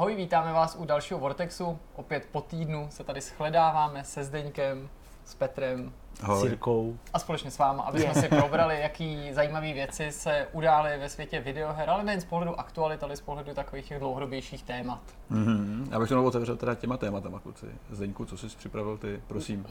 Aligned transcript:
Ahoj, 0.00 0.16
vítáme 0.16 0.52
vás 0.52 0.76
u 0.78 0.84
dalšího 0.84 1.20
Vortexu. 1.20 1.78
Opět 1.96 2.28
po 2.32 2.40
týdnu 2.40 2.88
se 2.90 3.04
tady 3.04 3.20
shledáváme 3.20 4.04
se 4.04 4.24
Zdeňkem, 4.24 4.88
s 5.24 5.34
Petrem, 5.34 5.92
Ahoj. 6.22 6.48
Cirkou. 6.48 6.98
a 7.12 7.18
společně 7.18 7.50
s 7.50 7.58
váma, 7.58 7.82
aby 7.82 8.00
jsme 8.00 8.14
si 8.14 8.28
probrali, 8.28 8.80
jaký 8.80 9.32
zajímavé 9.32 9.72
věci 9.72 10.12
se 10.12 10.46
udály 10.52 10.98
ve 10.98 11.08
světě 11.08 11.40
videoher, 11.40 11.90
ale 11.90 12.04
nejen 12.04 12.20
z 12.20 12.24
pohledu 12.24 12.60
aktualit, 12.60 13.02
ale 13.02 13.16
z 13.16 13.20
pohledu 13.20 13.54
takových 13.54 13.88
těch 13.88 13.98
dlouhodobějších 13.98 14.62
témat. 14.62 15.00
Mhm. 15.30 15.88
Já 15.90 15.98
bych 15.98 16.08
to 16.08 16.24
otevřel 16.24 16.56
teda 16.56 16.74
těma 16.74 16.96
tématama, 16.96 17.40
kluci. 17.40 17.66
Zdeňku, 17.90 18.24
co 18.24 18.36
jsi 18.36 18.46
připravil 18.46 18.98
ty, 18.98 19.22
prosím. 19.26 19.66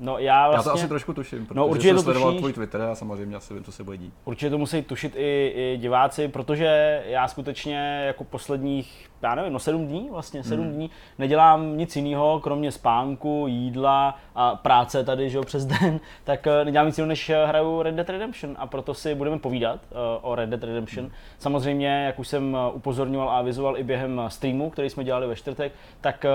No 0.00 0.18
já 0.18 0.42
Já 0.44 0.48
vlastně, 0.50 0.70
to 0.70 0.74
asi 0.74 0.88
trošku 0.88 1.12
tuším, 1.12 1.46
protože 1.46 1.58
No, 1.58 1.66
určitě 1.66 1.88
jsem 1.88 1.96
to 1.96 2.02
sledoval 2.02 2.28
tušíš. 2.30 2.40
tvůj 2.40 2.52
Twitter 2.52 2.82
a 2.82 2.94
samozřejmě 2.94 3.36
asi 3.36 3.54
vím, 3.54 3.64
co 3.64 3.72
se 3.72 3.84
bude 3.84 3.96
dít. 3.96 4.14
určitě 4.24 4.50
to 4.50 4.58
musí 4.58 4.82
tušit 4.82 5.12
i, 5.16 5.52
i 5.56 5.78
diváci, 5.80 6.28
protože 6.28 7.02
já 7.06 7.28
skutečně 7.28 8.02
jako 8.06 8.24
posledních, 8.24 9.10
já 9.22 9.34
nevím, 9.34 9.52
no 9.52 9.58
sedm 9.58 9.86
dní 9.86 10.08
vlastně, 10.10 10.42
sedm 10.44 10.64
Hmm. 10.64 10.74
dní, 10.74 10.90
nedělám 11.18 11.76
nic 11.76 11.96
jiného, 11.96 12.40
kromě 12.40 12.72
spánku, 12.72 13.44
jídla 13.48 14.18
a 14.34 14.56
práce 14.56 15.04
tady, 15.04 15.30
že 15.30 15.38
jo, 15.38 15.44
přes 15.44 15.66
den, 15.66 16.00
tak 16.24 16.46
eh, 16.46 16.64
nedělám 16.64 16.86
nic 16.86 16.98
jiného, 16.98 17.08
než 17.08 17.30
eh, 17.30 17.46
hraju 17.46 17.82
Red 17.82 17.94
Dead 17.94 18.10
Redemption 18.10 18.56
a 18.58 18.66
proto 18.66 18.94
si 18.94 19.14
budeme 19.14 19.38
povídat 19.38 19.80
eh, 19.90 19.94
o 20.22 20.34
Red 20.34 20.50
Dead 20.50 20.64
Redemption. 20.64 21.04
Hmm. 21.06 21.14
Samozřejmě, 21.38 21.88
jak 22.06 22.18
už 22.18 22.28
jsem 22.28 22.56
upozorňoval 22.72 23.30
a 23.30 23.38
avizoval 23.38 23.78
i 23.78 23.82
během 23.84 24.22
streamu, 24.28 24.70
který 24.70 24.90
jsme 24.90 25.04
dělali 25.04 25.26
ve 25.26 25.36
čtvrtek, 25.36 25.72
tak 26.00 26.26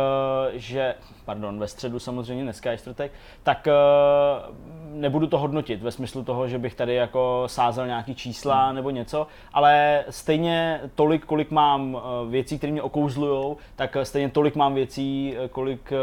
že, 0.54 0.95
pardon, 1.26 1.59
ve 1.59 1.68
středu 1.68 1.99
samozřejmě, 1.99 2.43
dneska 2.43 2.71
je 2.71 2.77
čtvrtek, 2.77 3.12
tak 3.43 3.52
eh, 3.67 3.73
nebudu 4.93 5.27
to 5.27 5.38
hodnotit 5.38 5.81
ve 5.81 5.91
smyslu 5.91 6.23
toho, 6.23 6.48
že 6.48 6.57
bych 6.57 6.75
tady 6.75 6.95
jako 6.95 7.43
sázel 7.48 7.88
nějaký 7.88 8.16
čísla 8.16 8.71
nebo 8.71 8.89
něco, 8.89 9.27
ale 9.53 10.03
stejně 10.09 10.81
tolik, 10.95 11.26
kolik 11.26 11.52
mám 11.52 11.98
eh, 11.98 12.29
věcí, 12.29 12.57
které 12.57 12.71
mě 12.73 12.82
okouzlujou, 12.82 13.57
tak 13.76 13.98
stejně 14.04 14.29
tolik 14.29 14.55
mám 14.55 14.73
věcí, 14.73 15.35
eh, 15.37 15.48
kolik 15.48 15.93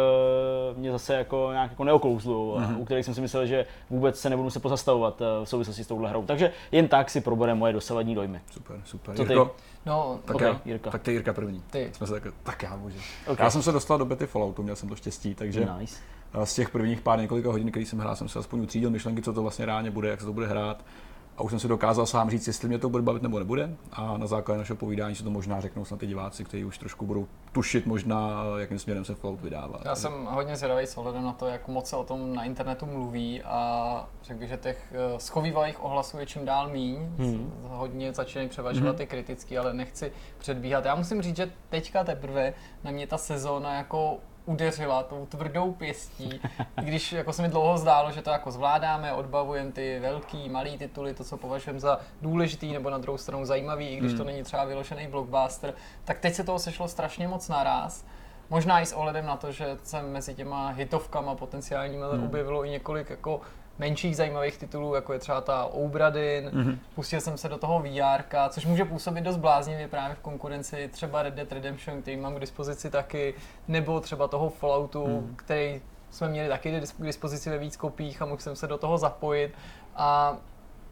mě 0.76 0.92
zase 0.92 1.14
jako 1.14 1.48
nějak 1.52 1.70
jako 1.70 1.84
neokouzlujou, 1.84 2.58
mm-hmm. 2.58 2.78
u 2.78 2.84
kterých 2.84 3.04
jsem 3.04 3.14
si 3.14 3.20
myslel, 3.20 3.46
že 3.46 3.66
vůbec 3.90 4.20
se 4.20 4.30
nebudu 4.30 4.50
se 4.50 4.60
pozastavovat 4.60 5.22
v 5.44 5.48
souvislosti 5.48 5.84
s 5.84 5.86
touhle 5.86 6.10
hrou. 6.10 6.24
Takže 6.24 6.52
jen 6.72 6.88
tak 6.88 7.10
si 7.10 7.20
probereme 7.20 7.58
moje 7.58 7.72
dosavadní 7.72 8.14
dojmy. 8.14 8.40
Super, 8.50 8.80
super. 8.84 9.16
Co 9.16 9.24
ty? 9.24 9.32
Jirko, 9.32 9.54
No, 9.86 10.20
tak, 10.24 10.36
Ok, 10.36 10.42
já, 10.42 10.60
Jirka. 10.64 10.90
tak 10.90 11.02
ty 11.02 11.12
Jirka 11.12 11.32
první. 11.32 11.62
Ty. 11.70 11.90
Jsme 11.92 12.06
se 12.06 12.20
tak, 12.20 12.34
tak 12.42 12.62
já 12.62 12.76
můžu. 12.76 12.98
Ok. 13.26 13.38
Já 13.38 13.50
jsem 13.50 13.62
se 13.62 13.72
dostal 13.72 13.98
do 13.98 14.04
bety 14.04 14.26
Falloutu, 14.26 14.62
měl 14.62 14.76
jsem 14.76 14.88
to 14.88 14.96
štěstí, 14.96 15.34
takže 15.34 15.68
Nice. 15.78 16.00
A 16.32 16.46
z 16.46 16.54
těch 16.54 16.70
prvních 16.70 17.00
pár 17.00 17.20
několika 17.20 17.48
hodin, 17.48 17.70
který 17.70 17.86
jsem 17.86 17.98
hrál, 17.98 18.16
jsem 18.16 18.28
se 18.28 18.38
aspoň 18.38 18.60
utřídil 18.60 18.90
myšlenky, 18.90 19.22
co 19.22 19.32
to 19.32 19.42
vlastně 19.42 19.66
reálně 19.66 19.90
bude, 19.90 20.08
jak 20.08 20.20
se 20.20 20.26
to 20.26 20.32
bude 20.32 20.46
hrát. 20.46 20.84
A 21.36 21.42
už 21.42 21.50
jsem 21.50 21.60
si 21.60 21.68
dokázal 21.68 22.06
sám 22.06 22.30
říct, 22.30 22.46
jestli 22.46 22.68
mě 22.68 22.78
to 22.78 22.88
bude 22.88 23.02
bavit 23.02 23.22
nebo 23.22 23.38
nebude. 23.38 23.76
A 23.92 24.16
na 24.16 24.26
základě 24.26 24.58
našeho 24.58 24.76
povídání 24.76 25.14
si 25.14 25.24
to 25.24 25.30
možná 25.30 25.60
řeknou 25.60 25.84
snad 25.84 26.00
ty 26.00 26.06
diváci, 26.06 26.44
kteří 26.44 26.64
už 26.64 26.78
trošku 26.78 27.06
budou 27.06 27.26
tušit 27.52 27.86
možná, 27.86 28.44
jakým 28.58 28.78
směrem 28.78 29.04
se 29.04 29.14
Fallout 29.14 29.40
vydává. 29.40 29.78
Já 29.84 29.94
jsem 29.94 30.12
hodně 30.30 30.56
zvědavý 30.56 30.86
s 30.86 30.96
ohledem 30.96 31.24
na 31.24 31.32
to, 31.32 31.46
jak 31.46 31.68
moc 31.68 31.88
se 31.88 31.96
o 31.96 32.04
tom 32.04 32.34
na 32.34 32.44
internetu 32.44 32.86
mluví 32.86 33.42
a 33.42 34.08
řekl 34.22 34.40
bych, 34.40 34.48
že 34.48 34.56
těch 34.56 34.92
eh, 34.92 35.20
schovývalých 35.20 35.84
ohlasů 35.84 36.18
je 36.18 36.26
čím 36.26 36.44
dál 36.44 36.68
míň. 36.68 36.96
Hmm. 37.18 37.52
Hodně 37.62 38.12
začínají 38.12 38.48
převažovat 38.48 38.96
ty 38.96 39.06
kritický, 39.06 39.58
ale 39.58 39.74
nechci 39.74 40.12
předbíhat. 40.38 40.84
Já 40.84 40.94
musím 40.94 41.22
říct, 41.22 41.36
že 41.36 41.52
teďka 41.68 42.04
teprve 42.04 42.54
na 42.84 42.90
mě 42.90 43.06
ta 43.06 43.18
sezóna 43.18 43.74
jako 43.74 44.18
udeřila 44.46 45.02
tou 45.02 45.26
tvrdou 45.26 45.72
pěstí, 45.72 46.40
když 46.82 47.12
jako 47.12 47.32
se 47.32 47.42
mi 47.42 47.48
dlouho 47.48 47.78
zdálo, 47.78 48.12
že 48.12 48.22
to 48.22 48.30
jako 48.30 48.50
zvládáme, 48.50 49.12
odbavujeme 49.12 49.72
ty 49.72 49.98
velký, 49.98 50.48
malý 50.48 50.78
tituly, 50.78 51.14
to, 51.14 51.24
co 51.24 51.36
považujeme 51.36 51.80
za 51.80 52.00
důležitý 52.22 52.72
nebo 52.72 52.90
na 52.90 52.98
druhou 52.98 53.18
stranu 53.18 53.44
zajímavý, 53.44 53.88
i 53.88 53.96
když 53.96 54.14
to 54.14 54.24
není 54.24 54.42
třeba 54.42 54.64
vyložený 54.64 55.06
blockbuster, 55.06 55.74
tak 56.04 56.18
teď 56.18 56.34
se 56.34 56.44
toho 56.44 56.58
sešlo 56.58 56.88
strašně 56.88 57.28
moc 57.28 57.48
naraz. 57.48 58.04
Možná 58.50 58.80
i 58.80 58.86
s 58.86 58.92
ohledem 58.92 59.26
na 59.26 59.36
to, 59.36 59.52
že 59.52 59.76
se 59.82 60.02
mezi 60.02 60.34
těma 60.34 60.68
hitovkama 60.68 61.34
potenciálními 61.34 62.04
hmm. 62.12 62.24
objevilo 62.24 62.64
i 62.64 62.70
několik 62.70 63.10
jako 63.10 63.40
menších 63.80 64.16
zajímavých 64.16 64.58
titulů, 64.58 64.94
jako 64.94 65.12
je 65.12 65.18
třeba 65.18 65.40
ta 65.40 65.64
Obradin, 65.64 66.48
mm-hmm. 66.48 66.78
pustil 66.94 67.20
jsem 67.20 67.38
se 67.38 67.48
do 67.48 67.58
toho 67.58 67.80
VR, 67.80 68.22
což 68.48 68.66
může 68.66 68.84
působit 68.84 69.20
dost 69.20 69.36
bláznivě 69.36 69.88
právě 69.88 70.16
v 70.16 70.20
konkurenci 70.20 70.88
třeba 70.88 71.22
Red 71.22 71.34
Dead 71.34 71.52
Redemption, 71.52 72.02
který 72.02 72.16
mám 72.16 72.34
k 72.34 72.40
dispozici 72.40 72.90
taky, 72.90 73.34
nebo 73.68 74.00
třeba 74.00 74.28
toho 74.28 74.50
Falloutu, 74.50 75.06
mm. 75.06 75.34
který 75.36 75.80
jsme 76.10 76.28
měli 76.28 76.48
taky 76.48 76.80
k 76.98 77.04
dispozici 77.04 77.50
ve 77.50 77.58
víc 77.58 77.76
kopích 77.76 78.22
a 78.22 78.26
mohl 78.26 78.40
jsem 78.40 78.56
se 78.56 78.66
do 78.66 78.78
toho 78.78 78.98
zapojit. 78.98 79.54
A 79.96 80.36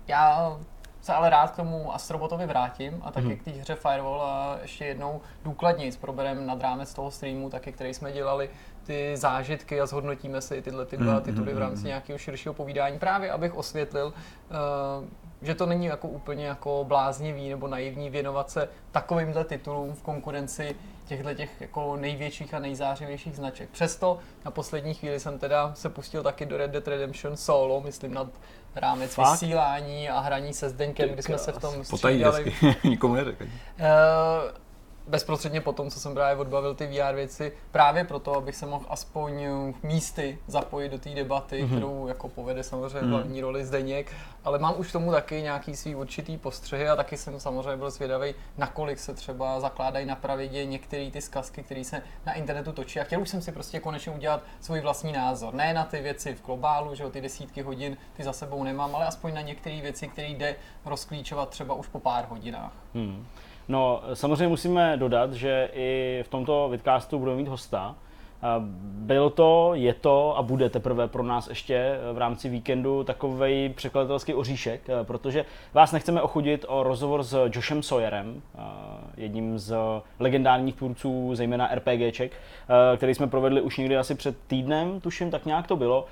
já 0.07 0.57
se 1.01 1.15
ale 1.15 1.31
rád 1.31 1.51
k 1.51 1.57
tomu 1.57 1.95
Astrobotovi 1.95 2.47
vrátím 2.47 3.03
a 3.05 3.11
taky 3.11 3.27
mm. 3.27 3.37
k 3.37 3.43
té 3.45 3.51
hře 3.51 3.75
Firewall 3.75 4.23
a 4.23 4.59
ještě 4.63 4.85
jednou 4.85 5.21
důkladněji 5.45 5.93
probereme 5.93 6.41
nad 6.41 6.61
rámec 6.61 6.95
toho 6.95 7.11
streamu, 7.11 7.51
taky 7.51 7.73
který 7.73 7.95
jsme 7.95 8.13
dělali 8.13 8.51
ty 8.89 9.17
zážitky 9.17 9.81
a 9.81 9.87
zhodnotíme 9.87 10.41
si 10.41 10.63
tyhle 10.63 10.87
ty 10.87 10.97
dva 10.97 11.21
tituly 11.21 11.55
v 11.55 11.59
rámci 11.59 11.87
nějakého 11.87 12.19
širšího 12.19 12.55
povídání, 12.55 12.99
právě 12.99 13.31
abych 13.31 13.55
osvětlil, 13.55 14.07
uh, 14.07 15.05
že 15.43 15.55
to 15.55 15.67
není 15.67 15.87
jako 15.87 16.09
úplně 16.09 16.47
jako 16.47 16.85
bláznivý 16.89 17.49
nebo 17.49 17.69
naivní 17.69 18.11
věnovat 18.11 18.51
se 18.51 18.69
takovýmhle 18.91 19.45
titulům 19.45 19.95
v 19.95 20.03
konkurenci 20.03 20.77
těchto 21.07 21.35
těch 21.35 21.61
jako 21.61 21.97
největších 21.97 22.55
a 22.55 22.59
nejzářivějších 22.59 23.37
značek. 23.37 23.69
Přesto 23.69 24.19
na 24.45 24.51
poslední 24.51 24.95
chvíli 24.95 25.21
jsem 25.21 25.39
teda 25.39 25.73
se 25.75 25.89
pustil 25.89 26.23
taky 26.23 26.47
do 26.47 26.57
Red 26.57 26.71
Dead 26.71 26.89
Redemption 26.89 27.37
solo, 27.37 27.81
myslím 27.81 28.15
nad 28.15 28.29
rámec 28.75 29.15
Fakt? 29.15 29.31
vysílání 29.31 30.09
a 30.09 30.21
hraní 30.21 30.55
se 30.55 30.69
Zdeňkem, 30.69 31.09
kdy 31.09 31.23
jsme 31.23 31.39
se 31.39 31.53
v 31.53 31.59
tom 31.59 31.85
střídali. 31.85 32.55
nikomu 32.85 33.15
neřekl. 33.15 33.45
Eh, 33.79 34.68
bezprostředně 35.09 35.61
po 35.61 35.73
tom, 35.73 35.91
co 35.91 36.01
jsem 36.01 36.15
právě 36.15 36.41
odbavil 36.41 36.75
ty 36.75 36.87
VR 36.87 37.15
věci, 37.15 37.53
právě 37.71 38.05
proto, 38.05 38.37
abych 38.37 38.57
se 38.57 38.67
mohl 38.67 38.87
aspoň 38.89 39.47
místy 39.83 40.39
zapojit 40.47 40.89
do 40.89 40.99
té 40.99 41.11
debaty, 41.11 41.63
mm-hmm. 41.63 41.69
kterou 41.69 42.07
jako 42.07 42.29
povede 42.29 42.63
samozřejmě 42.63 42.99
mm-hmm. 42.99 43.11
hlavní 43.11 43.41
roli 43.41 43.65
Zdeněk, 43.65 44.13
ale 44.45 44.59
mám 44.59 44.75
už 44.77 44.89
k 44.89 44.93
tomu 44.93 45.13
taky 45.13 45.43
nějaký 45.43 45.77
svý 45.77 45.95
určitý 45.95 46.37
postřehy 46.37 46.89
a 46.89 46.97
taky 46.97 47.17
jsem 47.17 47.41
samozřejmě 47.41 47.77
byl 47.77 47.91
zvědavý, 47.91 48.35
nakolik 48.59 48.99
se 48.99 49.15
třeba 49.15 49.61
zakládají 49.61 50.07
na 50.07 50.17
pravidě 50.17 50.65
některé 50.65 51.11
ty 51.11 51.21
zkazky, 51.21 51.63
které 51.63 51.85
se 51.85 52.03
na 52.27 52.33
internetu 52.33 52.73
točí. 52.73 53.01
A 53.01 53.05
chtěl 53.05 53.21
už 53.21 53.29
jsem 53.29 53.43
si 53.43 53.53
prostě 53.53 53.81
konečně 53.81 54.13
udělat 54.13 54.43
svůj 54.61 54.81
vlastní 54.81 55.13
názor. 55.13 55.55
Ne 55.55 55.75
na 55.75 55.85
ty 55.85 56.01
věci 56.01 56.35
v 56.35 56.47
globálu, 56.47 56.95
že 56.95 57.03
jo, 57.03 57.11
ty 57.11 57.21
desítky 57.21 57.63
hodin, 57.63 57.97
ty 58.17 58.25
za 58.25 58.33
sebou 58.33 58.65
nemám, 58.65 58.95
ale 58.95 59.07
aspoň 59.07 59.35
na 59.35 59.41
některé 59.41 59.81
věci, 59.81 60.09
které 60.09 60.29
jde 60.29 60.57
rozklíčovat 60.85 61.49
třeba 61.49 61.75
už 61.75 61.87
po 61.89 62.01
pár 62.01 62.27
hodinách. 62.29 62.73
Hmm. 62.95 63.27
No, 63.69 64.03
samozřejmě 64.15 64.49
musíme 64.49 64.97
dodat, 64.97 65.33
že 65.33 65.71
i 65.73 66.21
v 66.27 66.29
tomto 66.29 66.69
vidcastu 66.69 67.19
budeme 67.19 67.37
mít 67.37 67.49
hosta. 67.49 67.97
Byl 68.83 69.31
to, 69.31 69.71
je 69.75 69.95
to 69.95 70.39
a 70.39 70.43
bude 70.43 70.71
teprve 70.71 71.09
pro 71.09 71.23
nás 71.23 71.49
ještě 71.49 71.99
v 72.13 72.19
rámci 72.19 72.49
víkendu 72.49 73.05
takový 73.05 73.69
překladatelský 73.69 74.35
oříšek, 74.35 74.81
eh, 74.89 75.05
protože 75.05 75.45
vás 75.75 75.93
nechceme 75.93 76.23
ochudit 76.23 76.65
o 76.69 76.83
rozhovor 76.83 77.23
s 77.23 77.49
Joshem 77.53 77.83
Sawyerem, 77.83 78.43
eh, 78.59 78.61
jedním 79.17 79.59
z 79.59 79.77
legendárních 80.21 80.75
tvůrců, 80.75 81.35
zejména 81.35 81.75
RPGček, 81.75 82.33
eh, 82.33 82.97
který 82.97 83.15
jsme 83.15 83.27
provedli 83.27 83.61
už 83.61 83.77
někdy 83.77 83.97
asi 83.97 84.15
před 84.15 84.37
týdnem, 84.47 85.01
tuším, 85.01 85.31
tak 85.31 85.47
nějak 85.47 85.67
to 85.67 85.77
bylo, 85.77 86.05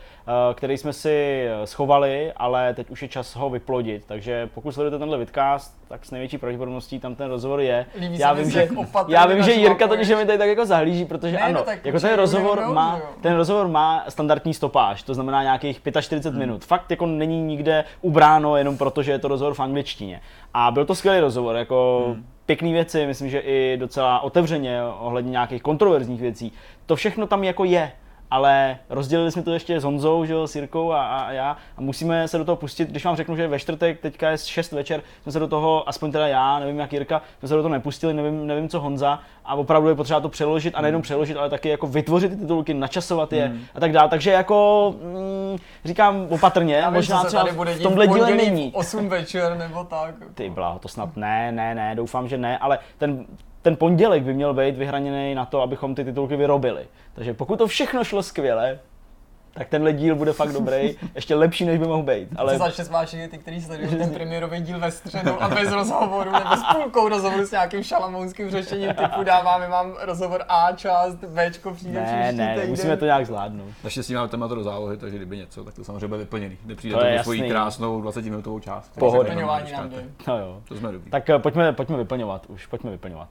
který 0.54 0.78
jsme 0.78 0.92
si 0.92 1.47
schovali, 1.64 2.32
ale 2.37 2.75
teď 2.75 2.91
už 2.91 3.03
je 3.03 3.09
čas 3.09 3.37
ho 3.37 3.50
vyplodit. 3.50 4.04
Takže 4.06 4.48
pokud 4.54 4.72
sledujete 4.72 4.98
tenhle 4.98 5.19
vidcast, 5.19 5.75
tak 5.88 6.04
s 6.04 6.10
největší 6.10 6.38
pravděpodobností 6.38 6.98
tam 7.00 7.14
ten 7.14 7.28
rozhovor 7.31 7.60
je. 7.60 7.87
Líbí 8.00 8.19
Já 8.19 8.32
vím, 8.32 8.50
že 8.50 8.69
já 9.09 9.26
vím, 9.26 9.42
že 9.42 9.53
Jirka 9.53 9.88
totiž 9.88 10.09
mi 10.09 10.15
tady 10.26 10.38
tak 10.38 10.48
jako 10.48 10.66
zahlíží, 10.66 11.04
protože 11.04 11.32
Ne, 11.36 11.38
no 11.41 11.47
ano, 11.47 11.62
tak 11.62 11.84
jako 11.86 12.00
ten 12.00 12.15
rozhovor 12.16 12.60
má, 12.72 12.97
jo. 13.00 13.06
ten 13.20 13.34
rozhovor 13.36 13.69
má 13.69 14.04
standardní 14.09 14.54
stopáž, 14.54 15.03
to 15.03 15.15
znamená 15.15 15.42
nějakých 15.42 15.81
45 16.00 16.31
Hmm. 16.31 16.38
minut. 16.38 16.65
Fakt 16.65 16.91
jako 16.91 17.06
není 17.06 17.42
nikde 17.42 17.84
ubráno 18.00 18.56
jenom 18.56 18.78
proto, 18.78 19.03
že 19.03 19.12
je 19.12 19.19
to 19.19 19.28
rozhovor 19.28 19.54
v 19.54 19.60
angličtině. 19.60 20.20
A 20.54 20.70
byl 20.70 20.84
to 20.84 20.94
skvělý 20.94 21.20
rozhovor, 21.20 21.56
jako 21.56 22.03
Hmm. 22.06 22.27
pěkný 22.47 22.72
věci, 22.72 23.06
myslím, 23.06 23.30
že 23.30 23.39
i 23.39 23.77
docela 23.80 24.21
otevřeně 24.21 24.80
ohledně 25.01 25.30
nějakých 25.30 25.62
kontroverzních 25.62 26.21
věcí. 26.21 26.53
To 26.86 26.97
všechno 26.97 27.27
tam 27.27 27.45
jako 27.45 27.65
je. 27.65 27.92
Ale 28.31 28.78
rozdělili 28.91 29.33
jsme 29.33 29.43
to 29.43 29.53
ještě 29.53 29.81
s 29.81 29.84
Honzou, 29.84 30.25
že 30.25 30.33
jo, 30.33 30.47
s 30.47 30.57
Jirkou 30.57 30.93
a, 30.93 31.07
a, 31.07 31.33
já 31.33 31.57
a 31.77 31.81
musíme 31.81 32.28
se 32.28 32.39
do 32.39 32.45
toho 32.45 32.57
pustit. 32.57 32.89
Když 32.89 33.05
vám 33.05 33.17
řeknu, 33.17 33.37
že 33.37 33.49
ve 33.49 33.59
čtvrtek, 33.59 34.01
teďka 34.01 34.31
je 34.31 34.39
6 34.39 34.73
večer, 34.73 35.03
jsme 35.23 35.33
se 35.33 35.39
do 35.39 35.49
toho, 35.49 35.89
aspoň 35.89 36.13
teda 36.13 36.27
já, 36.28 36.59
nevím 36.59 36.78
jak 36.78 36.93
Jirka, 36.93 37.23
jsme 37.39 37.49
se 37.49 37.55
do 37.55 37.63
toho 37.63 37.73
nepustili, 37.73 38.15
nevím, 38.15 38.47
nevím 38.47 38.69
co 38.69 38.81
Honza 38.81 39.21
a 39.45 39.55
opravdu 39.55 39.89
je 39.89 39.95
potřeba 39.95 40.21
to 40.21 40.28
přeložit 40.28 40.75
a 40.75 40.81
nejenom 40.81 41.03
přeložit, 41.03 41.37
ale 41.37 41.51
taky 41.51 41.69
jako 41.69 41.87
vytvořit 41.87 42.28
ty 42.28 42.37
titulky, 42.37 42.75
načasovat 42.75 43.33
je 43.33 43.53
a 43.75 43.81
tak 43.81 43.93
dále. 43.93 44.09
Takže 44.09 44.31
jako 44.31 44.95
mm, 45.03 45.59
říkám 45.84 46.27
opatrně, 46.31 46.75
Já 46.75 46.91
možná 46.91 47.25
třeba 47.25 47.43
tady 47.43 47.57
bude 47.57 47.75
v 47.75 47.83
tomhle 47.83 48.07
díle 48.07 48.31
není. 48.31 48.73
8 48.75 49.09
večer 49.09 49.57
nebo 49.57 49.84
tak. 49.84 50.15
Ty 50.34 50.51
bláho, 50.51 50.78
to 50.78 50.89
snad 50.89 51.17
ne, 51.17 51.53
ne, 51.53 51.75
ne, 51.75 51.95
doufám, 51.95 52.28
že 52.28 52.39
ne, 52.39 52.59
ale 52.59 52.78
ten, 52.99 53.27
ten 53.66 53.77
pondělek 53.77 54.22
by 54.22 54.34
měl 54.34 54.54
být 54.54 54.77
vyhraněný 54.77 55.34
na 55.34 55.45
to, 55.45 55.60
abychom 55.60 55.95
ty 55.95 56.04
titulky 56.04 56.36
vyrobili. 56.36 56.86
Takže 57.15 57.34
pokud 57.34 57.57
to 57.57 57.66
všechno 57.66 58.04
šlo 58.04 58.22
skvěle, 58.22 58.78
tak 59.58 59.68
tenhle 59.68 59.92
díl 59.92 60.14
bude 60.16 60.32
fakt 60.32 60.53
dobrý, 60.53 60.97
ještě 61.14 61.34
lepší, 61.34 61.64
než 61.64 61.78
by 61.78 61.86
mohl 61.86 62.03
být. 62.03 62.28
Ale... 62.36 62.53
Ale 62.53 62.58
Začne 62.58 62.84
svážit 62.84 63.30
ty, 63.30 63.38
kteří 63.38 63.62
sledují 63.62 63.97
ten 63.97 64.10
premiérový 64.10 64.60
díl 64.60 64.78
ve 64.78 64.91
středu 64.91 65.42
a 65.42 65.48
bez 65.48 65.72
rozhovoru 65.72 66.30
nebo 66.32 66.56
s 66.56 66.74
půlkou 66.74 67.08
rozhovoru 67.08 67.47
s 67.47 67.50
nějakým 67.50 67.82
šalamounským 67.82 68.50
řešením 68.50 68.94
typu 68.94 69.24
dáváme 69.24 69.68
vám 69.68 69.94
rozhovor 70.00 70.44
A 70.48 70.72
část, 70.72 71.14
B 71.14 71.50
přijde 71.74 72.00
ne, 72.00 72.04
příští 72.04 72.36
ne, 72.38 72.54
týden. 72.54 72.70
musíme 72.70 72.97
to 72.97 73.04
nějak 73.04 73.26
zvládnout. 73.26 73.68
Naštěstí 73.84 74.14
máme 74.14 74.28
téma 74.28 74.47
do 74.47 74.62
zálohy, 74.62 74.97
takže 74.97 75.16
kdyby 75.16 75.36
něco, 75.36 75.64
tak 75.64 75.74
to 75.74 75.84
samozřejmě 75.84 76.06
bude 76.08 76.18
vyplněný. 76.18 76.58
Nepřijde 76.64 76.94
To 76.94 77.00
to, 77.00 77.06
je 77.06 77.18
to 77.18 77.22
svoji 77.22 77.48
krásnou 77.48 78.03
20-minutovou 78.03 78.60
část. 78.60 78.92
Pohoda. 78.98 79.18
Takže 79.18 79.30
Vyplňování 79.34 79.66
jenom 79.70 79.80
nám 79.82 79.91
jde. 79.91 79.97
říkáte. 79.97 80.30
No 80.30 80.38
jo. 80.38 80.62
To 80.68 80.74
jsme 80.76 80.92
dobrý. 80.92 81.10
Tak 81.10 81.30
eh, 81.30 81.38
pojďme, 81.38 81.72
pojďme 81.72 81.97
vyplňovat 81.97 82.47
už, 82.47 82.66
pojďme 82.66 82.91
vyplňovat. 82.91 83.28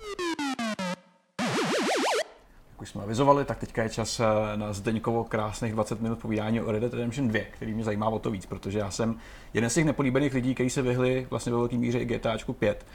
Jak 2.76 2.82
už 2.82 2.90
jsme 2.90 3.04
avizovali, 3.04 3.46
tak 3.46 3.58
teďka 3.58 3.84
je 3.84 3.90
čas 3.90 4.20
eh, 4.20 4.58
na 4.58 4.74
Zdeňkovo 4.74 5.24
krásných 5.24 5.74
20 5.74 6.02
minut 6.02 6.20
povídání 6.20 6.62
o 6.62 6.72
Red 6.72 6.82
Dead 6.82 6.94
Redemption 6.94 7.28
2, 7.28 7.40
který 7.52 7.74
mě 7.74 7.84
zajímá 7.84 8.10
o 8.10 8.20
to 8.20 8.32
víc, 8.32 8.46
protože 8.46 8.80
já 8.80 8.92
jsem 8.92 9.16
jeden 9.54 9.70
z 9.70 9.74
těch 9.74 9.86
nepolíbených 9.86 10.34
lidí, 10.34 10.56
kteří 10.56 10.70
se 10.70 10.82
vyhli 10.82 11.28
vlastně 11.30 11.52
ve 11.52 11.58
velké 11.58 11.78
míře 11.78 12.00
i 12.00 12.06
GTAčku 12.06 12.54
5. 12.54 12.86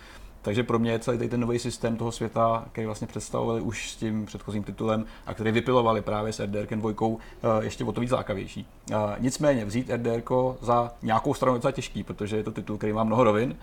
Takže 0.42 0.62
pro 0.62 0.78
mě 0.78 0.90
je 0.90 0.98
celý 0.98 1.28
ten 1.28 1.40
nový 1.40 1.58
systém 1.58 1.96
toho 1.96 2.12
světa, 2.12 2.64
který 2.72 2.86
vlastně 2.86 3.06
představovali 3.06 3.60
už 3.60 3.90
s 3.90 3.96
tím 3.96 4.26
předchozím 4.26 4.62
titulem 4.62 5.04
a 5.26 5.34
který 5.34 5.52
vypilovali 5.52 6.02
právě 6.02 6.32
s 6.32 6.40
RDR 6.40 6.66
2, 6.76 7.18
eh, 7.42 7.64
ještě 7.64 7.84
o 7.84 7.92
to 7.92 8.00
víc 8.00 8.10
lákavější. 8.10 8.66
Eh, 8.92 8.96
Nicméně 9.18 9.64
vzít 9.64 9.90
RDR 9.90 10.22
za 10.60 10.92
nějakou 11.02 11.34
stranu 11.34 11.54
je 11.54 11.58
docela 11.58 11.72
těžký, 11.72 12.02
protože 12.02 12.36
je 12.36 12.42
to 12.42 12.52
titul, 12.52 12.78
který 12.78 12.92
má 12.92 13.04
mnoho 13.04 13.24
rovin, 13.24 13.56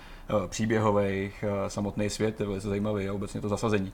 příběhových, 0.48 1.44
samotný 1.68 2.10
svět 2.10 2.40
je 2.40 2.46
velice 2.46 2.68
zajímavý 2.68 3.10
a 3.10 3.14
obecně 3.14 3.42
to 3.42 3.50
zasazení. 3.50 3.94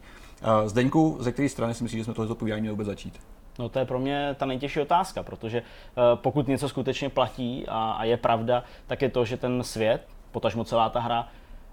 Zdeňku, 0.65 1.17
ze 1.19 1.31
které 1.31 1.49
strany 1.49 1.73
si 1.73 1.83
myslíš, 1.83 1.99
že 1.99 2.05
jsme 2.05 2.13
tohoto 2.13 2.35
povídání 2.35 2.61
měli 2.61 2.71
vůbec 2.71 2.87
začít? 2.87 3.19
No 3.59 3.69
to 3.69 3.79
je 3.79 3.85
pro 3.85 3.99
mě 3.99 4.35
ta 4.39 4.45
nejtěžší 4.45 4.79
otázka, 4.79 5.23
protože 5.23 5.61
uh, 5.61 6.03
pokud 6.15 6.47
něco 6.47 6.69
skutečně 6.69 7.09
platí 7.09 7.65
a, 7.67 7.91
a 7.91 8.03
je 8.03 8.17
pravda, 8.17 8.63
tak 8.87 9.01
je 9.01 9.09
to, 9.09 9.25
že 9.25 9.37
ten 9.37 9.63
svět, 9.63 10.01
potažmo 10.33 10.63
celá 10.63 10.89
ta 10.89 10.99
hra, 10.99 11.27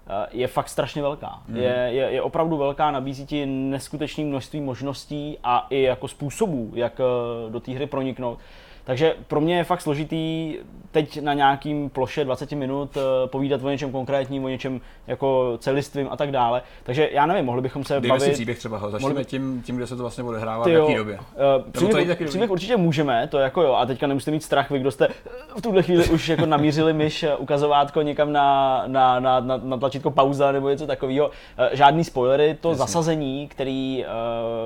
eh, 0.07 0.27
je 0.31 0.47
fakt 0.47 0.69
strašně 0.69 1.01
velká. 1.01 1.41
Mm. 1.47 1.57
Je, 1.57 1.87
je, 1.89 2.11
je 2.11 2.21
opravdu 2.21 2.57
velká, 2.57 2.91
nabízí 2.91 3.25
ti 3.25 3.45
neskutečné 3.45 4.23
množství 4.23 4.61
možností 4.61 5.37
a 5.43 5.67
i 5.69 5.81
jako 5.81 6.07
způsobů, 6.07 6.71
jak 6.75 6.99
eh, 6.99 7.49
do 7.51 7.59
té 7.59 7.71
hry 7.71 7.87
proniknout. 7.87 8.39
Takže 8.83 9.15
pro 9.27 9.41
mě 9.41 9.57
je 9.57 9.63
fakt 9.63 9.81
složitý 9.81 10.55
teď 10.91 11.21
na 11.21 11.33
nějakým 11.33 11.89
ploše 11.89 12.25
20 12.25 12.51
minut 12.51 12.97
eh, 12.97 13.27
povídat 13.27 13.63
o 13.63 13.69
něčem 13.69 13.91
konkrétním, 13.91 14.43
o 14.43 14.49
něčem 14.49 14.81
jako 15.07 15.57
celistvým 15.57 16.07
a 16.11 16.17
tak 16.17 16.31
dále. 16.31 16.61
Takže 16.83 17.09
já 17.11 17.25
nevím, 17.25 17.45
mohli 17.45 17.61
bychom 17.61 17.83
se 17.83 17.93
Dejme 17.99 18.07
bavit... 18.07 18.25
si 18.25 18.31
příběh 18.31 18.59
třeba, 18.59 18.79
začneme 18.79 19.13
mohli- 19.13 19.25
tím, 19.25 19.61
tím, 19.65 19.75
kde 19.75 19.87
se 19.87 19.95
to 19.95 20.03
vlastně 20.03 20.23
odehrává, 20.23 20.65
v 20.65 20.67
jaký 20.67 20.95
době. 20.95 21.19
Uh, 21.19 21.71
příběh, 21.71 22.07
taky 22.07 22.25
příběh 22.25 22.49
dobrý. 22.49 22.49
určitě 22.49 22.77
můžeme, 22.77 23.27
to 23.27 23.37
jako 23.37 23.61
jo, 23.61 23.73
a 23.73 23.85
teďka 23.85 24.07
nemusíte 24.07 24.31
mít 24.31 24.43
strach, 24.43 24.71
vy, 24.71 24.79
kdo 24.79 24.91
jste 24.91 25.07
eh, 25.07 25.13
v 25.57 25.61
tuhle 25.61 25.83
chvíli 25.83 26.09
už 26.09 26.29
jako 26.29 26.45
namířili 26.45 26.93
myš 26.93 27.23
eh, 27.23 27.35
ukazovátko 27.35 28.01
někam 28.01 28.31
na, 28.33 28.83
na, 28.87 29.19
na, 29.19 29.39
na, 29.39 29.57
na 29.63 29.77
tlačítko 29.77 30.11
pauza 30.11 30.51
nebo 30.51 30.69
něco 30.69 30.87
takového. 30.87 31.31
Žádný 31.71 32.03
spoilery, 32.03 32.57
to 32.61 32.69
Jasně. 32.69 32.79
zasazení, 32.79 33.47
který 33.47 34.05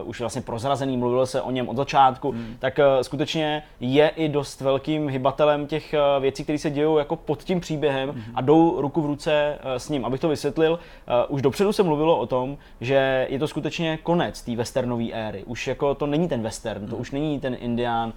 uh, 0.01 0.09
už 0.09 0.19
vlastně 0.19 0.41
prozrazený, 0.41 0.97
mluvilo 0.97 1.25
se 1.25 1.41
o 1.41 1.51
něm 1.51 1.69
od 1.69 1.77
začátku, 1.77 2.31
hmm. 2.31 2.55
tak 2.59 2.77
uh, 2.77 3.01
skutečně 3.01 3.63
je 3.79 4.04
i 4.07 4.29
dost 4.29 4.61
velkým 4.61 5.09
hybatelem 5.09 5.67
těch 5.67 5.93
uh, 5.93 6.21
věcí, 6.21 6.43
které 6.43 6.59
se 6.59 6.69
dějou 6.69 6.97
jako 6.97 7.15
pod 7.15 7.43
tím 7.43 7.59
příběhem 7.59 8.09
hmm. 8.09 8.23
a 8.35 8.41
jdou 8.41 8.81
ruku 8.81 9.01
v 9.01 9.05
ruce 9.05 9.57
uh, 9.63 9.71
s 9.71 9.89
ním. 9.89 10.05
Abych 10.05 10.19
to 10.19 10.29
vysvětlil, 10.29 10.71
uh, 10.71 11.35
už 11.35 11.41
dopředu 11.41 11.73
se 11.73 11.83
mluvilo 11.83 12.17
o 12.17 12.25
tom, 12.25 12.57
že 12.81 13.27
je 13.29 13.39
to 13.39 13.47
skutečně 13.47 13.99
konec 14.03 14.41
té 14.41 14.55
westernové 14.55 15.11
éry. 15.11 15.43
Už 15.45 15.67
jako 15.67 15.95
to 15.95 16.05
není 16.05 16.27
ten 16.27 16.41
western, 16.41 16.87
to 16.87 16.95
už 16.95 17.11
není 17.11 17.39
ten 17.39 17.57
Indián, 17.59 18.13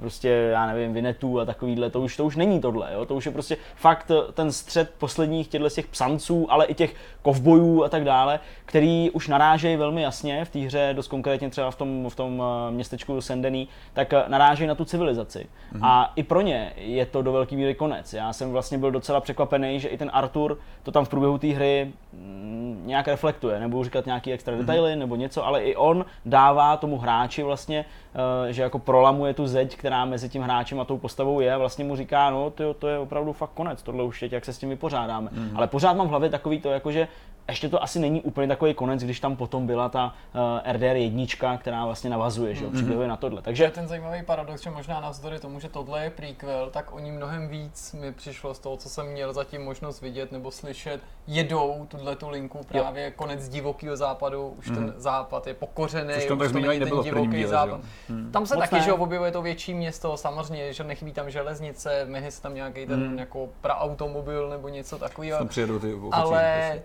prostě 0.00 0.28
já 0.28 0.66
nevím, 0.66 0.92
Vinetu 0.92 1.40
a 1.40 1.44
takovýhle, 1.44 1.90
to 1.90 2.00
už, 2.00 2.16
to 2.16 2.24
už 2.24 2.36
není 2.36 2.60
tohle, 2.60 2.92
jo? 2.92 3.06
to 3.06 3.14
už 3.14 3.26
je 3.26 3.32
prostě 3.32 3.56
fakt 3.76 4.10
eh, 4.10 4.32
ten 4.32 4.52
střed 4.52 4.90
posledních 4.98 5.48
těchto 5.48 5.70
těch 5.70 5.86
psanců, 5.86 6.46
ale 6.52 6.66
i 6.66 6.74
těch 6.74 6.94
kovbojů 7.22 7.84
a 7.84 7.88
tak 7.88 8.04
dále, 8.04 8.40
který 8.64 9.10
už 9.10 9.28
narážejí 9.28 9.76
velmi 9.76 10.02
jasně 10.02 10.44
v 10.44 10.50
té 10.50 10.58
hře, 10.58 10.92
dost 10.96 11.08
konkrétně 11.08 11.50
třeba 11.50 11.70
v 11.70 11.76
tom, 11.76 12.10
v 12.10 12.16
tom 12.16 12.42
eh, 12.42 12.70
městečku 12.70 13.20
Sendený, 13.20 13.68
tak 13.92 14.12
eh, 14.12 14.24
narážejí 14.28 14.68
na 14.68 14.74
tu 14.74 14.84
civilizaci. 14.84 14.99
Mm-hmm. 15.04 15.80
A 15.82 16.12
i 16.16 16.22
pro 16.22 16.40
ně 16.40 16.72
je 16.76 17.06
to 17.06 17.22
do 17.22 17.32
velké 17.32 17.56
míry 17.56 17.74
konec. 17.74 18.12
Já 18.12 18.32
jsem 18.32 18.52
vlastně 18.52 18.78
byl 18.78 18.90
docela 18.90 19.20
překvapený, 19.20 19.80
že 19.80 19.88
i 19.88 19.98
ten 19.98 20.10
Artur 20.12 20.58
to 20.82 20.92
tam 20.92 21.04
v 21.04 21.08
průběhu 21.08 21.38
té 21.38 21.46
hry 21.46 21.92
mm, 22.12 22.82
nějak 22.86 23.08
reflektuje. 23.08 23.60
Nebudu 23.60 23.84
říkat 23.84 24.06
nějaký 24.06 24.32
extra 24.32 24.56
detaily 24.56 24.96
nebo 24.96 25.16
něco, 25.16 25.46
ale 25.46 25.62
i 25.62 25.76
on 25.76 26.04
dává 26.24 26.76
tomu 26.76 26.98
hráči 26.98 27.42
vlastně, 27.42 27.84
eh, 28.48 28.52
že 28.52 28.62
jako 28.62 28.78
prolamuje 28.78 29.34
tu 29.34 29.46
zeď, 29.46 29.76
která 29.76 30.04
mezi 30.04 30.28
tím 30.28 30.42
hráčem 30.42 30.80
a 30.80 30.84
tou 30.84 30.98
postavou 30.98 31.40
je 31.40 31.56
vlastně 31.56 31.84
mu 31.84 31.96
říká, 31.96 32.30
no 32.30 32.50
tyjo, 32.50 32.74
to 32.74 32.88
je 32.88 32.98
opravdu 32.98 33.32
fakt 33.32 33.50
konec, 33.54 33.82
tohle 33.82 34.04
už 34.04 34.20
teď, 34.20 34.32
jak 34.32 34.44
se 34.44 34.52
s 34.52 34.58
tím 34.58 34.68
vypořádáme. 34.68 35.30
Mm. 35.32 35.50
Ale 35.54 35.66
pořád 35.66 35.92
mám 35.92 36.06
v 36.06 36.10
hlavě 36.10 36.30
takový 36.30 36.60
to, 36.60 36.70
jako 36.70 36.92
že 36.92 37.08
ještě 37.48 37.68
to 37.68 37.82
asi 37.82 37.98
není 37.98 38.22
úplně 38.22 38.48
takový 38.48 38.74
konec, 38.74 39.02
když 39.02 39.20
tam 39.20 39.36
potom 39.36 39.66
byla 39.66 39.88
ta 39.88 40.14
uh, 40.34 40.72
RDR 40.72 40.96
jednička, 40.96 41.56
která 41.56 41.84
vlastně 41.86 42.10
navazuje, 42.10 42.54
že 42.54 42.64
jo, 42.64 42.70
přiběhuje 42.70 43.08
na 43.08 43.16
tohle. 43.16 43.42
To 43.42 43.50
je 43.50 43.50
Takže 43.50 43.70
ten 43.70 43.88
zajímavý 43.88 44.22
paradox, 44.22 44.62
že 44.62 44.70
možná 44.70 45.00
navzdory 45.00 45.38
tomu, 45.38 45.60
že 45.60 45.68
tohle 45.68 46.04
je 46.04 46.10
prequel, 46.10 46.70
tak 46.70 46.94
oni 46.94 47.12
mnohem 47.12 47.48
víc 47.48 47.92
mi 47.92 48.12
přišlo 48.12 48.54
z 48.54 48.58
toho, 48.58 48.76
co 48.76 48.88
jsem 48.88 49.06
měl 49.06 49.32
zatím 49.32 49.64
možnost 49.64 50.00
vidět 50.00 50.32
nebo 50.32 50.50
slyšet, 50.50 51.00
jedou 51.26 51.86
tuhle 51.88 52.16
tu 52.16 52.28
linku 52.28 52.60
právě 52.68 53.04
jo. 53.04 53.12
konec 53.16 53.48
divokého 53.48 53.96
západu, 53.96 54.54
už 54.58 54.68
mm. 54.68 54.74
ten 54.74 54.94
západ 54.96 55.46
je 55.46 55.54
pokořený, 55.54 56.14
Což 56.14 56.26
tam 56.26 56.40
už 56.40 56.52
to 56.52 56.58
není 56.58 56.78
ten 56.78 57.02
divoký 57.02 57.28
díle, 57.28 57.48
západ. 57.48 57.68
jo? 57.68 57.80
Hmm. 58.08 58.32
Tam 58.32 58.46
se 58.46 58.54
Moc 58.54 58.64
taky, 58.64 58.74
ne. 58.74 58.80
že 58.80 58.90
jo, 58.90 58.96
objevuje 58.96 59.32
to 59.32 59.42
větší 59.42 59.74
město, 59.74 60.16
samozřejmě, 60.16 60.72
že 60.72 60.84
nechybí 60.84 61.12
tam 61.12 61.30
železnice, 61.30 62.04
mehne 62.04 62.30
se 62.30 62.42
tam 62.42 62.54
nějaký 62.54 62.86
ten 62.86 63.00
Hmm. 63.00 63.18
jako 63.18 63.48
praautomobil 63.60 64.48
nebo 64.48 64.68
něco 64.68 64.98
takového. 64.98 65.38
Tam 65.38 65.48
přijedou 65.48 65.78
ty 65.78 65.94
Ale. 66.12 66.82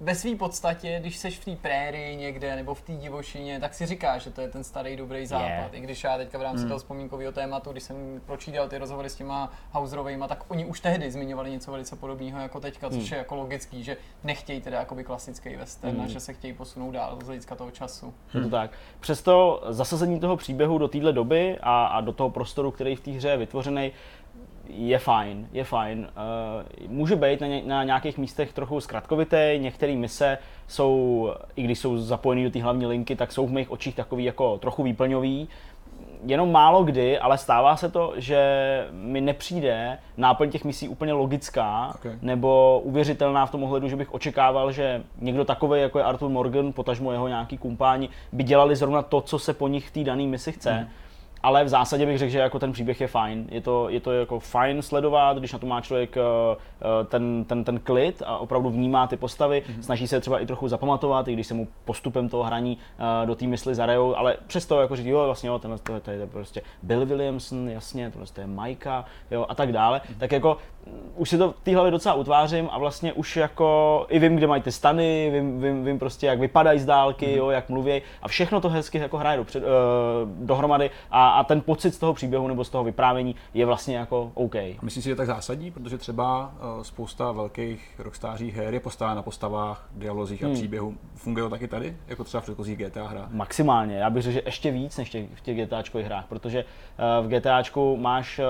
Ve 0.00 0.14
své 0.14 0.34
podstatě, 0.36 0.98
když 1.00 1.16
seš 1.16 1.38
v 1.38 1.44
té 1.44 1.56
prérii 1.56 2.16
někde 2.16 2.56
nebo 2.56 2.74
v 2.74 2.80
té 2.80 2.92
divočině, 2.92 3.60
tak 3.60 3.74
si 3.74 3.86
říkáš, 3.86 4.22
že 4.22 4.30
to 4.30 4.40
je 4.40 4.48
ten 4.48 4.64
starý 4.64 4.96
dobrý 4.96 5.26
západ. 5.26 5.48
Je. 5.48 5.68
I 5.72 5.80
když 5.80 6.04
já 6.04 6.16
teďka 6.16 6.38
v 6.38 6.42
rámci 6.42 6.58
Hmm. 6.60 6.68
toho 6.68 6.78
vzpomínkového 6.78 7.32
tématu, 7.32 7.72
když 7.72 7.82
jsem 7.82 8.20
pročítal 8.26 8.68
ty 8.68 8.78
rozhovory 8.78 9.10
s 9.10 9.14
těma 9.14 9.52
Hauserovejma, 9.72 10.28
tak 10.28 10.44
oni 10.48 10.64
už 10.64 10.80
tehdy 10.80 11.10
zmiňovali 11.10 11.50
něco 11.50 11.70
velice 11.72 11.96
podobného 11.96 12.40
jako 12.40 12.60
teďka, 12.60 12.90
což 12.90 12.98
Hmm. 12.98 13.08
je 13.12 13.18
jako 13.18 13.34
logický, 13.34 13.82
že 13.84 13.96
nechtějí 14.24 14.60
teda 14.60 14.78
jakoby 14.78 15.04
klasický 15.04 15.56
western 15.56 15.96
a 15.96 16.02
Hmm. 16.02 16.08
že 16.08 16.20
se 16.20 16.32
chtějí 16.32 16.52
posunout 16.52 16.90
dál 16.90 17.18
z 17.22 17.26
hlediska 17.26 17.54
toho 17.54 17.70
času. 17.70 18.14
je 18.34 18.40
to 18.40 18.48
tak. 18.50 18.70
Přesto 19.00 19.62
zasazení 19.68 20.20
toho 20.20 20.36
příběhu 20.36 20.78
do 20.78 20.88
téhle 20.88 21.12
doby 21.12 21.58
a, 21.60 21.86
a 21.86 22.00
do 22.00 22.12
toho 22.12 22.30
prostoru, 22.30 22.70
který 22.70 22.96
v 22.96 23.00
té 23.00 23.10
hře 23.10 23.28
je 23.28 23.36
vytvořený, 23.36 23.92
je 24.68 24.98
fajn, 24.98 25.48
je 25.52 25.64
fajn. 25.64 26.08
Uh, 26.78 26.90
může 26.90 27.16
být 27.16 27.40
na, 27.40 27.46
ně, 27.46 27.62
na 27.66 27.84
nějakých 27.84 28.18
místech 28.18 28.52
trochu 28.52 28.80
zkratkovitý, 28.80 29.58
některé 29.58 29.96
mise 29.96 30.38
jsou, 30.66 31.32
i 31.56 31.62
když 31.62 31.78
jsou 31.78 31.98
zapojený 31.98 32.44
do 32.44 32.50
té 32.50 32.62
hlavní 32.62 32.86
linky, 32.86 33.16
tak 33.16 33.32
jsou 33.32 33.46
v 33.46 33.52
mých 33.52 33.70
očích 33.70 33.94
takový 33.94 34.24
jako 34.24 34.58
trochu 34.58 34.82
výplňový. 34.82 35.48
Jenom 36.26 36.52
málo 36.52 36.84
kdy, 36.84 37.18
ale 37.18 37.38
stává 37.38 37.76
se 37.76 37.90
to, 37.90 38.12
že 38.16 38.40
mi 38.92 39.20
nepřijde 39.20 39.98
náplň 40.16 40.50
těch 40.50 40.64
misí 40.64 40.88
úplně 40.88 41.12
logická 41.12 41.92
Ok. 41.94 42.06
nebo 42.22 42.80
uvěřitelná 42.84 43.46
v 43.46 43.50
tom 43.50 43.62
ohledu, 43.64 43.88
že 43.88 43.96
bych 43.96 44.14
očekával, 44.14 44.72
že 44.72 45.02
někdo 45.18 45.44
takový 45.44 45.80
jako 45.80 45.98
je 45.98 46.04
Arthur 46.04 46.28
Morgan, 46.30 46.72
potažmo 46.72 47.12
jeho 47.12 47.28
nějaký 47.28 47.58
kumpáni, 47.58 48.08
by 48.32 48.42
dělali 48.42 48.76
zrovna 48.76 49.02
to, 49.02 49.20
co 49.20 49.38
se 49.38 49.54
po 49.54 49.68
nich 49.68 49.88
v 49.88 49.92
té 49.92 50.04
dané 50.04 50.22
misi 50.22 50.52
chce. 50.52 50.72
Mhm. 50.72 50.88
Ale 51.42 51.64
v 51.64 51.68
zásadě 51.68 52.06
bych 52.06 52.18
řekl, 52.18 52.30
že 52.32 52.38
jako 52.38 52.58
ten 52.58 52.72
příběh 52.72 53.00
je 53.00 53.06
fajn. 53.06 53.46
Je 53.50 53.60
to, 53.60 53.88
je 53.88 54.00
to 54.00 54.12
jako 54.12 54.40
fajn 54.40 54.82
sledovat, 54.82 55.38
když 55.38 55.52
na 55.52 55.58
to 55.58 55.66
má 55.66 55.80
člověk 55.80 56.16
eh, 56.16 56.20
eh, 56.82 57.04
ten, 57.04 57.44
ten, 57.44 57.64
ten 57.64 57.78
klid 57.80 58.22
a 58.26 58.38
opravdu 58.38 58.70
vnímá 58.70 59.06
ty 59.06 59.16
postavy. 59.16 59.62
Mhm. 59.68 59.82
Snaží 59.82 60.08
se 60.08 60.20
třeba 60.20 60.38
i 60.38 60.46
trochu 60.46 60.68
zapamatovat, 60.68 61.28
i 61.28 61.32
když 61.32 61.46
se 61.46 61.54
mu 61.54 61.68
postupem 61.84 62.28
toho 62.28 62.42
hraní 62.42 62.78
eh, 63.22 63.26
do 63.26 63.34
té 63.34 63.46
mysli 63.46 63.74
zarejou, 63.74 64.16
ale 64.16 64.36
přesto 64.46 64.80
jako 64.80 64.96
říct, 64.96 65.06
jo, 65.06 65.22
vlastně 65.26 65.48
jo, 65.48 65.58
tenhle 65.58 65.78
to, 65.78 65.92
je- 65.94 66.00
to 66.00 66.10
je 66.10 66.26
prostě 66.26 66.62
Bill 66.82 67.06
Williamson, 67.06 67.68
jasně, 67.68 68.10
tohle 68.10 68.26
to 68.32 68.40
je 68.40 68.46
Majka, 68.46 69.04
jo, 69.30 69.46
a 69.48 69.54
tak 69.54 69.72
dále. 69.72 70.00
Mhm. 70.08 70.18
Tak 70.18 70.32
jako 70.32 70.56
mm, 70.86 71.10
už 71.16 71.30
si 71.30 71.38
to 71.38 71.52
v 71.52 71.60
té 71.62 71.74
hlavě 71.74 71.90
docela 71.90 72.14
utvářím 72.14 72.68
a 72.72 72.78
vlastně 72.78 73.12
už 73.12 73.36
jako 73.36 74.06
i 74.08 74.18
vím, 74.18 74.36
kde 74.36 74.46
mají 74.46 74.62
ty 74.62 74.72
stany, 74.72 75.30
vím, 75.32 75.60
vím, 75.62 75.84
vím 75.84 75.98
prostě, 75.98 76.26
jak 76.26 76.38
vypadají 76.40 76.78
z 76.80 76.84
dálky, 76.86 77.26
Mhm. 77.26 77.36
jo, 77.36 77.50
jak 77.50 77.68
mluví 77.68 78.02
a 78.22 78.28
všechno 78.28 78.60
to 78.60 78.68
hezky 78.68 78.98
jako 78.98 79.18
hraje 79.18 79.36
dopřed, 79.36 79.62
uh, 79.62 79.68
dohromady 80.46 80.90
a, 81.10 81.25
a 81.28 81.44
ten 81.44 81.60
pocit 81.60 81.94
z 81.94 81.98
toho 81.98 82.14
příběhu 82.14 82.48
nebo 82.48 82.64
z 82.64 82.70
toho 82.70 82.84
vyprávění 82.84 83.34
je 83.54 83.66
vlastně 83.66 83.96
jako 83.96 84.30
OK. 84.34 84.54
A 84.56 84.76
Myslím 84.82 85.02
si, 85.02 85.04
že 85.04 85.10
je 85.10 85.16
tak 85.16 85.26
zásadní, 85.26 85.70
protože 85.70 85.98
třeba 85.98 86.52
uh, 86.76 86.82
spousta 86.82 87.32
velkých 87.32 87.94
rockstářích 87.98 88.56
her 88.56 88.74
je 88.74 88.80
postavena 88.80 89.14
na 89.14 89.22
postavách, 89.22 89.88
dialozích 89.94 90.42
a 90.44 90.46
Hmm. 90.46 90.54
příběhů. 90.54 90.94
Funguje 91.14 91.42
to 91.44 91.50
taky 91.50 91.68
tady, 91.68 91.96
jako 92.08 92.24
třeba 92.24 92.40
v 92.40 92.44
předchozích 92.44 92.78
GTA 92.78 93.06
hrách? 93.08 93.30
Maximálně, 93.30 93.96
já 93.96 94.10
bych 94.10 94.22
řekl, 94.22 94.34
že 94.34 94.42
ještě 94.46 94.70
víc 94.70 94.96
než 94.98 95.16
v 95.34 95.40
těch 95.40 95.56
GTAčkových 95.66 96.06
hrách, 96.06 96.24
protože 96.28 96.64
uh, 97.20 97.26
v 97.26 97.28
GTAčku 97.28 97.96
máš 97.96 98.38
uh, 98.38 98.44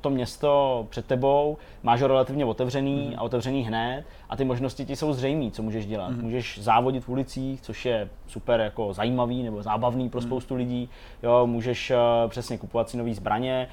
to 0.00 0.10
město 0.10 0.86
před 0.90 1.06
tebou, 1.06 1.56
máš 1.82 2.02
ho 2.02 2.08
relativně 2.08 2.44
otevřený 2.44 3.06
Mhm. 3.08 3.18
a 3.18 3.22
otevřený 3.22 3.62
hned 3.62 4.04
a 4.30 4.36
ty 4.36 4.44
možnosti 4.44 4.86
ti 4.86 4.96
jsou 4.96 5.12
zřejmé, 5.12 5.50
co 5.50 5.62
můžeš 5.62 5.86
dělat. 5.86 6.10
Můžeš 6.12 6.58
závodit 6.62 7.04
v 7.04 7.08
ulicích, 7.08 7.60
což 7.60 7.86
je 7.86 8.08
super 8.26 8.60
jako 8.60 8.92
zajímavý 8.92 9.42
nebo 9.42 9.62
zábavný 9.62 10.04
Mhm. 10.04 10.10
pro 10.10 10.20
spoustu 10.20 10.54
lidí, 10.54 10.88
jo, 11.22 11.46
můžeš 11.46 11.92
přesně 12.28 12.58
kupovat 12.58 12.90
si 12.90 12.96
nové 12.96 13.14
zbraně, 13.14 13.68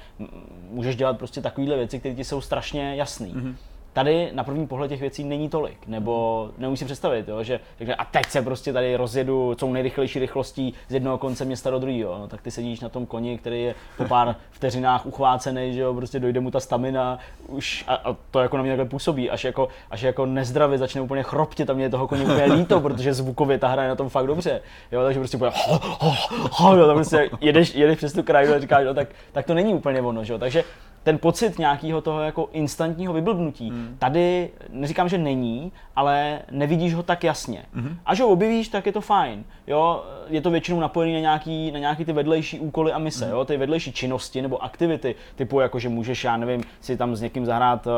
můžeš 0.70 0.96
dělat 0.96 1.18
prostě 1.18 1.40
takovéhle 1.40 1.76
věci, 1.76 1.98
které 1.98 2.14
ti 2.14 2.24
jsou 2.24 2.40
strašně 2.40 2.96
jasné. 2.96 3.26
Mm-hmm. 3.26 3.54
Tady 3.92 4.30
na 4.32 4.44
první 4.44 4.66
pohled 4.66 4.88
těch 4.88 5.00
věcí 5.00 5.24
není 5.24 5.48
tolik, 5.48 5.86
nebo 5.86 6.50
nemusím 6.58 6.86
představit, 6.86 7.28
jo, 7.28 7.42
že 7.42 7.60
řekne, 7.78 7.94
a 7.94 8.04
teď 8.04 8.26
se 8.26 8.42
prostě 8.42 8.72
tady 8.72 8.96
rozjedu 8.96 9.54
co 9.54 9.66
nejrychlejší 9.66 10.18
rychlostí 10.18 10.74
z 10.88 10.94
jednoho 10.94 11.18
konce 11.18 11.44
města 11.44 11.70
do 11.70 11.78
druhého. 11.78 12.18
No, 12.18 12.28
tak 12.28 12.42
ty 12.42 12.50
sedíš 12.50 12.80
na 12.80 12.88
tom 12.88 13.06
koni, 13.06 13.38
který 13.38 13.62
je 13.62 13.74
po 13.96 14.04
pár 14.04 14.36
vteřinách 14.50 15.06
uchvácený, 15.06 15.74
že 15.74 15.80
jo, 15.80 15.94
prostě 15.94 16.20
dojde 16.20 16.40
mu 16.40 16.50
ta 16.50 16.60
stamina, 16.60 17.18
už, 17.48 17.84
a, 17.88 17.94
a 17.94 18.16
to 18.30 18.40
jako 18.40 18.56
na 18.56 18.62
mě 18.62 18.72
takhle 18.72 18.84
působí, 18.84 19.30
až 19.30 19.44
jako, 19.44 19.68
až 19.90 20.02
jako 20.02 20.26
nezdravě 20.26 20.78
začne 20.78 21.00
úplně 21.00 21.22
chroptit 21.22 21.70
a 21.70 21.72
mě 21.72 21.84
je 21.84 21.90
toho 21.90 22.08
koně 22.08 22.22
úplně 22.22 22.44
líto, 22.54 22.80
protože 22.80 23.14
zvukově 23.14 23.58
ta 23.58 23.68
hra 23.68 23.82
je 23.82 23.88
na 23.88 23.96
tom 23.96 24.08
fakt 24.08 24.26
dobře. 24.26 24.60
Jo, 24.92 25.02
takže 25.04 25.20
prostě 25.20 25.36
bude 25.36 25.50
ho, 25.54 25.80
ho, 25.98 26.14
ho, 26.52 26.76
jo, 26.76 26.94
prostě 26.94 27.30
jedeš, 27.40 27.74
jedeš 27.74 27.96
přes 27.96 28.12
tu 28.12 28.22
krajinu 28.22 28.54
a 28.54 28.60
říkáš, 28.60 28.84
no, 28.84 28.94
tak, 28.94 29.08
tak 29.32 29.46
to 29.46 29.54
není 29.54 29.74
úplně 29.74 30.00
ono, 30.00 30.24
že 30.24 30.32
jo. 30.32 30.38
Takže 30.38 30.64
ten 31.02 31.18
pocit 31.18 31.58
nějakého 31.58 32.00
toho 32.00 32.20
jako 32.20 32.48
instantního 32.52 33.12
vyblbnutí 33.12 33.70
hmm. 33.70 33.96
tady 33.98 34.50
neříkám, 34.70 35.08
že 35.08 35.18
není, 35.18 35.72
ale 35.96 36.40
nevidíš 36.50 36.94
ho 36.94 37.02
tak 37.02 37.24
jasně. 37.24 37.64
Hmm. 37.74 37.96
Až 38.06 38.20
ho 38.20 38.28
objevíš, 38.28 38.68
tak 38.68 38.86
je 38.86 38.92
to 38.92 39.00
fajn. 39.00 39.44
Jo, 39.66 40.04
je 40.28 40.40
to 40.40 40.50
většinou 40.50 40.80
napojený 40.80 41.14
na 41.14 41.20
nějaký, 41.20 41.72
na 41.72 41.78
nějaký 41.78 42.04
ty 42.04 42.12
vedlejší 42.12 42.60
úkoly 42.60 42.92
a 42.92 42.98
mise, 42.98 43.24
hmm. 43.24 43.34
jo, 43.34 43.44
ty 43.44 43.56
vedlejší 43.56 43.92
činnosti 43.92 44.42
nebo 44.42 44.64
aktivity, 44.64 45.14
typu 45.36 45.60
jako, 45.60 45.78
že 45.78 45.88
můžeš, 45.88 46.24
já 46.24 46.36
nevím, 46.36 46.64
si 46.80 46.96
tam 46.96 47.16
s 47.16 47.20
někým 47.20 47.46
zahrát 47.46 47.86
uh, 47.86 47.92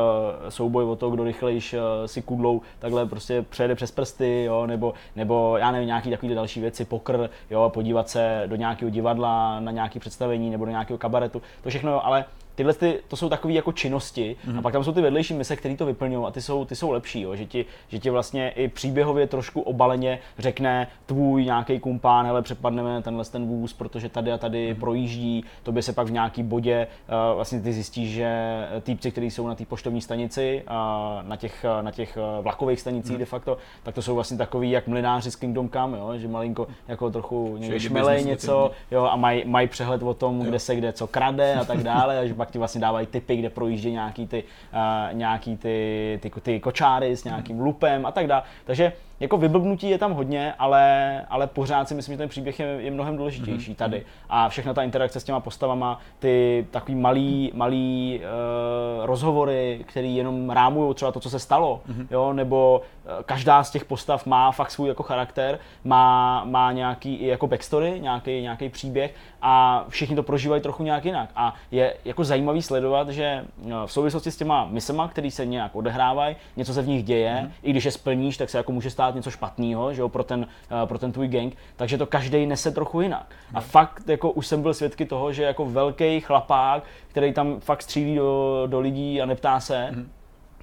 souboj 0.49 0.84
o 0.84 0.96
to, 0.96 1.11
kdo 1.11 1.25
rychlejš 1.25 1.73
uh, 1.73 1.80
si 2.06 2.23
kudlou 2.23 2.61
takhle 2.78 3.06
prostě 3.06 3.42
přejede 3.42 3.75
přes 3.75 3.90
prsty, 3.90 4.44
jo, 4.44 4.66
nebo, 4.66 4.94
nebo 5.16 5.56
já 5.58 5.70
nevím, 5.70 5.87
nějaký 5.87 6.11
takový 6.11 6.34
další 6.34 6.61
věci, 6.61 6.84
pokr, 6.84 7.30
jo, 7.50 7.70
podívat 7.75 8.08
se 8.08 8.42
do 8.46 8.56
nějakého 8.56 8.90
divadla, 8.90 9.61
na 9.61 9.73
nějaké 9.73 10.00
představení 10.00 10.50
nebo 10.50 10.64
do 10.64 10.70
nějakého 10.70 10.99
kabaretu, 10.99 11.42
to 11.62 11.68
všechno, 11.68 12.06
ale 12.06 12.25
tyhle 12.54 12.75
ty, 12.75 13.00
to 13.08 13.16
jsou 13.16 13.28
takové 13.28 13.54
jako 13.54 13.73
činnosti 13.73 14.37
mm-hmm. 14.46 14.58
a 14.58 14.62
pak 14.62 14.73
tam 14.73 14.84
jsou 14.84 14.92
ty 14.92 15.00
vedlejší 15.00 15.34
mise, 15.34 15.56
které 15.56 15.76
to 15.76 15.87
vyplňují 15.87 16.26
a 16.26 16.30
ty 16.30 16.42
jsou, 16.42 16.64
ty 16.64 16.76
jsou 16.76 16.90
lepší, 16.90 17.20
jo? 17.20 17.37
Že, 17.37 17.46
ti, 17.46 17.66
že 17.88 17.99
ti 17.99 18.11
vlastně 18.11 18.50
i 18.50 18.68
příběhově 18.68 19.26
trošku 19.26 19.61
obaleně 19.61 20.18
řekne 20.38 20.88
tvůj 21.06 21.44
nějaký 21.44 21.80
kumpán, 21.80 22.26
hele 22.26 22.42
přepadneme 22.42 23.02
tenhle 23.02 23.25
ten 23.25 23.46
vůz, 23.46 23.73
protože 23.73 24.08
tady 24.08 24.32
a 24.32 24.38
tady 24.38 24.73
mm-hmm. 24.73 24.80
projíždí, 24.80 25.44
to 25.62 25.73
by 25.73 25.82
se 25.82 25.92
pak 25.92 26.06
v 26.06 26.12
nějaký 26.12 26.42
bodě 26.42 26.87
uh, 27.08 27.37
vlastně 27.37 27.61
ty 27.61 27.73
zjistíš, 27.73 28.11
že 28.11 28.34
týpci, 28.80 29.11
kteří 29.11 29.30
jsou 29.30 29.46
na 29.46 29.54
té 29.54 29.64
poštovní 29.64 30.00
stanici, 30.00 30.62
uh, 30.70 31.28
na 31.28 31.37
těch, 31.37 31.64
na 31.80 31.90
těch 31.90 32.18
vlakových 32.42 32.80
stanicích 32.80 33.16
mm-hmm. 33.16 33.18
de 33.18 33.25
facto, 33.25 33.58
tak 33.82 33.94
to 33.94 34.02
jsou 34.02 34.14
vlastně 34.14 34.37
takový 34.38 34.70
jak 34.70 34.87
mlináři 34.87 35.30
z 35.30 35.37
Kingdom 35.37 35.68
Come, 35.68 35.99
jo? 35.99 36.12
že 36.16 36.28
malinko 36.28 36.66
jako 36.88 37.11
trochu 37.11 37.58
šmelej 37.78 38.25
něco 38.25 38.70
jo, 38.90 39.04
a 39.04 39.16
mají 39.16 39.44
maj 39.44 39.66
přehled 39.66 40.02
o 40.02 40.14
tom, 40.14 40.38
jo. 40.40 40.44
kde 40.44 40.58
se 40.58 40.76
kde 40.76 40.92
co 40.92 41.06
krade 41.06 41.54
a 41.54 41.64
tak 41.64 41.82
dále, 41.82 42.18
a 42.18 42.26
že 42.26 42.34
pak 42.44 42.50
ti 42.50 42.58
vlastně 42.58 42.80
dávají 42.80 43.06
typy, 43.06 43.36
kde 43.36 43.50
projíždí 43.50 43.90
nějaký 43.90 44.26
ty, 44.26 44.44
uh, 44.44 45.16
nějaký 45.16 45.56
ty, 45.56 46.18
ty, 46.22 46.30
ty 46.40 46.60
kočáry 46.60 47.16
s 47.16 47.24
nějakým 47.24 47.60
lupem 47.60 48.06
a 48.06 48.12
tak 48.12 48.26
dále. 48.26 48.42
Takže 48.64 48.92
jako 49.21 49.37
vyblbnutí 49.37 49.90
je 49.90 49.99
tam 49.99 50.12
hodně, 50.12 50.54
ale, 50.59 51.23
ale 51.28 51.47
pořád 51.47 51.88
si 51.88 51.94
myslím, 51.94 52.12
že 52.12 52.18
ten 52.18 52.28
příběh 52.28 52.61
je, 52.61 52.66
je 52.66 52.90
mnohem 52.90 53.16
důležitější 53.16 53.73
mm-hmm. 53.73 53.76
tady. 53.76 54.04
A 54.28 54.49
všechna 54.49 54.75
ta 54.75 54.83
interakce 54.83 55.21
s 55.21 55.25
těma 55.25 55.40
postavama, 55.40 56.00
ty 56.18 56.66
takový 56.71 56.94
malý, 56.94 57.52
malý 57.54 58.21
uh, 58.21 59.06
rozhovory, 59.06 59.85
který 59.87 60.16
jenom 60.16 60.50
rámují 60.50 60.94
třeba 60.94 61.12
to, 61.12 61.21
co 61.21 61.30
se 61.30 61.38
stalo, 61.38 61.80
mm-hmm. 61.88 62.06
jo, 62.11 62.33
nebo 62.33 62.83
uh, 63.04 63.23
každá 63.23 63.64
z 63.64 63.71
těch 63.71 63.85
postav 63.85 64.26
má 64.26 64.52
fakt 64.52 64.71
svůj 64.71 64.88
jako 64.88 65.02
charakter, 65.02 65.59
má, 65.85 66.44
má 66.44 66.73
nějaký 66.73 67.14
i 67.14 67.26
jako 67.26 67.47
backstory, 67.47 68.00
nějaký, 68.00 68.42
nějaký 68.42 68.68
příběh 68.68 69.14
a 69.42 69.85
všichni 69.88 70.16
to 70.16 70.23
prožívají 70.23 70.62
trochu 70.62 70.83
nějak 70.83 71.04
jinak. 71.04 71.30
A 71.37 71.54
je 71.71 71.94
jako 72.04 72.25
zajímavý 72.25 72.62
sledovat, 72.62 73.09
že 73.09 73.44
no, 73.64 73.87
v 73.87 73.92
souvislosti 73.92 74.30
s 74.30 74.37
těma 74.37 74.64
misema, 74.64 75.09
které 75.09 75.30
se 75.30 75.47
nějak 75.47 75.76
odehrávají, 75.76 76.37
něco 76.56 76.75
se 76.75 76.83
v 76.83 76.88
nich 76.88 77.04
děje, 77.04 77.40
mm-hmm. 77.42 77.50
i 77.62 77.71
když 77.71 77.85
je 77.85 77.90
splníš, 77.90 78.37
tak 78.37 78.50
se 78.50 78.59
jako 78.59 78.73
může 78.73 78.90
stát 78.90 79.03
něco 79.11 79.30
špatného, 79.30 79.94
že 79.94 80.00
jo, 80.00 80.08
pro 80.08 80.25
ten, 80.25 80.40
uh, 80.40 80.88
pro 80.88 80.99
ten 80.99 81.12
tvůj 81.12 81.28
gang, 81.28 81.56
takže 81.76 81.99
to 81.99 82.06
každý 82.06 82.46
nese 82.46 82.70
trochu 82.70 83.00
jinak. 83.00 83.26
A 83.54 83.61
fakt 83.61 84.08
jako 84.08 84.30
už 84.30 84.46
jsem 84.46 84.62
byl 84.62 84.75
svědky 84.75 85.04
toho, 85.04 85.32
že 85.32 85.42
jako 85.42 85.66
velký 85.66 86.20
chlapák, 86.20 86.82
který 87.08 87.32
tam 87.32 87.61
fakt 87.61 87.82
střílí 87.82 88.14
do, 88.14 88.62
do 88.66 88.80
lidí 88.80 89.23
a 89.23 89.26
neptá 89.26 89.61
se, 89.61 89.88
mm-hmm 89.92 90.04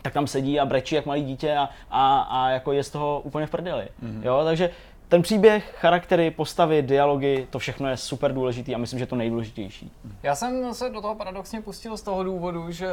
tak 0.02 0.14
tam 0.14 0.28
sedí 0.28 0.60
a 0.60 0.66
brečí 0.66 0.96
jak 0.96 1.06
malý 1.06 1.24
dítě 1.24 1.58
a, 1.58 1.70
a, 1.92 2.20
a 2.20 2.50
jako 2.50 2.72
je 2.72 2.84
z 2.84 2.90
toho 2.90 3.22
úplně 3.24 3.46
v 3.46 3.50
prdeli. 3.50 3.88
Mm-hmm. 4.04 4.24
Jo, 4.24 4.42
takže 4.46 4.70
ten 5.08 5.22
příběh, 5.22 5.76
charaktery, 5.80 6.32
postavy, 6.32 6.82
dialogy, 6.82 7.48
to 7.50 7.60
všechno 7.60 7.90
je 7.90 7.98
super 7.98 8.34
důležitý 8.34 8.76
a 8.76 8.78
myslím, 8.78 9.00
že 9.00 9.06
to 9.06 9.16
nejdůležitější. 9.16 9.92
Já 10.24 10.36
jsem 10.36 10.74
se 10.74 10.90
do 10.90 11.02
toho 11.02 11.16
paradoxně 11.16 11.62
pustil 11.62 11.98
z 11.98 12.02
toho 12.02 12.24
důvodu, 12.24 12.72
že 12.72 12.88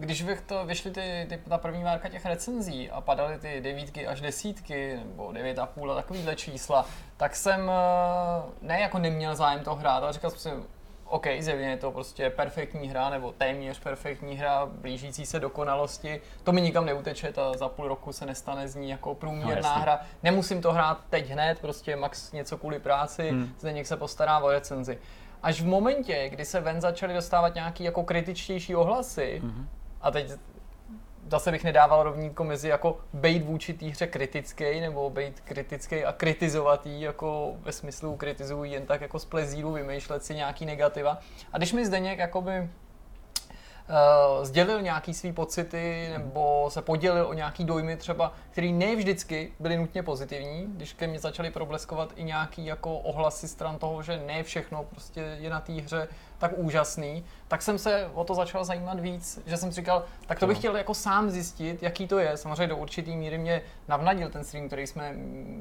když 0.00 0.22
bych 0.22 0.40
to 0.40 0.64
vyšly 0.64 0.90
ty, 0.90 1.26
ty, 1.28 1.40
ta 1.48 1.58
první 1.58 1.84
várka 1.84 2.08
těch 2.08 2.26
recenzí 2.26 2.90
a 2.90 3.00
padaly 3.00 3.38
ty 3.38 3.60
devítky 3.60 4.06
až 4.06 4.20
desítky, 4.20 4.96
nebo 5.04 5.32
devět 5.32 5.58
a 5.58 5.66
půl 5.66 5.92
a 5.92 5.94
takovýhle 5.94 6.36
čísla, 6.36 6.86
tak 7.16 7.36
jsem 7.36 7.70
eh, 7.70 8.42
ne 8.62 8.80
jako 8.80 8.98
neměl 8.98 9.36
zájem 9.36 9.60
to 9.60 9.74
hrát, 9.74 10.02
ale 10.02 10.12
říkal 10.12 10.30
jsem 10.30 10.38
si, 10.38 10.68
OK, 11.04 11.26
zjevně 11.38 11.70
je 11.70 11.76
to 11.76 11.90
prostě 11.90 12.30
perfektní 12.30 12.88
hra, 12.88 13.10
nebo 13.10 13.32
téměř 13.32 13.80
perfektní 13.80 14.36
hra, 14.36 14.66
blížící 14.66 15.26
se 15.26 15.40
dokonalosti. 15.40 16.20
To 16.44 16.52
mi 16.52 16.60
nikam 16.60 16.86
neuteče, 16.86 17.32
ta 17.32 17.52
za 17.52 17.68
půl 17.68 17.88
roku 17.88 18.12
se 18.12 18.26
nestane 18.26 18.68
z 18.68 18.76
ní 18.76 18.90
jako 18.90 19.14
průměrná 19.14 19.74
no, 19.76 19.82
hra. 19.82 20.00
Nemusím 20.22 20.62
to 20.62 20.72
hrát 20.72 21.00
teď 21.10 21.30
hned, 21.30 21.58
prostě 21.58 21.96
max 21.96 22.32
něco 22.32 22.58
kvůli 22.58 22.78
práci, 22.78 23.30
hmm. 23.30 23.54
Zdeněk 23.58 23.86
se 23.86 23.96
postará 23.96 24.38
o 24.38 24.50
recenzi. 24.50 24.98
Až 25.42 25.60
v 25.60 25.66
momentě, 25.66 26.28
kdy 26.28 26.44
se 26.44 26.60
ven 26.60 26.80
začaly 26.80 27.14
dostávat 27.14 27.54
nějaký 27.54 27.84
jako 27.84 28.02
kritičtější 28.04 28.76
ohlasy, 28.76 29.40
hmm. 29.42 29.68
A 30.00 30.10
teď 30.10 30.32
zase 31.30 31.50
bych 31.50 31.64
nedával 31.64 32.02
rovnítko 32.02 32.44
mezi 32.44 32.68
jako 32.68 32.98
bejt 33.12 33.44
vůči 33.44 33.74
té 33.74 33.86
hře 33.86 34.06
kritický 34.06 34.80
nebo 34.80 35.10
bejt 35.10 35.40
kritický 35.40 36.04
a 36.04 36.12
kritizovatý, 36.12 37.00
jako 37.00 37.54
ve 37.60 37.72
smyslu 37.72 38.16
kritizují 38.16 38.72
jen 38.72 38.86
tak 38.86 39.00
jako 39.00 39.18
z 39.18 39.24
plezíru 39.24 39.72
vymýšlet 39.72 40.24
si 40.24 40.34
nějaký 40.34 40.66
negativa. 40.66 41.18
A 41.52 41.58
když 41.58 41.72
mi 41.72 41.86
Zdeněk 41.86 42.18
jakoby 42.18 42.60
uh, 42.60 44.44
sdělil 44.44 44.82
nějaký 44.82 45.14
svý 45.14 45.32
pocity 45.32 46.08
nebo 46.18 46.66
se 46.68 46.82
podělil 46.82 47.26
o 47.26 47.32
nějaký 47.32 47.64
dojmy 47.64 47.96
třeba, 47.96 48.32
který 48.50 48.72
ne 48.72 48.96
vždycky 48.96 49.52
byly 49.60 49.76
nutně 49.76 50.02
pozitivní, 50.02 50.66
když 50.68 50.92
ke 50.92 51.06
mně 51.06 51.18
začaly 51.18 51.50
probleskovat 51.50 52.12
i 52.16 52.24
nějaký 52.24 52.66
jako 52.66 52.98
ohlasy 52.98 53.48
stran 53.48 53.78
toho, 53.78 54.02
že 54.02 54.22
ne 54.26 54.42
všechno 54.42 54.84
prostě 54.84 55.36
je 55.40 55.50
na 55.50 55.60
té 55.60 55.72
hře 55.72 56.08
tak 56.40 56.52
úžasný, 56.56 57.24
tak 57.48 57.62
jsem 57.62 57.78
se 57.78 58.10
o 58.14 58.24
to 58.24 58.34
začal 58.34 58.64
zajímat 58.64 59.00
víc, 59.00 59.40
že 59.46 59.56
jsem 59.56 59.70
říkal, 59.70 60.04
tak 60.26 60.38
to 60.38 60.46
bych 60.46 60.58
chtěl 60.58 60.76
jako 60.76 60.94
sám 60.94 61.30
zjistit, 61.30 61.82
jaký 61.82 62.06
to 62.06 62.18
je. 62.18 62.36
Samozřejmě 62.36 62.66
do 62.66 62.76
určitý 62.76 63.16
míry 63.16 63.38
mě 63.38 63.62
navnadil 63.88 64.30
ten 64.30 64.44
stream, 64.44 64.66
který 64.66 64.86
jsme 64.86 65.14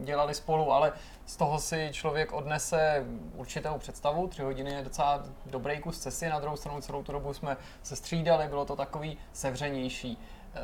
dělali 0.03 0.33
spolu, 0.33 0.71
ale 0.71 0.93
z 1.25 1.35
toho 1.35 1.59
si 1.59 1.89
člověk 1.91 2.33
odnese 2.33 3.05
určitou 3.35 3.77
představu. 3.77 4.27
Tři 4.27 4.41
hodiny 4.41 4.73
je 4.73 4.83
docela 4.83 5.23
dobrý 5.45 5.79
kus 5.79 5.99
cesty, 5.99 6.29
na 6.29 6.39
druhou 6.39 6.57
stranu 6.57 6.81
celou 6.81 7.03
tu 7.03 7.11
dobu 7.11 7.33
jsme 7.33 7.57
se 7.83 7.95
střídali, 7.95 8.47
bylo 8.47 8.65
to 8.65 8.75
takový 8.75 9.17
sevřenější. 9.33 10.17
Eh, 10.55 10.59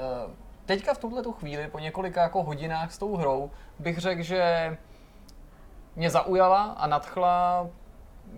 teďka 0.65 0.93
v 0.93 0.97
tuhle 0.97 1.23
chvíli, 1.39 1.67
po 1.67 1.79
několika 1.79 2.21
jako 2.21 2.43
hodinách 2.43 2.91
s 2.91 2.97
tou 2.97 3.15
hrou, 3.15 3.51
bych 3.79 3.97
řekl, 3.97 4.21
že 4.21 4.77
mě 5.95 6.09
zaujala 6.09 6.63
a 6.63 6.87
nadchla 6.87 7.67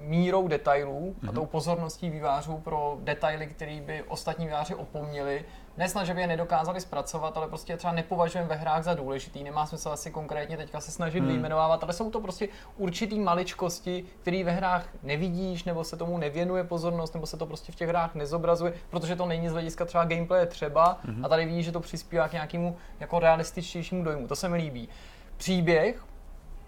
mírou 0.02 0.48
detailů 0.48 1.16
mm-hmm. 1.20 1.30
a 1.30 1.32
tou 1.32 1.46
pozorností 1.46 2.10
vývářů 2.10 2.58
pro 2.58 2.98
detaily, 3.02 3.48
které 3.48 3.82
by 3.82 4.04
ostatní 4.04 4.46
výváři 4.46 4.76
opomněli. 4.76 5.46
Nesnad, 5.78 6.06
že 6.06 6.14
by 6.14 6.22
je 6.22 6.28
nedokázali 6.28 6.82
zpracovat, 6.82 7.38
ale 7.38 7.48
prostě 7.48 7.78
třeba 7.78 7.94
nepovažujeme 7.94 8.50
ve 8.50 8.56
hrách 8.56 8.84
za 8.84 8.94
důležitý. 8.94 9.44
Nemá 9.44 9.66
smysl 9.66 9.90
asi 9.90 10.12
konkrétně 10.12 10.58
teďka 10.58 10.82
se 10.82 10.92
snažit 10.92 11.20
mm. 11.20 11.28
vyjmenovávat, 11.28 11.84
ale 11.84 11.94
jsou 11.94 12.12
to 12.12 12.22
prostě 12.22 12.48
určitý 12.78 13.20
maličkosti, 13.20 14.06
které 14.22 14.44
ve 14.44 14.52
hrách 14.52 14.90
nevidíš, 15.04 15.64
nebo 15.64 15.84
se 15.84 15.98
tomu 15.98 16.18
nevěnuje 16.18 16.64
pozornost, 16.64 17.14
nebo 17.14 17.26
se 17.26 17.38
to 17.38 17.46
prostě 17.46 17.72
v 17.72 17.76
těch 17.76 17.90
hrách 17.90 18.16
nezobrazuje, 18.16 18.74
protože 18.90 19.16
to 19.16 19.26
není 19.26 19.50
z 19.50 19.52
hlediska 19.52 19.86
třeba 19.86 20.06
gameplay 20.06 20.48
třeba 20.48 21.00
mm-hmm. 21.06 21.26
a 21.26 21.30
tady 21.30 21.46
vidíš, 21.46 21.66
že 21.66 21.72
to 21.72 21.80
přispívá 21.80 22.28
k 22.28 22.34
nějakému 22.34 22.78
jako 23.00 23.20
realističtějšímu 23.20 24.04
dojmu. 24.04 24.28
To 24.28 24.36
se 24.36 24.50
mi 24.50 24.58
líbí. 24.58 24.90
Příběh, 25.38 26.04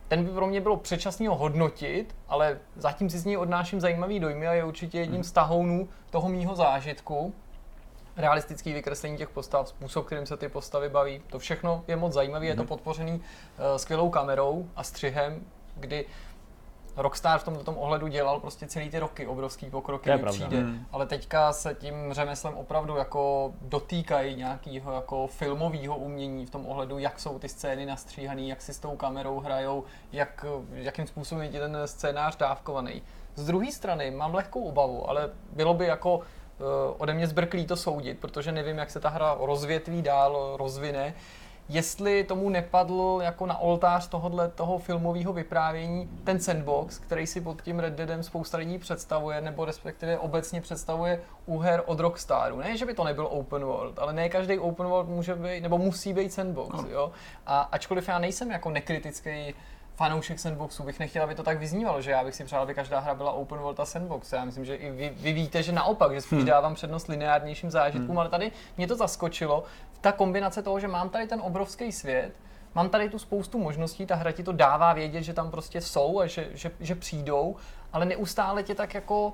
ten 0.10 0.26
by 0.26 0.32
pro 0.32 0.48
mě 0.48 0.62
bylo 0.62 0.78
předčasný 0.78 1.28
ho 1.28 1.36
hodnotit, 1.36 2.16
ale 2.28 2.60
zatím 2.76 3.10
si 3.10 3.20
z 3.20 3.26
něj 3.26 3.38
odnáším 3.38 3.82
zajímavý 3.82 4.20
dojmy 4.20 4.48
a 4.48 4.54
je 4.54 4.64
určitě 4.64 5.00
jedním 5.00 5.24
z 5.24 5.32
tahounů 5.32 5.90
toho 6.10 6.30
mýho 6.30 6.56
zážitku. 6.56 7.34
Realistický 8.18 8.74
vykreslení 8.74 9.18
těch 9.18 9.30
postav, 9.30 9.70
způsob, 9.70 10.06
kterým 10.06 10.26
se 10.26 10.38
ty 10.38 10.50
postavy 10.50 10.90
baví, 10.90 11.22
to 11.30 11.40
všechno 11.40 11.84
je 11.88 11.96
moc 11.96 12.14
zajímavé, 12.14 12.46
je 12.46 12.56
to 12.56 12.62
mhm. 12.62 12.68
podpořený 12.68 13.14
uh, 13.14 13.22
skvělou 13.78 14.10
kamerou 14.10 14.70
a 14.76 14.84
střihem, 14.84 15.42
kdy 15.76 16.06
Rockstar 17.00 17.40
v 17.40 17.44
tomto 17.44 17.72
ohledu 17.72 18.08
dělal 18.08 18.40
prostě 18.40 18.68
celý 18.68 18.90
ty 18.90 19.00
roky 19.00 19.28
obrovský 19.28 19.70
pokroky, 19.70 20.12
mi 20.12 20.24
přijde, 20.26 20.58
hmm. 20.58 20.86
ale 20.92 21.06
teďka 21.06 21.54
se 21.54 21.74
tím 21.74 21.96
řemeslem 22.12 22.54
opravdu 22.54 22.96
jako 22.96 23.54
dotýkají 23.62 24.36
nějakého 24.36 24.92
jako 24.92 25.28
filmového 25.28 25.98
umění 25.98 26.46
v 26.46 26.50
tom 26.50 26.66
ohledu, 26.66 26.98
jak 26.98 27.20
jsou 27.20 27.40
ty 27.40 27.50
scény 27.50 27.86
nastříhané, 27.86 28.42
jak 28.42 28.62
si 28.62 28.74
s 28.74 28.80
tou 28.80 28.96
kamerou 28.96 29.40
hrajou, 29.40 29.84
jak, 30.12 30.46
jakým 30.74 31.08
způsobem 31.08 31.44
je 31.52 31.60
ten 31.60 31.78
scénář 31.86 32.38
dávkovaný. 32.38 33.02
Z 33.36 33.46
druhé 33.46 33.72
strany 33.72 34.12
mám 34.12 34.36
lehkou 34.36 34.64
obavu, 34.64 35.10
ale 35.10 35.30
bylo 35.54 35.74
by 35.74 35.86
jako 35.86 36.18
uh, 36.18 36.24
ode 36.98 37.14
mě 37.14 37.28
zbrklý 37.28 37.66
to 37.66 37.76
soudit, 37.76 38.20
protože 38.20 38.52
nevím, 38.52 38.78
jak 38.78 38.92
se 38.92 39.00
ta 39.00 39.10
hra 39.10 39.38
rozvětví 39.40 40.02
dál, 40.02 40.54
rozvine 40.58 41.14
jestli 41.70 42.24
tomu 42.24 42.50
nepadl 42.50 43.20
jako 43.24 43.46
na 43.46 43.58
oltář 43.58 44.08
tohohle 44.08 44.50
toho 44.50 44.78
filmového 44.78 45.34
vyprávění 45.34 46.10
ten 46.24 46.40
sandbox, 46.40 47.00
který 47.00 47.28
si 47.28 47.42
pod 47.42 47.62
tím 47.62 47.80
Red 47.80 47.94
Deadem 47.94 48.24
spousta 48.24 48.58
lidí 48.58 48.78
představuje, 48.78 49.42
nebo 49.42 49.66
respektive 49.66 50.18
obecně 50.18 50.62
představuje 50.62 51.22
úher 51.46 51.84
od 51.86 52.00
Rockstaru. 52.00 52.58
Ne, 52.58 52.78
že 52.78 52.86
by 52.86 52.94
to 52.94 53.04
nebyl 53.04 53.28
open 53.32 53.66
world, 53.66 54.00
ale 54.00 54.14
ne 54.14 54.30
každý 54.30 54.60
open 54.60 54.86
world 54.86 55.10
může 55.10 55.36
být, 55.36 55.62
nebo 55.62 55.78
musí 55.78 56.14
být 56.14 56.34
sandbox, 56.34 56.82
no. 56.82 56.86
jo. 56.90 57.12
A 57.46 57.60
ačkoliv 57.62 58.08
já 58.08 58.20
nejsem 58.20 58.52
jako 58.52 58.70
nekritický 58.70 59.54
fanoušek 60.00 60.40
sandboxu, 60.40 60.84
bych 60.84 61.00
nechtěl, 61.00 61.24
aby 61.24 61.36
to 61.36 61.44
tak 61.44 61.60
vyznívalo, 61.60 62.02
že 62.02 62.12
já 62.12 62.24
bych 62.24 62.36
si 62.36 62.44
přál, 62.44 62.62
aby 62.62 62.74
každá 62.74 63.00
hra 63.00 63.16
byla 63.16 63.32
open 63.32 63.60
world 63.60 63.80
a 63.80 63.86
sandbox. 63.86 64.34
Já 64.34 64.46
myslím, 64.46 64.66
že 64.66 64.76
i 64.76 64.92
vy, 64.92 65.14
vy 65.18 65.34
víte, 65.34 65.64
že 65.64 65.72
naopak, 65.72 66.14
že 66.14 66.22
spíš 66.22 66.38
hmm. 66.38 66.48
dávám 66.48 66.76
přednost 66.76 67.08
lineárnějším 67.08 67.72
zážitkům, 67.72 68.10
hmm. 68.10 68.20
ale 68.20 68.30
tady 68.30 68.52
mě 68.78 68.88
to 68.88 68.96
zaskočilo. 68.96 69.64
Ta 70.02 70.12
kombinace 70.12 70.64
toho, 70.64 70.80
že 70.80 70.88
mám 70.88 71.10
tady 71.10 71.28
ten 71.28 71.42
obrovský 71.42 71.92
svět, 71.92 72.34
mám 72.76 72.90
tady 72.90 73.10
tu 73.10 73.20
spoustu 73.20 73.60
možností, 73.60 74.06
ta 74.06 74.16
hra 74.16 74.32
ti 74.32 74.44
to 74.44 74.52
dává 74.52 74.94
vědět, 74.94 75.24
že 75.24 75.34
tam 75.34 75.52
prostě 75.52 75.82
jsou 75.82 76.20
a 76.20 76.28
že, 76.28 76.50
že, 76.54 76.72
že 76.80 76.96
přijdou, 76.96 77.56
ale 77.94 78.06
neustále 78.06 78.64
tě 78.64 78.76
tak 78.76 78.94
jako 78.94 79.34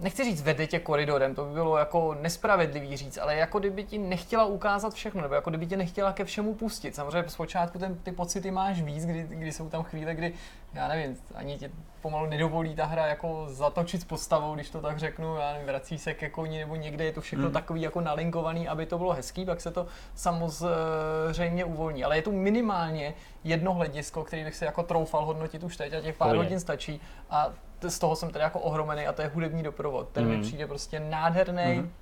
nechci 0.00 0.24
říct 0.24 0.42
vede 0.42 0.66
tě 0.66 0.78
koridorem, 0.78 1.34
to 1.34 1.44
by 1.44 1.52
bylo 1.52 1.76
jako 1.76 2.16
nespravedlivý 2.20 2.96
říct, 2.96 3.18
ale 3.18 3.36
jako 3.36 3.58
kdyby 3.58 3.84
ti 3.84 3.98
nechtěla 3.98 4.44
ukázat 4.44 4.94
všechno, 4.94 5.22
nebo 5.22 5.34
jako 5.34 5.50
kdyby 5.50 5.66
tě 5.66 5.76
nechtěla 5.76 6.12
ke 6.12 6.24
všemu 6.24 6.54
pustit. 6.54 6.94
Samozřejmě 6.94 7.28
zpočátku 7.28 7.78
ten, 7.78 7.94
ty 7.94 8.12
pocity 8.12 8.50
máš 8.50 8.82
víc, 8.82 9.06
kdy, 9.06 9.26
kdy 9.28 9.52
jsou 9.52 9.68
tam 9.68 9.82
chvíle, 9.82 10.14
kdy, 10.14 10.32
já 10.74 10.88
nevím, 10.88 11.16
ani 11.34 11.58
tě 11.58 11.70
pomalu 12.02 12.26
nedovolí 12.26 12.74
ta 12.74 12.86
hra 12.86 13.06
jako 13.06 13.46
zatočit 13.48 14.00
s 14.00 14.04
postavou, 14.04 14.54
když 14.54 14.70
to 14.70 14.80
tak 14.80 14.98
řeknu, 14.98 15.36
já 15.36 15.52
nevím, 15.52 15.66
vrací 15.66 15.98
se 15.98 16.14
ke 16.14 16.30
koni, 16.30 16.58
nebo 16.58 16.76
někde 16.76 17.04
je 17.04 17.12
to 17.12 17.20
všechno 17.20 17.44
hmm. 17.44 17.52
takový 17.52 17.82
jako 17.82 18.00
nalinkovaný, 18.00 18.68
aby 18.68 18.86
to 18.86 18.98
bylo 18.98 19.12
hezký, 19.12 19.44
pak 19.44 19.60
se 19.60 19.70
to 19.70 19.86
samozřejmě 20.14 21.64
uvolní. 21.64 22.04
Ale 22.04 22.16
je 22.16 22.22
tu 22.22 22.32
minimálně 22.32 23.14
jedno 23.44 23.74
hledisko, 23.74 24.24
který 24.24 24.44
bych 24.44 24.56
se 24.56 24.64
jako 24.64 24.82
troufal 24.82 25.24
hodnotit 25.24 25.62
už 25.62 25.76
teď 25.76 25.94
a 25.94 26.00
těch 26.00 26.16
pár 26.16 26.36
hodin 26.36 26.60
stačí 26.60 27.00
a 27.30 27.52
z 27.88 27.98
toho 27.98 28.16
jsem 28.16 28.30
tedy 28.30 28.42
jako 28.42 28.60
ohromený 28.60 29.06
a 29.06 29.12
to 29.12 29.22
je 29.22 29.28
hudební 29.28 29.62
doprovod. 29.62 30.08
Ten 30.12 30.24
mm. 30.24 30.30
mi 30.30 30.42
přijde 30.42 30.66
prostě 30.66 31.00
nádherný, 31.00 31.74
mm. 31.74 31.92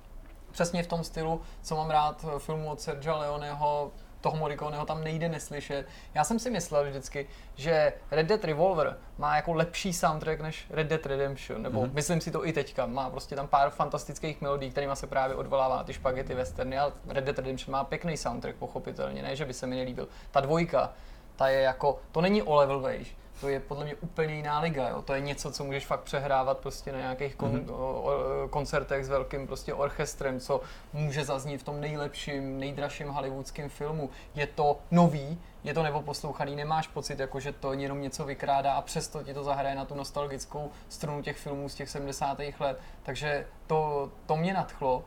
přesně 0.51 0.83
v 0.83 0.87
tom 0.87 1.03
stylu, 1.03 1.41
co 1.61 1.75
mám 1.75 1.89
rád 1.89 2.25
filmu 2.37 2.69
od 2.69 2.81
Sergio 2.81 3.17
Leoneho, 3.17 3.91
toho 4.21 4.37
Morriconeho 4.37 4.85
tam 4.85 5.03
nejde 5.03 5.29
neslyšet. 5.29 5.85
Já 6.13 6.23
jsem 6.23 6.39
si 6.39 6.49
myslel 6.49 6.89
vždycky, 6.89 7.27
že 7.55 7.93
Red 8.11 8.27
Dead 8.27 8.43
Revolver 8.43 8.97
má 9.17 9.35
jako 9.35 9.53
lepší 9.53 9.93
soundtrack 9.93 10.41
než 10.41 10.65
Red 10.69 10.87
Dead 10.87 11.05
Redemption, 11.05 11.61
nebo 11.61 11.81
mm-hmm. 11.81 11.93
myslím 11.93 12.21
si 12.21 12.31
to 12.31 12.47
i 12.47 12.53
teďka. 12.53 12.85
Má 12.85 13.09
prostě 13.09 13.35
tam 13.35 13.47
pár 13.47 13.69
fantastických 13.69 14.41
melodí, 14.41 14.71
kterými 14.71 14.95
se 14.95 15.07
právě 15.07 15.35
odvolává 15.35 15.77
na 15.77 15.83
ty 15.83 15.93
špagety 15.93 16.33
westerny, 16.35 16.77
ale 16.77 16.91
Red 17.07 17.23
Dead 17.23 17.39
Redemption 17.39 17.71
má 17.71 17.83
pěkný 17.83 18.17
soundtrack, 18.17 18.55
pochopitelně, 18.55 19.21
ne, 19.21 19.35
že 19.35 19.45
by 19.45 19.53
se 19.53 19.67
mi 19.67 19.75
nelíbil. 19.75 20.07
Ta 20.31 20.39
dvojka, 20.39 20.93
ta 21.35 21.47
je 21.47 21.61
jako, 21.61 21.99
to 22.11 22.21
není 22.21 22.41
o 22.41 22.55
level 22.55 22.79
vejš, 22.79 23.15
to 23.41 23.49
je 23.49 23.59
podle 23.59 23.85
mě 23.85 23.95
úplně 23.95 24.35
jiná 24.35 24.59
liga. 24.59 24.89
Jo. 24.89 25.01
To 25.01 25.13
je 25.13 25.21
něco, 25.21 25.51
co 25.51 25.63
můžeš 25.63 25.85
fakt 25.85 26.03
přehrávat 26.03 26.57
prostě 26.57 26.91
na 26.91 26.97
nějakých 26.97 27.35
kon, 27.35 27.51
mm-hmm. 27.51 27.73
o, 27.73 28.01
o, 28.01 28.47
koncertech 28.47 29.05
s 29.05 29.09
velkým 29.09 29.47
prostě 29.47 29.73
orchestrem, 29.73 30.39
co 30.39 30.61
může 30.93 31.25
zaznít 31.25 31.61
v 31.61 31.63
tom 31.63 31.81
nejlepším, 31.81 32.59
nejdražším 32.59 33.07
hollywoodském 33.07 33.69
filmu. 33.69 34.09
Je 34.35 34.47
to 34.47 34.79
nový, 34.91 35.41
je 35.63 35.73
to 35.73 35.83
nepoposlouchaný, 35.83 36.55
nemáš 36.55 36.87
pocit, 36.87 37.19
jako 37.19 37.39
že 37.39 37.51
to 37.51 37.73
jenom 37.73 38.01
něco 38.01 38.25
vykrádá 38.25 38.73
a 38.73 38.81
přesto 38.81 39.23
ti 39.23 39.33
to 39.33 39.43
zahraje 39.43 39.75
na 39.75 39.85
tu 39.85 39.95
nostalgickou 39.95 40.71
strunu 40.89 41.21
těch 41.21 41.37
filmů 41.37 41.69
z 41.69 41.75
těch 41.75 41.89
70. 41.89 42.39
let. 42.59 42.79
Takže 43.03 43.47
to, 43.67 44.11
to 44.25 44.35
mě 44.35 44.53
nadchlo. 44.53 45.03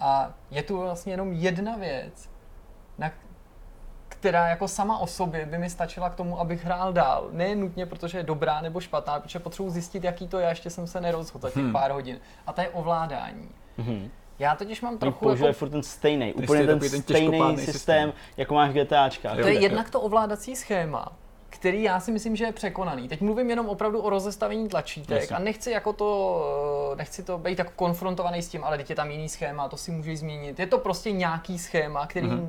A 0.00 0.34
je 0.50 0.62
tu 0.62 0.78
vlastně 0.78 1.12
jenom 1.12 1.32
jedna 1.32 1.76
věc, 1.76 2.28
na, 2.98 3.12
která 4.26 4.48
jako 4.48 4.68
sama 4.68 4.98
o 4.98 5.06
sobě 5.06 5.46
by 5.46 5.58
mi 5.58 5.70
stačila 5.70 6.10
k 6.10 6.14
tomu, 6.14 6.40
abych 6.40 6.64
hrál 6.64 6.92
dál. 6.92 7.28
Ne 7.32 7.54
nutně, 7.54 7.86
protože 7.86 8.18
je 8.18 8.24
dobrá 8.24 8.60
nebo 8.60 8.80
špatná, 8.80 9.20
protože 9.20 9.38
potřebuji 9.38 9.70
zjistit, 9.70 10.04
jaký 10.04 10.28
to 10.28 10.38
je, 10.38 10.48
ještě 10.48 10.70
jsem 10.70 10.86
se 10.86 11.00
nerozhodl 11.00 11.42
za 11.42 11.50
těch 11.50 11.62
hmm. 11.62 11.72
pár 11.72 11.90
hodin. 11.90 12.18
A 12.46 12.52
to 12.52 12.60
je 12.60 12.68
ovládání. 12.68 13.48
Hmm. 13.78 14.10
Já 14.38 14.56
totiž 14.56 14.80
mám 14.80 14.98
trochu 14.98 15.24
použije 15.24 15.46
jako... 15.46 15.58
furt 15.58 15.68
ten 15.68 15.82
stejný, 15.82 16.34
úplně 16.34 16.66
ten, 16.66 16.78
ten 16.78 17.02
stejný 17.02 17.56
systém, 17.56 17.72
systém, 17.74 18.12
jako 18.36 18.54
máš 18.54 18.74
GTAčka. 18.74 19.34
To 19.34 19.48
je 19.48 19.60
jednak 19.60 19.90
to 19.90 20.00
ovládací 20.00 20.56
schéma, 20.56 21.12
který 21.50 21.82
já 21.82 22.00
si 22.00 22.12
myslím, 22.12 22.36
že 22.36 22.44
je 22.44 22.52
překonaný. 22.52 23.08
Teď 23.08 23.20
mluvím 23.20 23.50
jenom 23.50 23.68
opravdu 23.68 24.00
o 24.00 24.10
rozestavení 24.10 24.68
tlačítek 24.68 25.20
Jasně. 25.20 25.36
a 25.36 25.38
nechci 25.38 25.70
jako 25.70 25.92
to, 25.92 26.94
nechci 26.96 27.22
to 27.22 27.38
být 27.38 27.58
jako 27.58 27.72
konfrontovaný 27.76 28.42
s 28.42 28.48
tím, 28.48 28.64
ale 28.64 28.76
teď 28.76 28.90
je 28.90 28.96
tam 28.96 29.10
jiný 29.10 29.28
schéma, 29.28 29.68
to 29.68 29.76
si 29.76 29.90
můžeš 29.90 30.18
změnit. 30.18 30.58
Je 30.58 30.66
to 30.66 30.78
prostě 30.78 31.12
nějaký 31.12 31.58
schéma, 31.58 32.06
který 32.06 32.26
mm-hmm 32.26 32.48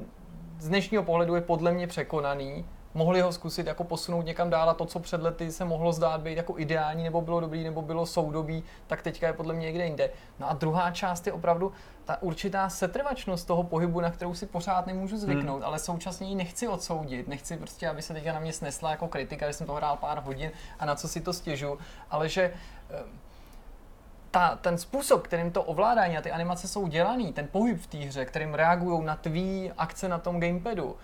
z 0.60 0.67
dnešního 0.67 1.04
pohledu 1.04 1.36
je 1.36 1.41
podle 1.41 1.72
mě 1.72 1.88
překonaný. 1.88 2.65
Mohli 2.93 3.22
ho 3.22 3.32
zkusit 3.32 3.67
jako 3.67 3.84
posunout 3.84 4.22
někam 4.22 4.50
dál 4.50 4.70
a 4.70 4.74
to, 4.74 4.86
co 4.86 5.00
před 5.00 5.22
lety 5.22 5.52
se 5.52 5.65
mohlo 5.65 5.93
zdát 5.93 6.22
být 6.22 6.38
jako 6.38 6.60
ideální, 6.60 7.04
nebo 7.04 7.22
bylo 7.22 7.39
dobrý, 7.39 7.63
nebo 7.63 7.82
bylo 7.82 8.06
soudobí, 8.06 8.63
tak 8.88 9.02
teďka 9.02 9.28
je 9.28 9.34
podle 9.34 9.54
mě 9.54 9.65
někde 9.65 9.86
jinde. 9.86 10.10
No 10.39 10.50
a 10.50 10.54
druhá 10.54 10.91
část 10.91 11.28
je 11.28 11.34
opravdu 11.34 11.72
ta 12.06 12.22
určitá 12.22 12.70
setrvačnost 12.70 13.48
toho 13.48 13.63
pohybu, 13.63 14.02
na 14.02 14.12
kterou 14.12 14.34
si 14.34 14.46
pořád 14.46 14.88
nemůžu 14.88 15.17
zvyknout, 15.17 15.56
hmm. 15.56 15.65
ale 15.65 15.80
současně 15.80 16.28
ji 16.28 16.36
nechci 16.36 16.67
odsoudit. 16.67 17.28
Nechci 17.28 17.58
prostě, 17.58 17.89
aby 17.89 18.02
se 18.02 18.13
teďka 18.13 18.34
na 18.34 18.39
mě 18.39 18.54
snesla 18.54 18.91
jako 18.91 19.08
kritika, 19.08 19.48
že 19.48 19.54
jsem 19.54 19.67
to 19.67 19.74
hrál 19.74 19.98
pár 19.98 20.24
hodin 20.24 20.52
a 20.80 20.86
na 20.86 20.96
co 20.96 21.08
si 21.08 21.22
to 21.22 21.34
stěžu, 21.34 21.78
ale 22.10 22.30
že 22.30 22.54
eh, 22.89 23.04
ta, 24.38 24.58
ten 24.62 24.78
způsob, 24.78 25.21
kterým 25.21 25.52
to 25.52 25.63
ovládání 25.63 26.17
a 26.17 26.21
ty 26.21 26.32
animace 26.32 26.67
jsou 26.67 26.88
dělaný, 26.88 27.34
ten 27.34 27.47
pohyb 27.52 27.82
v 27.82 27.88
té 27.88 27.97
hře, 27.97 28.26
kterým 28.26 28.54
reagují 28.54 29.06
na 29.06 29.15
tvý 29.15 29.71
akce 29.78 30.08
na 30.08 30.17
tom 30.17 30.39
gamepadu, 30.39 30.95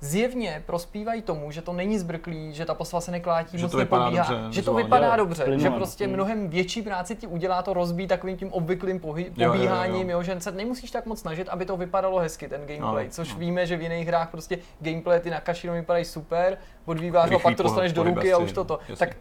zjevně 0.00 0.62
prospívají 0.66 1.22
tomu, 1.22 1.50
že 1.50 1.62
to 1.62 1.72
není 1.72 1.98
zbrklý, 1.98 2.54
že 2.54 2.64
ta 2.64 2.74
postava 2.74 3.00
se 3.00 3.10
neklátí, 3.10 3.58
že 3.58 3.64
moc 3.64 3.72
to 3.72 3.78
nepobíhá, 3.78 4.30
dobře, 4.30 4.52
že 4.52 4.62
to 4.62 4.74
vypadá 4.74 5.16
dobře, 5.16 5.44
plynul. 5.44 5.60
že 5.60 5.70
prostě 5.70 6.06
mm. 6.06 6.12
mnohem 6.12 6.48
větší 6.48 6.82
práci 6.82 7.16
ti 7.16 7.26
udělá 7.26 7.62
to 7.62 7.72
rozbít 7.72 8.08
takovým 8.08 8.36
tím 8.36 8.52
obvyklým 8.52 9.00
pohy- 9.00 9.32
jo, 9.36 9.52
pobíháním, 9.52 9.94
jo, 9.94 10.00
jo, 10.00 10.10
jo. 10.10 10.18
jo, 10.18 10.22
že 10.22 10.40
se 10.40 10.52
nemusíš 10.52 10.90
tak 10.90 11.06
moc 11.06 11.20
snažit, 11.20 11.48
aby 11.48 11.64
to 11.64 11.76
vypadalo 11.76 12.18
hezky, 12.18 12.48
ten 12.48 12.60
gameplay, 12.66 13.04
no, 13.04 13.10
což 13.10 13.32
no. 13.32 13.38
víme, 13.38 13.66
že 13.66 13.76
v 13.76 13.82
jiných 13.82 14.08
hrách 14.08 14.30
prostě 14.30 14.58
gameplay 14.80 15.20
ty 15.20 15.30
na 15.30 15.40
kašinu 15.40 15.72
vypadají 15.72 16.04
super, 16.04 16.58
odvíváš 16.84 17.30
a 17.30 17.38
pak 17.38 17.56
to 17.56 17.62
dostaneš 17.62 17.92
do 17.92 18.02
ruky 18.02 18.32
a 18.32 18.38
už 18.38 18.52
toto. 18.52 18.78
No, 18.88 18.96
tak 18.96 19.16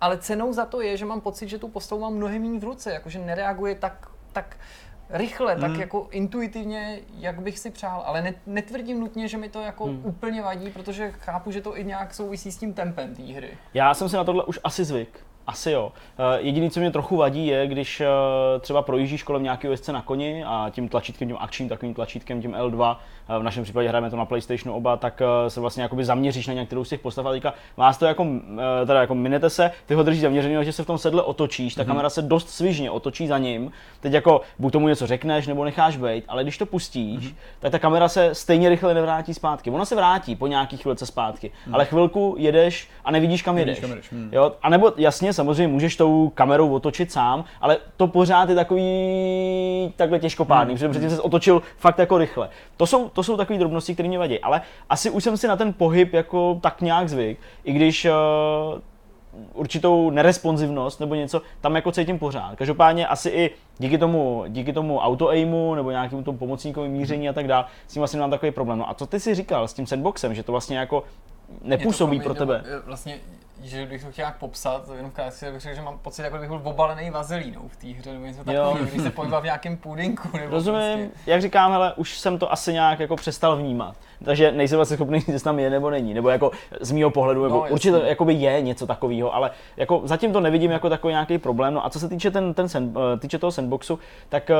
ale 0.00 0.18
cenou 0.18 0.52
za 0.52 0.66
to 0.66 0.80
je, 0.80 0.96
že 0.96 1.04
mám 1.04 1.20
pocit, 1.20 1.48
že 1.48 1.58
tu 1.58 1.68
postavu 1.68 2.00
mám 2.00 2.14
mnohem 2.14 2.42
méně 2.42 2.58
v 2.58 2.64
ruce, 2.64 2.92
jakože 2.92 3.18
nereaguje 3.18 3.74
tak, 3.74 4.10
tak 4.32 4.56
rychle, 5.10 5.52
hmm. 5.52 5.60
tak 5.60 5.80
jako 5.80 6.08
intuitivně, 6.10 7.00
jak 7.18 7.40
bych 7.40 7.58
si 7.58 7.70
přál, 7.70 8.02
ale 8.06 8.22
ne, 8.22 8.34
netvrdím 8.46 9.00
nutně, 9.00 9.28
že 9.28 9.38
mi 9.38 9.48
to 9.48 9.60
jako 9.60 9.84
hmm. 9.84 10.00
úplně 10.04 10.42
vadí, 10.42 10.70
protože 10.70 11.10
chápu, 11.10 11.50
že 11.50 11.60
to 11.60 11.78
i 11.78 11.84
nějak 11.84 12.14
souvisí 12.14 12.52
s 12.52 12.58
tím 12.58 12.74
tempem 12.74 13.14
té 13.14 13.22
hry. 13.22 13.50
Já 13.74 13.94
jsem 13.94 14.08
si 14.08 14.16
na 14.16 14.24
tohle 14.24 14.44
už 14.44 14.60
asi 14.64 14.84
zvyk. 14.84 15.20
Asi 15.48 15.70
jo. 15.70 15.92
Eh, 16.18 16.40
jediný, 16.40 16.70
co 16.70 16.80
mě 16.80 16.90
trochu 16.90 17.16
vadí, 17.16 17.46
je, 17.46 17.66
když 17.66 18.00
eh, 18.00 18.06
třeba 18.60 18.82
projíždíš 18.82 19.22
kolem 19.22 19.42
nějakého 19.42 19.70
jezdce 19.70 19.92
na 19.92 20.02
koni 20.02 20.44
a 20.46 20.70
tím 20.70 20.88
tlačítkem, 20.88 21.28
tím 21.28 21.36
akčním 21.40 21.68
takovým 21.68 21.94
tlačítkem, 21.94 22.42
tím 22.42 22.52
L2, 22.52 22.96
eh, 22.96 23.04
v 23.38 23.42
našem 23.42 23.64
případě 23.64 23.88
hrajeme 23.88 24.10
to 24.10 24.16
na 24.16 24.24
PlayStationu 24.24 24.76
oba, 24.76 24.96
tak 24.96 25.22
se 25.48 25.60
vlastně 25.60 25.82
jakoby 25.82 26.04
zaměříš 26.04 26.46
na 26.46 26.54
některou 26.54 26.84
z 26.84 26.88
těch 26.88 27.00
postav 27.00 27.26
a 27.26 27.30
teďka 27.30 27.54
vás 27.76 27.98
to 27.98 28.06
jako, 28.06 28.26
teda 28.86 29.00
jako 29.00 29.14
minete 29.14 29.50
se, 29.50 29.70
ty 29.86 29.94
ho 29.94 30.02
držíš 30.02 30.22
zaměřený, 30.22 30.64
že 30.64 30.72
se 30.72 30.82
v 30.82 30.86
tom 30.86 30.98
sedle 30.98 31.22
otočíš, 31.22 31.74
ta 31.74 31.82
mm-hmm. 31.82 31.86
kamera 31.86 32.10
se 32.10 32.22
dost 32.22 32.50
svižně 32.50 32.90
otočí 32.90 33.26
za 33.26 33.38
ním. 33.38 33.72
Teď 34.00 34.12
jako 34.12 34.40
buď 34.58 34.72
tomu 34.72 34.88
něco 34.88 35.06
řekneš 35.06 35.46
nebo 35.46 35.64
necháš 35.64 35.96
být, 35.96 36.24
ale 36.28 36.42
když 36.42 36.58
to 36.58 36.66
pustíš, 36.66 37.24
mm-hmm. 37.24 37.34
tak 37.60 37.72
ta 37.72 37.78
kamera 37.78 38.08
se 38.08 38.34
stejně 38.34 38.68
rychle 38.68 38.94
nevrátí 38.94 39.34
zpátky. 39.34 39.70
Ona 39.70 39.84
se 39.84 39.96
vrátí 39.96 40.36
po 40.36 40.46
nějaký 40.46 40.76
chvilce 40.76 41.06
zpátky, 41.06 41.48
mm-hmm. 41.48 41.74
ale 41.74 41.84
chvilku 41.84 42.34
jedeš 42.38 42.88
a 43.04 43.10
nevidíš 43.10 43.42
kam 43.42 43.58
jedeš. 43.58 43.80
Kam 43.80 43.90
jedeš. 43.90 44.10
Mm. 44.10 44.28
Jo? 44.32 44.52
A 44.62 44.68
nebo 44.68 44.92
jasně, 44.96 45.32
samozřejmě 45.32 45.68
můžeš 45.68 45.96
tou 45.96 46.28
kamerou 46.34 46.74
otočit 46.74 47.12
sám, 47.12 47.44
ale 47.60 47.76
to 47.96 48.06
pořád 48.06 48.48
je 48.48 48.54
takový 48.54 48.88
takhle 49.96 50.18
těžkopádný, 50.18 50.74
hmm. 50.74 50.78
protože 50.78 50.88
předtím 50.88 51.10
se 51.10 51.22
otočil 51.22 51.62
fakt 51.76 51.98
jako 51.98 52.18
rychle. 52.18 52.48
To 52.76 52.86
jsou, 52.86 53.08
to 53.18 53.22
jsou 53.22 53.36
takové 53.36 53.58
drobnosti, 53.58 53.94
které 53.94 54.08
mě 54.08 54.18
vadí, 54.18 54.40
ale 54.40 54.62
asi 54.90 55.10
už 55.10 55.24
jsem 55.24 55.36
si 55.36 55.48
na 55.48 55.56
ten 55.56 55.72
pohyb 55.72 56.12
jako 56.12 56.58
tak 56.62 56.80
nějak 56.80 57.08
zvyk, 57.08 57.38
i 57.64 57.72
když 57.72 58.04
uh, 58.04 58.80
určitou 59.54 60.10
neresponsivnost 60.10 61.00
nebo 61.00 61.14
něco 61.14 61.42
tam 61.60 61.74
jako 61.74 61.92
cítím 61.92 62.18
pořád. 62.18 62.56
Každopádně 62.56 63.06
asi 63.06 63.28
i 63.28 63.50
díky 63.78 63.98
tomu, 63.98 64.44
díky 64.48 64.72
tomu 64.72 64.98
auto-aimu 64.98 65.74
nebo 65.74 65.90
nějakému 65.90 66.22
tomu 66.22 66.38
pomocníkovi 66.38 66.88
míření 66.88 67.28
a 67.28 67.32
tak 67.32 67.46
dále, 67.46 67.64
s 67.86 67.92
tím 67.92 68.00
vlastně 68.00 68.20
mám 68.20 68.30
takový 68.30 68.52
problém. 68.52 68.78
No 68.78 68.90
a 68.90 68.94
co 68.94 69.06
ty 69.06 69.20
si 69.20 69.34
říkal 69.34 69.68
s 69.68 69.72
tím 69.72 69.86
sandboxem, 69.86 70.34
že 70.34 70.42
to 70.42 70.52
vlastně 70.52 70.78
jako 70.78 71.04
nepůsobí 71.62 72.20
pro 72.20 72.34
tebe? 72.34 72.64
Vlastně 72.86 73.18
že 73.62 73.86
bych 73.86 74.04
to 74.04 74.10
chtěl 74.12 74.22
nějak 74.22 74.38
popsat, 74.38 74.88
jenom 74.96 75.10
krátce 75.10 75.52
bych 75.52 75.60
řekl, 75.60 75.76
že 75.76 75.82
mám 75.82 75.98
pocit, 75.98 76.22
jako 76.22 76.38
bych 76.38 76.48
byl 76.48 76.60
obalený 76.64 77.10
vazelínou 77.10 77.68
v 77.68 77.76
té 77.76 77.86
hře, 77.86 78.12
nebo 78.12 78.26
něco 78.26 78.44
takového, 78.44 78.74
když 78.74 79.02
se 79.02 79.10
pohybá 79.10 79.40
v 79.40 79.44
nějakém 79.44 79.76
pudinku. 79.76 80.28
Nebo 80.36 80.50
Rozumím, 80.50 81.08
Prostě. 81.08 81.30
jak 81.30 81.42
říkám, 81.42 81.72
hele, 81.72 81.92
už 81.96 82.18
jsem 82.18 82.38
to 82.38 82.52
asi 82.52 82.72
nějak 82.72 83.00
jako 83.00 83.16
přestal 83.16 83.56
vnímat. 83.56 83.96
Takže 84.24 84.52
nejsem 84.52 84.76
vlastně 84.76 84.96
schopný 84.96 85.16
jestli 85.28 85.44
tam 85.44 85.58
je 85.58 85.70
nebo 85.70 85.90
není. 85.90 86.14
Nebo 86.14 86.28
jako 86.28 86.50
z 86.80 86.92
mýho 86.92 87.10
pohledu, 87.10 87.42
nebo 87.42 87.54
No, 87.54 87.66
určitě 87.70 88.00
jakoby 88.04 88.34
je 88.34 88.62
něco 88.62 88.86
takového, 88.86 89.34
ale 89.34 89.50
jako 89.76 90.00
zatím 90.04 90.32
to 90.32 90.40
nevidím 90.40 90.70
jako 90.70 90.88
takový 90.88 91.12
nějaký 91.12 91.38
problém. 91.38 91.74
No 91.74 91.86
a 91.86 91.90
co 91.90 92.00
se 92.00 92.08
týče, 92.08 92.30
ten, 92.30 92.54
ten 92.54 92.68
sand, 92.68 92.96
eh, 92.96 93.18
týče 93.18 93.38
toho 93.38 93.52
sandboxu, 93.52 93.98
tak 94.28 94.50
eh, 94.50 94.56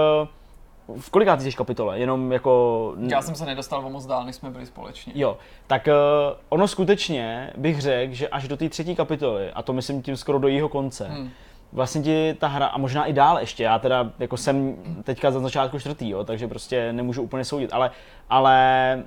v 0.96 1.11
kolikátý 1.11 1.42
jsi 1.42 1.53
kapitole? 1.53 1.98
Jenom 1.98 2.33
jako... 2.33 2.94
Já 3.09 3.22
jsem 3.22 3.35
se 3.35 3.46
nedostal 3.46 3.87
o 3.87 3.90
moc 3.90 4.07
dál, 4.07 4.24
než 4.24 4.37
jsme 4.37 4.51
byli 4.51 4.66
společně. 4.66 5.12
Jo, 5.16 5.38
tak 5.66 5.87
uh, 5.87 6.37
ono 6.48 6.68
skutečně 6.68 7.53
bych 7.57 7.81
řekl, 7.81 8.14
že 8.14 8.29
až 8.29 8.48
do 8.48 8.57
té 8.57 8.68
třetí 8.68 8.96
kapitoly, 8.96 9.51
a 9.53 9.62
to 9.62 9.72
myslím 9.72 10.03
tím 10.03 10.16
skoro 10.16 10.38
do 10.38 10.48
jeho 10.48 10.68
konce, 10.68 11.09
Hmm. 11.09 11.16
hmm. 11.16 11.31
vlastně 11.72 12.03
ti 12.03 12.35
ta 12.38 12.46
hra, 12.48 12.66
a 12.66 12.79
možná 12.79 13.05
i 13.05 13.12
dál 13.12 13.38
ještě, 13.38 13.62
já 13.62 13.79
teda 13.79 14.11
jako 14.18 14.37
jsem 14.37 14.77
teďka 15.05 15.31
za 15.31 15.40
začátku 15.40 15.79
čtvrtý, 15.79 16.09
jo, 16.09 16.24
takže 16.24 16.48
prostě 16.48 16.92
nemůžu 16.92 17.22
úplně 17.22 17.44
soudit, 17.44 17.72
ale, 17.72 17.90
ale 18.31 19.03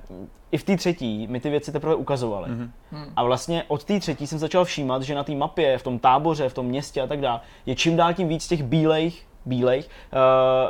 i 0.52 0.58
v 0.58 0.64
té 0.64 0.76
třetí 0.76 1.26
mi 1.26 1.40
ty 1.40 1.50
věci 1.50 1.72
teprve 1.72 1.94
ukazovaly. 1.94 2.50
Mhm. 2.50 2.72
Mm-hmm. 2.92 3.12
A 3.16 3.24
vlastně 3.24 3.64
od 3.68 3.84
té 3.84 4.00
třetí 4.00 4.26
jsem 4.26 4.38
začal 4.38 4.64
všímat, 4.64 5.02
že 5.02 5.14
na 5.14 5.24
té 5.24 5.34
mapě, 5.34 5.78
v 5.78 5.82
tom 5.82 5.98
táboře, 5.98 6.48
v 6.48 6.54
tom 6.54 6.66
městě 6.66 7.02
a 7.02 7.06
tak 7.06 7.20
dále, 7.20 7.40
je 7.66 7.74
čím 7.74 7.96
dál 7.96 8.14
tím 8.14 8.28
víc 8.28 8.48
těch 8.48 8.62
bílejch 8.62 9.31
bílejch, 9.46 9.88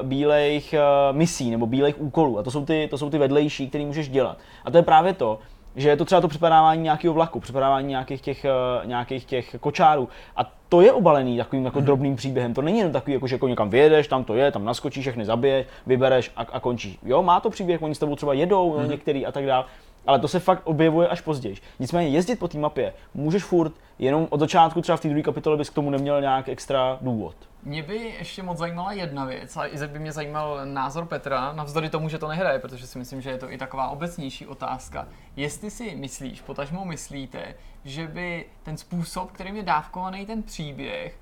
uh, 0.01 0.07
bílejch 0.07 0.75
uh, 0.75 1.17
misí 1.17 1.51
nebo 1.51 1.67
bílejch 1.67 2.01
úkolů. 2.01 2.39
A 2.39 2.43
to 2.43 2.51
jsou 2.51 2.65
ty, 2.65 2.89
to 2.91 2.99
jsou 2.99 3.11
ty 3.11 3.19
vedlejší, 3.19 3.69
které 3.69 3.85
můžeš 3.85 4.09
dělat. 4.09 4.39
A 4.65 4.71
to 4.71 4.77
je 4.77 4.83
právě 4.83 5.13
to, 5.13 5.39
že 5.77 5.89
je 5.89 5.97
to 5.97 6.05
třeba 6.05 6.21
to 6.21 6.29
přepadávání 6.29 6.83
nějakého 6.83 7.15
vlaku, 7.15 7.41
přepadávání 7.41 7.89
nějakých 7.89 8.21
těch, 8.21 8.47
uh, 8.81 8.89
nějakých 8.89 9.25
těch 9.25 9.57
kočárů. 9.61 10.09
A 10.37 10.53
to 10.69 10.81
je 10.81 10.93
obalený 10.93 11.37
takovým 11.37 11.65
jako 11.65 11.81
drobným 11.81 12.17
příběhem. 12.17 12.55
To 12.55 12.63
není 12.63 12.79
jenom 12.79 12.93
takový, 12.93 13.13
jako, 13.13 13.27
že 13.27 13.35
jako 13.35 13.49
někam 13.49 13.71
vyjedeš, 13.71 14.09
tam 14.09 14.25
to 14.25 14.35
je, 14.35 14.53
tam 14.53 14.65
naskočíš, 14.65 15.05
všechny 15.05 15.25
zabiješ, 15.25 15.67
vybereš 15.87 16.31
a, 16.37 16.41
a 16.41 16.61
končíš. 16.61 16.99
Jo, 17.03 17.23
má 17.23 17.41
to 17.41 17.51
příběh, 17.51 17.83
oni 17.83 17.95
s 17.95 17.99
tebou 17.99 18.17
třeba 18.17 18.33
jedou, 18.33 18.79
no, 18.79 18.87
některý 18.87 19.27
a 19.27 19.33
tak 19.33 19.47
dále. 19.47 19.65
Ale 20.07 20.19
to 20.19 20.29
se 20.29 20.41
fakt 20.41 20.62
objevuje 20.65 21.09
až 21.09 21.21
později. 21.21 21.57
Nicméně 21.79 22.09
jezdit 22.09 22.37
po 22.37 22.49
té 22.49 22.59
mapě 22.59 22.95
můžeš 23.15 23.45
furt, 23.45 23.73
jenom 23.99 24.27
od 24.31 24.41
začátku 24.41 24.83
třeba 24.83 24.97
v 24.97 25.01
té 25.01 25.09
druhé 25.09 25.23
kapitole 25.23 25.57
bys 25.57 25.71
k 25.71 25.75
tomu 25.75 25.91
neměl 25.91 26.21
nějak 26.21 26.49
extra 26.49 26.99
důvod. 27.01 27.37
Mě 27.62 27.83
by 27.83 27.97
ještě 27.97 28.43
moc 28.43 28.59
zajímala 28.59 28.93
jedna 28.93 29.25
věc, 29.25 29.57
a 29.57 29.67
i 29.67 29.87
by 29.87 29.99
mě 29.99 30.12
zajímal 30.12 30.61
názor 30.65 31.07
Petra, 31.07 31.53
navzdory 31.53 31.91
tomu, 31.91 32.09
že 32.09 32.19
to 32.19 32.29
nehraje, 32.29 32.59
protože 32.59 32.87
si 32.87 32.99
myslím, 32.99 33.21
že 33.21 33.31
je 33.31 33.38
to 33.38 33.53
i 33.53 33.59
taková 33.59 33.88
obecnější 33.88 34.47
otázka. 34.47 35.09
Jestli 35.37 35.71
si 35.71 35.97
myslíš, 35.97 36.41
potažmo 36.41 36.85
myslíte, 36.85 37.55
že 37.85 38.07
by 38.07 38.45
ten 38.62 38.77
způsob, 38.77 39.33
kterým 39.33 39.57
je 39.57 39.62
dávkovaný 39.62 40.27
ten 40.27 40.43
příběh, 40.43 41.19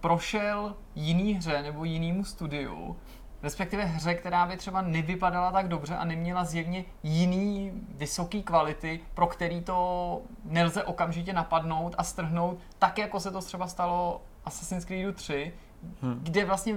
prošel 0.00 0.74
jiný 0.94 1.34
hře 1.34 1.62
nebo 1.62 1.84
jinému 1.84 2.24
studiu, 2.24 2.96
respektive 3.42 3.84
hře, 3.84 4.14
která 4.14 4.46
by 4.46 4.56
třeba 4.56 4.82
nevypadala 4.82 5.52
tak 5.52 5.68
dobře 5.68 5.96
a 5.96 6.04
neměla 6.04 6.44
zjevně 6.44 6.84
jiný 7.02 7.72
vysoký 7.88 8.42
kvality, 8.42 9.00
pro 9.14 9.26
který 9.26 9.60
to 9.60 10.20
nelze 10.44 10.84
okamžitě 10.84 11.32
napadnout 11.32 11.94
a 11.98 12.04
strhnout, 12.04 12.58
tak 12.78 12.98
jako 12.98 13.20
se 13.20 13.30
to 13.30 13.40
třeba 13.40 13.66
stalo 13.66 14.22
Assassin's 14.44 14.84
Creed 14.84 15.16
3, 15.16 15.52
hmm. 16.02 16.20
kde 16.22 16.44
vlastně 16.44 16.74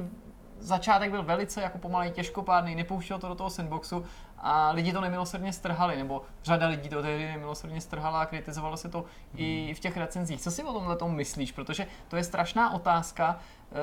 začátek 0.60 1.12
byl 1.12 1.24
velice 1.24 1.62
jako 1.62 1.78
pomalej 1.78 2.12
těžkopádný, 2.12 2.76
nepouštěl 2.76 3.20
to 3.20 3.28
do 3.28 3.36
toho 3.36 3.50
sandboxu 3.50 4.06
a 4.38 4.72
lidi 4.72 4.94
to 4.94 5.02
nemilosrdně 5.02 5.54
strhali, 5.54 5.98
nebo 5.98 6.22
řada 6.44 6.68
lidí 6.68 6.90
to 6.90 7.02
tehdy 7.02 7.28
nemilosrdně 7.28 7.82
strhala 7.82 8.22
a 8.22 8.26
kritizovalo 8.26 8.78
se 8.78 8.90
to 8.90 9.00
hmm. 9.00 9.08
i 9.36 9.74
v 9.74 9.80
těch 9.80 9.98
recenzích. 9.98 10.42
Co 10.42 10.52
si 10.52 10.64
o 10.64 10.74
tomhle 10.74 10.96
tom 10.96 11.16
myslíš? 11.16 11.52
Protože 11.52 11.88
to 12.08 12.16
je 12.16 12.24
strašná 12.24 12.74
otázka, 12.74 13.40
eh, 13.72 13.76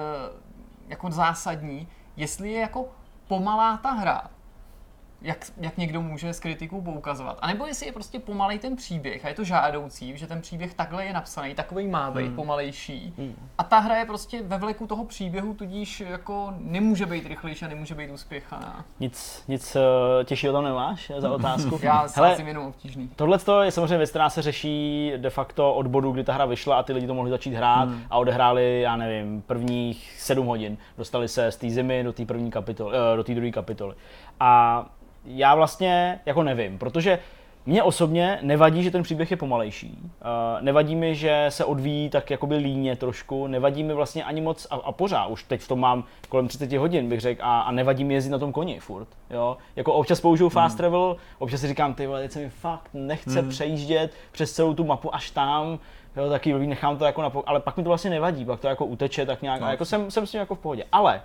jako 0.88 1.10
zásadní, 1.10 1.88
jestli 2.16 2.52
je 2.52 2.60
jako 2.60 2.88
pomalá 3.28 3.76
ta 3.76 3.90
hra, 3.90 4.30
jak, 5.22 5.46
jak 5.60 5.76
někdo 5.76 6.02
může 6.02 6.32
s 6.32 6.40
kritikou 6.40 6.80
poukazovat. 6.80 7.38
A 7.40 7.46
nebo 7.46 7.66
jestli 7.66 7.86
je 7.86 7.92
prostě 7.92 8.18
pomalej 8.18 8.58
ten 8.58 8.76
příběh 8.76 9.24
a 9.24 9.28
je 9.28 9.34
to 9.34 9.44
žádoucí, 9.44 10.16
že 10.16 10.26
ten 10.26 10.40
příběh 10.40 10.74
takhle 10.74 11.04
je 11.04 11.12
napsaný, 11.12 11.54
takový 11.54 11.86
má 11.86 12.10
být, 12.10 12.26
hmm. 12.26 12.36
pomalejší. 12.36 13.14
Hmm. 13.18 13.34
A 13.58 13.64
ta 13.64 13.78
hra 13.78 13.96
je 13.96 14.04
prostě 14.04 14.42
ve 14.42 14.58
vleku 14.58 14.86
toho 14.86 15.04
příběhu, 15.04 15.54
tudíž 15.54 16.00
jako 16.00 16.54
nemůže 16.58 17.06
být 17.06 17.26
rychlejší 17.26 17.64
a 17.64 17.68
nemůže 17.68 17.94
být 17.94 18.10
úspěchaná. 18.10 18.84
Nic, 19.00 19.44
nic 19.48 19.76
eh, 19.76 20.24
těžšího 20.24 20.52
tam 20.52 20.64
nemáš 20.64 21.12
za 21.18 21.30
otázku? 21.30 21.78
Já 21.82 22.06
Hele, 22.14 22.36
jsem 22.36 22.48
jenom 22.48 22.66
obtížný. 22.66 23.10
Tohle 23.16 23.38
je 23.62 23.70
samozřejmě 23.70 23.98
věc, 23.98 24.10
která 24.10 24.30
se 24.30 24.42
řeší 24.42 25.12
de 25.16 25.30
facto 25.30 25.74
od 25.74 25.86
bodu, 25.86 26.12
kdy 26.12 26.24
ta 26.24 26.32
hra 26.32 26.44
vyšla 26.44 26.76
a 26.78 26.82
ty 26.82 26.92
lidi 26.92 27.06
to 27.06 27.14
mohli 27.14 27.30
začít 27.30 27.54
hrát 27.54 27.88
hmm. 27.88 28.02
a 28.10 28.18
odehráli, 28.18 28.80
já 28.80 28.96
nevím, 28.96 29.42
prvních 29.42 30.16
sedm 30.18 30.46
hodin. 30.46 30.76
Dostali 30.98 31.28
se 31.28 31.52
z 31.52 31.56
té 31.56 31.70
zimy 31.70 32.04
do 32.04 32.12
té 32.12 32.24
první 32.24 32.50
kapitoly, 32.50 32.96
eh, 33.12 33.16
do 33.16 33.24
té 33.24 33.34
druhé 33.34 33.50
kapitoly. 33.50 33.94
A 34.40 34.84
já 35.24 35.54
vlastně 35.54 36.20
jako 36.26 36.42
nevím, 36.42 36.78
protože 36.78 37.18
mně 37.66 37.82
osobně 37.82 38.38
nevadí, 38.42 38.82
že 38.82 38.90
ten 38.90 39.02
příběh 39.02 39.30
je 39.30 39.36
pomalejší. 39.36 39.98
Uh, 40.02 40.08
nevadí 40.60 40.96
mi, 40.96 41.14
že 41.14 41.46
se 41.48 41.64
odvíjí 41.64 42.10
tak 42.10 42.30
jakoby 42.30 42.56
líně 42.56 42.96
trošku. 42.96 43.46
Nevadí 43.46 43.82
mi 43.82 43.94
vlastně 43.94 44.24
ani 44.24 44.40
moc, 44.40 44.66
a, 44.70 44.74
a 44.74 44.92
pořád, 44.92 45.26
už 45.26 45.42
teď 45.42 45.60
v 45.60 45.68
tom 45.68 45.80
mám 45.80 46.04
kolem 46.28 46.48
30 46.48 46.72
hodin, 46.72 47.08
bych 47.08 47.20
řekl, 47.20 47.42
a, 47.44 47.60
a 47.60 47.72
nevadí 47.72 48.04
mi 48.04 48.14
jezdit 48.14 48.30
na 48.30 48.38
tom 48.38 48.52
koni 48.52 48.80
furt. 48.80 49.08
Jo? 49.30 49.56
Jako 49.76 49.92
občas 49.92 50.20
použiju 50.20 50.48
fast 50.48 50.72
Hmm. 50.72 50.78
travel, 50.78 51.16
občas 51.38 51.60
si 51.60 51.68
říkám, 51.68 51.94
ty 51.94 52.06
vole, 52.06 52.22
teď 52.22 52.32
se 52.32 52.38
mi 52.38 52.48
fakt 52.50 52.90
nechce 52.94 53.40
Hmm. 53.40 53.48
přejíždět 53.50 54.12
přes 54.32 54.52
celou 54.52 54.74
tu 54.74 54.84
mapu 54.84 55.14
až 55.14 55.30
tam, 55.30 55.78
jo, 56.16 56.30
taky 56.30 56.54
nechám 56.54 56.96
to 56.98 57.04
jako 57.04 57.22
na, 57.22 57.32
ale 57.46 57.60
pak 57.60 57.76
mi 57.76 57.82
to 57.82 57.88
vlastně 57.88 58.10
nevadí, 58.10 58.44
pak 58.44 58.60
to 58.60 58.68
jako 58.68 58.86
uteče 58.86 59.26
tak 59.26 59.42
nějak, 59.42 59.60
No. 59.60 59.66
a 59.66 59.70
jako 59.70 59.84
jsem, 59.84 60.10
jsem 60.10 60.26
s 60.26 60.30
tím 60.30 60.40
jako 60.40 60.54
v 60.54 60.58
pohodě. 60.58 60.84
Ale 60.92 61.22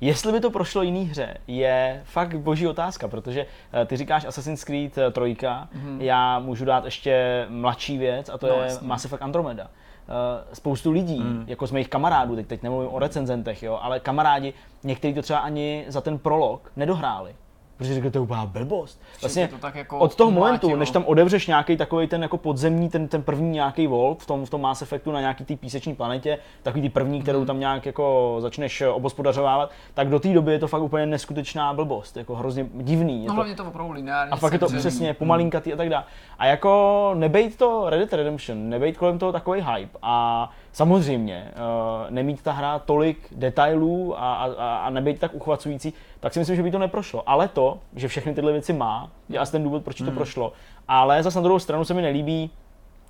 Jestli 0.00 0.32
by 0.32 0.40
to 0.40 0.50
prošlo 0.50 0.82
jiný 0.82 1.04
hře, 1.04 1.36
je 1.46 2.02
fakt 2.04 2.38
boží 2.38 2.66
otázka, 2.66 3.08
protože 3.08 3.46
eh, 3.72 3.84
ty 3.86 3.96
říkáš 3.96 4.24
Assassin's 4.24 4.64
Creed 4.64 4.92
3, 4.92 5.20
mm-hmm. 5.20 6.00
já 6.00 6.38
můžu 6.38 6.64
dát 6.64 6.84
ještě 6.84 7.46
mladší 7.48 7.98
věc 7.98 8.28
a 8.28 8.38
to 8.38 8.46
No, 8.46 8.54
je 8.54 8.60
jasně. 8.60 8.88
Mass 8.88 9.04
Effect 9.04 9.22
Andromeda. 9.22 9.70
Eh, 10.08 10.54
Spoustu 10.54 10.90
lidí, 10.90 11.20
mm. 11.20 11.44
jako 11.46 11.66
z 11.66 11.70
mých 11.70 11.88
kamarádů, 11.88 12.36
teď, 12.36 12.46
teď 12.46 12.62
nemluvím 12.62 12.90
o 12.92 12.98
recenzentech, 12.98 13.62
jo, 13.62 13.78
ale 13.82 14.00
kamarádi, 14.00 14.54
někteří 14.84 15.14
to 15.14 15.22
třeba 15.22 15.38
ani 15.38 15.84
za 15.88 16.00
ten 16.00 16.18
prolog 16.18 16.72
nedohráli. 16.76 17.34
Protože 17.76 17.94
řekli, 17.94 18.10
to 18.10 18.18
je 18.18 18.22
úplná 18.22 18.46
blbost. 18.46 19.00
Vlastně 19.22 19.48
to 19.48 19.58
tak 19.58 19.74
jako 19.74 19.98
od 19.98 20.14
toho 20.14 20.28
umlátilo. 20.30 20.50
momentu, 20.70 20.76
než 20.80 20.90
tam 20.90 21.04
odevřeš 21.06 21.46
nějaký 21.46 21.76
takový 21.76 22.06
ten 22.06 22.22
jako 22.22 22.38
podzemní, 22.38 22.88
ten, 22.88 23.08
ten 23.08 23.22
první 23.22 23.50
nějaký 23.50 23.86
vol 23.86 24.16
v 24.20 24.26
tom, 24.26 24.46
v 24.46 24.50
tom 24.50 24.60
Mass 24.60 24.82
Effectu 24.82 25.12
na 25.12 25.20
nějaký 25.20 25.44
té 25.44 25.56
píseční 25.56 25.94
planetě, 25.94 26.38
takový 26.62 26.82
ty 26.82 26.88
první, 26.88 27.22
kterou 27.22 27.38
Hmm. 27.38 27.46
tam 27.46 27.60
nějak 27.60 27.86
jako 27.86 28.36
začneš 28.40 28.80
eh, 28.80 28.88
obospodařovávat, 28.88 29.70
tak 29.94 30.08
do 30.08 30.20
té 30.20 30.28
doby 30.32 30.52
je 30.52 30.58
to 30.58 30.68
fakt 30.68 30.82
úplně 30.82 31.06
neskutečná 31.06 31.72
blbost, 31.74 32.16
jako 32.16 32.34
hrozně 32.34 32.66
divný. 32.74 33.22
Je 33.22 33.28
No 33.28 33.32
to, 33.32 33.34
hlavně 33.34 33.54
to 33.54 33.64
opravdu 33.64 33.92
lineárně 33.92 34.30
a 34.30 34.36
fakt 34.36 34.52
je 34.52 34.58
to 34.58 34.66
sevřený. 34.68 34.80
přesně 34.90 35.14
pomalinkatý 35.14 35.72
a 35.72 35.76
tak 35.76 35.88
dále. 35.88 36.04
A 36.38 36.46
jako 36.46 37.10
nebejt 37.14 37.56
to 37.56 37.84
Red 37.90 37.98
Dead 38.00 38.12
Redemption, 38.12 38.68
nebejt 38.68 38.96
kolem 38.98 39.18
toho 39.18 39.32
takový 39.32 39.60
hype 39.74 39.98
a 40.02 40.50
samozřejmě 40.74 41.50
uh, 41.54 42.10
nemít 42.10 42.42
ta 42.42 42.52
hra 42.52 42.78
tolik 42.78 43.18
detailů 43.32 44.20
a, 44.20 44.34
a, 44.34 44.76
a 44.76 44.90
nebejt 44.90 45.18
tak 45.20 45.34
uchvacující, 45.34 45.92
tak 46.20 46.32
si 46.32 46.38
myslím, 46.38 46.56
že 46.56 46.62
by 46.62 46.70
to 46.70 46.78
neprošlo. 46.78 47.28
Ale 47.28 47.48
to, 47.48 47.78
že 47.96 48.08
všechny 48.08 48.34
tyhle 48.34 48.52
věci 48.52 48.72
má, 48.72 49.10
je 49.28 49.38
asi 49.38 49.52
ten 49.52 49.62
důvod, 49.62 49.84
proč 49.84 49.96
to 49.96 50.10
prošlo. 50.10 50.52
Ale 50.88 51.22
zase 51.22 51.38
na 51.38 51.42
druhou 51.42 51.58
stranu 51.58 51.84
se 51.84 51.94
mi 51.94 52.02
nelíbí, 52.02 52.50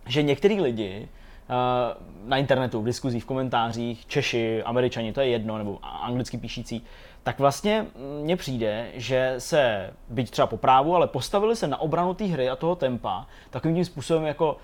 že 0.07 0.23
některý 0.23 0.61
lidi 0.61 1.09
uh, 1.09 2.29
na 2.29 2.37
internetu, 2.37 2.83
v 2.83 2.85
diskuzích, 2.85 3.25
v 3.25 3.27
komentářích, 3.27 4.07
Češi, 4.07 4.63
Američani, 4.63 5.13
to 5.13 5.21
je 5.21 5.29
jedno, 5.29 5.59
nebo 5.59 5.79
anglicky 5.83 6.39
píšící, 6.39 6.85
tak 7.23 7.39
vlastně 7.39 7.87
mně 8.23 8.37
přijde, 8.37 8.87
že 8.95 9.35
se, 9.39 9.91
byť 10.09 10.31
třeba 10.31 10.47
po 10.47 10.57
právu, 10.57 10.97
ale 10.97 11.07
postavili 11.07 11.57
se 11.57 11.67
na 11.67 11.81
obranu 11.81 12.15
té 12.15 12.25
hry 12.25 12.49
a 12.51 12.57
toho 12.57 12.77
tempa 12.77 13.27
takovým 13.51 13.77
tím 13.77 13.85
způsobem 13.85 14.25
jako 14.25 14.57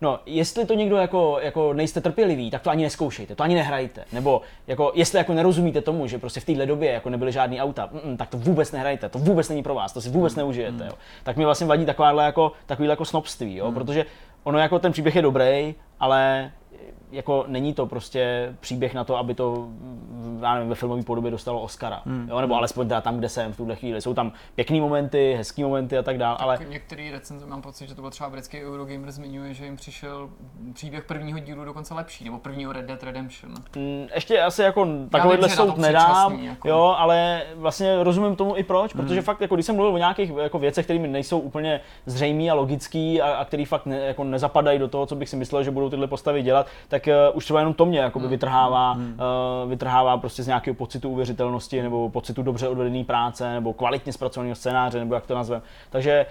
No, 0.00 0.20
jestli 0.26 0.66
to 0.66 0.74
někdo 0.74 0.96
jako, 0.96 1.38
jako 1.42 1.72
nejste 1.72 2.00
trpěliví, 2.00 2.50
tak 2.50 2.62
to 2.62 2.70
ani 2.70 2.82
neskoušejte, 2.82 3.34
to 3.34 3.42
ani 3.42 3.54
nehrajte. 3.54 4.04
Nebo 4.12 4.42
jako, 4.66 4.92
jestli 4.94 5.18
jako 5.18 5.32
nerozumíte 5.32 5.80
tomu, 5.80 6.06
že 6.06 6.18
prostě 6.18 6.40
v 6.40 6.44
téhle 6.44 6.66
době 6.66 6.92
jako 6.92 7.10
nebyly 7.10 7.32
žádný 7.32 7.60
auta, 7.60 7.88
mm, 8.04 8.16
tak 8.16 8.28
to 8.28 8.36
vůbec 8.36 8.72
nehrajte, 8.72 9.08
to 9.08 9.18
vůbec 9.18 9.48
není 9.48 9.62
pro 9.62 9.74
vás, 9.74 9.92
to 9.92 10.00
si 10.00 10.08
vůbec 10.08 10.34
neužijete. 10.34 10.86
Jo. 10.86 10.92
Tak 11.22 11.36
mi 11.36 11.44
vlastně 11.44 11.66
vadí 11.66 11.86
takováhle 11.86 12.24
jako, 12.24 12.52
takovýhle 12.66 12.92
jako 12.92 13.04
snobství, 13.04 13.56
jo, 13.56 13.72
protože 13.72 14.06
ono 14.44 14.58
jako 14.58 14.78
ten 14.78 14.92
příběh 14.92 15.16
je 15.16 15.22
dobrý, 15.22 15.74
ale 16.00 16.50
jako 17.12 17.44
není 17.48 17.74
to 17.74 17.86
prostě 17.86 18.54
příběh 18.60 18.94
na 18.94 19.04
to, 19.04 19.16
aby 19.16 19.34
to 19.34 19.68
já 20.42 20.54
nevím, 20.54 20.68
ve 20.68 20.74
filmové 20.74 21.02
podobě 21.02 21.30
dostalo 21.30 21.60
Oscara. 21.60 22.02
Hmm. 22.06 22.28
Jo, 22.30 22.40
nebo 22.40 22.54
alespoň 22.54 22.88
teda 22.88 23.00
tam, 23.00 23.18
kde 23.18 23.28
jsem 23.28 23.52
v 23.52 23.56
tuhle 23.56 23.76
chvíli. 23.76 24.00
Jsou 24.00 24.14
tam 24.14 24.32
pěkný 24.54 24.80
momenty, 24.80 25.34
hezký 25.36 25.62
momenty 25.62 25.98
a 25.98 26.02
tak 26.02 26.18
dále. 26.18 26.36
Ale 26.40 26.58
některý 26.68 27.10
recenze 27.10 27.46
mám 27.46 27.62
pocit, 27.62 27.88
že 27.88 27.94
to 27.94 28.00
byl 28.00 28.10
třeba 28.10 28.30
britský 28.30 28.64
Eurogamer 28.64 29.10
zmiňuje, 29.10 29.54
že 29.54 29.64
jim 29.64 29.76
přišel 29.76 30.30
příběh 30.72 31.04
prvního 31.04 31.38
dílu 31.38 31.64
dokonce 31.64 31.94
lepší, 31.94 32.24
nebo 32.24 32.38
prvního 32.38 32.72
Red 32.72 32.84
Dead 32.84 33.02
Redemption. 33.02 33.54
mm, 33.76 34.06
ještě 34.14 34.42
asi 34.42 34.62
jako 34.62 34.86
takovýhle 35.10 35.48
soud 35.48 35.78
nedám, 35.78 36.38
jako. 36.38 36.68
jo, 36.68 36.94
ale 36.98 37.42
vlastně 37.54 38.02
rozumím 38.04 38.36
tomu 38.36 38.56
i 38.56 38.62
proč, 38.62 38.92
protože 38.92 39.22
fakt 39.22 39.40
jako 39.40 39.54
když 39.54 39.66
jsem 39.66 39.76
mluvil 39.76 39.94
o 39.94 39.98
nějakých 39.98 40.32
jako 40.42 40.58
věcech, 40.58 40.86
které 40.86 40.98
mi 40.98 41.08
nejsou 41.08 41.38
úplně 41.38 41.80
zřejmý 42.06 42.50
a 42.50 42.54
logický 42.54 43.22
a, 43.22 43.32
a 43.32 43.44
který 43.44 43.64
fakt 43.64 43.86
ne, 43.86 43.96
jako 43.98 44.24
nezapadají 44.24 44.78
do 44.78 44.88
toho, 44.88 45.06
co 45.06 45.16
bych 45.16 45.28
si 45.28 45.36
myslel, 45.36 45.62
že 45.62 45.70
budou 45.70 45.90
tyhle 45.90 46.06
postavy 46.06 46.42
dělat, 46.42 46.66
tak 46.88 46.99
uh, 47.06 47.36
už 47.36 47.44
třeba 47.44 47.58
jenom 47.58 47.74
to 47.74 47.86
mě 47.86 47.98
jakoby 47.98 48.28
vytrhává, 48.28 48.92
uh, 48.92 49.70
vytrhává 49.70 50.16
prostě 50.18 50.42
z 50.42 50.46
nějakého 50.46 50.74
pocitu 50.74 51.10
uvěřitelnosti 51.10 51.82
nebo 51.82 52.10
pocitu 52.10 52.42
dobře 52.42 52.68
odvedené 52.68 53.04
práce 53.04 53.52
nebo 53.52 53.72
kvalitně 53.72 54.12
zpracovaného 54.12 54.54
scénáře 54.54 54.98
nebo 54.98 55.14
jak 55.14 55.26
to 55.26 55.34
nazvem. 55.34 55.62
Takže 55.90 56.26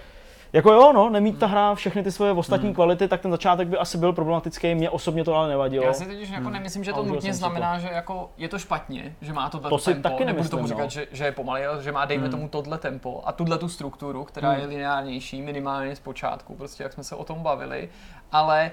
jako 0.52 0.72
jo, 0.72 0.92
no, 0.92 1.10
nemít 1.10 1.38
ta 1.38 1.46
hra 1.46 1.74
všechny 1.74 2.02
ty 2.02 2.12
svoje 2.12 2.32
ostatní 2.32 2.74
kvality, 2.74 3.08
tak 3.08 3.20
ten 3.20 3.30
začátek 3.30 3.68
by 3.68 3.78
asi 3.78 3.98
byl 3.98 4.12
problematický, 4.12 4.74
mě 4.74 4.90
osobně 4.90 5.24
to 5.24 5.34
ale 5.34 5.48
nevadilo. 5.48 5.84
Já 5.84 5.92
si 5.92 6.06
totiž 6.06 6.30
jako 6.30 6.50
nemyslím, 6.50 6.84
že 6.84 6.92
to 6.92 7.02
nutně 7.02 7.34
znamená, 7.34 7.78
že 7.78 7.88
jako 7.92 8.30
je 8.36 8.48
to 8.48 8.58
špatně, 8.58 9.16
že 9.20 9.32
má 9.32 9.50
tohle 9.50 9.70
To 9.70 9.78
si 9.78 9.92
tempo. 9.92 10.08
taky 10.08 10.24
Nebudu 10.24 10.26
nemyslím, 10.26 10.50
tomu 10.50 10.62
no. 10.62 10.68
říkat, 10.68 10.90
že, 10.90 11.06
že 11.12 11.24
je 11.24 11.32
pomalý, 11.32 11.64
ale 11.64 11.82
že 11.82 11.92
má 11.92 12.04
dejme 12.04 12.28
tomu 12.28 12.48
tohle 12.48 12.78
tempo 12.78 13.22
a 13.24 13.32
tuhle 13.32 13.58
tu 13.58 13.68
strukturu, 13.68 14.24
která 14.24 14.52
je 14.52 14.66
lineárnější, 14.66 15.42
minimálně 15.42 15.96
z 15.96 16.00
počátku, 16.00 16.54
prostě 16.54 16.82
jak 16.82 16.92
jsme 16.92 17.04
se 17.04 17.14
o 17.14 17.24
tom 17.24 17.42
bavili. 17.42 17.88
Ale 18.32 18.70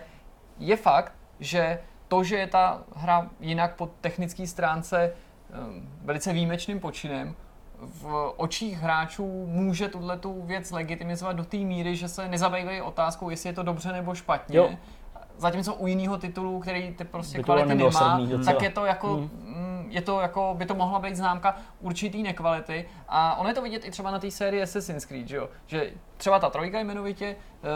je 0.59 0.77
fakt, 0.77 1.13
že 1.39 1.79
to, 2.07 2.23
že 2.23 2.35
je 2.35 2.47
ta 2.47 2.81
hra 2.95 3.29
jinak 3.39 3.75
po 3.75 3.89
technické 4.01 4.47
stránce 4.47 5.13
um, 5.67 5.89
velice 6.03 6.33
výjimečným 6.33 6.79
počinem, 6.79 7.35
v 7.81 8.33
očích 8.37 8.77
hráčů 8.77 9.45
může 9.47 9.87
tuhle 9.87 10.17
tu 10.17 10.41
věc 10.41 10.71
legitimizovat 10.71 11.35
do 11.35 11.43
té 11.43 11.57
míry, 11.57 11.95
že 11.95 12.07
se 12.07 12.27
nezabývají 12.27 12.81
otázkou, 12.81 13.29
jestli 13.29 13.49
je 13.49 13.53
to 13.53 13.63
dobře 13.63 13.91
nebo 13.91 14.15
špatně. 14.15 14.57
Jo. 14.57 14.69
Zatímco 15.37 15.73
u 15.73 15.87
jiného 15.87 16.17
titulu, 16.17 16.59
který 16.59 16.93
ty 16.93 17.03
prostě 17.03 17.37
By 17.37 17.43
kvality 17.43 17.75
nemá, 17.75 18.21
tak 18.45 18.61
je 18.61 18.69
to 18.69 18.85
jako, 18.85 19.17
mm. 19.17 19.85
je 19.89 20.01
to 20.01 20.19
jako, 20.19 20.55
by 20.57 20.65
to 20.65 20.75
mohla 20.75 20.99
být 20.99 21.15
známka 21.15 21.55
určitý 21.79 22.23
nekvality. 22.23 22.85
A 23.07 23.35
ono 23.35 23.49
je 23.49 23.55
to 23.55 23.61
vidět 23.61 23.85
i 23.85 23.91
třeba 23.91 24.11
na 24.11 24.19
té 24.19 24.31
sérii 24.31 24.63
Assassin's 24.63 25.05
Creed, 25.05 25.27
že, 25.27 25.35
jo? 25.35 25.49
že 25.67 25.91
třeba 26.17 26.39
ta 26.39 26.49
trojka 26.49 26.79
jmenovitě, 26.79 27.25
eh, 27.63 27.67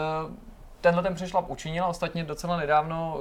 tenhle 0.82 1.02
ten 1.02 1.14
přešlap 1.14 1.50
učinila, 1.50 1.86
ostatně 1.86 2.24
docela 2.24 2.56
nedávno 2.56 3.18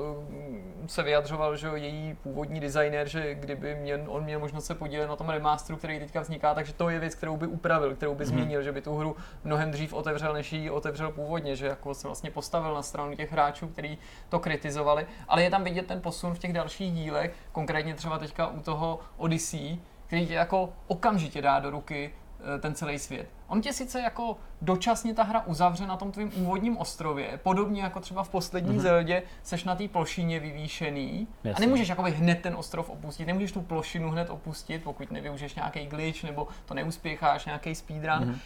eh, 0.86 0.88
se 0.88 1.04
vyjadřoval, 1.04 1.58
že 1.58 1.68
její 1.68 2.18
původní 2.24 2.60
designer, 2.60 3.08
že 3.08 3.36
kdyby 3.36 3.76
měl, 3.76 4.00
on 4.08 4.24
měl 4.24 4.40
možnost 4.40 4.66
se 4.66 4.76
podílet 4.76 5.10
na 5.10 5.16
tom 5.16 5.30
remasteru, 5.30 5.78
který 5.78 6.00
teďka 6.00 6.22
vzniká, 6.22 6.54
takže 6.54 6.74
to 6.74 6.90
je 6.90 7.00
věc, 7.00 7.16
kterou 7.16 7.38
by 7.38 7.48
upravil, 7.48 7.96
kterou 7.96 8.16
by 8.16 8.26
změnil, 8.26 8.64
že 8.64 8.72
by 8.72 8.82
tu 8.82 8.96
hru 8.96 9.16
mnohem 9.44 9.72
dřív 9.72 9.94
otevřel, 9.94 10.34
než 10.34 10.54
ji 10.54 10.70
otevřel 10.70 11.12
původně, 11.12 11.56
že 11.56 11.68
jako 11.68 11.94
se 11.94 12.08
vlastně 12.08 12.32
postavil 12.32 12.74
na 12.74 12.82
stranu 12.82 13.16
těch 13.16 13.32
hráčů, 13.32 13.68
kteří 13.68 13.98
to 14.30 14.40
kritizovali, 14.40 15.08
ale 15.28 15.44
je 15.44 15.50
tam 15.50 15.64
vidět 15.64 15.88
ten 15.88 16.02
posun 16.02 16.34
v 16.34 16.40
těch 16.40 16.54
dalších 16.54 16.94
dílech, 16.94 17.34
konkrétně 17.52 17.94
třeba 17.94 18.18
teďka 18.18 18.48
u 18.48 18.60
toho 18.60 19.00
Odyssey, 19.18 19.80
který 20.08 20.28
tě 20.28 20.34
jako 20.34 20.74
okamžitě 20.88 21.42
dá 21.42 21.60
do 21.60 21.70
ruky 21.70 22.14
ten 22.60 22.76
celý 22.76 23.00
svět. 23.00 23.30
On 23.48 23.62
tě 23.62 23.74
sice 23.74 24.02
jako 24.02 24.38
dočasně 24.62 25.14
ta 25.14 25.24
hra 25.24 25.46
uzavře 25.46 25.88
na 25.88 25.98
tom 25.98 26.12
tvým 26.12 26.32
úvodním 26.36 26.78
ostrově, 26.78 27.40
podobně 27.44 27.82
jako 27.82 28.00
třeba 28.00 28.24
v 28.24 28.30
poslední 28.30 28.78
mm-hmm. 28.78 28.82
Zeldě 28.82 29.24
seš 29.44 29.64
na 29.64 29.76
té 29.76 29.88
plošině 29.88 30.40
vyvýšený 30.40 31.28
a 31.44 31.48
Jasně. 31.48 31.66
nemůžeš 31.66 31.88
jakoby 31.88 32.12
hned 32.12 32.42
ten 32.42 32.56
ostrov 32.56 32.90
opustit, 32.90 33.28
nemůžeš 33.28 33.52
tu 33.52 33.62
plošinu 33.62 34.10
hned 34.10 34.30
opustit, 34.30 34.84
pokud 34.84 35.12
nevyužiješ 35.12 35.56
nějaký 35.56 35.86
glitch 35.86 36.24
nebo 36.24 36.48
to 36.66 36.74
neuspěcháš, 36.74 37.46
nějaký 37.46 37.76
speedrun, 37.76 38.20
mm-hmm. 38.20 38.38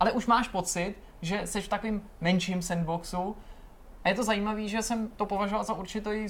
ale 0.00 0.12
už 0.12 0.26
máš 0.26 0.48
pocit, 0.48 0.94
že 1.22 1.40
seš 1.44 1.64
v 1.64 1.68
takovým 1.68 2.02
menším 2.20 2.62
sandboxu 2.62 3.36
a 4.04 4.08
je 4.08 4.14
to 4.14 4.24
zajímavé, 4.24 4.68
že 4.68 4.82
jsem 4.82 5.08
to 5.08 5.26
považoval 5.26 5.64
za 5.64 5.74
určitý 5.74 6.28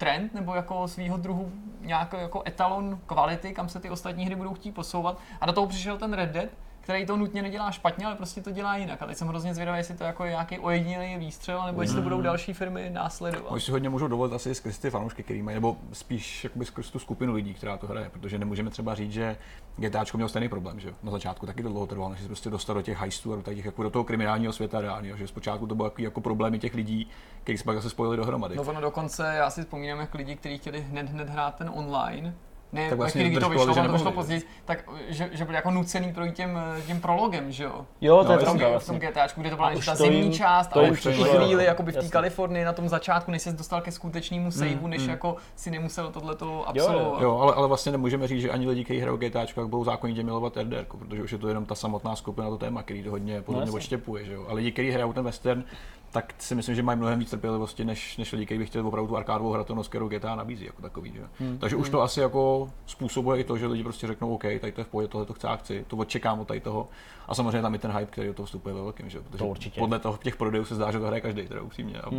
trend 0.00 0.34
nebo 0.34 0.54
jako 0.54 0.88
svýho 0.88 1.16
druhu 1.16 1.52
nějaký 1.80 2.16
jako 2.20 2.42
etalon 2.46 3.00
kvality, 3.06 3.52
kam 3.52 3.68
se 3.68 3.80
ty 3.80 3.90
ostatní 3.90 4.26
hry 4.26 4.34
budou 4.34 4.54
chtít 4.54 4.72
posouvat. 4.72 5.18
A 5.40 5.46
do 5.46 5.52
toho 5.52 5.66
přišel 5.66 5.98
ten 5.98 6.12
Red 6.12 6.30
Dead, 6.30 6.48
který 6.90 7.06
to 7.06 7.16
nutně 7.16 7.42
nedělá 7.42 7.70
špatně, 7.70 8.06
ale 8.06 8.14
prostě 8.14 8.40
to 8.40 8.50
dělá 8.50 8.76
jinak. 8.76 9.02
A 9.02 9.06
teď 9.06 9.16
jsem 9.16 9.28
hrozně 9.28 9.54
zvědavý, 9.54 9.78
jestli 9.78 9.94
to 9.94 10.04
jako 10.04 10.24
je 10.24 10.30
nějaký 10.30 10.58
ojedinělý 10.58 11.16
výstřel, 11.16 11.66
nebo 11.66 11.82
jestli 11.82 11.96
to 11.96 12.02
budou 12.02 12.20
další 12.20 12.52
firmy 12.52 12.90
následovat. 12.90 13.50
Oni 13.50 13.60
si 13.60 13.70
hodně 13.70 13.88
můžou 13.88 14.08
dovolit 14.08 14.32
asi 14.32 14.54
skrz 14.54 14.78
ty 14.78 14.90
fanoušky, 14.90 15.22
který 15.22 15.42
mají, 15.42 15.54
nebo 15.54 15.76
spíš 15.92 16.44
jakoby 16.44 16.64
skrz 16.64 16.90
tu 16.90 16.98
skupinu 16.98 17.34
lidí, 17.34 17.54
která 17.54 17.76
to 17.76 17.86
hraje, 17.86 18.10
protože 18.10 18.38
nemůžeme 18.38 18.70
třeba 18.70 18.94
říct, 18.94 19.12
že 19.12 19.36
GTAčko 19.76 20.18
měl 20.18 20.28
stejný 20.28 20.48
problém, 20.48 20.80
že 20.80 20.88
jo? 20.88 20.94
Na 21.02 21.10
začátku 21.10 21.46
taky 21.46 21.62
to 21.62 21.68
dlouho 21.68 21.86
trvalo, 21.86 22.10
než 22.10 22.20
se 22.20 22.26
prostě 22.26 22.50
dostal 22.50 22.74
do 22.74 22.82
těch 22.82 22.98
heistů 22.98 23.32
a 23.32 23.36
do, 23.36 23.42
těch, 23.42 23.64
jako 23.64 23.82
do 23.82 23.90
toho 23.90 24.04
kriminálního 24.04 24.52
světa 24.52 24.80
reálného, 24.80 25.16
že 25.16 25.26
zpočátku 25.26 25.66
to 25.66 25.74
bylo 25.74 25.86
jako, 25.86 26.02
jako 26.02 26.20
problémy 26.20 26.58
těch 26.58 26.74
lidí, 26.74 27.08
kteří 27.42 27.58
se 27.58 27.64
pak 27.64 27.76
zase 27.76 27.90
spojili 27.90 28.16
dohromady. 28.16 28.56
No 28.56 28.62
ono 28.62 28.80
dokonce, 28.80 29.34
já 29.36 29.50
si 29.50 29.60
vzpomínám, 29.60 30.00
jak 30.00 30.14
lidi, 30.14 30.36
kteří 30.36 30.58
chtěli 30.58 30.80
hned 30.80 31.08
hned 31.08 31.28
hrát 31.28 31.54
ten 31.54 31.70
online, 31.74 32.34
ne, 32.72 32.88
Tak 32.88 32.98
vlastně 32.98 33.18
ve 33.18 33.24
chvíli, 33.24 33.30
kdy 33.30 33.40
to 33.40 33.48
vyšlo, 33.50 33.74
to 33.86 33.92
vyšlo 33.92 34.12
později, 34.12 34.42
tak 34.64 34.84
že, 35.08 35.30
že 35.32 35.44
byli 35.44 35.56
jako 35.56 35.70
nucený 35.70 36.12
projít 36.12 36.34
tím, 36.34 36.58
tím 36.86 37.00
prologem, 37.00 37.52
že 37.52 37.64
jo? 37.64 37.86
Jo, 38.00 38.16
to 38.16 38.24
No, 38.24 38.32
je 38.32 38.38
v 38.38 38.44
tom, 38.44 38.58
pravda. 38.58 38.68
v 38.68 38.70
Vlastně. 38.70 39.00
tom 39.00 39.08
GTAčku, 39.10 39.40
kde 39.40 39.50
to 39.50 39.56
byla 39.56 39.70
ta 39.70 39.90
to 39.92 39.96
zimní 39.96 40.20
jim- 40.22 40.32
část, 40.32 40.66
to 40.66 40.78
ale 40.80 40.90
už 40.90 41.02
tu 41.02 41.08
přišlo, 41.08 41.24
chvíli 41.24 41.52
jo. 41.64 41.68
jakoby 41.68 41.92
v 41.92 41.96
té. 41.96 42.08
Kalifornii 42.08 42.64
na 42.64 42.72
tom 42.72 42.88
začátku, 42.88 43.30
než 43.30 43.42
se 43.42 43.52
dostal 43.52 43.80
ke 43.80 43.92
skutečnému 43.92 44.50
saveu, 44.50 44.86
než 44.86 45.02
mm. 45.02 45.08
jako 45.10 45.36
si 45.56 45.70
nemusel 45.70 46.10
tohleto 46.10 46.68
absolvovat. 46.68 47.22
Jo, 47.22 47.38
ale, 47.38 47.54
ale 47.54 47.68
vlastně 47.68 47.92
nemůžeme 47.92 48.28
říct, 48.28 48.40
že 48.42 48.50
ani 48.50 48.68
lidi, 48.68 48.84
kteří 48.84 49.00
hrajou 49.00 49.16
GTAčko, 49.16 49.60
jak 49.60 49.68
budou 49.70 49.84
zákonitě 49.84 50.22
milovat 50.22 50.56
RDR, 50.56 50.84
protože 50.98 51.22
už 51.22 51.32
je 51.32 51.38
to 51.38 51.48
jenom 51.48 51.64
ta 51.66 51.74
samotná 51.74 52.16
skupina, 52.16 52.48
to 52.48 52.58
téma, 52.58 52.82
který 52.82 53.02
to 53.02 53.10
hodně 53.10 53.42
podle 53.42 53.60
mě 53.60 53.66
jasně. 53.68 53.76
odštěpuje. 53.76 54.24
Že 54.24 54.32
jo? 54.32 54.44
A 54.48 54.52
lidi, 54.54 54.72
kteří 54.72 54.90
hrajou 54.90 55.12
ten 55.12 55.24
western, 55.24 55.64
tak 56.12 56.34
si 56.38 56.54
myslím, 56.54 56.74
že 56.74 56.82
mají 56.82 56.98
mnohem 56.98 57.18
víc 57.18 57.30
trpělivosti, 57.30 57.84
než, 57.84 58.16
než 58.16 58.32
lidi, 58.32 58.46
kteří 58.46 58.58
by 58.58 58.66
chtěli 58.66 58.84
opravdu 58.84 59.08
tu 59.08 59.16
arkádovou 59.16 59.52
hratelnost, 59.52 59.88
kterou 59.88 60.08
GTA 60.08 60.34
nabízí 60.34 60.64
jako 60.64 60.82
takový. 60.82 61.12
Že? 61.12 61.22
Hmm. 61.38 61.58
Takže 61.58 61.76
už 61.76 61.88
to 61.88 62.02
asi 62.02 62.20
jako 62.20 62.70
způsobuje 62.86 63.40
i 63.40 63.44
to, 63.44 63.58
že 63.58 63.66
lidi 63.66 63.82
prostě 63.82 64.06
řeknou, 64.06 64.34
OK, 64.34 64.42
tady 64.42 64.72
to 64.72 64.80
je 64.80 64.84
v 64.84 64.88
pohodě, 64.88 65.08
tohle 65.08 65.26
to 65.26 65.34
chci 65.34 65.46
chci, 65.56 65.84
to 65.88 65.96
odčekám 65.96 66.40
od 66.40 66.48
tady 66.48 66.60
toho. 66.60 66.88
A 67.28 67.34
samozřejmě 67.34 67.62
tam 67.62 67.74
i 67.74 67.78
ten 67.78 67.90
hype, 67.90 68.12
který 68.12 68.28
do 68.28 68.34
toho 68.34 68.46
vstupuje 68.46 68.74
ve 68.74 68.82
velkým, 68.82 69.10
že? 69.10 69.20
protože 69.20 69.38
To 69.38 69.46
určitě. 69.46 69.80
podle 69.80 69.98
toho 69.98 70.18
těch 70.22 70.36
prodejů 70.36 70.64
se 70.64 70.74
zdá, 70.74 70.92
že 70.92 70.98
to 70.98 71.06
hraje 71.06 71.20
každý, 71.20 71.48
teda 71.48 71.62
upřímně. 71.62 72.00
A 72.00 72.10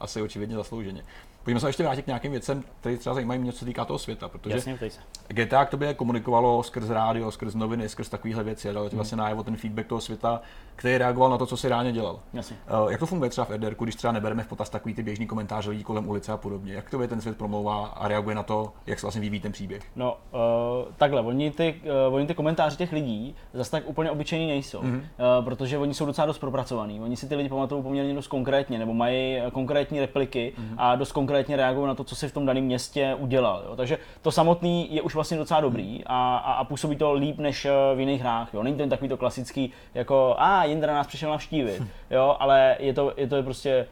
asi 0.00 0.22
očividně 0.22 0.56
zaslouženě. 0.56 1.02
Pojďme 1.44 1.60
se 1.60 1.68
ještě 1.68 1.82
vrátit 1.82 2.02
k 2.02 2.06
nějakým 2.06 2.30
věcem, 2.30 2.64
které 2.80 2.96
třeba 2.96 3.14
zajímají 3.14 3.40
mě, 3.40 3.52
co 3.52 3.58
se 3.58 3.64
týká 3.64 3.84
toho 3.84 3.98
světa, 3.98 4.28
protože 4.28 4.54
Jasně, 4.54 4.78
se. 4.78 5.00
GTA 5.28 5.64
k 5.64 5.70
tobě 5.70 5.94
komunikovalo 5.94 6.62
skrz 6.62 6.90
rádio, 6.90 7.30
skrz 7.30 7.54
noviny, 7.54 7.88
skrz 7.88 8.08
takovéhle 8.08 8.44
věci 8.44 8.70
a 8.70 8.72
dalo 8.72 8.88
ti 8.88 8.96
vlastně 8.96 9.16
najevo 9.16 9.42
ten 9.42 9.56
feedback 9.56 9.86
toho 9.86 10.00
světa, 10.00 10.40
který 10.76 10.98
reagoval 10.98 11.30
na 11.30 11.38
to, 11.38 11.46
co 11.46 11.56
si 11.56 11.68
reálně 11.68 11.92
dělal. 11.92 12.20
Jasně. 12.32 12.56
Uh, 12.82 12.90
jak 12.90 13.00
to 13.00 13.06
funguje 13.06 13.30
třeba 13.30 13.39
v 13.44 13.50
RDR, 13.50 13.74
když 13.78 13.94
třeba 13.94 14.12
nebereme 14.12 14.42
v 14.42 14.46
potaz 14.46 14.70
takový 14.70 14.94
ty 14.94 15.02
běžný 15.02 15.26
komentáře 15.26 15.70
lidí 15.70 15.84
kolem 15.84 16.08
ulice 16.08 16.32
a 16.32 16.36
podobně? 16.36 16.72
Jak 16.72 16.90
to 16.90 17.08
ten 17.08 17.20
svět 17.20 17.36
promlouvá 17.36 17.86
a 17.86 18.08
reaguje 18.08 18.36
na 18.36 18.42
to, 18.42 18.72
jak 18.86 19.00
se 19.00 19.06
vlastně 19.06 19.20
vyvíjí 19.20 19.40
ten 19.40 19.52
příběh? 19.52 19.82
No, 19.96 20.16
uh, 20.32 20.92
takhle, 20.96 21.20
oni 21.20 21.50
ty, 21.50 21.80
uh, 22.08 22.14
oni 22.14 22.26
ty 22.26 22.34
komentáře 22.34 22.76
těch 22.76 22.92
lidí 22.92 23.34
zase 23.52 23.70
tak 23.70 23.82
úplně 23.86 24.10
obyčejní 24.10 24.46
nejsou, 24.46 24.82
mm-hmm. 24.82 24.98
uh, 24.98 25.44
protože 25.44 25.78
oni 25.78 25.94
jsou 25.94 26.06
docela 26.06 26.26
dost 26.26 26.38
propracovaní. 26.38 27.00
Oni 27.00 27.16
si 27.16 27.28
ty 27.28 27.34
lidi 27.34 27.48
pamatují 27.48 27.82
poměrně 27.82 28.14
dost 28.14 28.26
konkrétně, 28.26 28.78
nebo 28.78 28.94
mají 28.94 29.38
konkrétní 29.52 30.00
repliky 30.00 30.52
mm-hmm. 30.56 30.74
a 30.76 30.96
dost 30.96 31.12
konkrétně 31.12 31.56
reagují 31.56 31.86
na 31.86 31.94
to, 31.94 32.04
co 32.04 32.16
si 32.16 32.28
v 32.28 32.32
tom 32.32 32.46
daném 32.46 32.64
městě 32.64 33.16
udělal. 33.18 33.62
Jo. 33.66 33.76
Takže 33.76 33.98
to 34.22 34.32
samotný 34.32 34.94
je 34.94 35.02
už 35.02 35.14
vlastně 35.14 35.38
docela 35.38 35.60
dobrý 35.60 36.04
a, 36.06 36.36
a, 36.36 36.52
a 36.52 36.64
působí 36.64 36.96
to 36.96 37.12
líp 37.12 37.38
než 37.38 37.66
v 37.94 38.00
jiných 38.00 38.20
hrách. 38.20 38.54
Jo. 38.54 38.62
Není 38.62 38.76
to 38.76 38.82
jen 38.82 38.90
takový 38.90 39.08
to 39.08 39.16
klasický, 39.16 39.72
jako 39.94 40.34
a 40.38 40.64
Jindra 40.64 40.94
nás 40.94 41.06
přišel 41.06 41.30
navštívit, 41.30 41.82
jo, 42.10 42.36
ale 42.38 42.76
je 42.78 42.94
to, 42.94 43.12
je 43.16 43.26
to 43.26 43.42
prostě 43.42 43.86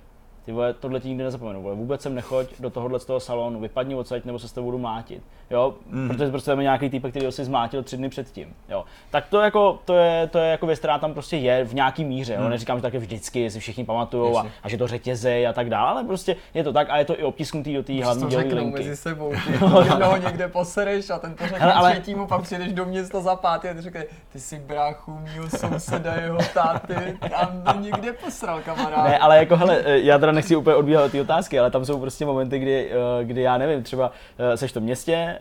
ty 0.44 0.52
vole, 0.52 0.74
tohle 0.74 1.00
ti 1.00 1.09
nikdy 1.09 1.24
nezapomenu, 1.24 1.62
vole, 1.62 1.74
vůbec 1.74 2.02
sem 2.02 2.14
nechoď 2.14 2.61
do 2.61 2.70
tohohle 2.70 3.00
z 3.00 3.04
toho 3.04 3.20
salonu, 3.20 3.61
vypadni 3.61 3.94
odsaď, 3.94 4.24
nebo 4.24 4.38
se 4.38 4.48
s 4.48 4.52
tebou 4.52 4.64
budu 4.64 4.78
mátit, 4.78 5.22
jo, 5.51 5.75
mm. 5.91 6.09
protože 6.09 6.31
prostě 6.31 6.51
tam 6.51 6.59
je 6.59 6.63
nějaký 6.63 6.91
týpek, 6.91 7.11
který 7.11 7.27
ho 7.27 7.33
si 7.33 7.45
zmátil 7.45 7.83
tři 7.83 7.97
dny 7.97 8.09
předtím, 8.09 8.55
jo. 8.69 8.85
Tak 9.11 9.29
to 9.29 9.41
jako, 9.41 9.79
to 9.85 9.97
je, 9.97 10.27
to 10.27 10.39
je 10.39 10.51
jako 10.51 10.67
věc, 10.67 10.79
která 10.79 10.99
tam 10.99 11.13
prostě 11.13 11.37
je 11.37 11.65
v 11.65 11.75
nějaký 11.75 12.05
míře, 12.05 12.35
jo, 12.35 12.49
neříkám, 12.49 12.79
že 12.79 12.83
tak 12.83 12.95
je 12.95 13.01
vždycky, 13.01 13.51
si 13.51 13.61
všichni 13.61 13.85
pamatujou 13.85 14.39
a, 14.39 14.47
a, 14.63 14.69
že 14.69 14.79
to 14.79 14.87
řetězej 14.87 15.47
a 15.47 15.53
tak 15.53 15.71
dále, 15.71 15.91
ale 15.91 16.05
prostě 16.05 16.37
je 16.55 16.65
to 16.65 16.73
tak 16.73 16.91
a 16.91 16.99
je 16.99 17.05
to 17.05 17.21
i 17.21 17.23
obtisknutý 17.23 17.75
do 17.75 17.83
té 17.83 18.05
hlavní 18.05 18.23
to 18.23 18.29
dělové 18.29 18.49
řeknou 18.49 18.65
linky. 18.65 18.79
mezi 18.79 18.97
sebou, 18.97 19.33
ty 19.47 19.53
jednoho 19.89 20.17
někde 20.17 20.49
posereš 20.49 21.11
a 21.11 21.19
ten 21.19 21.35
to 21.35 21.45
řekne 21.45 21.59
Hele, 21.59 21.73
ale- 21.73 21.93
třetímu, 21.93 22.27
pak 22.27 22.43
přijdeš 22.43 22.73
do 22.73 22.85
města 22.85 23.21
za 23.21 23.37
pátý 23.37 23.69
a 23.69 23.75
ty 23.75 23.81
řekne, 23.81 24.05
ty 24.33 24.41
jsi 24.41 24.59
bráchu 24.59 25.19
mýho 25.19 25.51
souseda, 25.51 26.15
jeho 26.15 26.39
táty, 26.55 27.19
tam 27.31 27.63
to 27.63 27.81
někde 27.81 28.13
posral 28.13 28.61
kamarád. 28.65 29.05
Ne, 29.05 29.19
ale 29.19 29.39
jako 29.39 29.57
hele, 29.57 29.83
já 29.85 30.19
teda 30.19 30.33
nechci 30.33 30.57
úplně 30.57 30.77
odbíhat 30.77 31.13
ty 31.13 31.21
otázky, 31.21 31.59
ale 31.59 31.71
tam 31.71 31.85
jsou 31.85 32.01
prostě 32.01 32.27
momenty, 32.27 32.59
kdy, 32.59 32.91
eh, 32.91 33.25
kdy 33.25 33.43
já 33.43 33.59
nevím, 33.59 33.83
třeba 33.83 34.13
eh, 34.39 34.57
seš 34.57 34.71
v 34.71 34.75
tom 34.75 34.83
městě, 34.83 35.15
eh, 35.15 35.38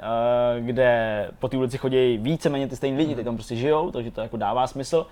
kde 0.60 1.30
po 1.40 1.48
té 1.48 1.58
ulici 1.58 1.78
chodí 1.78 2.18
víceméně 2.18 2.68
ty 2.68 2.76
stejní 2.76 2.98
lidi, 2.98 3.16
ty 3.16 3.24
tam 3.24 3.36
prostě 3.36 3.56
žijou, 3.56 3.92
takže 3.92 4.12
to 4.12 4.22
jako 4.22 4.38
dává 4.38 4.68
smysl. 4.68 5.06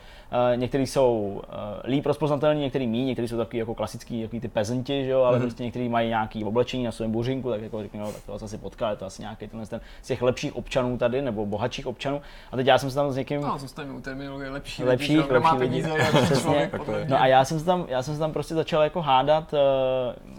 Někteří 0.56 0.88
jsou 0.88 1.41
líp 1.84 2.06
rozpoznatelní, 2.06 2.62
někteří 2.62 2.88
mí, 2.88 3.06
někteří 3.06 3.28
jsou 3.28 3.38
takový 3.38 3.58
jako 3.58 3.76
klasický, 3.76 4.21
takový 4.21 4.39
ty 4.39 4.48
pezenti, 4.48 5.06
že 5.06 5.12
jo, 5.12 5.21
ale 5.21 5.38
mm-hmm. 5.38 5.41
prostě 5.41 5.63
někteří 5.63 5.89
mají 5.89 6.10
nějaký 6.10 6.43
oblečení 6.43 6.84
na 6.84 6.91
svém 6.91 7.12
buřinku, 7.12 7.50
tak 7.50 7.62
jako 7.62 7.82
řeknu, 7.82 8.00
no, 8.00 8.12
tak 8.12 8.21
to 8.26 8.34
asi 8.34 8.58
potkal, 8.58 8.95
to 8.95 9.06
asi 9.06 9.21
nějaký 9.21 9.48
ten, 9.48 9.65
ten 9.65 9.82
z 10.02 10.08
těch 10.08 10.21
lepších 10.21 10.56
občanů 10.56 10.98
tady, 10.98 11.21
nebo 11.21 11.45
bohatších 11.45 11.88
občanů. 11.88 12.21
A 12.52 12.56
teď 12.56 12.67
já 12.67 12.78
jsem 12.78 12.89
se 12.89 12.95
tam 12.95 13.12
s 13.12 13.15
někým. 13.15 13.41
No, 13.41 13.58
zůstaneme 13.58 13.93
u 13.93 14.02
terminologie 14.02 14.50
lepší. 14.50 14.84
Lepší, 14.84 15.17
lidi, 15.17 15.34
lepší 15.34 15.58
lidi. 15.58 15.84
Přesně. 16.24 16.71
No 17.08 17.21
a 17.21 17.28
já 17.28 17.45
jsem 17.45 17.60
se 17.60 17.65
tam, 17.65 17.86
já 17.89 18.04
jsem 18.04 18.13
se 18.13 18.19
tam 18.19 18.34
prostě 18.34 18.56
začal 18.56 18.82
jako 18.82 19.02
hádat, 19.02 19.54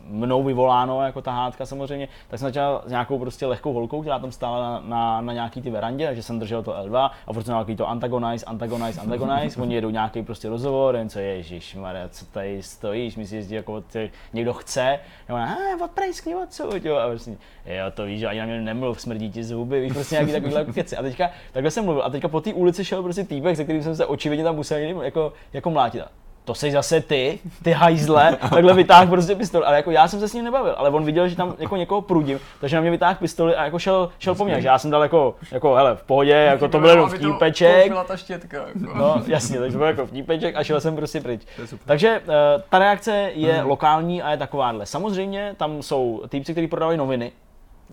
mnou 0.09 0.43
vyvoláno 0.43 1.03
jako 1.03 1.23
ta 1.23 1.33
hádka 1.33 1.67
samozřejmě, 1.67 2.09
tak 2.29 2.41
jsem 2.41 2.49
začal 2.49 2.83
s 2.87 2.91
nějakou 2.91 3.19
prostě 3.19 3.47
lehkou 3.47 3.73
holkou, 3.73 4.01
která 4.01 4.19
tam 4.19 4.33
stála 4.33 4.61
na, 4.61 4.81
na, 4.89 5.21
na 5.21 5.33
nějaký 5.33 5.63
ty 5.63 5.71
verandě, 5.71 6.07
takže 6.07 6.23
jsem 6.23 6.39
držel 6.39 6.63
to 6.63 6.73
L2 6.73 7.11
a 7.27 7.33
furt 7.33 7.45
jsem 7.45 7.77
to 7.77 7.89
antagonize, 7.89 8.47
antagonize, 8.47 9.01
antagonize, 9.01 9.61
oni 9.61 9.75
jedou 9.75 9.91
nějaký 9.91 10.23
prostě 10.23 10.49
rozhovor, 10.49 10.97
jen 10.97 11.09
co 11.09 11.19
ježíš, 11.19 11.75
Maria, 11.75 12.09
co 12.09 12.27
tady 12.27 12.63
stojíš, 12.63 13.17
myslíš, 13.17 13.49
že 13.49 13.57
jako 13.57 13.81
ty, 13.81 14.11
někdo 14.33 14.53
chce, 14.53 14.99
a 15.29 15.35
ona, 15.35 15.55
a 15.55 15.85
odprejskni 15.85 16.35
odsud, 16.35 16.85
jo, 16.85 16.97
a 16.97 17.09
prostě, 17.09 17.31
jo, 17.67 17.91
to 17.95 18.05
víš, 18.05 18.23
ani 18.23 18.41
na 18.41 18.47
mě 18.47 18.61
nemluv, 18.61 19.01
smrdí 19.01 19.31
ti 19.31 19.45
zuby, 19.45 19.81
víš, 19.81 19.93
prostě 19.93 20.15
nějaký 20.15 20.33
takovýhle 20.33 20.65
keci. 20.75 20.97
A 20.97 21.03
teďka, 21.03 21.31
takhle 21.53 21.71
jsem 21.71 21.85
mluvil, 21.85 22.03
a 22.03 22.11
teďka 22.11 22.29
po 22.29 22.41
té 22.41 22.55
ulici 22.55 22.85
šel 22.85 23.03
prostě 23.03 23.25
týpek, 23.25 23.57
se 23.57 23.65
kterým 23.65 23.83
jsem 23.83 23.97
se 23.97 24.07
očividně 24.07 24.45
tam 24.45 24.57
musel 24.57 24.79
jako, 24.79 25.33
jako 25.53 25.71
mlátit 25.71 26.03
to 26.47 26.55
jsi 26.55 26.71
zase 26.71 27.01
ty, 27.01 27.39
ty 27.63 27.73
hajzle, 27.73 28.37
takhle 28.51 28.75
vytáhl 28.75 29.07
prostě 29.07 29.35
pistol, 29.35 29.63
ale 29.67 29.77
jako 29.77 29.91
já 29.91 30.09
jsem 30.09 30.21
se 30.21 30.29
s 30.29 30.33
ním 30.33 30.45
nebavil, 30.45 30.75
ale 30.77 30.91
on 30.91 31.05
viděl, 31.05 31.29
že 31.29 31.37
tam 31.37 31.55
jako 31.59 31.77
někoho 31.77 32.03
prudím, 32.03 32.41
takže 32.61 32.77
na 32.77 32.83
mě 32.83 32.91
vytáhl 32.91 33.15
pistoli 33.15 33.57
a 33.57 33.65
jako 33.65 33.79
šel, 33.79 34.11
šel 34.19 34.35
po 34.35 34.45
mně, 34.45 34.61
že 34.61 34.69
já 34.69 34.79
jsem 34.79 34.91
dal 34.91 35.03
jako, 35.03 35.35
jako 35.53 35.75
hele, 35.75 35.97
v 35.97 36.03
pohodě, 36.03 36.33
jako 36.33 36.69
to 36.69 36.81
byl 36.81 36.91
jenom 36.91 37.11
vtípeček. 37.11 37.93
ta 38.07 38.17
štětka, 38.17 38.57
jako. 38.57 38.99
No 38.99 39.23
jasně, 39.27 39.59
takže 39.59 39.73
to 39.73 39.79
byl 39.79 39.87
jako 39.87 40.07
vtípeček 40.07 40.57
a 40.57 40.65
šel 40.65 40.81
jsem 40.81 40.97
prostě 40.97 41.21
pryč. 41.21 41.43
Takže 41.85 42.21
uh, 42.21 42.35
ta 42.71 42.79
reakce 42.79 43.31
je 43.35 43.53
hmm. 43.53 43.69
lokální 43.69 44.23
a 44.23 44.31
je 44.31 44.37
takováhle. 44.37 44.87
Samozřejmě 44.87 45.55
tam 45.57 45.83
jsou 45.83 46.23
týpci, 46.29 46.53
kteří 46.53 46.67
prodávají 46.67 46.99
noviny, 46.99 47.33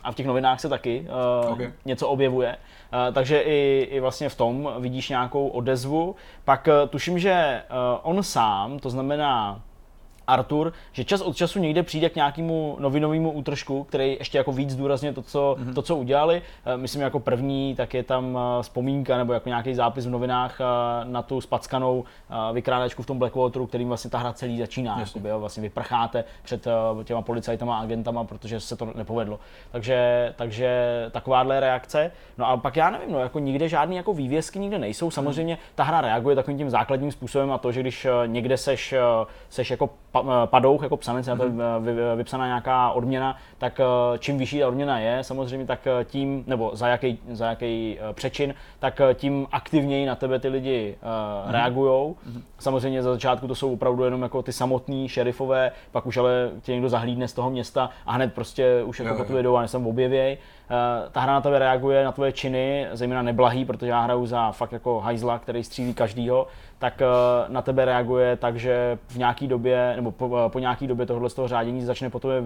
a 0.03 0.11
v 0.11 0.15
těch 0.15 0.25
novinách 0.25 0.59
se 0.59 0.69
taky 0.69 1.07
uh, 1.45 1.53
okay. 1.53 1.71
něco 1.85 2.07
objevuje. 2.07 2.55
Uh, 2.93 3.13
takže 3.13 3.41
i, 3.41 3.87
i 3.91 3.99
vlastně 3.99 4.29
v 4.29 4.35
tom 4.35 4.73
vidíš 4.79 5.09
nějakou 5.09 5.47
odezvu. 5.47 6.15
Pak 6.45 6.67
uh, 6.67 6.89
tuším, 6.89 7.19
že 7.19 7.61
uh, 7.69 7.99
on 8.03 8.23
sám, 8.23 8.79
to 8.79 8.89
znamená 8.89 9.61
Artur, 10.27 10.73
že 10.91 11.03
čas 11.03 11.21
od 11.21 11.35
času 11.35 11.59
někde 11.59 11.83
přijde 11.83 12.09
k 12.09 12.15
nějakému 12.15 12.77
novinovému 12.79 13.31
útržku, 13.31 13.83
který 13.83 14.15
ještě 14.19 14.37
jako 14.37 14.51
víc 14.51 14.69
zdůrazně 14.69 15.13
to, 15.13 15.21
co, 15.21 15.55
mm-hmm. 15.59 15.73
to, 15.73 15.81
co 15.81 15.95
udělali. 15.95 16.41
Eh, 16.65 16.77
myslím, 16.77 17.01
jako 17.01 17.19
první, 17.19 17.75
tak 17.75 17.93
je 17.93 18.03
tam 18.03 18.37
eh, 18.37 18.63
vzpomínka 18.63 19.17
nebo 19.17 19.33
jako 19.33 19.49
nějaký 19.49 19.75
zápis 19.75 20.05
v 20.05 20.09
novinách 20.09 20.61
eh, 20.61 20.65
na 21.03 21.21
tu 21.21 21.41
spackanou 21.41 22.03
vykrádačku 22.53 23.03
v 23.03 23.05
tom 23.05 23.19
Blackwateru, 23.19 23.67
kterým 23.67 23.87
vlastně 23.87 24.09
ta 24.09 24.17
hra 24.17 24.33
celý 24.33 24.59
začíná. 24.59 24.99
Jakoby, 24.99 25.29
jo, 25.29 25.39
vlastně 25.39 25.63
vyprcháte 25.63 26.23
před 26.43 26.67
těma 27.03 27.21
policajtama 27.21 27.77
a 27.77 27.81
agentama, 27.81 28.23
protože 28.23 28.59
se 28.59 28.75
to 28.75 28.91
nepovedlo. 28.95 29.39
Takže, 29.71 30.33
takže 30.35 30.69
takováhle 31.11 31.59
reakce. 31.59 32.11
No 32.37 32.47
a 32.47 32.57
pak 32.57 32.75
já 32.75 32.89
nevím, 32.89 33.11
no, 33.11 33.19
jako 33.19 33.39
nikde 33.39 33.69
žádný 33.69 33.95
jako 33.95 34.13
vývězky 34.13 34.59
nikde 34.59 34.79
nejsou. 34.79 35.11
Samozřejmě 35.11 35.57
ta 35.75 35.83
hra 35.83 36.01
reaguje 36.01 36.35
takovým 36.35 36.57
tím 36.57 36.69
základním 36.69 37.11
způsobem 37.11 37.51
a 37.51 37.57
to, 37.57 37.71
že 37.71 37.79
když 37.79 38.07
někde 38.25 38.57
seš, 38.57 38.95
seš 39.49 39.71
jako 39.71 39.89
Eh, 40.15 40.21
padouch 40.45 40.83
jako 40.83 40.97
psanec, 40.97 41.27
mm-hmm. 41.27 41.87
je 41.87 42.15
vypsaná 42.15 42.45
nějaká 42.45 42.91
odměna, 42.91 43.37
tak 43.57 43.79
eh, 43.79 43.83
čím 44.19 44.37
vyšší 44.37 44.59
ta 44.59 44.67
odměna 44.67 44.99
je, 44.99 45.23
samozřejmě, 45.23 45.65
tak 45.65 45.87
eh, 45.87 46.05
tím, 46.05 46.43
nebo 46.47 46.71
za 46.73 46.87
jaký, 46.87 47.19
za 47.31 47.49
jaký 47.49 47.99
přečin, 48.13 48.53
tak 48.79 49.01
tím 49.13 49.47
aktivněji 49.51 50.05
na 50.05 50.15
tebe 50.15 50.39
ty 50.39 50.47
lidi 50.47 50.95
mm-hmm. 51.03 51.51
reagují. 51.51 51.91
Mm-hmm. 51.91 52.41
Samozřejmě 52.59 53.03
za 53.03 53.11
začátku 53.11 53.47
to 53.47 53.55
jsou 53.55 53.73
opravdu 53.73 54.03
jenom 54.03 54.21
jako 54.21 54.41
ty 54.41 54.53
samotní 54.53 55.09
šerifové, 55.09 55.71
pak 55.91 56.05
už 56.05 56.17
ale 56.17 56.51
tě 56.61 56.71
někdo 56.71 56.89
zahlídne 56.89 57.27
z 57.27 57.33
toho 57.33 57.49
města 57.49 57.89
a 58.05 58.11
hned 58.11 58.33
prostě 58.33 58.83
už 58.83 58.99
jako 58.99 59.15
po 59.15 59.23
tu 59.23 59.37
jedou 59.37 59.55
a 59.55 59.61
než 59.61 59.73
objevěj. 59.73 60.37
Ta 61.11 61.21
hra 61.21 61.33
na 61.33 61.41
tebe 61.41 61.59
reaguje 61.59 62.03
na 62.03 62.11
tvoje 62.11 62.31
činy, 62.31 62.87
zejména 62.91 63.21
neblahý, 63.21 63.65
protože 63.65 63.91
já 63.91 64.01
hraju 64.01 64.25
za 64.25 64.51
fakt 64.51 64.71
jako 64.71 64.99
hajzla, 64.99 65.39
který 65.39 65.63
střílí 65.63 65.93
každýho, 65.93 66.47
tak 66.83 67.01
eh, 67.01 67.05
na 67.47 67.61
tebe 67.61 67.85
reaguje 67.85 68.35
tak, 68.35 68.59
že 68.59 68.97
v 69.07 69.17
nějaký 69.17 69.47
době, 69.47 69.93
nebo 69.95 70.11
po, 70.11 70.37
eh, 70.45 70.49
po 70.49 70.59
nějaký 70.59 70.87
době 70.87 71.05
tohle 71.05 71.29
z 71.29 71.33
toho 71.33 71.47
řádění 71.47 71.81
začne 71.81 72.09
po 72.09 72.19
tobě 72.19 72.41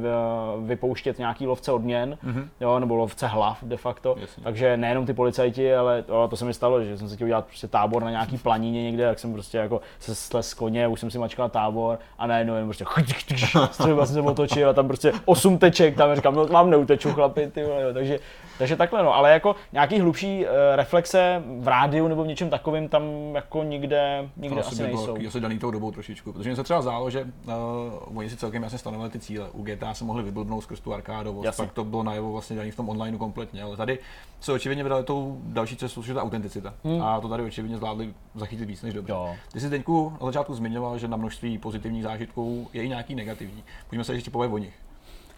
vypouštět 0.65 1.19
nějaký 1.19 1.47
lovce 1.47 1.71
odměn, 1.71 2.17
mm-hmm. 2.25 2.47
jo, 2.59 2.79
nebo 2.79 2.95
lovce 2.95 3.27
hlav 3.27 3.63
de 3.63 3.77
facto. 3.77 4.15
Jasně. 4.19 4.43
Takže 4.43 4.77
nejenom 4.77 5.05
ty 5.05 5.13
policajti, 5.13 5.75
ale 5.75 6.03
to, 6.03 6.27
to 6.27 6.35
se 6.37 6.45
mi 6.45 6.53
stalo, 6.53 6.83
že 6.83 6.97
jsem 6.97 7.09
se 7.09 7.15
chtěl 7.15 7.25
udělat 7.25 7.45
prostě 7.45 7.67
tábor 7.67 8.03
na 8.03 8.09
nějaký 8.09 8.37
planíně 8.37 8.83
někde, 8.83 9.07
tak 9.07 9.19
jsem 9.19 9.33
prostě 9.33 9.57
jako 9.57 9.81
se 9.99 10.15
slez 10.15 10.49
z 10.49 10.53
koně, 10.53 10.87
už 10.87 10.99
jsem 10.99 11.11
si 11.11 11.19
mačkal 11.19 11.49
tábor 11.49 11.99
a 12.17 12.27
najednou 12.27 12.55
jen 12.55 12.65
prostě 12.65 12.85
třeba 13.79 14.05
jsem 14.05 14.15
se 14.15 14.21
otočil 14.21 14.69
a 14.69 14.73
tam 14.73 14.87
prostě 14.87 15.11
osm 15.25 15.57
teček, 15.57 15.95
tam 15.95 16.15
říkám, 16.15 16.35
no 16.35 16.47
vám 16.47 16.69
neuteču 16.69 17.13
chlapi, 17.13 17.47
ty, 17.47 17.61
jo, 17.61 17.93
takže 17.93 18.19
takže 18.57 18.75
takhle 18.75 19.03
no, 19.03 19.15
ale 19.15 19.31
jako 19.31 19.55
nějaký 19.71 19.99
hlubší 19.99 20.45
uh, 20.45 20.51
reflexe 20.75 21.43
v 21.59 21.67
rádiu 21.67 22.07
nebo 22.07 22.23
v 22.23 22.27
něčem 22.27 22.49
takovým 22.49 22.89
tam 22.89 23.03
jako 23.35 23.63
nikde, 23.63 24.29
nikde 24.37 24.61
to 24.61 24.67
asi, 24.67 24.83
nejsou. 24.83 25.17
To 25.17 25.27
asi 25.27 25.39
daný 25.39 25.59
tou 25.59 25.71
dobou 25.71 25.91
trošičku, 25.91 26.33
protože 26.33 26.49
mě 26.49 26.55
se 26.55 26.63
třeba 26.63 26.81
zdálo, 26.81 27.09
že 27.09 27.21
uh, 27.23 28.17
oni 28.17 28.29
si 28.29 28.37
celkem 28.37 28.63
jasně 28.63 28.77
stanovili 28.77 29.09
ty 29.09 29.19
cíle. 29.19 29.49
U 29.53 29.63
GTA 29.63 29.93
se 29.93 30.03
mohli 30.03 30.23
vyblbnout 30.23 30.63
skrz 30.63 30.79
tu 30.79 30.93
arkádovost, 30.93 31.57
pak 31.57 31.71
to 31.71 31.83
bylo 31.83 32.03
najevo 32.03 32.31
vlastně 32.31 32.55
daný 32.55 32.71
v 32.71 32.75
tom 32.75 32.89
onlineu 32.89 33.17
kompletně, 33.17 33.63
ale 33.63 33.77
tady 33.77 33.99
se 34.39 34.51
očividně 34.51 34.83
vydali 34.83 35.03
tou 35.03 35.37
další 35.43 35.75
cestou, 35.75 36.03
že 36.03 36.13
ta 36.13 36.23
autenticita. 36.23 36.73
Hmm. 36.83 37.01
A 37.01 37.21
to 37.21 37.29
tady 37.29 37.43
očividně 37.43 37.77
zvládli 37.77 38.13
zachytit 38.35 38.67
víc 38.67 38.81
než 38.81 38.93
dobře. 38.93 39.13
Jo. 39.13 39.35
Ty 39.53 39.59
jsi 39.59 39.69
teďku 39.69 40.13
na 40.21 40.25
začátku 40.25 40.53
zmiňoval, 40.53 40.97
že 40.97 41.07
na 41.07 41.17
množství 41.17 41.57
pozitivních 41.57 42.03
zážitků 42.03 42.69
je 42.73 42.83
i 42.83 42.89
nějaký 42.89 43.15
negativní. 43.15 43.63
Pojďme 43.89 44.03
se 44.03 44.13
ještě 44.13 44.31
povědět 44.31 44.53
o 44.53 44.57
nich. 44.57 44.86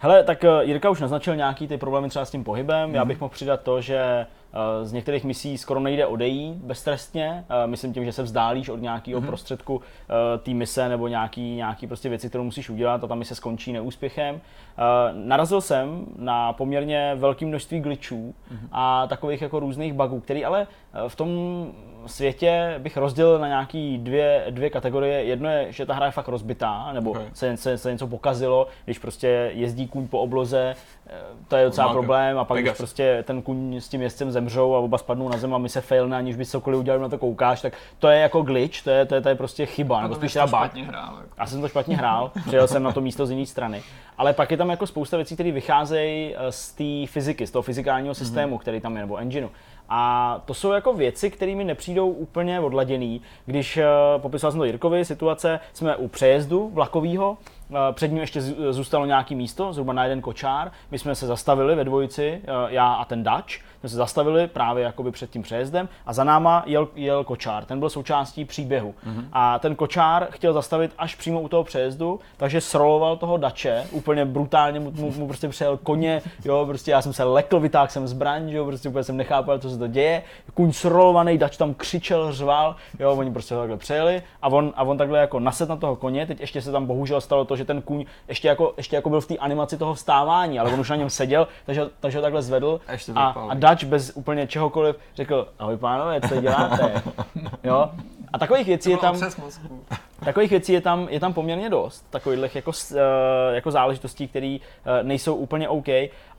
Hele, 0.02 0.24
tak 0.24 0.44
eh, 0.44 0.48
Jirka 0.62 0.90
už 0.90 1.00
naznačil 1.00 1.36
nějaký 1.36 1.68
ty 1.68 1.78
problémy 1.78 2.08
třeba 2.08 2.24
s 2.24 2.30
tím 2.30 2.44
pohybem. 2.44 2.90
Mm-hmm. 2.90 2.94
Já 2.94 3.00
mhm. 3.00 3.08
bych 3.08 3.20
mohl 3.20 3.30
přidat 3.30 3.62
to, 3.62 3.80
že 3.80 3.96
eh, 3.98 4.84
z 4.84 4.92
některých 4.92 5.24
misí 5.24 5.58
skoro 5.58 5.80
nejde 5.80 6.06
odejít 6.06 6.54
beztrestně. 6.56 7.44
Eh, 7.48 7.66
myslím 7.66 7.94
tím, 7.94 8.04
že 8.04 8.12
se 8.12 8.22
vzdálíš 8.22 8.68
od 8.68 8.80
nějakého 8.80 9.20
mm-hmm. 9.20 9.26
prostředku 9.26 9.80
té 10.42 10.50
mise 10.50 10.88
nebo 10.88 11.08
nějaký, 11.08 11.54
nějaký 11.54 11.86
prostě 11.86 12.08
věci, 12.08 12.28
kterou 12.28 12.44
musíš 12.44 12.70
udělat 12.70 13.04
a 13.04 13.06
ta 13.06 13.14
mise 13.14 13.34
skončí 13.34 13.72
neúspěchem. 13.72 14.40
Narazil 15.12 15.60
jsem 15.60 16.06
na 16.16 16.52
poměrně 16.52 17.14
velké 17.14 17.46
množství 17.46 17.80
glitchů 17.80 18.34
mm-hmm. 18.52 18.68
a 18.72 19.06
takových 19.06 19.42
jako 19.42 19.60
různých 19.60 19.92
bugů, 19.92 20.20
který 20.20 20.44
ale 20.44 20.66
v 21.08 21.16
tom 21.16 21.28
světě 22.06 22.74
bych 22.78 22.96
rozdělil 22.96 23.38
na 23.38 23.46
nějaký 23.46 23.98
dvě, 23.98 24.44
dvě 24.50 24.70
kategorie. 24.70 25.24
Jedno 25.24 25.50
je, 25.50 25.72
že 25.72 25.86
ta 25.86 25.94
hra 25.94 26.06
je 26.06 26.12
fakt 26.12 26.28
rozbitá, 26.28 26.92
nebo 26.92 27.10
okay. 27.10 27.24
se, 27.32 27.56
se, 27.56 27.78
se 27.78 27.92
něco 27.92 28.06
pokazilo, 28.06 28.66
když 28.84 28.98
prostě 28.98 29.50
jezdí 29.54 29.88
kůň 29.88 30.08
po 30.08 30.20
obloze, 30.20 30.74
eh, 31.06 31.12
to 31.48 31.56
je 31.56 31.64
docela 31.64 31.86
Máte. 31.86 31.94
problém 31.94 32.38
a 32.38 32.44
pak 32.44 32.56
Vegas. 32.56 32.70
když 32.70 32.76
prostě 32.76 33.24
ten 33.26 33.42
kůň 33.42 33.76
s 33.76 33.88
tím 33.88 34.02
jezdcem 34.02 34.30
zemřou 34.30 34.74
a 34.74 34.78
oba 34.78 34.98
spadnou 34.98 35.28
na 35.28 35.38
zem 35.38 35.54
a 35.54 35.58
my 35.58 35.68
se 35.68 35.80
failne, 35.80 36.16
aniž 36.16 36.36
by 36.36 36.46
cokoliv 36.46 36.80
udělali, 36.80 37.02
na 37.02 37.08
to 37.08 37.18
koukáš, 37.18 37.60
tak 37.60 37.72
to 37.98 38.08
je 38.08 38.20
jako 38.20 38.42
glitch, 38.42 38.84
to 38.84 38.90
je, 38.90 39.06
to 39.06 39.14
je, 39.14 39.20
to 39.20 39.28
je 39.28 39.34
prostě 39.34 39.66
chyba, 39.66 39.98
a 39.98 40.02
nebo 40.02 40.14
spíš 40.14 40.32
teda 40.32 40.46
špatně 40.46 40.84
hrál. 40.84 41.16
Jako. 41.16 41.34
Já 41.38 41.46
jsem 41.46 41.60
to 41.60 41.68
špatně 41.68 41.96
hrál, 41.96 42.30
přijel 42.46 42.68
jsem 42.68 42.82
na 42.82 42.92
to 42.92 43.00
místo 43.00 43.26
z 43.26 43.30
jiné 43.30 43.46
strany. 43.46 43.82
Ale 44.18 44.32
pak 44.32 44.50
je 44.50 44.56
tam 44.56 44.70
jako 44.70 44.86
spousta 44.86 45.16
věcí, 45.16 45.34
které 45.34 45.52
vycházejí 45.52 46.34
eh, 46.36 46.52
z 46.52 46.72
té 46.72 47.12
fyziky, 47.12 47.46
z 47.46 47.50
toho 47.50 47.62
fyzikálního 47.62 48.14
systému, 48.14 48.56
mm-hmm. 48.56 48.60
který 48.60 48.80
tam 48.80 48.96
je, 48.96 49.02
nebo 49.02 49.16
engineu. 49.16 49.48
A 49.90 50.42
to 50.44 50.54
jsou 50.54 50.72
jako 50.72 50.92
věci, 50.92 51.30
které 51.30 51.54
mi 51.54 51.64
nepřijdou 51.64 52.08
úplně 52.08 52.60
odladěný. 52.60 53.20
Když 53.46 53.76
uh, 53.76 53.82
popisoval 54.22 54.52
jsem 54.52 54.60
to 54.60 54.64
Jirkovi, 54.64 55.04
situace, 55.04 55.60
jsme 55.72 55.96
u 55.96 56.08
přejezdu 56.08 56.70
vlakového, 56.74 57.30
uh, 57.70 57.76
před 57.92 58.08
ním 58.08 58.20
ještě 58.20 58.40
zůstalo 58.70 59.06
nějaký 59.06 59.34
místo, 59.34 59.72
zhruba 59.72 59.92
na 59.92 60.04
jeden 60.04 60.20
kočár. 60.20 60.72
My 60.90 60.98
jsme 60.98 61.14
se 61.14 61.26
zastavili 61.26 61.74
ve 61.74 61.84
dvojici, 61.84 62.40
uh, 62.42 62.72
já 62.72 62.92
a 62.92 63.04
ten 63.04 63.24
Dutch, 63.24 63.52
jsme 63.80 63.88
se 63.88 63.96
zastavili 63.96 64.46
právě 64.46 64.84
jakoby 64.84 65.10
před 65.10 65.30
tím 65.30 65.42
přejezdem 65.42 65.88
a 66.06 66.12
za 66.12 66.24
náma 66.24 66.62
jel, 66.66 66.88
jel 66.94 67.24
kočár. 67.24 67.64
Ten 67.64 67.78
byl 67.78 67.90
součástí 67.90 68.44
příběhu. 68.44 68.94
Mm-hmm. 69.06 69.24
A 69.32 69.58
ten 69.58 69.74
kočár 69.74 70.26
chtěl 70.30 70.52
zastavit 70.52 70.92
až 70.98 71.14
přímo 71.14 71.40
u 71.40 71.48
toho 71.48 71.64
přejezdu, 71.64 72.20
takže 72.36 72.60
sroloval 72.60 73.16
toho 73.16 73.36
dače, 73.36 73.84
úplně 73.90 74.24
brutálně 74.24 74.80
mu, 74.80 74.90
mu, 74.90 75.12
mu 75.12 75.26
prostě 75.26 75.48
přejel 75.48 75.76
koně, 75.76 76.22
jo, 76.44 76.64
prostě 76.66 76.90
já 76.90 77.02
jsem 77.02 77.12
se 77.12 77.24
lekl, 77.24 77.60
vytáhl 77.60 77.88
jsem 77.88 78.08
zbraň, 78.08 78.48
jo, 78.50 78.64
prostě 78.64 78.88
úplně 78.88 79.04
jsem 79.04 79.16
nechápal, 79.16 79.58
co 79.58 79.70
se 79.70 79.78
to 79.78 79.86
děje. 79.86 80.22
Kuň 80.54 80.72
srolovaný, 80.72 81.38
dač 81.38 81.56
tam 81.56 81.74
křičel, 81.74 82.32
řval, 82.32 82.76
jo, 82.98 83.12
oni 83.12 83.32
prostě 83.32 83.54
takhle 83.54 83.76
přejeli 83.76 84.22
a 84.42 84.48
on, 84.48 84.72
a 84.76 84.82
on 84.82 84.98
takhle 84.98 85.18
jako 85.18 85.40
naset 85.40 85.68
na 85.68 85.76
toho 85.76 85.96
koně, 85.96 86.26
teď 86.26 86.40
ještě 86.40 86.62
se 86.62 86.72
tam 86.72 86.86
bohužel 86.86 87.20
stalo 87.20 87.44
to, 87.44 87.56
že 87.56 87.64
ten 87.64 87.82
kůň 87.82 88.04
ještě 88.28 88.48
jako, 88.48 88.74
ještě 88.76 88.96
jako 88.96 89.10
byl 89.10 89.20
v 89.20 89.26
té 89.26 89.36
animaci 89.36 89.76
toho 89.76 89.94
vstávání, 89.94 90.58
ale 90.58 90.72
on 90.72 90.80
už 90.80 90.90
na 90.90 90.96
něm 90.96 91.10
seděl, 91.10 91.48
takže, 91.66 91.82
takže 92.00 92.18
ho 92.18 92.22
takhle 92.22 92.42
zvedl 92.42 92.80
a, 93.14 93.34
a 93.48 93.54
Dutch 93.70 93.84
bez 93.84 94.12
úplně 94.14 94.46
čehokoliv 94.46 94.96
řekl, 95.14 95.48
ahoj 95.58 95.76
pánové, 95.76 96.20
co 96.20 96.40
děláte? 96.40 97.02
jo? 97.64 97.90
A 98.32 98.38
takových 98.38 98.66
věcí 98.66 98.90
je 98.90 98.98
tam... 98.98 99.20
takových 100.24 100.50
věcí 100.50 100.72
je 100.72 100.80
tam, 100.80 101.08
je 101.10 101.20
tam 101.20 101.32
poměrně 101.32 101.70
dost, 101.70 102.06
takových 102.10 102.54
jako, 102.54 102.72
eh, 102.94 103.54
jako 103.54 103.70
záležitostí, 103.70 104.28
které 104.28 104.58
eh, 104.58 105.02
nejsou 105.02 105.34
úplně 105.34 105.68
OK. 105.68 105.88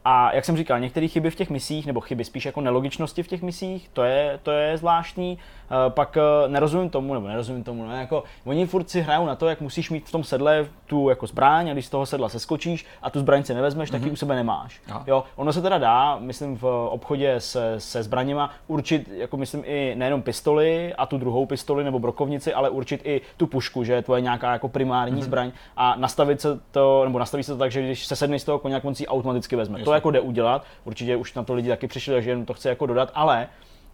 A 0.06 0.36
jak 0.36 0.46
jsem 0.46 0.58
říkal, 0.58 0.80
některé 0.80 1.08
chyby 1.08 1.30
v 1.30 1.36
těch 1.36 1.50
misích, 1.50 1.86
nebo 1.86 2.00
chyby 2.00 2.26
spíš 2.26 2.46
jako 2.46 2.62
nelogičnosti 2.62 3.24
v 3.24 3.28
těch 3.28 3.42
misích, 3.42 3.90
to 3.94 4.04
je, 4.04 4.40
to 4.44 4.52
je 4.52 4.78
zvláštní. 4.78 5.38
Eh, 5.72 5.90
pak 5.90 6.18
eh, 6.18 6.48
nerozumím 6.48 6.90
tomu, 6.90 7.14
nebo 7.14 7.28
nerozumím 7.28 7.64
tomu, 7.64 7.86
no, 7.86 7.96
jako 7.96 8.24
oni 8.46 8.66
furt 8.66 8.90
si 8.90 9.02
hrajou 9.02 9.26
na 9.26 9.36
to, 9.36 9.50
jak 9.50 9.62
musíš 9.62 9.90
mít 9.90 10.08
v 10.08 10.12
tom 10.12 10.24
sedle 10.24 10.68
tu 10.86 11.10
jako 11.10 11.28
zbraň 11.28 11.70
a 11.70 11.74
když 11.74 11.86
z 11.86 11.90
toho 11.90 12.06
sedla 12.06 12.30
seskočíš 12.30 12.86
a 13.02 13.10
tu 13.10 13.20
zbraň 13.20 13.44
si 13.44 13.54
nevezmeš, 13.54 13.90
mm-hmm. 13.90 13.92
tak 13.92 14.02
ji 14.02 14.06
mhm. 14.06 14.14
u 14.14 14.16
sebe 14.16 14.36
nemáš. 14.36 14.82
Aha. 14.90 15.04
Jo, 15.08 15.24
ono 15.36 15.54
se 15.54 15.62
teda 15.62 15.78
dá, 15.78 16.18
myslím 16.20 16.58
v 16.58 16.88
obchodě 16.90 17.36
se, 17.40 17.76
se 17.78 18.04
zbraněma 18.04 18.52
určit, 18.68 19.10
jako 19.12 19.38
myslím 19.38 19.64
i 19.66 19.96
nejenom 19.96 20.22
pistoli 20.22 20.94
a 20.94 21.06
tu 21.06 21.18
druhou 21.18 21.46
pistoli 21.46 21.84
nebo 21.84 22.00
brokovnici, 22.00 22.54
ale 22.54 22.70
určit 22.70 23.02
i 23.04 23.22
tu 23.38 23.48
pušku, 23.48 23.84
že 23.84 24.02
to 24.02 24.16
je 24.16 24.22
nějaká 24.22 24.54
jako 24.54 24.68
primární 24.68 25.22
mm-hmm. 25.22 25.26
zbraň 25.26 25.52
a 25.78 25.96
nastavit 25.98 26.42
se 26.42 26.60
to, 26.72 27.02
nebo 27.06 27.20
nastaví 27.20 27.44
se 27.44 27.52
to 27.52 27.58
tak, 27.58 27.72
že 27.72 27.82
když 27.82 28.06
se 28.06 28.16
sedne 28.16 28.40
z 28.40 28.44
toho 28.44 28.60
koně, 28.60 28.82
on 28.84 28.96
si 28.96 29.08
automaticky 29.08 29.56
vezme. 29.56 29.80
To 29.84 29.91
jako 29.94 30.12
jde 30.12 30.20
udělat, 30.20 30.66
určitě 30.84 31.16
už 31.16 31.34
na 31.34 31.44
to 31.44 31.54
lidi 31.54 31.70
taky 31.70 31.88
přišli, 31.88 32.14
takže 32.14 32.30
jen 32.30 32.46
to 32.46 32.54
chci 32.54 32.68
jako 32.68 32.86
dodat, 32.86 33.12
ale 33.14 33.48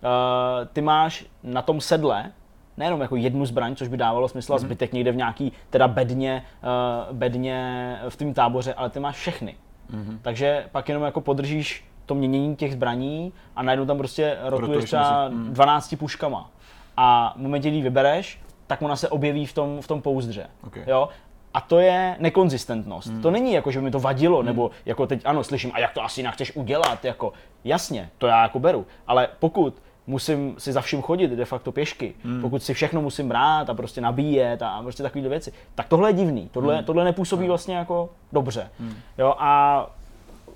uh, 0.03 0.67
ty 0.73 0.81
máš 0.81 1.25
na 1.43 1.61
tom 1.61 1.81
sedle 1.81 2.31
nejenom 2.77 3.01
jako 3.01 3.15
jednu 3.15 3.45
zbraň, 3.45 3.75
což 3.75 3.87
by 3.87 3.97
dávalo 3.97 4.27
smysl 4.27 4.53
mm-hmm. 4.53 4.59
zbytek 4.59 4.93
někde 4.93 5.11
v 5.11 5.15
nějaký 5.15 5.51
teda 5.69 5.87
bedně, 5.87 6.43
uh, 7.09 7.15
bedně 7.15 7.99
v 8.09 8.15
tom 8.15 8.33
táboře, 8.33 8.73
ale 8.73 8.89
ty 8.89 8.99
máš 8.99 9.15
všechny. 9.15 9.55
Mm-hmm. 9.93 10.17
Takže 10.21 10.65
pak 10.71 10.89
jenom 10.89 11.03
jako 11.03 11.21
podržíš 11.21 11.85
to 12.07 12.15
měnění 12.15 12.55
těch 12.55 12.73
zbraní 12.73 13.33
a 13.55 13.63
najednou 13.63 13.85
tam 13.85 13.97
prostě 13.97 14.37
rotuješ 14.41 14.85
třeba 14.85 15.29
mm. 15.29 15.53
12 15.53 15.95
puškama. 15.99 16.49
A 16.97 17.33
v 17.37 17.41
momentě, 17.41 17.69
kdy 17.69 17.81
vybereš, 17.81 18.41
tak 18.67 18.81
ona 18.81 18.95
se 18.95 19.09
objeví 19.09 19.45
v 19.45 19.53
tom, 19.53 19.81
v 19.81 19.87
tom 19.87 20.01
pouzdře. 20.01 20.47
Okay. 20.67 20.83
Jo? 20.87 21.09
A 21.57 21.61
to 21.61 21.79
je 21.79 22.15
nekonzistentnost. 22.19 23.07
Hmm. 23.07 23.21
To 23.21 23.31
není 23.31 23.53
jako, 23.53 23.71
že 23.71 23.81
mi 23.81 23.91
to 23.91 23.99
vadilo, 23.99 24.37
hmm. 24.37 24.45
nebo 24.45 24.71
jako 24.85 25.07
teď 25.07 25.21
ano, 25.25 25.43
slyším, 25.43 25.71
a 25.73 25.79
jak 25.79 25.93
to 25.93 26.03
asi 26.03 26.19
jinak 26.19 26.33
chceš 26.33 26.55
udělat, 26.55 27.05
jako 27.05 27.33
jasně, 27.63 28.09
to 28.17 28.27
já 28.27 28.41
jako 28.41 28.59
beru. 28.59 28.85
Ale 29.07 29.27
pokud 29.39 29.73
musím 30.07 30.55
si 30.57 30.71
za 30.71 30.81
vším 30.81 31.01
chodit 31.01 31.27
de 31.27 31.45
facto 31.45 31.71
pěšky, 31.71 32.13
hmm. 32.23 32.41
pokud 32.41 32.63
si 32.63 32.73
všechno 32.73 33.01
musím 33.01 33.29
brát 33.29 33.69
a 33.69 33.73
prostě 33.73 34.01
nabíjet 34.01 34.61
a 34.61 34.81
prostě 34.81 35.03
takovéhle 35.03 35.29
věci, 35.29 35.53
tak 35.75 35.87
tohle 35.87 36.09
je 36.09 36.13
divný, 36.13 36.49
tohle, 36.51 36.75
hmm. 36.75 36.85
tohle 36.85 37.03
nepůsobí 37.03 37.41
hmm. 37.41 37.49
vlastně 37.49 37.75
jako 37.75 38.09
dobře. 38.31 38.69
Hmm. 38.79 38.93
Jo, 39.17 39.35
a 39.37 39.85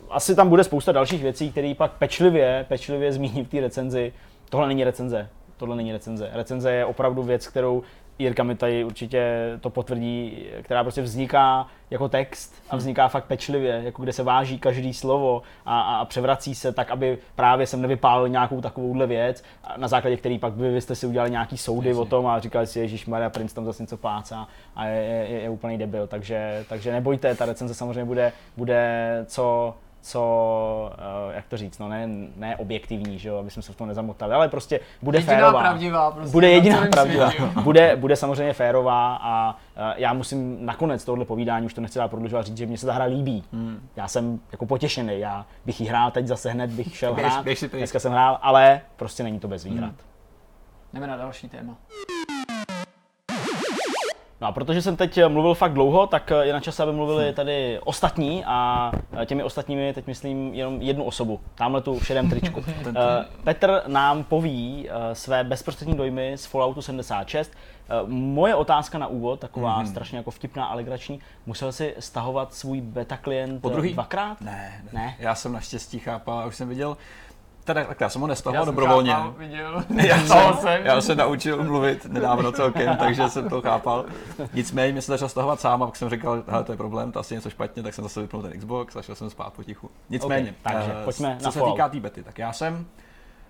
asi 0.10 0.36
tam 0.36 0.50
bude 0.50 0.64
spousta 0.64 0.92
dalších 0.92 1.24
věcí, 1.24 1.52
které 1.52 1.74
pak 1.78 1.92
pečlivě, 1.92 2.66
pečlivě 2.70 3.14
zmíním 3.14 3.46
v 3.46 3.50
té 3.50 3.60
recenzi. 3.60 4.14
Tohle 4.50 4.68
není 4.68 4.84
recenze, 4.84 5.30
tohle 5.58 5.76
není 5.76 5.92
recenze. 5.92 6.30
Recenze 6.34 6.72
je 6.72 6.86
opravdu 6.86 7.24
věc, 7.24 7.48
kterou 7.48 7.84
Jirka 8.22 8.44
mi 8.44 8.56
tady 8.56 8.84
určitě 8.84 9.36
to 9.62 9.70
potvrdí, 9.70 10.46
která 10.62 10.84
prostě 10.84 11.02
vzniká 11.02 11.68
jako 11.90 12.10
text 12.10 12.64
a 12.70 12.76
vzniká 12.76 13.08
fakt 13.08 13.26
pečlivě, 13.26 13.82
jako 13.84 14.04
kde 14.04 14.14
se 14.14 14.24
váží 14.24 14.60
každý 14.60 14.94
slovo 14.94 15.42
a, 15.66 15.82
a 15.82 16.06
převrací 16.06 16.56
se 16.56 16.72
tak, 16.72 16.92
aby 16.92 17.18
právě 17.36 17.68
jsem 17.68 17.82
nevypálil 17.82 18.30
nějakou 18.30 18.62
takovouhle 18.62 19.08
věc, 19.08 19.44
na 19.78 19.88
základě 19.88 20.18
který 20.18 20.40
pak 20.40 20.54
by 20.54 20.72
vy 20.72 20.82
jste 20.82 20.96
si 20.96 21.08
udělali 21.08 21.32
nějaký 21.32 21.58
soudy 21.58 21.90
Jasně. 21.90 22.02
o 22.02 22.06
tom 22.06 22.28
a 22.28 22.40
říkali 22.40 22.68
si, 22.68 22.80
Ježíš 22.80 23.06
Maria 23.06 23.30
Prince 23.30 23.56
tam 23.56 23.66
zase 23.66 23.84
něco 23.84 23.98
plácá 23.98 24.48
a 24.76 24.86
je, 24.86 25.04
je, 25.04 25.28
je, 25.30 25.42
je 25.42 25.50
úplný 25.50 25.78
debil, 25.78 26.08
takže, 26.08 26.66
takže 26.70 26.92
nebojte, 26.92 27.36
ta 27.36 27.46
recenze 27.46 27.74
samozřejmě 27.74 28.06
bude, 28.06 28.34
bude 28.58 29.26
co 29.28 29.76
co, 30.02 30.92
uh, 31.28 31.36
jak 31.36 31.48
to 31.48 31.58
říct, 31.58 31.80
no 31.80 31.90
ne, 31.90 32.08
ne 32.36 32.58
objektivní, 32.58 33.20
že 33.20 33.30
jo, 33.30 33.38
aby 33.38 33.50
jsme 33.50 33.62
se 33.62 33.74
v 33.74 33.76
tom 33.76 33.88
nezamotali, 33.88 34.34
ale 34.34 34.50
prostě 34.50 34.80
bude 35.02 35.18
jediná 35.18 35.34
férová. 35.36 35.60
pravdivá 35.60 36.12
prostě 36.12 36.32
bude 36.32 36.52
jediná 36.52 36.88
pravdivá. 36.92 37.32
bude, 37.64 37.96
bude 37.96 38.16
samozřejmě 38.16 38.54
férová 38.54 39.16
a 39.16 39.52
uh, 39.52 39.84
já 39.96 40.14
musím 40.14 40.66
nakonec 40.66 41.06
tohle 41.06 41.26
povídání, 41.26 41.66
už 41.66 41.74
to 41.74 41.82
nechci 41.82 42.00
dát 42.00 42.08
prodlužovat, 42.08 42.46
říct, 42.46 42.58
že 42.58 42.66
mě 42.66 42.78
se 42.78 42.86
ta 42.86 42.94
hra 42.94 43.06
líbí. 43.06 43.44
Hmm. 43.54 43.90
Já 43.96 44.08
jsem 44.08 44.40
jako 44.52 44.66
potěšený, 44.66 45.20
já 45.20 45.46
bych 45.66 45.82
ji 45.82 45.88
hrál 45.88 46.12
teď 46.12 46.28
zase 46.28 46.52
hned, 46.52 46.72
bych 46.72 46.98
šel 46.98 47.14
běž, 47.14 47.28
hrát, 47.28 47.44
běž 47.44 47.64
dneska 47.64 48.00
jsem 48.00 48.12
hrál, 48.12 48.40
ale 48.42 48.82
prostě 48.96 49.24
není 49.24 49.40
to 49.40 49.48
bez 49.48 49.64
výhrad. 49.64 49.90
Hmm. 49.90 49.98
Jdeme 50.94 51.08
na 51.08 51.18
další 51.18 51.50
téma. 51.50 51.78
No 54.42 54.48
a 54.48 54.52
protože 54.52 54.82
jsem 54.82 54.96
teď 54.96 55.20
mluvil 55.28 55.54
fakt 55.54 55.74
dlouho, 55.74 56.08
tak 56.08 56.32
je 56.42 56.54
na 56.54 56.60
čase, 56.60 56.84
aby 56.84 56.92
mluvili 56.92 57.32
hm. 57.32 57.34
tady 57.34 57.80
ostatní 57.80 58.46
a 58.46 58.92
těmi 59.26 59.44
ostatními 59.44 59.94
teď 59.94 60.08
myslím 60.08 60.54
jenom 60.54 60.82
jednu 60.82 61.04
osobu, 61.04 61.40
tamhle 61.56 61.82
tu 61.82 62.00
v 62.00 62.06
šedém 62.06 62.30
tričku. 62.30 62.64
Eh, 62.96 63.26
Petr 63.44 63.82
nám 63.88 64.24
poví 64.24 64.90
eh, 64.90 65.16
své 65.16 65.44
bezprostřední 65.44 65.96
dojmy 65.96 66.34
z 66.36 66.46
Falloutu 66.46 66.82
76. 66.82 67.52
Eh, 67.52 67.94
moje 68.08 68.56
otázka 68.56 68.98
na 68.98 69.08
úvod, 69.08 69.40
taková 69.40 69.84
mm-hmm. 69.84 69.90
strašně 69.90 70.18
jako 70.18 70.32
vtipná 70.32 70.66
a 70.66 70.76
legrační, 70.76 71.20
musel 71.46 71.72
si 71.72 71.96
stahovat 72.00 72.54
svůj 72.54 72.82
beta 72.82 73.18
klient 73.18 73.62
dvakrát? 73.94 74.42
Ne, 74.42 74.82
ne, 74.84 75.00
ne. 75.00 75.16
Já 75.20 75.36
jsem 75.36 75.54
naštěstí 75.54 76.00
chápal, 76.00 76.48
už 76.48 76.56
jsem 76.56 76.70
viděl, 76.70 76.98
teda 77.64 77.84
tak 77.84 78.02
já 78.02 78.10
jsem 78.10 78.22
ho 78.22 78.28
nestahoval 78.28 78.66
dobrovolně. 78.66 79.12
Chápal, 79.12 79.34
viděl, 79.38 79.84
já, 80.08 80.18
jsem, 80.18 80.54
jsem. 80.54 80.86
já 80.86 81.02
se 81.02 81.16
naučil 81.16 81.64
mluvit 81.64 82.06
nedávno 82.06 82.52
celkem, 82.52 82.98
takže 83.00 83.30
jsem 83.30 83.50
to 83.50 83.62
chápal. 83.62 84.06
Nicméně 84.54 84.92
mě 84.92 85.02
se 85.02 85.12
začal 85.12 85.30
stahovat 85.30 85.60
sám 85.60 85.84
a 85.84 85.86
pak 85.86 85.96
jsem 85.96 86.10
říkal, 86.10 86.38
že 86.38 86.64
to 86.64 86.72
je 86.72 86.78
problém, 86.78 87.12
to 87.12 87.20
asi 87.20 87.36
něco 87.36 87.50
špatně, 87.50 87.84
tak 87.84 87.94
jsem 87.94 88.04
zase 88.04 88.22
vypnul 88.22 88.42
ten 88.42 88.60
Xbox 88.60 88.96
a 88.96 89.02
šel 89.02 89.16
jsem 89.16 89.30
spát 89.30 89.54
potichu. 89.54 89.90
Nicméně, 90.10 90.56
okay, 90.62 90.74
takže 90.74 90.94
uh, 90.94 91.04
pojďme 91.04 91.36
co 91.40 91.46
na 91.46 91.52
se 91.52 91.60
follow. 91.60 91.76
týká 91.76 91.90
té 91.90 92.00
bety, 92.00 92.24
tak 92.24 92.40
já 92.40 92.54
jsem 92.54 92.86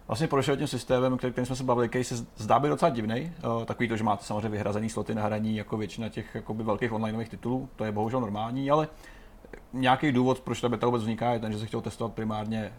vlastně 0.07 0.27
prošel 0.27 0.57
tím 0.57 0.67
systémem, 0.67 1.17
který 1.17 1.45
jsme 1.45 1.55
se 1.55 1.63
bavili, 1.63 1.89
který 1.89 2.03
se 2.03 2.15
zdá 2.37 2.59
být 2.59 2.69
docela 2.69 2.89
divný. 2.89 3.31
Uh, 3.57 3.65
takový 3.65 3.89
to, 3.89 3.97
že 3.97 4.03
máte 4.03 4.23
samozřejmě 4.25 4.49
vyhrazený 4.49 4.89
sloty 4.89 5.15
na 5.15 5.23
hraní 5.23 5.55
jako 5.55 5.77
většina 5.77 6.09
těch 6.09 6.35
jakoby, 6.35 6.63
velkých 6.63 6.91
onlineových 6.93 7.29
titulů, 7.29 7.69
to 7.75 7.85
je 7.85 7.91
bohužel 7.91 8.21
normální, 8.21 8.71
ale 8.71 8.87
nějaký 9.73 10.11
důvod, 10.11 10.39
proč 10.39 10.61
ta 10.61 10.69
beta 10.69 10.85
vůbec 10.85 11.01
vzniká, 11.01 11.33
je 11.33 11.39
ten, 11.39 11.51
že 11.51 11.59
se 11.59 11.65
chtěl 11.65 11.81
testovat 11.81 12.13
primárně 12.13 12.73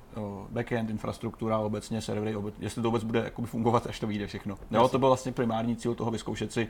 backend, 0.50 0.90
infrastruktura, 0.90 1.58
obecně 1.58 2.00
servery, 2.00 2.36
obec, 2.36 2.54
jestli 2.58 2.82
to 2.82 2.88
vůbec 2.88 3.04
bude 3.04 3.20
jakoby 3.20 3.48
fungovat, 3.48 3.86
až 3.86 4.00
to 4.00 4.06
vyjde 4.06 4.26
všechno. 4.26 4.58
Jo, 4.70 4.88
to 4.88 4.98
byl 4.98 5.08
vlastně 5.08 5.32
primární 5.32 5.76
cíl 5.76 5.94
toho 5.94 6.10
vyzkoušet 6.10 6.52
si, 6.52 6.68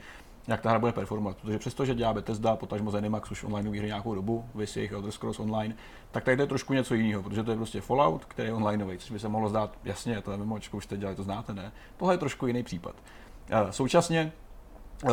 jak 0.49 0.61
ta 0.61 0.71
hra 0.71 0.79
bude 0.79 0.93
performovat. 0.93 1.37
Protože 1.37 1.59
přesto, 1.59 1.85
že 1.85 1.95
dělá 1.95 2.13
Bethesda, 2.13 2.57
potažmo 2.57 2.91
Zenimax 2.91 3.31
už 3.31 3.45
online 3.45 3.79
hry 3.79 3.87
nějakou 3.87 4.15
dobu, 4.15 4.45
vys 4.55 4.77
jejich 4.77 4.93
Elder 4.93 5.11
Scrolls 5.11 5.41
Online, 5.41 5.75
tak 6.11 6.25
tady 6.25 6.43
je 6.43 6.47
trošku 6.47 6.73
něco 6.73 6.95
jiného, 6.95 7.23
protože 7.23 7.43
to 7.43 7.51
je 7.51 7.57
prostě 7.57 7.81
Fallout, 7.81 8.25
který 8.25 8.49
je 8.49 8.55
online, 8.55 8.99
což 8.99 9.11
by 9.11 9.19
se 9.19 9.29
mohlo 9.29 9.49
zdát, 9.49 9.79
jasně, 9.85 10.21
to 10.21 10.33
je 10.33 10.37
MMOčko, 10.37 10.77
už 10.77 10.85
jste 10.85 10.97
dělali, 10.97 11.17
to 11.17 11.23
znáte, 11.23 11.55
ne? 11.55 11.73
Tohle 11.97 12.15
je 12.15 12.19
trošku 12.19 12.47
jiný 12.47 12.63
případ. 12.63 12.95
Současně 13.71 14.33
Eh, 14.33 14.33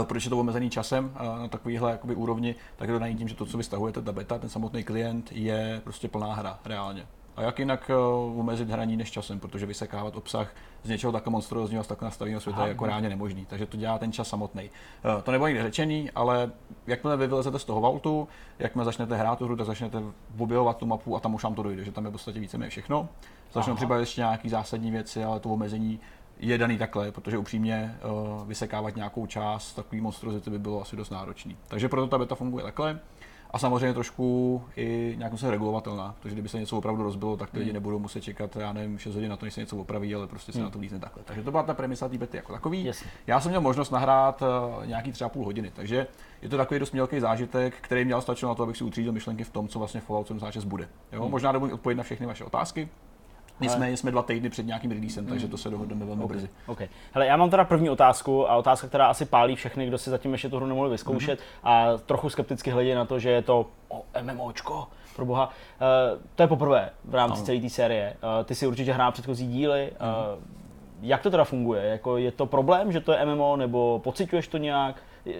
proč 0.04 0.24
je 0.24 0.30
to 0.30 0.40
omezený 0.40 0.70
časem 0.70 1.12
eh, 1.16 1.40
na 1.40 1.48
takovýhle 1.48 1.92
jakoby 1.92 2.16
úrovni, 2.16 2.56
tak 2.76 2.90
je 2.90 2.94
to 2.94 3.00
není 3.00 3.16
tím, 3.16 3.28
že 3.28 3.36
to, 3.36 3.46
co 3.46 3.58
vy 3.58 3.64
stahujete, 3.64 4.02
ta 4.02 4.12
beta, 4.12 4.38
ten 4.38 4.50
samotný 4.50 4.84
klient, 4.84 5.32
je 5.32 5.82
prostě 5.84 6.08
plná 6.08 6.34
hra 6.34 6.60
reálně. 6.66 7.08
A 7.36 7.42
jak 7.42 7.60
jinak 7.60 7.92
uh, 8.30 8.40
omezit 8.40 8.70
hraní 8.70 8.98
než 8.98 9.12
časem, 9.12 9.40
protože 9.40 9.66
vysekávat 9.66 10.16
obsah 10.16 10.56
z 10.84 10.90
něčeho 10.90 11.12
takhle 11.12 11.32
monstrózního 11.32 11.82
a 11.82 11.84
z 11.84 11.88
takhle 11.88 12.06
nastaveného 12.06 12.42
světa 12.42 12.64
je 12.64 12.70
jako 12.70 12.86
reálně 12.86 13.10
nemožný. 13.10 13.46
Takže 13.46 13.66
to 13.66 13.78
dělá 13.78 13.98
ten 13.98 14.12
čas 14.12 14.28
samotný. 14.28 14.70
To 15.24 15.32
nebylo 15.32 15.48
nikdy 15.48 15.64
řečený, 15.64 16.12
ale 16.12 16.52
jakmile 16.88 17.18
vy 17.18 17.28
vylezete 17.28 17.60
z 17.60 17.66
toho 17.66 17.82
vaultu, 17.82 18.28
jakmile 18.60 18.86
začnete 18.86 19.16
hrát 19.16 19.40
tu 19.40 19.46
hru, 19.46 19.56
tak 19.56 19.66
začnete 19.66 20.02
objevovat 20.38 20.78
tu 20.78 20.86
mapu 20.86 21.16
a 21.16 21.20
tam 21.20 21.36
už 21.36 21.44
vám 21.44 21.56
to 21.56 21.64
dojde, 21.64 21.84
že 21.84 21.92
tam 21.92 22.06
je 22.06 22.10
v 22.10 22.12
podstatě 22.12 22.40
víceméně 22.40 22.70
všechno. 22.70 23.10
Začnou 23.54 23.76
přibavit 23.76 24.02
ještě 24.02 24.22
nějaké 24.22 24.50
zásadní 24.50 24.92
věci, 24.92 25.24
ale 25.24 25.40
to 25.40 25.50
omezení 25.50 26.00
je 26.40 26.58
daný 26.58 26.78
takhle, 26.78 27.12
protože 27.12 27.38
upřímně 27.38 27.96
uh, 28.04 28.48
vysekávat 28.48 28.96
nějakou 28.96 29.26
část 29.26 29.74
takový 29.74 30.02
monstrozity 30.02 30.50
by 30.50 30.60
bylo 30.60 30.82
asi 30.82 30.96
dost 30.96 31.10
náročný. 31.10 31.58
Takže 31.68 31.90
proto 31.90 32.08
ta 32.08 32.18
beta 32.18 32.36
funguje 32.36 32.64
takhle. 32.64 33.00
A 33.52 33.60
samozřejmě 33.60 33.94
trošku 33.94 34.62
i 34.76 35.16
nějak 35.18 35.40
se 35.40 35.52
regulovatelná, 35.52 36.16
protože 36.20 36.36
kdyby 36.36 36.50
se 36.50 36.60
něco 36.60 36.78
opravdu 36.78 37.04
rozbilo, 37.04 37.38
tak 37.38 37.50
ty 37.52 37.60
lidi 37.60 37.70
hmm. 37.70 37.74
nebudou 37.74 38.00
muset 38.00 38.22
čekat, 38.22 38.56
já 38.56 38.74
nevím, 38.74 38.98
6 38.98 39.16
hodin 39.16 39.30
na 39.30 39.38
to, 39.38 39.46
než 39.46 39.54
se 39.54 39.60
něco 39.60 39.78
opraví, 39.78 40.16
ale 40.16 40.28
prostě 40.28 40.52
se 40.52 40.58
hmm. 40.58 40.66
na 40.66 40.72
to 40.72 40.80
lízne 40.80 41.00
takhle. 41.00 41.24
Takže 41.24 41.44
to 41.44 41.52
byla 41.52 41.64
ta 41.64 41.74
premisa 41.74 42.10
té 42.10 42.18
bety 42.18 42.38
jako 42.38 42.54
takový. 42.54 42.84
Yes. 42.84 43.04
Já 43.28 43.40
jsem 43.40 43.50
měl 43.52 43.62
možnost 43.62 43.92
nahrát 43.92 44.42
uh, 44.42 44.86
nějaký 44.86 45.12
třeba 45.12 45.30
půl 45.30 45.46
hodiny, 45.46 45.72
takže 45.76 46.08
je 46.42 46.50
to 46.50 46.58
takový 46.58 46.80
dost 46.80 46.92
mělký 46.92 47.20
zážitek, 47.20 47.74
který 47.82 48.06
měl 48.06 48.22
stačit 48.22 48.46
na 48.46 48.56
to, 48.56 48.64
abych 48.64 48.78
si 48.78 48.84
utřídil 48.84 49.12
myšlenky 49.12 49.44
v 49.44 49.50
tom, 49.50 49.68
co 49.68 49.80
vlastně 49.80 50.02
Fallout 50.02 50.28
76 50.28 50.64
bude. 50.64 50.88
Jo? 51.12 51.22
Hmm. 51.22 51.32
Možná 51.32 51.52
nebudu 51.52 51.74
odpovědět 51.74 51.98
na 51.98 52.04
všechny 52.04 52.26
vaše 52.26 52.44
otázky, 52.44 52.90
Nicméně 53.62 53.98
jsme 53.98 54.12
dva 54.12 54.22
týdny 54.22 54.50
před 54.50 54.66
nějakým 54.66 54.92
releasem, 54.92 55.26
takže 55.26 55.48
to 55.48 55.58
se 55.58 55.70
dohodneme 55.70 56.06
velmi 56.06 56.24
okay. 56.24 56.38
brzy. 56.38 56.50
Okay. 56.68 56.88
Hele, 57.12 57.26
já 57.26 57.38
mám 57.38 57.50
teda 57.50 57.64
první 57.64 57.90
otázku 57.90 58.52
a 58.52 58.56
otázka, 58.56 58.88
která 58.88 59.08
asi 59.08 59.26
pálí 59.26 59.56
všechny, 59.56 59.88
kdo 59.88 59.98
si 59.98 60.10
zatím 60.10 60.32
ještě 60.32 60.50
tu 60.50 60.56
hru 60.56 60.66
nemohli 60.66 60.90
vyzkoušet 60.90 61.40
mm-hmm. 61.40 61.70
a 61.70 61.98
trochu 61.98 62.30
skepticky 62.30 62.72
hledí 62.72 62.94
na 62.94 63.06
to, 63.06 63.20
že 63.20 63.30
je 63.30 63.42
to 63.42 63.66
oh, 63.88 64.02
MMOčko, 64.22 64.88
pro 65.16 65.26
boha. 65.26 65.48
Uh, 65.48 66.22
to 66.36 66.44
je 66.44 66.48
poprvé 66.48 66.90
v 67.06 67.16
rámci 67.16 67.40
no. 67.40 67.46
celé 67.46 67.60
té 67.60 67.70
série. 67.70 68.14
Uh, 68.14 68.46
ty 68.46 68.56
si 68.56 68.68
určitě 68.68 68.94
hrál 68.94 69.12
předchozí 69.12 69.48
díly. 69.48 69.92
Mm-hmm. 70.00 70.34
Uh, 70.34 70.44
jak 71.02 71.22
to 71.22 71.32
teda 71.32 71.44
funguje? 71.44 71.86
Jako 71.86 72.18
je 72.18 72.32
to 72.32 72.46
problém, 72.46 72.92
že 72.92 73.00
to 73.00 73.12
je 73.12 73.26
MMO, 73.26 73.56
nebo 73.56 74.02
pociťuješ 74.04 74.48
to 74.48 74.58
nějak? 74.58 74.96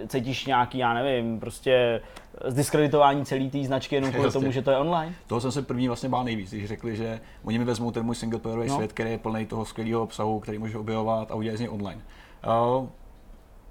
Cítíš 0.08 0.46
nějaký, 0.46 0.78
já 0.78 0.94
nevím, 0.94 1.40
prostě 1.40 2.00
zdiskreditování 2.44 3.24
celé 3.24 3.50
té 3.50 3.64
značky 3.64 3.94
jenom 3.94 4.12
kvůli 4.12 4.32
tomu, 4.32 4.52
že 4.52 4.62
to 4.62 4.70
je 4.70 4.76
online? 4.76 5.14
Toho 5.26 5.40
jsem 5.40 5.52
se 5.52 5.62
první 5.62 5.86
vlastně 5.86 6.08
bál 6.08 6.24
nejvíc, 6.24 6.50
když 6.50 6.68
řekli, 6.68 6.96
že 6.96 7.20
oni 7.44 7.58
mi 7.58 7.64
vezmou 7.64 7.90
ten 7.90 8.02
můj 8.02 8.14
singleplayerový 8.14 8.68
no. 8.68 8.76
svět, 8.76 8.92
který 8.92 9.10
je 9.10 9.18
plný 9.18 9.46
toho 9.46 9.64
skvělého 9.64 10.02
obsahu, 10.02 10.40
který 10.40 10.58
můžeš 10.58 10.76
objevovat 10.76 11.30
a 11.30 11.34
udělat 11.34 11.56
z 11.56 11.60
něj 11.60 11.68
online. 11.68 12.02
Uh, 12.46 12.86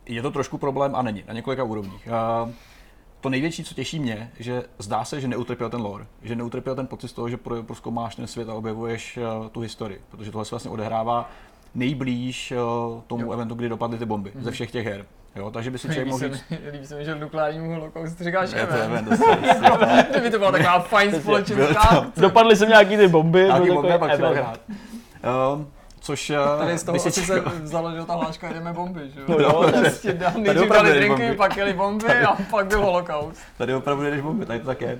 je 0.05 0.21
to 0.21 0.31
trošku 0.31 0.57
problém 0.57 0.95
a 0.95 1.01
není, 1.01 1.23
na 1.27 1.33
několika 1.33 1.63
úrovních. 1.63 2.07
Uh, 2.43 2.51
to 3.21 3.29
největší, 3.29 3.63
co 3.63 3.75
těší 3.75 3.99
mě, 3.99 4.31
že 4.39 4.63
zdá 4.77 5.05
se, 5.05 5.21
že 5.21 5.27
neutrpěl 5.27 5.69
ten 5.69 5.81
lore, 5.81 6.05
že 6.21 6.35
neutrpěl 6.35 6.75
ten 6.75 6.87
pocit 6.87 7.07
z 7.07 7.13
toho, 7.13 7.29
že 7.29 7.37
proskoumáš 7.61 8.15
ten 8.15 8.27
svět 8.27 8.49
a 8.49 8.53
objevuješ 8.53 9.17
uh, 9.17 9.47
tu 9.47 9.59
historii, 9.59 10.01
protože 10.09 10.31
tohle 10.31 10.45
se 10.45 10.49
vlastně 10.49 10.71
odehrává 10.71 11.29
nejblíž 11.75 12.53
uh, 12.95 13.01
tomu 13.01 13.25
jo. 13.25 13.31
eventu, 13.31 13.55
kdy 13.55 13.69
dopadly 13.69 13.97
ty 13.97 14.05
bomby 14.05 14.29
mm-hmm. 14.29 14.41
ze 14.41 14.51
všech 14.51 14.71
těch 14.71 14.85
her. 14.85 15.05
Jo, 15.39 15.51
takže 15.51 15.71
by 15.71 15.77
si 15.77 15.87
člověk 15.87 16.07
mohl 16.07 16.29
říct... 16.29 16.43
Líbí 16.71 16.87
se 16.87 16.95
mi, 16.95 17.05
že 17.05 17.15
nukleárnímu 17.15 17.73
holokaustu 17.73 18.23
říkáš 18.23 18.51
Je 18.51 18.67
to 18.67 18.73
event, 18.73 19.07
Kdyby 20.11 20.31
to 20.31 20.37
byla 20.37 20.51
taková 20.51 20.79
fajn 20.79 21.21
společenská 21.21 22.11
Dopadly 22.17 22.55
sem 22.55 22.69
nějaký 22.69 22.97
ty 22.97 23.07
bomby, 23.07 23.43
nějaký 23.43 23.69
bomby 23.69 23.93
a 23.93 23.97
pak 23.97 24.13
chtěl 24.13 24.33
hrát. 24.33 24.59
Um, 25.53 25.71
Což 26.01 26.31
tady 26.59 26.77
z 26.77 26.83
toho 26.83 26.95
asi 26.95 27.11
se 27.11 27.41
vzalo, 27.61 27.95
že 27.95 28.05
ta 28.05 28.13
hláška 28.13 28.53
jdeme 28.53 28.73
bomby, 28.73 29.11
že 29.13 29.19
jo? 29.19 29.25
No 29.29 29.39
jo, 29.39 29.71
prostě 29.79 30.19
nejdřív 30.37 30.69
dali 30.69 30.93
drinky, 30.93 31.33
pak 31.33 31.57
jeli 31.57 31.73
bomby 31.73 32.05
tady, 32.05 32.19
a 32.19 32.37
pak 32.51 32.67
byl 32.67 32.81
holokaust. 32.81 33.41
Tady 33.57 33.73
opravdu 33.73 34.03
jdeš 34.03 34.21
bomby, 34.21 34.45
tady 34.45 34.59
to 34.59 34.65
tak 34.65 34.81
je. 34.81 34.99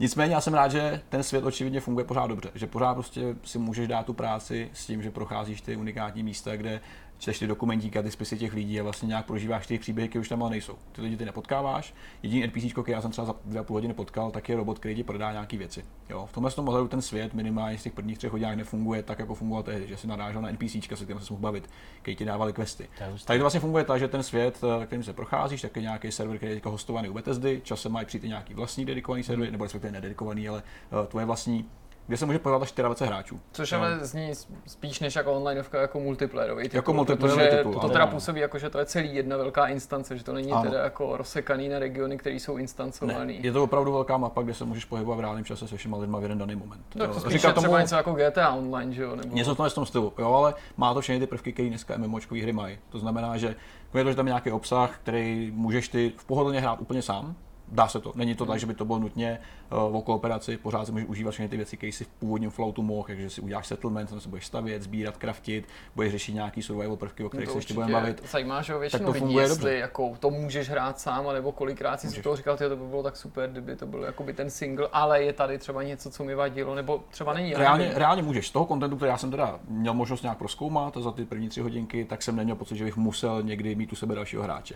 Nicméně 0.00 0.34
já 0.34 0.40
jsem 0.40 0.54
rád, 0.54 0.70
že 0.70 1.00
ten 1.08 1.22
svět 1.22 1.44
očividně 1.44 1.80
funguje 1.80 2.04
pořád 2.04 2.26
dobře, 2.26 2.50
že 2.54 2.66
pořád 2.66 2.94
prostě 2.94 3.34
si 3.44 3.58
můžeš 3.58 3.88
dát 3.88 4.06
tu 4.06 4.12
práci 4.12 4.70
s 4.72 4.86
tím, 4.86 5.02
že 5.02 5.10
procházíš 5.10 5.60
ty 5.60 5.76
unikátní 5.76 6.22
místa, 6.22 6.56
kde 6.56 6.80
čteš 7.18 7.38
ty 7.38 7.46
dokumentíky 7.46 7.98
a 7.98 8.02
ty 8.02 8.10
spisy 8.10 8.38
těch 8.38 8.54
lidí 8.54 8.80
a 8.80 8.82
vlastně 8.82 9.06
nějak 9.06 9.26
prožíváš 9.26 9.66
ty 9.66 9.78
příběhy, 9.78 10.08
které 10.08 10.20
už 10.20 10.28
tam 10.28 10.42
ale 10.42 10.50
nejsou. 10.50 10.74
Ty 10.92 11.02
lidi 11.02 11.16
ty 11.16 11.24
nepotkáváš. 11.24 11.94
Jediný 12.22 12.46
NPC, 12.46 12.72
který 12.72 12.92
já 12.92 13.02
jsem 13.02 13.10
třeba 13.10 13.26
za 13.26 13.34
dvě 13.44 13.60
a 13.60 13.64
půl 13.64 13.76
hodiny 13.76 13.94
potkal, 13.94 14.30
tak 14.30 14.48
je 14.48 14.56
robot, 14.56 14.78
který 14.78 14.94
ti 14.94 15.04
prodá 15.04 15.32
nějaké 15.32 15.56
věci. 15.56 15.84
Jo, 16.10 16.26
v 16.26 16.32
tomhle 16.32 16.50
tom 16.50 16.68
ohledu 16.68 16.88
ten 16.88 17.02
svět 17.02 17.34
minimálně 17.34 17.78
z 17.78 17.82
těch 17.82 17.92
prvních 17.92 18.18
třech 18.18 18.32
hodinách 18.32 18.56
nefunguje 18.56 19.02
tak, 19.02 19.18
jako 19.18 19.34
fungoval 19.34 19.62
tehdy, 19.62 19.88
že 19.88 19.96
si 19.96 20.06
narážel 20.06 20.42
na 20.42 20.50
NPC, 20.52 20.72
se 20.72 21.04
kterým 21.04 21.20
se 21.20 21.32
mohl 21.32 21.42
bavit, 21.42 21.70
který 22.02 22.16
ti 22.16 22.24
dávali 22.24 22.52
questy. 22.52 22.88
Tady 23.24 23.38
to 23.38 23.42
vlastně 23.42 23.60
funguje 23.60 23.84
tak, 23.84 23.98
že 23.98 24.08
ten 24.08 24.22
svět, 24.22 24.60
eh, 24.82 24.86
kterým 24.86 25.02
se 25.02 25.12
procházíš, 25.12 25.62
tak 25.62 25.76
je 25.76 25.82
nějaký 25.82 26.12
server, 26.12 26.36
který 26.36 26.52
je 26.52 26.60
hostovaný 26.64 27.08
u 27.08 27.12
Bethesdy, 27.12 27.60
časem 27.64 27.92
mají 27.92 28.06
přijít 28.06 28.24
i 28.24 28.28
nějaký 28.28 28.54
vlastní 28.54 28.84
dedikovaný 28.84 29.22
server, 29.22 29.44
hmm. 29.44 29.52
nebo 29.52 29.64
respektive 29.64 29.92
nededikovaný, 29.92 30.48
ale 30.48 30.62
uh, 30.92 31.06
tvoje 31.06 31.26
vlastní 31.26 31.64
kde 32.06 32.16
se 32.16 32.26
může 32.26 32.38
pohybovat 32.38 32.62
až 32.62 32.72
24 32.72 33.08
hráčů. 33.08 33.40
Což 33.52 33.72
no. 33.72 33.78
ale 33.78 33.98
zní 34.06 34.32
spíš 34.66 35.00
než 35.00 35.16
jako 35.16 35.32
online 35.32 35.64
jako 35.72 36.00
multiplayerový 36.00 36.62
titul. 36.62 36.78
Jako 36.78 36.92
multiplayerový 36.92 37.56
titul. 37.56 37.72
To, 37.72 37.80
to 37.80 37.88
teda 37.88 38.06
působí 38.06 38.40
jako, 38.40 38.58
že 38.58 38.70
to 38.70 38.78
je 38.78 38.84
celý 38.84 39.14
jedna 39.14 39.36
velká 39.36 39.66
instance, 39.66 40.18
že 40.18 40.24
to 40.24 40.32
není 40.32 40.52
ano. 40.52 40.62
teda 40.62 40.84
jako 40.84 41.16
rozsekaný 41.16 41.68
na 41.68 41.78
regiony, 41.78 42.18
které 42.18 42.36
jsou 42.36 42.56
instancované. 42.56 43.32
Je 43.32 43.52
to 43.52 43.64
opravdu 43.64 43.92
velká 43.92 44.16
mapa, 44.16 44.42
kde 44.42 44.54
se 44.54 44.64
můžeš 44.64 44.84
pohybovat 44.84 45.16
v 45.16 45.20
reálném 45.20 45.44
čase 45.44 45.68
se 45.68 45.76
všema 45.76 45.96
lidma 45.96 46.18
v 46.18 46.22
jeden 46.22 46.38
daný 46.38 46.56
moment. 46.56 46.82
No, 46.94 47.08
to 47.08 47.20
spíš 47.20 47.42
tomu... 47.42 47.54
třeba 47.54 47.80
něco 47.80 47.94
jako 47.96 48.12
GTA 48.12 48.50
Online, 48.50 48.92
že 48.92 49.02
jo? 49.02 49.16
Nebo... 49.16 49.36
Něco 49.36 49.54
v 49.54 49.74
tom 49.74 49.86
stylu, 49.86 50.12
jo, 50.18 50.32
ale 50.32 50.54
má 50.76 50.94
to 50.94 51.00
všechny 51.00 51.20
ty 51.20 51.26
prvky, 51.26 51.52
které 51.52 51.68
dneska 51.68 51.96
MMOčkové 51.96 52.42
hry 52.42 52.52
mají. 52.52 52.78
To 52.88 52.98
znamená, 52.98 53.36
že 53.36 53.56
je 53.94 54.04
to, 54.04 54.10
že 54.10 54.16
tam 54.16 54.26
je 54.26 54.30
nějaký 54.30 54.50
obsah, 54.50 54.98
který 55.02 55.50
můžeš 55.54 55.88
ty 55.88 56.12
v 56.16 56.24
pohodlně 56.24 56.60
hrát 56.60 56.80
úplně 56.80 57.02
sám, 57.02 57.36
dá 57.68 57.88
se 57.88 58.00
to. 58.00 58.12
Není 58.14 58.34
to 58.34 58.46
tak, 58.46 58.58
že 58.58 58.66
by 58.66 58.74
to 58.74 58.84
bylo 58.84 58.98
nutně 58.98 59.38
uh, 59.72 59.96
o 59.96 60.02
kooperaci, 60.02 60.56
pořád 60.56 60.86
si 60.86 60.92
můžeš 60.92 61.08
užívat 61.08 61.32
všechny 61.32 61.48
ty 61.48 61.56
věci, 61.56 61.76
které 61.76 61.92
si 61.92 62.04
v 62.04 62.08
původním 62.08 62.50
Floatu 62.50 62.82
mohl, 62.82 63.06
takže 63.06 63.30
si 63.30 63.40
uděláš 63.40 63.66
settlement, 63.66 64.10
tam 64.10 64.20
se 64.20 64.28
budeš 64.28 64.46
stavět, 64.46 64.82
sbírat, 64.82 65.16
kraftit, 65.16 65.68
budeš 65.94 66.12
řešit 66.12 66.32
nějaký 66.32 66.62
survival 66.62 66.96
prvky, 66.96 67.24
o 67.24 67.28
kterých 67.28 67.48
no 67.48 67.52
se 67.52 67.58
ještě 67.58 67.74
budeme 67.74 67.92
bavit. 67.92 68.22
Zajímá, 68.30 68.62
že 68.62 68.78
většinou 68.78 69.12
lidí, 69.12 69.34
jestli 69.34 69.78
jako 69.78 70.16
to 70.20 70.30
můžeš 70.30 70.68
hrát 70.68 71.00
sám, 71.00 71.26
nebo 71.32 71.52
kolikrát 71.52 72.00
si 72.00 72.22
toho 72.22 72.36
říkal, 72.36 72.56
že 72.56 72.68
to 72.68 72.76
by 72.76 72.86
bylo 72.86 73.02
tak 73.02 73.16
super, 73.16 73.50
kdyby 73.50 73.76
to 73.76 73.86
byl 73.86 74.02
jakoby 74.02 74.32
ten 74.32 74.50
single, 74.50 74.88
ale 74.92 75.22
je 75.22 75.32
tady 75.32 75.58
třeba 75.58 75.82
něco, 75.82 76.10
co 76.10 76.24
mi 76.24 76.34
vadilo, 76.34 76.74
nebo 76.74 77.04
třeba 77.10 77.34
není. 77.34 77.54
Reálně, 77.54 77.92
reálně 77.94 78.22
můžeš. 78.22 78.48
Z 78.48 78.50
toho 78.50 78.66
kontentu, 78.66 78.96
který 78.96 79.10
já 79.10 79.18
jsem 79.18 79.30
teda 79.30 79.60
měl 79.68 79.94
možnost 79.94 80.22
nějak 80.22 80.38
proskoumat 80.38 80.96
za 80.96 81.12
ty 81.12 81.24
první 81.24 81.48
tři 81.48 81.60
hodinky, 81.60 82.04
tak 82.04 82.22
jsem 82.22 82.36
neměl 82.36 82.56
pocit, 82.56 82.76
že 82.76 82.84
bych 82.84 82.96
musel 82.96 83.42
někdy 83.42 83.74
mít 83.74 83.92
u 83.92 83.96
sebe 83.96 84.14
dalšího 84.14 84.42
hráče 84.42 84.74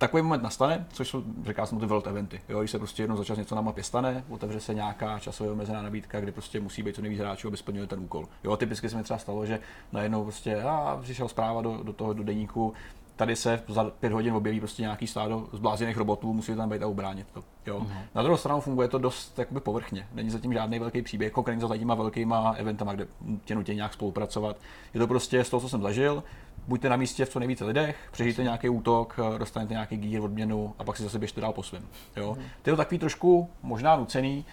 takový 0.00 0.22
moment 0.22 0.42
nastane, 0.42 0.86
což 0.92 1.08
jsou, 1.08 1.22
říká 1.46 1.66
jsem 1.66 1.80
ty 1.80 1.86
world 1.86 2.06
eventy. 2.06 2.40
Jo, 2.48 2.58
když 2.58 2.70
se 2.70 2.78
prostě 2.78 3.02
jednou 3.02 3.16
za 3.16 3.24
čas 3.24 3.38
něco 3.38 3.54
na 3.54 3.60
mapě 3.60 3.84
stane, 3.84 4.24
otevře 4.28 4.60
se 4.60 4.74
nějaká 4.74 5.18
časově 5.18 5.52
omezená 5.52 5.82
nabídka, 5.82 6.20
kdy 6.20 6.32
prostě 6.32 6.60
musí 6.60 6.82
být 6.82 6.94
co 6.94 7.02
nejvíc 7.02 7.20
hráčů, 7.20 7.48
aby 7.48 7.56
splnili 7.56 7.86
ten 7.86 8.00
úkol. 8.00 8.26
Jo, 8.44 8.56
typicky 8.56 8.88
se 8.88 8.96
mi 8.96 9.02
třeba 9.02 9.18
stalo, 9.18 9.46
že 9.46 9.60
najednou 9.92 10.22
prostě 10.22 10.62
a, 10.62 10.98
přišel 11.02 11.28
zpráva 11.28 11.62
do, 11.62 11.80
do 11.82 11.92
toho 11.92 12.12
do 12.12 12.24
deníku, 12.24 12.72
tady 13.16 13.36
se 13.36 13.62
za 13.68 13.84
pět 13.84 14.12
hodin 14.12 14.34
objeví 14.34 14.60
prostě 14.60 14.82
nějaký 14.82 15.06
stádo 15.06 15.48
zblázněných 15.52 15.96
robotů, 15.96 16.32
musí 16.32 16.54
tam 16.54 16.68
být 16.68 16.82
a 16.82 16.86
ubránit 16.86 17.26
to. 17.32 17.44
Jo. 17.66 17.80
Uh-huh. 17.80 18.02
Na 18.14 18.22
druhou 18.22 18.36
stranu 18.36 18.60
funguje 18.60 18.88
to 18.88 18.98
dost 18.98 19.38
jakoby 19.38 19.60
povrchně. 19.60 20.08
Není 20.12 20.30
zatím 20.30 20.52
žádný 20.52 20.78
velký 20.78 21.02
příběh, 21.02 21.32
konkrétně 21.32 21.66
za 21.66 21.76
těma 21.76 21.94
velkýma 21.94 22.54
eventama, 22.56 22.92
kde 22.94 23.06
tě 23.44 23.54
nutí 23.54 23.74
nějak 23.74 23.92
spolupracovat. 23.92 24.56
Je 24.94 25.00
to 25.00 25.06
prostě 25.06 25.44
z 25.44 25.50
toho, 25.50 25.60
co 25.60 25.68
jsem 25.68 25.82
zažil, 25.82 26.22
buďte 26.68 26.88
na 26.88 26.96
místě 26.96 27.24
v 27.24 27.28
co 27.28 27.38
nejvíce 27.38 27.64
lidech, 27.64 27.96
přežijte 28.10 28.42
nějaký 28.42 28.68
útok, 28.68 29.20
dostanete 29.38 29.74
nějaký 29.74 29.96
gír, 29.96 30.20
odměnu 30.20 30.74
a 30.78 30.84
pak 30.84 30.96
si 30.96 31.02
zase 31.02 31.18
běžte 31.18 31.40
dál 31.40 31.52
po 31.52 31.62
svém. 31.62 31.82
Jo. 32.16 32.32
Uh-huh. 32.32 32.42
To 32.62 32.70
je 32.70 32.72
to 32.72 32.76
takový 32.76 32.98
trošku 32.98 33.50
možná 33.62 33.96
nucený, 33.96 34.44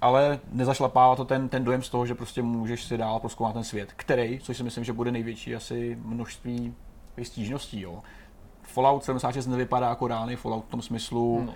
ale 0.00 0.40
nezašlapává 0.52 1.16
to 1.16 1.24
ten, 1.24 1.48
ten 1.48 1.64
dojem 1.64 1.82
z 1.82 1.88
toho, 1.88 2.06
že 2.06 2.14
prostě 2.14 2.42
můžeš 2.42 2.84
si 2.84 2.98
dál 2.98 3.20
proskoumat 3.20 3.54
ten 3.54 3.64
svět, 3.64 3.92
který, 3.96 4.38
což 4.38 4.56
si 4.56 4.62
myslím, 4.62 4.84
že 4.84 4.92
bude 4.92 5.10
největší 5.10 5.54
asi 5.54 5.98
množství 6.02 6.74
stížností. 7.22 7.80
Jo. 7.80 8.02
Fallout 8.72 9.04
76 9.04 9.46
nevypadá 9.46 9.88
jako 9.88 10.08
reálný 10.08 10.36
Fallout 10.36 10.64
v 10.64 10.68
tom 10.68 10.82
smyslu 10.82 11.42
no. 11.46 11.52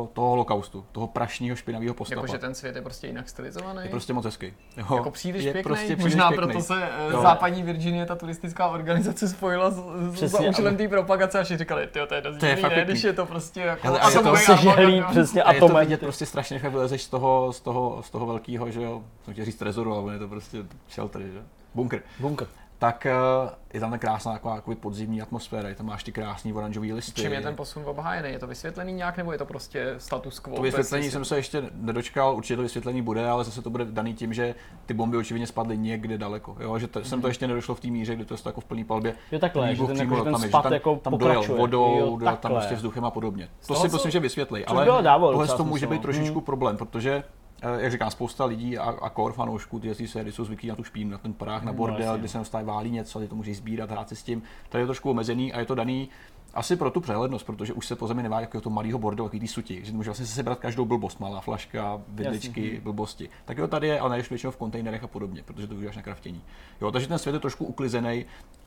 uh, 0.00 0.08
toho 0.08 0.28
holokaustu, 0.28 0.84
toho 0.92 1.06
prašního 1.06 1.56
špinavého 1.56 1.94
postava. 1.94 2.22
Jakože 2.22 2.38
ten 2.38 2.54
svět 2.54 2.76
je 2.76 2.82
prostě 2.82 3.06
jinak 3.06 3.28
stylizovaný. 3.28 3.80
Je 3.82 3.90
prostě 3.90 4.12
moc 4.12 4.24
hezký. 4.24 4.52
Jo. 4.76 4.86
Jako 4.94 5.10
příliš 5.10 5.44
je 5.44 5.52
pěkný, 5.52 5.68
prostě 5.68 5.96
příliš 5.96 6.14
možná 6.14 6.28
pěkný. 6.28 6.46
proto 6.46 6.62
se 6.62 6.74
uh, 6.74 7.12
jo. 7.12 7.22
západní 7.22 7.62
Virginie, 7.62 8.06
ta 8.06 8.16
turistická 8.16 8.68
organizace 8.68 9.28
spojila 9.28 9.70
s, 9.70 9.82
za 10.12 10.40
účelem 10.40 10.76
té 10.76 10.88
propagace 10.88 11.40
a 11.40 11.42
všichni 11.42 11.58
říkali, 11.58 11.86
ty 11.86 12.00
to 12.08 12.14
je 12.14 12.20
dost 12.20 12.36
divný, 12.36 12.62
ne, 12.62 12.84
když 12.84 13.04
je 13.04 13.12
to 13.12 13.26
prostě 13.26 13.60
jako 13.60 13.88
Ale, 13.88 14.00
atomový 14.00 14.46
to 14.46 14.56
se 14.56 15.02
přesně 15.10 15.42
a 15.42 15.52
je 15.52 15.60
to 15.60 15.68
vidět 15.68 16.00
prostě 16.00 16.26
strašně, 16.26 16.60
jak 16.62 16.72
vylezeš 16.72 17.02
z 17.02 17.08
toho, 17.08 17.52
z 17.52 17.60
toho, 17.60 18.02
z 18.02 18.10
toho 18.10 18.26
velkého, 18.26 18.70
že 18.70 18.82
jo, 18.82 19.02
jsem 19.24 19.32
chtěl 19.32 19.44
říct 19.44 19.56
trezoru, 19.56 19.94
ale 19.94 20.12
je 20.12 20.18
to 20.18 20.28
prostě 20.28 20.58
shelter, 20.90 21.22
že? 21.22 21.42
Bunker. 21.74 22.02
Bunker 22.20 22.48
tak 22.78 23.06
uh, 23.44 23.50
je 23.74 23.80
tam 23.80 23.90
ta 23.90 23.98
krásná 23.98 24.32
taková 24.32 24.54
jako 24.54 24.74
podzimní 24.74 25.22
atmosféra, 25.22 25.74
tam 25.74 25.86
máš 25.86 26.04
ty 26.04 26.12
krásný 26.12 26.52
oranžový 26.52 26.92
listy. 26.92 27.22
Čím 27.22 27.32
je 27.32 27.40
ten 27.40 27.56
posun 27.56 27.82
obhájený? 27.86 28.30
Je 28.32 28.38
to 28.38 28.46
vysvětlený 28.46 28.92
nějak 28.92 29.16
nebo 29.16 29.32
je 29.32 29.38
to 29.38 29.44
prostě 29.44 29.94
status 29.98 30.38
quo? 30.38 30.56
To 30.56 30.62
vysvětlení 30.62 31.10
jsem 31.10 31.24
se 31.24 31.36
ještě 31.36 31.62
nedočkal, 31.74 32.36
určitě 32.36 32.56
to 32.56 32.62
vysvětlení 32.62 33.02
bude, 33.02 33.28
ale 33.28 33.44
zase 33.44 33.62
to 33.62 33.70
bude 33.70 33.84
daný 33.84 34.14
tím, 34.14 34.32
že 34.32 34.54
ty 34.86 34.94
bomby 34.94 35.16
očividně 35.16 35.46
spadly 35.46 35.78
někde 35.78 36.18
daleko. 36.18 36.56
Jo? 36.60 36.78
Že 36.78 36.86
to, 36.86 37.00
mm-hmm. 37.00 37.02
jsem 37.02 37.20
to 37.20 37.26
mhm. 37.26 37.30
ještě 37.30 37.46
nedošlo 37.46 37.74
v 37.74 37.80
té 37.80 37.88
míře, 37.88 38.14
kdy 38.14 38.24
to 38.24 38.34
je 38.34 38.38
jako 38.46 38.60
v 38.60 38.64
plné 38.64 38.84
palbě. 38.84 39.14
Je 39.30 39.38
takhle, 39.38 39.74
že 39.74 39.86
ten, 39.86 39.96
jako, 39.96 40.24
ten 40.24 40.32
tam, 40.32 40.42
spad 40.42 40.62
tam, 40.62 40.72
jako 40.72 40.96
tam 40.96 41.18
dojel 41.18 41.42
vodou, 41.42 41.98
jo, 41.98 42.16
dojel 42.16 42.36
tam 42.36 42.52
prostě 42.52 42.74
vzduchem 42.74 43.04
a 43.04 43.10
podobně. 43.10 43.48
To 43.66 43.74
si 43.74 43.88
myslím, 43.88 44.10
že 44.10 44.20
vysvětlí, 44.20 44.64
ale 44.64 44.86
tohle 44.86 45.46
to 45.48 45.64
může 45.64 45.86
být 45.86 46.02
trošičku 46.02 46.40
problém, 46.40 46.76
protože 46.76 47.24
Eh, 47.24 47.45
jak 47.78 47.92
říkám, 47.92 48.10
spousta 48.10 48.44
lidí 48.44 48.78
a, 48.78 48.84
a 48.84 49.10
core 49.10 49.34
fanoušků 49.34 49.78
ty 49.78 50.08
série 50.08 50.32
jsou 50.32 50.44
zvyklí 50.44 50.68
na 50.68 50.76
tu 50.76 50.84
špínu, 50.84 51.10
na 51.10 51.18
ten 51.18 51.32
prach, 51.32 51.62
na 51.62 51.72
no, 51.72 51.78
bordel, 51.78 52.12
no, 52.12 52.18
kde 52.18 52.28
se 52.28 52.38
neustále 52.38 52.64
válí 52.64 52.90
něco, 52.90 53.18
ty 53.18 53.28
to 53.28 53.34
můžeš 53.34 53.56
sbírat, 53.56 53.90
hrát 53.90 54.08
si 54.08 54.16
s 54.16 54.22
tím. 54.22 54.42
Tady 54.68 54.82
je 54.82 54.86
to 54.86 54.88
trošku 54.88 55.10
omezený 55.10 55.52
a 55.52 55.60
je 55.60 55.66
to 55.66 55.74
daný 55.74 56.08
asi 56.54 56.76
pro 56.76 56.90
tu 56.90 57.00
přehlednost, 57.00 57.46
protože 57.46 57.72
už 57.72 57.86
se 57.86 57.96
po 57.96 58.06
zemi 58.06 58.22
nevá 58.22 58.40
jako 58.40 58.60
to 58.60 58.70
malého 58.70 58.98
bordelu, 58.98 59.28
takový 59.28 59.40
ty 59.40 59.48
suti, 59.48 59.80
že 59.84 59.92
může 59.92 60.10
vlastně 60.10 60.26
sebrat 60.26 60.58
každou 60.58 60.84
blbost, 60.84 61.20
malá 61.20 61.40
flaška, 61.40 62.00
vidličky, 62.08 62.80
blbosti. 62.84 63.28
Tak 63.44 63.58
jo, 63.58 63.68
tady 63.68 63.88
je, 63.88 64.00
ale 64.00 64.10
najdeš 64.10 64.30
většinou 64.30 64.50
v 64.50 64.56
kontejnerech 64.56 65.04
a 65.04 65.06
podobně, 65.06 65.42
protože 65.42 65.66
to 65.66 65.74
užíváš 65.74 65.96
na 65.96 66.02
kraftění. 66.02 66.42
Jo, 66.80 66.90
takže 66.90 67.08
ten 67.08 67.18
svět 67.18 67.32
je 67.32 67.40
trošku 67.40 67.64
uklizený 67.64 68.24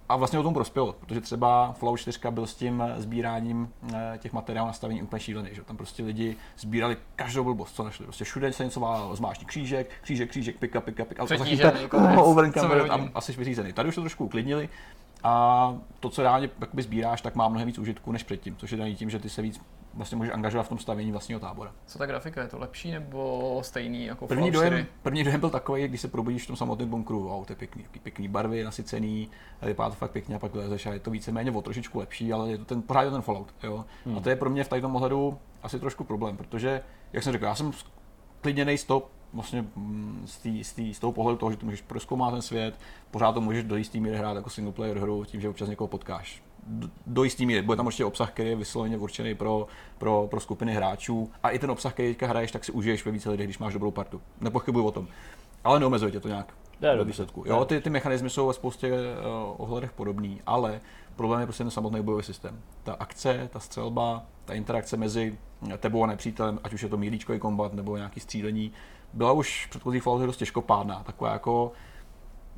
a 0.09 0.15
vlastně 0.15 0.39
o 0.39 0.43
tom 0.43 0.53
prospělo, 0.53 0.93
protože 0.99 1.21
třeba 1.21 1.71
Fallout 1.71 1.99
4 1.99 2.19
byl 2.31 2.47
s 2.47 2.55
tím 2.55 2.83
sbíráním 2.97 3.69
eh, 3.93 4.17
těch 4.17 4.33
materiálů 4.33 4.67
nastavení 4.67 5.01
úplně 5.01 5.19
šílený, 5.19 5.49
že 5.51 5.63
tam 5.63 5.77
prostě 5.77 6.03
lidi 6.03 6.35
sbírali 6.57 6.97
každou 7.15 7.43
blbost, 7.43 7.75
co 7.75 7.83
našli. 7.83 8.05
Prostě 8.05 8.25
všude 8.25 8.53
se 8.53 8.63
něco 8.63 8.79
válelo, 8.79 9.15
zmášní 9.15 9.45
křížek, 9.45 9.89
křížek, 10.01 10.29
křížek, 10.29 10.57
pika, 10.57 10.81
pika, 10.81 11.05
pika, 11.05 11.23
a 11.23 11.25
to 11.25 11.33
over 12.25 12.91
a 12.91 13.09
asi 13.15 13.33
vyřízený. 13.33 13.73
Tady 13.73 13.89
už 13.89 13.95
to 13.95 14.01
trošku 14.01 14.25
uklidnili, 14.25 14.69
a 15.23 15.75
to, 15.99 16.09
co 16.09 16.21
reálně 16.21 16.49
jakoby 16.59 16.83
sbíráš, 16.83 17.21
tak 17.21 17.35
má 17.35 17.47
mnohem 17.47 17.67
víc 17.67 17.77
užitku 17.77 18.11
než 18.11 18.23
předtím, 18.23 18.55
což 18.55 18.71
je 18.71 18.77
daný 18.77 18.95
tím, 18.95 19.09
že 19.09 19.19
ty 19.19 19.29
se 19.29 19.41
víc 19.41 19.61
vlastně 19.93 20.17
můžeš 20.17 20.33
angažovat 20.33 20.63
v 20.63 20.69
tom 20.69 20.77
stavění 20.77 21.11
vlastního 21.11 21.39
tábora. 21.39 21.71
Co 21.85 21.97
ta 21.97 22.05
grafika, 22.05 22.41
je 22.41 22.47
to 22.47 22.59
lepší 22.59 22.91
nebo 22.91 23.59
stejný 23.63 24.05
jako 24.05 24.27
první 24.27 24.51
dojem, 24.51 24.85
první 25.03 25.23
dojem 25.23 25.39
byl 25.39 25.49
takový, 25.49 25.87
když 25.87 26.01
se 26.01 26.07
probudíš 26.07 26.43
v 26.43 26.47
tom 26.47 26.55
samotném 26.55 26.89
bunkru, 26.89 27.23
wow, 27.23 27.45
to 27.45 27.51
je 27.51 27.57
pěkný, 27.57 27.85
pěkný 28.03 28.27
barvy, 28.27 28.63
nasycený, 28.63 29.29
vypadá 29.61 29.89
to 29.89 29.95
fakt 29.95 30.11
pěkně 30.11 30.35
a 30.35 30.39
pak 30.39 30.53
vylezeš 30.53 30.85
a 30.85 30.93
je 30.93 30.99
to 30.99 31.11
víceméně 31.11 31.51
o 31.51 31.61
trošičku 31.61 31.99
lepší, 31.99 32.33
ale 32.33 32.51
je 32.51 32.57
to 32.57 32.65
ten, 32.65 32.81
pořád 32.81 33.01
je 33.01 33.11
ten 33.11 33.21
Fallout. 33.21 33.53
Jo? 33.63 33.85
Hmm. 34.05 34.17
A 34.17 34.19
to 34.21 34.29
je 34.29 34.35
pro 34.35 34.49
mě 34.49 34.63
v 34.63 34.69
tom 34.69 34.95
ohledu 34.95 35.37
asi 35.63 35.79
trošku 35.79 36.03
problém, 36.03 36.37
protože, 36.37 36.81
jak 37.13 37.23
jsem 37.23 37.33
řekl, 37.33 37.45
já 37.45 37.55
jsem 37.55 37.71
klidněný 38.41 38.77
stop 38.77 39.11
vlastně 39.33 39.65
mm, 39.75 40.23
z, 40.25 40.37
tý, 40.37 40.63
z, 40.63 40.73
tý, 40.73 40.93
z 40.93 40.99
toho 40.99 41.13
pohledu 41.13 41.37
toho, 41.37 41.51
že 41.51 41.57
ty 41.57 41.65
můžeš 41.65 41.81
proskoumat 41.81 42.33
ten 42.33 42.41
svět, 42.41 42.79
pořád 43.11 43.31
to 43.31 43.41
můžeš 43.41 43.63
do 43.63 43.75
jistý 43.75 43.99
míry 43.99 44.17
hrát 44.17 44.35
jako 44.35 44.49
single 44.49 44.73
player 44.73 44.97
hru 44.97 45.25
tím, 45.25 45.41
že 45.41 45.49
občas 45.49 45.69
někoho 45.69 45.87
potkáš. 45.87 46.43
Do, 47.07 47.23
jistý 47.23 47.45
míry. 47.45 47.61
Bude 47.61 47.77
tam 47.77 47.85
určitě 47.85 48.05
obsah, 48.05 48.31
který 48.31 48.49
je 48.49 48.55
vysloveně 48.55 48.97
určený 48.97 49.35
pro, 49.35 49.67
pro, 49.97 50.27
pro 50.29 50.39
skupiny 50.39 50.73
hráčů. 50.73 51.31
A 51.43 51.49
i 51.49 51.59
ten 51.59 51.71
obsah, 51.71 51.93
který 51.93 52.09
teďka 52.09 52.27
hraješ, 52.27 52.51
tak 52.51 52.65
si 52.65 52.71
užiješ 52.71 53.05
ve 53.05 53.11
více 53.11 53.29
lidech, 53.29 53.47
když 53.47 53.59
máš 53.59 53.73
dobrou 53.73 53.91
partu. 53.91 54.21
Nepochybuji 54.41 54.85
o 54.85 54.91
tom. 54.91 55.07
Ale 55.63 55.79
neomezuje 55.79 56.11
tě 56.11 56.19
to 56.19 56.27
nějak 56.27 56.53
do 56.97 57.05
výsledku. 57.05 57.43
Jo, 57.47 57.65
ty, 57.65 57.81
ty 57.81 57.89
mechanismy 57.89 58.29
jsou 58.29 58.47
ve 58.47 58.53
spoustě 58.53 58.91
uh, 58.91 58.95
ohledech 59.57 59.91
podobný, 59.91 60.41
ale 60.45 60.81
problém 61.15 61.39
je 61.39 61.45
prostě 61.45 61.63
ten 61.63 61.71
samotný 61.71 62.01
bojový 62.01 62.23
systém. 62.23 62.61
Ta 62.83 62.93
akce, 62.93 63.49
ta 63.53 63.59
střelba, 63.59 64.23
ta 64.45 64.53
interakce 64.53 64.97
mezi 64.97 65.37
tebou 65.77 66.03
a 66.03 66.07
nepřítelem, 66.07 66.59
ať 66.63 66.73
už 66.73 66.83
je 66.83 66.89
to 66.89 66.97
mílíčkový 66.97 67.39
kombat 67.39 67.73
nebo 67.73 67.97
nějaký 67.97 68.19
střílení, 68.19 68.71
byla 69.13 69.31
už 69.31 69.65
v 69.65 69.69
předchozích 69.69 70.03
Falloutech 70.03 70.27
dost 70.27 70.37
těžkopádná. 70.37 71.03
Taková 71.03 71.33
jako 71.33 71.71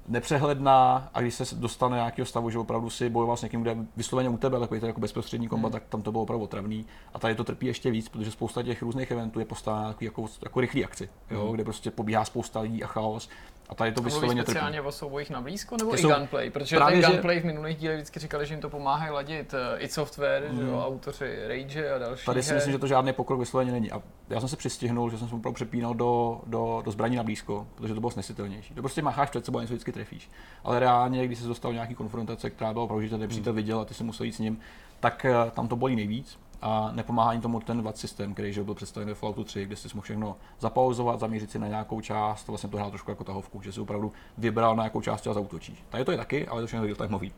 nepřehledná 0.07 1.09
a 1.13 1.21
když 1.21 1.33
se 1.33 1.55
dostane 1.55 1.95
nějakého 1.95 2.25
stavu, 2.25 2.49
že 2.49 2.59
opravdu 2.59 2.89
si 2.89 3.09
bojoval 3.09 3.37
s 3.37 3.41
někým, 3.41 3.61
kde 3.61 3.77
vysloveně 3.97 4.29
u 4.29 4.37
tebe, 4.37 4.59
takový 4.59 4.79
to 4.79 4.85
jako 4.85 4.99
bezprostřední 4.99 5.47
kombat, 5.47 5.71
hmm. 5.71 5.79
tak 5.79 5.89
tam 5.89 6.01
to 6.01 6.11
bylo 6.11 6.23
opravdu 6.23 6.43
otravný. 6.43 6.85
A 7.13 7.19
tady 7.19 7.35
to 7.35 7.43
trpí 7.43 7.67
ještě 7.67 7.91
víc, 7.91 8.09
protože 8.09 8.31
spousta 8.31 8.63
těch 8.63 8.81
různých 8.81 9.11
eventů 9.11 9.39
je 9.39 9.45
postavená 9.45 9.95
jako, 10.01 10.25
jako 10.43 10.61
rychlý 10.61 10.85
akci, 10.85 11.09
jo, 11.31 11.43
hmm. 11.43 11.53
kde 11.53 11.63
prostě 11.63 11.91
pobíhá 11.91 12.25
spousta 12.25 12.59
lidí 12.59 12.83
a 12.83 12.87
chaos. 12.87 13.29
A 13.71 13.75
tady 13.75 13.91
to 13.91 14.01
vysloveně 14.01 14.41
trpí. 14.41 14.51
speciálně 14.51 14.81
o 14.81 14.91
soubojích 14.91 15.29
na 15.29 15.41
blízko 15.41 15.77
nebo 15.77 15.99
i 15.99 16.01
gunplay? 16.01 16.49
Protože 16.49 16.75
právě, 16.75 17.01
ten 17.01 17.11
gunplay 17.11 17.35
že... 17.35 17.41
v 17.41 17.45
minulých 17.45 17.77
dílech 17.77 17.97
vždycky 17.97 18.19
říkali, 18.19 18.45
že 18.45 18.53
jim 18.53 18.61
to 18.61 18.69
pomáhá 18.69 19.13
ladit 19.13 19.53
uh, 19.53 19.59
i 19.83 19.87
software, 19.87 20.43
hmm. 20.49 20.59
že 20.59 20.65
jo, 20.65 20.83
autoři 20.85 21.47
Rage 21.47 21.91
a 21.91 21.97
další. 21.97 22.25
Tady 22.25 22.43
si 22.43 22.53
myslím, 22.53 22.73
že 22.73 22.79
to 22.79 22.87
žádný 22.87 23.13
pokrok 23.13 23.39
vysloveně 23.39 23.71
není. 23.71 23.91
A 23.91 24.01
já 24.29 24.39
jsem 24.39 24.49
se 24.49 24.55
přistihnul, 24.55 25.09
že 25.09 25.17
jsem 25.17 25.27
se 25.27 25.35
opravdu 25.35 25.55
přepínal 25.55 25.93
do, 25.93 26.41
do, 26.45 26.81
do 26.85 26.91
zbraní 26.91 27.15
na 27.15 27.23
blízko, 27.23 27.67
protože 27.75 27.93
to 27.93 27.99
bylo 27.99 28.11
snesitelnější. 28.11 28.73
To 28.73 28.81
prostě 28.81 29.01
mácháš 29.01 29.29
před 29.29 29.45
sebou 29.45 29.57
a 29.57 29.61
něco 29.61 29.73
vždycky 29.73 29.91
trefíš. 29.91 30.29
Ale 30.63 30.79
reálně, 30.79 31.25
když 31.25 31.39
se 31.39 31.47
dostal 31.47 31.73
nějaký 31.73 31.95
konfrontace, 31.95 32.49
která 32.49 32.73
byla 32.73 32.85
opravdu, 32.85 33.03
že 33.03 33.09
ten 33.09 33.19
nepřítel 33.19 33.53
viděl 33.53 33.79
a 33.79 33.85
ty 33.85 33.93
se 33.93 34.03
musel 34.03 34.25
jít 34.25 34.31
s 34.31 34.39
ním, 34.39 34.59
tak 34.99 35.25
uh, 35.29 35.51
tam 35.51 35.67
to 35.67 35.75
bolí 35.75 35.95
nejvíc 35.95 36.39
a 36.61 36.91
nepomáhá 36.91 37.29
ani 37.29 37.41
tomu 37.41 37.59
ten 37.59 37.81
VAT 37.81 37.97
systém, 37.97 38.33
který 38.33 38.53
byl 38.63 38.73
představen 38.73 39.09
ve 39.09 39.15
Falloutu 39.15 39.43
3, 39.43 39.65
kde 39.65 39.75
si 39.75 39.87
mohl 39.93 40.03
všechno 40.03 40.37
zapauzovat, 40.59 41.19
zaměřit 41.19 41.51
si 41.51 41.59
na 41.59 41.67
nějakou 41.67 42.01
část, 42.01 42.47
vlastně 42.47 42.69
to 42.69 42.77
hrál 42.77 42.89
trošku 42.89 43.11
jako 43.11 43.23
tahovku, 43.23 43.61
že 43.61 43.71
si 43.71 43.79
opravdu 43.79 44.11
vybral 44.37 44.75
na 44.75 44.83
jakou 44.83 45.01
část 45.01 45.27
a 45.27 45.33
zautočíš. 45.33 45.83
Tady 45.89 46.05
to 46.05 46.11
je 46.11 46.17
taky, 46.17 46.47
ale 46.47 46.61
to 46.61 46.67
všechno 46.67 46.85
real 46.85 46.95
timeový. 46.95 47.33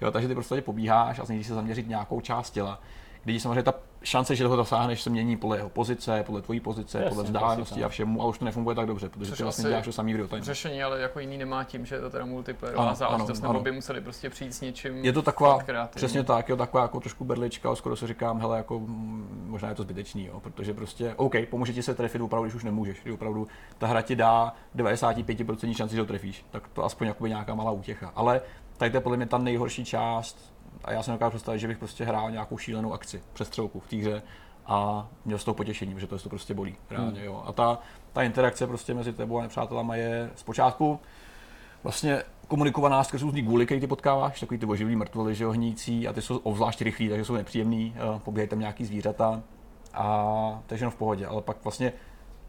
Jo, 0.00 0.10
takže 0.10 0.28
ty 0.28 0.34
prostě 0.34 0.62
pobíháš 0.62 1.18
a 1.18 1.24
snažíš 1.24 1.46
se 1.46 1.54
zaměřit 1.54 1.88
nějakou 1.88 2.20
část 2.20 2.50
těla 2.50 2.80
kdy 3.24 3.40
samozřejmě 3.40 3.62
ta 3.62 3.74
šance, 4.02 4.36
že 4.36 4.44
toho 4.44 4.56
dosáhneš, 4.56 5.02
se 5.02 5.10
mění 5.10 5.36
podle 5.36 5.56
jeho 5.56 5.68
pozice, 5.68 6.22
podle 6.26 6.42
tvojí 6.42 6.60
pozice, 6.60 6.98
Jasně, 6.98 7.08
podle 7.08 7.24
vzdálenosti 7.24 7.84
a 7.84 7.88
všemu, 7.88 8.22
a 8.22 8.26
už 8.26 8.38
to 8.38 8.44
nefunguje 8.44 8.76
tak 8.76 8.86
dobře, 8.86 9.08
protože 9.08 9.30
Což 9.30 9.38
ty 9.38 9.42
vlastně 9.42 9.68
děláš 9.68 9.84
to 9.84 9.92
samý 9.92 10.14
v 10.14 10.16
real 10.16 10.28
time. 10.28 10.42
Řešení, 10.42 10.82
ale 10.82 11.00
jako 11.00 11.20
jiný 11.20 11.38
nemá 11.38 11.64
tím, 11.64 11.86
že 11.86 11.94
je 11.94 12.00
to 12.00 12.10
teda 12.10 12.24
multiplayerová 12.24 12.94
záležitost, 12.94 13.40
nebo 13.40 13.60
by 13.60 13.72
museli 13.72 14.00
prostě 14.00 14.30
přijít 14.30 14.54
s 14.54 14.60
něčím. 14.60 15.04
Je 15.04 15.12
to 15.12 15.22
taková, 15.22 15.58
přesně 15.94 16.24
tak, 16.24 16.48
je 16.48 16.54
to 16.54 16.58
taková 16.58 16.82
jako 16.82 17.00
trošku 17.00 17.24
berlička, 17.24 17.74
skoro 17.74 17.96
se 17.96 18.06
říkám, 18.06 18.40
hele, 18.40 18.56
jako 18.56 18.78
mm, 18.78 19.46
možná 19.48 19.68
je 19.68 19.74
to 19.74 19.82
zbytečný, 19.82 20.26
jo, 20.26 20.40
protože 20.40 20.74
prostě, 20.74 21.14
OK, 21.14 21.34
pomůže 21.50 21.72
ti 21.72 21.82
se 21.82 21.94
trefit 21.94 22.22
opravdu, 22.22 22.44
když 22.44 22.54
už 22.54 22.64
nemůžeš, 22.64 23.00
když 23.02 23.14
opravdu 23.14 23.48
ta 23.78 23.86
hra 23.86 24.02
ti 24.02 24.16
dá 24.16 24.52
95% 24.76 25.74
šanci, 25.74 25.94
že 25.94 26.02
to 26.02 26.06
trefíš, 26.06 26.44
tak 26.50 26.68
to 26.68 26.84
aspoň 26.84 27.12
nějaká 27.26 27.54
malá 27.54 27.70
útěcha. 27.70 28.12
Ale 28.14 28.40
tady 28.76 28.90
to 28.90 28.96
je 28.96 29.00
podle 29.00 29.16
mě 29.16 29.26
ta 29.26 29.38
nejhorší 29.38 29.84
část 29.84 30.57
a 30.84 30.92
já 30.92 31.02
si 31.02 31.10
dokážu 31.10 31.30
představit, 31.30 31.58
že 31.58 31.68
bych 31.68 31.78
prostě 31.78 32.04
hrál 32.04 32.30
nějakou 32.30 32.58
šílenou 32.58 32.92
akci, 32.92 33.22
přestřelku 33.32 33.80
v 33.80 33.88
té 33.88 33.96
hře 33.96 34.22
a 34.66 35.08
měl 35.24 35.38
z 35.38 35.44
toho 35.44 35.54
potěšení, 35.54 36.00
že 36.00 36.06
to, 36.06 36.18
to 36.18 36.28
prostě 36.28 36.54
bolí. 36.54 36.76
Reálně, 36.90 37.20
hmm. 37.20 37.26
jo. 37.26 37.42
A 37.46 37.52
ta, 37.52 37.78
ta 38.12 38.22
interakce 38.22 38.66
prostě 38.66 38.94
mezi 38.94 39.12
tebou 39.12 39.38
a 39.38 39.42
nepřátelama 39.42 39.96
je 39.96 40.30
zpočátku 40.34 41.00
vlastně 41.82 42.22
komunikovaná 42.48 43.04
skrz 43.04 43.22
různý 43.22 43.42
gůly, 43.42 43.66
který 43.66 43.80
ty 43.80 43.86
potkáváš, 43.86 44.40
takový 44.40 44.58
ty 44.58 44.66
oživlý 44.66 44.96
mrtvoly, 44.96 45.34
že 45.34 45.46
hnící, 45.46 46.08
a 46.08 46.12
ty 46.12 46.22
jsou 46.22 46.36
obzvlášť 46.36 46.82
rychlí, 46.82 47.08
takže 47.08 47.24
jsou 47.24 47.34
nepříjemný, 47.34 47.94
eh, 47.96 48.20
pobíhají 48.24 48.48
tam 48.48 48.58
nějaký 48.58 48.84
zvířata 48.84 49.42
a 49.94 50.62
to 50.66 50.74
je 50.74 50.90
v 50.90 50.94
pohodě, 50.94 51.26
ale 51.26 51.42
pak 51.42 51.56
vlastně 51.64 51.92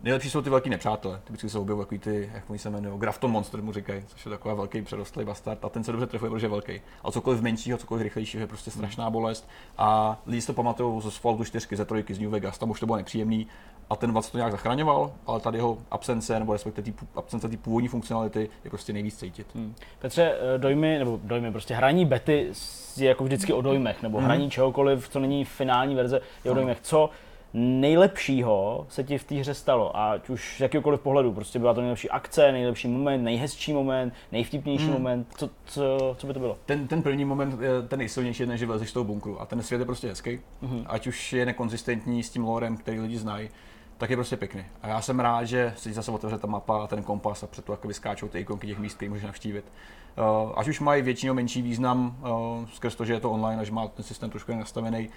Nejlepší 0.04 0.30
jsou 0.30 0.42
ty 0.42 0.50
velký 0.50 0.70
nepřátelé. 0.70 1.20
Typicky 1.24 1.50
se 1.50 1.60
objevují 1.60 1.86
takový 1.86 2.00
ty, 2.00 2.32
jak 2.34 2.50
oni 2.50 2.60
se 2.60 2.70
jmenují, 2.70 3.00
Grafton 3.00 3.32
Monster 3.32 3.62
mu 3.62 3.74
říkají, 3.74 4.04
což 4.08 4.26
je 4.26 4.30
takový 4.30 4.56
velký 4.56 4.82
přerostlý 4.82 5.26
bastard 5.26 5.66
a 5.66 5.70
ten 5.70 5.84
se 5.84 5.92
dobře 5.92 6.08
trefuje, 6.08 6.32
protože 6.32 6.46
je 6.46 6.50
velký. 6.50 6.82
A 7.04 7.12
cokoliv 7.12 7.42
menšího, 7.42 7.78
cokoliv 7.78 8.04
rychlejšího 8.04 8.42
je 8.42 8.48
prostě 8.48 8.72
strašná 8.72 9.10
bolest. 9.10 9.50
A 9.78 10.20
lidi 10.28 10.42
to 10.42 10.54
pamatují 10.54 11.02
z 11.02 11.18
Falloutu 11.18 11.44
4, 11.44 11.76
ze 11.76 11.86
trojky, 11.86 12.14
z 12.14 12.20
New 12.20 12.30
Vegas, 12.30 12.58
tam 12.58 12.70
už 12.70 12.80
to 12.80 12.86
bylo 12.86 12.98
nepříjemný 12.98 13.48
a 13.90 13.96
ten 13.96 14.12
Vac 14.12 14.30
to 14.30 14.38
nějak 14.38 14.52
zachraňoval, 14.52 15.12
ale 15.26 15.40
tady 15.40 15.58
jeho 15.58 15.78
absence, 15.92 16.40
nebo 16.40 16.54
respektive 16.54 16.92
tý, 16.92 16.94
absence 17.16 17.50
té 17.50 17.58
původní 17.58 17.88
funkcionality 17.88 18.50
je 18.64 18.70
prostě 18.70 18.94
nejvíc 18.94 19.20
cítit. 19.20 19.48
Hmm. 19.56 19.76
Petře, 20.00 20.36
eh, 20.56 20.58
dojmy, 20.58 21.00
nebo 21.00 21.20
dojmy, 21.24 21.52
prostě 21.52 21.74
hraní 21.74 22.06
bety 22.06 22.52
je 22.98 23.08
jako 23.08 23.24
vždycky 23.24 23.54
o 23.54 23.62
dojmech, 23.62 24.04
nebo 24.04 24.18
hmm. 24.18 24.26
hraní 24.26 24.50
čehokoliv, 24.50 25.10
co 25.10 25.20
není 25.20 25.46
finální 25.46 25.96
verze, 25.96 26.22
je 26.44 26.52
o 26.52 26.54
dojmech. 26.54 26.78
Co 26.82 27.10
nejlepšího 27.54 28.86
se 28.90 29.04
ti 29.04 29.18
v 29.18 29.24
té 29.24 29.36
hře 29.36 29.54
stalo, 29.54 29.98
ať 29.98 30.30
už 30.30 30.58
z 30.58 30.62
jakéhokoliv 30.62 31.00
pohledu, 31.00 31.34
prostě 31.34 31.60
byla 31.60 31.74
to 31.74 31.82
nejlepší 31.82 32.10
akce, 32.10 32.52
nejlepší 32.52 32.88
moment, 32.88 33.24
nejhezčí 33.24 33.74
moment, 33.74 34.14
nejvtipnější 34.32 34.86
hmm. 34.86 34.94
moment, 34.94 35.28
co, 35.38 35.50
co, 35.66 36.16
co 36.18 36.28
by 36.28 36.34
to 36.34 36.40
bylo? 36.40 36.58
Ten, 36.66 36.88
ten 36.88 37.02
první 37.02 37.26
moment 37.26 37.62
je 37.62 37.82
ten 37.88 38.00
nejsilnější, 38.00 38.46
než 38.46 38.64
vylezeš 38.64 38.90
z 38.90 38.94
toho 38.94 39.04
bunkru 39.04 39.42
a 39.42 39.46
ten 39.46 39.62
svět 39.62 39.80
je 39.80 39.86
prostě 39.86 40.08
hezký, 40.08 40.40
hmm. 40.62 40.86
ať 40.88 41.08
už 41.08 41.34
je 41.34 41.46
nekonzistentní 41.46 42.24
s 42.24 42.30
tím 42.30 42.44
lorem, 42.44 42.78
který 42.78 43.00
lidi 43.00 43.18
znají, 43.18 43.50
tak 43.98 44.10
je 44.10 44.16
prostě 44.16 44.38
pěkný. 44.38 44.66
A 44.82 44.88
já 44.88 45.02
jsem 45.02 45.20
rád, 45.20 45.44
že 45.44 45.74
se 45.78 45.94
zase 45.94 46.12
otevře 46.12 46.38
ta 46.38 46.48
mapa 46.48 46.84
a 46.84 46.88
ten 46.88 47.04
kompas 47.04 47.44
a 47.44 47.48
před 47.48 47.66
to 47.66 47.74
jako 47.74 47.88
vyskáčou 47.88 48.28
ty 48.28 48.40
ikonky 48.40 48.68
těch 48.68 48.80
míst, 48.80 48.94
které 48.94 49.10
můžeš 49.10 49.26
navštívit. 49.26 49.66
Uh, 50.18 50.52
až 50.56 50.68
už 50.68 50.80
mají 50.80 51.02
většinou 51.02 51.34
menší 51.34 51.62
význam 51.62 52.18
uh, 52.22 52.68
skrz 52.74 52.96
to, 52.96 53.06
že 53.06 53.14
je 53.14 53.20
to 53.20 53.32
online 53.32 53.62
a 53.62 53.64
že 53.64 53.72
má 53.72 53.88
ten 53.88 54.06
systém 54.06 54.30
trošku 54.30 54.56
nastavený, 54.56 55.10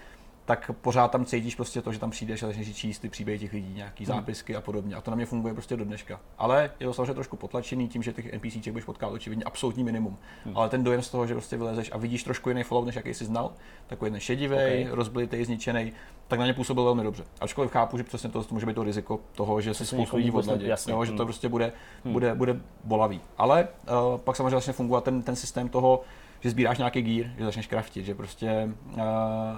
tak 0.45 0.71
pořád 0.81 1.11
tam 1.11 1.25
cítíš 1.25 1.55
prostě 1.55 1.83
to, 1.83 1.93
že 1.93 1.99
tam 1.99 2.11
přijdeš 2.11 2.43
a 2.43 2.47
začneš 2.47 2.77
číst 2.77 2.99
ty 2.99 3.09
příběhy 3.09 3.39
těch 3.39 3.53
lidí, 3.53 3.75
nějaký 3.75 4.05
hmm. 4.05 4.15
zápisky 4.15 4.57
a 4.57 4.61
podobně. 4.61 4.95
A 4.95 5.01
to 5.01 5.11
na 5.11 5.15
mě 5.15 5.27
funguje 5.27 5.55
prostě 5.55 5.77
do 5.77 5.85
dneška. 5.85 6.21
Ale 6.39 6.71
je 6.81 6.87
to 6.87 6.95
samozřejmě 6.95 7.15
trošku 7.15 7.37
potlačený 7.37 7.89
tím, 7.89 8.03
že 8.03 8.13
těch 8.13 8.33
NPCček 8.33 8.73
budeš 8.73 8.85
potkat 8.85 9.09
očividně 9.09 9.45
absolutní 9.45 9.85
minimum. 9.85 10.19
Hmm. 10.45 10.57
Ale 10.57 10.69
ten 10.69 10.85
dojem 10.85 11.03
z 11.03 11.11
toho, 11.11 11.27
že 11.27 11.35
prostě 11.35 11.57
vylezeš 11.57 11.91
a 11.93 11.99
vidíš 11.99 12.25
trošku 12.25 12.49
jiný 12.49 12.63
follow, 12.63 12.87
než 12.87 12.95
jaký 12.95 13.15
jsi 13.15 13.25
znal, 13.25 13.53
takový 13.87 14.11
ten 14.11 14.21
šedivý, 14.21 14.55
okay. 14.55 14.87
rozblitý, 14.91 15.45
zničený, 15.45 15.93
tak 16.29 16.39
na 16.39 16.47
ně 16.47 16.55
působil 16.55 16.85
velmi 16.85 17.03
dobře. 17.03 17.25
Ačkoliv 17.41 17.71
chápu, 17.71 17.99
že 17.99 18.05
přesně 18.05 18.31
to, 18.31 18.45
to 18.45 18.55
může 18.55 18.67
být 18.67 18.75
to 18.75 18.85
riziko 18.85 19.21
toho, 19.35 19.61
že 19.61 19.75
si 19.75 19.87
spoustu 19.87 20.17
lidí 20.17 20.31
odladí, 20.31 20.67
že 20.67 20.87
to 20.87 20.97
hmm. 20.97 21.17
prostě 21.17 21.49
bude, 21.49 21.73
hmm. 22.05 22.13
bude, 22.13 22.35
bude 22.35 22.61
bolavý. 22.85 23.21
Ale 23.39 23.69
uh, 23.69 24.21
pak 24.21 24.37
samozřejmě 24.37 24.73
funguje 24.73 25.01
ten, 25.01 25.23
ten 25.23 25.37
systém 25.37 25.69
toho, 25.69 26.03
že 26.43 26.51
sbíráš 26.51 26.79
nějaký 26.79 27.03
gír, 27.03 27.31
že 27.39 27.45
začneš 27.45 27.67
kraftit, 27.67 28.05
že 28.05 28.15
prostě 28.15 28.69
uh, 28.87 29.03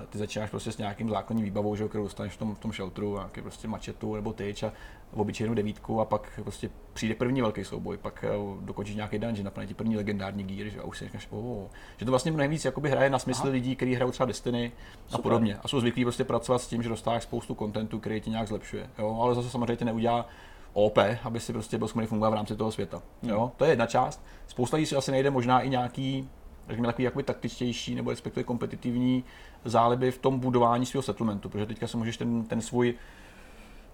ty 0.09 0.19
začínáš 0.19 0.51
prostě 0.51 0.73
s 0.73 0.79
nějakým 0.79 1.09
základní 1.09 1.43
výbavou, 1.43 1.77
že, 1.77 1.89
kterou 1.89 2.05
dostaneš 2.05 2.33
v 2.33 2.37
tom, 2.37 2.55
v 2.55 2.59
tom 2.59 2.73
shelteru, 2.73 3.15
nějaký 3.15 3.41
prostě 3.41 3.69
mačetu 3.69 4.15
nebo 4.15 4.33
tyč 4.33 4.63
a 4.63 4.73
obyčejnou 5.15 5.55
devítku 5.55 6.01
a 6.01 6.05
pak 6.05 6.41
prostě 6.43 6.71
přijde 6.93 7.15
první 7.15 7.41
velký 7.41 7.65
souboj, 7.65 7.97
pak 7.97 8.25
uh, 8.39 8.63
dokončíš 8.65 8.95
nějaký 8.95 9.19
dungeon, 9.19 9.45
napadne 9.45 9.67
ti 9.67 9.75
první 9.75 9.97
legendární 9.97 10.45
gír, 10.45 10.69
že 10.69 10.81
a 10.81 10.85
už 10.85 10.99
si 10.99 11.05
říkáš, 11.05 11.29
oh. 11.31 11.67
že 11.97 12.05
to 12.05 12.13
vlastně 12.13 12.33
mnohem 12.33 12.51
víc 12.51 12.65
jakoby 12.65 12.91
hraje 12.91 13.11
na 13.11 13.19
smysl 13.19 13.43
Aha. 13.43 13.53
lidí, 13.53 13.77
kteří 13.77 13.95
hrajou 13.95 14.11
třeba 14.11 14.27
Destiny 14.27 14.73
a 15.09 15.11
Super. 15.11 15.23
podobně 15.23 15.57
a 15.57 15.69
jsou 15.69 15.81
zvyklí 15.81 16.05
prostě 16.05 16.25
pracovat 16.25 16.63
s 16.63 16.67
tím, 16.67 16.83
že 16.83 16.89
dostáváš 16.89 17.23
spoustu 17.23 17.55
kontentu, 17.55 17.99
který 17.99 18.21
ti 18.21 18.31
nějak 18.31 18.49
zlepšuje, 18.49 18.91
jo? 18.99 19.19
ale 19.21 19.35
zase 19.35 19.51
samozřejmě 19.51 19.77
tě 19.77 19.85
neudělá 19.85 20.27
OP, 20.73 20.99
aby 21.25 21.41
si 21.41 21.53
prostě 21.53 21.79
byl 21.79 21.89
schopný 21.89 22.07
fungovat 22.07 22.31
v 22.31 22.35
rámci 22.35 22.57
toho 22.57 22.73
světa. 22.73 23.03
Jo? 23.23 23.53
To 23.57 23.65
je 23.65 23.71
jedna 23.71 23.87
část. 23.87 24.25
Spousta 24.47 24.77
lidí 24.77 24.87
si 24.87 24.97
asi 24.97 25.11
nejde 25.11 25.31
možná 25.31 25.61
i 25.61 25.71
nějaký 25.71 26.29
řekněme, 26.69 26.87
takový 26.87 27.05
jakoby 27.05 27.23
taktičtější 27.23 27.95
nebo 27.95 28.11
respektive 28.11 28.45
kompetitivní 28.45 29.25
záliby 29.65 30.11
v 30.11 30.19
tom 30.19 30.39
budování 30.39 30.87
svého 30.87 31.03
settlementu, 31.03 31.49
protože 31.49 31.67
teďka 31.67 31.87
se 31.87 31.97
můžeš 31.97 32.17
ten, 32.17 32.45
ten 32.45 32.61
svůj 32.61 32.95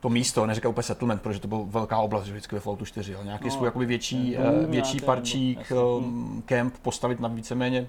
to 0.01 0.09
místo, 0.09 0.47
neříkám 0.47 0.71
úplně 0.71 0.83
settlement, 0.83 1.23
protože 1.23 1.41
to 1.41 1.49
byla 1.49 1.61
velká 1.67 1.99
oblast 1.99 2.25
že 2.25 2.33
vždycky 2.33 2.55
ve 2.55 2.61
Falloutu 2.61 2.85
4, 2.85 3.15
ale 3.15 3.25
nějaký 3.25 3.45
no, 3.45 3.51
svůj 3.51 3.67
jakoby 3.67 3.87
větší, 3.87 4.37
uh, 4.37 4.71
větší 4.71 5.01
parčík, 5.01 5.73
um, 5.99 6.43
kemp 6.47 6.79
postavit 6.79 7.21
na 7.21 7.29
víceméně 7.29 7.89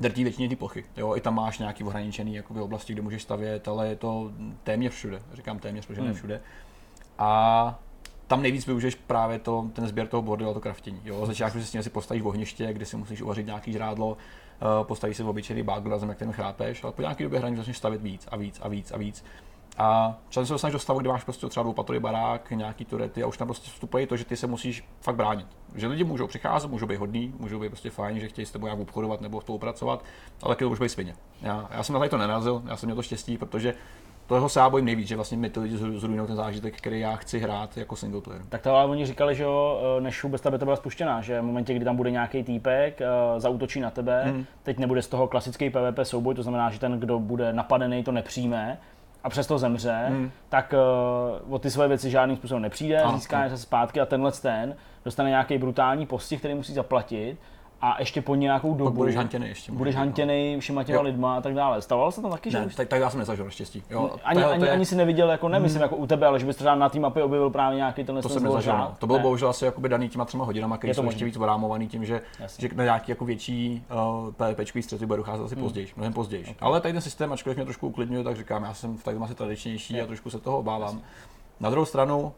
drtí 0.00 0.24
většině 0.24 0.48
ty 0.48 0.56
plochy. 0.56 0.84
Jo, 0.96 1.16
i 1.16 1.20
tam 1.20 1.34
máš 1.34 1.58
nějaký 1.58 1.84
ohraničený 1.84 2.34
jakoby, 2.34 2.60
oblasti, 2.60 2.92
kde 2.92 3.02
můžeš 3.02 3.22
stavět, 3.22 3.68
ale 3.68 3.88
je 3.88 3.96
to 3.96 4.32
téměř 4.64 4.92
všude. 4.92 5.22
Říkám 5.32 5.58
téměř, 5.58 5.86
protože 5.86 6.00
hmm. 6.00 6.08
ne 6.08 6.14
všude. 6.14 6.40
A 7.18 7.78
tam 8.26 8.42
nejvíc 8.42 8.66
využiješ 8.66 8.94
právě 8.94 9.38
to, 9.38 9.70
ten 9.72 9.86
sběr 9.86 10.06
toho 10.06 10.22
bordelu 10.22 10.50
a 10.50 10.54
to 10.54 10.60
kraftění. 10.60 11.00
Jo? 11.04 11.26
Začínáš 11.26 11.52
si 11.52 11.64
s 11.64 11.70
tím 11.70 11.82
si 11.82 11.90
postavíš 11.90 12.22
ohniště, 12.22 12.72
kde 12.72 12.86
si 12.86 12.96
musíš 12.96 13.22
uvařit 13.22 13.46
nějaký 13.46 13.72
žrádlo, 13.72 14.08
uh, 14.08 14.16
postavíš 14.86 15.16
si 15.16 15.22
v 15.22 15.28
obyčejný 15.28 15.62
bagl 15.62 15.88
na 15.88 15.98
zem, 15.98 16.14
kterým 16.14 16.32
chrápeš, 16.32 16.84
ale 16.84 16.92
po 16.92 17.02
nějaké 17.02 17.24
době 17.24 17.38
hraní 17.38 17.56
začneš 17.56 17.76
stavět 17.76 18.02
víc 18.02 18.28
a 18.30 18.36
víc 18.36 18.60
a 18.62 18.68
víc 18.68 18.92
a 18.92 18.98
víc. 18.98 19.24
A 19.78 20.18
často 20.28 20.46
se 20.46 20.52
dostaneš 20.52 20.72
do 20.72 20.78
stavu, 20.78 20.98
kde 20.98 21.08
máš 21.08 21.24
prostě 21.24 21.46
třeba 21.46 21.62
dvoupatrový 21.62 22.00
barák, 22.00 22.50
nějaký 22.50 22.84
turety 22.84 23.22
a 23.22 23.26
už 23.26 23.36
tam 23.36 23.48
prostě 23.48 23.70
vstupuje 23.70 24.06
to, 24.06 24.16
že 24.16 24.24
ty 24.24 24.36
se 24.36 24.46
musíš 24.46 24.84
fakt 25.00 25.16
bránit. 25.16 25.46
Že 25.74 25.86
lidi 25.86 26.04
můžou 26.04 26.26
přicházet, 26.26 26.70
můžou 26.70 26.86
být 26.86 26.96
hodní, 26.96 27.34
můžou 27.38 27.60
být 27.60 27.68
prostě 27.68 27.90
fajn, 27.90 28.20
že 28.20 28.28
chtějí 28.28 28.46
s 28.46 28.50
tebou 28.50 28.66
nějak 28.66 28.80
obchodovat 28.80 29.20
nebo 29.20 29.40
spolupracovat, 29.40 30.04
ale 30.42 30.54
taky 30.54 30.64
to 30.64 30.68
může 30.68 30.84
být 30.84 30.88
svině. 30.88 31.14
Já, 31.42 31.68
já 31.70 31.82
jsem 31.82 32.00
na 32.00 32.08
to 32.08 32.18
nenarazil, 32.18 32.62
já 32.66 32.76
jsem 32.76 32.86
měl 32.86 32.96
to 32.96 33.02
štěstí, 33.02 33.38
protože 33.38 33.74
toho 34.26 34.48
se 34.48 34.60
já 34.60 34.70
bojím 34.70 34.86
nejvíc, 34.86 35.08
že 35.08 35.16
vlastně 35.16 35.38
mi 35.38 35.50
ty 35.50 35.60
lidi 35.60 35.76
zrujnou 35.76 36.26
ten 36.26 36.36
zážitek, 36.36 36.76
který 36.76 37.00
já 37.00 37.16
chci 37.16 37.38
hrát 37.38 37.76
jako 37.76 37.96
single 37.96 38.20
player. 38.20 38.42
Tak 38.48 38.62
to 38.62 38.76
ale 38.76 38.90
oni 38.90 39.06
říkali, 39.06 39.34
že 39.34 39.42
jo, 39.42 39.80
eh, 39.98 40.00
než 40.00 40.22
vůbec 40.22 40.40
ta 40.40 40.50
beta 40.50 40.64
byla 40.64 40.76
spuštěná, 40.76 41.20
že 41.20 41.40
v 41.40 41.44
momentě, 41.44 41.74
kdy 41.74 41.84
tam 41.84 41.96
bude 41.96 42.10
nějaký 42.10 42.42
týpek, 42.42 43.00
uh, 43.00 43.40
zautočí 43.40 43.80
na 43.80 43.90
tebe, 43.90 44.22
hmm. 44.24 44.44
teď 44.62 44.78
nebude 44.78 45.02
z 45.02 45.08
toho 45.08 45.28
klasický 45.28 45.70
PvP 45.70 45.98
souboj, 46.02 46.34
to 46.34 46.42
znamená, 46.42 46.70
že 46.70 46.80
ten, 46.80 47.00
kdo 47.00 47.18
bude 47.18 47.52
napadený, 47.52 48.04
to 48.04 48.12
nepřijme, 48.12 48.78
a 49.24 49.28
přesto 49.28 49.58
zemře, 49.58 50.04
hmm. 50.08 50.30
tak 50.48 50.74
uh, 51.46 51.54
o 51.54 51.58
ty 51.58 51.70
své 51.70 51.88
věci 51.88 52.10
žádným 52.10 52.36
způsobem 52.36 52.62
nepřijde, 52.62 53.02
získá 53.14 53.48
se 53.48 53.58
zpátky 53.58 54.00
a 54.00 54.06
tenhle 54.06 54.32
ten 54.32 54.76
dostane 55.04 55.30
nějaký 55.30 55.58
brutální 55.58 56.06
postih, 56.06 56.38
který 56.38 56.54
musí 56.54 56.74
zaplatit 56.74 57.38
a 57.84 57.96
ještě 57.98 58.22
po 58.22 58.34
nějakou 58.34 58.74
dobu 58.74 58.84
Pak 58.84 58.94
budeš 58.94 59.16
hantěný 59.16 59.48
ještě. 59.48 59.72
budeš 59.72 59.94
možná, 59.94 60.00
hantěný 60.04 60.56
všema 60.60 60.84
těma 60.84 60.96
Jo. 60.96 61.02
lidma 61.02 61.36
a 61.36 61.40
tak 61.40 61.54
dále. 61.54 61.82
Stávalo 61.82 62.12
se 62.12 62.22
tam 62.22 62.30
taky, 62.30 62.50
že 62.50 62.60
Ne, 62.60 62.68
tak, 62.76 62.88
tak 62.88 63.00
já 63.00 63.10
jsem 63.10 63.18
nezažil 63.20 63.44
naštěstí. 63.44 63.82
Jo, 63.90 64.10
ani, 64.24 64.40
tohle 64.40 64.54
ani, 64.54 64.64
je- 64.64 64.70
ani 64.70 64.86
si 64.86 64.96
neviděl, 64.96 65.30
jako 65.30 65.48
nemyslím 65.48 65.82
jako 65.82 65.96
u 65.96 66.06
tebe, 66.06 66.26
ale 66.26 66.40
že 66.40 66.46
bys 66.46 66.56
třeba 66.56 66.74
na 66.74 66.88
té 66.88 66.98
mapě 67.00 67.22
objevil 67.22 67.50
právě 67.50 67.76
nějaký 67.76 68.04
tenhle 68.04 68.22
To 68.22 68.28
ten 68.28 68.34
jsem 68.34 68.42
nezažil. 68.44 68.72
řád. 68.72 68.88
No. 68.90 68.96
To 68.98 69.06
bylo 69.06 69.18
Ne. 69.18 69.22
bohužel 69.22 69.48
asi 69.48 69.64
jakoby 69.64 69.88
daný 69.88 70.08
těma 70.08 70.24
třema 70.24 70.44
hodinama, 70.44 70.74
Je 70.74 70.78
které 70.78 70.94
to 70.94 71.00
jsou 71.00 71.06
ještě 71.06 71.24
možný. 71.24 71.24
víc 71.24 71.36
orámovaný 71.36 71.88
tím, 71.88 72.04
že, 72.04 72.20
Jasně. 72.40 72.68
že 72.68 72.74
na 72.76 72.84
nějaký 72.84 73.12
jako 73.12 73.24
větší 73.24 73.84
uh, 74.26 74.32
PvPčkový 74.32 74.82
střety 74.82 75.06
bude 75.06 75.16
docházet 75.16 75.44
asi 75.44 75.56
později, 75.56 75.88
mnohem 75.96 76.12
později. 76.12 76.56
Ale 76.60 76.80
tady 76.80 76.92
ten 76.92 77.02
systém, 77.02 77.32
ačkoliv 77.32 77.56
mě 77.56 77.64
trošku 77.64 77.86
uklidňuje, 77.88 78.24
tak 78.24 78.36
říkám, 78.36 78.64
já 78.64 78.74
jsem 78.74 78.96
v 78.98 79.04
tady 79.04 79.16
asi 79.18 79.34
tradičnější 79.34 80.00
a 80.00 80.06
trošku 80.06 80.30
se 80.30 80.38
toho 80.38 80.58
obávám. 80.58 81.00
Na 81.60 81.70
druhou 81.70 81.86
stranu 81.86 82.20
uh, 82.20 82.32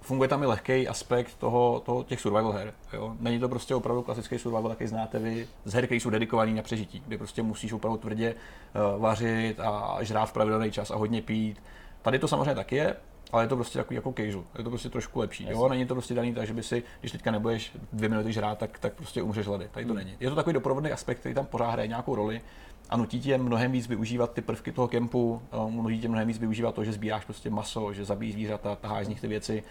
funguje 0.00 0.28
tam 0.28 0.42
i 0.42 0.46
lehký 0.46 0.88
aspekt 0.88 1.34
toho, 1.34 1.82
toho 1.86 2.02
těch 2.02 2.20
survival 2.20 2.52
her. 2.52 2.74
Jo? 2.92 3.16
Není 3.20 3.38
to 3.38 3.48
prostě 3.48 3.74
opravdu 3.74 4.02
klasický 4.02 4.38
survival, 4.38 4.70
jaký 4.70 4.86
znáte 4.86 5.18
vy, 5.18 5.48
z 5.64 5.72
her, 5.72 5.86
které 5.86 6.00
jsou 6.00 6.10
dedikované 6.10 6.52
na 6.52 6.62
přežití, 6.62 7.02
kdy 7.06 7.18
prostě 7.18 7.42
musíš 7.42 7.72
opravdu 7.72 7.98
tvrdě 7.98 8.34
uh, 8.34 9.02
vařit 9.02 9.60
a 9.60 9.98
žrát 10.00 10.26
v 10.26 10.32
pravidelný 10.32 10.70
čas 10.70 10.90
a 10.90 10.96
hodně 10.96 11.22
pít. 11.22 11.62
Tady 12.02 12.18
to 12.18 12.28
samozřejmě 12.28 12.54
taky 12.54 12.76
je, 12.76 12.96
ale 13.32 13.44
je 13.44 13.48
to 13.48 13.56
prostě 13.56 13.78
takový 13.78 13.96
jako 13.96 14.12
casual, 14.12 14.44
je 14.58 14.64
to 14.64 14.70
prostě 14.70 14.88
trošku 14.88 15.20
lepší. 15.20 15.46
Jo? 15.50 15.68
Není 15.68 15.86
to 15.86 15.94
prostě 15.94 16.14
daný 16.14 16.34
tak, 16.34 16.46
že 16.46 16.54
by 16.54 16.62
si, 16.62 16.82
když 17.00 17.12
teďka 17.12 17.30
nebudeš 17.30 17.72
dvě 17.92 18.08
minuty 18.08 18.32
žrát, 18.32 18.58
tak, 18.58 18.78
tak 18.78 18.92
prostě 18.92 19.22
umřeš 19.22 19.46
hlady. 19.46 19.68
Tady 19.70 19.86
to 19.86 19.94
není. 19.94 20.16
Je 20.20 20.30
to 20.30 20.36
takový 20.36 20.54
doprovodný 20.54 20.92
aspekt, 20.92 21.18
který 21.18 21.34
tam 21.34 21.46
pořád 21.46 21.70
hraje 21.70 21.88
nějakou 21.88 22.14
roli 22.14 22.40
a 22.90 22.96
nutí 22.96 23.20
tě 23.20 23.38
mnohem 23.38 23.72
víc 23.72 23.86
využívat 23.86 24.32
ty 24.32 24.40
prvky 24.42 24.72
toho 24.72 24.88
kempu, 24.88 25.42
eh, 25.52 25.70
nutí 25.70 26.00
tě 26.00 26.08
mnohem 26.08 26.28
víc 26.28 26.38
využívat 26.38 26.74
to, 26.74 26.84
že 26.84 26.92
sbíráš 26.92 27.24
prostě 27.24 27.50
maso, 27.50 27.92
že 27.92 28.04
zabíjíš 28.04 28.34
zvířata, 28.34 28.74
taháš 28.74 29.06
z 29.06 29.08
nich 29.08 29.20
ty 29.20 29.28
věci. 29.28 29.62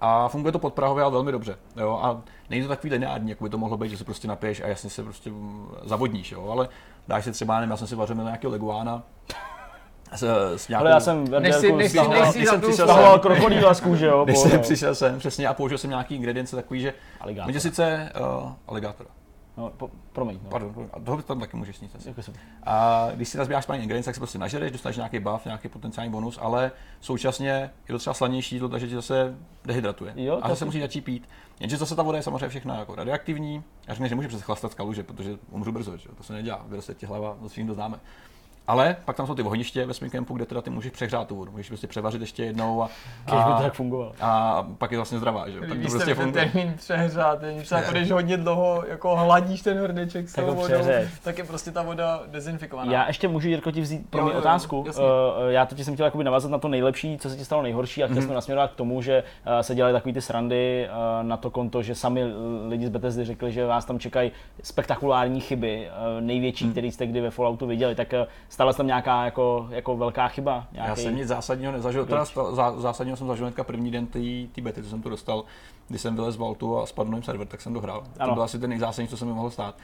A 0.00 0.28
funguje 0.28 0.52
to 0.52 0.58
podprahově, 0.58 1.04
ale 1.04 1.12
velmi 1.12 1.32
dobře. 1.32 1.56
Jo? 1.76 1.98
A 2.02 2.22
není 2.50 2.62
to 2.62 2.68
takový 2.68 2.90
lineární, 2.90 3.30
jako 3.30 3.44
by 3.44 3.50
to 3.50 3.58
mohlo 3.58 3.76
být, 3.76 3.88
že 3.88 3.96
se 3.98 4.04
prostě 4.04 4.28
napiješ 4.28 4.60
a 4.60 4.66
jasně 4.66 4.90
se 4.90 5.02
prostě 5.02 5.30
mm, 5.30 5.68
zavodníš. 5.84 6.32
Jo? 6.32 6.48
Ale 6.50 6.68
dáš 7.08 7.24
si 7.24 7.32
třeba, 7.32 7.54
nevím, 7.60 7.70
já 7.70 7.76
jsem 7.76 7.86
si 7.86 7.94
vařil 7.94 8.16
nějakého 8.16 8.50
leguána, 8.50 9.02
s, 10.14 10.54
s 10.56 10.68
nějakou, 10.68 10.82
Ale 10.82 10.90
já 10.90 11.00
jsem 11.00 11.26
jsem 12.46 12.60
přišel 12.60 12.86
stahoval 12.86 13.12
jsem- 13.12 13.20
krokodýla 13.20 13.74
z 13.74 13.80
kůže, 13.80 14.06
jo. 14.06 14.24
když 14.24 14.38
jsem 14.38 14.60
přišel 14.60 14.94
sem, 14.94 15.18
přesně, 15.18 15.48
a 15.48 15.54
použil 15.54 15.78
jsem 15.78 15.90
nějaký 15.90 16.14
ingredience 16.14 16.56
takový, 16.56 16.80
že 16.80 16.94
Aligátor. 17.20 17.50
oni 17.50 17.60
sice 17.60 18.12
uh, 18.20 18.52
aligátora. 18.68 19.10
No, 19.56 19.70
po, 19.76 19.90
promiň, 20.12 20.38
no. 20.44 20.50
Pardon, 20.50 20.74
pardon, 20.74 20.90
a 20.94 21.00
toho 21.00 21.22
tam 21.22 21.40
taky 21.40 21.56
můžeš 21.56 21.76
sníst 21.76 21.96
asi. 21.96 22.08
Jako 22.08 22.22
jsem- 22.22 22.34
A 22.62 23.06
když 23.14 23.28
si 23.28 23.38
nazbíráš 23.38 23.64
správně 23.64 23.82
ingredience, 23.82 24.08
tak 24.08 24.14
se 24.14 24.20
prostě 24.20 24.38
nažereš, 24.38 24.72
dostaneš 24.72 24.96
nějaký 24.96 25.18
buff, 25.18 25.44
nějaký 25.44 25.68
potenciální 25.68 26.12
bonus, 26.12 26.38
ale 26.42 26.72
současně 27.00 27.48
je 27.88 27.92
to 27.92 27.98
třeba 27.98 28.14
slanější 28.14 28.54
jídlo, 28.56 28.68
takže 28.68 28.88
ti 28.88 28.94
zase 28.94 29.36
dehydratuje. 29.64 30.12
Jo, 30.16 30.38
a 30.42 30.48
zase 30.48 30.58
si- 30.58 30.64
musíš 30.64 30.80
začít 30.82 31.00
pít. 31.00 31.28
Jenže 31.60 31.76
zase 31.76 31.96
ta 31.96 32.02
voda 32.02 32.16
je 32.18 32.22
samozřejmě 32.22 32.48
všechno 32.48 32.74
jako 32.74 32.94
radioaktivní. 32.94 33.62
Já 33.88 33.94
řeknu, 33.94 34.08
že 34.08 34.14
můžeš 34.14 34.28
přes 34.28 34.42
chlastat 34.42 34.74
kaluže, 34.74 35.02
protože 35.02 35.38
umřu 35.50 35.72
brzo, 35.72 35.96
že? 35.96 36.08
to 36.16 36.22
se 36.22 36.32
nedělá, 36.32 36.64
vyroste 36.68 36.94
ti 36.94 37.06
hlava, 37.06 37.36
to 37.42 37.48
všichni 37.48 37.68
to 37.68 37.74
známe. 37.74 38.00
Ale 38.68 38.96
pak 39.04 39.16
tam 39.16 39.26
jsou 39.26 39.34
ty 39.34 39.42
ohniště 39.42 39.86
ve 39.86 39.94
svém 39.94 40.10
kempu, 40.10 40.34
kde 40.34 40.46
teda 40.46 40.62
ty 40.62 40.70
můžeš 40.70 40.92
přehřát 40.92 41.28
tu 41.28 41.36
vodu, 41.36 41.50
můžeš 41.52 41.68
prostě 41.68 41.86
převařit 41.86 42.20
ještě 42.20 42.44
jednou 42.44 42.82
a, 42.82 42.86
by 43.26 43.30
to 43.56 43.62
tak 43.62 43.74
fungovalo. 43.74 44.12
a 44.20 44.62
pak 44.78 44.90
je 44.92 44.98
vlastně 44.98 45.18
zdravá, 45.18 45.48
že? 45.50 45.56
jo, 45.56 45.60
Tak 45.68 45.78
to 45.78 45.80
prostě 45.80 45.98
mi 45.98 46.04
ten 46.04 46.14
funguje. 46.14 46.44
termín 46.52 46.74
přehřát, 46.76 47.42
je 47.42 47.54
něco 47.54 47.74
jako 47.74 47.90
když 47.90 48.10
hodně 48.10 48.36
dlouho 48.36 48.84
jako 48.88 49.16
hladíš 49.16 49.62
ten 49.62 49.78
hrneček 49.78 50.28
s 50.28 50.32
Tak 50.32 50.44
tou 50.44 50.54
vodou, 50.54 50.74
tak 51.22 51.38
je 51.38 51.44
prostě 51.44 51.70
ta 51.70 51.82
voda 51.82 52.22
dezinfikovaná. 52.26 52.92
Já 52.92 53.06
ještě 53.06 53.28
můžu, 53.28 53.48
Jirko, 53.48 53.70
ti 53.70 53.80
vzít 53.80 54.10
pro 54.10 54.22
mě 54.24 54.32
jo, 54.32 54.38
otázku. 54.38 54.84
jasně. 54.86 55.04
Uh, 55.04 55.10
já 55.48 55.66
totiž 55.66 55.84
jsem 55.84 55.94
chtěl 55.94 56.06
jakoby 56.06 56.24
navázat 56.24 56.50
na 56.50 56.58
to 56.58 56.68
nejlepší, 56.68 57.18
co 57.18 57.30
se 57.30 57.36
ti 57.36 57.44
stalo 57.44 57.62
nejhorší 57.62 58.02
a 58.02 58.06
chtěl 58.06 58.16
Mhm. 58.16 58.26
jsem 58.26 58.34
nasměrovat 58.34 58.70
k 58.72 58.74
tomu, 58.76 59.02
že 59.02 59.22
uh, 59.46 59.60
se 59.60 59.74
dělaly 59.74 59.92
takový 59.92 60.12
ty 60.14 60.20
srandy 60.20 60.88
uh, 61.20 61.26
na 61.28 61.36
to 61.36 61.50
konto, 61.50 61.82
že 61.82 61.94
sami 61.94 62.22
lidi 62.68 62.86
z 62.86 62.90
Bethesdy 62.90 63.24
řekli, 63.24 63.52
že 63.52 63.66
vás 63.66 63.84
tam 63.84 63.98
čekají 63.98 64.32
spektakulární 64.62 65.40
chyby, 65.40 65.88
uh, 66.16 66.20
největší, 66.20 66.64
Mhm. 66.64 66.72
který 66.72 66.92
jste 66.92 67.06
kdy 67.06 67.20
ve 67.20 67.30
Falloutu 67.30 67.66
viděli. 67.66 67.94
Tak 67.94 68.12
uh, 68.12 68.18
stala 68.56 68.72
se 68.72 68.76
tam 68.76 68.86
nějaká 68.86 69.24
jako, 69.24 69.66
jako 69.70 69.96
velká 69.96 70.28
chyba? 70.28 70.66
Nějaký... 70.72 70.90
Já 70.90 70.96
jsem 70.96 71.16
nic 71.16 71.28
zásadního 71.28 71.72
nezažil, 71.72 72.06
teda 72.06 72.24
zá, 72.52 72.80
zásadního 72.80 73.16
jsem 73.16 73.26
zažil 73.26 73.46
hnedka 73.46 73.64
první 73.64 73.90
den 73.90 74.06
té 74.06 74.62
bety, 74.62 74.82
co 74.82 74.90
jsem 74.90 75.02
to 75.02 75.08
dostal, 75.08 75.44
když 75.88 76.00
jsem 76.00 76.14
vylez 76.14 76.34
z 76.34 76.38
Valtu 76.38 76.78
a 76.78 76.86
spadl 76.86 77.14
jim 77.14 77.22
server, 77.22 77.46
tak 77.46 77.60
jsem 77.60 77.72
dohrál. 77.72 78.04
Ano. 78.18 78.28
To 78.28 78.34
byl 78.34 78.42
asi 78.42 78.58
ten 78.58 78.70
nejzásadnější, 78.70 79.10
co 79.10 79.16
se 79.16 79.24
mi 79.24 79.32
mohlo 79.32 79.50
stát. 79.50 79.74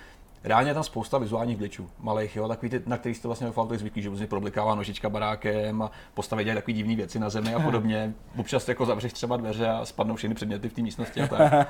Reálně 0.45 0.70
je 0.70 0.74
tam 0.74 0.82
spousta 0.84 1.18
vizuálních 1.18 1.59
glitchů, 1.59 1.88
malých, 1.99 2.36
jo, 2.36 2.49
takový 2.49 2.70
ty, 2.70 2.82
na 2.86 2.99
který 2.99 3.14
jste 3.14 3.28
vlastně 3.28 3.51
ve 3.66 3.78
zvyklí, 3.78 4.03
že 4.03 4.09
vlastně 4.09 4.26
problikává 4.26 4.74
nožička 4.74 5.11
barákem 5.11 5.82
a 5.82 5.90
postavy 6.14 6.45
dělají 6.45 6.57
takové 6.59 6.72
divné 6.74 6.97
věci 6.97 7.18
na 7.18 7.30
zemi 7.30 7.55
a 7.55 7.61
podobně. 7.61 8.14
Občas 8.36 8.68
jako 8.68 8.86
zavřeš 8.86 9.12
třeba 9.12 9.36
dveře 9.36 9.68
a 9.68 9.84
spadnou 9.84 10.16
všechny 10.16 10.34
předměty 10.34 10.68
v 10.68 10.72
té 10.72 10.82
místnosti 10.82 11.20
a 11.20 11.26
tak. 11.26 11.68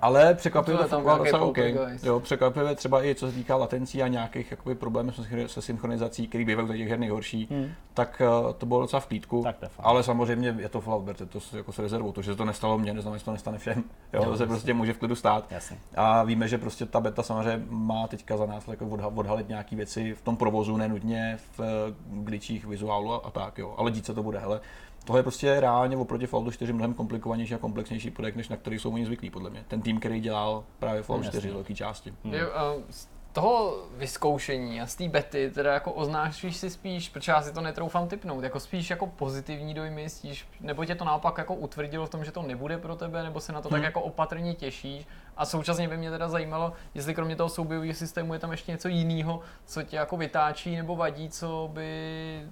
Ale 0.00 0.34
překvapivě 0.46 0.78
To 0.78 0.84
to 0.84 0.90
tam 0.90 1.18
docela 1.18 1.40
OK. 1.40 1.58
Jo, 2.02 2.20
překvapivě 2.20 2.74
třeba 2.74 3.04
i 3.04 3.14
co 3.14 3.26
se 3.26 3.32
týká 3.32 3.56
latencí 3.56 4.02
a 4.02 4.08
nějakých 4.08 4.50
jakoby, 4.50 4.74
problémů 4.74 5.12
se 5.12 5.22
synchro- 5.22 5.46
se 5.46 5.62
synchronizací, 5.62 6.28
který 6.28 6.44
bývají 6.44 6.68
u 6.68 6.72
těch 6.72 6.88
her 6.88 6.98
nejhorší, 6.98 7.48
Hmm. 7.50 7.70
tak 7.94 8.22
eh, 8.24 8.52
to 8.58 8.66
bylo 8.66 8.80
docela 8.80 9.00
v. 9.00 9.06
Tak 9.42 9.56
to 9.56 9.68
fajn. 9.68 9.86
ale 9.88 10.02
samozřejmě 10.02 10.56
je 10.58 10.68
to 10.68 10.80
Fallout, 10.80 11.04
berte 11.04 11.26
to 11.26 11.38
jako 11.56 11.72
s 11.72 11.78
rezervou. 11.78 12.12
To, 12.12 12.22
že 12.22 12.32
se 12.32 12.36
to 12.36 12.44
nestalo 12.44 12.78
mně, 12.78 12.94
neznamená, 12.94 13.18
že 13.18 13.24
to 13.24 13.32
nestane 13.32 13.58
všem. 13.58 13.84
Jo, 14.12 14.24
to 14.24 14.36
se 14.36 14.46
prostě 14.46 14.74
může 14.74 14.92
v 14.92 14.98
klidu 14.98 15.14
stát. 15.14 15.46
Jasně. 15.50 15.78
A 15.96 16.22
víme, 16.22 16.48
že 16.48 16.58
prostě 16.58 16.86
ta 16.86 17.00
beta 17.00 17.22
samozřejmě 17.22 17.62
má 17.76 18.06
teďka 18.06 18.36
za 18.36 18.46
nás 18.46 18.68
jako 18.68 18.84
odha- 18.86 19.12
odhalit 19.18 19.48
nějaké 19.48 19.76
věci 19.76 20.14
v 20.14 20.22
tom 20.22 20.36
provozu, 20.36 20.76
nenutně 20.76 21.38
v 21.56 21.60
eh, 21.60 21.94
glitchích 22.10 22.64
vizuálu 22.66 23.12
a, 23.12 23.16
a 23.16 23.30
tak, 23.30 23.58
jo. 23.58 23.74
Ale 23.78 23.90
dít 23.90 24.06
se 24.06 24.14
to 24.14 24.22
bude, 24.22 24.38
hele. 24.38 24.60
Tohle 25.04 25.18
je 25.18 25.22
prostě 25.22 25.60
reálně 25.60 25.96
oproti 25.96 26.26
Falloutu 26.26 26.50
4 26.50 26.72
mnohem 26.72 26.94
komplikovanější 26.94 27.54
a 27.54 27.58
komplexnější 27.58 28.10
projekt, 28.10 28.36
než 28.36 28.48
na 28.48 28.56
který 28.56 28.78
jsou 28.78 28.94
oni 28.94 29.06
zvyklí, 29.06 29.30
podle 29.30 29.50
mě. 29.50 29.64
Ten 29.68 29.82
tým, 29.82 30.00
který 30.00 30.20
dělal 30.20 30.64
právě 30.78 31.02
Fallout 31.02 31.24
Jasně. 31.24 31.40
4 31.40 31.50
z 31.50 31.54
velké 31.54 31.74
části. 31.74 32.14
Je, 32.24 32.46
uh, 32.46 32.52
z 32.90 33.08
toho 33.32 33.76
vyzkoušení 33.96 34.80
a 34.80 34.86
z 34.86 34.94
té 34.96 35.08
bety 35.08 35.50
teda 35.54 35.72
jako 35.74 35.92
oznášíš 35.92 36.56
si 36.56 36.70
spíš, 36.70 37.08
protože 37.08 37.32
já 37.32 37.42
si 37.42 37.52
to 37.52 37.60
netroufám 37.60 38.08
typnout, 38.08 38.44
jako 38.44 38.60
spíš 38.60 38.90
jako 38.90 39.06
pozitivní 39.06 39.74
dojmy, 39.74 40.08
spíš, 40.10 40.48
nebo 40.60 40.84
tě 40.84 40.94
to 40.94 41.04
naopak 41.04 41.38
jako 41.38 41.54
utvrdilo 41.54 42.06
v 42.06 42.10
tom, 42.10 42.24
že 42.24 42.32
to 42.32 42.42
nebude 42.42 42.78
pro 42.78 42.96
tebe, 42.96 43.22
nebo 43.22 43.40
se 43.40 43.52
na 43.52 43.60
to 43.62 43.68
tak 43.68 43.76
Hmm. 43.76 43.84
jako 43.84 44.00
opatrně 44.02 44.54
těšíš. 44.54 45.06
A 45.36 45.44
současně 45.44 45.88
by 45.88 45.96
mě 45.96 46.10
teda 46.10 46.28
zajímalo, 46.28 46.72
jestli 46.94 47.14
kromě 47.14 47.36
toho 47.36 47.48
soubojového 47.48 47.94
systému 47.94 48.32
je 48.32 48.38
tam 48.38 48.50
ještě 48.50 48.72
něco 48.72 48.88
jiného, 48.88 49.40
co 49.66 49.82
tě 49.82 49.96
jako 49.96 50.16
vytáčí 50.16 50.76
nebo 50.76 50.96
vadí, 50.96 51.28
co 51.28 51.70
by 51.72 52.42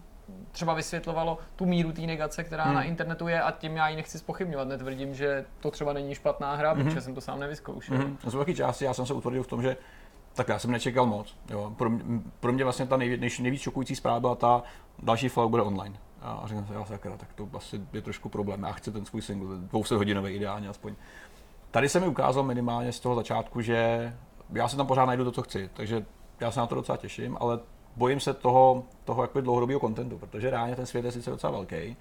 třeba 0.52 0.74
vysvětlovalo 0.74 1.38
tu 1.56 1.66
míru 1.66 1.92
té 1.92 2.00
negace, 2.00 2.44
která 2.44 2.64
Hmm. 2.64 2.74
na 2.74 2.82
internetu 2.82 3.28
je 3.28 3.42
a 3.42 3.50
tím 3.50 3.76
já 3.76 3.88
ji 3.88 3.96
nechci 3.96 4.18
spochybňovat. 4.18 4.68
Netvrdím, 4.68 5.14
že 5.14 5.44
to 5.60 5.70
třeba 5.70 5.92
není 5.92 6.14
špatná 6.14 6.54
hra, 6.54 6.74
Mhm. 6.74 6.84
protože 6.84 7.00
jsem 7.00 7.14
to 7.14 7.20
sám 7.20 7.40
nevyzkoušel. 7.40 7.96
Mm-hmm. 7.98 8.16
Z 8.30 8.34
velké 8.34 8.54
části 8.54 8.84
já 8.84 8.94
jsem 8.94 9.06
se 9.06 9.14
utvrdil 9.14 9.42
v 9.42 9.46
tom, 9.46 9.62
že 9.62 9.76
tak 10.34 10.48
já 10.48 10.58
jsem 10.58 10.70
nečekal 10.70 11.06
moc. 11.06 11.36
Jo. 11.50 11.72
Pro, 11.76 11.90
mě, 11.90 12.20
pro 12.40 12.52
mě 12.52 12.64
vlastně 12.64 12.86
ta 12.86 12.96
nejvě, 12.96 13.16
nejvíc, 13.16 13.38
nejvíc 13.38 13.60
šokující 13.62 13.96
zpráva 13.96 14.20
byla 14.20 14.34
ta, 14.34 14.62
další 15.02 15.28
Fallout 15.28 15.50
bude 15.50 15.62
online. 15.62 15.94
A 16.22 16.48
jsem 16.48 16.66
si, 16.66 16.72
já 16.72 16.84
sakra, 16.84 17.16
tak 17.16 17.32
to 17.32 17.48
asi 17.54 17.80
je 17.92 18.02
trošku 18.02 18.28
problém. 18.28 18.62
Já 18.62 18.72
chci 18.72 18.92
ten 18.92 19.04
svůj 19.04 19.22
single, 19.22 19.56
200 19.58 19.94
hodinový 19.94 20.32
ideálně 20.32 20.68
aspoň. 20.68 20.94
Tady 21.74 21.88
se 21.88 22.00
mi 22.00 22.08
ukázalo 22.08 22.46
minimálně 22.46 22.92
z 22.92 23.00
toho 23.00 23.14
začátku, 23.14 23.60
že 23.60 24.12
já 24.52 24.68
si 24.68 24.76
tam 24.76 24.86
pořád 24.86 25.06
najdu 25.06 25.24
to, 25.24 25.32
co 25.32 25.42
chci, 25.42 25.70
takže 25.74 26.06
já 26.40 26.50
se 26.50 26.60
na 26.60 26.66
to 26.66 26.74
docela 26.74 26.96
těším, 26.96 27.36
ale 27.40 27.58
bojím 27.96 28.20
se 28.20 28.34
toho, 28.34 28.82
toho 29.04 29.22
jakoby 29.22 29.42
dlouhodobého 29.42 29.80
kontentu, 29.80 30.18
protože 30.18 30.50
reálně 30.50 30.76
ten 30.76 30.86
svět 30.86 31.04
je 31.04 31.12
sice 31.12 31.30
docela 31.30 31.52
velký, 31.52 31.96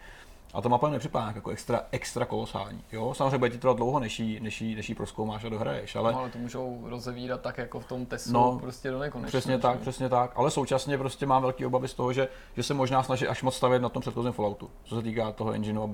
a 0.54 0.62
to 0.62 0.70
mapa 0.70 0.90
nepřipadá 0.90 1.32
jako 1.36 1.50
extra, 1.50 1.82
extra 1.92 2.26
kolosální. 2.26 2.84
Jo? 2.92 3.14
Samozřejmě 3.14 3.38
bude 3.38 3.50
ti 3.50 3.58
trvat 3.58 3.78
dlouho, 3.78 4.00
než 4.00 4.20
ji, 4.20 4.40
než 4.40 4.62
ji, 4.62 4.76
než 4.76 4.90
ji 4.90 4.96
proskoumáš 4.96 5.44
a 5.44 5.50
dohraješ, 5.50 5.96
ale 5.96 6.12
No, 6.12 6.20
ale 6.20 6.30
to 6.30 6.38
můžou 6.38 6.82
rozevírat 6.84 7.42
tak 7.42 7.58
jako 7.58 7.80
v 7.80 7.86
tom 7.86 8.06
testu 8.06 8.34
No, 8.34 8.60
prostě 8.62 8.92
do 8.92 9.00
nekonečna. 9.00 9.28
Přesně 9.28 9.58
tak, 9.58 9.80
přesně 9.80 10.10
tak, 10.10 10.32
ale 10.36 10.52
současně 10.52 10.98
prostě 10.98 11.26
mám 11.26 11.42
velké 11.42 11.68
obavy 11.68 11.88
z 11.88 11.94
toho, 11.94 12.14
že, 12.14 12.28
že 12.56 12.64
se 12.64 12.74
možná 12.74 13.04
snaží 13.04 13.28
až 13.28 13.44
moc 13.44 13.56
stavět 13.56 13.82
na 13.82 13.90
tom 13.90 14.02
předchozím 14.02 14.32
Falloutu, 14.32 14.70
co 14.84 14.96
se 14.96 15.02
týká 15.02 15.32
toho 15.32 15.54
engineu 15.54 15.84
a 15.84 15.88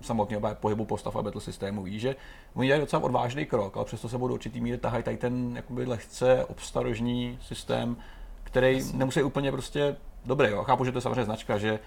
samotného 0.00 0.42
pohybu 0.54 0.84
postav 0.84 1.16
a 1.16 1.22
battle 1.22 1.40
systému. 1.40 1.82
Víš, 1.82 2.02
že 2.02 2.16
oni 2.54 2.66
dělají 2.66 2.80
docela 2.80 3.02
odvážný 3.02 3.46
krok, 3.46 3.76
ale 3.76 3.84
přesto 3.84 4.08
se 4.08 4.18
budou 4.18 4.34
určitý 4.34 4.60
míry 4.60 4.78
tahají 4.78 5.04
tady 5.04 5.16
ten 5.16 5.56
jakoby 5.56 5.86
lehce 5.86 6.44
obstarožní 6.44 7.38
systém, 7.42 7.96
který 8.44 8.76
Jasně. 8.76 8.98
nemusí 8.98 9.22
úplně 9.22 9.52
prostě 9.52 9.96
dobrý. 10.24 10.50
Jo. 10.50 10.64
Chápu, 10.64 10.84
že 10.84 10.92
to 10.92 10.98
je 10.98 11.02
samozřejmě 11.02 11.24
značka, 11.24 11.58
že 11.58 11.78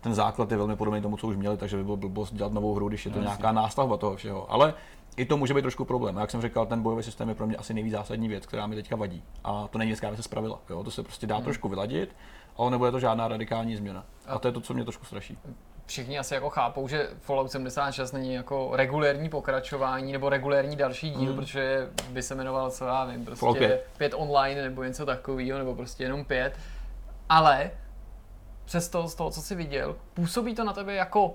ten 0.00 0.14
základ 0.14 0.50
je 0.50 0.56
velmi 0.56 0.76
podobný 0.76 1.00
tomu, 1.00 1.16
co 1.16 1.26
už 1.26 1.36
měli, 1.36 1.56
takže 1.56 1.76
by 1.76 1.84
bylo 1.84 1.96
blbost 1.96 2.34
dělat 2.34 2.52
novou 2.52 2.74
hru, 2.74 2.88
když 2.88 3.06
je 3.06 3.10
to 3.12 3.18
Jasně. 3.18 3.26
nějaká 3.26 3.52
nástavba 3.52 3.96
toho 3.96 4.16
všeho. 4.16 4.52
Ale 4.52 4.74
i 5.16 5.24
to 5.24 5.36
může 5.36 5.54
být 5.54 5.62
trošku 5.62 5.84
problém. 5.84 6.16
Jak 6.16 6.30
jsem 6.30 6.42
říkal, 6.42 6.66
ten 6.66 6.82
bojový 6.82 7.02
systém 7.02 7.28
je 7.28 7.34
pro 7.34 7.46
mě 7.46 7.56
asi 7.56 7.74
nejvíc 7.74 7.92
zásadní 7.92 8.28
věc, 8.28 8.46
která 8.46 8.66
mi 8.66 8.76
teďka 8.76 8.96
vadí. 8.96 9.22
A 9.44 9.68
to 9.68 9.78
není 9.78 9.88
věc, 9.88 10.00
která 10.00 10.10
by 10.10 10.16
se 10.16 10.22
spravila. 10.22 10.58
Jo? 10.70 10.84
To 10.84 10.90
se 10.90 11.02
prostě 11.02 11.26
dá 11.26 11.34
hmm. 11.34 11.44
trošku 11.44 11.68
vyladit, 11.68 12.16
ale 12.56 12.70
nebude 12.70 12.90
to 12.90 13.00
žádná 13.00 13.28
radikální 13.28 13.76
změna. 13.76 14.04
A 14.26 14.38
to 14.38 14.48
je 14.48 14.52
to, 14.52 14.60
co 14.60 14.74
mě 14.74 14.84
trošku 14.84 15.04
straší. 15.04 15.38
Všichni 15.90 16.18
asi 16.18 16.34
jako 16.34 16.50
chápou, 16.50 16.88
že 16.88 17.08
Fallout 17.20 17.50
76 17.50 18.12
není 18.12 18.34
jako 18.34 18.70
regulérní 18.72 19.28
pokračování 19.28 20.12
nebo 20.12 20.28
regulérní 20.28 20.76
další 20.76 21.10
díl, 21.10 21.30
Mm. 21.30 21.36
protože 21.36 21.88
by 22.10 22.22
se 22.22 22.34
jmenoval, 22.34 22.70
co 22.70 22.84
já 22.84 23.04
vím, 23.04 23.24
prostě 23.24 23.46
5. 23.58 23.86
pět 23.98 24.12
online 24.16 24.62
nebo 24.62 24.82
něco 24.84 25.06
takového, 25.06 25.58
nebo 25.58 25.74
prostě 25.74 26.04
jenom 26.04 26.24
pět. 26.24 26.52
Ale 27.28 27.70
přesto 28.64 29.08
z 29.08 29.14
toho, 29.14 29.30
co 29.30 29.40
jsi 29.42 29.54
viděl, 29.54 29.96
působí 30.14 30.54
to 30.54 30.64
na 30.64 30.72
tebe 30.72 30.94
jako 30.94 31.34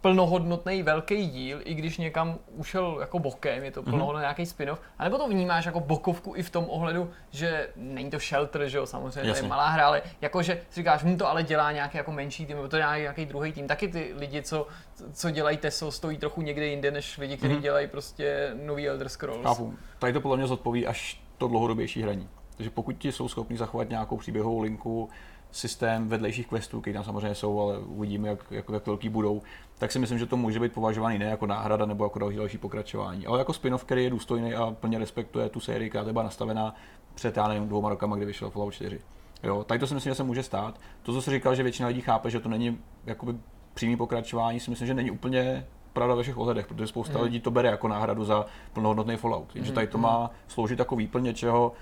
plnohodnotný 0.00 0.82
velký 0.82 1.26
díl, 1.26 1.58
i 1.64 1.74
když 1.74 1.98
někam 1.98 2.38
ušel 2.56 2.96
jako 3.00 3.18
bokem, 3.18 3.64
je 3.64 3.70
to 3.70 3.82
Mhm. 3.82 3.90
plnohodnotný 3.90 4.22
nějaký 4.22 4.42
spin-off, 4.46 4.78
anebo 4.98 5.18
to 5.18 5.28
vnímáš 5.28 5.64
jako 5.66 5.80
bokovku 5.80 6.32
i 6.36 6.42
v 6.42 6.50
tom 6.50 6.64
ohledu, 6.68 7.10
že 7.30 7.68
není 7.76 8.10
to 8.10 8.18
Shelter, 8.18 8.68
že 8.68 8.78
jo, 8.78 8.86
samozřejmě, 8.86 9.20
to 9.22 9.28
Jasně. 9.28 9.44
je 9.44 9.48
malá 9.48 9.68
hra, 9.68 9.86
ale 9.86 10.02
jakože 10.20 10.62
si 10.70 10.80
říkáš, 10.80 11.02
mu 11.04 11.16
to 11.16 11.28
ale 11.28 11.42
dělá 11.42 11.72
nějaký 11.72 11.96
jako 11.96 12.12
menší 12.12 12.46
tým, 12.46 12.56
nebo 12.56 12.68
to 12.68 12.76
dělá 12.76 12.98
nějaký 12.98 13.26
druhý 13.26 13.52
tým. 13.52 13.68
Taky 13.68 13.88
ty 13.88 14.12
lidi, 14.16 14.42
co, 14.42 14.66
co 15.12 15.30
dělají 15.30 15.56
Teso, 15.56 15.90
stojí 15.92 16.18
trochu 16.18 16.42
někde 16.42 16.66
jinde, 16.66 16.90
než 16.90 17.18
lidi, 17.18 17.36
kteří 17.36 17.52
Mhm. 17.54 17.62
dělají 17.62 17.86
prostě 17.88 18.50
nový 18.64 18.88
Elder 18.88 19.08
Scrolls. 19.08 19.42
Chápu. 19.42 19.74
Tady 19.98 20.12
to 20.12 20.20
podle 20.20 20.36
mě 20.36 20.46
zodpoví 20.46 20.86
až 20.86 21.22
to 21.38 21.48
dlouhodobější 21.48 22.02
hraní. 22.02 22.28
Takže 22.56 22.70
pokud 22.70 22.92
ti 22.98 23.12
jsou 23.12 23.28
schopni 23.28 23.56
zachovat 23.56 23.88
nějakou 23.88 24.16
příběhovou 24.16 24.60
linku, 24.60 25.08
systém 25.52 26.08
vedlejších 26.08 26.46
questů, 26.46 26.80
které 26.80 26.94
tam 26.94 27.04
samozřejmě 27.04 27.34
jsou, 27.34 27.60
ale 27.60 27.78
uvidíme, 27.78 28.28
jak, 28.28 28.38
jak, 28.50 28.64
jak 28.72 28.86
velký 28.86 29.08
budou, 29.08 29.42
tak 29.80 29.92
si 29.92 29.98
myslím, 29.98 30.18
že 30.18 30.26
to 30.26 30.36
může 30.36 30.60
být 30.60 30.72
považovaný 30.72 31.18
ne 31.18 31.24
jako 31.24 31.46
náhrada 31.46 31.86
nebo 31.86 32.04
jako 32.04 32.18
další, 32.18 32.58
pokračování, 32.58 33.26
ale 33.26 33.38
jako 33.38 33.52
spin-off, 33.52 33.84
který 33.84 34.04
je 34.04 34.10
důstojný 34.10 34.54
a 34.54 34.70
plně 34.80 34.98
respektuje 34.98 35.48
tu 35.48 35.60
sérii, 35.60 35.90
která 35.90 36.04
byla 36.04 36.22
nastavená 36.24 36.74
před, 37.14 37.36
já 37.36 37.48
nevím, 37.48 37.68
dvouma 37.68 37.88
rokama, 37.88 38.16
kdy 38.16 38.26
vyšel 38.26 38.50
Fallout 38.50 38.74
4. 38.74 39.00
Jo, 39.42 39.64
tady 39.64 39.80
to 39.80 39.86
si 39.86 39.94
myslím, 39.94 40.10
že 40.10 40.14
se 40.14 40.22
může 40.22 40.42
stát. 40.42 40.80
To, 41.02 41.12
co 41.12 41.22
jsi 41.22 41.30
říkal, 41.30 41.54
že 41.54 41.62
většina 41.62 41.88
lidí 41.88 42.00
chápe, 42.00 42.30
že 42.30 42.40
to 42.40 42.48
není 42.48 42.78
jakoby 43.06 43.34
přímý 43.74 43.96
pokračování, 43.96 44.60
si 44.60 44.70
myslím, 44.70 44.86
že 44.86 44.94
není 44.94 45.10
úplně 45.10 45.66
pravda 45.92 46.14
ve 46.14 46.22
všech 46.22 46.38
ohledech, 46.38 46.66
protože 46.66 46.86
spousta 46.86 47.14
Mhm. 47.14 47.22
lidí 47.24 47.40
to 47.40 47.50
bere 47.50 47.68
jako 47.68 47.88
náhradu 47.88 48.24
za 48.24 48.46
plnohodnotný 48.72 49.16
Fallout. 49.16 49.56
Jenže 49.56 49.72
tady 49.72 49.86
to 49.86 49.98
má 49.98 50.30
sloužit 50.48 50.78
jako 50.78 50.96
výplň 50.96 51.24
něčeho, 51.24 51.72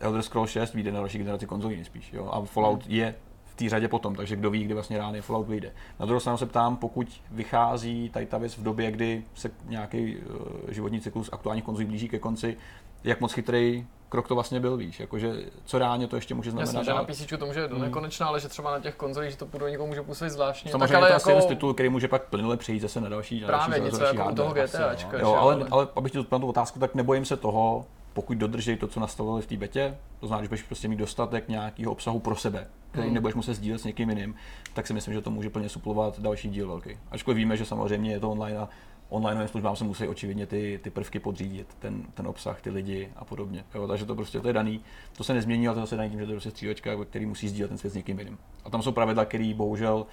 Elder 0.00 0.22
Scrolls 0.22 0.50
6 0.50 0.74
vyjde 0.74 0.92
na 0.92 0.98
další 1.00 1.18
generaci 1.18 1.46
konzolí 1.46 1.76
nejspíš, 1.76 2.12
jo? 2.12 2.28
a 2.32 2.40
Fallout 2.40 2.84
je 2.86 3.14
v 3.29 3.29
té 3.64 3.68
řadě 3.70 3.88
potom, 3.88 4.14
takže 4.14 4.36
kdo 4.36 4.50
ví, 4.50 4.64
kdy 4.64 4.74
vlastně 4.74 4.98
reálně 4.98 5.22
Fallout 5.22 5.48
vyjde. 5.48 5.72
Na 6.00 6.06
druhou 6.06 6.20
stranu 6.20 6.38
se 6.38 6.46
ptám, 6.46 6.76
pokud 6.76 7.08
vychází 7.30 8.10
tady 8.10 8.26
ta 8.26 8.38
věc 8.38 8.56
v 8.56 8.62
době, 8.62 8.90
kdy 8.90 9.24
se 9.34 9.50
nějaký 9.64 10.16
uh, 10.16 10.22
životní 10.68 11.00
cyklus 11.00 11.30
aktuálních 11.32 11.64
konzolí 11.64 11.86
blíží 11.86 12.08
ke 12.08 12.18
konci, 12.18 12.56
jak 13.04 13.20
moc 13.20 13.32
chytrý 13.32 13.86
krok 14.08 14.28
to 14.28 14.34
vlastně 14.34 14.60
byl, 14.60 14.76
víš, 14.76 15.00
jakože 15.00 15.32
co 15.64 15.78
reálně 15.78 16.06
to 16.06 16.16
ještě 16.16 16.34
může 16.34 16.50
znamenat. 16.50 16.74
Jasně, 16.74 16.84
že 16.84 16.94
na. 16.94 17.04
PC 17.04 17.38
to 17.38 17.46
může 17.46 17.68
do 17.68 17.78
nekonečna, 17.78 18.26
ale 18.26 18.40
že 18.40 18.48
třeba 18.48 18.70
na 18.70 18.80
těch 18.80 18.94
konzolích, 18.94 19.30
že 19.30 19.36
to 19.36 19.46
pro 19.46 19.68
někoho 19.68 19.86
může 19.86 20.02
působit 20.02 20.30
zvláštně. 20.30 20.70
Samozřejmě 20.70 20.88
tak 20.88 20.96
ale 20.96 21.08
to 21.08 21.14
asi 21.14 21.30
jako 21.30 21.42
z 21.42 21.46
titulů, 21.46 21.74
který 21.74 21.88
může 21.88 22.08
pak 22.08 22.22
plynule 22.22 22.56
přejít 22.56 22.80
zase 22.80 23.00
na 23.00 23.08
další, 23.08 23.40
na 23.40 23.46
právě 23.46 23.78
další, 23.78 23.84
něco 23.84 23.98
další 23.98 24.16
jako 24.16 24.30
u 24.30 24.34
toho 24.34 24.48
hardware. 24.48 24.68
GTAčka. 24.68 25.16
že 25.16 25.22
Jo, 25.22 25.34
ale, 25.34 25.54
ale- 25.54 25.66
ale 25.70 25.88
abych 25.96 26.12
ti 26.12 26.18
odpověděl 26.18 26.46
tu 26.46 26.50
otázku, 26.50 26.78
tak 26.78 26.94
nebojím 26.94 27.24
se 27.24 27.36
toho, 27.36 27.86
pokud 28.12 28.38
dodržej 28.38 28.76
to, 28.76 28.86
co 28.88 29.00
nastavili 29.00 29.42
v 29.42 29.46
té 29.46 29.56
betě, 29.56 29.96
to 30.20 30.26
znamená, 30.26 30.44
že 30.44 30.48
budeš 30.48 30.62
prostě 30.62 30.88
mít 30.88 30.96
dostatek 30.96 31.48
nějakého 31.48 31.92
obsahu 31.92 32.18
pro 32.20 32.36
sebe, 32.36 32.66
který 32.90 33.06
Hmm. 33.06 33.14
nebudeš 33.14 33.34
muset 33.34 33.54
sdílet 33.54 33.80
s 33.80 33.84
někým 33.84 34.08
jiným, 34.08 34.34
tak 34.74 34.86
si 34.86 34.92
myslím, 34.92 35.14
že 35.14 35.20
to 35.20 35.30
může 35.30 35.50
plně 35.50 35.68
suplovat 35.68 36.20
další 36.20 36.48
díl 36.48 36.68
velký. 36.68 36.98
Ačkoliv 37.10 37.36
víme, 37.36 37.56
že 37.56 37.64
samozřejmě 37.64 38.12
je 38.12 38.20
to 38.20 38.30
online 38.30 38.58
a 38.58 38.68
online 39.08 39.48
službám 39.48 39.76
se 39.76 39.84
musí 39.84 40.08
očividně 40.08 40.46
ty, 40.46 40.80
ty 40.82 40.90
prvky 40.90 41.18
podřídit, 41.20 41.76
ten, 41.78 42.02
ten 42.14 42.26
obsah, 42.26 42.60
ty 42.60 42.70
lidi 42.70 43.08
a 43.16 43.24
podobně. 43.24 43.64
Jo, 43.74 43.88
takže 43.88 44.06
to 44.06 44.14
prostě 44.14 44.40
to 44.40 44.46
je 44.46 44.52
daný, 44.52 44.80
to 45.16 45.24
se 45.24 45.34
nezmění, 45.34 45.68
ale 45.68 45.80
to 45.80 45.86
se 45.86 45.96
daný 45.96 46.10
tím, 46.10 46.18
že 46.18 46.26
to 46.26 46.32
je 46.32 46.34
prostě 46.34 46.50
střílečka, 46.50 47.04
který 47.04 47.26
musí 47.26 47.48
sdílet 47.48 47.68
ten 47.68 47.78
svět 47.78 47.90
s 47.90 47.94
někým 47.94 48.18
jiným. 48.18 48.38
A 48.64 48.70
tam 48.70 48.82
jsou 48.82 48.92
pravidla, 48.92 49.24
které 49.24 49.52
bohužel 49.56 50.06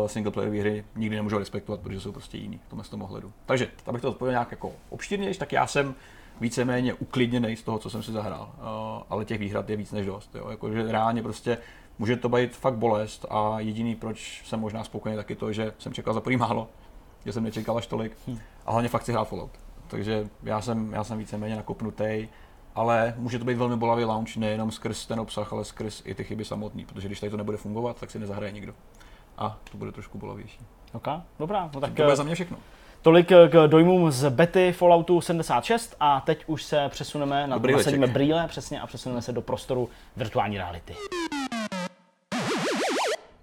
uh, 0.00 0.06
singleplayerové 0.06 0.60
hry 0.60 0.84
nikdy 0.96 1.16
nemůžou 1.16 1.38
respektovat, 1.38 1.80
protože 1.80 2.00
jsou 2.00 2.12
prostě 2.12 2.38
jiný 2.38 2.60
v 2.66 2.68
tomhle 2.68 2.84
z 2.84 2.88
tom 2.88 3.02
ohledu. 3.02 3.32
Takže, 3.46 3.68
abych 3.86 4.02
to 4.02 4.10
odpověděl 4.10 4.34
nějak 4.38 4.50
jako 4.50 4.72
obšírnější, 4.90 5.38
tak 5.38 5.52
já 5.52 5.66
jsem 5.66 5.94
víceméně 6.40 6.94
uklidněný 6.94 7.56
z 7.56 7.62
toho, 7.62 7.78
co 7.78 7.90
jsem 7.90 8.02
si 8.02 8.12
zahrál. 8.12 8.52
Uh, 8.58 9.02
ale 9.10 9.24
těch 9.24 9.38
výhrad 9.38 9.70
je 9.70 9.76
víc 9.76 9.92
než 9.92 10.06
dost. 10.06 10.34
Jo. 10.34 10.50
Jakože 10.50 10.92
reálně 10.92 11.22
prostě 11.22 11.58
může 11.98 12.16
to 12.16 12.28
být 12.28 12.56
fakt 12.56 12.74
bolest 12.74 13.26
a 13.30 13.60
jediný, 13.60 13.94
proč 13.94 14.42
jsem 14.46 14.60
možná 14.60 14.84
spokojený, 14.84 15.16
taky 15.16 15.34
to, 15.34 15.52
že 15.52 15.72
jsem 15.78 15.92
čekal 15.92 16.14
za 16.14 16.22
málo, 16.36 16.68
že 17.24 17.32
jsem 17.32 17.42
nečekal 17.42 17.78
až 17.78 17.86
tolik. 17.86 18.16
A 18.66 18.72
hlavně 18.72 18.88
fakt 18.88 19.04
si 19.04 19.12
hrál 19.12 19.24
Fallout. 19.24 19.50
Takže 19.88 20.28
já 20.42 20.60
jsem, 20.60 20.92
já 20.92 21.04
jsem 21.04 21.18
víceméně 21.18 21.56
nakopnutý, 21.56 22.28
ale 22.74 23.14
může 23.16 23.38
to 23.38 23.44
být 23.44 23.58
velmi 23.58 23.76
bolavý 23.76 24.04
launch 24.04 24.36
nejenom 24.36 24.70
skrz 24.70 25.06
ten 25.06 25.20
obsah, 25.20 25.52
ale 25.52 25.64
skrz 25.64 26.02
i 26.04 26.14
ty 26.14 26.24
chyby 26.24 26.44
samotný, 26.44 26.84
protože 26.84 27.08
když 27.08 27.20
tady 27.20 27.30
to 27.30 27.36
nebude 27.36 27.56
fungovat, 27.56 28.00
tak 28.00 28.10
si 28.10 28.18
nezahraje 28.18 28.52
nikdo. 28.52 28.74
A 29.38 29.58
to 29.70 29.78
bude 29.78 29.92
trošku 29.92 30.18
bolavější. 30.18 30.58
OK, 30.92 31.08
dobrá, 31.38 31.70
no 31.74 31.80
tak 31.80 31.90
To 31.90 32.02
bude 32.02 32.12
eh, 32.12 32.16
za 32.16 32.22
mě 32.22 32.34
všechno. 32.34 32.56
Tolik 33.02 33.32
eh, 33.32 33.48
k 33.48 33.66
dojmům 33.66 34.10
z 34.10 34.30
bety 34.30 34.72
Falloutu 34.72 35.20
76 35.20 35.96
a 36.00 36.20
teď 36.20 36.44
už 36.46 36.62
se 36.62 36.88
přesuneme, 36.88 37.46
na, 37.46 37.56
Dobrý 37.56 37.72
nasadíme 37.72 38.00
leček. 38.06 38.14
brýle 38.14 38.48
přesně 38.48 38.80
a 38.80 38.86
přesuneme 38.86 39.22
se 39.22 39.32
do 39.32 39.42
prostoru 39.42 39.88
virtuální 40.16 40.56
reality. 40.58 40.94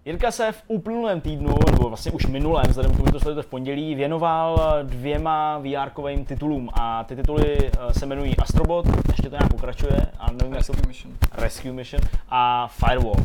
Jirka 0.06 0.32
se 0.32 0.52
v 0.52 0.64
uplynulém 0.68 1.22
týdnu, 1.22 1.56
nebo 1.72 1.90
vlastně 1.90 2.12
už 2.12 2.26
minulém, 2.26 2.66
vzhledem 2.68 2.94
k 2.94 2.96
tomu, 2.96 3.06
že 3.08 3.12
to 3.12 3.20
sledujete 3.20 3.48
v 3.48 3.50
pondělí, 3.52 3.96
věnoval 3.96 4.80
dvěma 4.84 5.60
VR-kovým 5.62 6.26
titulům 6.26 6.70
a 6.74 7.04
ty 7.04 7.16
tituly 7.16 7.58
eh, 7.60 7.94
se 7.94 8.06
jmenují 8.06 8.38
Astrobot, 8.38 8.86
ještě 9.08 9.30
to 9.30 9.36
nějak 9.36 9.50
pokračuje, 9.52 10.12
a 10.20 10.32
nevím, 10.32 10.54
jak 10.54 10.66
to 10.68 10.74
Rescue 10.74 10.88
Mission. 10.88 11.14
Rescue 11.32 11.72
Mission 11.72 12.02
a 12.30 12.68
Firewall. 12.68 13.16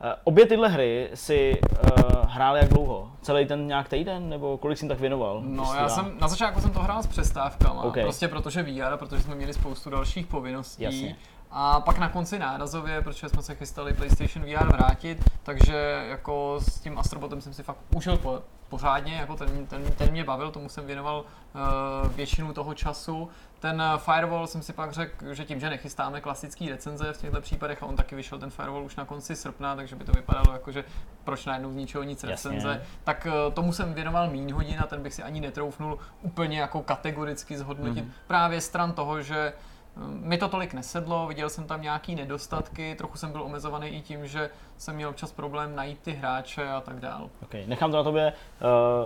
Eh, 0.00 0.14
Obě 0.24 0.46
tyhle 0.46 0.68
hry 0.68 1.10
si 1.14 1.60
uh, 1.60 2.24
hráli 2.28 2.60
jak 2.60 2.68
dlouho? 2.68 3.12
Celý 3.22 3.46
ten 3.46 3.66
nějak 3.66 3.88
týden, 3.88 4.28
nebo 4.28 4.58
kolik 4.58 4.78
jsi 4.78 4.84
jim 4.84 4.88
tak 4.88 5.00
věnoval? 5.00 5.40
No, 5.44 5.74
já 5.74 5.88
jsem, 5.88 6.12
na 6.20 6.28
začátku 6.28 6.60
jsem 6.60 6.70
to 6.70 6.80
hrál 6.80 7.02
s 7.02 7.06
přestávkama, 7.06 7.82
OK. 7.82 7.94
prostě 8.02 8.28
protože 8.28 8.62
VR, 8.62 8.96
protože 8.96 9.22
jsme 9.22 9.34
měli 9.34 9.54
spoustu 9.54 9.90
dalších 9.90 10.26
povinností. 10.26 10.82
Jasně. 10.82 11.16
A 11.50 11.80
pak 11.80 11.98
na 11.98 12.08
konci 12.08 12.38
nárazově, 12.38 13.02
protože 13.02 13.28
jsme 13.28 13.42
se 13.42 13.54
chystali 13.54 13.92
PlayStation 13.92 14.46
VR 14.46 14.66
vrátit, 14.66 15.30
takže 15.42 16.04
jako 16.08 16.56
s 16.60 16.80
tím 16.80 16.98
Astrobotem 16.98 17.40
jsem 17.40 17.54
si 17.54 17.62
fakt 17.62 17.78
užil 17.96 18.16
po, 18.16 18.42
pořádně, 18.74 19.14
jako 19.14 19.36
ten, 19.36 19.66
ten, 19.66 19.84
ten 19.98 20.10
mě 20.10 20.24
bavil, 20.24 20.50
tomu 20.50 20.68
jsem 20.68 20.86
věnoval 20.86 21.24
uh, 21.24 22.12
většinu 22.12 22.52
toho 22.52 22.74
času. 22.74 23.28
Ten 23.60 23.82
eh, 23.82 23.98
Firewall 23.98 24.46
jsem 24.46 24.62
si 24.62 24.72
pak 24.72 24.92
řekl, 24.92 25.34
že 25.34 25.44
tím, 25.44 25.60
že 25.60 25.70
nechystáme 25.70 26.20
klasický 26.20 26.70
recenze 26.70 27.12
v 27.12 27.20
těchto 27.20 27.40
případech 27.40 27.82
a 27.82 27.86
on 27.86 27.96
taky 27.96 28.16
vyšel 28.16 28.38
ten 28.38 28.50
Firewall 28.50 28.84
už 28.84 28.96
na 28.96 29.04
konci 29.04 29.36
srpna, 29.36 29.76
takže 29.76 29.96
by 29.96 30.04
to 30.04 30.12
vypadalo 30.12 30.52
jako, 30.52 30.72
že 30.72 30.84
proč 31.24 31.46
najednou 31.46 31.72
z 31.72 31.74
ničeho 31.74 32.04
nic 32.04 32.22
Jasně. 32.22 32.30
recenze, 32.30 32.82
tak 33.04 33.26
eh, 33.26 33.50
tomu 33.52 33.72
jsem 33.72 33.94
věnoval 33.94 34.30
méně 34.30 34.54
hodin 34.54 34.80
a 34.80 34.86
ten 34.86 35.02
bych 35.02 35.14
si 35.14 35.22
ani 35.22 35.40
netroufnul 35.40 35.98
úplně 36.22 36.60
jako 36.60 36.82
kategoricky 36.82 37.58
zhodnotit. 37.58 38.04
Mhm. 38.04 38.12
Právě 38.26 38.60
stran 38.60 38.92
toho, 38.92 39.22
že 39.22 39.36
eh, 39.38 39.73
mi 40.06 40.38
to 40.38 40.48
tolik 40.48 40.74
nesedlo, 40.74 41.26
viděl 41.26 41.48
jsem 41.48 41.64
tam 41.66 41.82
nějaký 41.82 42.14
nedostatky, 42.14 42.94
trochu 42.98 43.16
jsem 43.18 43.32
byl 43.32 43.42
omezovaný 43.42 43.88
i 43.88 44.00
tím, 44.00 44.26
že 44.26 44.50
jsem 44.76 44.96
měl 44.96 45.08
občas 45.08 45.32
problém 45.32 45.76
najít 45.76 45.98
ty 46.02 46.12
hráče 46.12 46.68
a 46.68 46.80
tak 46.80 47.00
dál. 47.00 47.30
Okay. 47.42 47.64
Nechám 47.66 47.90
to 47.90 47.96
na 47.96 48.02
tobě. 48.02 48.32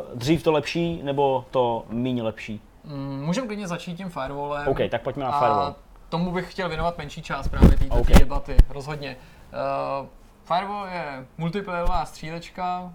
Uh, 0.07 0.19
dřív 0.19 0.43
to 0.43 0.53
lepší, 0.53 1.03
nebo 1.03 1.45
to 1.51 1.85
míň 1.89 2.23
lepší? 2.23 2.61
Mm, 2.85 3.23
Můžeme 3.25 3.47
klidně 3.47 3.69
začít 3.69 3.97
tím 3.97 4.09
firewallem. 4.11 4.69
OK, 4.69 4.79
tak 4.91 5.03
pojďme 5.03 5.25
na 5.25 5.31
a 5.31 5.39
Firewall. 5.41 5.75
tomu 6.09 6.33
bych 6.33 6.53
chtěl 6.53 6.69
věnovat 6.69 6.99
menší 6.99 7.23
část 7.23 7.49
právě 7.49 7.69
této 7.79 7.95
OK. 7.95 8.07
debaty, 8.09 8.57
rozhodně. 8.69 9.17
Uh, 10.01 10.07
Firewall 10.45 10.87
je 10.87 11.27
multiplayerová 11.39 12.05
střílečka, 12.05 12.93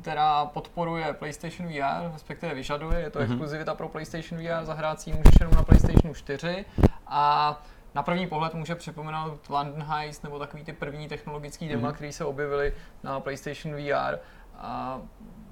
která 0.00 0.44
podporuje 0.46 1.12
PlayStation 1.12 1.68
VR, 1.68 2.12
respektive 2.12 2.54
vyžaduje, 2.54 3.00
je 3.00 3.10
to 3.10 3.18
Mhm. 3.18 3.28
mm-hmm. 3.28 3.32
exkluzivita 3.32 3.74
pro 3.74 3.88
PlayStation 3.88 4.40
VR, 4.40 4.64
zahrát 4.64 5.00
si 5.00 5.10
ji 5.10 5.16
můžeš 5.16 5.34
jenom 5.40 5.54
na 5.54 5.62
PlayStation 5.62 6.14
4 6.14 6.64
a 7.06 7.62
na 7.94 8.02
první 8.02 8.26
pohled 8.26 8.54
může 8.54 8.74
připomenout 8.74 9.48
London 9.48 9.82
Heist 9.82 10.24
nebo 10.24 10.38
takový 10.38 10.64
ty 10.64 10.72
první 10.72 11.08
technologický 11.08 11.68
dema, 11.68 11.88
Mhm. 11.88 11.94
které 11.94 12.12
se 12.12 12.24
objevily 12.24 12.74
na 13.02 13.20
PlayStation 13.20 13.74
VR. 13.76 14.18
A 14.62 15.00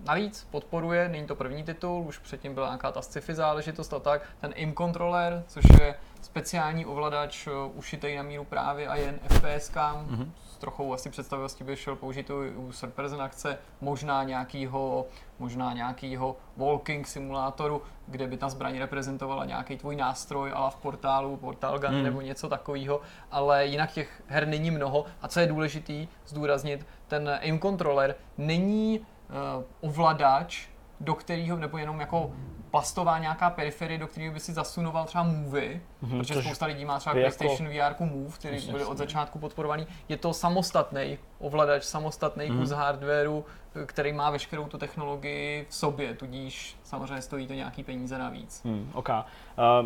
navíc 0.06 0.44
podporuje, 0.50 1.08
není 1.08 1.26
to 1.26 1.34
první 1.34 1.62
titul, 1.62 2.02
už 2.08 2.18
předtím 2.18 2.54
byla 2.54 2.66
nějaká 2.66 2.92
ta 2.92 3.02
sci-fi 3.02 3.34
záležitost 3.34 3.92
a 3.92 3.98
tak, 3.98 4.22
ten 4.40 4.54
aim 4.56 4.74
controller, 4.74 5.42
což 5.46 5.64
je 5.80 5.94
speciální 6.22 6.86
ovladač 6.86 7.46
uh, 7.46 7.52
ušitej 7.78 8.16
na 8.16 8.22
míru 8.22 8.44
právě 8.44 8.88
a 8.88 8.96
jen 8.96 9.18
FPSkám, 9.28 10.06
Mhm. 10.08 10.32
Trochou 10.58 10.92
asi 10.92 11.10
představivosti 11.10 11.64
by 11.64 11.76
šel 11.76 11.96
použít 11.96 12.30
u 12.30 12.70
person 12.94 13.22
akce, 13.22 13.58
možná 13.80 14.22
nějakýho, 14.24 15.06
možná 15.38 15.72
nějakýho 15.72 16.36
walking 16.56 17.06
simulátoru, 17.06 17.82
kde 18.06 18.26
by 18.26 18.36
ta 18.36 18.48
zbraň 18.48 18.78
reprezentovala 18.78 19.44
nějaký 19.44 19.76
tvůj 19.76 19.96
nástroj, 19.96 20.52
ale 20.54 20.70
v 20.70 20.76
portálu, 20.76 21.36
portal 21.36 21.78
gun 21.78 21.94
Mhm. 21.94 22.02
nebo 22.02 22.20
něco 22.20 22.48
takového, 22.48 23.00
ale 23.30 23.66
jinak 23.66 23.92
těch 23.92 24.22
her 24.26 24.46
není 24.48 24.70
mnoho 24.70 25.04
a 25.22 25.28
co 25.28 25.40
je 25.40 25.46
důležitý 25.46 26.08
zdůraznit, 26.26 26.86
ten 27.08 27.38
aim 27.42 27.60
controller 27.60 28.14
není 28.38 29.00
uh, 29.00 29.64
ovladač, 29.80 30.68
do 31.00 31.14
kterého, 31.14 31.56
nebo 31.56 31.78
jenom 31.78 32.00
jako 32.00 32.32
plastová 32.70 33.18
nějaká 33.18 33.50
periferie, 33.50 33.98
do 33.98 34.06
kterého 34.06 34.34
by 34.34 34.40
si 34.40 34.52
zasunoval 34.52 35.04
třeba 35.04 35.24
Movie, 35.24 35.80
Mhm, 36.02 36.18
protože 36.18 36.42
spousta 36.42 36.66
lidí 36.66 36.84
má 36.84 36.98
třeba 36.98 37.16
jako- 37.18 37.36
PlayStation 37.38 37.68
VR 37.72 37.94
Move, 38.04 38.34
který 38.34 38.70
byly 38.70 38.84
od 38.84 38.98
začátku 38.98 39.38
podporovaný. 39.38 39.86
Je 40.08 40.16
to 40.16 40.32
samostatný 40.32 41.18
ovladač, 41.38 41.82
samostatný 41.84 42.46
Mhm. 42.50 42.58
kus 42.60 42.70
hardwareu, 42.70 43.44
který 43.86 44.12
má 44.12 44.30
veškerou 44.30 44.64
tu 44.66 44.78
technologii 44.78 45.66
v 45.68 45.74
sobě, 45.74 46.14
tudíž 46.14 46.76
samozřejmě 46.82 47.22
stojí 47.22 47.46
to 47.46 47.52
nějaký 47.54 47.82
peníze 47.84 48.18
navíc. 48.18 48.60
Hmm, 48.64 48.90
OK. 48.94 49.08
Uh, 49.08 49.14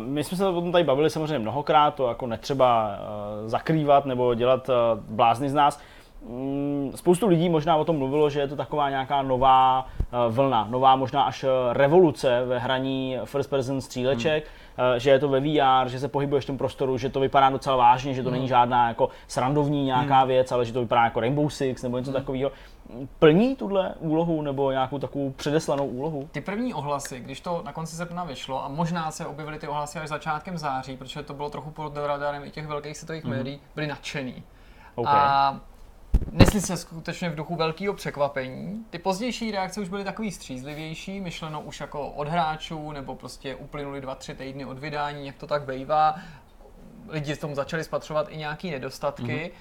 my 0.03 0.23
jsme 0.23 0.37
se 0.37 0.47
o 0.47 0.61
tom 0.61 0.71
tady 0.71 0.83
bavili 0.83 1.09
samozřejmě 1.09 1.39
mnohokrát, 1.39 1.95
to 1.95 2.07
jako 2.07 2.27
netřeba 2.27 2.87
uh, 3.43 3.49
zakrývat 3.49 4.05
nebo 4.05 4.33
dělat 4.33 4.69
uh, 4.69 4.75
blázny 4.99 5.49
z 5.49 5.53
nás. 5.53 5.79
Mm, 6.29 6.91
spoustu 6.95 7.27
lidí 7.27 7.49
možná 7.49 7.75
o 7.75 7.85
tom 7.85 7.97
mluvilo, 7.97 8.29
že 8.29 8.39
je 8.39 8.47
to 8.47 8.55
taková 8.55 8.89
nějaká 8.89 9.21
nová 9.21 9.85
uh, 9.85 10.35
vlna, 10.35 10.67
nová 10.69 10.95
možná 10.95 11.23
až 11.23 11.45
revoluce 11.71 12.45
ve 12.45 12.59
hraní 12.59 13.17
first 13.25 13.49
person 13.49 13.81
stříleček, 13.81 14.47
hmm. 14.77 14.87
uh, 14.87 14.95
že 14.95 15.09
je 15.09 15.19
to 15.19 15.29
ve 15.29 15.39
VR, 15.39 15.89
že 15.89 15.99
se 15.99 16.07
pohybuješ 16.07 16.43
v 16.43 16.47
tom 16.47 16.57
prostoru, 16.57 16.97
že 16.97 17.09
to 17.09 17.19
vypadá 17.19 17.49
docela 17.49 17.75
vážně, 17.75 18.13
že 18.13 18.23
to 18.23 18.29
hmm. 18.29 18.37
není 18.37 18.47
žádná 18.47 18.87
jako 18.87 19.09
srandovní 19.27 19.85
nějaká 19.85 20.19
hmm. 20.19 20.27
věc, 20.27 20.51
ale 20.51 20.65
že 20.65 20.73
to 20.73 20.81
vypadá 20.81 21.03
jako 21.03 21.19
Rainbow 21.19 21.49
Six 21.49 21.83
nebo 21.83 21.97
něco 21.97 22.11
hmm. 22.11 22.19
takového. 22.19 22.51
Plní 23.19 23.55
tuhle 23.55 23.93
úlohu 23.99 24.41
nebo 24.41 24.71
nějakou 24.71 24.99
takovou 24.99 25.31
předeslanou 25.31 25.87
úlohu? 25.87 26.29
Ty 26.31 26.41
první 26.41 26.73
ohlasy, 26.73 27.19
když 27.19 27.41
to 27.41 27.61
na 27.65 27.73
konci 27.73 27.95
srpna 27.95 28.23
vyšlo 28.23 28.65
a 28.65 28.67
možná 28.67 29.11
se 29.11 29.25
objevily 29.25 29.59
ty 29.59 29.67
ohlasy 29.67 29.99
až 29.99 30.09
začátkem 30.09 30.57
září, 30.57 30.97
protože 30.97 31.23
to 31.23 31.33
bylo 31.33 31.49
trochu 31.49 31.71
pod 31.71 31.97
radarem 31.97 32.43
i 32.43 32.51
těch 32.51 32.67
velkých 32.67 32.97
světových 32.97 33.23
hmm. 33.23 33.33
médií, 33.33 33.59
byly 33.75 33.87
nadšený. 33.87 34.43
Okay. 34.95 35.13
A 35.15 35.59
nesli 36.31 36.61
se 36.61 36.77
skutečně 36.77 37.29
v 37.29 37.35
duchu 37.35 37.55
velkého 37.55 37.93
překvapení. 37.93 38.85
Ty 38.89 38.99
pozdější 38.99 39.51
reakce 39.51 39.81
už 39.81 39.89
byly 39.89 40.03
takový 40.03 40.31
střízlivější, 40.31 41.21
myšleno 41.21 41.61
už 41.61 41.79
jako 41.79 42.09
od 42.09 42.27
hráčů, 42.27 42.91
nebo 42.91 43.15
prostě 43.15 43.55
uplynuli 43.55 44.01
dva, 44.01 44.15
tři 44.15 44.35
týdny 44.35 44.65
od 44.65 44.79
vydání, 44.79 45.27
jak 45.27 45.35
to 45.35 45.47
tak 45.47 45.63
bývá. 45.63 46.15
Lidi 47.07 47.35
s 47.35 47.39
tomu 47.39 47.55
začali 47.55 47.83
spatřovat 47.83 48.27
i 48.29 48.37
nějaké 48.37 48.67
nedostatky. 48.67 49.23
Mm-hmm. 49.23 49.51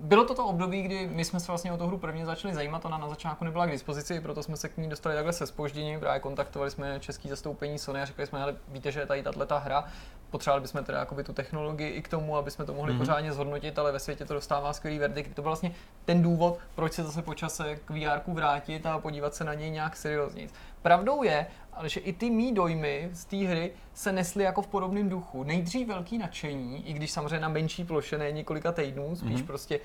Bylo 0.00 0.24
to 0.24 0.34
to 0.34 0.46
období, 0.46 0.82
kdy 0.82 1.06
my 1.12 1.24
jsme 1.24 1.40
se 1.40 1.46
vlastně 1.46 1.72
o 1.72 1.76
tu 1.76 1.86
hru 1.86 1.98
prvně 1.98 2.26
začali 2.26 2.54
zajímat, 2.54 2.84
ona 2.84 2.98
na 2.98 3.08
začátku 3.08 3.44
nebyla 3.44 3.66
k 3.66 3.70
dispozici, 3.70 4.20
proto 4.20 4.42
jsme 4.42 4.56
se 4.56 4.68
k 4.68 4.76
ní 4.76 4.88
dostali 4.88 5.14
takhle 5.14 5.32
se 5.32 5.46
spožděním, 5.46 6.00
právě 6.00 6.20
kontaktovali 6.20 6.70
jsme 6.70 7.00
český 7.00 7.28
zastoupení 7.28 7.78
Sony 7.78 8.02
a 8.02 8.04
řekli 8.04 8.26
jsme, 8.26 8.38
hele, 8.38 8.56
víte, 8.68 8.92
že 8.92 9.00
je 9.00 9.06
tady 9.06 9.22
tato 9.22 9.58
hra, 9.58 9.84
potřebovali 10.30 10.62
bychom 10.62 10.84
teda 10.84 10.98
jakoby 10.98 11.24
tu 11.24 11.32
technologii 11.32 11.90
i 11.90 12.02
k 12.02 12.08
tomu, 12.08 12.36
aby 12.36 12.50
jsme 12.50 12.64
to 12.64 12.74
mohli 12.74 12.92
mm-hmm. 12.92 12.98
pořádně 12.98 13.32
zhodnotit, 13.32 13.78
ale 13.78 13.92
ve 13.92 13.98
světě 13.98 14.24
to 14.24 14.34
dostává 14.34 14.72
skvělý 14.72 14.98
verdikt. 14.98 15.34
To 15.34 15.42
byl 15.42 15.50
vlastně 15.50 15.72
ten 16.04 16.22
důvod, 16.22 16.58
proč 16.74 16.92
se 16.92 17.02
zase 17.02 17.22
po 17.22 17.34
čase 17.34 17.76
k 17.76 17.90
VR 17.90 18.32
vrátit 18.32 18.86
a 18.86 18.98
podívat 18.98 19.34
se 19.34 19.44
na 19.44 19.54
něj 19.54 19.70
nějak 19.70 19.96
seriózně. 19.96 20.48
Pravdou 20.82 21.22
je, 21.22 21.46
ale 21.72 21.88
že 21.88 22.00
i 22.00 22.12
ty 22.12 22.30
mý 22.30 22.54
dojmy 22.54 23.08
z 23.12 23.24
té 23.24 23.36
hry 23.36 23.72
se 23.94 24.12
nesly 24.12 24.44
jako 24.44 24.62
v 24.62 24.66
podobném 24.66 25.08
duchu. 25.08 25.44
Nejdřív 25.44 25.88
velký 25.88 26.18
nadšení, 26.18 26.88
i 26.88 26.92
když 26.92 27.10
samozřejmě 27.10 27.40
na 27.40 27.48
menší 27.48 27.84
ploše, 27.84 28.18
ne 28.18 28.32
několika 28.32 28.72
týdnů, 28.72 29.16
spíš 29.16 29.40
mm-hmm. 29.40 29.46
prostě 29.46 29.80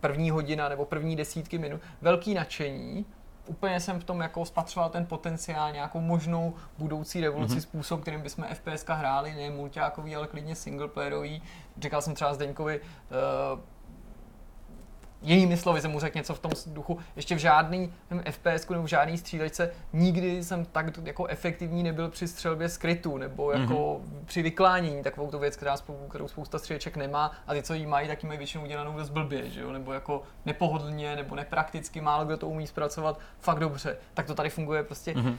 první 0.00 0.30
hodina 0.30 0.68
nebo 0.68 0.84
první 0.84 1.16
desítky 1.16 1.58
minut, 1.58 1.80
velký 2.00 2.34
nadšení, 2.34 3.06
úplně 3.50 3.80
jsem 3.80 4.00
v 4.00 4.04
tom 4.04 4.20
jako 4.20 4.44
spatřoval 4.44 4.90
ten 4.90 5.06
potenciál, 5.06 5.72
nějakou 5.72 6.00
možnou 6.00 6.54
budoucí 6.78 7.20
revoluci, 7.20 7.54
mm-hmm. 7.54 7.60
způsob, 7.60 8.00
kterým 8.00 8.20
bychom 8.20 8.44
FPS 8.44 8.84
hráli, 8.88 9.34
ne 9.34 9.50
multiákový, 9.50 10.16
ale 10.16 10.26
klidně 10.26 10.54
singleplayerový. 10.54 11.42
Říkal 11.80 12.02
jsem 12.02 12.14
třeba 12.14 12.34
Zdeňkovi, 12.34 12.80
uh, 12.80 13.60
jinými 15.22 15.56
slovy 15.56 15.80
jsem 15.80 15.90
mu 15.90 16.00
řekl 16.00 16.18
něco 16.18 16.34
v 16.34 16.38
tom 16.38 16.52
duchu, 16.66 16.98
ještě 17.16 17.34
v 17.34 17.38
žádný 17.38 17.92
FPS 18.30 18.68
nebo 18.68 18.82
v 18.82 18.86
žádný 18.86 19.18
střílečce 19.18 19.72
nikdy 19.92 20.44
jsem 20.44 20.64
tak 20.64 20.86
jako 21.04 21.26
efektivní 21.26 21.82
nebyl 21.82 22.08
při 22.08 22.28
střelbě 22.28 22.68
skrytu 22.68 23.18
nebo 23.18 23.52
jako 23.52 23.74
mm-hmm. 23.74 24.24
při 24.24 24.42
vyklánění, 24.42 25.02
takovou 25.02 25.30
tu 25.30 25.38
věc, 25.38 25.56
která, 25.56 25.76
kterou 26.08 26.28
spousta 26.28 26.58
stříleček 26.58 26.96
nemá 26.96 27.32
a 27.46 27.54
ty, 27.54 27.62
co 27.62 27.74
jí 27.74 27.86
mají, 27.86 28.08
tak 28.08 28.22
ji 28.22 28.26
mají 28.26 28.38
většinou 28.38 28.64
udělanou 28.64 28.96
dost 28.96 29.10
blbě, 29.10 29.50
že 29.50 29.60
jo? 29.60 29.72
nebo 29.72 29.92
jako 29.92 30.22
nepohodlně, 30.46 31.16
nebo 31.16 31.34
neprakticky, 31.34 32.00
málo 32.00 32.24
kdo 32.24 32.36
to 32.36 32.48
umí 32.48 32.66
zpracovat 32.66 33.20
fakt 33.40 33.58
dobře. 33.58 33.96
Tak 34.14 34.26
to 34.26 34.34
tady 34.34 34.50
funguje 34.50 34.82
prostě 34.82 35.12
mm-hmm 35.12 35.36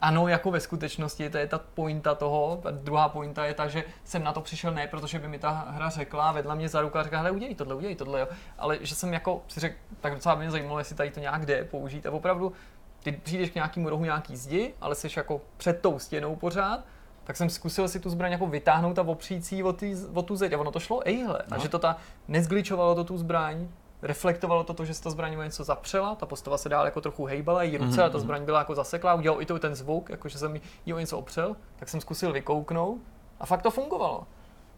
ano, 0.00 0.28
jako 0.28 0.50
ve 0.50 0.60
skutečnosti, 0.60 1.30
to 1.30 1.38
je 1.38 1.46
ta 1.46 1.58
pointa 1.58 2.14
toho. 2.14 2.60
A 2.64 2.70
druhá 2.70 3.08
pointa 3.08 3.46
je 3.46 3.54
ta, 3.54 3.68
že 3.68 3.84
jsem 4.04 4.24
na 4.24 4.32
to 4.32 4.40
přišel 4.40 4.72
ne, 4.72 4.86
protože 4.86 5.18
by 5.18 5.28
mi 5.28 5.38
ta 5.38 5.50
hra 5.50 5.88
řekla, 5.88 6.32
vedla 6.32 6.54
mě 6.54 6.68
za 6.68 6.80
ruku 6.80 6.98
a 6.98 7.02
řekla, 7.02 7.18
hele, 7.18 7.30
udělej 7.30 7.54
tohle, 7.54 7.74
udělej 7.74 7.96
tohle, 7.96 8.20
jo. 8.20 8.28
Ale 8.58 8.78
že 8.80 8.94
jsem 8.94 9.12
jako 9.12 9.42
si 9.48 9.60
řekl, 9.60 9.76
tak 10.00 10.14
docela 10.14 10.36
by 10.36 10.42
mě 10.42 10.50
zajímalo, 10.50 10.78
jestli 10.78 10.94
tady 10.94 11.10
to 11.10 11.20
nějak 11.20 11.46
jde 11.46 11.64
použít. 11.64 12.06
A 12.06 12.10
opravdu 12.10 12.52
ty 13.02 13.12
přijdeš 13.12 13.50
k 13.50 13.54
nějakému 13.54 13.88
rohu 13.88 14.04
nějaký 14.04 14.36
zdi, 14.36 14.74
ale 14.80 14.94
jsi 14.94 15.08
jako 15.16 15.40
před 15.56 15.80
tou 15.80 15.98
stěnou 15.98 16.36
pořád, 16.36 16.84
tak 17.24 17.36
jsem 17.36 17.50
zkusil 17.50 17.88
si 17.88 18.00
tu 18.00 18.10
zbraň 18.10 18.32
jako 18.32 18.46
vytáhnout 18.46 18.98
a 18.98 19.02
opřít 19.02 19.46
si 19.46 19.62
o, 19.62 19.72
tý, 19.72 19.96
o 20.14 20.22
tu 20.22 20.36
zeď. 20.36 20.52
A 20.52 20.58
ono 20.58 20.70
to 20.70 20.80
šlo, 20.80 21.08
ejhle. 21.08 21.42
No. 21.50 21.56
A 21.56 21.60
že 21.60 21.68
to 21.68 21.78
ta, 21.78 21.96
nezgličovalo 22.28 22.94
to 22.94 23.04
tu 23.04 23.18
zbraň, 23.18 23.68
reflektovalo 24.02 24.64
to, 24.64 24.74
to, 24.74 24.84
že 24.84 24.94
se 24.94 25.02
ta 25.02 25.10
zbraň 25.10 25.38
něco 25.42 25.64
zapřela, 25.64 26.14
ta 26.14 26.26
postava 26.26 26.58
se 26.58 26.68
dál 26.68 26.84
jako 26.84 27.00
trochu 27.00 27.24
hejbala, 27.24 27.62
její 27.62 27.76
ruce 27.76 28.00
mm-hmm. 28.00 28.06
a 28.06 28.08
ta 28.08 28.18
mhm. 28.18 28.24
zbraň 28.24 28.44
byla 28.44 28.58
jako 28.58 28.74
zaseklá, 28.74 29.14
udělal 29.14 29.42
i 29.42 29.46
to 29.46 29.58
ten 29.58 29.74
zvuk, 29.74 30.10
jako 30.10 30.28
že 30.28 30.38
jsem 30.38 30.60
jí 30.86 30.94
o 30.94 30.98
něco 30.98 31.18
opřel, 31.18 31.56
tak 31.76 31.88
jsem 31.88 32.00
zkusil 32.00 32.32
vykouknout 32.32 32.98
a 33.40 33.46
fakt 33.46 33.62
to 33.62 33.70
fungovalo. 33.70 34.26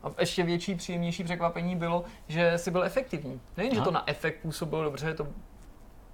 A 0.03 0.11
ještě 0.21 0.43
větší, 0.43 0.75
příjemnější 0.75 1.25
překvapení 1.25 1.77
bylo, 1.77 2.05
že 2.29 2.59
si 2.59 2.71
byl 2.71 2.85
efektivní. 2.85 3.41
Nejen, 3.57 3.75
že 3.75 3.81
to 3.81 3.91
na 3.91 4.09
efekt 4.11 4.43
působilo 4.43 4.85
dobře, 4.85 5.15
to 5.15 5.27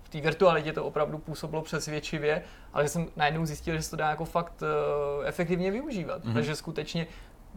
v 0.02 0.10
té 0.10 0.20
virtualitě 0.20 0.72
to 0.72 0.84
opravdu 0.84 1.18
působilo 1.18 1.62
přesvědčivě, 1.62 2.42
ale 2.72 2.84
že 2.84 2.88
jsem 2.88 3.08
najednou 3.16 3.46
zjistil, 3.46 3.76
že 3.76 3.82
se 3.82 3.90
to 3.90 3.96
dá 3.96 4.10
jako 4.10 4.24
fakt 4.24 4.62
uh, 4.62 5.26
efektivně 5.26 5.70
využívat. 5.70 6.24
Mm-hmm. 6.24 6.34
Takže 6.34 6.56
skutečně 6.56 7.06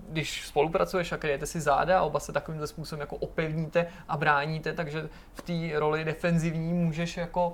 když 0.10 0.48
spolupracuješ 0.48 1.12
a 1.12 1.18
kryjete 1.18 1.46
si 1.46 1.62
záda 1.62 2.00
a 2.00 2.04
oba 2.04 2.20
se 2.20 2.32
takovýmhle 2.32 2.68
způsobem 2.68 3.00
jako 3.00 3.16
opevníte 3.16 3.88
a 4.08 4.18
bráníte, 4.18 4.74
takže 4.74 5.10
v 5.34 5.42
té 5.42 5.80
roli 5.80 6.06
defenzivní 6.06 6.74
můžeš 6.74 7.18
jako 7.18 7.54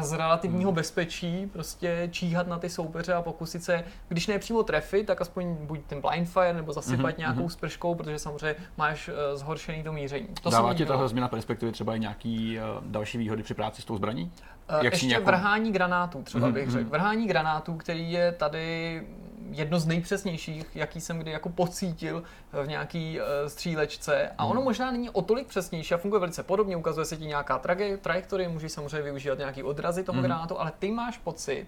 z 0.00 0.12
relativního 0.12 0.70
hmm. 0.70 0.74
bezpečí 0.74 1.50
prostě 1.52 2.08
číhat 2.10 2.46
na 2.46 2.58
ty 2.58 2.68
soupeře 2.68 3.14
a 3.14 3.22
pokusit 3.22 3.64
se, 3.64 3.84
když 4.08 4.26
ne 4.26 4.38
přímo 4.38 4.62
trefit, 4.62 5.06
tak 5.06 5.20
aspoň 5.20 5.56
buď 5.66 5.80
ten 5.86 6.00
blind 6.00 6.28
fire 6.28 6.52
nebo 6.52 6.72
zasypat 6.72 7.14
mm-hmm. 7.14 7.18
nějakou 7.18 7.48
sprškou, 7.48 7.94
protože 7.94 8.18
samozřejmě 8.18 8.54
máš 8.76 9.08
uh, 9.08 9.14
zhoršený 9.34 9.82
to 9.82 9.92
míření. 9.92 10.28
To 10.42 10.50
Dává 10.50 10.74
ti 10.74 10.86
tahle 10.86 11.08
změna 11.08 11.28
perspektivy 11.28 11.72
třeba 11.72 11.96
i 11.96 12.00
nějaký 12.00 12.58
uh, 12.58 12.84
další 12.84 13.18
výhody 13.18 13.42
při 13.42 13.54
práci 13.54 13.82
s 13.82 13.84
tou 13.84 13.96
zbraní? 13.96 14.32
Uh, 14.78 14.84
ještě 14.84 15.06
nějakou... 15.06 15.26
vrhání 15.26 15.72
granátů 15.72 16.22
třeba 16.22 16.48
mm-hmm. 16.48 16.52
bych 16.52 16.70
řekl. 16.70 16.90
Vrhání 16.90 17.26
granátů, 17.26 17.76
který 17.76 18.12
je 18.12 18.32
tady 18.32 19.02
jedno 19.50 19.80
z 19.80 19.86
nejpřesnějších, 19.86 20.76
jaký 20.76 21.00
jsem 21.00 21.18
kdy 21.18 21.30
jako 21.30 21.48
pocítil 21.48 22.22
v 22.52 22.68
nějaký 22.68 23.20
uh, 23.20 23.26
střílečce. 23.48 24.30
A 24.38 24.44
ono 24.44 24.54
hmm. 24.54 24.64
možná 24.64 24.90
není 24.90 25.10
o 25.10 25.22
tolik 25.22 25.46
přesnější 25.46 25.94
a 25.94 25.98
funguje 25.98 26.20
velice 26.20 26.42
podobně, 26.42 26.76
ukazuje 26.76 27.04
se 27.04 27.16
ti 27.16 27.26
nějaká 27.26 27.58
traje, 27.58 27.96
trajektorie, 27.96 28.48
můžeš 28.48 28.72
samozřejmě 28.72 29.02
využívat 29.02 29.38
nějaký 29.38 29.62
odrazy 29.62 30.02
toho 30.02 30.16
mm. 30.16 30.22
granátu, 30.22 30.60
ale 30.60 30.72
ty 30.78 30.90
máš 30.90 31.18
pocit, 31.18 31.66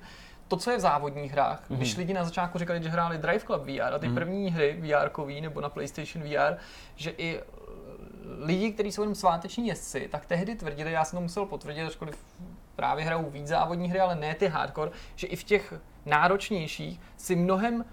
to, 0.49 0.57
co 0.57 0.71
je 0.71 0.77
v 0.77 0.81
závodních 0.81 1.33
hrách, 1.33 1.71
mm. 1.71 1.77
když 1.77 1.97
lidi 1.97 2.15
na 2.15 2.25
začátku 2.25 2.59
říkali, 2.59 2.83
že 2.83 2.89
hráli 2.89 3.19
Drive 3.19 3.41
Club 3.41 3.63
VR 3.63 3.95
a 3.95 3.99
ty 3.99 4.09
mm. 4.09 4.15
první 4.15 4.51
hry 4.51 4.81
VR 4.81 5.21
nebo 5.41 5.61
na 5.61 5.69
PlayStation 5.69 6.25
VR, 6.25 6.57
že 6.97 7.11
i 7.11 7.41
lidi, 8.39 8.73
kteří 8.73 8.93
jsou 8.93 9.03
jenom 9.03 9.15
sváteční 9.15 9.69
jezdci, 9.69 10.09
tak 10.13 10.27
tehdy 10.27 10.55
tvrdili, 10.55 10.93
já 10.93 11.05
jsem 11.05 11.17
to 11.17 11.21
musel 11.21 11.47
potvrdit, 11.47 11.87
ačkoliv 11.87 12.19
právě 12.77 13.05
hrajou 13.05 13.31
víc 13.31 13.47
závodní 13.47 13.91
hry, 13.91 14.01
ale 14.01 14.15
ne 14.15 14.35
ty 14.35 14.47
hardcore, 14.47 14.91
že 15.17 15.27
i 15.27 15.37
v 15.37 15.45
těch 15.45 15.75
náročnějších 16.07 17.01
si 17.17 17.37
mnohem 17.37 17.85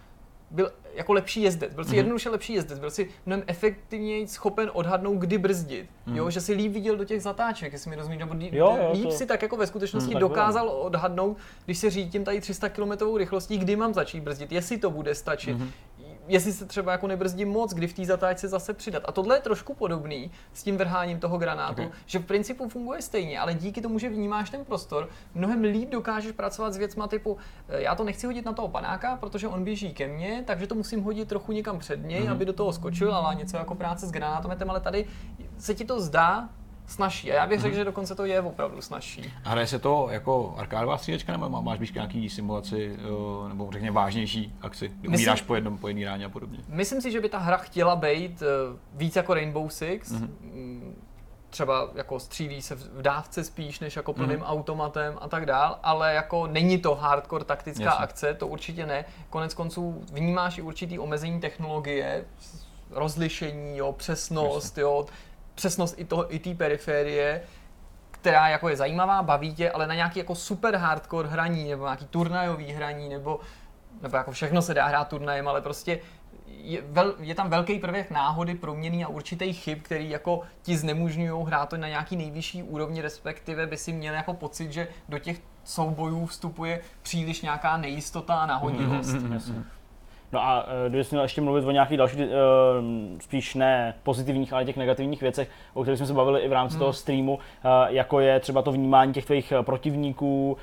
byl 0.51 0.72
jako 0.95 1.14
lepší 1.14 1.41
jezdec, 1.41 1.74
byl 1.74 1.84
si 1.84 1.91
mm-hmm. 1.91 1.95
jednoduše 1.95 2.30
lepší 2.30 2.53
jezdec, 2.53 2.80
byl 2.80 2.91
si 2.91 3.09
mnohem 3.26 3.43
efektivněji 3.47 4.28
schopen 4.28 4.72
odhadnout, 4.74 5.18
kdy 5.18 5.38
brzdit, 5.38 5.89
mm-hmm. 6.07 6.16
jo, 6.16 6.30
že 6.30 6.41
si 6.41 6.53
líp 6.53 6.72
viděl 6.72 6.97
do 6.97 7.05
těch 7.05 7.22
zatáček, 7.22 7.74
jestli 7.74 7.89
mi 7.89 7.95
rozumíš, 7.95 8.20
nebo 8.20 8.34
líp, 8.34 8.53
jo, 8.53 8.78
jo, 8.82 8.91
líp 8.93 9.03
to... 9.03 9.11
si 9.11 9.26
tak 9.26 9.41
jako 9.41 9.57
ve 9.57 9.68
skutečnosti 9.68 10.14
mm, 10.14 10.20
dokázal 10.20 10.70
odhadnout, 10.70 11.38
když 11.66 11.78
se 11.78 11.89
řídím 11.89 12.24
tady 12.24 12.41
300 12.41 12.70
km 12.70 12.91
rychlostí, 13.18 13.57
kdy 13.57 13.76
mám 13.76 13.93
začít 13.93 14.22
brzdit, 14.22 14.51
jestli 14.51 14.78
to 14.78 14.91
bude 14.91 15.16
stačit. 15.16 15.57
Mm-hmm 15.57 15.70
jestli 16.28 16.54
se 16.54 16.66
třeba 16.66 16.92
jako 16.92 17.08
nebrzdím 17.08 17.50
moc, 17.50 17.74
kdy 17.74 17.88
v 17.88 17.94
té 17.94 18.06
zatáčce 18.06 18.48
zase 18.48 18.74
přidat. 18.74 19.04
A 19.06 19.12
tohle 19.12 19.38
je 19.38 19.42
trošku 19.42 19.74
podobný 19.74 20.32
s 20.54 20.64
tím 20.64 20.78
vrháním 20.78 21.20
toho 21.20 21.38
granátu, 21.38 21.82
okay. 21.82 22.00
že 22.06 22.20
v 22.20 22.26
principu 22.26 22.70
funguje 22.70 23.02
stejně, 23.02 23.40
ale 23.40 23.54
díky 23.54 23.82
tomu, 23.82 24.00
že 24.00 24.10
vnímáš 24.10 24.50
ten 24.50 24.66
prostor, 24.66 25.10
mnohem 25.34 25.62
líp 25.62 25.90
dokážeš 25.90 26.32
pracovat 26.32 26.74
s 26.74 26.78
věcma 26.78 27.08
typu, 27.08 27.38
eh, 27.70 27.82
já 27.82 27.96
to 27.96 28.04
nechci 28.04 28.26
hodit 28.26 28.46
na 28.46 28.54
toho 28.54 28.68
panáka, 28.68 29.18
protože 29.18 29.48
on 29.48 29.64
běží 29.64 29.94
ke 29.94 30.08
mně, 30.08 30.44
takže 30.48 30.68
to 30.68 30.76
musím 30.76 31.04
hodit 31.04 31.28
trochu 31.28 31.52
někam 31.52 31.80
před 31.80 32.06
něj, 32.06 32.22
mm-hmm. 32.22 32.32
aby 32.32 32.46
do 32.46 32.54
toho 32.54 32.74
skočil, 32.74 33.16
ale 33.16 33.36
něco 33.36 33.58
jako 33.58 33.76
práce 33.76 34.08
s 34.08 34.12
granátometem, 34.12 34.70
ale 34.70 34.80
tady 34.80 35.06
se 35.58 35.74
ti 35.76 35.86
to 35.86 36.02
zdá 36.02 36.50
snažší. 36.86 37.32
A 37.32 37.36
já 37.36 37.48
bych 37.48 37.62
řekl, 37.62 37.76
mm-hmm. 37.76 37.78
že 37.78 37.86
dokonce 37.86 38.16
to 38.16 38.26
je 38.26 38.42
opravdu 38.42 38.82
snažší. 38.82 39.34
A 39.44 39.50
hraje 39.50 39.68
se 39.68 39.80
to 39.80 40.08
jako 40.12 40.56
arkádová 40.58 40.98
střílečka, 40.98 41.38
nebo 41.38 41.62
máš 41.62 41.80
víš 41.80 41.94
nějaký 41.94 42.30
simulaci, 42.30 42.96
eh, 43.00 43.50
nebo 43.50 43.72
řekněme 43.72 43.96
vážnější 43.96 44.56
akci, 44.62 44.92
kdy 45.00 45.08
umíráš 45.08 45.42
po 45.42 45.56
jednom, 45.56 45.78
po 45.78 45.88
jedný 45.88 46.06
ráně 46.06 46.26
a 46.26 46.30
podobně? 46.30 46.60
Myslím 46.68 47.02
si, 47.02 47.12
že 47.12 47.22
by 47.22 47.30
ta 47.30 47.38
hra 47.38 47.58
chtěla 47.58 47.96
být 47.96 48.42
eh, 48.42 48.46
víc 48.94 49.16
jako 49.16 49.34
Rainbow 49.34 49.70
Six, 49.70 50.12
mm-hmm. 50.12 50.94
třeba 51.50 51.90
jako 51.96 52.20
střílí 52.20 52.62
se 52.62 52.76
v 52.76 53.02
dávce 53.02 53.44
spíš, 53.44 53.80
než 53.80 53.96
jako 53.96 54.14
plným 54.14 54.40
mm-hmm. 54.40 54.50
automatem 54.50 55.18
a 55.22 55.28
tak 55.28 55.46
dál, 55.46 55.80
ale 55.84 56.14
jako 56.14 56.48
není 56.48 56.78
to 56.78 56.96
hardcore 56.96 57.46
taktická 57.46 57.84
Jasně. 57.84 58.04
akce, 58.04 58.34
to 58.34 58.48
určitě 58.48 58.86
ne. 58.86 59.06
Konec 59.30 59.54
konců 59.54 60.04
vnímáš 60.12 60.58
i 60.58 60.62
určitý 60.62 61.00
omezení 61.00 61.40
technologie, 61.40 62.26
rozlišení, 62.92 63.78
jo, 63.78 63.92
přesnost, 63.92 64.64
Jasně. 64.64 64.82
jo, 64.82 65.06
přesnost 65.56 65.95
i 65.97 66.06
toho, 66.06 66.36
i 66.36 66.39
té 66.39 66.56
periférie, 66.56 67.41
která 68.12 68.47
jako 68.47 68.70
je 68.70 68.78
zajímavá, 68.78 69.24
baví 69.24 69.56
tě, 69.56 69.72
ale 69.72 69.88
na 69.88 69.95
nějaký 69.95 70.20
jako 70.20 70.36
super 70.36 70.76
hardcore 70.76 71.30
hraní, 71.30 71.70
nebo 71.70 71.84
nějaký 71.84 72.06
turnajový 72.06 72.72
hraní, 72.72 73.10
nebo, 73.10 73.39
nebo 74.01 74.18
jako 74.18 74.32
všechno 74.32 74.62
se 74.62 74.74
dá 74.74 74.86
hrát 74.86 75.08
turnajem, 75.08 75.47
ale 75.47 75.62
prostě 75.62 75.99
je, 76.47 76.82
vel, 76.82 77.16
je 77.20 77.36
tam 77.36 77.49
velký 77.49 77.80
prvek 77.80 78.12
náhody, 78.12 78.56
proměný 78.56 79.06
a 79.06 79.08
určitý 79.08 79.54
chyb, 79.54 79.80
který 79.82 80.10
jako 80.10 80.41
ti 80.62 80.78
znemožňují 80.78 81.45
hrát 81.45 81.70
to 81.70 81.78
na 81.78 81.88
nějaký 81.88 82.16
nejvyšší 82.16 82.64
úrovni, 82.64 83.01
respektive 83.01 83.68
by 83.68 83.78
si 83.78 83.93
měl 83.93 84.14
jako 84.14 84.34
pocit, 84.34 84.72
že 84.72 84.88
do 85.10 85.20
těch 85.20 85.41
soubojů 85.64 86.26
vstupuje 86.26 86.82
příliš 87.01 87.41
nějaká 87.41 87.78
nejistota 87.78 88.36
a 88.36 88.45
náhodnivost. 88.45 89.10
Mm-hmm. 89.10 89.64
No 90.34 90.44
a 90.44 90.66
eh, 90.68 90.90
kdybych 90.90 91.12
měl 91.12 91.24
ještě 91.24 91.42
mluvit 91.42 91.66
o 91.66 91.72
nějakých 91.72 91.98
dalších, 91.98 92.20
uh, 92.20 92.26
spíš 93.20 93.56
ne 93.56 93.94
pozitivních, 94.04 94.54
ale 94.54 94.66
těch 94.66 94.78
negativních 94.78 95.22
věcech, 95.22 95.50
o 95.74 95.82
kterých 95.82 95.98
jsme 95.98 96.08
se 96.08 96.14
bavili 96.14 96.42
i 96.42 96.48
v 96.48 96.54
rámci 96.54 96.74
hmm. 96.74 96.80
toho 96.80 96.94
streamu, 96.94 97.34
uh, 97.34 97.40
jako 97.88 98.20
je 98.20 98.40
třeba 98.40 98.62
to 98.62 98.72
vnímání 98.72 99.14
těch 99.14 99.26
tvých 99.26 99.54
protivníků, 99.62 100.58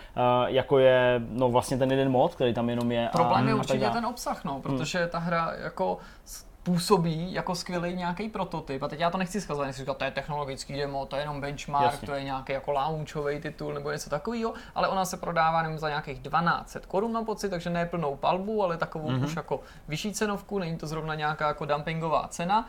jako 0.47 0.79
je 0.79 1.21
no 1.31 1.49
vlastně 1.49 1.77
ten 1.77 1.91
jeden 1.91 2.11
mod, 2.11 2.35
který 2.35 2.55
tam 2.55 2.71
jenom 2.71 2.93
je. 2.93 3.09
Problém 3.13 3.47
a, 3.47 3.49
je 3.49 3.55
určitě 3.55 3.87
a 3.87 3.91
ten 3.91 4.07
obsah, 4.07 4.45
no, 4.45 4.61
protože 4.61 4.99
hmm. 4.99 5.09
ta 5.09 5.19
hra 5.19 5.53
jako 5.63 5.99
působí 6.63 7.33
jako 7.33 7.55
skvělý 7.55 7.97
nějaký 7.97 8.29
prototyp. 8.29 8.83
A 8.83 8.89
teď 8.89 9.01
já 9.01 9.11
to 9.11 9.19
nechci 9.19 9.41
schazovat, 9.41 9.67
nechci 9.67 9.83
říkat, 9.83 9.97
to 9.97 10.05
je 10.05 10.11
technologický 10.11 10.77
demo, 10.77 11.07
to 11.07 11.17
je 11.17 11.23
jenom 11.23 11.41
benchmark, 11.41 11.93
Jasně. 11.93 12.07
to 12.07 12.15
je 12.15 12.25
nějaký 12.25 12.53
jako 12.53 12.73
launchový 12.73 13.41
titul 13.41 13.75
nebo 13.75 13.91
něco 13.91 14.11
takového, 14.11 14.55
ale 14.75 14.89
ona 14.89 15.05
se 15.05 15.17
prodává 15.17 15.63
jenom 15.63 15.79
za 15.79 15.89
nějakých 15.89 16.19
1200 16.19 16.81
korun 16.89 17.13
na 17.13 17.23
pocit, 17.23 17.49
takže 17.49 17.71
ne 17.71 17.87
plnou 17.87 18.17
palbu, 18.17 18.63
ale 18.65 18.77
takovou 18.77 19.11
mm-hmm. 19.11 19.25
už 19.25 19.37
jako 19.37 19.61
vyšší 19.89 20.13
cenovku, 20.13 20.59
není 20.59 20.77
to 20.77 20.87
zrovna 20.87 21.15
nějaká 21.15 21.49
jako 21.49 21.65
dumpingová 21.65 22.29
cena. 22.29 22.69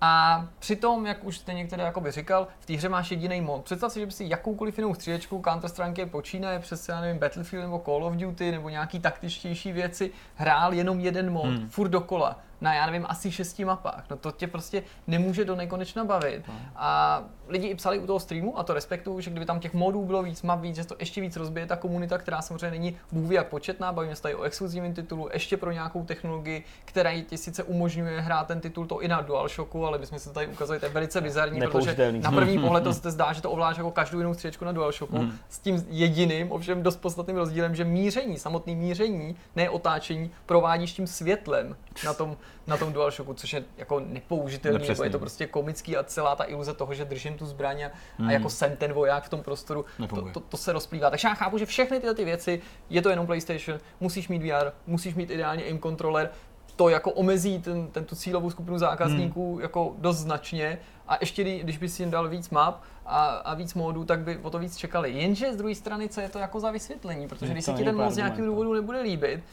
A 0.00 0.44
přitom, 0.58 1.06
jak 1.06 1.24
už 1.24 1.38
jste 1.38 1.54
některé 1.54 1.82
jakoby 1.84 2.10
říkal, 2.10 2.48
v 2.60 2.66
té 2.66 2.74
hře 2.74 2.88
máš 2.88 3.10
jediný 3.10 3.40
mod. 3.40 3.64
Představ 3.64 3.92
si, 3.92 4.00
že 4.00 4.06
by 4.06 4.12
si 4.12 4.24
jakoukoliv 4.28 4.78
jinou 4.78 4.94
střílečku 4.94 5.42
Counter 5.48 5.70
Strike 5.70 6.06
počínaje 6.06 6.58
přes 6.58 6.88
já 6.88 7.00
nevím, 7.00 7.18
Battlefield 7.18 7.64
nebo 7.64 7.82
Call 7.84 8.04
of 8.04 8.14
Duty 8.14 8.52
nebo 8.52 8.68
nějaký 8.68 9.00
taktičtější 9.00 9.72
věci 9.72 10.10
hrál 10.34 10.74
jenom 10.74 11.00
jeden 11.00 11.32
mod, 11.32 11.46
hmm. 11.46 11.68
furt 11.68 11.88
dokola 11.88 12.38
na, 12.60 12.74
já 12.74 12.86
nevím, 12.86 13.06
asi 13.08 13.30
šesti 13.30 13.64
mapách. 13.64 14.04
No 14.10 14.16
to 14.16 14.32
tě 14.32 14.46
prostě 14.46 14.82
nemůže 15.06 15.44
do 15.44 15.56
nekonečna 15.56 16.04
bavit. 16.04 16.48
No. 16.48 16.54
A 16.76 17.22
lidi 17.48 17.66
i 17.66 17.74
psali 17.74 17.98
u 17.98 18.06
toho 18.06 18.20
streamu, 18.20 18.58
a 18.58 18.62
to 18.62 18.74
respektuju, 18.74 19.20
že 19.20 19.30
kdyby 19.30 19.46
tam 19.46 19.60
těch 19.60 19.74
modů 19.74 20.04
bylo 20.04 20.22
víc, 20.22 20.42
map 20.42 20.60
víc, 20.60 20.76
že 20.76 20.84
to 20.84 20.96
ještě 20.98 21.20
víc 21.20 21.36
rozbije 21.36 21.66
ta 21.66 21.76
komunita, 21.76 22.18
která 22.18 22.42
samozřejmě 22.42 22.70
není 22.70 22.96
bůh 23.12 23.30
jak 23.30 23.48
početná, 23.48 23.92
bavíme 23.92 24.16
se 24.16 24.22
tady 24.22 24.34
o 24.34 24.42
exkluzivním 24.42 24.94
titulu, 24.94 25.28
ještě 25.32 25.56
pro 25.56 25.72
nějakou 25.72 26.04
technologii, 26.04 26.64
která 26.84 27.10
ti 27.22 27.38
sice 27.38 27.62
umožňuje 27.62 28.20
hrát 28.20 28.46
ten 28.46 28.60
titul 28.60 28.86
to 28.86 29.00
i 29.00 29.08
na 29.08 29.20
DualShocku, 29.20 29.86
ale 29.86 29.98
bychom 29.98 30.18
se 30.18 30.32
tady 30.32 30.46
ukazali, 30.46 30.80
to 30.80 30.86
je 30.86 30.92
velice 30.92 31.20
bizarní, 31.20 31.60
protože 31.60 32.12
na 32.12 32.32
první 32.32 32.58
pohled 32.62 32.84
to 32.84 32.94
se 32.94 33.10
zdá, 33.10 33.32
že 33.32 33.42
to 33.42 33.50
ovládáš 33.50 33.76
jako 33.76 33.90
každou 33.90 34.18
jinou 34.18 34.34
střečku 34.34 34.64
na 34.64 34.72
DualShocku, 34.72 35.18
mm. 35.18 35.32
s 35.48 35.58
tím 35.58 35.86
jediným, 35.88 36.52
ovšem 36.52 36.82
dost 36.82 36.96
podstatným 36.96 37.36
rozdílem, 37.36 37.74
že 37.74 37.84
míření, 37.84 38.38
samotný 38.38 38.76
míření, 38.76 39.36
ne 39.56 39.70
otáčení, 39.70 40.30
provádíš 40.46 40.92
tím 40.92 41.06
světlem 41.06 41.76
na 42.04 42.14
tom, 42.14 42.36
na 42.66 42.76
tom 42.76 42.92
DualShocku, 42.92 43.34
což 43.34 43.52
je 43.52 43.64
jako 43.76 44.00
nepoužitelný, 44.00 44.88
nebo 44.88 45.04
je 45.04 45.10
to 45.10 45.18
prostě 45.18 45.46
komický 45.46 45.96
a 45.96 46.02
celá 46.02 46.36
ta 46.36 46.44
iluze 46.44 46.74
toho, 46.74 46.94
že 46.94 47.04
držím 47.04 47.38
tu 47.38 47.46
zbraň 47.46 47.82
a, 47.82 47.90
a 48.26 48.32
jako 48.32 48.50
jsem 48.50 48.76
ten 48.76 48.92
voják 48.92 49.24
v 49.24 49.28
tom 49.28 49.42
prostoru, 49.42 49.84
to, 50.08 50.22
to, 50.22 50.40
to, 50.40 50.56
se 50.56 50.72
rozplývá. 50.72 51.10
Takže 51.10 51.28
já 51.28 51.34
chápu, 51.34 51.58
že 51.58 51.66
všechny 51.66 52.00
tyhle 52.00 52.14
ty 52.14 52.24
věci, 52.24 52.62
je 52.90 53.02
to 53.02 53.10
jenom 53.10 53.26
PlayStation, 53.26 53.80
musíš 54.00 54.28
mít 54.28 54.42
VR, 54.42 54.70
musíš 54.86 55.14
mít 55.14 55.30
ideálně 55.30 55.64
aim 55.64 55.80
controller, 55.80 56.30
to 56.76 56.88
jako 56.88 57.12
omezí 57.12 57.58
ten, 57.58 57.86
ten 57.86 58.04
tu 58.04 58.16
cílovou 58.16 58.50
skupinu 58.50 58.78
zákazníků 58.78 59.52
hmm. 59.52 59.62
jako 59.62 59.94
dost 59.98 60.16
značně 60.16 60.78
a 61.08 61.16
ještě 61.20 61.44
když 61.44 61.78
by 61.78 61.88
si 61.88 62.02
jim 62.02 62.10
dal 62.10 62.28
víc 62.28 62.50
map 62.50 62.82
a, 63.06 63.26
a 63.26 63.54
víc 63.54 63.74
módů, 63.74 64.04
tak 64.04 64.20
by 64.20 64.36
o 64.36 64.50
to 64.50 64.58
víc 64.58 64.76
čekali. 64.76 65.12
Jenže 65.12 65.52
z 65.52 65.56
druhé 65.56 65.74
strany, 65.74 66.08
co 66.08 66.20
je 66.20 66.28
to 66.28 66.38
jako 66.38 66.60
za 66.60 66.70
vysvětlení, 66.70 67.28
protože 67.28 67.52
když 67.52 67.64
se 67.64 67.72
ti 67.72 67.84
ten 67.84 67.96
mod 67.96 68.10
z 68.10 68.16
nějakého 68.16 68.46
důvodu 68.46 68.74
nebude 68.74 69.00
líbit, 69.00 69.44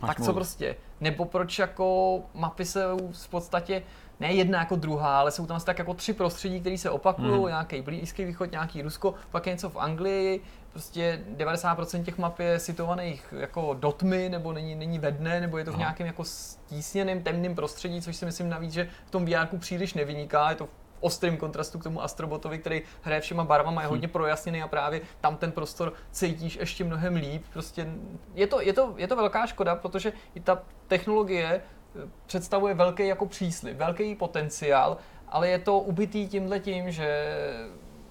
Máš 0.00 0.16
tak 0.16 0.24
co 0.24 0.32
prostě? 0.32 0.76
Nebo 1.00 1.24
proč 1.24 1.58
jako 1.58 2.20
mapy 2.34 2.64
se 2.64 2.84
v 3.12 3.28
podstatě 3.28 3.82
ne 4.20 4.32
jedna 4.32 4.58
jako 4.58 4.76
druhá, 4.76 5.20
ale 5.20 5.30
jsou 5.30 5.46
tam 5.46 5.60
tak 5.60 5.78
jako 5.78 5.94
tři 5.94 6.12
prostředí, 6.12 6.60
které 6.60 6.78
se 6.78 6.90
opakují, 6.90 7.32
hmm. 7.32 7.46
nějaký 7.46 7.82
blízký 7.82 8.24
východ, 8.24 8.50
nějaký 8.50 8.82
Rusko, 8.82 9.14
pak 9.30 9.46
je 9.46 9.52
něco 9.52 9.70
v 9.70 9.76
Anglii, 9.76 10.40
prostě 10.72 11.20
90% 11.36 12.04
těch 12.04 12.18
map 12.18 12.38
je 12.38 12.58
situovaných 12.58 13.34
jako 13.36 13.74
do 13.74 13.92
tmy, 13.92 14.28
nebo 14.28 14.52
není, 14.52 14.74
není 14.74 14.98
ve 14.98 15.10
dne, 15.12 15.40
nebo 15.40 15.58
je 15.58 15.64
to 15.64 15.72
v 15.72 15.78
nějakém 15.78 16.06
jako 16.06 16.24
stísněném 16.24 17.22
temném 17.22 17.54
prostředí, 17.54 18.02
což 18.02 18.16
si 18.16 18.24
myslím 18.24 18.48
navíc, 18.48 18.72
že 18.72 18.88
v 19.06 19.10
tom 19.10 19.24
VR 19.24 19.58
příliš 19.58 19.94
nevyniká, 19.94 20.50
je 20.50 20.56
to 20.56 20.66
v 20.66 20.79
ostrým 21.00 21.36
kontrastu 21.36 21.78
k 21.78 21.84
tomu 21.84 22.02
Astrobotovi, 22.02 22.58
který 22.58 22.82
hraje 23.02 23.20
všema 23.20 23.44
barvama, 23.44 23.82
je 23.82 23.88
hodně 23.88 24.06
hmm. 24.06 24.12
projasněný 24.12 24.62
a 24.62 24.68
právě 24.68 25.00
tam 25.20 25.36
ten 25.36 25.52
prostor 25.52 25.92
cítíš 26.10 26.56
ještě 26.56 26.84
mnohem 26.84 27.14
líp. 27.14 27.44
Prostě 27.52 27.86
je 28.34 28.46
to, 28.46 28.60
je 28.60 28.72
to, 28.72 28.94
je 28.96 29.08
to 29.08 29.16
velká 29.16 29.46
škoda, 29.46 29.74
protože 29.74 30.12
i 30.34 30.40
ta 30.40 30.62
technologie 30.88 31.48
eh, 31.54 32.08
představuje 32.26 32.74
velký 32.74 33.06
jako 33.06 33.26
příslip, 33.26 33.76
velký 33.76 34.14
potenciál, 34.14 34.96
ale 35.28 35.48
je 35.48 35.58
to 35.58 35.78
ubitý 35.78 36.28
tímhle 36.28 36.60
tím, 36.60 36.90
že 36.90 37.36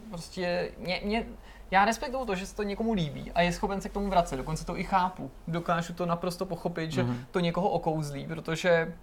prostě 0.10 0.72
mě, 0.78 1.02
mě, 1.04 1.26
já 1.72 1.86
respektuju 1.86 2.26
to, 2.26 2.36
že 2.36 2.46
se 2.46 2.56
to 2.56 2.64
někomu 2.64 2.94
líbí 2.94 3.32
a 3.32 3.42
je 3.42 3.52
schopen 3.52 3.82
se 3.82 3.90
k 3.90 3.94
tomu 3.94 4.10
vracet, 4.10 4.38
dokonce 4.38 4.66
to 4.66 4.78
i 4.78 4.84
chápu. 4.84 5.32
Dokážu 5.48 5.94
to 5.94 6.06
naprosto 6.06 6.46
pochopit, 6.46 6.92
že 6.92 7.04
mm-hmm. 7.04 7.26
to 7.32 7.40
někoho 7.40 7.70
okouzlí, 7.70 8.28
protože 8.28 8.94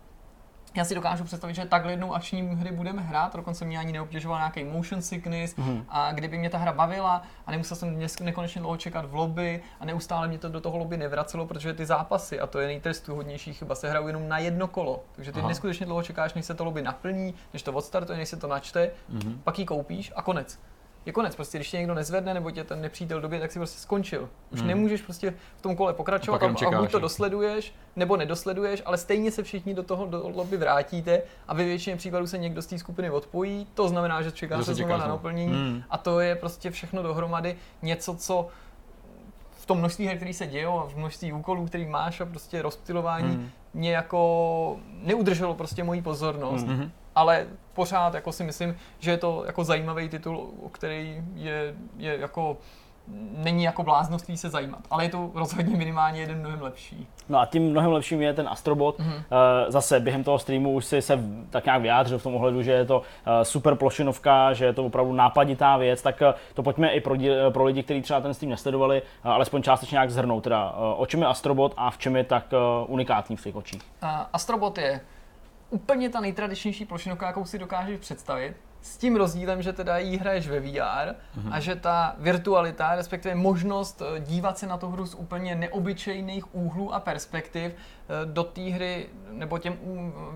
já 0.77 0.85
si 0.85 0.95
dokážu 0.95 1.25
představit, 1.25 1.55
že 1.55 1.65
takhle 1.65 1.93
jednou 1.93 2.15
akční 2.15 2.43
hry 2.43 2.73
budeme 2.73 3.03
hrát, 3.03 3.37
dokonce 3.37 3.65
mě 3.65 3.79
ani 3.79 3.93
neobtěžoval 3.93 4.39
nějaký 4.39 4.65
motion 4.65 5.03
sickness 5.03 5.57
mm. 5.57 5.85
a 5.89 6.13
kdyby 6.13 6.39
mě 6.39 6.51
ta 6.51 6.59
hra 6.59 6.73
bavila 6.73 7.23
a 7.47 7.51
nemusel 7.51 7.77
jsem 7.77 7.95
dnes 7.95 8.19
nekonečně 8.19 8.61
dlouho 8.61 8.77
čekat 8.77 9.05
v 9.05 9.15
lobby 9.15 9.63
a 9.81 9.85
neustále 9.85 10.29
mě 10.29 10.39
to 10.39 10.49
do 10.49 10.61
toho 10.61 10.79
lobby 10.79 10.97
nevracelo, 10.97 11.47
protože 11.47 11.75
ty 11.75 11.87
zápasy, 11.87 12.41
a 12.41 12.47
to 12.47 12.59
je 12.59 12.67
nejtrestuhodnější 12.67 13.53
chyba, 13.53 13.75
se 13.75 13.91
hrajou 13.91 14.07
jenom 14.07 14.29
na 14.29 14.39
jedno 14.39 14.69
kolo. 14.69 15.05
Takže 15.13 15.33
ty 15.33 15.39
Aha. 15.39 15.49
neskutečně 15.49 15.87
dlouho 15.87 16.03
čekáš, 16.03 16.35
než 16.35 16.45
se 16.45 16.55
to 16.55 16.65
lobby 16.65 16.83
naplní, 16.83 17.35
než 17.53 17.63
to 17.63 17.73
odstartuje, 17.73 18.19
než 18.19 18.29
se 18.29 18.37
to 18.37 18.47
načte, 18.47 18.91
mm. 19.09 19.41
pak 19.45 19.59
ji 19.59 19.65
koupíš 19.65 20.13
a 20.17 20.23
konec 20.23 20.59
je 21.07 21.13
konec. 21.13 21.37
Prostě 21.37 21.59
když 21.59 21.71
tě 21.71 21.77
někdo 21.79 21.95
nezvedne 21.95 22.35
nebo 22.35 22.51
tě 22.51 22.65
ten 22.65 22.81
nepřítel 22.81 23.21
době, 23.21 23.41
tak 23.41 23.53
si 23.53 23.59
prostě 23.59 23.81
skončil. 23.81 24.29
Už 24.51 24.59
hmm. 24.59 24.69
nemůžeš 24.69 25.03
prostě 25.03 25.35
v 25.57 25.63
tom 25.63 25.77
kole 25.77 25.93
pokračovat 25.93 26.43
a, 26.43 26.47
a 26.47 26.81
buď 26.81 26.91
to 26.91 26.99
dosleduješ, 26.99 27.75
nebo 27.97 28.17
nedosleduješ, 28.17 28.83
ale 28.85 28.99
stejně 28.99 29.31
se 29.31 29.43
všichni 29.43 29.75
do 29.75 29.83
toho 29.83 30.07
do 30.07 30.29
lobby 30.35 30.57
vrátíte 30.57 31.23
a 31.49 31.55
ve 31.55 31.65
většině 31.65 31.97
případů 31.97 32.27
se 32.27 32.39
někdo 32.39 32.63
z 32.63 32.67
té 32.67 32.79
skupiny 32.79 33.11
odpojí. 33.11 33.67
To 33.75 33.89
znamená, 33.89 34.23
že 34.23 34.33
čekáš 34.33 34.65
se 34.65 34.75
znova 34.75 34.97
na 34.97 35.09
naplnění 35.09 35.53
hmm. 35.53 35.83
a 35.91 35.99
to 35.99 36.21
je 36.21 36.35
prostě 36.35 36.71
všechno 36.71 37.03
dohromady 37.03 37.57
něco, 37.83 38.15
co 38.15 38.49
v 39.51 39.67
tom 39.67 39.79
množství 39.79 40.07
her, 40.07 40.17
který 40.17 40.35
se 40.35 40.47
dějou 40.47 40.79
a 40.79 40.87
v 40.87 40.97
množství 40.97 41.33
úkolů, 41.33 41.67
který 41.67 41.87
máš 41.87 42.21
a 42.21 42.27
prostě 42.27 42.63
rozptilování 42.63 43.35
hmm. 43.35 43.51
mě 43.75 43.93
jako 43.93 44.77
neudrželo 45.03 45.55
prostě 45.55 45.85
moji 45.85 46.03
pozornost. 46.03 46.67
Hmm 46.67 46.91
ale 47.17 47.47
pořád 47.77 48.15
jako 48.15 48.33
si 48.33 48.45
myslím, 48.45 48.77
že 48.99 49.11
je 49.11 49.17
to 49.17 49.43
jako 49.47 49.65
zajímavý 49.65 50.09
titul, 50.09 50.51
o 50.63 50.69
který 50.69 51.23
je, 51.35 51.75
je 51.97 52.19
jako 52.19 52.57
není 53.37 53.65
jako 53.65 53.83
bláznoství 53.83 54.37
se 54.37 54.51
zajímat, 54.51 54.81
ale 54.91 55.05
je 55.05 55.09
to 55.09 55.31
rozhodně 55.35 55.77
minimálně 55.77 56.21
jeden 56.21 56.39
mnohem 56.39 56.63
lepší. 56.63 57.07
No 57.29 57.39
a 57.39 57.47
tím 57.47 57.71
mnohem 57.71 57.93
lepším 57.93 58.23
je 58.23 58.35
ten 58.35 58.49
Astrobot. 58.49 58.99
Mm-hmm. 58.99 59.23
Zase 59.69 60.01
během 60.01 60.25
toho 60.25 60.39
streamu 60.39 60.73
už 60.73 60.85
si 60.85 61.03
se 61.03 61.19
tak 61.51 61.65
nějak 61.65 61.83
vyjádřil 61.83 62.19
v 62.19 62.23
tom 62.23 62.35
ohledu, 62.35 62.63
že 62.63 62.73
je 62.73 62.85
to 62.85 63.03
eh, 63.27 63.45
super 63.45 63.75
plošinovka, 63.75 64.53
že 64.53 64.65
je 64.65 64.73
to 64.73 64.85
opravdu 64.85 65.13
nápaditá 65.13 65.77
věc, 65.77 66.03
tak 66.03 66.23
eh, 66.23 66.35
to 66.55 66.63
pojďme 66.63 66.91
i 66.91 67.01
pro, 67.01 67.17
pro 67.53 67.65
lidi, 67.65 67.83
kteří 67.83 68.03
třeba 68.03 68.21
ten 68.21 68.35
stream 68.35 68.51
nesledovali, 68.51 69.03
alespoň 69.25 69.63
částečně 69.63 69.95
nějak 69.95 70.11
zhrnout. 70.11 70.45
Teda, 70.45 70.71
o 70.97 71.07
čem 71.07 71.21
je 71.21 71.27
Astrobot 71.27 71.75
a 71.77 71.91
v 71.91 71.99
čem 71.99 72.17
je 72.17 72.25
tak 72.25 72.45
unikátní 72.87 73.37
v 73.37 73.43
těch 73.43 73.57
očích? 73.57 73.83
Astrobot 74.33 74.79
je 74.79 75.01
úplně 75.71 76.11
ta 76.11 76.21
nejtradičnější 76.21 76.85
plošinovka, 76.85 77.27
jakou 77.27 77.45
si 77.45 77.59
dokážeš 77.59 78.01
představit, 78.01 78.57
s 78.87 78.97
tím 78.97 79.17
rozdílem, 79.17 79.63
že 79.63 79.73
teda 79.73 79.99
jí 79.99 80.17
hraješ 80.17 80.49
ve 80.49 80.61
VR 80.61 80.65
mm-hmm. 80.65 81.51
a 81.51 81.61
že 81.61 81.77
ta 81.77 82.17
virtualita, 82.19 82.95
respektive 82.95 83.35
možnost 83.35 84.03
eh, 84.03 84.21
dívat 84.21 84.59
se 84.59 84.67
na 84.67 84.77
tu 84.77 84.91
hru 84.91 85.07
z 85.07 85.15
úplně 85.15 85.55
neobyčejných 85.55 86.55
úhlů 86.55 86.95
a 86.95 87.01
perspektiv 87.01 87.73
eh, 87.73 87.75
do 88.25 88.45
té 88.45 88.61
hry 88.61 89.07
nebo 89.31 89.59
těm 89.59 89.79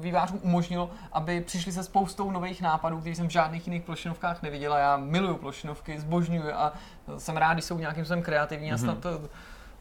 vývářům 0.01 0.41
umožnilo, 0.43 0.91
aby 1.13 1.41
přišli 1.41 1.73
se 1.73 1.83
spoustou 1.83 2.31
nových 2.31 2.63
nápadů, 2.63 3.01
které 3.01 3.17
jsem 3.17 3.29
v 3.29 3.31
žádných 3.31 3.67
jiných 3.67 3.83
plošinovkách 3.83 4.43
neviděla. 4.43 4.79
Já 4.79 4.97
miluju 4.97 5.37
plošinovky, 5.37 6.01
zbožňuji 6.01 6.53
a 6.53 6.73
jsem 7.19 7.37
rád, 7.37 7.53
když 7.53 7.65
jsou 7.65 7.79
nějakým 7.79 8.05
způsobem 8.05 8.23
kreativní 8.23 8.71
mm-hmm. 8.71 8.75
a 8.75 8.79
snad 8.79 9.05
mhm 9.05 9.29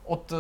od 0.09 0.31
eh, 0.31 0.35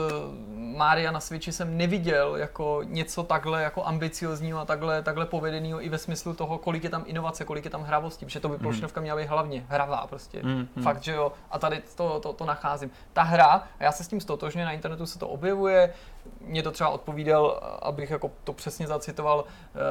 Mária 0.77 1.11
na 1.11 1.19
Switchi 1.19 1.51
jsem 1.51 1.77
neviděl 1.77 2.35
jako 2.35 2.81
něco 2.83 3.23
takhle 3.23 3.63
jako 3.63 3.85
ambiciozního 3.85 4.59
a 4.59 4.65
takhle, 4.65 5.03
takhle 5.03 5.25
povedeného 5.25 5.85
i 5.85 5.89
ve 5.89 5.97
smyslu 5.97 6.33
toho, 6.33 6.57
kolik 6.57 6.83
je 6.83 6.89
tam 6.89 7.03
inovace, 7.05 7.45
kolik 7.45 7.65
je 7.65 7.71
tam 7.71 7.83
hravosti, 7.83 8.25
protože 8.25 8.39
to 8.39 8.49
by 8.49 8.55
mhm. 8.55 8.63
plošinovka 8.63 9.01
měla 9.01 9.17
být 9.17 9.27
hlavně 9.27 9.65
hravá 9.69 10.07
prostě. 10.07 10.43
Mm, 10.43 10.67
mm. 10.75 10.83
Fakt, 10.83 11.03
že 11.03 11.11
jo. 11.11 11.31
A 11.51 11.59
tady 11.59 11.81
to, 11.95 12.19
to, 12.19 12.33
to 12.33 12.45
nacházím. 12.45 12.91
Ta 13.13 13.21
hra, 13.21 13.63
a 13.79 13.83
já 13.83 13.91
se 13.91 14.03
s 14.03 14.07
tím 14.07 14.21
stotožně, 14.21 14.65
na 14.65 14.71
internetu 14.71 15.05
se 15.05 15.19
to 15.19 15.27
objevuje, 15.27 15.93
mě 16.41 16.63
to 16.63 16.71
třeba 16.71 16.89
odpovídal, 16.89 17.59
abych 17.81 18.09
jako 18.09 18.31
to 18.43 18.53
přesně 18.53 18.87
zacitoval, 18.87 19.39
uh, 19.39 19.81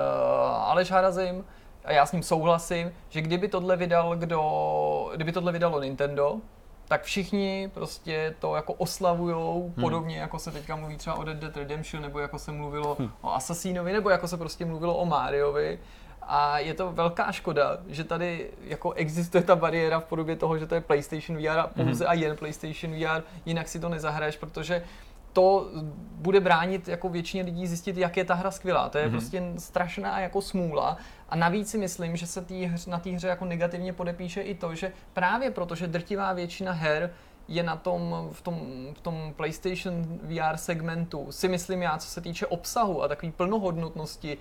Aleš 0.70 0.90
Harazim, 0.90 1.44
a 1.84 1.92
já 1.92 2.06
s 2.06 2.12
ním 2.12 2.22
souhlasím, 2.22 2.92
že 3.08 3.20
kdyby 3.20 3.48
tohle 3.48 3.76
vydal 3.76 4.16
kdo, 4.16 5.10
kdyby 5.14 5.32
tohle 5.32 5.52
vydalo 5.52 5.80
Nintendo, 5.80 6.40
tak 6.88 7.02
všichni 7.02 7.70
prostě 7.74 8.34
to 8.38 8.54
jako 8.54 8.72
oslavujou, 8.72 9.62
hmm. 9.62 9.84
podobně 9.84 10.18
jako 10.18 10.38
se 10.38 10.50
teďka 10.50 10.76
mluví 10.76 10.96
třeba 10.96 11.16
o 11.16 11.24
Dead 11.24 11.36
Dead 11.36 11.56
Redemption, 11.56 12.02
nebo 12.02 12.18
jako 12.18 12.38
se 12.38 12.52
mluvilo 12.52 12.96
hmm. 12.98 13.10
o 13.20 13.34
Assassinovi, 13.34 13.92
nebo 13.92 14.10
jako 14.10 14.28
se 14.28 14.36
prostě 14.36 14.64
mluvilo 14.64 14.96
o 14.96 15.06
Mariovi. 15.06 15.78
A 16.22 16.58
je 16.58 16.74
to 16.74 16.92
velká 16.92 17.32
škoda, 17.32 17.78
že 17.88 18.04
tady 18.04 18.50
jako 18.64 18.92
existuje 18.92 19.44
ta 19.44 19.56
bariéra 19.56 20.00
v 20.00 20.04
podobě 20.04 20.36
toho, 20.36 20.58
že 20.58 20.66
to 20.66 20.74
je 20.74 20.80
PlayStation 20.80 21.38
VR 21.38 21.58
a 21.58 21.66
pouze 21.66 22.04
hmm. 22.04 22.10
a 22.10 22.14
jen 22.14 22.36
PlayStation 22.36 22.92
VR, 22.92 23.22
jinak 23.46 23.68
si 23.68 23.80
to 23.80 23.88
nezahraješ, 23.88 24.36
protože 24.36 24.84
to 25.32 25.68
bude 26.14 26.40
bránit 26.40 26.88
jako 26.88 27.08
většině 27.08 27.42
lidí 27.42 27.66
zjistit, 27.66 27.96
jak 27.96 28.16
je 28.16 28.24
ta 28.24 28.34
hra 28.34 28.50
skvělá. 28.50 28.88
To 28.88 28.98
je 28.98 29.06
mm-hmm. 29.06 29.10
prostě 29.10 29.42
strašná 29.58 30.20
jako 30.20 30.42
smůla. 30.42 30.96
A 31.28 31.36
navíc 31.36 31.70
si 31.70 31.78
myslím, 31.78 32.16
že 32.16 32.26
se 32.26 32.42
tý 32.42 32.70
na 32.86 32.98
té 32.98 33.10
hře 33.10 33.28
jako 33.28 33.44
negativně 33.44 33.92
podepíše 33.92 34.40
i 34.40 34.54
to, 34.54 34.74
že 34.74 34.92
právě 35.12 35.50
protože 35.50 35.86
drtivá 35.86 36.32
většina 36.32 36.72
her 36.72 37.10
je 37.48 37.62
na 37.62 37.76
tom, 37.76 38.28
v 38.32 38.40
tom, 38.40 38.60
v 38.94 39.00
tom 39.00 39.34
PlayStation 39.36 40.04
VR 40.22 40.56
segmentu, 40.56 41.26
si 41.32 41.48
myslím 41.48 41.82
já, 41.82 41.98
co 41.98 42.08
se 42.08 42.20
týče 42.20 42.46
obsahu 42.46 43.02
a 43.02 43.08
takové 43.08 43.32
plnohodnotnosti, 43.32 44.38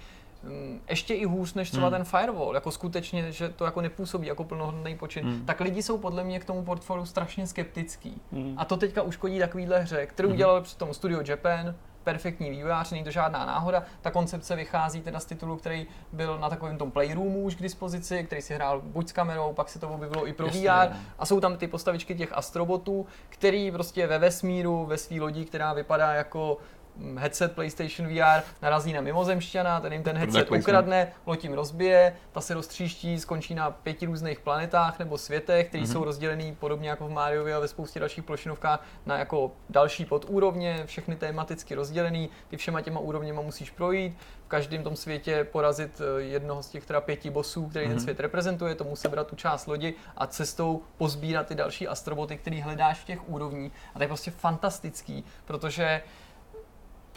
ještě 0.90 1.14
i 1.14 1.26
hůř 1.26 1.54
než 1.54 1.72
třeba 1.72 1.88
hmm. 1.88 1.96
ten 1.96 2.04
firewall, 2.04 2.56
jako 2.56 2.72
skutečně, 2.72 3.32
že 3.32 3.50
to 3.50 3.66
jako 3.66 3.82
nepůsobí 3.82 4.28
jako 4.28 4.44
plnohodnotný 4.44 4.98
počin, 4.98 5.26
hmm. 5.26 5.46
tak 5.46 5.60
lidi 5.60 5.84
jsou 5.84 5.98
podle 5.98 6.24
mě 6.24 6.40
k 6.40 6.46
tomu 6.46 6.64
portfoliu 6.64 7.06
strašně 7.06 7.48
skeptický. 7.48 8.22
Hmm. 8.32 8.54
A 8.58 8.66
to 8.66 8.78
teďka 8.78 9.02
uškodí 9.02 9.40
takovýhle 9.40 9.80
hře, 9.80 10.06
kterou 10.06 10.30
hmm. 10.30 10.36
udělal 10.36 10.62
při 10.62 10.78
tom 10.78 10.94
Studio 10.94 11.22
Japan, 11.28 11.76
perfektní 12.08 12.50
vývojář, 12.50 12.92
není 12.92 13.04
to 13.04 13.12
žádná 13.12 13.46
náhoda. 13.46 13.84
Ta 14.02 14.12
koncepce 14.12 14.56
vychází 14.56 15.02
teda 15.02 15.20
z 15.20 15.26
titulu, 15.26 15.58
který 15.58 15.88
byl 16.12 16.40
na 16.40 16.50
takovém 16.50 16.78
tom 16.78 16.92
playroomu 16.92 17.44
už 17.44 17.56
k 17.56 17.62
dispozici, 17.62 18.24
který 18.24 18.42
si 18.42 18.54
hrál 18.54 18.82
buď 18.82 19.10
s 19.10 19.12
kamerou, 19.12 19.54
pak 19.54 19.70
se 19.70 19.80
to 19.80 19.90
objevilo 19.90 20.28
i 20.28 20.34
pro 20.34 20.46
Jasně, 20.46 20.70
VR. 20.70 20.94
A 21.20 21.26
jsou 21.26 21.40
tam 21.40 21.58
ty 21.58 21.68
postavičky 21.68 22.16
těch 22.16 22.34
astrobotů, 22.34 23.06
který 23.30 23.72
prostě 23.72 24.08
ve 24.08 24.20
vesmíru, 24.20 24.86
ve 24.86 24.98
své 24.98 25.20
lodi, 25.20 25.46
která 25.46 25.74
vypadá 25.74 26.14
jako 26.14 26.58
headset 27.18 27.52
PlayStation 27.52 28.08
VR 28.08 28.44
narazí 28.62 28.94
na 28.94 29.02
mimozemšťana, 29.02 29.80
ten 29.80 29.94
jim 29.94 30.04
ten 30.04 30.18
headset 30.18 30.52
ukradne, 30.52 31.14
lotím 31.26 31.54
rozbije, 31.54 32.16
ta 32.32 32.42
se 32.42 32.54
roztříští, 32.54 33.20
skončí 33.20 33.56
na 33.56 33.72
pěti 33.72 34.06
různých 34.06 34.40
planetách 34.40 35.00
nebo 35.00 35.18
světech, 35.18 35.68
které 35.68 35.84
mm-hmm. 35.84 35.92
jsou 35.92 36.04
rozdělený 36.04 36.56
podobně 36.60 36.90
jako 36.90 37.08
v 37.08 37.12
Mariovi 37.12 37.54
a 37.54 37.60
ve 37.60 37.68
spoustě 37.68 38.00
dalších 38.00 38.24
plošinovkách 38.24 38.86
na 39.06 39.18
jako 39.18 39.52
další 39.70 40.06
podúrovně, 40.06 40.84
všechny 40.86 41.16
tematicky 41.16 41.76
rozdělený, 41.76 42.30
ty 42.48 42.58
všema 42.58 42.82
těma 42.82 43.00
úrovněma 43.00 43.42
musíš 43.42 43.70
projít, 43.70 44.18
v 44.46 44.50
každém 44.50 44.84
tom 44.84 44.96
světě 44.96 45.48
porazit 45.52 46.02
eh, 46.02 46.22
jednoho 46.22 46.64
z 46.64 46.70
těch 46.70 46.86
teda 46.86 47.02
pěti 47.02 47.30
bosů, 47.30 47.68
který 47.68 47.86
mm-hmm. 47.86 47.90
ten 47.90 47.98
mhm. 47.98 48.04
svět 48.04 48.20
reprezentuje, 48.20 48.76
to 48.76 48.84
musí 48.84 49.08
brát 49.08 49.28
tu 49.28 49.36
část 49.36 49.68
lodi 49.68 49.94
a 50.18 50.28
cestou 50.28 50.84
pozbírat 50.98 51.48
ty 51.48 51.56
další 51.56 51.88
astroboty, 51.88 52.38
který 52.38 52.62
hledáš 52.62 53.00
v 53.00 53.06
těch 53.06 53.30
úrovních. 53.30 53.72
A 53.96 54.00
to 54.00 54.04
je 54.04 54.08
prostě 54.08 54.32
fantastický, 54.32 55.26
protože 55.46 56.02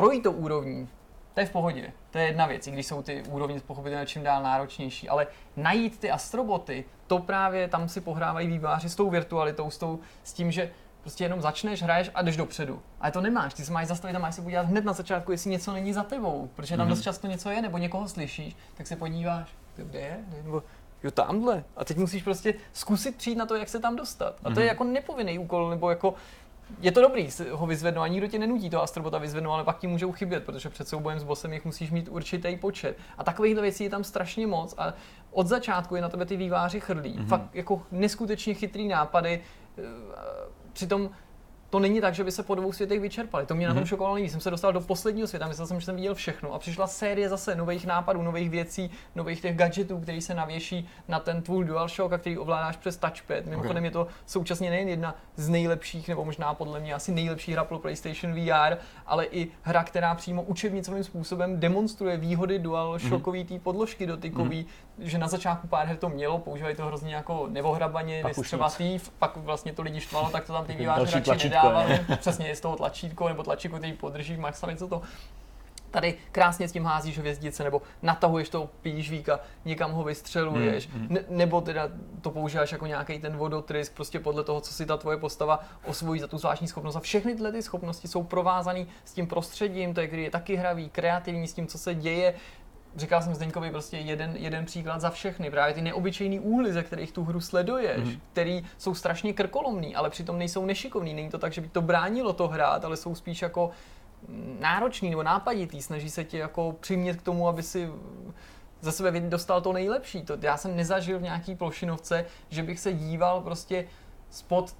projít 0.00 0.22
to 0.22 0.32
úrovní, 0.32 0.88
to 1.34 1.40
je 1.40 1.46
v 1.46 1.50
pohodě. 1.50 1.92
To 2.10 2.18
je 2.18 2.24
jedna 2.24 2.46
věc, 2.46 2.66
i 2.66 2.70
když 2.70 2.86
jsou 2.86 3.02
ty 3.02 3.22
úrovně 3.30 3.60
pochopitelně 3.60 4.06
čím 4.06 4.22
dál 4.22 4.42
náročnější. 4.42 5.08
Ale 5.08 5.26
najít 5.56 5.98
ty 5.98 6.10
astroboty, 6.10 6.84
to 7.06 7.18
právě 7.18 7.68
tam 7.68 7.88
si 7.88 8.00
pohrávají 8.00 8.48
výváři 8.48 8.88
s 8.88 8.96
tou 8.96 9.10
virtualitou, 9.10 9.70
s, 9.70 9.78
tou, 9.78 9.98
s 10.24 10.32
tím, 10.32 10.52
že 10.52 10.70
prostě 11.00 11.24
jenom 11.24 11.40
začneš, 11.40 11.82
hraješ 11.82 12.10
a 12.14 12.22
jdeš 12.22 12.36
dopředu. 12.36 12.82
Ale 13.00 13.12
to 13.12 13.20
nemáš, 13.20 13.54
ty 13.54 13.64
se 13.64 13.72
máš 13.72 13.86
zastavit 13.86 14.16
a 14.16 14.18
máš 14.18 14.34
se 14.34 14.42
podívat 14.42 14.66
hned 14.66 14.84
na 14.84 14.92
začátku, 14.92 15.32
jestli 15.32 15.50
něco 15.50 15.72
není 15.72 15.92
za 15.92 16.02
tebou, 16.02 16.50
protože 16.56 16.76
tam 16.76 16.86
mm-hmm. 16.86 16.90
dost 16.90 17.02
často 17.02 17.26
něco 17.26 17.50
je, 17.50 17.62
nebo 17.62 17.78
někoho 17.78 18.08
slyšíš, 18.08 18.56
tak 18.76 18.86
se 18.86 18.96
podíváš, 18.96 19.48
kde 19.76 19.98
je, 19.98 20.18
nebo 20.42 20.62
jo 21.02 21.10
tamhle. 21.10 21.64
A 21.76 21.84
teď 21.84 21.96
musíš 21.96 22.22
prostě 22.22 22.54
zkusit 22.72 23.16
přijít 23.16 23.36
na 23.36 23.46
to, 23.46 23.56
jak 23.56 23.68
se 23.68 23.78
tam 23.78 23.96
dostat. 23.96 24.34
A 24.34 24.42
to 24.42 24.50
mm-hmm. 24.50 24.58
je 24.58 24.64
mhm. 24.64 24.68
jako 24.68 24.84
nepovinný 24.84 25.38
úkol, 25.38 25.70
nebo 25.70 25.90
jako 25.90 26.14
je 26.80 26.92
to 26.92 27.00
dobrý 27.00 27.28
ho 27.50 27.66
vyzvednout 27.66 28.02
a 28.02 28.08
nikdo 28.08 28.26
tě 28.26 28.38
nenutí 28.38 28.70
to 28.70 28.82
astrobota 28.82 29.18
vyzvednout, 29.18 29.52
ale 29.52 29.64
pak 29.64 29.78
ti 29.78 29.86
můžou 29.86 30.12
chybět, 30.12 30.44
protože 30.44 30.68
před 30.68 30.88
soubojem 30.88 31.20
s 31.20 31.24
bosem 31.24 31.52
jich 31.52 31.64
musíš 31.64 31.90
mít 31.90 32.08
určitý 32.08 32.56
počet. 32.56 32.96
A 33.18 33.24
takovýchhle 33.24 33.62
věcí 33.62 33.84
je 33.84 33.90
tam 33.90 34.04
strašně 34.04 34.46
moc 34.46 34.74
a 34.78 34.94
od 35.30 35.46
začátku 35.46 35.96
je 35.96 36.02
na 36.02 36.08
tebe 36.08 36.26
ty 36.26 36.36
výváři 36.36 36.80
chrlí. 36.80 37.18
Mm-hmm. 37.18 37.26
Fakt 37.26 37.54
jako 37.54 37.82
neskutečně 37.90 38.54
chytrý 38.54 38.88
nápady. 38.88 39.40
Eh, 39.78 39.82
přitom 40.72 41.10
to 41.70 41.78
není 41.78 42.00
tak, 42.00 42.14
že 42.14 42.24
by 42.24 42.32
se 42.32 42.42
po 42.42 42.54
dvou 42.54 42.72
světech 42.72 43.00
vyčerpali. 43.00 43.46
To 43.46 43.54
mě 43.54 43.66
mm-hmm. 43.66 43.68
na 43.68 43.74
tom 43.74 43.80
mhm. 43.80 43.86
šokovalo 43.86 44.14
nejvíc. 44.14 44.32
Jsem 44.32 44.40
se 44.40 44.50
dostal 44.50 44.72
do 44.72 44.80
posledního 44.80 45.28
světa, 45.28 45.48
myslel 45.48 45.66
jsem, 45.66 45.80
že 45.80 45.86
jsem 45.86 45.96
viděl 45.96 46.14
všechno. 46.14 46.52
A 46.52 46.58
přišla 46.58 46.86
série 46.86 47.28
zase 47.28 47.54
nových 47.54 47.86
nápadů, 47.86 48.22
nových 48.22 48.50
věcí, 48.50 48.90
nových 49.14 49.40
těch 49.40 49.56
gadgetů, 49.56 50.00
který 50.00 50.20
se 50.20 50.34
navěší 50.34 50.88
na 51.08 51.20
ten 51.20 51.42
tvůj 51.42 51.64
DualShock 51.64 52.12
a 52.12 52.18
který 52.18 52.38
ovládáš 52.38 52.76
přes 52.76 52.96
touchpad. 52.96 53.46
Mimochodem 53.46 53.76
okay. 53.76 53.86
je 53.86 53.90
to 53.90 54.06
současně 54.26 54.70
nejen 54.70 54.88
jedna 54.88 55.14
z 55.36 55.48
nejlepších, 55.48 56.08
nebo 56.08 56.24
možná 56.24 56.54
podle 56.54 56.80
mě 56.80 56.94
asi 56.94 57.12
nejlepší 57.12 57.52
hra 57.52 57.64
pro 57.64 57.78
PlayStation 57.78 58.34
VR, 58.34 58.76
ale 59.06 59.26
i 59.26 59.48
hra, 59.62 59.84
která 59.84 60.14
přímo 60.14 60.42
učebnicovým 60.42 61.04
způsobem 61.04 61.60
demonstruje 61.60 62.16
výhody 62.16 62.58
DualShockový 62.58 63.44
mm-hmm. 63.44 63.60
podložky 63.60 64.06
dotykový, 64.06 64.62
mm-hmm. 64.62 64.89
Že 65.00 65.18
na 65.18 65.28
začátku 65.28 65.66
pár 65.66 65.86
her 65.86 65.96
to 65.96 66.08
mělo, 66.08 66.38
používali 66.38 66.74
to 66.74 66.86
hrozně 66.86 67.14
jako 67.14 67.46
nevohrabaně, 67.50 68.24
třeba 68.42 68.70
pak 69.18 69.36
vlastně 69.36 69.72
to 69.72 69.82
lidi 69.82 70.00
štvalo, 70.00 70.30
tak 70.30 70.44
to 70.44 70.52
tam 70.52 70.64
ty 70.64 70.72
výváři 70.72 71.22
radši 71.26 71.48
dávali, 71.48 72.00
přesně 72.16 72.48
je 72.48 72.56
z 72.56 72.60
toho 72.60 72.76
tlačítko 72.76 73.28
nebo 73.28 73.42
tlačítko, 73.42 73.78
který 73.78 73.92
podrží 73.92 74.36
max 74.36 74.64
co 74.76 74.88
to 74.88 75.02
tady 75.90 76.14
krásně 76.32 76.68
s 76.68 76.72
tím 76.72 76.84
házíš 76.84 77.18
hvězdice, 77.18 77.64
nebo 77.64 77.82
natahuješ 78.02 78.48
toho 78.48 78.70
pížvíka, 78.82 79.40
někam 79.64 79.92
ho 79.92 80.04
vystřeluješ, 80.04 80.88
mm, 80.88 81.00
mm. 81.00 81.06
Ne, 81.10 81.20
nebo 81.28 81.60
teda 81.60 81.88
to 82.20 82.30
používáš 82.30 82.72
jako 82.72 82.86
nějaký 82.86 83.18
ten 83.18 83.36
vodotrysk, 83.36 83.92
prostě 83.92 84.20
podle 84.20 84.44
toho, 84.44 84.60
co 84.60 84.72
si 84.72 84.86
ta 84.86 84.96
tvoje 84.96 85.16
postava 85.16 85.60
osvojí 85.84 86.20
za 86.20 86.26
tu 86.26 86.38
zvláštní 86.38 86.68
schopnost. 86.68 86.96
A 86.96 87.00
všechny 87.00 87.34
tyhle 87.34 87.52
ty 87.52 87.62
schopnosti 87.62 88.08
jsou 88.08 88.22
provázané 88.22 88.86
s 89.04 89.12
tím 89.12 89.26
prostředím, 89.26 89.94
to 89.94 90.00
je, 90.00 90.06
který 90.06 90.22
je 90.22 90.30
taky 90.30 90.56
hravý, 90.56 90.90
kreativní, 90.90 91.48
s 91.48 91.54
tím, 91.54 91.66
co 91.66 91.78
se 91.78 91.94
děje, 91.94 92.34
říkal 92.96 93.22
jsem 93.22 93.34
Zdeňkovi 93.34 93.70
prostě 93.70 93.96
jeden, 93.96 94.36
jeden 94.36 94.64
příklad 94.64 95.00
za 95.00 95.10
všechny, 95.10 95.50
právě 95.50 95.74
ty 95.74 95.82
neobyčejný 95.82 96.40
úhly, 96.40 96.72
ze 96.72 96.82
kterých 96.82 97.12
tu 97.12 97.24
hru 97.24 97.40
sleduješ, 97.40 98.08
mm. 98.08 98.20
který 98.32 98.66
jsou 98.78 98.94
strašně 98.94 99.32
krkolomný, 99.32 99.96
ale 99.96 100.10
přitom 100.10 100.38
nejsou 100.38 100.66
nešikovný. 100.66 101.14
Není 101.14 101.28
to 101.28 101.38
tak, 101.38 101.52
že 101.52 101.60
by 101.60 101.68
to 101.68 101.82
bránilo 101.82 102.32
to 102.32 102.48
hrát, 102.48 102.84
ale 102.84 102.96
jsou 102.96 103.14
spíš 103.14 103.42
jako 103.42 103.70
náročný 104.60 105.10
nebo 105.10 105.22
nápaditý, 105.22 105.82
snaží 105.82 106.10
se 106.10 106.24
tě 106.24 106.38
jako 106.38 106.76
přimět 106.80 107.16
k 107.16 107.22
tomu, 107.22 107.48
aby 107.48 107.62
si 107.62 107.90
za 108.80 108.92
sebe 108.92 109.20
dostal 109.20 109.60
to 109.60 109.72
nejlepší. 109.72 110.22
To 110.22 110.36
já 110.40 110.56
jsem 110.56 110.76
nezažil 110.76 111.18
v 111.18 111.22
nějaký 111.22 111.54
plošinovce, 111.54 112.24
že 112.48 112.62
bych 112.62 112.80
se 112.80 112.92
díval 112.92 113.40
prostě 113.40 113.84
spod 114.30 114.74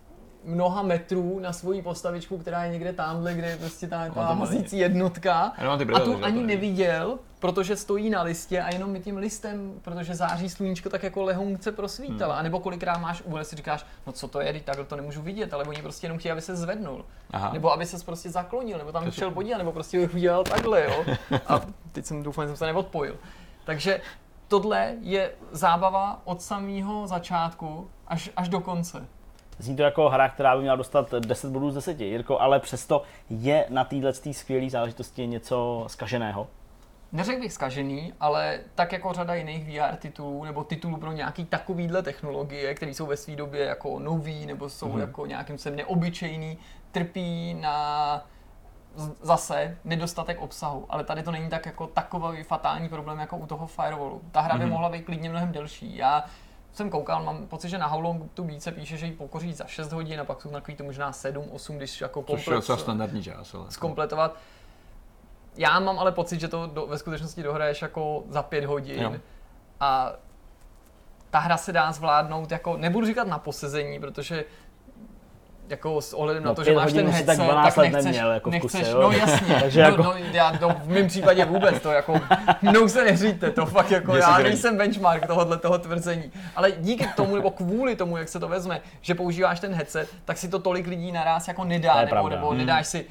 mnoha 0.44 0.82
metrů 0.82 1.38
na 1.38 1.52
svoji 1.52 1.82
postavičku, 1.82 2.38
která 2.38 2.64
je 2.64 2.72
někde 2.72 2.92
tamhle, 2.92 3.34
kde 3.34 3.48
je 3.50 3.56
prostě 3.56 3.86
ta, 3.88 4.08
ta 4.08 4.34
mazící 4.34 4.78
jednotka. 4.78 5.52
A 5.94 6.00
tu 6.00 6.24
ani 6.24 6.42
neviděl, 6.42 7.18
protože 7.38 7.76
stojí 7.76 8.10
na 8.10 8.22
listě 8.22 8.62
a 8.62 8.72
jenom 8.72 8.90
mi 8.90 9.00
tím 9.00 9.16
listem, 9.16 9.74
protože 9.82 10.14
září 10.14 10.48
sluníčko, 10.48 10.88
tak 10.88 11.02
jako 11.02 11.22
lehonce 11.22 11.72
prosvítala. 11.72 12.34
Hmm. 12.34 12.40
A 12.40 12.42
nebo 12.42 12.60
kolikrát 12.60 12.98
máš 12.98 13.22
úhle, 13.22 13.44
si 13.44 13.56
říkáš, 13.56 13.86
no 14.06 14.12
co 14.12 14.28
to 14.28 14.40
je, 14.40 14.60
takhle 14.60 14.84
to 14.84 14.96
nemůžu 14.96 15.22
vidět, 15.22 15.54
ale 15.54 15.64
oni 15.64 15.82
prostě 15.82 16.04
jenom 16.04 16.18
chtějí, 16.18 16.32
aby 16.32 16.40
se 16.40 16.56
zvednul. 16.56 17.04
Aha. 17.30 17.52
Nebo 17.52 17.72
aby 17.72 17.86
se 17.86 18.04
prostě 18.04 18.30
zaklonil, 18.30 18.78
nebo 18.78 18.92
tam 18.92 19.10
šel 19.10 19.30
podívat, 19.30 19.58
nebo 19.58 19.72
prostě 19.72 20.08
udělal 20.14 20.44
takhle, 20.44 20.84
jo. 20.84 21.04
A 21.46 21.60
teď 21.92 22.04
jsem 22.04 22.22
doufám, 22.22 22.44
že 22.44 22.48
jsem 22.48 22.56
se 22.56 22.66
neodpojil. 22.66 23.16
Takže 23.64 24.00
tohle 24.48 24.94
je 25.00 25.32
zábava 25.52 26.20
od 26.24 26.42
samého 26.42 27.06
začátku 27.06 27.90
až, 28.06 28.30
až 28.36 28.48
do 28.48 28.60
konce. 28.60 29.06
Zní 29.60 29.76
to 29.76 29.82
jako 29.82 30.08
hra, 30.08 30.28
která 30.28 30.56
by 30.56 30.62
měla 30.62 30.76
dostat 30.76 31.14
10 31.14 31.50
bodů 31.50 31.70
z 31.70 31.74
10, 31.74 32.00
Jirko, 32.00 32.40
ale 32.40 32.60
přesto 32.60 33.02
je 33.30 33.66
na 33.68 33.84
téhle 33.84 34.12
skvělé 34.32 34.70
záležitosti 34.70 35.26
něco 35.26 35.84
skaženého? 35.86 36.46
Neřekl 37.12 37.40
bych 37.40 37.52
skažený, 37.52 38.12
ale 38.20 38.60
tak 38.74 38.92
jako 38.92 39.12
řada 39.12 39.34
jiných 39.34 39.64
VR 39.66 39.96
titulů 39.96 40.44
nebo 40.44 40.64
titulů 40.64 40.96
pro 40.96 41.12
nějaký 41.12 41.44
takovýhle 41.44 42.02
technologie, 42.02 42.74
které 42.74 42.94
jsou 42.94 43.06
ve 43.06 43.16
své 43.16 43.36
době 43.36 43.64
jako 43.64 43.98
nový 43.98 44.46
nebo 44.46 44.68
jsou 44.68 44.92
mm. 44.92 45.00
jako 45.00 45.26
nějakým 45.26 45.58
sem 45.58 45.76
neobyčejný, 45.76 46.58
trpí 46.92 47.54
na 47.54 48.26
zase 49.22 49.76
nedostatek 49.84 50.40
obsahu, 50.40 50.86
ale 50.88 51.04
tady 51.04 51.22
to 51.22 51.30
není 51.30 51.48
tak 51.48 51.66
jako 51.66 51.86
takový 51.86 52.42
fatální 52.42 52.88
problém 52.88 53.18
jako 53.18 53.36
u 53.36 53.46
toho 53.46 53.66
Firewallu. 53.66 54.22
Ta 54.32 54.40
hra 54.40 54.58
by 54.58 54.64
mm. 54.64 54.70
mohla 54.70 54.88
být 54.88 55.02
klidně 55.02 55.30
mnohem 55.30 55.52
delší. 55.52 55.96
Já 55.96 56.24
jsem 56.72 56.90
koukal, 56.90 57.24
mám 57.24 57.47
pocit, 57.47 57.68
že 57.68 57.78
na 57.78 57.86
How 57.86 58.01
Long 58.01 58.32
to 58.34 58.42
Beat 58.42 58.62
se 58.62 58.72
píše, 58.72 58.97
že 58.97 59.06
ji 59.06 59.12
pokoří 59.12 59.52
za 59.52 59.66
6 59.66 59.92
hodin 59.92 60.20
a 60.20 60.24
pak 60.24 60.42
jsou 60.42 60.48
takový 60.48 60.76
to 60.76 60.84
možná 60.84 61.12
7, 61.12 61.44
8, 61.51 61.76
když 61.76 62.01
jako 62.01 62.22
komplet, 62.22 62.64
Což 62.64 62.68
je 62.68 62.76
standardní 62.76 63.22
čas. 63.22 63.55
Ale... 63.55 63.70
Zkompletovat. 63.70 64.36
Já 65.56 65.80
mám 65.80 65.98
ale 65.98 66.12
pocit, 66.12 66.40
že 66.40 66.48
to 66.48 66.66
do, 66.66 66.86
ve 66.86 66.98
skutečnosti 66.98 67.42
dohraješ 67.42 67.82
jako 67.82 68.24
za 68.28 68.42
5 68.42 68.64
hodin. 68.64 69.02
Jo. 69.02 69.14
A 69.80 70.12
ta 71.30 71.38
hra 71.38 71.56
se 71.56 71.72
dá 71.72 71.92
zvládnout 71.92 72.51
jako, 72.51 72.76
nebudu 72.76 73.06
říkat 73.06 73.26
na 73.26 73.38
posezení, 73.38 74.01
protože 74.01 74.44
jako 75.70 76.01
s 76.01 76.12
ohledem 76.14 76.42
No, 76.42 76.48
na 76.51 76.55
to, 76.55 76.64
že 76.64 76.72
máš 76.74 76.92
ten 76.92 77.06
headset, 77.09 77.26
tak 77.26 77.36
12 77.38 77.76
let 77.76 77.82
nechceš, 77.88 78.05
neměl 78.05 78.30
jako 78.32 78.51
v 78.51 78.52
nechceš, 78.52 78.80
kuse, 78.80 78.90
jo. 78.90 79.01
no 79.02 79.10
jasně, 79.12 79.55
Takže 79.60 79.82
no, 79.82 79.88
jako- 79.88 80.02
no, 80.02 80.14
já, 80.32 80.52
no, 80.60 80.76
v 80.84 80.88
mém 80.88 81.06
případě 81.06 81.44
vůbec 81.44 81.82
to 81.82 81.90
jako, 81.92 82.20
mnou 82.62 82.88
se 82.88 83.05
neříte, 83.05 83.51
to 83.51 83.66
fakt 83.66 83.90
jako, 83.90 84.16
já 84.16 84.38
nejsem 84.38 84.76
benchmark 84.76 85.26
tohohle 85.26 85.59
toho 85.59 85.78
tvrzení, 85.78 86.32
ale 86.56 86.72
díky 86.72 87.06
tomu, 87.16 87.34
nebo 87.36 87.51
kvůli 87.51 87.97
tomu, 87.97 88.16
jak 88.16 88.28
se 88.28 88.40
to 88.40 88.48
vezme, 88.48 88.80
že 89.01 89.14
používáš 89.14 89.60
ten 89.60 89.74
headset, 89.74 90.09
tak 90.24 90.36
si 90.38 90.48
to 90.48 90.59
tolik 90.59 90.86
lidí 90.86 91.12
naraz 91.12 91.48
jako 91.48 91.64
nedá, 91.64 91.94
nebo, 91.97 92.10
pravda. 92.10 92.36
nebo 92.36 92.48
Hmm. 92.48 92.59
nedáš 92.59 92.86
si 92.86 93.06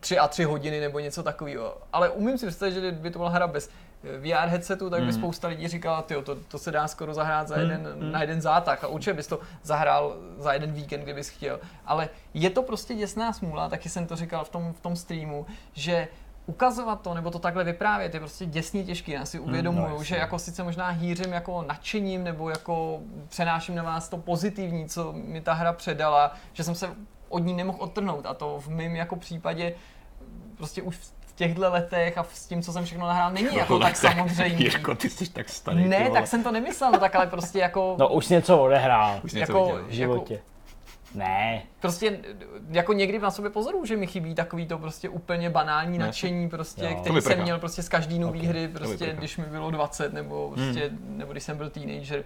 tři 0.00 0.18
a 0.18 0.28
tři 0.28 0.44
hodiny 0.44 0.80
nebo 0.80 0.98
něco 0.98 1.22
takového. 1.22 1.76
Ale 1.92 2.08
umím 2.08 2.38
si 2.38 2.46
představit, 2.46 2.72
že 2.72 2.80
kdyby 2.80 3.10
to 3.10 3.18
byla 3.18 3.30
hra 3.30 3.46
bez 3.46 3.70
VR 4.02 4.48
headsetu, 4.48 4.90
tak 4.90 5.00
by 5.00 5.06
Hmm. 5.06 5.20
spousta 5.20 5.48
lidí 5.48 5.68
říkala, 5.68 6.02
tyjo, 6.02 6.22
to, 6.22 6.34
to 6.34 6.58
se 6.58 6.70
dá 6.70 6.88
skoro 6.88 7.14
zahrát 7.14 7.48
za 7.48 7.56
jeden, 7.58 7.88
na 8.12 8.20
jeden 8.20 8.40
zátah 8.40 8.84
a 8.84 8.86
určitě 8.86 9.14
bys 9.14 9.26
to 9.26 9.40
zahrál 9.62 10.16
za 10.38 10.52
jeden 10.52 10.72
víkend, 10.72 11.02
kdybys 11.02 11.28
chtěl. 11.28 11.60
Ale 11.86 12.08
je 12.34 12.50
to 12.50 12.62
prostě 12.62 12.94
děsná 12.94 13.32
smůla, 13.32 13.68
taky 13.68 13.88
jsem 13.88 14.06
to 14.06 14.16
říkal 14.16 14.44
v 14.44 14.48
tom, 14.48 14.72
v 14.72 14.80
tom 14.80 14.96
streamu, 14.96 15.46
že 15.72 16.08
ukazovat 16.46 17.00
to, 17.00 17.14
nebo 17.14 17.30
to 17.30 17.38
takhle 17.38 17.64
vyprávět, 17.64 18.14
je 18.14 18.20
prostě 18.20 18.46
děsně 18.46 18.84
těžký. 18.84 19.12
Já 19.12 19.24
si 19.24 19.38
uvědomuju, 19.38 19.86
no, 19.86 19.90
jasně. 19.92 20.04
že 20.04 20.16
jako 20.16 20.38
sice 20.38 20.62
možná 20.62 20.88
hýřím 20.88 21.32
jako 21.32 21.62
nadšením, 21.68 22.24
nebo 22.24 22.50
jako 22.50 23.00
přenáším 23.28 23.74
na 23.74 23.82
vás 23.82 24.08
to 24.08 24.16
pozitivní, 24.16 24.88
co 24.88 25.12
mi 25.12 25.40
ta 25.40 25.52
hra 25.52 25.72
předala, 25.72 26.34
že 26.52 26.64
jsem 26.64 26.74
se 26.74 26.90
od 27.28 27.38
ní 27.38 27.54
nemohl 27.54 27.78
odtrhnout 27.80 28.26
a 28.26 28.34
to 28.34 28.60
v 28.60 28.68
mém 28.68 28.96
jako 28.96 29.16
případě 29.16 29.74
prostě 30.56 30.82
už 30.82 30.98
těchto 31.38 31.70
letech 31.70 32.18
a 32.18 32.26
s 32.32 32.46
tím, 32.46 32.62
co 32.62 32.72
jsem 32.72 32.84
všechno 32.84 33.06
nahrál, 33.06 33.30
není 33.32 33.56
jako 33.56 33.78
tak 33.78 33.96
samozřejmě. 33.96 34.56
Jirko, 34.64 34.94
ty 34.94 35.10
jsi 35.10 35.30
tak 35.32 35.48
starý. 35.48 35.88
Ne, 35.88 36.10
tak 36.10 36.26
jsem 36.26 36.42
to 36.42 36.52
nemyslel, 36.52 36.92
no 36.92 36.98
tak 36.98 37.14
ale 37.14 37.26
prostě 37.26 37.58
jako, 37.58 37.96
No 37.98 38.08
už 38.08 38.28
něco 38.28 38.58
odehrál 38.58 39.20
Už 39.24 39.32
něco 39.32 39.52
jako, 39.52 39.64
viděl. 39.66 39.84
v 39.88 39.90
životě. 39.90 40.40
Ne. 41.14 41.62
prostě 41.80 42.18
jako 42.70 42.92
někdy 42.92 43.18
na 43.18 43.30
sobě 43.30 43.50
pozoruju, 43.50 43.84
že 43.84 43.96
mi 43.96 44.06
chybí 44.06 44.34
takový 44.34 44.66
to 44.66 44.78
prostě 44.78 45.08
úplně 45.08 45.50
banální 45.50 45.98
Ne. 45.98 46.04
nadšení, 46.06 46.48
prostě, 46.48 46.84
Jo. 46.84 46.96
Který 47.00 47.20
jsem 47.20 47.42
měl 47.42 47.58
prostě 47.58 47.82
z 47.82 47.88
každý 47.88 48.18
nový 48.18 48.40
Ok. 48.40 48.46
hry, 48.46 48.68
prostě 48.68 49.12
když 49.18 49.36
mi 49.36 49.44
bylo 49.44 49.70
20 49.70 50.12
nebo 50.12 50.50
prostě, 50.54 50.88
Hmm. 50.88 51.18
nebo 51.18 51.32
když 51.32 51.44
jsem 51.44 51.56
byl 51.56 51.70
teenager. 51.70 52.24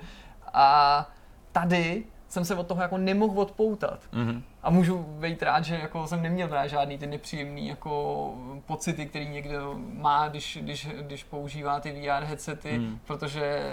A 0.52 1.08
tady 1.52 2.04
jsem 2.32 2.44
se 2.44 2.54
od 2.54 2.66
toho 2.66 2.82
jako 2.82 2.98
nemohl 2.98 3.40
odpoutat. 3.40 4.00
Mhm. 4.12 4.42
A 4.62 4.70
můžu 4.70 4.98
být 4.98 5.42
rád, 5.42 5.64
že 5.64 5.74
jako 5.74 6.06
jsem 6.06 6.22
neměl 6.22 6.48
právě 6.48 6.68
žádný 6.68 6.98
ty 6.98 7.06
nepříjemný 7.06 7.68
jako 7.68 8.34
pocity, 8.66 9.06
který 9.06 9.28
někdo 9.28 9.74
má, 9.76 10.28
když, 10.28 10.58
když, 10.62 10.88
když 11.00 11.24
používá 11.24 11.80
ty 11.80 11.92
VR 11.92 12.24
headsety, 12.24 12.76
Hmm. 12.78 12.98
protože 13.06 13.72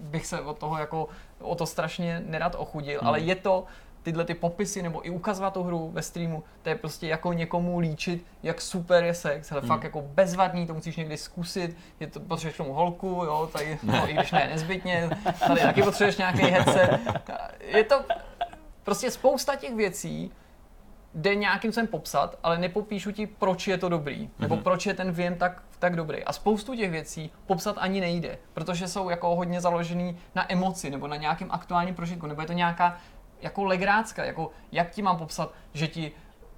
bych 0.00 0.26
se 0.26 0.40
od 0.40 0.58
toho 0.58 0.78
jako 0.78 1.08
o 1.40 1.54
to 1.54 1.66
strašně 1.66 2.22
nerad 2.26 2.54
ochudil, 2.58 2.98
Hmm. 3.00 3.08
ale 3.08 3.20
je 3.20 3.34
to 3.36 3.64
tyhle 4.02 4.24
ty 4.24 4.34
popisy 4.34 4.82
nebo 4.82 5.06
i 5.06 5.10
ukazovat 5.10 5.54
tu 5.54 5.62
hru 5.62 5.90
ve 5.94 6.02
streamu, 6.02 6.42
to 6.62 6.68
je 6.68 6.74
prostě 6.74 7.06
jako 7.06 7.32
někomu 7.32 7.78
líčit, 7.78 8.24
jak 8.42 8.60
super 8.60 9.04
je 9.04 9.14
sex, 9.14 9.50
hele, 9.50 9.60
Hmm. 9.60 9.68
fakt 9.68 9.84
jako 9.84 10.02
bezvadný, 10.02 10.66
to 10.66 10.74
musíš 10.74 10.96
někdy 10.96 11.16
zkusit, 11.16 11.76
je 12.00 12.06
to, 12.06 12.20
potřebuješ 12.20 12.56
tomu 12.56 12.72
holku, 12.72 13.06
jo, 13.08 13.50
tady, 13.52 13.78
no, 13.82 14.10
i 14.10 14.14
když 14.14 14.32
ne 14.32 14.48
nezbytně, 14.52 15.10
tady 15.46 15.60
taky 15.60 15.82
potřebuješ 15.82 16.16
nějaký 16.16 16.42
headset, 16.42 17.00
je 17.60 17.84
to 17.84 18.04
prostě 18.82 19.10
spousta 19.10 19.56
těch 19.56 19.74
věcí, 19.74 20.32
jde 21.14 21.34
nějakým 21.34 21.72
způsobem 21.72 21.86
popsat, 21.86 22.38
ale 22.42 22.58
nepopíšu 22.58 23.12
ti, 23.12 23.26
proč 23.26 23.68
je 23.68 23.78
to 23.78 23.88
dobrý, 23.88 24.30
nebo 24.38 24.54
Mhm. 24.54 24.64
proč 24.64 24.86
je 24.86 24.94
ten 24.94 25.12
věm 25.12 25.34
tak, 25.36 25.62
tak 25.78 25.96
dobrý. 25.96 26.24
A 26.24 26.32
spoustu 26.32 26.74
těch 26.76 26.90
věcí 26.90 27.30
popsat 27.46 27.76
ani 27.78 28.00
nejde, 28.00 28.38
protože 28.54 28.88
jsou 28.88 29.10
jako 29.10 29.36
hodně 29.36 29.60
založený 29.60 30.18
na 30.34 30.52
emoci, 30.52 30.90
nebo 30.90 31.06
na 31.08 31.16
nějakém 31.16 31.48
aktuálním 31.50 31.94
prožitku, 31.94 32.26
nebo 32.26 32.40
je 32.40 32.46
to 32.46 32.52
nějaká 32.52 32.96
jako 33.42 33.64
legrácka, 33.64 34.24
jako 34.24 34.50
jak 34.72 34.90
ti 34.90 35.02
mám 35.02 35.16
popsat, 35.16 35.52
že 35.74 35.88
ti 35.88 36.12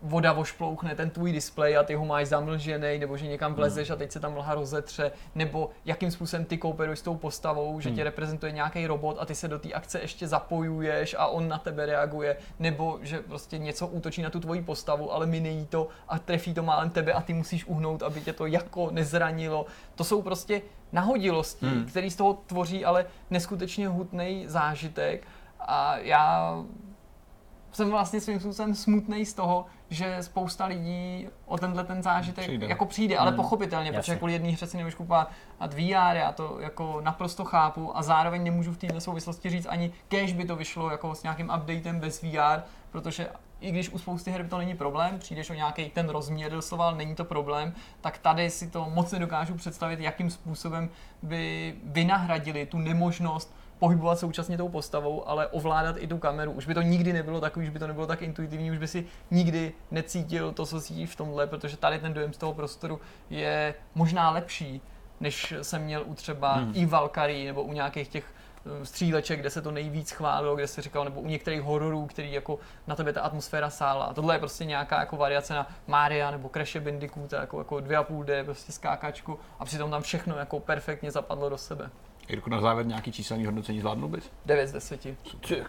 voda 0.07 0.33
vošplouchne 0.33 0.95
ten 0.95 1.11
tvůj 1.11 1.33
displej 1.33 1.77
a 1.77 1.83
ty 1.83 1.95
ho 1.95 2.05
máš 2.05 2.27
zamlžený, 2.27 2.99
nebo 2.99 3.17
že 3.17 3.27
někam 3.27 3.55
vlezeš 3.55 3.91
a 3.91 3.97
teď 3.97 4.13
se 4.13 4.21
tam 4.21 4.33
mlha 4.33 4.55
rozetře, 4.55 5.13
nebo 5.35 5.71
jakým 5.85 6.11
způsobem 6.11 6.45
ty 6.45 6.59
kooperuješ 6.59 6.99
s 6.99 7.03
tou 7.03 7.15
postavou, 7.15 7.81
že 7.81 7.91
tě 7.91 8.05
reprezentuje 8.05 8.53
nějaký 8.53 8.87
robot 8.87 9.17
a 9.21 9.25
ty 9.25 9.35
se 9.35 9.49
do 9.49 9.59
té 9.59 9.73
akce 9.73 10.01
ještě 10.01 10.29
zapojuješ 10.29 11.17
a 11.19 11.27
on 11.27 11.49
na 11.49 11.59
tebe 11.59 11.87
reaguje, 11.87 12.37
nebo 12.59 12.99
že 13.03 13.21
prostě 13.21 13.59
něco 13.59 13.87
útočí 13.87 14.23
na 14.23 14.31
tu 14.31 14.41
tvoji 14.41 14.63
postavu, 14.63 15.13
ale 15.13 15.27
minejí 15.27 15.67
to 15.67 15.89
a 16.09 16.19
trefí 16.19 16.55
to 16.55 16.63
málem 16.63 16.91
tebe 16.91 17.13
a 17.13 17.21
ty 17.21 17.35
musíš 17.35 17.65
uhnout, 17.67 18.03
aby 18.03 18.21
tě 18.21 18.33
to 18.33 18.47
jako 18.47 18.91
nezranilo. 18.91 19.67
To 19.95 20.05
jsou 20.05 20.23
prostě 20.23 20.63
nahodilosti, 20.93 21.67
Hmm. 21.67 21.87
který 21.87 22.11
z 22.11 22.17
toho 22.17 22.39
tvoří 22.47 22.85
ale 22.85 23.07
neskutečně 23.31 23.89
hutný 23.89 24.45
zážitek 24.49 25.27
a 25.69 25.97
já 25.97 26.55
jsem 27.73 27.91
vlastně 27.91 28.21
svým 28.21 28.41
způsobem 28.41 28.75
smutný 28.75 29.27
z 29.27 29.35
toho, 29.35 29.67
že 29.91 30.17
spousta 30.21 30.67
lidí 30.67 31.29
o 31.47 31.59
tenhle 31.59 31.85
ten 31.85 32.03
zážitek 32.03 32.45
Přijde. 32.45 32.67
jako 32.67 32.87
přijde, 32.87 33.19
ale 33.19 33.31
Hmm. 33.31 33.37
pochopitelně, 33.37 33.89
Jasně. 33.89 33.99
protože 34.01 34.17
kvůli 34.17 34.33
jedné 34.33 34.49
hře 34.51 34.67
si 34.67 34.77
nemůžu 34.77 34.97
kupovat 34.97 35.31
a 35.61 35.67
VR, 35.67 36.17
já 36.17 36.33
to 36.33 36.57
jako 36.61 37.01
naprosto 37.01 37.45
chápu 37.45 37.97
a 37.97 38.03
zároveň 38.03 38.45
nemůžu 38.45 38.73
v 38.73 38.77
této 38.79 39.01
souvislosti 39.01 39.51
říct 39.51 39.67
ani, 39.67 39.93
kež 40.09 40.33
by 40.33 40.45
to 40.45 40.57
vyšlo 40.57 40.91
jako 40.91 41.15
s 41.15 41.23
nějakým 41.23 41.51
updatem 41.57 42.01
bez 42.01 42.23
VR, 42.23 42.63
protože 42.91 43.29
i 43.61 43.71
když 43.71 43.91
u 43.91 43.99
spousty 43.99 44.31
her 44.31 44.49
to 44.49 44.59
není 44.59 44.75
problém, 44.77 45.19
přijdeš 45.19 45.51
o 45.51 45.55
nějaký 45.55 45.89
ten 45.91 46.09
rozměr 46.09 46.53
doslova, 46.53 46.91
není 46.91 47.15
to 47.15 47.25
problém, 47.25 47.75
tak 48.01 48.19
tady 48.19 48.51
si 48.51 48.71
to 48.71 48.91
moc 48.91 49.13
nedokážu 49.13 49.55
představit, 49.55 50.01
jakým 50.01 50.31
způsobem 50.31 50.91
by 51.23 51.75
vynahradili 51.85 52.67
tu 52.67 52.79
nemožnost 52.79 53.55
pohybovat 53.85 54.19
současně 54.19 54.57
tou 54.57 54.69
postavou, 54.69 55.29
ale 55.29 55.47
ovládat 55.47 55.97
i 55.99 56.07
tu 56.07 56.19
kameru. 56.19 56.53
Už 56.53 56.67
by 56.67 56.75
to 56.75 56.83
nikdy 56.83 57.13
nebylo 57.13 57.41
takový, 57.41 57.67
už 57.67 57.71
by 57.71 57.79
to 57.79 57.87
nebylo 57.87 58.07
tak 58.07 58.23
intuitivní, 58.23 58.71
už 58.71 58.79
by 58.79 58.89
si 58.89 59.07
nikdy 59.31 59.73
necítil 59.91 60.53
to, 60.53 60.67
co 60.67 60.81
cítíš 60.81 61.11
v 61.11 61.17
tomhle, 61.17 61.47
protože 61.47 61.77
tady 61.77 61.99
ten 61.99 62.13
dojem 62.15 62.33
z 62.33 62.37
toho 62.37 62.53
prostoru 62.55 63.01
je 63.31 63.75
možná 63.95 64.31
lepší, 64.31 64.81
než 65.21 65.55
jsem 65.63 65.83
měl 65.83 66.03
u 66.07 66.15
třeba 66.15 66.53
Hmm. 66.55 66.73
i 66.75 66.87
Valkyrie 66.87 67.47
nebo 67.47 67.63
u 67.63 67.73
nějakých 67.73 68.09
těch 68.09 68.25
eh, 68.25 68.87
stříleček, 68.87 69.41
kde 69.41 69.51
se 69.51 69.63
to 69.63 69.71
nejvíc 69.71 70.11
chválilo, 70.11 70.57
kde 70.57 70.67
se 70.67 70.83
říkal, 70.83 71.05
nebo 71.05 71.21
u 71.21 71.27
některých 71.27 71.63
hororů, 71.63 72.07
který 72.07 72.33
jako 72.33 72.59
na 72.87 72.95
tebe 72.97 73.13
ta 73.13 73.21
atmosféra 73.21 73.71
sála. 73.71 74.05
A 74.05 74.15
tohle 74.15 74.35
je 74.35 74.39
prostě 74.39 74.65
nějaká 74.65 75.01
jako 75.01 75.17
variace 75.17 75.55
na 75.55 75.67
Maria 75.87 76.31
nebo 76.31 76.49
Crash 76.49 76.77
Bandicoot, 76.77 77.33
jako, 77.33 77.59
jako 77.59 77.75
2,5D 77.77 78.45
prostě 78.45 78.73
skákačku 78.73 79.39
a 79.59 79.65
přitom 79.65 79.91
tam 79.91 80.03
všechno 80.03 80.37
jako 80.37 80.61
perfektně 80.61 81.11
zapadlo 81.11 81.49
do 81.49 81.59
sebe. 81.59 81.91
Jirko, 82.29 82.51
na 82.51 82.61
závěr 82.61 82.87
nějaký 82.87 83.13
číselný 83.13 83.45
hodnocení 83.45 83.81
zvládnul 83.81 84.09
bys? 84.09 84.31
9 84.47 84.67
z 84.67 84.73
10. 84.73 85.01
Ty 85.01 85.17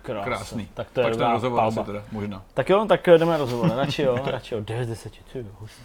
krása. 0.02 0.26
Krásný. 0.26 0.68
Tak 0.74 0.92
to 0.92 1.00
je 1.00 1.04
Pak 1.04 1.12
to 1.14 1.18
dobrá 1.18 1.34
rozhovor 1.34 1.60
asi 1.60 1.76
palba. 1.76 1.92
teda, 1.92 2.04
možná. 2.12 2.44
Tak 2.54 2.70
jo, 2.70 2.86
tak 2.86 3.08
jdeme 3.08 3.32
na 3.32 3.38
rozhovor. 3.38 3.72
Radši 3.76 4.02
jo, 4.02 4.20
radši 4.26 4.54
jo. 4.56 4.62
9 4.62 4.86
z 4.86 4.90
10, 4.90 5.12
ty 5.34 5.40
jo, 5.40 5.46
hustý. 5.60 5.82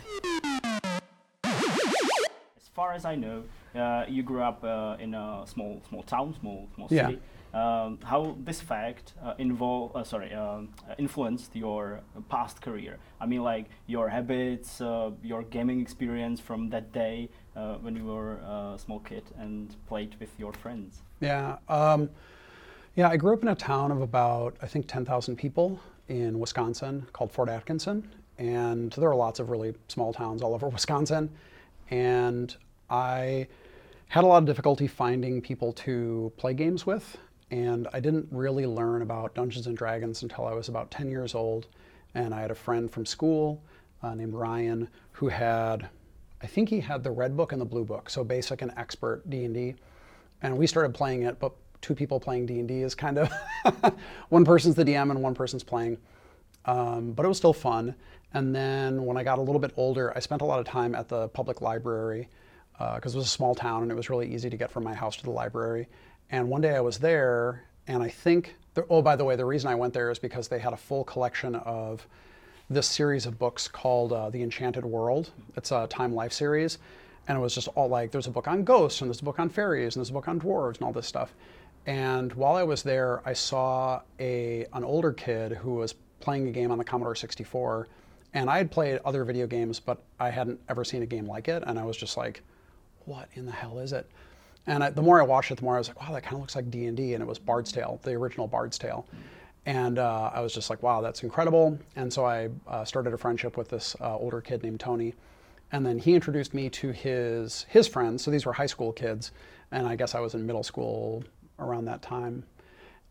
As 2.56 2.68
far 2.74 2.94
as 2.96 3.04
I 3.04 3.16
know, 3.16 3.42
uh, 3.74 4.04
you 4.06 4.22
grew 4.22 4.42
up 4.48 4.62
uh, 4.64 4.68
in 4.98 5.14
a 5.14 5.42
small 5.46 5.80
small 5.88 6.02
town, 6.02 6.34
small 6.34 6.66
small 6.74 6.88
Yeah. 6.90 7.08
city. 7.10 7.20
Um, 7.52 7.98
how 8.04 8.36
this 8.44 8.60
fact 8.60 9.14
uh, 9.20 9.32
involve, 9.38 9.90
uh, 9.96 10.04
sorry, 10.04 10.30
uh, 10.32 10.62
influenced 10.98 11.56
your 11.56 12.00
past 12.28 12.62
career? 12.62 12.98
I 13.20 13.26
mean, 13.26 13.42
like 13.42 13.64
your 13.88 14.08
habits, 14.08 14.80
uh, 14.80 15.10
your 15.22 15.42
gaming 15.42 15.80
experience 15.80 16.40
from 16.40 16.70
that 16.70 16.92
day 16.92 17.28
uh, 17.60 17.74
when 17.78 17.94
you 17.94 18.04
were 18.04 18.34
a 18.36 18.78
small 18.78 19.00
kid 19.00 19.22
and 19.38 19.74
played 19.86 20.16
with 20.18 20.30
your 20.38 20.52
friends. 20.52 21.02
Yeah. 21.20 21.58
Um, 21.68 22.08
yeah, 22.96 23.08
I 23.08 23.16
grew 23.16 23.34
up 23.34 23.42
in 23.42 23.48
a 23.48 23.54
town 23.54 23.92
of 23.92 24.00
about, 24.00 24.56
I 24.62 24.66
think, 24.66 24.86
10,000 24.88 25.36
people 25.36 25.78
in 26.08 26.38
Wisconsin 26.38 27.06
called 27.12 27.30
Fort 27.30 27.48
Atkinson. 27.48 28.08
And 28.38 28.92
there 28.92 29.10
are 29.10 29.16
lots 29.16 29.38
of 29.38 29.50
really 29.50 29.74
small 29.88 30.12
towns 30.12 30.42
all 30.42 30.54
over 30.54 30.68
Wisconsin. 30.78 31.30
And 31.90 32.56
I 32.88 33.46
had 34.08 34.24
a 34.24 34.26
lot 34.26 34.38
of 34.38 34.46
difficulty 34.46 34.86
finding 34.86 35.40
people 35.40 35.72
to 35.74 36.32
play 36.36 36.54
games 36.54 36.86
with. 36.86 37.16
And 37.50 37.88
I 37.92 38.00
didn't 38.00 38.28
really 38.30 38.66
learn 38.66 39.02
about 39.02 39.34
Dungeons 39.34 39.66
and 39.66 39.76
Dragons 39.76 40.22
until 40.22 40.46
I 40.46 40.52
was 40.52 40.68
about 40.68 40.90
10 40.90 41.10
years 41.10 41.34
old. 41.34 41.66
And 42.14 42.34
I 42.34 42.40
had 42.40 42.50
a 42.50 42.54
friend 42.54 42.90
from 42.90 43.04
school 43.04 43.62
uh, 44.02 44.14
named 44.14 44.34
Ryan 44.34 44.88
who 45.12 45.28
had, 45.28 45.88
I 46.42 46.46
think 46.46 46.68
he 46.68 46.80
had 46.80 47.04
the 47.04 47.10
red 47.10 47.36
book 47.36 47.52
and 47.52 47.60
the 47.60 47.66
blue 47.66 47.84
book, 47.84 48.08
so 48.10 48.24
basic 48.24 48.62
and 48.62 48.72
expert 48.76 49.28
D&D 49.28 49.74
and 50.42 50.56
we 50.56 50.66
started 50.66 50.94
playing 50.94 51.22
it 51.22 51.38
but 51.38 51.52
two 51.80 51.94
people 51.94 52.20
playing 52.20 52.46
d&d 52.46 52.82
is 52.82 52.94
kind 52.94 53.18
of 53.18 53.32
one 54.28 54.44
person's 54.44 54.74
the 54.74 54.84
dm 54.84 55.10
and 55.10 55.22
one 55.22 55.34
person's 55.34 55.64
playing. 55.64 55.96
Um, 56.66 57.12
but 57.12 57.24
it 57.24 57.28
was 57.28 57.38
still 57.38 57.54
fun. 57.54 57.94
And 58.34 58.54
then 58.54 59.04
when 59.04 59.16
i 59.16 59.22
got 59.22 59.38
a 59.38 59.42
little 59.42 59.60
bit 59.60 59.72
older 59.76 60.16
i 60.16 60.20
spent 60.20 60.42
a 60.42 60.44
lot 60.44 60.60
of 60.60 60.66
time 60.66 60.94
at 60.94 61.08
the 61.08 61.28
public 61.28 61.60
library 61.60 62.28
because 62.94 63.14
it 63.14 63.18
was 63.18 63.26
a 63.26 63.30
small 63.30 63.54
town 63.54 63.82
and 63.82 63.92
it 63.92 63.94
was 63.94 64.08
really 64.08 64.32
easy 64.32 64.48
to 64.48 64.56
get 64.56 64.70
from 64.70 64.84
my 64.84 64.94
house 64.94 65.14
to 65.16 65.22
the 65.22 65.30
library. 65.30 65.86
And 66.30 66.48
one 66.48 66.60
day 66.60 66.74
i 66.76 66.80
was 66.80 66.98
there 66.98 67.64
and 67.86 68.02
i 68.02 68.08
think 68.08 68.56
the, 68.74 68.86
oh 68.88 69.02
by 69.02 69.16
the 69.16 69.24
way 69.24 69.36
the 69.36 69.44
reason 69.44 69.70
i 69.70 69.74
went 69.74 69.92
there 69.94 70.10
is 70.10 70.18
because 70.18 70.48
they 70.48 70.58
had 70.58 70.72
a 70.72 70.76
full 70.76 71.04
collection 71.04 71.54
of 71.56 72.06
this 72.70 72.86
series 72.86 73.26
of 73.26 73.36
books 73.36 73.66
called 73.66 74.12
uh, 74.12 74.30
The 74.30 74.42
Enchanted 74.44 74.84
World. 74.84 75.30
It's 75.56 75.72
a 75.72 75.88
Time 75.88 76.14
Life 76.14 76.32
series. 76.32 76.78
And 77.26 77.36
it 77.36 77.40
was 77.40 77.52
just 77.52 77.66
all 77.74 77.88
like, 77.88 78.12
there's 78.12 78.28
a 78.28 78.30
book 78.30 78.46
on 78.46 78.62
ghosts, 78.62 79.00
and 79.00 79.10
there's 79.10 79.20
a 79.20 79.24
book 79.24 79.40
on 79.40 79.48
fairies, 79.48 79.96
and 79.96 80.00
there's 80.00 80.10
a 80.10 80.12
book 80.12 80.28
on 80.28 80.40
dwarves, 80.40 80.76
and 80.76 80.84
all 80.84 80.92
this 80.92 81.06
stuff. 81.06 81.34
And 81.86 82.32
while 82.34 82.54
I 82.54 82.62
was 82.62 82.82
there, 82.84 83.22
I 83.26 83.32
saw 83.32 84.02
a, 84.20 84.66
an 84.72 84.84
older 84.84 85.12
kid 85.12 85.52
who 85.52 85.74
was 85.74 85.94
playing 86.20 86.46
a 86.46 86.52
game 86.52 86.70
on 86.70 86.78
the 86.78 86.84
Commodore 86.84 87.16
64, 87.16 87.88
and 88.34 88.48
I 88.48 88.58
had 88.58 88.70
played 88.70 89.00
other 89.04 89.24
video 89.24 89.48
games, 89.48 89.80
but 89.80 90.00
I 90.20 90.30
hadn't 90.30 90.60
ever 90.68 90.84
seen 90.84 91.02
a 91.02 91.06
game 91.06 91.26
like 91.26 91.48
it, 91.48 91.64
and 91.66 91.78
I 91.78 91.84
was 91.84 91.96
just 91.96 92.16
like, 92.16 92.42
"What 93.04 93.28
in 93.34 93.46
the 93.46 93.52
hell 93.52 93.80
is 93.80 93.92
it?" 93.92 94.08
And 94.66 94.84
I, 94.84 94.90
the 94.90 95.02
more 95.02 95.20
I 95.20 95.24
watched 95.24 95.50
it, 95.50 95.56
the 95.56 95.64
more 95.64 95.74
I 95.74 95.78
was 95.78 95.88
like, 95.88 96.00
"Wow, 96.00 96.12
that 96.12 96.22
kind 96.22 96.34
of 96.34 96.40
looks 96.40 96.54
like 96.54 96.70
D 96.70 96.86
and 96.86 96.96
D," 96.96 97.14
and 97.14 97.22
it 97.22 97.26
was 97.26 97.40
Bard's 97.40 97.72
Tale, 97.72 97.98
the 98.02 98.12
original 98.12 98.46
Bard's 98.46 98.78
Tale. 98.78 99.06
And 99.66 99.98
uh, 99.98 100.30
I 100.32 100.40
was 100.40 100.54
just 100.54 100.70
like, 100.70 100.82
wow, 100.82 101.00
that's 101.00 101.22
incredible. 101.22 101.78
And 101.96 102.12
so 102.12 102.24
I 102.24 102.48
uh, 102.66 102.84
started 102.84 103.12
a 103.12 103.18
friendship 103.18 103.56
with 103.56 103.68
this 103.68 103.94
uh, 104.00 104.16
older 104.16 104.40
kid 104.40 104.62
named 104.62 104.80
Tony. 104.80 105.14
And 105.72 105.84
then 105.86 105.98
he 105.98 106.14
introduced 106.14 106.54
me 106.54 106.68
to 106.70 106.90
his 106.90 107.64
his 107.68 107.86
friends. 107.86 108.24
So 108.24 108.30
these 108.30 108.44
were 108.44 108.52
high 108.52 108.66
school 108.66 108.92
kids, 108.92 109.30
and 109.70 109.86
I 109.86 109.94
guess 109.94 110.14
I 110.14 110.20
was 110.20 110.34
in 110.34 110.44
middle 110.44 110.64
school 110.64 111.22
around 111.58 111.84
that 111.84 112.02
time. 112.02 112.44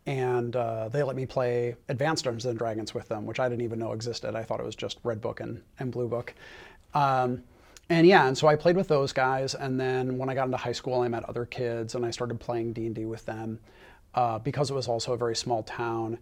And 0.06 0.56
uh, 0.56 0.88
they 0.88 1.02
let 1.02 1.16
me 1.16 1.24
play 1.24 1.76
Advanced 1.88 2.24
Dungeons 2.24 2.46
and 2.46 2.58
Dragons 2.58 2.92
with 2.92 3.08
them, 3.08 3.26
which 3.26 3.38
I 3.40 3.48
didn't 3.48 3.62
even 3.62 3.78
know 3.78 3.92
existed. 3.92 4.34
I 4.34 4.42
thought 4.42 4.60
it 4.60 4.66
was 4.66 4.76
just 4.76 4.98
Red 5.04 5.20
Book 5.20 5.40
and, 5.40 5.62
and 5.78 5.92
Blue 5.92 6.08
Book. 6.08 6.34
Um, 6.94 7.44
and 7.88 8.06
yeah, 8.06 8.26
and 8.26 8.36
so 8.36 8.48
I 8.48 8.56
played 8.56 8.76
with 8.76 8.88
those 8.88 9.12
guys. 9.12 9.54
And 9.54 9.80
then 9.80 10.18
when 10.18 10.28
I 10.28 10.34
got 10.34 10.46
into 10.46 10.56
high 10.56 10.72
school, 10.72 11.00
I 11.00 11.08
met 11.08 11.24
other 11.28 11.46
kids, 11.46 11.94
and 11.94 12.04
I 12.04 12.10
started 12.10 12.40
playing 12.40 12.72
D 12.72 12.86
and 12.86 12.94
D 12.94 13.04
with 13.04 13.24
them. 13.24 13.60
Uh, 14.14 14.38
because 14.38 14.70
it 14.70 14.74
was 14.74 14.88
also 14.88 15.12
a 15.12 15.16
very 15.16 15.36
small 15.36 15.62
town, 15.62 16.18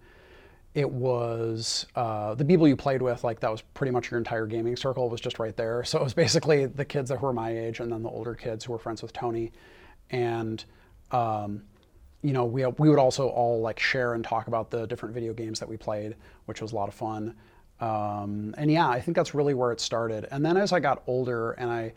it 0.75 0.91
was 0.91 1.87
uh, 1.97 2.35
the 2.35 2.45
people 2.45 2.69
you 2.69 2.77
played 2.77 3.03
with 3.03 3.25
like 3.25 3.41
that 3.41 3.51
was 3.51 3.63
pretty 3.63 3.91
much 3.91 4.11
your 4.11 4.19
entire 4.19 4.47
gaming 4.47 4.77
circle 4.77 5.09
was 5.09 5.21
just 5.21 5.39
right 5.39 5.57
there. 5.57 5.83
So 5.85 5.99
it 5.99 6.05
was 6.05 6.15
basically 6.15 6.67
the 6.67 6.85
kids 6.85 7.09
that 7.09 7.21
were 7.21 7.33
my 7.33 7.57
age 7.57 7.81
and 7.81 7.91
then 7.91 8.03
the 8.03 8.09
older 8.09 8.35
kids 8.35 8.65
who 8.65 8.73
were 8.73 8.79
friends 8.79 9.03
with 9.03 9.13
tony. 9.13 9.53
And 10.11 10.65
um, 11.11 11.63
you 12.23 12.33
know 12.33 12.45
we, 12.45 12.67
we 12.67 12.89
would 12.89 12.99
also 12.99 13.29
all 13.29 13.61
like 13.61 13.79
share 13.79 14.15
and 14.15 14.25
talk 14.25 14.49
about 14.49 14.71
the 14.71 14.87
different 14.87 15.15
video 15.15 15.33
games 15.33 15.61
that 15.61 15.69
we 15.69 15.77
played 15.77 16.17
which 16.47 16.61
was 16.61 16.73
a 16.73 16.75
lot 16.75 16.89
of 16.89 16.95
fun. 16.95 17.35
Um, 17.81 18.55
and 18.59 18.71
yeah 18.71 18.89
i 18.89 19.01
think 19.01 19.17
that's 19.17 19.35
really 19.35 19.55
where 19.55 19.71
it 19.73 19.81
started. 19.81 20.27
And 20.31 20.45
then 20.45 20.57
as 20.57 20.73
i 20.73 20.81
got 20.81 21.03
older 21.07 21.53
and 21.53 21.71
i 21.71 21.93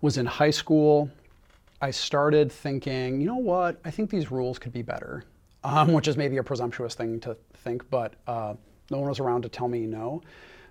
was 0.00 0.16
in 0.16 0.26
high 0.26 0.50
school 0.50 1.10
i 1.82 1.90
started 1.90 2.50
thinking 2.52 3.20
you 3.20 3.26
know 3.26 3.36
what? 3.36 3.80
I 3.84 3.90
think 3.90 4.10
these 4.10 4.30
rules 4.30 4.58
could 4.58 4.72
be 4.72 4.82
better 4.82 5.24
um, 5.64 5.92
which 5.92 6.06
is 6.08 6.16
maybe 6.16 6.36
a 6.36 6.42
presumptuous 6.42 6.94
thing 6.94 7.20
to 7.20 7.36
think, 7.58 7.88
but 7.90 8.14
uh, 8.26 8.54
no 8.90 8.98
one 8.98 9.08
was 9.08 9.20
around 9.20 9.42
to 9.42 9.48
tell 9.48 9.68
me 9.68 9.86
no. 9.86 10.22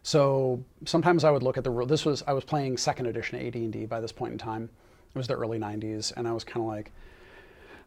So 0.04 0.64
sometimes 0.86 1.24
I 1.24 1.32
would 1.32 1.44
look 1.44 1.58
at 1.58 1.64
the 1.64 1.70
rule. 1.70 1.86
This 1.86 2.06
was 2.06 2.24
I 2.28 2.34
was 2.34 2.44
playing 2.44 2.78
second 2.78 3.08
edition 3.08 3.46
AD&D 3.46 3.86
by 3.86 4.00
this 4.00 4.12
point 4.12 4.32
in 4.32 4.38
time. 4.38 4.70
It 5.14 5.18
was 5.18 5.28
the 5.28 5.36
early 5.36 5.60
'90s, 5.60 6.14
and 6.16 6.28
I 6.28 6.32
was 6.32 6.44
kind 6.44 6.64
of 6.64 6.68
like, 6.68 6.92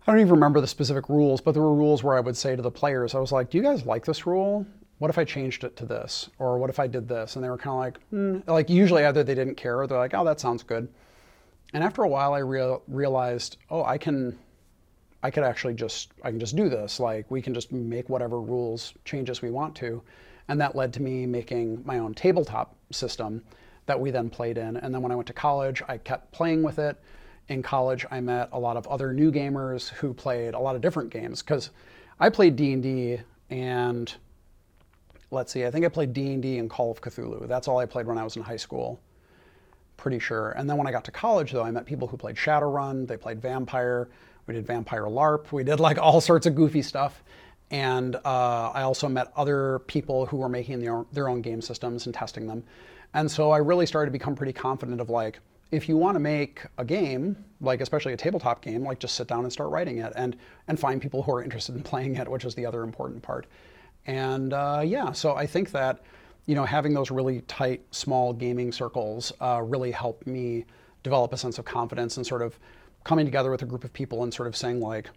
I 0.07 0.13
don't 0.13 0.21
even 0.21 0.33
remember 0.33 0.61
the 0.61 0.67
specific 0.67 1.09
rules, 1.09 1.41
but 1.41 1.53
there 1.53 1.63
were 1.63 1.75
rules 1.75 2.03
where 2.03 2.17
I 2.17 2.21
would 2.21 2.37
say 2.37 2.57
to 2.57 2.63
the 2.63 2.71
players, 2.71 3.15
I 3.15 3.21
was 3.21 3.33
like, 3.33 3.51
"Do 3.51 3.59
you 3.59 3.65
guys 3.65 3.87
like 3.87 4.05
this 4.05 4.27
rule? 4.27 4.67
What 4.99 5.09
if 5.09 5.17
I 5.17 5.25
changed 5.25 5.65
it 5.65 5.77
to 5.77 5.87
this, 5.87 6.29
or 6.39 6.59
what 6.59 6.69
if 6.69 6.79
I 6.79 6.87
did 6.87 7.09
this?" 7.09 7.37
And 7.37 7.45
they 7.45 7.49
were 7.49 7.57
kind 7.57 7.75
of 7.75 7.81
like, 7.81 7.99
mm. 8.13 8.49
like 8.49 8.69
usually 8.69 9.05
either 9.05 9.25
they 9.25 9.35
didn't 9.35 9.57
care 9.57 9.81
or 9.81 9.87
they're 9.87 9.99
like, 9.99 10.15
"Oh, 10.15 10.25
that 10.25 10.41
sounds 10.41 10.63
good." 10.63 10.89
And 11.73 11.85
after 11.85 12.03
a 12.03 12.09
while, 12.09 12.35
I 12.35 12.39
real, 12.39 12.83
realized, 12.89 13.57
oh, 13.71 13.85
I 13.85 13.97
can 13.97 14.39
I 15.23 15.31
could 15.31 15.45
actually 15.45 15.75
just 15.75 16.13
I 16.23 16.31
can 16.31 16.41
just 16.41 16.57
do 16.57 16.69
this. 16.69 17.01
Like 17.01 17.31
we 17.31 17.43
can 17.43 17.55
just 17.55 17.73
make 17.73 18.09
whatever 18.09 18.41
rules 18.41 18.95
changes 19.05 19.43
we 19.43 19.51
want 19.51 19.75
to, 19.77 20.03
and 20.49 20.61
that 20.61 20.75
led 20.75 20.93
to 20.95 21.03
me 21.03 21.27
making 21.27 21.83
my 21.85 21.99
own 21.99 22.15
tabletop 22.15 22.75
system 22.91 23.43
that 23.87 23.99
we 23.99 24.11
then 24.11 24.31
played 24.31 24.59
in. 24.59 24.77
And 24.77 24.95
then 24.95 25.03
when 25.03 25.13
I 25.13 25.17
went 25.17 25.27
to 25.29 25.33
college, 25.33 25.83
I 25.89 25.99
kept 25.99 26.33
playing 26.33 26.63
with 26.63 26.79
it. 26.79 27.01
In 27.49 27.63
college, 27.63 28.07
I 28.11 28.21
met 28.21 28.49
a 28.53 28.59
lot 28.59 28.77
of 28.77 28.87
other 28.87 29.13
new 29.13 29.33
gamers 29.33 29.89
who 29.89 30.15
played 30.15 30.55
a 30.55 30.59
lot 30.59 30.77
of 30.77 30.81
different 30.81 31.11
games 31.11 31.43
because 31.43 31.71
I 32.21 32.31
played 32.31 32.55
D 32.55 32.73
and 32.73 32.83
D 32.83 33.19
and 33.51 34.15
let's 35.31 35.53
see, 35.53 35.65
I 35.65 35.71
think 35.71 35.85
I 35.85 35.89
played 35.89 36.13
D 36.13 36.33
and 36.33 36.43
D 36.43 36.59
and 36.59 36.69
Call 36.69 36.91
of 36.91 37.01
Cthulhu. 37.01 37.47
That's 37.49 37.69
all 37.69 37.79
I 37.79 37.87
played 37.87 38.07
when 38.07 38.19
I 38.19 38.25
was 38.25 38.37
in 38.37 38.43
high 38.43 38.57
school. 38.57 39.01
Pretty 39.97 40.19
sure. 40.19 40.53
And 40.53 40.69
then 40.69 40.77
when 40.77 40.87
I 40.87 40.93
got 40.93 41.05
to 41.05 41.11
college, 41.11 41.53
though, 41.53 41.63
I 41.63 41.71
met 41.71 41.87
people 41.87 42.09
who 42.09 42.17
played 42.17 42.37
Shadowrun. 42.37 43.07
They 43.07 43.17
played 43.17 43.41
Vampire. 43.41 44.09
We 44.51 44.57
did 44.57 44.67
Vampire 44.67 45.05
LARP. 45.05 45.53
We 45.53 45.63
did 45.63 45.79
like 45.79 45.97
all 45.97 46.21
sorts 46.21 46.45
of 46.45 46.57
goofy 46.57 46.83
stuff. 46.83 47.23
And 47.71 48.17
uh, 48.17 48.73
I 48.75 48.83
also 48.83 49.09
met 49.09 49.33
other 49.37 49.79
people 49.87 50.27
who 50.27 50.39
were 50.39 50.49
making 50.49 50.81
their, 50.81 51.05
their 51.13 51.29
own 51.29 51.41
game 51.41 51.63
systems 51.63 52.07
and 52.07 52.13
testing 52.13 52.49
them. 52.49 52.65
And 53.15 53.31
so 53.31 53.53
I 53.53 53.59
really 53.59 53.87
started 53.87 54.07
to 54.07 54.11
become 54.11 54.35
pretty 54.35 54.53
confident 54.53 55.01
of 55.01 55.09
like, 55.09 55.39
if 55.71 55.89
you 55.89 55.97
want 55.97 56.17
to 56.17 56.19
make 56.19 56.67
a 56.79 56.85
game, 56.85 57.37
like 57.61 57.81
especially 57.81 58.13
a 58.13 58.17
tabletop 58.17 58.61
game, 58.61 58.83
like 58.83 58.99
just 58.99 59.15
sit 59.15 59.29
down 59.29 59.45
and 59.45 59.53
start 59.53 59.71
writing 59.71 59.99
it 59.99 60.13
and 60.17 60.37
and 60.67 60.81
find 60.81 61.01
people 61.01 61.23
who 61.23 61.31
are 61.31 61.45
interested 61.45 61.77
in 61.77 61.83
playing 61.85 62.17
it, 62.17 62.29
which 62.29 62.45
is 62.45 62.57
the 62.57 62.67
other 62.67 62.83
important 62.83 63.23
part. 63.23 63.47
And 64.07 64.53
uh, 64.53 64.83
yeah, 64.85 65.13
so 65.13 65.37
I 65.37 65.47
think 65.47 65.71
that 65.71 66.03
you 66.47 66.57
know 66.57 66.65
having 66.65 66.93
those 66.93 67.13
really 67.13 67.43
tight, 67.43 67.83
small 67.93 68.33
gaming 68.33 68.73
circles 68.73 69.33
uh, 69.41 69.63
really 69.65 69.93
helped 69.93 70.27
me 70.27 70.65
develop 71.05 71.33
a 71.33 71.37
sense 71.37 71.61
of 71.61 71.65
confidence 71.65 72.17
and 72.17 72.27
sort 72.27 72.43
of 72.43 72.59
coming 73.05 73.25
together 73.25 73.51
with 73.51 73.63
a 73.63 73.67
group 73.67 73.85
of 73.85 73.93
people 73.93 74.23
and 74.23 74.33
sort 74.33 74.49
of 74.49 74.57
saying 74.57 74.81
like, 74.81 75.11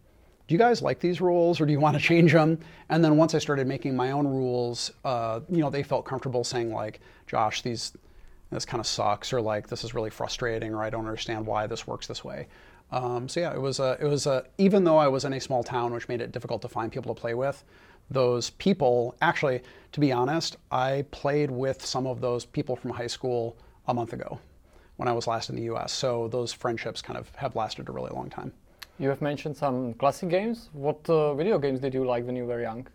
do 0.47 0.53
you 0.53 0.59
guys 0.59 0.81
like 0.81 0.99
these 0.99 1.21
rules 1.21 1.61
or 1.61 1.65
do 1.65 1.71
you 1.71 1.79
want 1.79 1.95
to 1.97 2.01
change 2.01 2.33
them? 2.33 2.59
And 2.89 3.03
then 3.03 3.17
once 3.17 3.33
I 3.33 3.39
started 3.39 3.67
making 3.67 3.95
my 3.95 4.11
own 4.11 4.27
rules, 4.27 4.91
uh, 5.05 5.39
you 5.49 5.59
know, 5.59 5.69
they 5.69 5.83
felt 5.83 6.05
comfortable 6.05 6.43
saying 6.43 6.73
like, 6.73 6.99
Josh, 7.27 7.61
these 7.61 7.93
this 8.51 8.65
kind 8.65 8.79
of 8.79 8.85
sucks 8.85 9.33
or 9.33 9.41
like 9.41 9.67
this 9.67 9.83
is 9.83 9.95
really 9.95 10.11
frustrating 10.11 10.73
or 10.75 10.83
I 10.83 10.89
don't 10.89 11.07
understand 11.07 11.45
why 11.45 11.65
this 11.65 11.87
works 11.87 12.05
this 12.05 12.23
way. 12.23 12.47
Um, 12.91 13.27
so 13.27 13.39
yeah, 13.39 13.53
it 13.53 13.61
was 13.61 13.79
a, 13.79 13.97
it 13.99 14.05
was 14.05 14.27
a, 14.27 14.45
even 14.59 14.83
though 14.83 14.97
I 14.97 15.07
was 15.07 15.25
in 15.25 15.33
a 15.33 15.39
small 15.39 15.63
town, 15.63 15.91
which 15.91 16.07
made 16.07 16.21
it 16.21 16.31
difficult 16.31 16.61
to 16.61 16.67
find 16.67 16.91
people 16.91 17.15
to 17.15 17.19
play 17.19 17.33
with, 17.33 17.63
those 18.11 18.51
people 18.51 19.15
actually, 19.21 19.61
to 19.93 19.99
be 19.99 20.11
honest, 20.11 20.57
I 20.71 21.05
played 21.09 21.49
with 21.49 21.83
some 21.83 22.05
of 22.05 22.21
those 22.21 22.45
people 22.45 22.75
from 22.75 22.91
high 22.91 23.07
school 23.07 23.57
a 23.87 23.93
month 23.93 24.13
ago 24.13 24.39
when 24.97 25.07
I 25.07 25.13
was 25.13 25.27
last 25.27 25.49
in 25.49 25.55
the 25.55 25.63
US. 25.73 25.91
So 25.91 26.27
those 26.27 26.53
friendships 26.53 27.01
kind 27.01 27.17
of 27.17 27.33
have 27.35 27.55
lasted 27.55 27.89
a 27.89 27.91
really 27.91 28.11
long 28.11 28.29
time. 28.29 28.53
You 28.99 29.09
have 29.09 29.21
mentioned 29.21 29.57
some 29.57 29.93
classic 29.95 30.29
games. 30.29 30.69
What 30.73 31.09
uh, 31.09 31.33
video 31.33 31.57
games 31.57 31.79
did 31.79 31.93
you 31.93 32.05
like 32.05 32.25
when 32.25 32.35
you 32.35 32.45
were 32.45 32.61
young? 32.61 32.87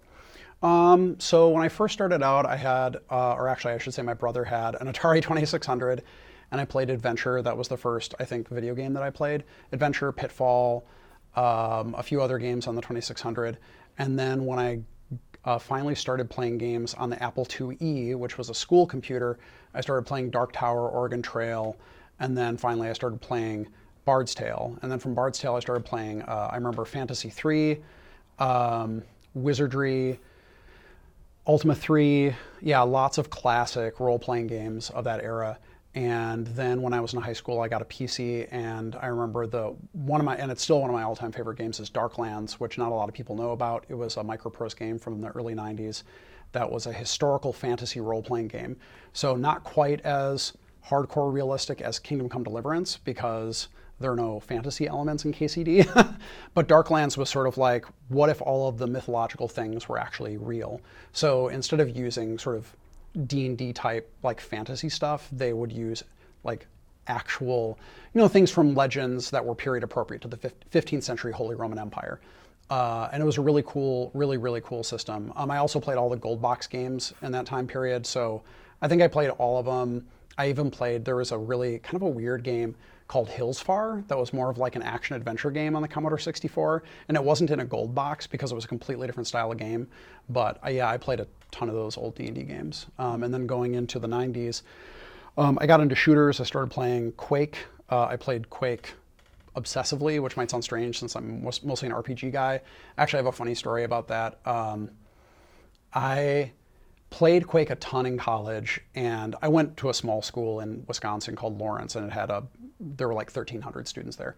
Um, 0.62 1.18
so 1.20 1.48
when 1.48 1.62
I 1.62 1.68
first 1.68 1.94
started 1.94 2.22
out, 2.22 2.46
I 2.46 2.56
had, 2.56 2.96
uh, 3.10 3.32
or 3.34 3.48
actually 3.48 3.74
I 3.74 3.78
should 3.78 3.94
say 3.94 4.02
my 4.02 4.14
brother 4.14 4.44
had 4.44 4.74
an 4.80 4.92
Atari 4.92 5.22
2600 5.22 6.02
and 6.50 6.60
I 6.60 6.64
played 6.64 6.90
Adventure. 6.90 7.42
That 7.42 7.56
was 7.56 7.68
the 7.68 7.76
first, 7.76 8.14
I 8.18 8.24
think, 8.24 8.48
video 8.48 8.74
game 8.74 8.92
that 8.94 9.02
I 9.02 9.10
played. 9.10 9.44
Adventure, 9.72 10.12
Pitfall, 10.12 10.86
um, 11.36 11.94
a 11.96 12.02
few 12.02 12.22
other 12.22 12.38
games 12.38 12.66
on 12.66 12.74
the 12.74 12.80
2600. 12.80 13.58
And 13.98 14.18
then 14.18 14.46
when 14.46 14.58
I 14.58 14.80
uh, 15.44 15.58
finally 15.58 15.94
started 15.94 16.28
playing 16.28 16.58
games 16.58 16.94
on 16.94 17.10
the 17.10 17.22
Apple 17.22 17.46
IIe, 17.46 18.16
which 18.16 18.38
was 18.38 18.50
a 18.50 18.54
school 18.54 18.86
computer. 18.86 19.38
I 19.74 19.80
started 19.80 20.06
playing 20.06 20.30
Dark 20.30 20.52
Tower, 20.52 20.88
Oregon 20.88 21.22
Trail, 21.22 21.76
and 22.20 22.36
then 22.36 22.56
finally 22.56 22.88
I 22.88 22.92
started 22.92 23.20
playing 23.20 23.68
Bard's 24.04 24.34
Tale. 24.34 24.78
And 24.82 24.90
then 24.90 24.98
from 24.98 25.14
Bard's 25.14 25.38
Tale, 25.38 25.54
I 25.54 25.60
started 25.60 25.84
playing, 25.84 26.22
uh, 26.22 26.48
I 26.50 26.56
remember 26.56 26.84
Fantasy 26.84 27.30
3, 27.30 27.78
um, 28.38 29.02
Wizardry, 29.34 30.18
Ultima 31.46 31.74
3. 31.74 32.34
Yeah, 32.60 32.80
lots 32.82 33.18
of 33.18 33.30
classic 33.30 34.00
role 34.00 34.18
playing 34.18 34.48
games 34.48 34.90
of 34.90 35.04
that 35.04 35.22
era. 35.22 35.58
And 35.94 36.46
then 36.48 36.82
when 36.82 36.92
I 36.92 37.00
was 37.00 37.14
in 37.14 37.20
high 37.20 37.32
school, 37.32 37.60
I 37.60 37.68
got 37.68 37.82
a 37.82 37.84
PC, 37.84 38.46
and 38.50 38.94
I 38.96 39.06
remember 39.06 39.46
the 39.46 39.74
one 39.92 40.20
of 40.20 40.24
my, 40.26 40.36
and 40.36 40.52
it's 40.52 40.62
still 40.62 40.80
one 40.80 40.90
of 40.90 40.94
my 40.94 41.02
all-time 41.02 41.32
favorite 41.32 41.58
games 41.58 41.80
is 41.80 41.90
Darklands, 41.90 42.52
which 42.52 42.78
not 42.78 42.92
a 42.92 42.94
lot 42.94 43.08
of 43.08 43.14
people 43.14 43.34
know 43.34 43.50
about. 43.50 43.84
It 43.88 43.94
was 43.94 44.16
a 44.16 44.20
Microprose 44.20 44.76
game 44.76 44.98
from 44.98 45.20
the 45.20 45.28
early 45.28 45.54
'90s 45.54 46.02
that 46.52 46.70
was 46.70 46.86
a 46.86 46.92
historical 46.92 47.52
fantasy 47.52 48.00
role-playing 48.00 48.48
game. 48.48 48.76
So 49.12 49.34
not 49.34 49.64
quite 49.64 50.00
as 50.02 50.52
hardcore 50.88 51.32
realistic 51.32 51.80
as 51.80 51.98
Kingdom 51.98 52.28
Come 52.28 52.42
Deliverance 52.42 52.96
because 52.96 53.68
there 54.00 54.12
are 54.12 54.16
no 54.16 54.40
fantasy 54.40 54.86
elements 54.86 55.24
in 55.24 55.32
KCD. 55.32 56.16
but 56.54 56.68
Darklands 56.68 57.16
was 57.16 57.28
sort 57.28 57.46
of 57.46 57.58
like, 57.58 57.84
what 58.08 58.30
if 58.30 58.40
all 58.40 58.68
of 58.68 58.78
the 58.78 58.86
mythological 58.86 59.48
things 59.48 59.88
were 59.88 59.98
actually 59.98 60.36
real? 60.36 60.80
So 61.12 61.48
instead 61.48 61.80
of 61.80 61.94
using 61.96 62.38
sort 62.38 62.56
of 62.56 62.74
D&D 63.26 63.72
type 63.72 64.10
like 64.22 64.40
fantasy 64.40 64.88
stuff, 64.88 65.28
they 65.32 65.52
would 65.52 65.72
use 65.72 66.04
like 66.44 66.66
actual, 67.06 67.78
you 68.14 68.20
know, 68.20 68.28
things 68.28 68.50
from 68.50 68.74
legends 68.74 69.30
that 69.30 69.44
were 69.44 69.54
period 69.54 69.82
appropriate 69.82 70.22
to 70.22 70.28
the 70.28 70.36
15th 70.36 71.02
century 71.02 71.32
Holy 71.32 71.54
Roman 71.54 71.78
Empire. 71.78 72.20
Uh, 72.70 73.08
and 73.12 73.22
it 73.22 73.26
was 73.26 73.38
a 73.38 73.40
really 73.40 73.62
cool, 73.66 74.10
really, 74.12 74.36
really 74.36 74.60
cool 74.60 74.84
system. 74.84 75.32
Um, 75.36 75.50
I 75.50 75.58
also 75.58 75.80
played 75.80 75.96
all 75.96 76.10
the 76.10 76.16
gold 76.16 76.42
box 76.42 76.66
games 76.66 77.14
in 77.22 77.32
that 77.32 77.46
time 77.46 77.66
period. 77.66 78.06
So 78.06 78.42
I 78.82 78.88
think 78.88 79.00
I 79.00 79.08
played 79.08 79.30
all 79.30 79.58
of 79.58 79.66
them. 79.66 80.06
I 80.36 80.50
even 80.50 80.70
played, 80.70 81.04
there 81.04 81.16
was 81.16 81.32
a 81.32 81.38
really 81.38 81.78
kind 81.78 81.96
of 81.96 82.02
a 82.02 82.08
weird 82.08 82.42
game 82.44 82.76
called 83.08 83.28
Hillsfar 83.28 84.06
that 84.08 84.18
was 84.18 84.34
more 84.34 84.50
of 84.50 84.58
like 84.58 84.76
an 84.76 84.82
action 84.82 85.16
adventure 85.16 85.50
game 85.50 85.74
on 85.74 85.82
the 85.82 85.88
Commodore 85.88 86.18
64. 86.18 86.82
And 87.08 87.16
it 87.16 87.24
wasn't 87.24 87.50
in 87.50 87.60
a 87.60 87.64
gold 87.64 87.94
box 87.94 88.26
because 88.26 88.52
it 88.52 88.54
was 88.54 88.66
a 88.66 88.68
completely 88.68 89.06
different 89.06 89.26
style 89.26 89.50
of 89.50 89.56
game. 89.56 89.88
But 90.28 90.60
uh, 90.64 90.68
yeah, 90.68 90.90
I 90.90 90.98
played 90.98 91.20
a 91.20 91.26
ton 91.50 91.68
of 91.68 91.74
those 91.74 91.96
old 91.96 92.14
D&D 92.14 92.42
games. 92.42 92.86
Um, 92.98 93.22
and 93.22 93.32
then 93.32 93.46
going 93.46 93.74
into 93.74 93.98
the 93.98 94.08
90s, 94.08 94.62
um, 95.36 95.58
I 95.60 95.66
got 95.66 95.80
into 95.80 95.94
shooters. 95.94 96.40
I 96.40 96.44
started 96.44 96.70
playing 96.70 97.12
Quake. 97.12 97.58
Uh, 97.90 98.04
I 98.04 98.16
played 98.16 98.50
Quake 98.50 98.92
obsessively, 99.56 100.20
which 100.20 100.36
might 100.36 100.50
sound 100.50 100.64
strange 100.64 100.98
since 100.98 101.14
I'm 101.14 101.42
mostly 101.42 101.88
an 101.88 101.94
RPG 101.94 102.32
guy. 102.32 102.60
Actually, 102.96 103.18
I 103.18 103.22
have 103.22 103.34
a 103.34 103.36
funny 103.36 103.54
story 103.54 103.84
about 103.84 104.08
that. 104.08 104.38
Um, 104.46 104.90
I 105.92 106.52
played 107.10 107.46
Quake 107.46 107.70
a 107.70 107.76
ton 107.76 108.06
in 108.06 108.18
college, 108.18 108.80
and 108.94 109.34
I 109.40 109.48
went 109.48 109.76
to 109.78 109.88
a 109.88 109.94
small 109.94 110.22
school 110.22 110.60
in 110.60 110.84
Wisconsin 110.86 111.34
called 111.34 111.58
Lawrence, 111.58 111.96
and 111.96 112.06
it 112.06 112.12
had 112.12 112.30
a 112.30 112.44
there 112.80 113.08
were 113.08 113.14
like 113.14 113.28
1,300 113.34 113.88
students 113.88 114.16
there. 114.16 114.36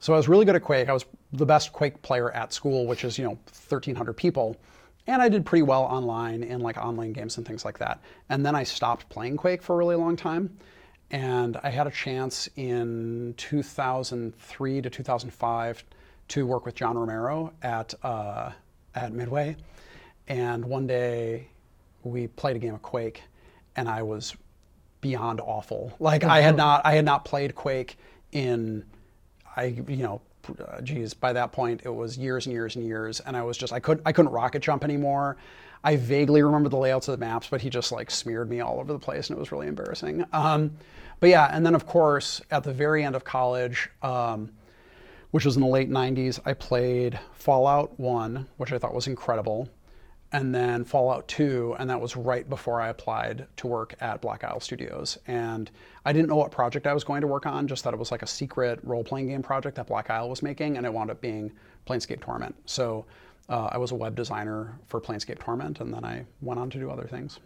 So 0.00 0.12
I 0.12 0.16
was 0.16 0.28
really 0.28 0.44
good 0.44 0.56
at 0.56 0.62
Quake. 0.62 0.88
I 0.88 0.92
was 0.92 1.04
the 1.32 1.46
best 1.46 1.72
Quake 1.72 2.00
player 2.02 2.30
at 2.32 2.52
school, 2.52 2.86
which 2.86 3.04
is 3.04 3.18
you 3.18 3.24
know 3.24 3.30
1,300 3.30 4.12
people, 4.14 4.56
and 5.08 5.22
I 5.22 5.28
did 5.30 5.46
pretty 5.46 5.62
well 5.62 5.84
online 5.84 6.42
in 6.42 6.60
like 6.60 6.76
online 6.76 7.14
games 7.14 7.38
and 7.38 7.46
things 7.46 7.64
like 7.64 7.78
that. 7.78 8.00
And 8.28 8.44
then 8.44 8.54
I 8.54 8.62
stopped 8.62 9.08
playing 9.08 9.38
Quake 9.38 9.62
for 9.62 9.74
a 9.74 9.78
really 9.78 9.96
long 9.96 10.16
time, 10.16 10.58
and 11.10 11.56
I 11.62 11.70
had 11.70 11.86
a 11.86 11.90
chance 11.90 12.48
in 12.56 13.34
2003 13.38 14.82
to 14.82 14.90
2005 14.90 15.84
to 16.28 16.46
work 16.46 16.66
with 16.66 16.74
John 16.74 16.98
Romero 16.98 17.52
at 17.62 17.94
uh, 18.02 18.52
at 18.94 19.12
Midway, 19.12 19.56
and 20.28 20.64
one 20.64 20.86
day 20.86 21.48
we 22.04 22.26
played 22.26 22.56
a 22.56 22.58
game 22.58 22.74
of 22.74 22.82
Quake, 22.82 23.22
and 23.76 23.88
I 23.88 24.02
was 24.02 24.36
beyond 25.00 25.40
awful. 25.40 25.94
Like 25.98 26.22
I 26.22 26.42
had 26.42 26.56
not 26.58 26.84
I 26.84 26.94
had 26.94 27.06
not 27.06 27.24
played 27.24 27.54
Quake 27.54 27.98
in 28.30 28.84
I 29.56 29.64
you 29.88 30.02
know 30.02 30.20
geez 30.82 31.14
by 31.14 31.32
that 31.32 31.52
point 31.52 31.82
it 31.84 31.94
was 31.94 32.16
years 32.16 32.46
and 32.46 32.52
years 32.52 32.76
and 32.76 32.86
years 32.86 33.20
and 33.20 33.36
I 33.36 33.42
was 33.42 33.56
just 33.56 33.72
I 33.72 33.80
couldn't 33.80 34.02
I 34.06 34.12
couldn't 34.12 34.32
rocket 34.32 34.60
jump 34.60 34.84
anymore. 34.84 35.36
I 35.84 35.96
vaguely 35.96 36.42
remember 36.42 36.68
the 36.68 36.76
layouts 36.76 37.06
of 37.06 37.12
the 37.12 37.24
maps, 37.24 37.48
but 37.48 37.60
he 37.60 37.70
just 37.70 37.92
like 37.92 38.10
smeared 38.10 38.50
me 38.50 38.60
all 38.60 38.80
over 38.80 38.92
the 38.92 38.98
place 38.98 39.28
and 39.28 39.36
it 39.36 39.40
was 39.40 39.52
really 39.52 39.68
embarrassing. 39.68 40.24
Um, 40.32 40.72
but 41.20 41.30
yeah, 41.30 41.48
and 41.52 41.64
then 41.64 41.74
of 41.74 41.86
course 41.86 42.40
at 42.50 42.64
the 42.64 42.72
very 42.72 43.04
end 43.04 43.14
of 43.14 43.24
college, 43.24 43.90
um, 44.02 44.50
which 45.30 45.44
was 45.44 45.56
in 45.56 45.62
the 45.62 45.68
late 45.68 45.90
90s, 45.90 46.40
I 46.46 46.54
played 46.54 47.18
Fallout 47.34 47.98
1, 48.00 48.46
which 48.56 48.72
I 48.72 48.78
thought 48.78 48.94
was 48.94 49.06
incredible 49.06 49.68
and 50.32 50.54
then 50.54 50.84
Fallout 50.84 51.26
2, 51.28 51.76
and 51.78 51.88
that 51.88 52.00
was 52.00 52.16
right 52.16 52.48
before 52.48 52.80
I 52.80 52.88
applied 52.88 53.46
to 53.56 53.66
work 53.66 53.94
at 54.00 54.20
Black 54.20 54.44
Isle 54.44 54.60
Studios. 54.60 55.18
And 55.26 55.70
I 56.04 56.12
didn't 56.12 56.28
know 56.28 56.36
what 56.36 56.50
project 56.50 56.86
I 56.86 56.92
was 56.92 57.02
going 57.02 57.22
to 57.22 57.26
work 57.26 57.46
on, 57.46 57.66
just 57.66 57.84
that 57.84 57.94
it 57.94 57.98
was 57.98 58.10
like 58.10 58.22
a 58.22 58.26
secret 58.26 58.78
role 58.82 59.02
playing 59.02 59.28
game 59.28 59.42
project 59.42 59.76
that 59.76 59.86
Black 59.86 60.10
Isle 60.10 60.28
was 60.28 60.42
making, 60.42 60.76
and 60.76 60.84
it 60.84 60.92
wound 60.92 61.10
up 61.10 61.20
being 61.20 61.50
Planescape 61.86 62.20
Torment. 62.20 62.54
So 62.66 63.06
uh, 63.48 63.70
I 63.72 63.78
was 63.78 63.92
a 63.92 63.94
web 63.94 64.14
designer 64.14 64.78
for 64.86 65.00
Planescape 65.00 65.38
Torment, 65.38 65.80
and 65.80 65.92
then 65.94 66.04
I 66.04 66.26
went 66.42 66.60
on 66.60 66.68
to 66.70 66.78
do 66.78 66.90
other 66.90 67.06
things. 67.06 67.40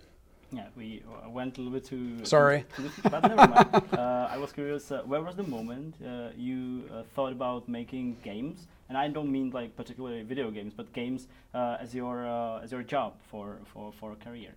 Yeah, 0.51 0.67
we 0.77 1.03
uh, 1.25 1.31
went 1.31 1.57
a 1.57 1.63
little 1.63 1.73
bit 1.73 1.85
too. 1.87 2.25
Sorry. 2.25 2.65
But 3.05 3.23
never 3.23 3.37
mind. 3.37 3.95
uh, 3.95 4.29
I 4.31 4.37
was 4.37 4.53
curious, 4.53 4.91
uh, 4.93 5.03
where 5.07 5.23
was 5.23 5.37
the 5.37 5.45
moment 5.45 5.95
uh, 6.05 6.29
you 6.37 6.83
uh, 6.93 7.05
thought 7.15 7.33
about 7.33 7.69
making 7.69 8.19
games? 8.23 8.67
And 8.93 8.99
I 8.99 9.09
don't 9.09 9.33
mean 9.33 9.49
like 9.49 9.75
particularly 9.75 10.23
video 10.23 10.51
games, 10.51 10.75
but 10.77 10.93
games 10.93 11.27
uh, 11.55 11.79
as 11.81 11.95
your 11.95 12.27
as 12.63 12.73
your 12.73 12.83
job 12.83 13.15
for, 13.31 13.57
for, 13.65 13.91
for 13.91 14.13
a 14.13 14.17
career. 14.17 14.51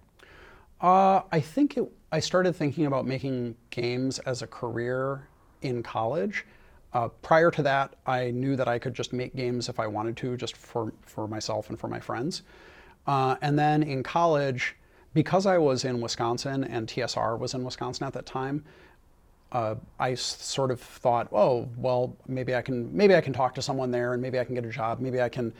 I 1.31 1.39
think 1.39 1.77
it, 1.77 1.89
I 2.11 2.19
started 2.19 2.53
thinking 2.53 2.85
about 2.85 3.05
making 3.05 3.55
games 3.69 4.19
as 4.19 4.41
a 4.41 4.47
career 4.47 5.29
in 5.61 5.81
college. 5.81 6.45
Uh, 6.91 7.07
prior 7.21 7.49
to 7.49 7.63
that, 7.63 7.95
I 8.05 8.31
knew 8.31 8.57
that 8.57 8.67
I 8.67 8.77
could 8.77 8.93
just 8.93 9.13
make 9.13 9.33
games 9.37 9.69
if 9.69 9.79
I 9.79 9.87
wanted 9.87 10.17
to, 10.17 10.35
just 10.35 10.57
for, 10.57 10.91
for 11.03 11.29
myself 11.29 11.69
and 11.69 11.79
for 11.79 11.87
my 11.87 12.01
friends. 12.01 12.43
Uh, 13.07 13.37
and 13.41 13.57
then 13.57 13.83
in 13.83 14.03
college, 14.03 14.75
because 15.13 15.45
I 15.45 15.57
was 15.57 15.85
in 15.85 16.01
Wisconsin 16.01 16.65
and 16.65 16.89
TSR 16.89 17.39
was 17.39 17.53
in 17.53 17.63
Wisconsin 17.63 18.05
at 18.05 18.11
that 18.11 18.25
time, 18.25 18.65
uh, 19.55 19.75
I 20.01 20.15
sort 20.15 20.69
of 20.69 20.81
thought, 20.81 21.29
oh, 21.31 21.69
well, 21.77 22.17
maybe 22.27 22.53
I 22.53 22.61
can 22.61 22.93
maybe 22.93 23.15
I 23.15 23.21
can 23.21 23.31
talk 23.31 23.55
to 23.55 23.61
someone 23.61 23.89
there, 23.89 24.11
and 24.11 24.21
maybe 24.21 24.37
I 24.37 24.43
can 24.43 24.53
get 24.53 24.65
a 24.65 24.69
job. 24.69 24.99
Maybe 24.99 25.21
I 25.21 25.29
can 25.29 25.53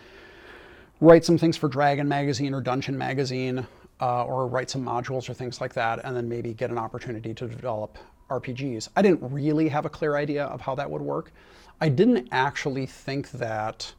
write 0.99 1.23
some 1.23 1.37
things 1.37 1.55
for 1.55 1.69
Dragon 1.69 2.05
Magazine 2.05 2.53
or 2.53 2.59
Dungeon 2.59 2.97
Magazine, 2.97 3.65
uh, 4.01 4.25
or 4.25 4.47
write 4.47 4.69
some 4.69 4.83
modules 4.83 5.29
or 5.29 5.33
things 5.33 5.61
like 5.61 5.73
that, 5.75 6.03
and 6.03 6.13
then 6.13 6.27
maybe 6.27 6.53
get 6.53 6.71
an 6.71 6.77
opportunity 6.77 7.33
to 7.33 7.47
develop 7.47 7.97
RPGs. 8.29 8.89
I 8.97 9.01
didn't 9.01 9.21
really 9.31 9.69
have 9.69 9.85
a 9.85 9.89
clear 9.89 10.17
idea 10.17 10.43
of 10.43 10.59
how 10.59 10.75
that 10.75 10.91
would 10.91 11.01
work. 11.01 11.31
I 11.79 11.87
didn't 11.87 12.27
actually 12.33 12.87
think 12.87 13.31
that 13.31 13.93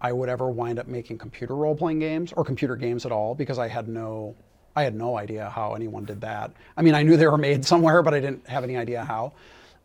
I 0.00 0.10
would 0.10 0.30
ever 0.30 0.48
wind 0.48 0.78
up 0.78 0.86
making 0.86 1.18
computer 1.18 1.54
role 1.54 1.74
playing 1.74 1.98
games 1.98 2.32
or 2.32 2.46
computer 2.46 2.76
games 2.76 3.04
at 3.04 3.12
all 3.12 3.34
because 3.34 3.58
I 3.58 3.68
had 3.68 3.88
no 3.88 4.36
I 4.76 4.84
had 4.84 4.94
no 4.94 5.16
idea 5.16 5.48
how 5.48 5.74
anyone 5.74 6.04
did 6.04 6.20
that. 6.20 6.52
I 6.76 6.82
mean, 6.82 6.94
I 6.94 7.02
knew 7.02 7.16
they 7.16 7.26
were 7.26 7.38
made 7.38 7.64
somewhere, 7.72 8.02
but 8.02 8.14
I 8.14 8.20
didn't 8.20 8.46
have 8.46 8.62
any 8.62 8.76
idea 8.76 9.04
how. 9.04 9.32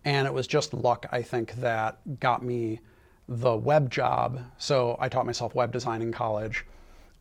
And 0.04 0.28
it 0.28 0.34
was 0.34 0.48
just 0.48 0.74
luck, 0.74 1.06
I 1.12 1.22
think, 1.22 1.54
that 1.56 2.20
got 2.20 2.44
me 2.44 2.82
the 3.28 3.56
web 3.56 3.90
job. 3.90 4.42
So 4.58 4.98
I 5.00 5.08
taught 5.08 5.26
myself 5.26 5.56
web 5.56 5.72
design 5.72 6.02
in 6.02 6.12
college. 6.12 6.66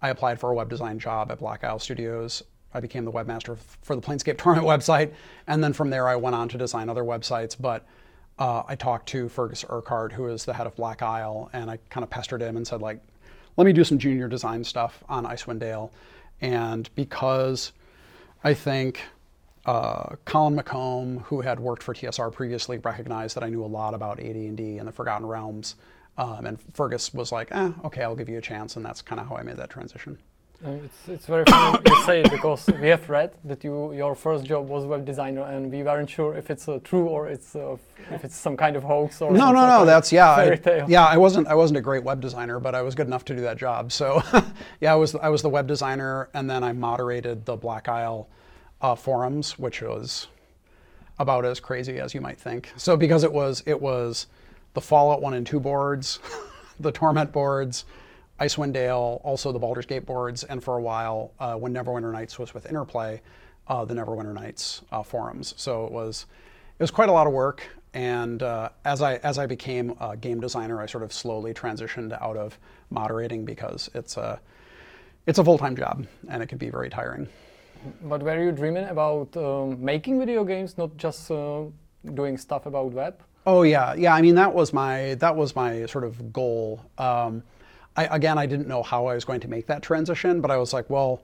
I 0.03 0.09
applied 0.09 0.41
for 0.41 0.51
a 0.51 0.55
web 0.55 0.69
design 0.69 0.99
job 0.99 1.31
at 1.31 1.39
Black 1.39 1.63
Isle 1.63 1.79
Studios. 1.79 2.43
I 2.73 2.81
became 2.81 3.05
the 3.05 3.13
webmaster 3.13 3.57
for 3.83 3.95
the 3.95 4.03
Planescape 4.03 4.39
Torment 4.39 4.67
website. 4.67 5.13
And 5.47 5.63
then 5.63 5.73
from 5.73 5.91
there, 5.91 6.09
I 6.09 6.17
went 6.17 6.35
on 6.35 6.49
to 6.49 6.59
design 6.59 6.89
other 6.89 7.05
websites. 7.05 7.55
But 7.59 7.87
uh, 8.39 8.63
I 8.67 8.75
talked 8.75 9.09
to 9.11 9.29
Fergus 9.29 9.65
Urquhart, 9.69 10.13
who 10.13 10.27
is 10.27 10.45
the 10.45 10.55
head 10.55 10.67
of 10.67 10.75
Black 10.75 11.03
Isle, 11.03 11.51
and 11.53 11.71
I 11.71 11.79
kind 11.91 12.03
of 12.03 12.11
pestered 12.11 12.41
him 12.41 12.57
and 12.57 12.67
said, 12.67 12.81
like, 12.81 13.01
let 13.57 13.67
me 13.67 13.73
do 13.73 13.85
some 13.85 13.99
junior 13.99 14.27
design 14.27 14.65
stuff 14.65 15.05
on 15.09 15.27
Icewind 15.27 15.59
Dale. 15.59 15.93
And 16.41 16.89
because 16.95 17.73
I 18.43 18.55
think 18.55 19.03
uh, 19.67 20.17
Colin 20.25 20.57
McComb, 20.57 21.23
who 21.25 21.43
had 21.43 21.61
worked 21.61 21.83
for 21.83 21.95
TSR 21.95 22.33
previously, 22.33 22.79
recognized 22.79 23.37
that 23.37 23.45
I 23.45 23.49
knew 23.49 23.65
a 23.65 23.67
lot 23.67 23.95
about 23.95 24.19
AD&D 24.19 24.79
and 24.79 24.89
the 24.89 24.93
Forgotten 24.93 25.27
Realms. 25.27 25.77
Um, 26.17 26.47
and 26.47 26.59
Fergus 26.75 27.15
was 27.15 27.33
like, 27.33 27.49
eh, 27.53 27.71
okay, 27.85 28.03
I'll 28.03 28.17
give 28.17 28.29
you 28.29 28.39
a 28.39 28.43
chance. 28.43 28.77
And 28.77 28.85
that's 28.85 29.03
kind 29.03 29.21
of 29.21 29.29
how 29.29 29.37
I 29.37 29.43
made 29.43 29.57
that 29.57 29.71
transition. 29.71 30.19
Uh, 30.63 30.73
it's, 30.85 31.09
it's 31.09 31.27
very 31.27 31.43
funny 31.47 31.79
you 31.87 32.03
say 32.03 32.21
it 32.21 32.31
because 32.31 32.67
we 32.83 32.89
have 32.89 33.09
read 33.09 33.33
that 33.45 33.65
you 33.65 33.95
your 33.95 34.15
first 34.15 34.45
job 34.45 34.69
was 34.69 34.85
web 34.85 35.07
designer 35.07 35.43
and 35.45 35.73
we 35.73 35.83
weren't 35.83 36.11
sure 36.11 36.37
if 36.37 36.51
it's 36.51 36.69
uh, 36.69 36.79
true 36.85 37.07
or 37.07 37.29
it's 37.29 37.57
uh, 37.57 37.75
if 38.11 38.25
it's 38.25 38.37
some 38.37 38.59
kind 38.59 38.77
of 38.77 38.83
hoax 38.83 39.23
or 39.23 39.33
no 39.33 39.53
no 39.53 39.67
no 39.67 39.87
that's 39.87 40.13
yeah 40.13 40.31
I, 40.31 40.85
yeah 40.87 41.07
I 41.07 41.17
wasn't 41.17 41.47
I 41.49 41.55
wasn't 41.55 41.79
a 41.79 41.81
great 41.81 42.05
web 42.05 42.21
designer 42.21 42.61
but 42.61 42.75
I 42.75 42.83
was 42.83 42.95
good 42.95 43.07
enough 43.07 43.25
to 43.27 43.35
do 43.35 43.41
that 43.41 43.57
job. 43.57 43.91
So 43.91 44.23
yeah 44.81 44.93
I 44.93 44.97
was 44.97 45.15
I 45.15 45.31
was 45.31 45.41
the 45.41 45.49
web 45.49 45.67
designer 45.67 46.29
and 46.35 46.49
then 46.51 46.63
I 46.63 46.73
moderated 46.73 47.47
the 47.47 47.57
Black 47.57 47.89
Isle 47.89 48.29
uh, 48.83 48.95
forums 48.95 49.59
which 49.59 49.81
was 49.81 50.27
about 51.19 51.47
as 51.47 51.59
crazy 51.59 51.99
as 52.01 52.13
you 52.13 52.21
might 52.21 52.39
think. 52.39 52.71
So 52.77 52.99
because 52.99 53.25
it 53.25 53.33
was 53.33 53.63
it 53.65 53.81
was 53.81 54.27
the 54.75 54.83
Fallout 54.83 55.23
one 55.23 55.33
and 55.33 55.47
two 55.47 55.59
boards 55.59 56.19
the 56.81 56.93
Torment 56.93 57.33
boards 57.33 57.87
Icewind 58.41 58.73
Dale, 58.73 59.21
also 59.23 59.53
the 59.53 59.59
Baldur's 59.59 59.87
Gate 59.87 60.07
boards, 60.07 60.45
and 60.45 60.65
for 60.65 60.79
a 60.79 60.83
while, 60.83 61.33
uh, 61.39 61.55
when 61.57 61.75
Neverwinter 61.75 62.11
Nights 62.11 62.39
was 62.39 62.55
with 62.55 62.67
Interplay, 62.67 63.21
uh, 63.69 63.85
the 63.85 63.95
Neverwinter 63.95 64.33
Nights 64.33 64.83
uh, 64.91 65.03
forums. 65.03 65.55
So 65.57 65.85
it 65.85 65.93
was 65.93 66.27
it 66.79 66.83
was 66.83 66.91
quite 66.91 67.09
a 67.09 67.13
lot 67.13 67.27
of 67.27 67.33
work. 67.33 67.63
And 67.93 68.43
uh, 68.43 68.71
as 68.85 69.03
I 69.03 69.17
as 69.17 69.39
I 69.39 69.47
became 69.47 69.97
a 70.01 70.17
game 70.17 70.41
designer, 70.41 70.81
I 70.81 70.87
sort 70.87 71.03
of 71.03 71.13
slowly 71.13 71.53
transitioned 71.53 72.17
out 72.21 72.37
of 72.37 72.59
moderating 72.89 73.45
because 73.45 73.91
it's 73.95 74.17
a 74.17 74.41
it's 75.27 75.39
a 75.39 75.45
full 75.45 75.59
time 75.59 75.77
job 75.77 76.07
and 76.29 76.43
it 76.43 76.47
can 76.47 76.59
be 76.59 76.71
very 76.71 76.89
tiring. 76.89 77.29
But 78.03 78.23
were 78.23 78.43
you 78.43 78.53
dreaming 78.53 78.85
about 78.85 79.37
um, 79.37 79.83
making 79.83 80.19
video 80.19 80.45
games, 80.45 80.79
not 80.79 80.97
just 80.97 81.31
uh, 81.31 81.65
doing 82.15 82.37
stuff 82.39 82.67
about 82.67 82.93
web? 82.93 83.21
Oh 83.47 83.63
yeah, 83.63 83.95
yeah. 83.95 84.15
I 84.15 84.23
mean 84.23 84.35
that 84.37 84.55
was 84.55 84.73
my 84.73 85.15
that 85.15 85.35
was 85.37 85.55
my 85.57 85.87
sort 85.87 86.05
of 86.05 86.33
goal. 86.33 86.81
Um, 86.97 87.43
I, 87.97 88.05
again, 88.05 88.39
I 88.39 88.47
didn't 88.47 88.69
know 88.69 88.83
how 88.83 89.07
I 89.07 89.15
was 89.15 89.25
going 89.25 89.41
to 89.41 89.49
make 89.49 89.67
that 89.67 89.83
transition, 89.83 90.41
but 90.41 90.51
I 90.51 90.57
was 90.57 90.73
like, 90.73 90.89
well, 90.89 91.23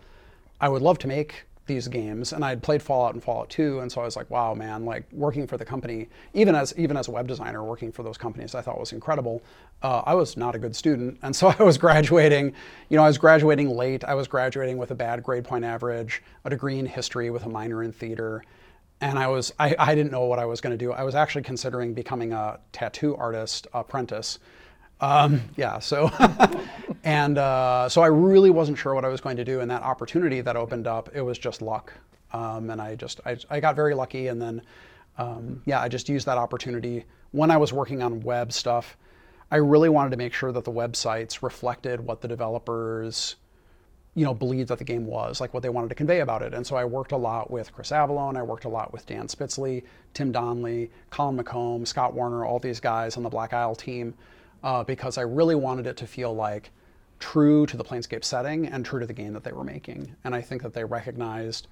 I 0.61 0.69
would 0.69 0.83
love 0.83 0.99
to 0.99 1.09
make 1.09 1.45
these 1.67 1.89
games. 1.89 2.33
And 2.33 2.45
I 2.45 2.51
had 2.51 2.63
played 2.63 2.83
Fallout 2.83 3.15
and 3.15 3.23
Fallout 3.23 3.51
2 3.51 3.81
and 3.81 3.91
so 3.91 4.01
I 4.01 4.05
was 4.05 4.17
like 4.17 4.31
wow 4.31 4.55
man 4.55 4.85
like 4.85 5.05
working 5.13 5.47
for 5.47 5.57
the 5.57 5.65
company 5.65 6.09
even 6.33 6.55
as 6.55 6.73
even 6.77 6.97
as 6.97 7.09
a 7.09 7.11
web 7.11 7.27
designer 7.27 7.63
working 7.65 7.91
for 7.93 8.03
those 8.03 8.17
companies 8.17 8.55
I 8.55 8.63
thought 8.63 8.79
was 8.79 8.93
incredible. 8.93 9.43
Uh, 9.83 10.03
I 10.07 10.15
was 10.15 10.37
not 10.37 10.55
a 10.55 10.59
good 10.59 10.75
student 10.75 11.19
and 11.23 11.35
so 11.35 11.49
I 11.59 11.63
was 11.63 11.77
graduating 11.77 12.55
you 12.89 12.97
know 12.97 13.03
I 13.03 13.09
was 13.09 13.19
graduating 13.19 13.69
late. 13.69 14.05
I 14.05 14.15
was 14.15 14.29
graduating 14.29 14.79
with 14.79 14.91
a 14.93 14.95
bad 14.95 15.23
grade 15.23 15.45
point 15.45 15.65
average 15.65 16.23
a 16.45 16.51
degree 16.51 16.79
in 16.79 16.87
history 16.87 17.31
with 17.31 17.45
a 17.45 17.49
minor 17.49 17.83
in 17.83 17.93
theater. 17.93 18.43
And 19.01 19.19
I 19.19 19.27
was 19.27 19.53
I, 19.59 19.75
I 19.79 19.95
didn't 19.95 20.13
know 20.13 20.25
what 20.25 20.39
I 20.39 20.47
was 20.47 20.61
going 20.61 20.77
to 20.77 20.83
do. 20.83 20.93
I 20.93 21.03
was 21.03 21.15
actually 21.15 21.43
considering 21.43 21.95
becoming 21.95 22.33
a 22.33 22.61
tattoo 22.73 23.17
artist 23.17 23.67
apprentice 23.75 24.39
um, 25.01 25.43
yeah, 25.57 25.79
so, 25.79 26.11
and 27.05 27.37
uh, 27.39 27.89
so 27.89 28.01
I 28.01 28.07
really 28.07 28.51
wasn't 28.51 28.79
sure 28.79 28.95
what 28.95 29.05
I 29.05 29.09
was 29.09 29.21
going 29.21 29.37
to 29.37 29.45
do. 29.45 29.61
And 29.61 29.71
that 29.71 29.83
opportunity 29.83 30.41
that 30.41 30.57
opened 30.57 30.87
up, 30.87 31.11
it 31.15 31.21
was 31.21 31.39
just 31.39 31.61
luck. 31.61 31.93
Um, 32.33 32.71
and 32.71 32.81
I 32.81 32.95
just, 32.95 33.21
I, 33.27 33.37
I, 33.51 33.61
got 33.61 33.77
very 33.77 33.95
lucky. 33.95 34.29
And 34.29 34.41
then, 34.41 34.63
um, 35.19 35.63
yeah, 35.65 35.81
I 35.81 35.89
just 35.89 36.09
used 36.09 36.27
that 36.27 36.39
opportunity. 36.39 37.05
When 37.31 37.51
I 37.51 37.57
was 37.57 37.73
working 37.73 38.03
on 38.03 38.21
web 38.21 38.53
stuff, 38.53 38.97
I 39.51 39.57
really 39.57 39.89
wanted 39.89 40.11
to 40.11 40.17
make 40.17 40.33
sure 40.33 40.51
that 40.51 40.65
the 40.65 40.73
websites 40.73 41.43
reflected 41.43 42.01
what 42.01 42.21
the 42.21 42.29
developers, 42.29 43.37
you 44.15 44.25
know, 44.25 44.35
believed 44.35 44.71
that 44.71 44.79
the 44.79 44.85
game 44.85 45.07
was, 45.07 45.41
like 45.41 45.55
what 45.55 45.63
they 45.63 45.69
wanted 45.69 45.89
to 45.91 45.95
convey 45.95 46.21
about 46.21 46.43
it. 46.43 46.53
And 46.53 46.67
so 46.67 46.75
I 46.75 46.85
worked 46.85 47.13
a 47.13 47.17
lot 47.17 47.51
with 47.51 47.73
Chris 47.73 47.91
Avellone, 47.91 48.37
I 48.37 48.43
worked 48.43 48.65
a 48.65 48.69
lot 48.69 48.93
with 48.93 49.07
Dan 49.07 49.29
Spitzley, 49.29 49.85
Tim 50.15 50.33
Donnelly, 50.33 50.91
Colin 51.11 51.39
McComb, 51.39 51.87
Scott 51.87 52.13
Warner, 52.13 52.45
all 52.45 52.59
these 52.59 52.81
guys 52.81 53.17
on 53.17 53.23
the 53.23 53.29
Black 53.29 53.53
Isle 53.53 53.77
team 53.77 54.15
uh, 54.67 54.83
because 54.83 55.17
I 55.17 55.23
really 55.23 55.55
wanted 55.55 55.87
it 55.87 55.97
to 55.99 56.09
feel 56.09 56.35
like 56.35 56.73
true 57.21 57.67
to 57.67 57.77
the 57.77 57.85
Planescape 57.85 58.25
setting 58.25 58.67
and 58.67 58.85
true 58.85 58.99
to 58.99 59.07
the 59.07 59.13
game 59.13 59.33
that 59.33 59.45
they 59.45 59.53
were 59.53 59.63
making. 59.63 60.17
And 60.25 60.35
I 60.35 60.41
think 60.41 60.61
that 60.63 60.75
they 60.75 60.85
recognized 60.85 61.69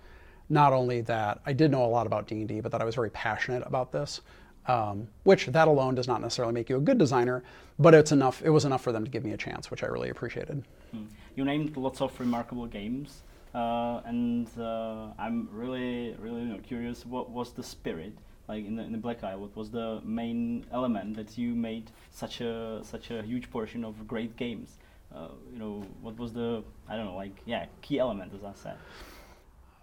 not 0.48 0.72
only 0.72 1.00
that 1.00 1.40
I 1.44 1.54
did 1.54 1.72
know 1.72 1.84
a 1.84 1.90
lot 1.90 2.06
about 2.06 2.28
D&D, 2.28 2.60
but 2.60 2.70
that 2.70 2.80
I 2.80 2.84
was 2.84 2.94
very 2.94 3.10
passionate 3.10 3.64
about 3.66 3.90
this, 3.90 4.20
um, 4.68 5.08
which 5.24 5.46
that 5.46 5.66
alone 5.66 5.96
does 5.96 6.06
not 6.06 6.20
necessarily 6.20 6.54
make 6.54 6.70
you 6.70 6.76
a 6.76 6.80
good 6.80 6.96
designer, 6.96 7.42
but 7.80 7.94
it's 7.94 8.12
enough. 8.12 8.42
It 8.44 8.50
was 8.50 8.64
enough 8.64 8.82
for 8.82 8.92
them 8.92 9.04
to 9.04 9.10
give 9.10 9.24
me 9.24 9.32
a 9.32 9.36
chance, 9.36 9.72
which 9.72 9.82
I 9.82 9.86
really 9.86 10.10
appreciated. 10.10 10.62
Hmm. 10.92 11.06
You 11.34 11.44
named 11.44 11.76
lots 11.76 12.00
of 12.00 12.18
remarkable 12.20 12.66
games, 12.66 13.24
uh, 13.56 14.02
and 14.06 14.46
uh, 14.56 15.08
I'm 15.18 15.48
really, 15.50 16.14
really 16.20 16.42
you 16.42 16.46
know, 16.46 16.60
curious. 16.60 17.04
What 17.04 17.30
was 17.30 17.50
the 17.54 17.64
spirit? 17.64 18.12
Like 18.48 18.66
in 18.66 18.76
the, 18.76 18.82
in 18.82 18.92
the 18.92 18.98
Black 18.98 19.24
Isle, 19.24 19.40
what 19.40 19.56
was 19.56 19.70
the 19.70 20.00
main 20.04 20.66
element 20.70 21.16
that 21.16 21.38
you 21.38 21.54
made 21.54 21.90
such 22.10 22.40
a 22.40 22.80
such 22.82 23.10
a 23.10 23.22
huge 23.22 23.50
portion 23.50 23.84
of 23.84 24.06
great 24.06 24.36
games? 24.36 24.78
Uh, 25.14 25.28
you 25.52 25.58
know, 25.58 25.84
what 26.02 26.18
was 26.18 26.32
the 26.32 26.62
I 26.88 26.96
don't 26.96 27.06
know, 27.06 27.16
like 27.16 27.36
yeah, 27.46 27.66
key 27.80 27.98
element 27.98 28.32
as 28.34 28.44
I 28.44 28.52
said. 28.54 28.76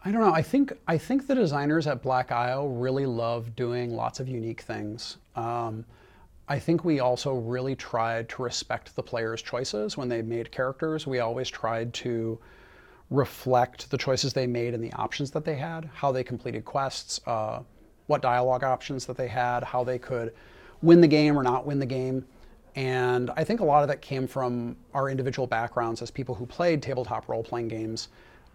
I 0.04 0.12
don't 0.12 0.22
know. 0.22 0.34
I 0.34 0.42
think 0.42 0.74
I 0.88 0.98
think 0.98 1.28
the 1.28 1.36
designers 1.36 1.88
at 1.88 2.02
Black 2.02 2.32
Isle 2.32 2.70
really 2.70 3.06
love 3.06 3.56
doing 3.56 3.96
lots 3.96 4.20
of 4.20 4.28
unique 4.28 4.62
things. 4.62 5.18
Um, 5.36 5.86
I 6.48 6.60
think 6.60 6.84
we 6.84 7.00
also 7.00 7.36
really 7.36 7.76
tried 7.76 8.28
to 8.30 8.44
respect 8.44 8.96
the 8.96 9.04
players' 9.04 9.42
choices 9.42 9.96
when 9.98 10.10
they 10.10 10.22
made 10.22 10.52
characters. 10.52 11.08
We 11.08 11.20
always 11.20 11.48
tried 11.48 11.94
to 11.96 12.40
reflect 13.10 13.92
the 13.92 13.98
choices 13.98 14.34
they 14.34 14.48
made 14.48 14.74
and 14.74 14.84
the 14.84 14.92
options 14.94 15.32
that 15.32 15.46
they 15.46 15.56
had, 15.56 15.90
how 15.94 16.12
they 16.12 16.24
completed 16.24 16.66
quests, 16.66 17.22
uh, 17.28 17.62
what 18.12 18.22
dialogue 18.22 18.64
options 18.64 19.06
that 19.06 19.18
they 19.18 19.28
had, 19.28 19.64
how 19.64 19.84
they 19.84 19.98
could 19.98 20.34
win 20.82 21.02
the 21.02 21.08
game 21.08 21.38
or 21.38 21.44
not 21.44 21.66
win 21.66 21.80
the 21.80 21.86
game. 21.86 22.26
And 22.76 23.32
I 23.36 23.44
think 23.44 23.62
a 23.62 23.66
lot 23.66 23.82
of 23.82 23.88
that 23.88 24.02
came 24.02 24.28
from 24.28 24.76
our 24.94 25.10
individual 25.10 25.48
backgrounds 25.48 26.02
as 26.02 26.12
people 26.12 26.36
who 26.36 26.46
played 26.46 26.84
tabletop 26.84 27.28
role 27.28 27.44
playing 27.44 27.70
games. 27.70 28.10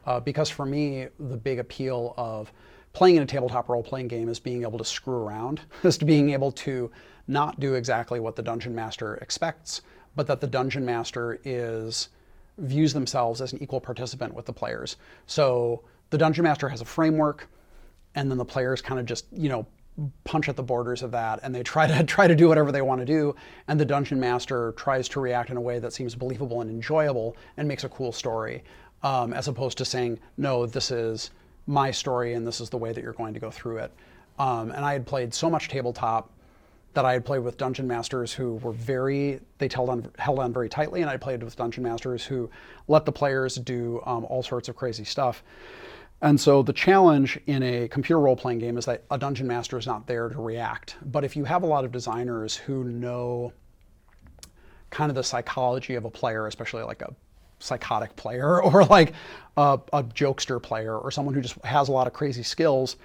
Uh, 0.06 0.20
because 0.20 0.48
for 0.48 0.64
me, 0.64 1.08
the 1.18 1.36
big 1.36 1.58
appeal 1.58 2.14
of 2.16 2.52
playing 2.92 3.16
in 3.16 3.22
a 3.22 3.26
tabletop 3.26 3.68
role 3.68 3.82
playing 3.82 4.08
game 4.08 4.28
is 4.28 4.38
being 4.38 4.62
able 4.62 4.78
to 4.78 4.84
screw 4.84 5.16
around, 5.16 5.62
is 5.82 5.98
to 5.98 6.04
being 6.04 6.30
able 6.30 6.52
to 6.52 6.90
not 7.28 7.58
do 7.58 7.74
exactly 7.74 8.20
what 8.20 8.36
the 8.36 8.42
dungeon 8.42 8.74
master 8.74 9.16
expects, 9.16 9.82
but 10.14 10.26
that 10.26 10.40
the 10.40 10.46
dungeon 10.46 10.84
master 10.84 11.40
is 11.44 12.08
views 12.58 12.92
themselves 12.92 13.40
as 13.40 13.52
an 13.52 13.62
equal 13.62 13.80
participant 13.80 14.32
with 14.32 14.46
the 14.46 14.52
players. 14.52 14.96
So 15.26 15.82
the 16.10 16.18
dungeon 16.18 16.44
master 16.44 16.68
has 16.68 16.80
a 16.80 16.84
framework, 16.84 17.48
and 18.16 18.30
then 18.30 18.38
the 18.38 18.44
players 18.44 18.82
kind 18.82 18.98
of 18.98 19.06
just 19.06 19.26
you 19.30 19.48
know 19.48 19.64
punch 20.24 20.48
at 20.48 20.56
the 20.56 20.62
borders 20.62 21.02
of 21.02 21.10
that 21.12 21.38
and 21.42 21.54
they 21.54 21.62
try 21.62 21.86
to 21.86 22.02
try 22.16 22.26
to 22.26 22.34
do 22.34 22.48
whatever 22.48 22.72
they 22.72 22.82
want 22.82 23.00
to 23.00 23.04
do 23.04 23.34
and 23.68 23.78
the 23.78 23.84
dungeon 23.84 24.18
master 24.18 24.72
tries 24.76 25.08
to 25.08 25.20
react 25.20 25.50
in 25.50 25.56
a 25.56 25.60
way 25.60 25.78
that 25.78 25.92
seems 25.92 26.14
believable 26.14 26.60
and 26.60 26.70
enjoyable 26.70 27.36
and 27.56 27.68
makes 27.68 27.84
a 27.84 27.88
cool 27.88 28.10
story 28.10 28.64
um, 29.02 29.32
as 29.32 29.46
opposed 29.46 29.78
to 29.78 29.84
saying 29.84 30.18
no 30.36 30.66
this 30.66 30.90
is 30.90 31.30
my 31.66 31.90
story 31.90 32.34
and 32.34 32.46
this 32.46 32.60
is 32.60 32.68
the 32.70 32.76
way 32.76 32.92
that 32.92 33.02
you're 33.02 33.12
going 33.12 33.34
to 33.34 33.40
go 33.40 33.50
through 33.50 33.78
it. 33.78 33.92
Um, 34.38 34.70
and 34.70 34.84
i 34.84 34.92
had 34.92 35.06
played 35.06 35.32
so 35.32 35.48
much 35.48 35.68
tabletop 35.68 36.30
that 36.92 37.06
i 37.06 37.12
had 37.14 37.24
played 37.24 37.40
with 37.40 37.56
dungeon 37.56 37.86
masters 37.86 38.34
who 38.34 38.56
were 38.56 38.72
very 38.72 39.40
they 39.56 39.68
held 39.72 39.88
on 39.88 40.10
held 40.18 40.38
on 40.38 40.52
very 40.52 40.68
tightly 40.68 41.00
and 41.00 41.08
i 41.08 41.16
played 41.16 41.42
with 41.42 41.56
dungeon 41.56 41.82
masters 41.82 42.24
who 42.24 42.50
let 42.86 43.06
the 43.06 43.12
players 43.12 43.56
do 43.56 44.02
um, 44.04 44.26
all 44.26 44.42
sorts 44.42 44.68
of 44.68 44.76
crazy 44.76 45.04
stuff 45.04 45.42
and 46.22 46.40
so 46.40 46.62
the 46.62 46.72
challenge 46.72 47.38
in 47.46 47.62
a 47.62 47.88
computer 47.88 48.20
role 48.20 48.36
playing 48.36 48.58
game 48.58 48.78
is 48.78 48.86
that 48.86 49.04
a 49.10 49.18
dungeon 49.18 49.46
master 49.46 49.76
is 49.76 49.86
not 49.86 50.06
there 50.06 50.28
to 50.28 50.40
react. 50.40 50.96
But 51.04 51.24
if 51.24 51.36
you 51.36 51.44
have 51.44 51.62
a 51.62 51.66
lot 51.66 51.84
of 51.84 51.92
designers 51.92 52.56
who 52.56 52.84
know 52.84 53.52
kind 54.90 55.10
of 55.10 55.14
the 55.14 55.22
psychology 55.22 55.94
of 55.94 56.04
a 56.04 56.10
player, 56.10 56.46
especially 56.46 56.82
like 56.84 57.02
a 57.02 57.14
psychotic 57.58 58.16
player 58.16 58.62
or 58.64 58.84
like 58.84 59.12
a, 59.56 59.78
a 59.92 60.02
jokester 60.04 60.62
player 60.62 60.96
or 60.98 61.10
someone 61.10 61.34
who 61.34 61.40
just 61.40 61.62
has 61.64 61.88
a 61.88 61.92
lot 61.92 62.06
of 62.06 62.14
crazy 62.14 62.42
skills, 62.42 62.96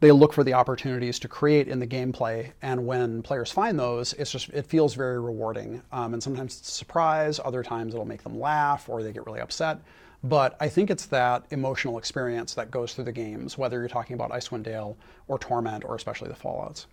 they 0.00 0.12
look 0.12 0.32
for 0.32 0.44
the 0.44 0.54
opportunities 0.54 1.18
to 1.18 1.28
create 1.28 1.68
in 1.68 1.78
the 1.78 1.86
gameplay. 1.86 2.52
And 2.62 2.86
when 2.86 3.22
players 3.22 3.50
find 3.50 3.78
those, 3.78 4.12
it's 4.14 4.32
just 4.32 4.50
it 4.50 4.66
feels 4.66 4.94
very 4.94 5.18
rewarding. 5.18 5.82
Um, 5.92 6.12
and 6.12 6.22
sometimes 6.22 6.58
it's 6.58 6.68
a 6.68 6.72
surprise. 6.72 7.40
Other 7.42 7.62
times 7.62 7.94
it'll 7.94 8.06
make 8.06 8.22
them 8.22 8.38
laugh 8.38 8.88
or 8.88 9.02
they 9.02 9.12
get 9.12 9.24
really 9.24 9.40
upset. 9.40 9.78
But 10.22 10.56
I 10.60 10.68
think 10.68 10.90
it's 10.90 11.06
that 11.06 11.46
emotional 11.50 11.96
experience 11.96 12.54
that 12.54 12.70
goes 12.70 12.94
through 12.94 13.04
the 13.04 13.12
games, 13.12 13.56
whether 13.56 13.78
you're 13.78 13.88
talking 13.88 14.14
about 14.14 14.30
Icewind 14.30 14.64
Dale 14.64 14.96
or 15.28 15.38
Torment 15.38 15.84
or 15.84 15.94
especially 15.96 16.28
the 16.28 16.34
Fallouts. 16.34 16.86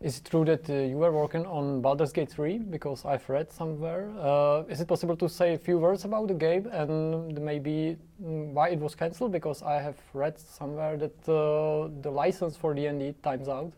Is 0.00 0.18
it 0.18 0.24
true 0.24 0.46
that 0.46 0.68
uh, 0.70 0.74
you 0.74 0.96
were 0.96 1.12
working 1.12 1.44
on 1.44 1.82
Baldur's 1.82 2.10
Gate 2.10 2.30
3? 2.30 2.56
Because 2.58 3.04
I've 3.04 3.28
read 3.28 3.52
somewhere. 3.52 4.10
Uh, 4.18 4.62
is 4.68 4.80
it 4.80 4.88
possible 4.88 5.14
to 5.16 5.28
say 5.28 5.52
a 5.52 5.58
few 5.58 5.78
words 5.78 6.06
about 6.06 6.28
the 6.28 6.34
game 6.34 6.66
and 6.72 7.38
maybe 7.38 7.98
mm, 8.22 8.52
why 8.52 8.70
it 8.70 8.78
was 8.78 8.94
cancelled? 8.94 9.32
Because 9.32 9.62
I 9.62 9.74
have 9.74 9.96
read 10.14 10.38
somewhere 10.38 10.96
that 10.96 11.28
uh, 11.28 11.90
the 12.00 12.10
license 12.10 12.56
for 12.56 12.72
D&D 12.72 13.14
times 13.22 13.46
out. 13.46 13.72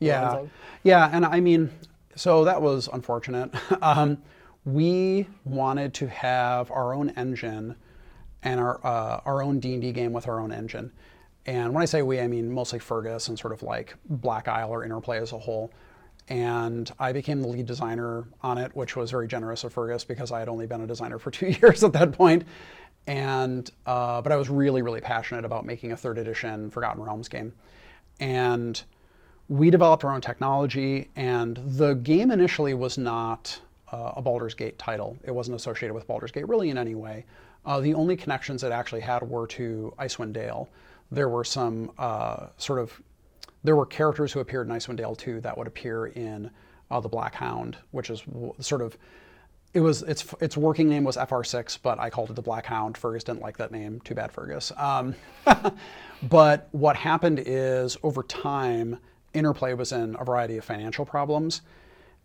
Yeah, 0.00 0.30
out. 0.30 0.48
yeah, 0.82 1.10
and 1.12 1.24
I 1.24 1.38
mean, 1.38 1.70
so 2.16 2.44
that 2.44 2.60
was 2.60 2.88
unfortunate. 2.92 3.52
um, 3.82 4.18
we 4.64 5.28
wanted 5.44 5.94
to 5.94 6.08
have 6.08 6.72
our 6.72 6.94
own 6.94 7.10
engine 7.10 7.76
and 8.42 8.60
our 8.60 8.84
uh, 8.84 9.20
our 9.24 9.42
own 9.42 9.60
D 9.60 9.72
and 9.72 9.82
D 9.82 9.92
game 9.92 10.12
with 10.12 10.28
our 10.28 10.40
own 10.40 10.52
engine. 10.52 10.92
And 11.46 11.72
when 11.72 11.82
I 11.82 11.86
say 11.86 12.02
we, 12.02 12.20
I 12.20 12.26
mean 12.26 12.52
mostly 12.52 12.78
Fergus 12.78 13.28
and 13.28 13.38
sort 13.38 13.52
of 13.52 13.62
like 13.62 13.94
Black 14.08 14.46
Isle 14.48 14.70
or 14.70 14.84
Interplay 14.84 15.18
as 15.20 15.32
a 15.32 15.38
whole. 15.38 15.72
And 16.28 16.90
I 16.98 17.12
became 17.12 17.40
the 17.40 17.48
lead 17.48 17.66
designer 17.66 18.24
on 18.42 18.58
it, 18.58 18.74
which 18.76 18.94
was 18.94 19.10
very 19.10 19.26
generous 19.26 19.64
of 19.64 19.72
Fergus 19.72 20.04
because 20.04 20.30
I 20.30 20.38
had 20.38 20.48
only 20.48 20.66
been 20.66 20.82
a 20.82 20.86
designer 20.86 21.18
for 21.18 21.30
two 21.32 21.48
years 21.48 21.82
at 21.82 21.92
that 21.94 22.12
point. 22.12 22.44
And 23.06 23.68
uh, 23.86 24.20
but 24.20 24.30
I 24.30 24.36
was 24.36 24.48
really 24.48 24.82
really 24.82 25.00
passionate 25.00 25.44
about 25.44 25.64
making 25.64 25.92
a 25.92 25.96
third 25.96 26.18
edition 26.18 26.70
Forgotten 26.70 27.02
Realms 27.02 27.28
game, 27.28 27.52
and 28.20 28.80
we 29.48 29.70
developed 29.70 30.04
our 30.04 30.12
own 30.12 30.20
technology. 30.20 31.08
And 31.16 31.56
the 31.56 31.94
game 31.94 32.30
initially 32.30 32.74
was 32.74 32.98
not 32.98 33.58
uh, 33.90 34.12
a 34.16 34.22
Baldur's 34.22 34.54
Gate 34.54 34.78
title; 34.78 35.16
it 35.24 35.30
wasn't 35.30 35.56
associated 35.56 35.94
with 35.94 36.06
Baldur's 36.06 36.30
Gate 36.30 36.46
really 36.46 36.68
in 36.68 36.76
any 36.76 36.94
way. 36.94 37.24
Uh, 37.64 37.80
the 37.80 37.94
only 37.94 38.16
connections 38.16 38.62
it 38.64 38.72
actually 38.72 39.00
had 39.00 39.22
were 39.22 39.46
to 39.46 39.94
Icewind 39.98 40.32
Dale. 40.32 40.68
There 41.10 41.28
were 41.28 41.44
some 41.44 41.92
uh, 41.98 42.48
sort 42.56 42.78
of 42.78 43.00
there 43.62 43.76
were 43.76 43.86
characters 43.86 44.32
who 44.32 44.40
appeared 44.40 44.68
in 44.68 44.74
Icewind 44.74 44.96
Dale 44.96 45.14
too 45.14 45.40
that 45.42 45.56
would 45.58 45.66
appear 45.66 46.06
in 46.06 46.50
uh, 46.90 47.00
the 47.00 47.08
Black 47.08 47.34
Hound, 47.34 47.76
which 47.90 48.10
is 48.10 48.22
sort 48.60 48.82
of 48.82 48.96
it 49.72 49.80
was 49.80 50.02
its 50.02 50.34
its 50.40 50.56
working 50.56 50.88
name 50.88 51.04
was 51.04 51.16
FR6, 51.16 51.78
but 51.82 51.98
I 52.00 52.10
called 52.10 52.30
it 52.30 52.36
the 52.36 52.42
Black 52.42 52.66
Hound. 52.66 52.96
Fergus 52.96 53.24
didn't 53.24 53.42
like 53.42 53.58
that 53.58 53.70
name. 53.70 54.00
Too 54.00 54.14
bad, 54.14 54.32
Fergus. 54.32 54.72
Um, 54.76 55.14
but 56.22 56.68
what 56.72 56.96
happened 56.96 57.42
is 57.44 57.96
over 58.02 58.22
time, 58.22 58.98
Interplay 59.32 59.74
was 59.74 59.92
in 59.92 60.16
a 60.18 60.24
variety 60.24 60.56
of 60.56 60.64
financial 60.64 61.04
problems. 61.04 61.62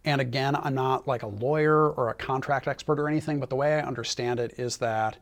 And 0.06 0.22
again, 0.22 0.56
I'm 0.56 0.76
not 0.76 1.08
like 1.08 1.24
a 1.24 1.28
lawyer 1.28 1.90
or 1.90 2.10
a 2.10 2.14
contract 2.14 2.68
expert 2.68 3.00
or 3.00 3.10
anything, 3.10 3.40
but 3.40 3.50
the 3.50 3.56
way 3.56 3.76
I 3.76 3.82
understand 3.82 4.40
it 4.40 4.60
is 4.60 4.78
that 4.78 5.18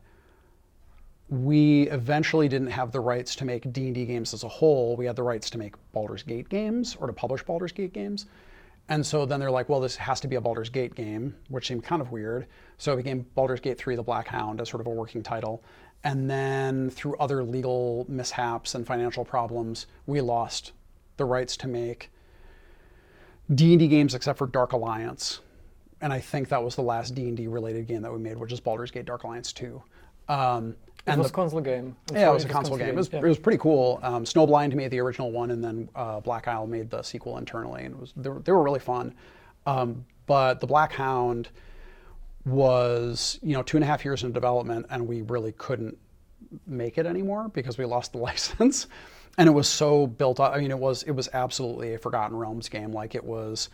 we 1.28 1.88
eventually 1.88 2.48
didn't 2.48 2.68
have 2.68 2.92
the 2.92 3.00
rights 3.00 3.34
to 3.36 3.44
make 3.44 3.72
D&D 3.72 4.04
games 4.04 4.34
as 4.34 4.44
a 4.44 4.48
whole. 4.48 4.96
We 4.96 5.06
had 5.06 5.16
the 5.16 5.22
rights 5.22 5.50
to 5.50 5.58
make 5.58 5.74
Baldur's 5.92 6.22
Gate 6.22 6.48
games 6.48 6.96
or 7.00 7.06
to 7.06 7.12
publish 7.12 7.42
Baldur's 7.42 7.72
Gate 7.72 7.92
games. 7.92 8.26
And 8.88 9.04
so 9.04 9.24
then 9.24 9.40
they're 9.40 9.50
like, 9.50 9.68
well, 9.70 9.80
this 9.80 9.96
has 9.96 10.20
to 10.20 10.28
be 10.28 10.36
a 10.36 10.40
Baldur's 10.40 10.68
Gate 10.68 10.94
game, 10.94 11.34
which 11.48 11.66
seemed 11.66 11.84
kind 11.84 12.02
of 12.02 12.12
weird. 12.12 12.46
So 12.76 12.92
it 12.92 12.96
became 12.96 13.26
Baldur's 13.34 13.60
Gate 13.60 13.78
3 13.78 13.96
The 13.96 14.02
Black 14.02 14.28
Hound 14.28 14.60
as 14.60 14.68
sort 14.68 14.82
of 14.82 14.86
a 14.86 14.90
working 14.90 15.22
title. 15.22 15.62
And 16.02 16.28
then 16.28 16.90
through 16.90 17.16
other 17.16 17.42
legal 17.42 18.04
mishaps 18.08 18.74
and 18.74 18.86
financial 18.86 19.24
problems, 19.24 19.86
we 20.06 20.20
lost 20.20 20.72
the 21.16 21.24
rights 21.24 21.56
to 21.58 21.68
make 21.68 22.10
D&D 23.54 23.88
games 23.88 24.14
except 24.14 24.38
for 24.38 24.46
Dark 24.46 24.72
Alliance. 24.72 25.40
And 26.02 26.12
I 26.12 26.20
think 26.20 26.50
that 26.50 26.62
was 26.62 26.76
the 26.76 26.82
last 26.82 27.14
D&D 27.14 27.46
related 27.46 27.86
game 27.86 28.02
that 28.02 28.12
we 28.12 28.18
made, 28.18 28.36
which 28.36 28.52
is 28.52 28.60
Baldur's 28.60 28.90
Gate 28.90 29.06
Dark 29.06 29.24
Alliance 29.24 29.54
2. 29.54 29.82
Um, 30.28 30.76
and 31.06 31.18
it 31.18 31.22
was 31.22 31.30
a 31.30 31.34
console 31.34 31.60
game. 31.60 31.96
I'm 32.10 32.16
yeah, 32.16 32.30
it 32.30 32.34
was 32.34 32.44
a 32.44 32.48
console, 32.48 32.76
game. 32.76 32.86
game. 32.86 32.94
It, 32.94 32.98
was, 32.98 33.10
yeah. 33.12 33.18
it 33.18 33.24
was 33.24 33.38
pretty 33.38 33.58
cool. 33.58 34.00
Um, 34.02 34.24
Snowblind 34.24 34.74
made 34.74 34.90
the 34.90 35.00
original 35.00 35.30
one, 35.32 35.50
and 35.50 35.62
then 35.62 35.88
uh, 35.94 36.20
Black 36.20 36.48
Isle 36.48 36.66
made 36.66 36.90
the 36.90 37.02
sequel 37.02 37.36
internally, 37.38 37.84
and 37.84 37.94
it 37.94 38.00
was 38.00 38.12
they 38.16 38.30
were, 38.30 38.40
they 38.40 38.52
were 38.52 38.62
really 38.62 38.80
fun. 38.80 39.14
Um, 39.66 40.04
but 40.26 40.60
the 40.60 40.66
Black 40.66 40.92
Hound 40.92 41.48
was 42.46 43.38
you 43.42 43.54
know 43.54 43.62
two 43.62 43.76
and 43.76 43.84
a 43.84 43.86
half 43.86 44.04
years 44.04 44.24
in 44.24 44.32
development, 44.32 44.86
and 44.90 45.06
we 45.06 45.22
really 45.22 45.52
couldn't 45.52 45.98
make 46.66 46.98
it 46.98 47.06
anymore 47.06 47.48
because 47.48 47.76
we 47.76 47.84
lost 47.84 48.12
the 48.12 48.18
license. 48.30 48.86
and 49.36 49.48
it 49.48 49.52
was 49.52 49.68
so 49.68 50.06
built 50.06 50.40
up. 50.40 50.54
I 50.54 50.60
mean, 50.60 50.70
it 50.70 50.78
was 50.78 51.02
it 51.02 51.12
was 51.12 51.28
absolutely 51.34 51.94
a 51.94 51.98
Forgotten 51.98 52.36
Realms 52.36 52.68
game. 52.68 52.92
Like 52.92 53.14
it 53.14 53.24
was 53.24 53.68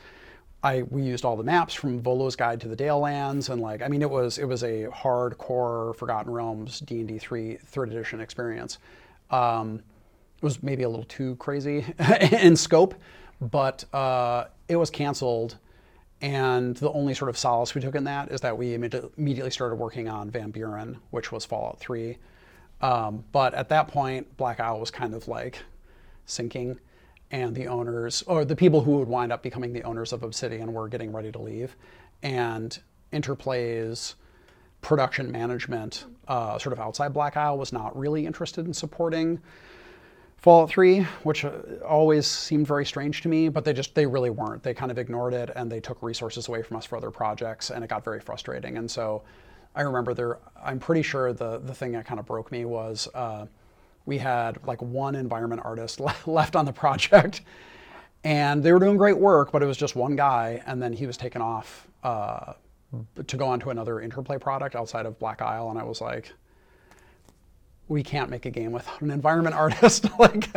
I 0.62 0.82
we 0.82 1.02
used 1.02 1.24
all 1.24 1.36
the 1.36 1.44
maps 1.44 1.74
from 1.74 2.00
Volo's 2.02 2.36
Guide 2.36 2.60
to 2.62 2.68
the 2.68 2.76
Dale 2.76 2.98
Lands, 3.00 3.48
and 3.48 3.60
like 3.62 3.82
I 3.82 3.88
mean, 3.88 4.02
it 4.02 4.10
was 4.10 4.38
it 4.38 4.44
was 4.44 4.62
a 4.62 4.86
hardcore 4.88 5.96
Forgotten 5.96 6.32
Realms 6.32 6.80
D 6.80 7.00
and 7.00 7.08
D 7.08 7.18
three 7.18 7.56
third 7.56 7.90
edition 7.90 8.20
experience. 8.20 8.78
Um, 9.30 9.82
it 10.36 10.42
was 10.42 10.62
maybe 10.62 10.82
a 10.84 10.88
little 10.88 11.04
too 11.04 11.36
crazy 11.36 11.84
in 12.42 12.56
scope, 12.56 12.94
but 13.40 13.84
uh, 13.94 14.46
it 14.68 14.76
was 14.76 14.90
canceled, 14.90 15.58
And 16.22 16.76
the 16.76 16.90
only 16.92 17.14
sort 17.14 17.28
of 17.30 17.38
solace 17.38 17.74
we 17.74 17.80
took 17.80 17.94
in 17.94 18.04
that 18.04 18.30
is 18.30 18.40
that 18.42 18.56
we 18.56 18.76
imme- 18.76 19.10
immediately 19.16 19.50
started 19.50 19.76
working 19.76 20.08
on 20.08 20.30
Van 20.30 20.50
Buren, 20.50 20.98
which 21.10 21.32
was 21.32 21.44
Fallout 21.46 21.78
3. 21.78 22.18
Um, 22.82 23.24
but 23.32 23.54
at 23.54 23.68
that 23.70 23.88
point, 23.88 24.36
Black 24.36 24.60
Isle 24.60 24.80
was 24.80 24.90
kind 24.90 25.14
of 25.14 25.28
like 25.28 25.58
sinking, 26.26 26.78
and 27.30 27.54
the 27.54 27.66
owners, 27.66 28.22
or 28.26 28.44
the 28.44 28.56
people 28.56 28.80
who 28.80 28.98
would 28.98 29.08
wind 29.08 29.32
up 29.32 29.42
becoming 29.42 29.72
the 29.72 29.82
owners 29.84 30.12
of 30.12 30.22
Obsidian, 30.22 30.72
were 30.72 30.88
getting 30.88 31.12
ready 31.12 31.30
to 31.30 31.38
leave. 31.38 31.76
And 32.22 32.78
Interplay's 33.12 34.16
production 34.80 35.30
management, 35.30 36.06
uh, 36.28 36.58
sort 36.58 36.72
of 36.72 36.80
outside 36.80 37.12
Black 37.12 37.36
Isle, 37.36 37.58
was 37.58 37.72
not 37.72 37.96
really 37.96 38.26
interested 38.26 38.66
in 38.66 38.74
supporting 38.74 39.40
Fallout 40.38 40.70
3, 40.70 41.00
which 41.22 41.44
uh, 41.44 41.52
always 41.86 42.26
seemed 42.26 42.66
very 42.66 42.86
strange 42.86 43.20
to 43.22 43.28
me, 43.28 43.50
but 43.50 43.64
they 43.64 43.74
just 43.74 43.94
they 43.94 44.06
really 44.06 44.30
weren't. 44.30 44.62
They 44.62 44.72
kind 44.72 44.90
of 44.90 44.98
ignored 44.98 45.34
it 45.34 45.50
and 45.54 45.70
they 45.70 45.80
took 45.80 46.02
resources 46.02 46.48
away 46.48 46.62
from 46.62 46.78
us 46.78 46.86
for 46.86 46.96
other 46.96 47.10
projects, 47.10 47.70
and 47.70 47.84
it 47.84 47.88
got 47.88 48.04
very 48.04 48.20
frustrating. 48.20 48.78
And 48.78 48.90
so, 48.90 49.22
I 49.74 49.82
remember 49.82 50.14
there. 50.14 50.38
I'm 50.62 50.78
pretty 50.78 51.02
sure 51.02 51.34
the 51.34 51.58
the 51.58 51.74
thing 51.74 51.92
that 51.92 52.06
kind 52.06 52.18
of 52.18 52.24
broke 52.24 52.50
me 52.50 52.64
was 52.64 53.06
uh, 53.14 53.46
we 54.06 54.18
had 54.18 54.58
like 54.66 54.80
one 54.82 55.14
environment 55.14 55.62
artist 55.64 56.00
left 56.26 56.56
on 56.56 56.64
the 56.64 56.72
project, 56.72 57.42
and 58.24 58.62
they 58.62 58.72
were 58.72 58.78
doing 58.78 58.96
great 58.96 59.18
work, 59.18 59.52
but 59.52 59.62
it 59.62 59.66
was 59.66 59.76
just 59.76 59.96
one 59.96 60.16
guy, 60.16 60.62
and 60.66 60.82
then 60.82 60.92
he 60.92 61.06
was 61.06 61.16
taken 61.16 61.42
off 61.42 61.88
uh, 62.02 62.54
to 63.26 63.36
go 63.36 63.46
on 63.46 63.60
to 63.60 63.70
another 63.70 64.00
interplay 64.00 64.38
product 64.38 64.74
outside 64.74 65.06
of 65.06 65.18
Black 65.18 65.42
Isle, 65.42 65.70
and 65.70 65.78
I 65.78 65.84
was 65.84 66.00
like 66.00 66.32
we 67.90 68.04
can't 68.04 68.30
make 68.30 68.46
a 68.46 68.50
game 68.50 68.70
without 68.70 69.02
an 69.02 69.10
environment 69.10 69.54
artist. 69.56 70.06
like, 70.18 70.48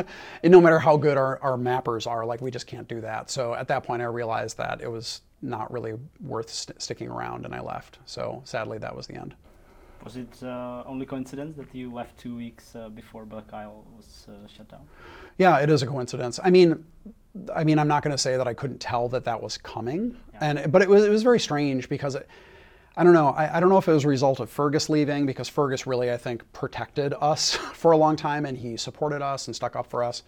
no 0.43 0.61
matter 0.61 0.79
how 0.79 0.95
good 0.95 1.17
our, 1.17 1.41
our 1.41 1.57
mappers 1.57 2.07
are, 2.07 2.25
like 2.25 2.39
we 2.39 2.51
just 2.51 2.67
can't 2.67 2.87
do 2.87 3.01
that. 3.01 3.29
So 3.29 3.55
at 3.55 3.67
that 3.67 3.83
point, 3.83 4.01
I 4.01 4.05
realized 4.05 4.57
that 4.57 4.81
it 4.81 4.89
was 4.89 5.21
not 5.41 5.71
really 5.73 5.95
worth 6.21 6.49
st- 6.49 6.81
sticking 6.81 7.09
around, 7.09 7.43
and 7.43 7.53
I 7.53 7.59
left. 7.59 7.99
So 8.05 8.41
sadly, 8.45 8.77
that 8.77 8.95
was 8.95 9.07
the 9.07 9.15
end. 9.15 9.35
Was 10.03 10.17
it 10.17 10.43
uh, 10.43 10.83
only 10.85 11.05
coincidence 11.05 11.55
that 11.57 11.73
you 11.73 11.91
left 11.91 12.17
two 12.17 12.35
weeks 12.35 12.75
uh, 12.75 12.89
before 12.89 13.25
Black 13.25 13.53
Isle 13.53 13.85
was 13.95 14.27
uh, 14.29 14.47
shut 14.47 14.67
down? 14.67 14.81
Yeah, 15.37 15.59
it 15.59 15.69
is 15.69 15.81
a 15.81 15.87
coincidence. 15.87 16.39
I 16.43 16.49
mean, 16.49 16.83
I 17.55 17.63
mean, 17.63 17.79
I'm 17.79 17.87
not 17.87 18.03
going 18.03 18.11
to 18.11 18.17
say 18.17 18.35
that 18.35 18.47
I 18.47 18.53
couldn't 18.53 18.79
tell 18.79 19.07
that 19.09 19.23
that 19.23 19.41
was 19.41 19.57
coming, 19.57 20.17
yeah. 20.33 20.39
and 20.41 20.71
but 20.71 20.81
it 20.81 20.89
was 20.89 21.03
it 21.03 21.09
was 21.09 21.23
very 21.23 21.39
strange 21.39 21.89
because. 21.89 22.15
It, 22.15 22.27
I 22.95 23.03
don't 23.03 23.13
know. 23.13 23.29
I, 23.29 23.57
I, 23.57 23.59
don't 23.59 23.69
know 23.69 23.79
if 23.79 23.87
it 23.87 23.91
was 23.91 24.05
a 24.05 24.07
result 24.07 24.39
of 24.39 24.51
Fergus 24.51 24.87
leaving 24.87 25.25
because 25.25 25.49
Fergus 25.49 25.87
really, 25.87 26.11
I 26.11 26.17
think, 26.17 26.43
protected 26.53 27.15
us 27.19 27.55
for 27.73 27.91
a 27.91 27.97
long 27.97 28.15
time 28.15 28.45
and 28.45 28.55
he 28.55 28.77
supported 28.77 29.23
us 29.23 29.47
and 29.47 29.55
stuck 29.55 29.75
up 29.75 29.89
for 29.89 30.03
us. 30.03 30.21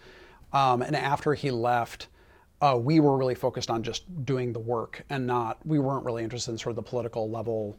Um, 0.52 0.82
and 0.82 0.96
after 0.96 1.34
he 1.34 1.52
left, 1.52 2.08
uh, 2.60 2.76
we 2.76 2.98
were 2.98 3.16
really 3.16 3.36
focused 3.36 3.70
on 3.70 3.84
just 3.84 4.02
doing 4.24 4.52
the 4.52 4.58
work 4.58 5.04
and 5.10 5.28
not, 5.28 5.64
we 5.64 5.78
weren't 5.78 6.04
really 6.04 6.24
interested 6.24 6.50
in 6.50 6.58
sort 6.58 6.70
of 6.70 6.76
the 6.76 6.82
political 6.82 7.30
level 7.30 7.76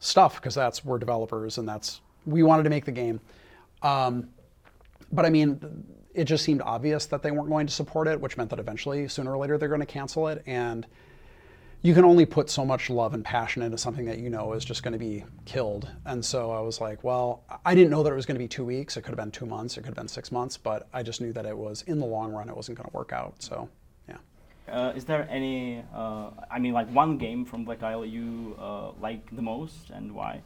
stuff 0.00 0.36
because 0.36 0.54
that's, 0.54 0.84
we're 0.84 0.98
developers 0.98 1.58
and 1.58 1.68
that's, 1.68 2.00
we 2.26 2.42
wanted 2.42 2.64
to 2.64 2.70
make 2.70 2.84
the 2.84 2.92
game. 2.92 3.20
Um, 3.82 4.28
but 5.12 5.24
I 5.24 5.30
mean, 5.30 5.84
it 6.14 6.24
just 6.24 6.44
seemed 6.44 6.62
obvious 6.62 7.06
that 7.06 7.22
they 7.22 7.30
weren't 7.30 7.48
going 7.48 7.66
to 7.66 7.72
support 7.72 8.08
it, 8.08 8.20
which 8.20 8.36
meant 8.36 8.50
that 8.50 8.58
eventually, 8.58 9.08
sooner 9.08 9.32
or 9.32 9.38
later, 9.38 9.56
they're 9.56 9.68
going 9.68 9.80
to 9.80 9.86
cancel 9.86 10.28
it. 10.28 10.42
And 10.46 10.86
you 11.80 11.94
can 11.94 12.04
only 12.04 12.26
put 12.26 12.50
so 12.50 12.64
much 12.64 12.90
love 12.90 13.14
and 13.14 13.24
passion 13.24 13.62
into 13.62 13.78
something 13.78 14.04
that 14.06 14.18
you 14.18 14.30
know 14.30 14.52
is 14.52 14.64
just 14.64 14.82
going 14.82 14.92
to 14.92 14.98
be 14.98 15.24
killed. 15.44 15.88
And 16.06 16.24
so 16.24 16.50
I 16.50 16.60
was 16.60 16.80
like, 16.80 17.04
well, 17.04 17.44
I 17.64 17.74
didn't 17.74 17.90
know 17.90 18.02
that 18.02 18.12
it 18.12 18.16
was 18.16 18.26
going 18.26 18.34
to 18.34 18.40
be 18.40 18.48
two 18.48 18.64
weeks. 18.64 18.96
It 18.96 19.02
could 19.02 19.10
have 19.10 19.18
been 19.18 19.30
two 19.30 19.46
months. 19.46 19.76
It 19.76 19.82
could 19.82 19.90
have 19.90 19.96
been 19.96 20.08
six 20.08 20.32
months. 20.32 20.56
But 20.56 20.88
I 20.92 21.02
just 21.04 21.20
knew 21.20 21.32
that 21.32 21.46
it 21.46 21.56
was 21.56 21.82
in 21.82 22.00
the 22.00 22.06
long 22.06 22.32
run, 22.32 22.48
it 22.48 22.56
wasn't 22.56 22.78
going 22.78 22.90
to 22.90 22.96
work 22.96 23.12
out. 23.12 23.40
So. 23.42 23.68
Uh, 24.70 24.92
is 24.94 25.04
there 25.04 25.26
any, 25.30 25.82
uh, 25.94 26.30
I 26.50 26.58
mean, 26.58 26.72
like 26.72 26.88
one 26.90 27.18
game 27.18 27.44
from 27.44 27.64
Black 27.64 27.82
Isle 27.82 28.04
you 28.04 28.56
uh, 28.58 28.92
like 29.00 29.34
the 29.34 29.42
most 29.42 29.90
and 29.90 30.14
why? 30.14 30.42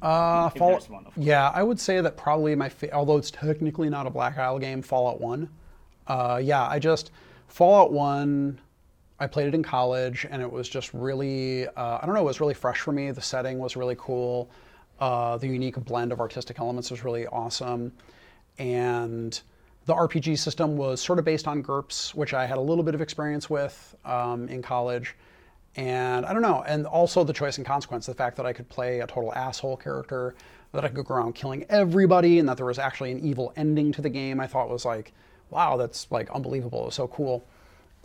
Uh, 0.00 0.50
Fallout, 0.50 0.90
one, 0.90 1.06
yeah, 1.16 1.50
I 1.50 1.62
would 1.62 1.78
say 1.78 2.00
that 2.00 2.16
probably 2.16 2.56
my, 2.56 2.68
fa- 2.68 2.92
although 2.92 3.16
it's 3.16 3.30
technically 3.30 3.88
not 3.88 4.06
a 4.06 4.10
Black 4.10 4.36
Isle 4.36 4.58
game, 4.58 4.82
Fallout 4.82 5.20
1. 5.20 5.48
Uh, 6.08 6.40
yeah, 6.42 6.66
I 6.66 6.80
just, 6.80 7.12
Fallout 7.46 7.92
1 7.92 8.58
I 9.22 9.28
played 9.28 9.46
it 9.46 9.54
in 9.54 9.62
college, 9.62 10.26
and 10.28 10.42
it 10.42 10.50
was 10.50 10.68
just 10.68 10.92
really, 10.92 11.68
uh, 11.68 11.98
I 12.02 12.06
don't 12.06 12.16
know, 12.16 12.22
it 12.22 12.24
was 12.24 12.40
really 12.40 12.54
fresh 12.54 12.80
for 12.80 12.90
me. 12.90 13.12
The 13.12 13.20
setting 13.20 13.60
was 13.60 13.76
really 13.76 13.94
cool. 13.96 14.50
Uh, 14.98 15.36
the 15.36 15.46
unique 15.46 15.76
blend 15.84 16.10
of 16.10 16.18
artistic 16.18 16.58
elements 16.58 16.90
was 16.90 17.04
really 17.04 17.28
awesome. 17.28 17.92
And 18.58 19.40
the 19.84 19.94
RPG 19.94 20.38
system 20.38 20.76
was 20.76 21.00
sort 21.00 21.18
of 21.18 21.24
based 21.24 21.48
on 21.48 21.62
GURPS, 21.62 22.14
which 22.14 22.34
I 22.34 22.46
had 22.46 22.58
a 22.58 22.60
little 22.60 22.84
bit 22.84 22.94
of 22.94 23.00
experience 23.00 23.50
with 23.50 23.96
um, 24.04 24.48
in 24.48 24.62
college. 24.62 25.16
And 25.74 26.26
I 26.26 26.32
don't 26.32 26.42
know, 26.42 26.62
and 26.66 26.86
also 26.86 27.24
the 27.24 27.32
choice 27.32 27.56
and 27.56 27.66
consequence, 27.66 28.06
the 28.06 28.14
fact 28.14 28.36
that 28.36 28.44
I 28.44 28.52
could 28.52 28.68
play 28.68 29.00
a 29.00 29.06
total 29.06 29.32
asshole 29.34 29.78
character, 29.78 30.34
that 30.72 30.84
I 30.84 30.88
could 30.88 31.04
go 31.04 31.14
around 31.14 31.34
killing 31.34 31.64
everybody, 31.68 32.38
and 32.38 32.48
that 32.48 32.58
there 32.58 32.66
was 32.66 32.78
actually 32.78 33.10
an 33.12 33.20
evil 33.20 33.52
ending 33.56 33.90
to 33.92 34.02
the 34.02 34.10
game, 34.10 34.38
I 34.38 34.46
thought 34.46 34.68
was 34.68 34.84
like, 34.84 35.12
wow, 35.50 35.76
that's 35.76 36.06
like 36.10 36.30
unbelievable. 36.30 36.82
It 36.82 36.86
was 36.86 36.94
so 36.94 37.08
cool. 37.08 37.46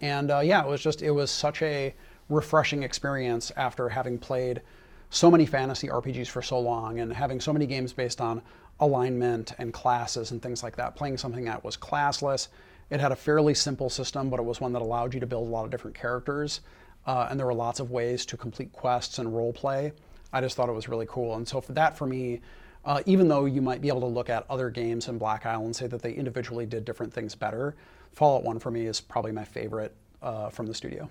And 0.01 0.31
uh, 0.31 0.39
yeah, 0.39 0.63
it 0.63 0.67
was 0.67 0.81
just, 0.81 1.01
it 1.01 1.11
was 1.11 1.29
such 1.29 1.61
a 1.61 1.93
refreshing 2.29 2.83
experience 2.83 3.51
after 3.55 3.89
having 3.89 4.17
played 4.17 4.61
so 5.09 5.31
many 5.31 5.45
fantasy 5.45 5.87
RPGs 5.87 6.27
for 6.27 6.41
so 6.41 6.59
long 6.59 6.99
and 6.99 7.11
having 7.11 7.39
so 7.39 7.53
many 7.53 7.65
games 7.65 7.93
based 7.93 8.19
on 8.19 8.41
alignment 8.79 9.53
and 9.57 9.73
classes 9.73 10.31
and 10.31 10.41
things 10.41 10.63
like 10.63 10.75
that. 10.75 10.95
Playing 10.95 11.17
something 11.17 11.45
that 11.45 11.63
was 11.63 11.77
classless. 11.77 12.47
It 12.89 12.99
had 12.99 13.11
a 13.11 13.15
fairly 13.15 13.53
simple 13.53 13.89
system, 13.89 14.29
but 14.29 14.39
it 14.39 14.43
was 14.43 14.61
one 14.61 14.73
that 14.73 14.81
allowed 14.81 15.13
you 15.13 15.19
to 15.19 15.27
build 15.27 15.47
a 15.47 15.51
lot 15.51 15.65
of 15.65 15.71
different 15.71 15.97
characters. 15.97 16.61
Uh, 17.05 17.27
and 17.29 17.39
there 17.39 17.47
were 17.47 17.53
lots 17.53 17.79
of 17.79 17.91
ways 17.91 18.25
to 18.27 18.37
complete 18.37 18.71
quests 18.71 19.19
and 19.19 19.35
role 19.35 19.53
play. 19.53 19.91
I 20.31 20.41
just 20.41 20.55
thought 20.55 20.69
it 20.69 20.73
was 20.73 20.89
really 20.89 21.05
cool. 21.09 21.35
And 21.35 21.47
so 21.47 21.61
for 21.61 21.73
that, 21.73 21.97
for 21.97 22.05
me, 22.05 22.41
uh, 22.85 23.01
even 23.05 23.27
though 23.27 23.45
you 23.45 23.61
might 23.61 23.81
be 23.81 23.87
able 23.87 24.01
to 24.01 24.07
look 24.07 24.29
at 24.29 24.45
other 24.49 24.69
games 24.69 25.07
in 25.07 25.17
Black 25.17 25.45
Isle 25.45 25.65
and 25.65 25.75
say 25.75 25.87
that 25.87 26.01
they 26.01 26.13
individually 26.13 26.65
did 26.65 26.85
different 26.85 27.13
things 27.13 27.35
better, 27.35 27.75
Fallout 28.13 28.43
1 28.43 28.59
for 28.59 28.71
me 28.71 28.85
is 28.85 29.01
probably 29.01 29.31
my 29.31 29.43
favorite 29.43 29.93
uh, 30.21 30.49
from 30.49 30.67
the 30.67 30.73
studio. 30.73 31.09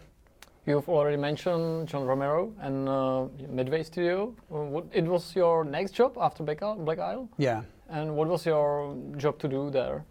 You've 0.67 0.89
already 0.89 1.17
mentioned 1.17 1.87
John 1.87 2.05
Romero 2.05 2.53
and 2.61 2.89
uh, 2.89 3.27
Midway 3.49 3.85
Studio. 3.85 4.35
What, 4.49 4.87
it 4.93 5.05
was 5.05 5.37
your 5.37 5.65
next 5.65 5.93
job 5.93 6.19
after 6.21 6.43
Black 6.43 6.61
Isle? 6.61 7.29
Yeah. 7.39 7.63
And 7.89 8.17
what 8.17 8.27
was 8.27 8.45
your 8.45 8.97
job 9.17 9.39
to 9.39 9.49
do 9.49 9.71
there? 9.71 10.05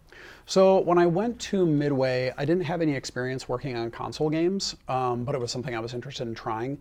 So 0.46 0.80
when 0.80 0.96
I 0.96 1.04
went 1.04 1.38
to 1.40 1.66
Midway, 1.66 2.32
I 2.38 2.46
didn't 2.46 2.64
have 2.64 2.80
any 2.80 2.94
experience 2.94 3.50
working 3.50 3.76
on 3.76 3.90
console 3.90 4.30
games, 4.30 4.74
um, 4.88 5.24
but 5.24 5.34
it 5.34 5.40
was 5.42 5.52
something 5.52 5.76
I 5.76 5.80
was 5.80 5.92
interested 5.92 6.26
in 6.26 6.34
trying. 6.34 6.78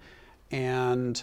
And 0.51 1.21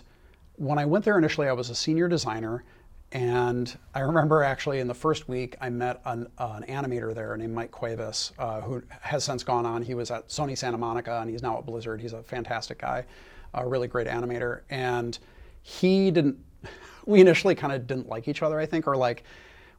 when 0.56 0.78
I 0.78 0.84
went 0.84 1.06
there 1.06 1.16
initially, 1.16 1.48
I 1.48 1.54
was 1.54 1.70
a 1.70 1.74
senior 1.74 2.06
designer, 2.06 2.64
and 3.12 3.76
I 3.94 4.00
remember 4.00 4.42
actually 4.42 4.80
in 4.80 4.88
the 4.88 4.94
first 4.94 5.28
week, 5.28 5.54
I 5.60 5.68
met 5.68 6.00
an, 6.06 6.28
uh, 6.38 6.58
an 6.60 6.64
animator 6.64 7.14
there 7.14 7.36
named 7.36 7.54
Mike 7.54 7.70
Cuevas, 7.70 8.32
uh, 8.38 8.62
who 8.62 8.82
has 9.00 9.22
since 9.22 9.44
gone 9.44 9.66
on. 9.66 9.82
He 9.82 9.94
was 9.94 10.10
at 10.10 10.28
Sony 10.28 10.56
Santa 10.56 10.78
Monica 10.78 11.20
and 11.20 11.28
he's 11.28 11.42
now 11.42 11.58
at 11.58 11.66
Blizzard. 11.66 12.00
He's 12.00 12.14
a 12.14 12.22
fantastic 12.22 12.78
guy, 12.78 13.04
a 13.52 13.68
really 13.68 13.86
great 13.86 14.06
animator. 14.06 14.62
And 14.70 15.18
he 15.60 16.10
didn't, 16.10 16.38
we 17.06 17.20
initially 17.20 17.54
kind 17.54 17.72
of 17.74 17.86
didn't 17.86 18.08
like 18.08 18.28
each 18.28 18.42
other, 18.42 18.58
I 18.58 18.64
think, 18.64 18.86
or 18.86 18.96
like 18.96 19.24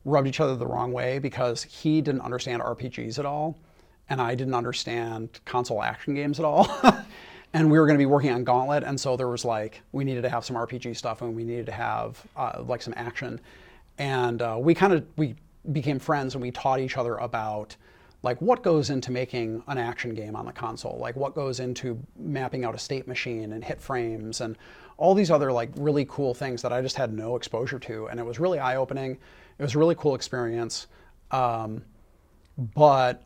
rubbed 0.06 0.28
each 0.28 0.40
other 0.40 0.56
the 0.56 0.68
wrong 0.68 0.92
way 0.92 1.18
because 1.18 1.64
he 1.64 2.02
didn't 2.02 2.22
understand 2.22 2.62
RPGs 2.62 3.18
at 3.18 3.26
all. 3.26 3.58
And 4.10 4.22
I 4.22 4.36
didn't 4.36 4.54
understand 4.54 5.40
console 5.46 5.82
action 5.82 6.14
games 6.14 6.38
at 6.38 6.46
all. 6.46 6.68
and 7.54 7.70
we 7.70 7.80
were 7.80 7.86
going 7.86 7.98
to 7.98 8.02
be 8.02 8.08
working 8.08 8.32
on 8.32 8.44
Gauntlet, 8.44 8.84
and 8.84 9.00
so 9.00 9.16
there 9.16 9.28
was 9.28 9.46
like 9.46 9.82
we 9.92 10.04
needed 10.04 10.24
to 10.24 10.30
have 10.30 10.44
some 10.44 10.56
RPG 10.56 10.98
stuff, 10.98 11.22
and 11.22 11.36
we 11.36 11.44
needed 11.44 11.68
to 11.68 11.72
have 11.72 12.22
uh, 12.36 12.64
like 12.66 12.82
some 12.82 12.94
action, 12.98 13.40
and 13.98 14.42
uh, 14.42 14.58
we 14.60 14.74
kind 14.74 14.94
of 14.94 15.06
we 15.16 15.36
became 15.72 16.00
friends, 16.00 16.36
and 16.36 16.42
we 16.42 16.52
taught 16.52 16.80
each 16.80 16.98
other 16.98 17.16
about 17.18 17.76
like 18.24 18.42
what 18.42 18.64
goes 18.64 18.90
into 18.90 19.12
making 19.12 19.62
an 19.68 19.78
action 19.78 20.14
game 20.16 20.36
on 20.36 20.46
the 20.46 20.52
console, 20.52 20.98
like 20.98 21.16
what 21.16 21.36
goes 21.36 21.60
into 21.60 22.02
mapping 22.18 22.66
out 22.66 22.74
a 22.74 22.78
state 22.78 23.08
machine 23.08 23.52
and 23.52 23.64
hit 23.64 23.82
frames 23.82 24.40
and 24.42 24.58
all 24.98 25.14
these 25.14 25.30
other 25.30 25.52
like 25.52 25.70
really 25.76 26.06
cool 26.06 26.34
things 26.34 26.62
that 26.62 26.72
I 26.72 26.82
just 26.82 26.96
had 26.96 27.14
no 27.14 27.36
exposure 27.36 27.80
to, 27.80 28.08
and 28.08 28.20
it 28.20 28.26
was 28.26 28.40
really 28.40 28.60
eye 28.60 28.78
opening. 28.78 29.18
It 29.60 29.62
was 29.62 29.76
a 29.76 29.78
really 29.78 29.96
cool 29.96 30.16
experience, 30.16 30.88
um, 31.32 31.84
but 32.58 33.24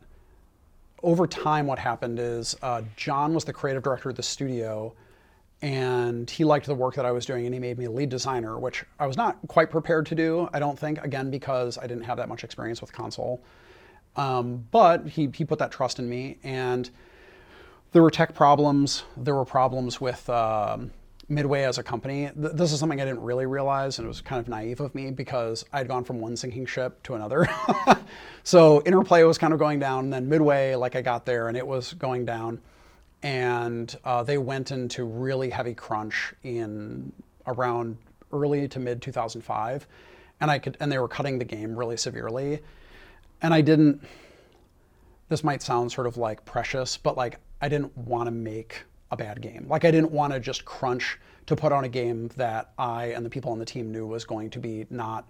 over 1.02 1.26
time, 1.26 1.66
what 1.66 1.78
happened 1.78 2.18
is 2.18 2.56
uh, 2.62 2.82
John 2.96 3.34
was 3.34 3.44
the 3.44 3.52
creative 3.52 3.82
director 3.82 4.10
of 4.10 4.16
the 4.16 4.22
studio, 4.22 4.94
and 5.62 6.28
he 6.28 6.44
liked 6.44 6.66
the 6.66 6.74
work 6.74 6.94
that 6.94 7.04
I 7.04 7.12
was 7.12 7.26
doing, 7.26 7.44
and 7.44 7.54
he 7.54 7.60
made 7.60 7.78
me 7.78 7.86
a 7.86 7.90
lead 7.90 8.08
designer, 8.08 8.58
which 8.58 8.84
I 8.98 9.06
was 9.06 9.16
not 9.16 9.38
quite 9.48 9.70
prepared 9.70 10.06
to 10.06 10.14
do. 10.14 10.48
I 10.52 10.58
don't 10.58 10.78
think, 10.78 11.02
again, 11.04 11.30
because 11.30 11.78
I 11.78 11.86
didn't 11.86 12.04
have 12.04 12.16
that 12.18 12.28
much 12.28 12.44
experience 12.44 12.80
with 12.80 12.92
console. 12.92 13.42
Um, 14.16 14.66
but 14.70 15.06
he 15.06 15.28
he 15.34 15.44
put 15.44 15.58
that 15.60 15.70
trust 15.70 15.98
in 15.98 16.08
me, 16.08 16.38
and 16.42 16.90
there 17.92 18.02
were 18.02 18.10
tech 18.10 18.34
problems. 18.34 19.04
There 19.16 19.34
were 19.34 19.44
problems 19.44 20.00
with. 20.00 20.28
Um, 20.28 20.90
Midway 21.28 21.62
as 21.64 21.78
a 21.78 21.82
company, 21.82 22.30
th- 22.40 22.52
this 22.54 22.72
is 22.72 22.80
something 22.80 23.00
I 23.00 23.04
didn't 23.04 23.22
really 23.22 23.46
realize, 23.46 23.98
and 23.98 24.06
it 24.06 24.08
was 24.08 24.20
kind 24.22 24.40
of 24.40 24.48
naive 24.48 24.80
of 24.80 24.94
me 24.94 25.10
because 25.10 25.64
I'd 25.72 25.86
gone 25.88 26.04
from 26.04 26.20
one 26.20 26.36
sinking 26.36 26.64
ship 26.66 27.02
to 27.04 27.14
another. 27.14 27.46
so 28.44 28.82
Interplay 28.84 29.22
was 29.24 29.36
kind 29.38 29.52
of 29.52 29.58
going 29.58 29.78
down, 29.78 30.04
and 30.04 30.12
then 30.12 30.28
Midway, 30.28 30.74
like 30.74 30.96
I 30.96 31.02
got 31.02 31.26
there, 31.26 31.48
and 31.48 31.56
it 31.56 31.66
was 31.66 31.92
going 31.94 32.24
down. 32.24 32.60
and 33.22 33.96
uh, 34.04 34.22
they 34.22 34.38
went 34.38 34.70
into 34.70 35.04
really 35.04 35.50
heavy 35.50 35.74
crunch 35.74 36.32
in 36.44 37.12
around 37.46 37.96
early 38.32 38.68
to 38.68 38.78
mid 38.78 39.02
2005, 39.02 39.86
and 40.40 40.50
I 40.50 40.58
could 40.58 40.76
and 40.80 40.90
they 40.92 40.98
were 40.98 41.08
cutting 41.08 41.38
the 41.38 41.44
game 41.44 41.76
really 41.76 41.96
severely, 41.96 42.60
and 43.42 43.52
I 43.52 43.60
didn't. 43.60 44.02
This 45.28 45.44
might 45.44 45.62
sound 45.62 45.92
sort 45.92 46.06
of 46.06 46.16
like 46.16 46.44
precious, 46.44 46.96
but 46.96 47.16
like 47.16 47.38
I 47.60 47.68
didn't 47.68 47.96
want 47.96 48.28
to 48.28 48.30
make 48.30 48.84
a 49.10 49.16
bad 49.16 49.40
game. 49.40 49.66
Like 49.68 49.84
I 49.84 49.90
didn't 49.90 50.12
want 50.12 50.32
to 50.32 50.40
just 50.40 50.64
crunch 50.64 51.18
to 51.46 51.56
put 51.56 51.72
on 51.72 51.84
a 51.84 51.88
game 51.88 52.28
that 52.36 52.72
I 52.78 53.06
and 53.06 53.24
the 53.24 53.30
people 53.30 53.52
on 53.52 53.58
the 53.58 53.64
team 53.64 53.90
knew 53.90 54.06
was 54.06 54.24
going 54.24 54.50
to 54.50 54.58
be 54.58 54.86
not 54.90 55.26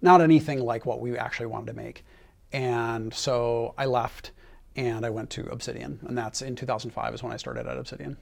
not 0.00 0.20
anything 0.20 0.60
like 0.60 0.86
what 0.86 1.00
we 1.00 1.18
actually 1.18 1.46
wanted 1.46 1.66
to 1.66 1.72
make. 1.72 2.04
And 2.52 3.12
so 3.12 3.74
I 3.76 3.86
left 3.86 4.30
and 4.76 5.04
I 5.04 5.10
went 5.10 5.30
to 5.30 5.46
Obsidian, 5.48 5.98
and 6.06 6.16
that's 6.16 6.40
in 6.40 6.54
2005 6.54 7.14
is 7.14 7.22
when 7.22 7.32
I 7.32 7.36
started 7.36 7.66
at 7.66 7.76
Obsidian. 7.76 8.16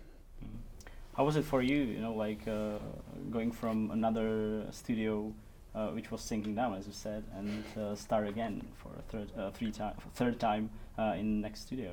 How 1.14 1.24
was 1.24 1.36
it 1.36 1.44
for 1.44 1.62
you? 1.62 1.76
You 1.76 1.98
know, 1.98 2.14
like 2.14 2.48
uh, 2.48 2.78
going 3.30 3.52
from 3.52 3.90
another 3.90 4.64
studio, 4.70 5.32
uh, 5.74 5.88
which 5.88 6.10
was 6.10 6.22
sinking 6.22 6.54
down, 6.54 6.74
as 6.74 6.86
you 6.86 6.92
said, 6.94 7.24
and 7.36 7.64
uh, 7.78 7.94
start 7.94 8.26
again 8.26 8.62
for 8.76 8.90
a 8.98 9.02
third, 9.02 9.30
uh, 9.38 9.50
three 9.50 9.70
time, 9.70 9.94
third 10.14 10.40
time 10.40 10.70
uh, 10.98 11.14
in 11.16 11.40
next 11.40 11.62
studio. 11.62 11.92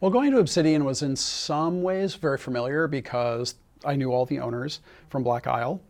Well, 0.00 0.10
going 0.10 0.32
to 0.32 0.38
Obsidian 0.38 0.84
was 0.84 1.02
in 1.02 1.16
some 1.16 1.82
ways 1.82 2.14
very 2.14 2.38
familiar 2.38 2.86
because 2.86 3.54
I 3.84 3.96
knew 3.96 4.12
all 4.12 4.26
the 4.26 4.40
owners 4.40 4.80
from 5.08 5.22
Black 5.22 5.46
Isle, 5.46 5.80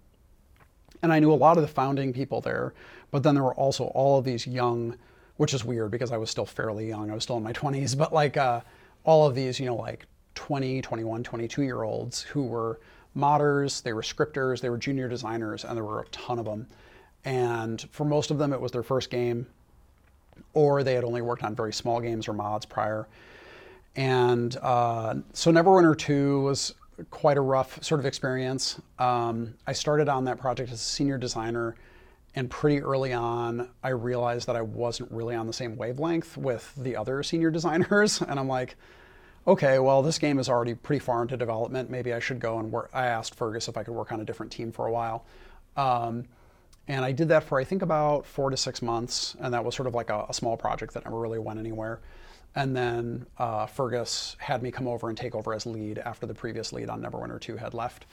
and 1.03 1.13
I 1.13 1.19
knew 1.19 1.33
a 1.33 1.35
lot 1.35 1.57
of 1.57 1.63
the 1.63 1.69
founding 1.69 2.13
people 2.13 2.41
there. 2.41 2.75
But 3.11 3.23
then 3.23 3.35
there 3.35 3.45
were 3.45 3.55
also 3.55 3.85
all 3.87 4.19
of 4.19 4.25
these 4.25 4.47
young 4.47 4.97
which 5.37 5.53
is 5.55 5.65
weird 5.65 5.91
because 5.91 6.13
I 6.13 6.17
was 6.17 6.31
still 6.31 6.47
fairly 6.47 6.89
young. 6.89 7.11
I 7.11 7.15
was 7.15 7.23
still 7.23 7.37
in 7.37 7.43
my 7.43 7.53
20s, 7.53 7.97
but 7.97 8.13
like 8.13 8.37
uh, 8.37 8.61
all 9.05 9.27
of 9.27 9.35
these, 9.35 9.61
you 9.61 9.67
know, 9.67 9.77
like 9.77 10.07
20, 10.35 10.83
21, 10.83 11.23
22 11.23 11.63
year 11.63 11.83
olds 11.83 12.23
who 12.23 12.45
were 12.45 12.81
modders, 13.17 13.83
they 13.83 13.93
were 13.93 14.03
scripters, 14.03 14.61
they 14.61 14.69
were 14.69 14.79
junior 14.79 15.09
designers, 15.09 15.65
and 15.65 15.77
there 15.77 15.85
were 15.85 16.01
a 16.01 16.07
ton 16.07 16.39
of 16.39 16.45
them. 16.45 16.67
And 17.25 17.81
for 17.91 18.05
most 18.05 18.31
of 18.31 18.39
them, 18.39 18.53
it 18.53 18.61
was 18.61 18.73
their 18.73 18.83
first 18.83 19.11
game, 19.11 19.47
or 20.55 20.83
they 20.83 20.95
had 20.95 21.05
only 21.05 21.23
worked 21.23 21.43
on 21.43 21.55
very 21.55 21.73
small 21.73 22.01
games 22.01 22.29
or 22.29 22.33
mods 22.33 22.67
prior. 22.67 23.07
And 23.95 24.57
uh, 24.63 25.17
so 25.33 25.51
Neverwinter 25.51 25.97
2 25.97 26.43
was 26.43 26.75
quite 27.11 27.37
a 27.37 27.41
rough 27.41 27.83
sort 27.83 28.01
of 28.01 28.07
experience. 28.07 28.81
Um, 28.99 29.55
I 29.67 29.73
started 29.73 30.09
on 30.09 30.25
that 30.25 30.39
project 30.39 30.71
as 30.71 30.81
a 30.81 30.85
senior 30.85 31.19
designer 31.19 31.77
and 32.37 32.51
pretty 32.51 32.83
early 32.83 33.15
on, 33.15 33.71
I 33.83 33.89
realized 33.89 34.47
that 34.47 34.57
I 34.57 34.61
wasn't 34.61 35.11
really 35.11 35.35
on 35.35 35.47
the 35.47 35.55
same 35.55 35.75
wavelength 35.77 36.37
with 36.37 36.71
the 36.77 36.95
other 36.95 37.23
senior 37.23 37.51
designers. 37.59 38.21
And 38.21 38.39
I'm 38.39 38.47
like, 38.47 38.77
okay, 39.47 39.79
well, 39.79 40.03
this 40.03 40.19
game 40.19 40.39
is 40.39 40.49
already 40.49 40.75
pretty 40.75 41.01
far 41.01 41.23
into 41.23 41.37
development. 41.39 41.89
Maybe 41.89 42.13
I 42.13 42.19
should 42.19 42.39
go 42.39 42.59
and 42.59 42.71
work. 42.71 42.91
I 42.93 43.07
asked 43.07 43.35
Fergus 43.35 43.69
if 43.69 43.79
I 43.79 43.83
could 43.83 43.95
work 43.95 44.13
on 44.13 44.21
a 44.21 44.25
different 44.25 44.53
team 44.53 44.71
for 44.71 44.87
a 44.87 44.93
while. 44.93 45.25
Um, 45.79 46.27
and 46.89 47.05
I 47.05 47.13
did 47.13 47.29
that 47.29 47.45
for, 47.45 47.59
I 47.59 47.65
think, 47.65 47.83
about 47.83 48.27
four 48.27 48.51
to 48.51 48.57
six 48.57 48.81
months. 48.81 49.37
And 49.41 49.53
that 49.55 49.65
was 49.65 49.75
sort 49.75 49.89
of 49.89 49.95
like 49.95 50.11
a, 50.11 50.27
a 50.29 50.35
small 50.35 50.57
project 50.57 50.95
that 50.95 51.05
never 51.05 51.19
really 51.19 51.39
went 51.39 51.59
anywhere. 51.59 52.01
And 52.55 52.75
then 52.75 53.27
uh, 53.39 53.67
Fergus 53.67 54.37
had 54.39 54.63
me 54.63 54.71
come 54.71 54.89
over 54.89 55.09
and 55.09 55.19
take 55.19 55.35
over 55.35 55.53
as 55.53 55.67
lead 55.67 55.99
after 55.99 56.27
the 56.27 56.35
previous 56.35 56.73
lead 56.73 56.89
on 56.89 57.03
Neverwinter 57.03 57.41
2 57.41 57.57
had 57.57 57.75
left. 57.75 58.07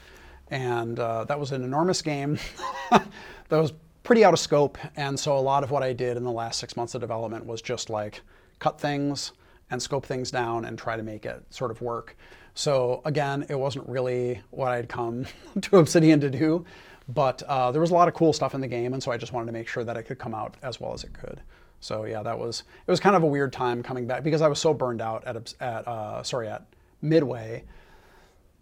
And 0.50 1.00
uh, 1.00 1.24
that 1.26 1.40
was 1.40 1.52
an 1.52 1.64
enormous 1.64 2.02
game 2.02 2.38
that 2.92 3.08
was 3.50 3.74
pretty 4.04 4.26
out 4.26 4.34
of 4.34 4.40
scope. 4.40 4.78
And 4.98 5.18
so 5.18 5.38
a 5.38 5.40
lot 5.40 5.64
of 5.64 5.72
what 5.72 5.82
I 5.82 5.94
did 5.94 6.18
in 6.18 6.24
the 6.24 6.32
last 6.32 6.60
six 6.60 6.76
months 6.76 6.94
of 6.94 7.02
development 7.02 7.46
was 7.46 7.62
just 7.62 7.90
like 7.90 8.22
cut 8.60 8.82
things 8.82 9.32
and 9.72 9.82
scope 9.82 10.06
things 10.06 10.30
down 10.30 10.66
and 10.66 10.78
try 10.78 10.98
to 10.98 11.04
make 11.04 11.26
it 11.26 11.42
sort 11.50 11.72
of 11.72 11.82
work. 11.82 12.18
So 12.54 13.02
again, 13.06 13.46
it 13.50 13.56
wasn't 13.56 13.88
really 13.88 14.42
what 14.52 14.72
I'd 14.72 14.90
come 14.90 15.26
to 15.62 15.78
Obsidian 15.78 16.20
to 16.20 16.30
do, 16.30 16.66
but 17.10 17.42
uh, 17.44 17.72
there 17.72 17.82
was 17.82 17.92
a 17.92 17.94
lot 17.94 18.08
of 18.08 18.14
cool 18.14 18.34
stuff 18.34 18.56
in 18.56 18.62
the 18.62 18.68
game, 18.68 18.94
and 18.94 19.02
so 19.02 19.12
I 19.12 19.18
just 19.18 19.34
wanted 19.34 19.48
to 19.48 19.52
make 19.52 19.68
sure 19.68 19.84
that 19.84 19.98
it 19.98 20.04
could 20.04 20.20
come 20.20 20.34
out 20.34 20.56
as 20.64 20.80
well 20.80 20.94
as 20.94 21.04
it 21.04 21.14
could. 21.14 21.42
So 21.80 22.06
yeah, 22.06 22.24
that 22.24 22.38
was 22.38 22.64
it 22.88 22.92
was 22.92 23.00
kind 23.00 23.16
of 23.16 23.24
a 23.24 23.28
weird 23.28 23.52
time 23.52 23.84
coming 23.84 24.08
back 24.08 24.24
because 24.24 24.42
I 24.42 24.48
was 24.48 24.60
so 24.60 24.74
burned 24.74 25.02
out 25.02 25.26
at 25.26 25.54
at 25.60 25.88
uh, 25.88 26.24
sorry 26.24 26.48
at 26.48 26.66
Midway 27.02 27.64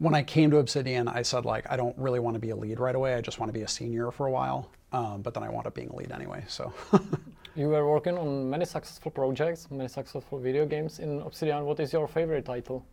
when 0.02 0.16
I 0.16 0.24
came 0.24 0.50
to 0.50 0.58
Obsidian, 0.58 1.08
I 1.08 1.22
said 1.22 1.46
like 1.46 1.72
I 1.72 1.78
don't 1.78 1.96
really 1.96 2.20
want 2.20 2.34
to 2.34 2.40
be 2.40 2.50
a 2.50 2.56
lead 2.56 2.80
right 2.80 2.96
away. 2.96 3.14
I 3.14 3.22
just 3.22 3.38
want 3.40 3.50
to 3.52 3.54
be 3.54 3.62
a 3.62 3.68
senior 3.68 4.10
for 4.10 4.26
a 4.26 4.32
while. 4.32 4.72
Um, 4.92 5.22
but 5.22 5.36
then 5.36 5.44
I 5.44 5.50
wound 5.50 5.68
up 5.68 5.76
being 5.76 5.90
a 5.90 5.96
lead 5.96 6.12
anyway. 6.12 6.44
So. 6.48 6.74
you 7.56 7.68
were 7.68 7.88
working 7.88 8.18
on 8.18 8.50
many 8.50 8.66
successful 8.66 9.12
projects, 9.12 9.70
many 9.70 9.88
successful 9.88 10.40
video 10.40 10.66
games 10.66 10.98
in 10.98 11.22
Obsidian. 11.22 11.66
What 11.66 11.80
is 11.80 11.94
your 11.94 12.08
favorite 12.08 12.46
title? 12.46 12.84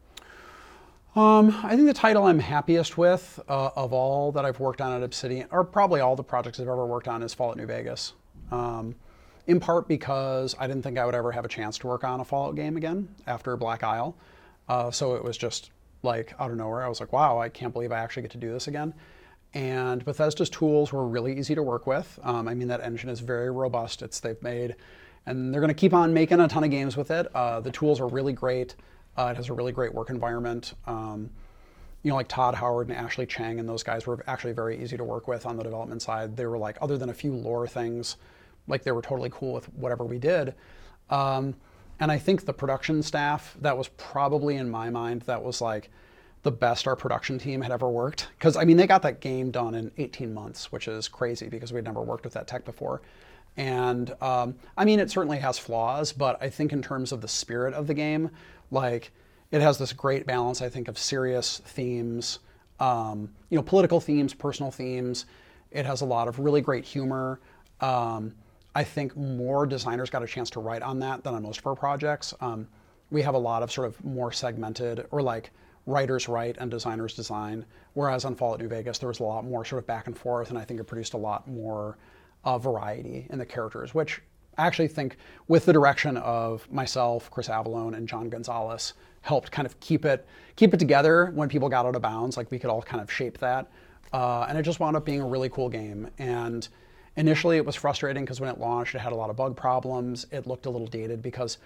Um, 1.19 1.49
I 1.65 1.75
think 1.75 1.89
the 1.89 1.95
title 1.95 2.27
I'm 2.27 2.39
happiest 2.39 2.97
with 2.97 3.41
uh, 3.49 3.71
of 3.75 3.93
all 3.93 4.31
that 4.31 4.45
I've 4.45 4.61
worked 4.61 4.81
on 4.81 4.93
at 4.93 5.03
Obsidian, 5.03 5.49
or 5.51 5.65
probably 5.65 5.99
all 5.99 6.15
the 6.15 6.23
projects 6.23 6.61
I've 6.61 6.69
ever 6.69 6.87
worked 6.87 7.09
on, 7.09 7.25
is 7.25 7.35
Fallout 7.35 7.57
New 7.57 7.67
Vegas. 7.67 8.13
Um, 8.53 8.95
in 9.49 9.59
part 9.59 9.89
because 9.89 10.55
I 10.61 10.69
didn't 10.69 10.85
think 10.85 10.97
I 10.97 11.05
would 11.05 11.17
ever 11.17 11.33
have 11.33 11.45
a 11.45 11.49
chance 11.49 11.77
to 11.79 11.89
work 11.89 12.05
on 12.05 12.21
a 12.21 12.25
Fallout 12.25 12.55
game 12.55 12.77
again 12.77 13.09
after 13.27 13.57
Black 13.57 13.83
Isle. 13.83 14.17
Uh, 14.69 14.93
so 14.93 15.17
it 15.17 15.25
was 15.25 15.37
just 15.37 15.73
like 16.05 16.35
out 16.39 16.53
of 16.53 16.57
nowhere. 16.57 16.85
I 16.85 16.89
was 16.89 17.01
like, 17.01 17.13
wow, 17.13 17.41
I 17.41 17.49
can't 17.49 17.73
believe 17.73 17.91
I 17.91 17.99
actually 17.99 18.23
get 18.23 18.31
to 18.31 18.39
do 18.39 18.53
this 18.53 18.69
again. 18.69 18.95
And 19.55 20.05
Bethesda's 20.05 20.49
tools 20.49 20.93
were 20.93 21.05
really 21.05 21.37
easy 21.37 21.57
to 21.57 21.65
work 21.65 21.89
with. 21.89 22.17
Um, 22.23 22.47
I 22.47 22.55
mean, 22.55 22.69
that 22.69 22.81
engine 22.81 23.11
is 23.11 23.19
very 23.19 23.51
robust. 23.51 24.03
It's 24.03 24.21
they've 24.21 24.41
made, 24.41 24.77
and 25.27 25.53
they're 25.53 25.61
going 25.61 25.67
to 25.67 25.75
keep 25.75 25.95
on 25.95 26.15
making 26.15 26.39
a 26.39 26.47
ton 26.47 26.63
of 26.63 26.71
games 26.71 26.97
with 26.97 27.11
it. 27.11 27.27
Uh, 27.35 27.59
the 27.59 27.73
tools 27.73 28.01
are 28.01 28.07
really 28.07 28.33
great. 28.33 28.77
Uh, 29.19 29.33
it 29.33 29.37
has 29.37 29.49
a 29.49 29.53
really 29.53 29.73
great 29.73 29.93
work 29.93 30.11
environment. 30.11 30.75
Um, 30.87 31.29
you 32.05 32.11
know, 32.11 32.15
like 32.15 32.29
Todd 32.29 32.55
Howard 32.55 32.89
and 32.89 32.97
Ashley 32.97 33.27
Chang 33.27 33.59
and 33.59 33.69
those 33.69 33.83
guys 33.83 34.07
were 34.07 34.23
actually 34.29 34.53
very 34.53 34.81
easy 34.81 34.97
to 34.97 35.03
work 35.03 35.27
with 35.27 35.45
on 35.45 35.57
the 35.57 35.65
development 35.65 36.01
side. 36.03 36.37
They 36.37 36.47
were 36.47 36.57
like, 36.57 36.79
other 36.81 36.97
than 36.97 37.09
a 37.09 37.15
few 37.15 37.35
lore 37.35 37.67
things, 37.67 38.17
like 38.69 38.85
they 38.85 38.93
were 38.93 39.03
totally 39.03 39.31
cool 39.31 39.55
with 39.55 39.67
whatever 39.75 40.05
we 40.05 40.19
did. 40.19 40.55
Um, 41.11 41.57
and 41.99 42.13
I 42.13 42.19
think 42.19 42.45
the 42.45 42.53
production 42.53 43.03
staff, 43.03 43.57
that 43.61 43.77
was 43.77 43.89
probably 43.89 44.55
in 44.55 44.71
my 44.71 44.89
mind, 44.89 45.23
that 45.23 45.43
was 45.43 45.61
like 45.61 45.91
the 46.45 46.53
best 46.53 46.87
our 46.87 46.95
production 46.95 47.41
team 47.41 47.61
had 47.61 47.73
ever 47.73 47.89
worked. 47.89 48.29
Because, 48.39 48.57
I 48.57 48.65
mean, 48.65 48.77
they 48.77 48.87
got 48.87 49.03
that 49.03 49.19
game 49.19 49.51
done 49.51 49.75
in 49.75 49.91
18 49.99 50.33
months, 50.33 50.71
which 50.71 50.87
is 50.87 51.09
crazy 51.09 51.49
because 51.49 51.73
we'd 51.73 51.83
never 51.83 52.03
worked 52.03 52.23
with 52.23 52.35
that 52.35 52.47
tech 52.47 52.65
before. 52.65 53.03
And 53.59 54.15
um, 54.23 54.55
I 54.77 54.85
mean, 54.85 55.01
it 55.01 55.11
certainly 55.11 55.39
has 55.39 55.59
flaws, 55.59 56.13
but 56.13 56.41
I 56.41 56.49
think 56.49 56.73
in 56.73 56.81
terms 56.81 57.11
of 57.11 57.21
the 57.21 57.29
spirit 57.29 57.75
of 57.75 57.89
the 57.89 57.95
game, 57.95 58.31
like 58.71 59.11
it 59.51 59.61
has 59.61 59.79
this 59.79 59.93
great 59.93 60.27
balance, 60.27 60.63
I 60.63 60.69
think, 60.69 60.87
of 60.87 60.97
serious 60.97 61.59
themes, 61.65 62.39
um, 62.79 63.29
you 63.51 63.57
know, 63.57 63.63
political 63.63 64.01
themes, 64.01 64.33
personal 64.33 64.71
themes. 64.71 65.27
It 65.73 65.85
has 65.87 66.03
a 66.03 66.05
lot 66.05 66.29
of 66.29 66.39
really 66.39 66.61
great 66.61 66.85
humor. 66.85 67.41
Um, 67.81 68.33
I 68.77 68.85
think 68.85 69.17
more 69.17 69.67
designers 69.67 70.09
got 70.09 70.23
a 70.23 70.27
chance 70.27 70.51
to 70.51 70.61
write 70.61 70.83
on 70.83 71.01
that 71.01 71.25
than 71.25 71.35
on 71.35 71.43
most 71.43 71.59
of 71.59 71.67
our 71.67 71.75
projects. 71.75 72.33
Um, 72.41 72.69
we 73.11 73.23
have 73.23 73.35
a 73.35 73.39
lot 73.39 73.65
of 73.65 73.73
sort 73.73 73.89
of 73.89 74.05
more 74.05 74.31
segmented 74.31 75.05
or 75.11 75.21
like 75.21 75.51
writers 75.87 76.29
write 76.29 76.59
and 76.59 76.71
designers 76.71 77.13
design, 77.15 77.65
whereas 77.95 78.25
on 78.25 78.37
Fallout 78.37 78.61
New 78.61 78.69
Vegas 78.69 78.99
there 78.99 79.09
was 79.09 79.19
a 79.19 79.25
lot 79.25 79.45
more 79.45 79.65
sort 79.65 79.83
of 79.83 79.87
back 79.89 80.07
and 80.07 80.17
forth, 80.17 80.51
and 80.51 80.59
I 80.59 80.65
think 80.65 80.79
it 80.79 80.85
produced 80.85 81.15
a 81.15 81.19
lot 81.19 81.49
more 81.49 81.97
uh, 82.45 82.59
variety 82.59 83.27
in 83.31 83.39
the 83.39 83.47
characters, 83.47 83.95
which 83.95 84.21
I 84.57 84.67
actually 84.67 84.89
think 84.89 85.17
with 85.47 85.65
the 85.67 85.73
direction 85.73 86.17
of 86.19 86.71
myself, 86.71 87.31
Chris 87.31 87.49
Avellone, 87.49 87.97
and 87.97 88.09
John 88.09 88.29
Gonzalez 88.29 88.95
helped 89.23 89.51
kind 89.51 89.67
of 89.67 89.79
keep 89.81 90.05
it 90.05 90.27
keep 90.57 90.75
it 90.75 90.79
together 90.79 91.33
when 91.35 91.49
people 91.49 91.69
got 91.69 91.87
out 91.87 91.95
of 91.95 92.03
bounds. 92.03 92.37
Like 92.37 92.51
we 92.51 92.59
could 92.59 92.71
all 92.71 92.83
kind 92.83 93.03
of 93.03 93.11
shape 93.11 93.39
that, 93.39 93.71
uh, 94.13 94.47
and 94.49 94.59
it 94.59 94.63
just 94.63 94.81
wound 94.81 94.97
up 94.97 95.05
being 95.05 95.21
a 95.21 95.27
really 95.27 95.49
cool 95.49 95.69
game 95.69 96.09
and 96.19 96.69
Initially, 97.19 97.57
it 97.57 97.67
was 97.67 97.75
frustrating 97.75 98.25
because 98.25 98.41
when 98.41 98.49
it 98.49 98.61
launched, 98.61 98.95
it 98.95 99.01
had 99.01 99.13
a 99.13 99.17
lot 99.17 99.29
of 99.29 99.35
bug 99.35 99.57
problems. 99.57 100.27
It 100.31 100.47
looked 100.47 100.67
a 100.67 100.71
little 100.71 100.87
dated 100.87 101.21
because 101.21 101.59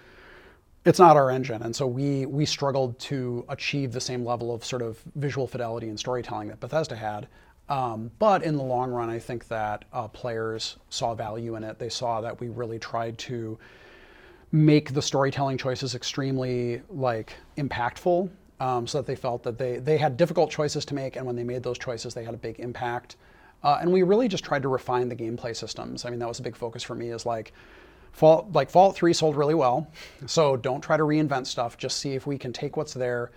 it's 0.83 0.97
not 0.97 1.15
our 1.15 1.29
engine, 1.29 1.61
and 1.61 1.75
so 1.75 1.85
we 1.85 2.25
we 2.25 2.43
struggled 2.43 2.97
to 3.01 3.45
achieve 3.49 3.91
the 3.91 4.01
same 4.01 4.25
level 4.25 4.51
of 4.51 4.65
sort 4.65 4.81
of 4.81 4.99
visual 5.15 5.45
fidelity 5.45 5.89
and 5.89 5.99
storytelling 5.99 6.47
that 6.47 6.59
Bethesda 6.59 6.95
had. 6.95 7.27
Um, 7.69 8.11
but 8.19 8.43
in 8.43 8.55
the 8.55 8.63
long 8.63 8.91
run, 8.91 9.09
I 9.09 9.19
think 9.19 9.47
that 9.47 9.85
uh, 9.93 10.07
players 10.09 10.77
saw 10.89 11.15
value 11.15 11.55
in 11.55 11.63
it. 11.63 11.79
They 11.79 11.89
saw 11.89 12.21
that 12.21 12.39
we 12.39 12.49
really 12.49 12.77
tried 12.77 13.17
to 13.19 13.57
make 14.51 14.93
the 14.93 15.01
storytelling 15.01 15.57
choices 15.57 15.95
extremely 15.95 16.81
like 16.89 17.35
impactful, 17.57 18.29
um, 18.59 18.85
so 18.85 18.99
that 18.99 19.07
they 19.07 19.15
felt 19.15 19.43
that 19.43 19.57
they 19.57 19.77
they 19.77 19.97
had 19.97 20.17
difficult 20.17 20.51
choices 20.51 20.85
to 20.85 20.93
make, 20.93 21.15
and 21.15 21.25
when 21.25 21.35
they 21.35 21.43
made 21.43 21.63
those 21.63 21.77
choices, 21.77 22.13
they 22.13 22.23
had 22.23 22.33
a 22.33 22.37
big 22.37 22.59
impact. 22.59 23.15
Uh, 23.63 23.77
and 23.79 23.91
we 23.91 24.03
really 24.03 24.27
just 24.27 24.43
tried 24.43 24.61
to 24.61 24.67
refine 24.67 25.07
the 25.07 25.15
gameplay 25.15 25.55
systems. 25.55 26.03
I 26.03 26.09
mean, 26.09 26.19
that 26.19 26.27
was 26.27 26.39
a 26.39 26.43
big 26.43 26.55
focus 26.55 26.83
for 26.83 26.95
me. 26.95 27.11
Is 27.11 27.25
like, 27.25 27.53
Fallout, 28.11 28.51
like 28.51 28.69
Fallout 28.69 28.95
3 28.95 29.13
sold 29.13 29.37
really 29.37 29.55
well, 29.55 29.87
so 30.25 30.57
don't 30.57 30.81
try 30.81 30.97
to 30.97 31.03
reinvent 31.03 31.47
stuff. 31.47 31.77
Just 31.77 31.97
see 31.97 32.13
if 32.13 32.27
we 32.27 32.37
can 32.37 32.51
take 32.51 32.75
what's 32.75 32.93
there 32.93 33.31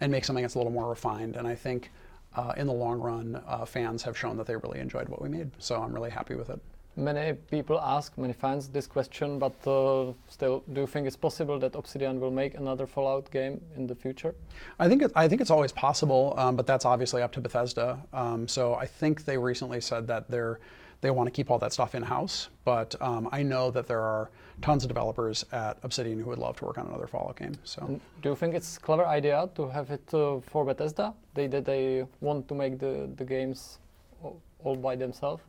and 0.00 0.10
make 0.10 0.24
something 0.24 0.42
that's 0.42 0.54
a 0.54 0.58
little 0.58 0.72
more 0.72 0.88
refined. 0.88 1.36
And 1.36 1.46
I 1.48 1.56
think 1.56 1.90
uh, 2.34 2.52
in 2.56 2.66
the 2.66 2.72
long 2.72 3.00
run, 3.00 3.40
uh, 3.46 3.64
fans 3.64 4.02
have 4.02 4.16
shown 4.16 4.36
that 4.36 4.46
they 4.46 4.56
really 4.56 4.80
enjoyed 4.80 5.08
what 5.08 5.20
we 5.20 5.28
made. 5.28 5.50
So 5.58 5.82
I'm 5.82 5.92
really 5.92 6.10
happy 6.10 6.34
with 6.34 6.50
it. 6.50 6.60
Many 6.94 7.32
people 7.50 7.80
ask, 7.80 8.18
many 8.18 8.34
fans, 8.34 8.68
this 8.68 8.86
question, 8.86 9.38
but 9.38 9.54
uh, 9.66 10.12
still, 10.28 10.62
do 10.74 10.82
you 10.82 10.86
think 10.86 11.06
it's 11.06 11.16
possible 11.16 11.58
that 11.58 11.74
Obsidian 11.74 12.20
will 12.20 12.30
make 12.30 12.54
another 12.54 12.86
Fallout 12.86 13.30
game 13.30 13.62
in 13.76 13.86
the 13.86 13.94
future? 13.94 14.34
I 14.78 14.88
think 14.88 15.00
it, 15.00 15.10
I 15.14 15.26
think 15.26 15.40
it's 15.40 15.50
always 15.50 15.72
possible, 15.72 16.34
um, 16.36 16.54
but 16.54 16.66
that's 16.66 16.84
obviously 16.84 17.22
up 17.22 17.32
to 17.32 17.40
Bethesda. 17.40 17.98
Um, 18.12 18.46
so 18.46 18.74
I 18.74 18.84
think 18.84 19.24
they 19.24 19.38
recently 19.38 19.80
said 19.80 20.06
that 20.08 20.30
they're 20.30 20.60
they 21.02 21.10
want 21.10 21.26
to 21.26 21.30
keep 21.30 21.50
all 21.50 21.58
that 21.58 21.72
stuff 21.72 21.94
in 21.94 22.02
house. 22.02 22.48
But 22.64 22.94
um, 23.02 23.28
I 23.30 23.42
know 23.42 23.70
that 23.70 23.86
there 23.86 24.00
are 24.00 24.30
tons 24.62 24.84
of 24.84 24.88
developers 24.88 25.44
at 25.52 25.76
Obsidian 25.82 26.18
who 26.20 26.30
would 26.30 26.38
love 26.38 26.56
to 26.58 26.64
work 26.64 26.78
on 26.78 26.86
another 26.86 27.06
Fallout 27.08 27.36
game. 27.36 27.54
So 27.64 28.00
do 28.22 28.28
you 28.30 28.36
think 28.36 28.54
it's 28.54 28.76
a 28.78 28.80
clever 28.80 29.04
idea 29.04 29.50
to 29.56 29.68
have 29.68 29.90
it 29.90 30.02
uh, 30.14 30.40
for 30.40 30.64
Bethesda? 30.64 31.12
They 31.34 31.48
that 31.48 31.64
they 31.66 32.06
want 32.20 32.48
to 32.48 32.54
make 32.54 32.78
the, 32.78 33.10
the 33.16 33.24
games 33.24 33.78
all- 34.22 34.76
by 34.76 34.94
themselves. 34.96 35.42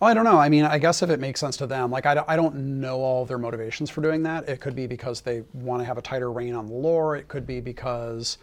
Well, 0.00 0.10
I 0.10 0.14
don't 0.14 0.24
know. 0.24 0.38
I 0.38 0.48
mean, 0.50 0.64
I 0.64 0.76
guess 0.78 1.02
if 1.02 1.08
it 1.08 1.18
makes 1.20 1.40
sense 1.40 1.56
to 1.58 1.66
them, 1.66 1.90
like 1.90 2.04
I, 2.04 2.14
don't- 2.14 2.28
I 2.28 2.36
don't 2.36 2.54
know 2.80 2.98
all 3.00 3.24
their 3.24 3.38
motivations 3.38 3.88
for 3.88 4.02
doing 4.02 4.22
that. 4.24 4.46
It 4.48 4.60
could 4.60 4.74
be 4.76 4.86
because 4.86 5.22
they 5.22 5.44
want 5.54 5.80
to 5.80 5.86
have 5.86 5.96
a 5.96 6.02
tighter 6.02 6.30
rein 6.30 6.54
on 6.54 6.66
the 6.66 6.74
lore. 6.74 7.16
It 7.16 7.26
could 7.28 7.46
be 7.46 7.60
because 7.60 8.36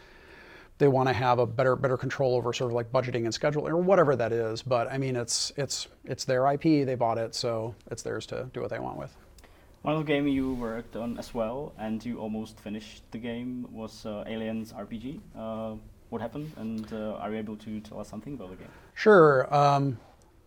they 0.81 0.89
want 0.89 1.07
to 1.07 1.13
have 1.13 1.39
a 1.39 1.45
better 1.45 1.77
better 1.77 1.95
control 1.95 2.35
over 2.35 2.51
sort 2.51 2.71
of 2.71 2.75
like 2.75 2.91
budgeting 2.91 3.23
and 3.23 3.33
scheduling 3.33 3.69
or 3.69 3.77
whatever 3.77 4.15
that 4.17 4.33
is. 4.33 4.61
But 4.61 4.91
I 4.91 4.97
mean, 4.97 5.15
it's 5.15 5.53
it's 5.55 5.87
it's 6.03 6.25
their 6.25 6.51
IP. 6.51 6.63
They 6.85 6.95
bought 6.95 7.17
it, 7.17 7.33
so 7.35 7.73
it's 7.89 8.01
theirs 8.01 8.25
to 8.27 8.49
do 8.53 8.59
what 8.59 8.69
they 8.69 8.79
want 8.79 8.97
with. 8.97 9.15
One 9.83 9.95
other 9.95 10.03
game 10.03 10.27
you 10.27 10.53
worked 10.55 10.95
on 10.95 11.17
as 11.17 11.33
well, 11.33 11.73
and 11.77 12.03
you 12.05 12.19
almost 12.19 12.59
finished 12.59 13.03
the 13.11 13.17
game, 13.17 13.67
was 13.71 14.05
uh, 14.05 14.23
Aliens 14.27 14.73
RPG. 14.73 15.19
Uh, 15.35 15.75
what 16.09 16.21
happened, 16.21 16.51
and 16.57 16.91
uh, 16.91 17.13
are 17.21 17.31
you 17.31 17.37
able 17.37 17.55
to 17.57 17.79
tell 17.79 17.99
us 17.99 18.09
something 18.09 18.33
about 18.33 18.49
the 18.49 18.57
game? 18.57 18.67
Sure. 18.93 19.51
Um, 19.53 19.97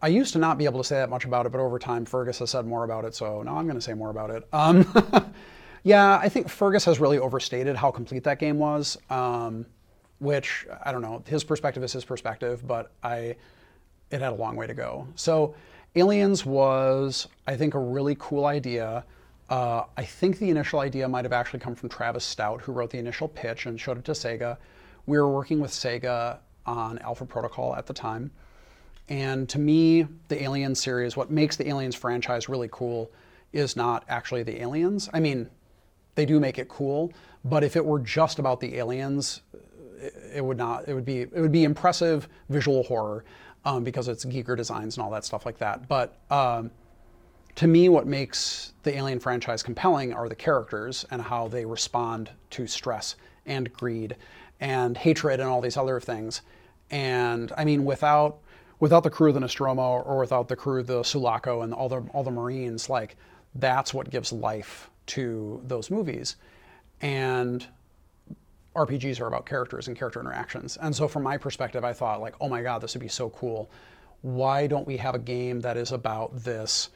I 0.02 0.08
used 0.08 0.34
to 0.34 0.38
not 0.38 0.58
be 0.58 0.66
able 0.66 0.78
to 0.78 0.84
say 0.84 0.96
that 0.96 1.08
much 1.08 1.24
about 1.24 1.46
it, 1.46 1.52
but 1.52 1.60
over 1.60 1.78
time, 1.78 2.04
Fergus 2.04 2.38
has 2.40 2.50
said 2.50 2.66
more 2.66 2.84
about 2.84 3.04
it, 3.04 3.14
so 3.14 3.42
now 3.42 3.56
I'm 3.56 3.64
going 3.64 3.78
to 3.78 3.80
say 3.80 3.94
more 3.94 4.10
about 4.10 4.30
it. 4.30 4.46
Um, 4.52 4.86
yeah, 5.82 6.18
I 6.18 6.28
think 6.28 6.48
Fergus 6.48 6.84
has 6.84 7.00
really 7.00 7.18
overstated 7.18 7.74
how 7.74 7.90
complete 7.90 8.24
that 8.24 8.38
game 8.38 8.58
was, 8.58 8.98
um, 9.08 9.66
which 10.24 10.66
I 10.84 10.90
don't 10.90 11.02
know. 11.02 11.22
His 11.26 11.44
perspective 11.44 11.82
is 11.84 11.92
his 11.92 12.04
perspective, 12.04 12.66
but 12.66 12.90
I 13.02 13.36
it 14.10 14.20
had 14.20 14.32
a 14.32 14.34
long 14.34 14.56
way 14.56 14.66
to 14.66 14.74
go. 14.74 15.06
So, 15.14 15.54
Aliens 15.96 16.44
was, 16.44 17.28
I 17.46 17.56
think, 17.56 17.74
a 17.74 17.78
really 17.78 18.16
cool 18.18 18.46
idea. 18.46 19.04
Uh, 19.48 19.84
I 19.96 20.04
think 20.04 20.38
the 20.38 20.50
initial 20.50 20.80
idea 20.80 21.08
might 21.08 21.24
have 21.24 21.32
actually 21.32 21.60
come 21.60 21.74
from 21.74 21.88
Travis 21.88 22.24
Stout, 22.24 22.60
who 22.60 22.72
wrote 22.72 22.90
the 22.90 22.98
initial 22.98 23.28
pitch 23.28 23.66
and 23.66 23.80
showed 23.80 23.98
it 23.98 24.04
to 24.04 24.12
Sega. 24.12 24.56
We 25.06 25.18
were 25.18 25.30
working 25.30 25.60
with 25.60 25.70
Sega 25.70 26.38
on 26.66 26.98
Alpha 26.98 27.24
Protocol 27.24 27.76
at 27.76 27.86
the 27.86 27.92
time. 27.92 28.30
And 29.08 29.48
to 29.50 29.58
me, 29.58 30.06
the 30.28 30.42
Aliens 30.42 30.80
series, 30.80 31.16
what 31.16 31.30
makes 31.30 31.56
the 31.56 31.68
Aliens 31.68 31.94
franchise 31.94 32.48
really 32.48 32.68
cool 32.72 33.10
is 33.52 33.76
not 33.76 34.04
actually 34.08 34.42
the 34.42 34.60
aliens. 34.60 35.08
I 35.12 35.20
mean, 35.20 35.48
they 36.14 36.26
do 36.26 36.40
make 36.40 36.58
it 36.58 36.68
cool, 36.68 37.12
but 37.44 37.62
if 37.62 37.76
it 37.76 37.84
were 37.84 38.00
just 38.00 38.38
about 38.38 38.60
the 38.60 38.76
aliens, 38.76 39.42
it, 40.34 40.44
would 40.44 40.58
not. 40.58 40.88
It 40.88 40.94
would 40.94 41.04
be 41.04 41.22
it 41.22 41.40
would 41.40 41.52
be 41.52 41.64
impressive 41.64 42.28
visual 42.48 42.82
horror 42.84 43.24
um, 43.64 43.84
because 43.84 44.08
it's 44.08 44.24
geeker 44.24 44.56
designs 44.56 44.96
and 44.96 45.04
all 45.04 45.10
that 45.10 45.24
stuff 45.24 45.46
like 45.46 45.58
that. 45.58 45.88
But 45.88 46.16
um, 46.30 46.70
to 47.56 47.66
me, 47.66 47.88
what 47.88 48.06
makes 48.06 48.72
the 48.82 48.96
Alien 48.96 49.20
franchise 49.20 49.62
compelling 49.62 50.12
are 50.12 50.28
the 50.28 50.34
characters 50.34 51.04
and 51.10 51.22
how 51.22 51.48
they 51.48 51.64
respond 51.64 52.30
to 52.50 52.66
stress 52.66 53.16
and 53.46 53.72
greed 53.72 54.16
and 54.60 54.96
hatred 54.96 55.40
and 55.40 55.48
all 55.48 55.60
these 55.60 55.76
other 55.76 56.00
things. 56.00 56.42
And 56.90 57.52
I 57.56 57.64
mean, 57.64 57.84
without 57.84 58.38
without 58.80 59.02
the 59.02 59.10
crew 59.10 59.28
of 59.28 59.34
the 59.34 59.40
Nostromo 59.40 60.02
or 60.02 60.18
without 60.18 60.48
the 60.48 60.56
crew 60.56 60.80
of 60.80 60.86
the 60.86 61.02
Sulaco 61.02 61.62
and 61.62 61.72
all 61.72 61.88
the 61.88 62.00
all 62.12 62.22
the 62.22 62.30
Marines, 62.30 62.88
like 62.88 63.16
that's 63.54 63.94
what 63.94 64.10
gives 64.10 64.32
life 64.32 64.90
to 65.06 65.62
those 65.66 65.90
movies. 65.90 66.36
And 67.00 67.66
RPGs 68.74 69.20
are 69.20 69.26
about 69.26 69.46
characters 69.46 69.88
and 69.88 69.96
character 69.96 70.20
interactions. 70.20 70.76
And 70.78 70.94
so 70.94 71.06
from 71.06 71.22
my 71.22 71.36
perspective, 71.36 71.84
I 71.84 71.92
thought 71.92 72.20
like, 72.20 72.34
oh 72.40 72.48
my 72.48 72.62
God, 72.62 72.80
this 72.80 72.94
would 72.94 73.00
be 73.00 73.08
so 73.08 73.30
cool. 73.30 73.70
Why 74.22 74.66
don't 74.66 74.86
we 74.86 74.96
have 74.96 75.14
a 75.14 75.18
game 75.18 75.60
that 75.60 75.76
is 75.76 75.92
about 75.92 76.34
this? 76.42 76.90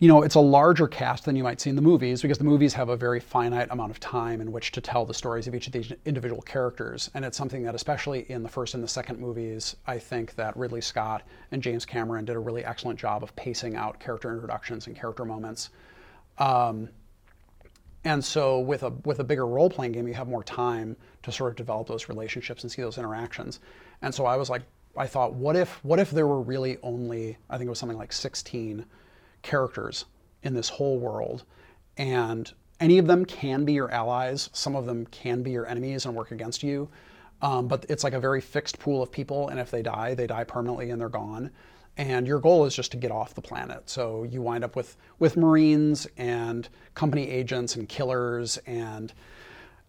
You 0.00 0.08
know, 0.08 0.22
it's 0.22 0.34
a 0.34 0.40
larger 0.40 0.88
cast 0.88 1.24
than 1.24 1.36
you 1.36 1.44
might 1.44 1.60
see 1.60 1.70
in 1.70 1.76
the 1.76 1.82
movies 1.82 2.20
because 2.20 2.38
the 2.38 2.44
movies 2.44 2.74
have 2.74 2.88
a 2.88 2.96
very 2.96 3.20
finite 3.20 3.68
amount 3.70 3.92
of 3.92 4.00
time 4.00 4.40
in 4.40 4.50
which 4.50 4.72
to 4.72 4.80
tell 4.80 5.04
the 5.06 5.14
stories 5.14 5.46
of 5.46 5.54
each 5.54 5.68
of 5.68 5.72
these 5.72 5.92
individual 6.04 6.42
characters. 6.42 7.10
And 7.14 7.24
it's 7.24 7.38
something 7.38 7.62
that, 7.62 7.74
especially 7.74 8.28
in 8.30 8.42
the 8.42 8.48
first 8.48 8.74
and 8.74 8.82
the 8.82 8.88
second 8.88 9.20
movies, 9.20 9.76
I 9.86 9.98
think 9.98 10.34
that 10.34 10.56
Ridley 10.56 10.80
Scott 10.80 11.22
and 11.52 11.62
James 11.62 11.86
Cameron 11.86 12.24
did 12.24 12.34
a 12.34 12.40
really 12.40 12.64
excellent 12.64 12.98
job 12.98 13.22
of 13.22 13.34
pacing 13.36 13.76
out 13.76 14.00
character 14.00 14.32
introductions 14.32 14.88
and 14.88 14.96
character 14.96 15.24
moments. 15.24 15.70
Um, 16.38 16.88
and 18.04 18.22
so 18.24 18.60
with 18.60 18.82
a 18.82 18.90
with 19.04 19.18
a 19.20 19.24
bigger 19.24 19.46
role 19.46 19.70
playing 19.70 19.92
game, 19.92 20.06
you 20.06 20.14
have 20.14 20.28
more 20.28 20.44
time 20.44 20.96
to 21.22 21.32
sort 21.32 21.50
of 21.50 21.56
develop 21.56 21.88
those 21.88 22.08
relationships 22.08 22.62
and 22.62 22.70
see 22.70 22.82
those 22.82 22.98
interactions. 22.98 23.60
And 24.02 24.14
so 24.14 24.26
I 24.26 24.36
was 24.36 24.50
like, 24.50 24.62
I 24.96 25.06
thought, 25.06 25.32
what 25.34 25.56
if 25.56 25.82
what 25.84 25.98
if 25.98 26.10
there 26.10 26.26
were 26.26 26.40
really 26.40 26.78
only 26.82 27.38
I 27.48 27.56
think 27.56 27.66
it 27.66 27.70
was 27.70 27.78
something 27.78 27.98
like 27.98 28.12
16 28.12 28.84
characters 29.42 30.04
in 30.42 30.54
this 30.54 30.68
whole 30.68 30.98
world, 30.98 31.44
and 31.96 32.52
any 32.78 32.98
of 32.98 33.06
them 33.06 33.24
can 33.24 33.64
be 33.64 33.72
your 33.72 33.90
allies. 33.90 34.50
Some 34.52 34.76
of 34.76 34.84
them 34.84 35.06
can 35.06 35.42
be 35.42 35.52
your 35.52 35.66
enemies 35.66 36.04
and 36.04 36.14
work 36.14 36.30
against 36.30 36.62
you. 36.62 36.90
Um, 37.40 37.68
but 37.68 37.86
it's 37.88 38.04
like 38.04 38.12
a 38.14 38.20
very 38.20 38.40
fixed 38.40 38.78
pool 38.78 39.02
of 39.02 39.10
people, 39.10 39.48
and 39.48 39.58
if 39.58 39.70
they 39.70 39.82
die, 39.82 40.14
they 40.14 40.26
die 40.26 40.44
permanently 40.44 40.90
and 40.90 41.00
they're 41.00 41.08
gone 41.08 41.50
and 41.96 42.26
your 42.26 42.40
goal 42.40 42.64
is 42.64 42.74
just 42.74 42.90
to 42.92 42.96
get 42.96 43.10
off 43.10 43.34
the 43.34 43.40
planet. 43.40 43.88
So 43.88 44.24
you 44.24 44.42
wind 44.42 44.64
up 44.64 44.76
with 44.76 44.96
with 45.18 45.36
Marines 45.36 46.06
and 46.16 46.68
company 46.94 47.28
agents 47.28 47.76
and 47.76 47.88
killers 47.88 48.58
and 48.66 49.12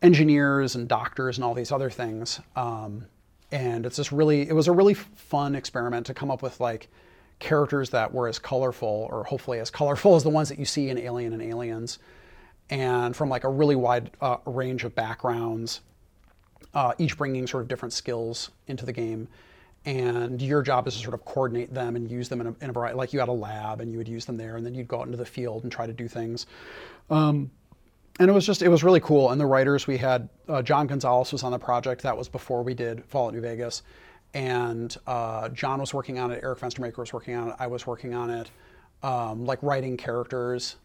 engineers 0.02 0.76
and 0.76 0.88
doctors 0.88 1.38
and 1.38 1.45
all 1.45 1.53
these 1.53 1.72
other 1.72 1.90
things. 1.90 2.40
Um, 2.56 3.06
and 3.52 3.86
it's 3.86 3.95
just 3.95 4.11
really 4.11 4.48
it 4.48 4.53
was 4.53 4.68
a 4.68 4.72
really 4.72 4.94
fun 4.94 5.56
experiment 5.56 6.06
to 6.07 6.14
come 6.14 6.30
up 6.30 6.41
with 6.41 6.60
like 6.60 6.90
characters 7.40 7.90
that 7.90 8.14
were 8.14 8.27
as 8.27 8.40
colorful 8.40 9.07
or 9.11 9.23
hopefully 9.23 9.60
as 9.60 9.69
colorful 9.69 10.15
as 10.15 10.23
the 10.23 10.30
ones 10.30 10.49
that 10.49 10.60
you 10.60 10.65
see 10.65 10.90
in 10.90 10.98
Alien 10.98 11.34
and 11.34 11.41
Aliens, 11.41 11.99
and 12.69 13.15
from 13.15 13.30
like 13.30 13.44
a 13.44 13.49
really 13.49 13.76
wide 13.76 14.11
uh, 14.22 14.38
range 14.45 14.84
of 14.84 14.95
backgrounds, 14.95 15.82
uh, 16.73 16.94
each 16.98 17.18
bringing 17.18 17.48
sort 17.48 17.64
of 17.64 17.68
different 17.68 17.94
skills 17.94 18.52
into 18.68 18.86
the 18.86 18.94
game 18.94 19.27
and 19.86 20.41
your 20.41 20.62
job 20.62 20.88
is 20.88 20.95
to 20.95 21.02
sort 21.02 21.14
of 21.14 21.24
coordinate 21.26 21.74
them 21.74 21.95
and 21.95 22.10
use 22.10 22.28
them 22.28 22.41
in 22.41 22.48
a, 22.48 22.56
in 22.62 22.70
a 22.70 22.74
variety. 22.74 22.98
Like 22.98 23.14
you 23.14 23.20
had 23.20 23.30
a 23.30 23.34
lab, 23.34 23.82
and 23.82 23.91
you 23.91 23.98
would 23.98 24.07
use 24.07 24.26
them 24.26 24.38
there, 24.38 24.57
and 24.57 24.66
then 24.66 24.74
you'd 24.74 24.88
go 24.88 24.99
out 24.99 25.06
into 25.06 25.18
the 25.18 25.26
field 25.26 25.64
and 25.64 25.72
try 25.72 25.86
to 25.86 25.94
do 25.94 26.07
things. 26.07 26.48
Um, 27.10 27.52
and 28.20 28.30
it 28.30 28.34
was 28.34 28.45
just 28.45 28.62
it 28.62 28.70
was 28.70 28.84
really 28.84 28.99
cool. 28.99 29.32
And 29.32 29.40
the 29.40 29.45
writers 29.45 29.88
we 29.88 29.98
had 29.98 30.30
uh, 30.48 30.62
John 30.62 30.88
Gonzalez 30.88 31.32
was 31.32 31.44
on 31.44 31.52
the 31.52 31.60
project. 31.60 32.02
That 32.02 32.18
was 32.18 32.30
before 32.30 32.64
we 32.64 32.74
did 32.74 33.03
Fallout 33.06 33.34
New 33.34 33.41
Vegas, 33.41 33.84
and 34.34 34.95
uh, 35.06 35.49
John 35.49 35.80
was 35.80 35.94
working 35.94 36.18
on 36.18 36.32
it. 36.32 36.40
Eric 36.44 36.60
Fenstermaker 36.60 36.98
was 36.98 37.14
working 37.14 37.36
on 37.36 37.49
it. 37.49 37.56
I 37.60 37.68
was 37.68 37.86
working 37.86 38.14
on 38.14 38.30
it, 38.30 38.49
um, 39.03 39.45
like 39.45 39.62
writing 39.62 39.98
characters. 39.98 40.78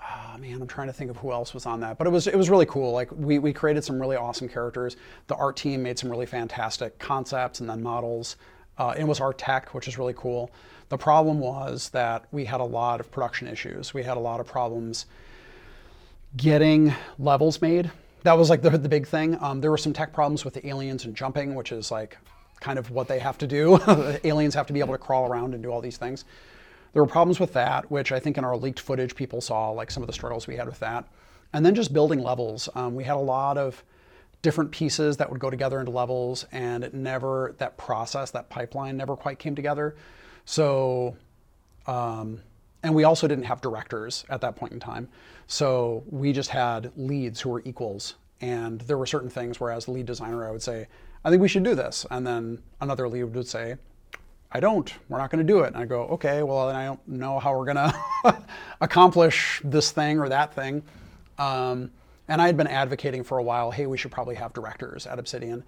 Oh, 0.00 0.38
man, 0.38 0.60
I'm 0.60 0.66
trying 0.66 0.86
to 0.88 0.92
think 0.92 1.10
of 1.10 1.16
who 1.16 1.32
else 1.32 1.54
was 1.54 1.66
on 1.66 1.80
that, 1.80 1.98
but 1.98 2.06
it 2.06 2.10
was 2.10 2.26
it 2.26 2.36
was 2.36 2.50
really 2.50 2.66
cool. 2.66 2.92
Like 2.92 3.10
we 3.12 3.38
we 3.38 3.52
created 3.52 3.82
some 3.84 4.00
really 4.00 4.16
awesome 4.16 4.48
characters. 4.48 4.96
The 5.26 5.34
art 5.34 5.56
team 5.56 5.82
made 5.82 5.98
some 5.98 6.10
really 6.10 6.26
fantastic 6.26 6.98
concepts 6.98 7.60
and 7.60 7.68
then 7.68 7.82
models. 7.82 8.36
Uh, 8.78 8.94
it 8.96 9.04
was 9.04 9.20
art 9.20 9.38
tech, 9.38 9.74
which 9.74 9.88
is 9.88 9.98
really 9.98 10.14
cool. 10.14 10.50
The 10.88 10.98
problem 10.98 11.40
was 11.40 11.88
that 11.90 12.26
we 12.30 12.44
had 12.44 12.60
a 12.60 12.64
lot 12.64 13.00
of 13.00 13.10
production 13.10 13.48
issues. 13.48 13.94
We 13.94 14.02
had 14.02 14.16
a 14.16 14.20
lot 14.20 14.38
of 14.38 14.46
problems 14.46 15.06
getting 16.36 16.94
levels 17.18 17.62
made. 17.62 17.90
That 18.22 18.36
was 18.36 18.50
like 18.50 18.62
the, 18.62 18.70
the 18.70 18.88
big 18.88 19.06
thing. 19.06 19.38
Um, 19.40 19.60
there 19.60 19.70
were 19.70 19.78
some 19.78 19.92
tech 19.92 20.12
problems 20.12 20.44
with 20.44 20.54
the 20.54 20.66
aliens 20.66 21.04
and 21.04 21.14
jumping, 21.14 21.54
which 21.54 21.72
is 21.72 21.90
like 21.90 22.18
kind 22.60 22.78
of 22.78 22.90
what 22.90 23.08
they 23.08 23.18
have 23.18 23.38
to 23.38 23.46
do. 23.46 23.80
aliens 24.24 24.54
have 24.54 24.66
to 24.66 24.72
be 24.72 24.80
able 24.80 24.94
to 24.94 24.98
crawl 24.98 25.26
around 25.26 25.54
and 25.54 25.62
do 25.62 25.70
all 25.70 25.80
these 25.80 25.96
things. 25.96 26.24
There 26.96 27.02
were 27.02 27.10
problems 27.10 27.38
with 27.38 27.52
that, 27.52 27.90
which 27.90 28.10
I 28.10 28.18
think 28.18 28.38
in 28.38 28.44
our 28.46 28.56
leaked 28.56 28.80
footage 28.80 29.14
people 29.14 29.42
saw, 29.42 29.68
like 29.68 29.90
some 29.90 30.02
of 30.02 30.06
the 30.06 30.14
struggles 30.14 30.46
we 30.46 30.56
had 30.56 30.66
with 30.66 30.78
that. 30.78 31.06
And 31.52 31.62
then 31.62 31.74
just 31.74 31.92
building 31.92 32.20
levels. 32.22 32.70
Um, 32.74 32.94
we 32.94 33.04
had 33.04 33.16
a 33.16 33.18
lot 33.18 33.58
of 33.58 33.84
different 34.40 34.70
pieces 34.70 35.18
that 35.18 35.30
would 35.30 35.38
go 35.38 35.50
together 35.50 35.78
into 35.78 35.92
levels, 35.92 36.46
and 36.52 36.82
it 36.82 36.94
never, 36.94 37.54
that 37.58 37.76
process, 37.76 38.30
that 38.30 38.48
pipeline 38.48 38.96
never 38.96 39.14
quite 39.14 39.38
came 39.38 39.54
together. 39.54 39.94
So, 40.46 41.18
um, 41.86 42.40
and 42.82 42.94
we 42.94 43.04
also 43.04 43.28
didn't 43.28 43.44
have 43.44 43.60
directors 43.60 44.24
at 44.30 44.40
that 44.40 44.56
point 44.56 44.72
in 44.72 44.80
time. 44.80 45.06
So 45.48 46.02
we 46.08 46.32
just 46.32 46.48
had 46.48 46.92
leads 46.96 47.42
who 47.42 47.50
were 47.50 47.62
equals. 47.66 48.14
And 48.40 48.80
there 48.80 48.96
were 48.96 49.04
certain 49.04 49.28
things 49.28 49.60
where, 49.60 49.70
as 49.70 49.84
the 49.84 49.90
lead 49.90 50.06
designer, 50.06 50.48
I 50.48 50.50
would 50.50 50.62
say, 50.62 50.88
I 51.26 51.28
think 51.28 51.42
we 51.42 51.48
should 51.48 51.62
do 51.62 51.74
this. 51.74 52.06
And 52.10 52.26
then 52.26 52.62
another 52.80 53.06
lead 53.06 53.24
would 53.24 53.46
say, 53.46 53.76
I 54.56 54.60
don't. 54.60 54.90
We're 55.10 55.18
not 55.18 55.30
going 55.30 55.46
to 55.46 55.52
do 55.52 55.60
it. 55.60 55.68
And 55.68 55.76
I 55.76 55.84
go, 55.84 56.04
okay, 56.16 56.42
well, 56.42 56.68
then 56.68 56.76
I 56.76 56.86
don't 56.86 57.06
know 57.08 57.38
how 57.38 57.56
we're 57.56 57.72
going 57.72 57.76
to 58.24 58.42
accomplish 58.80 59.60
this 59.62 59.90
thing 59.90 60.18
or 60.18 60.30
that 60.30 60.54
thing. 60.54 60.82
Um, 61.38 61.90
and 62.28 62.40
I 62.40 62.46
had 62.46 62.56
been 62.56 62.66
advocating 62.66 63.22
for 63.22 63.36
a 63.38 63.42
while, 63.42 63.70
hey, 63.70 63.86
we 63.86 63.98
should 63.98 64.12
probably 64.12 64.36
have 64.36 64.54
directors 64.54 65.06
at 65.06 65.18
Obsidian. 65.18 65.62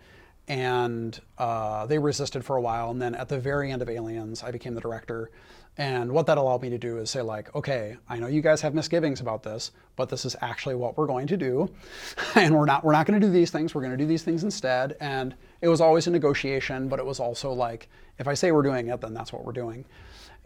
and 0.48 1.20
uh, 1.36 1.86
they 1.86 1.98
resisted 1.98 2.44
for 2.44 2.56
a 2.56 2.60
while. 2.60 2.90
And 2.90 3.00
then 3.00 3.14
at 3.14 3.28
the 3.28 3.38
very 3.38 3.70
end 3.70 3.82
of 3.82 3.90
Aliens, 3.90 4.42
I 4.42 4.50
became 4.50 4.74
the 4.74 4.80
director. 4.80 5.30
And 5.76 6.10
what 6.10 6.26
that 6.26 6.38
allowed 6.38 6.62
me 6.62 6.70
to 6.70 6.78
do 6.78 6.98
is 6.98 7.10
say, 7.10 7.22
like, 7.22 7.54
okay, 7.54 7.96
I 8.08 8.18
know 8.18 8.26
you 8.26 8.40
guys 8.40 8.60
have 8.62 8.74
misgivings 8.74 9.20
about 9.20 9.42
this, 9.42 9.70
but 9.96 10.08
this 10.08 10.24
is 10.24 10.34
actually 10.40 10.74
what 10.74 10.96
we're 10.96 11.06
going 11.06 11.28
to 11.28 11.36
do, 11.36 11.70
and 12.34 12.56
we're 12.56 12.64
not 12.64 12.82
we're 12.84 12.92
not 12.92 13.06
going 13.06 13.20
to 13.20 13.26
do 13.26 13.32
these 13.32 13.50
things. 13.50 13.74
We're 13.74 13.82
going 13.82 13.92
to 13.92 13.96
do 13.96 14.06
these 14.06 14.24
things 14.24 14.42
instead. 14.42 14.96
And 15.00 15.34
it 15.60 15.68
was 15.68 15.80
always 15.80 16.06
a 16.06 16.10
negotiation, 16.10 16.88
but 16.88 16.98
it 16.98 17.06
was 17.06 17.20
also 17.20 17.52
like, 17.52 17.88
if 18.18 18.28
I 18.28 18.34
say 18.34 18.52
we're 18.52 18.62
doing 18.62 18.88
it, 18.88 19.00
then 19.00 19.14
that's 19.14 19.32
what 19.32 19.44
we're 19.44 19.52
doing. 19.52 19.84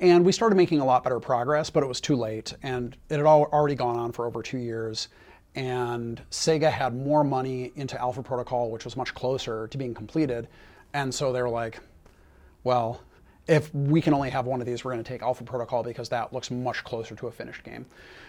And 0.00 0.24
we 0.24 0.32
started 0.32 0.56
making 0.56 0.80
a 0.80 0.84
lot 0.84 1.04
better 1.04 1.20
progress, 1.20 1.70
but 1.70 1.82
it 1.82 1.86
was 1.86 2.00
too 2.00 2.16
late, 2.16 2.54
and 2.62 2.96
it 3.08 3.16
had 3.18 3.26
all, 3.26 3.44
already 3.52 3.74
gone 3.74 3.96
on 3.96 4.12
for 4.12 4.26
over 4.26 4.42
two 4.42 4.58
years 4.58 5.08
and 5.54 6.22
Sega 6.30 6.70
had 6.70 6.94
more 6.94 7.24
money 7.24 7.72
into 7.76 8.00
Alpha 8.00 8.22
Protocol, 8.22 8.70
which 8.70 8.84
was 8.84 8.96
much 8.96 9.14
closer 9.14 9.68
to 9.68 9.78
being 9.78 9.94
completed. 9.94 10.48
And 10.94 11.14
so 11.14 11.32
they 11.32 11.42
were 11.42 11.48
like, 11.48 11.80
well, 12.64 13.02
if 13.46 13.74
we 13.74 14.00
can 14.00 14.14
only 14.14 14.30
have 14.30 14.46
one 14.46 14.60
of 14.60 14.66
these, 14.66 14.84
we're 14.84 14.92
going 14.92 15.02
to 15.02 15.08
take 15.08 15.20
Alpha 15.20 15.44
Protocol 15.44 15.82
because 15.82 16.08
that 16.08 16.32
looks 16.32 16.50
much 16.50 16.84
closer 16.84 17.14
to 17.16 17.26
a 17.26 17.30
finished 17.30 17.64
game. 17.64 17.84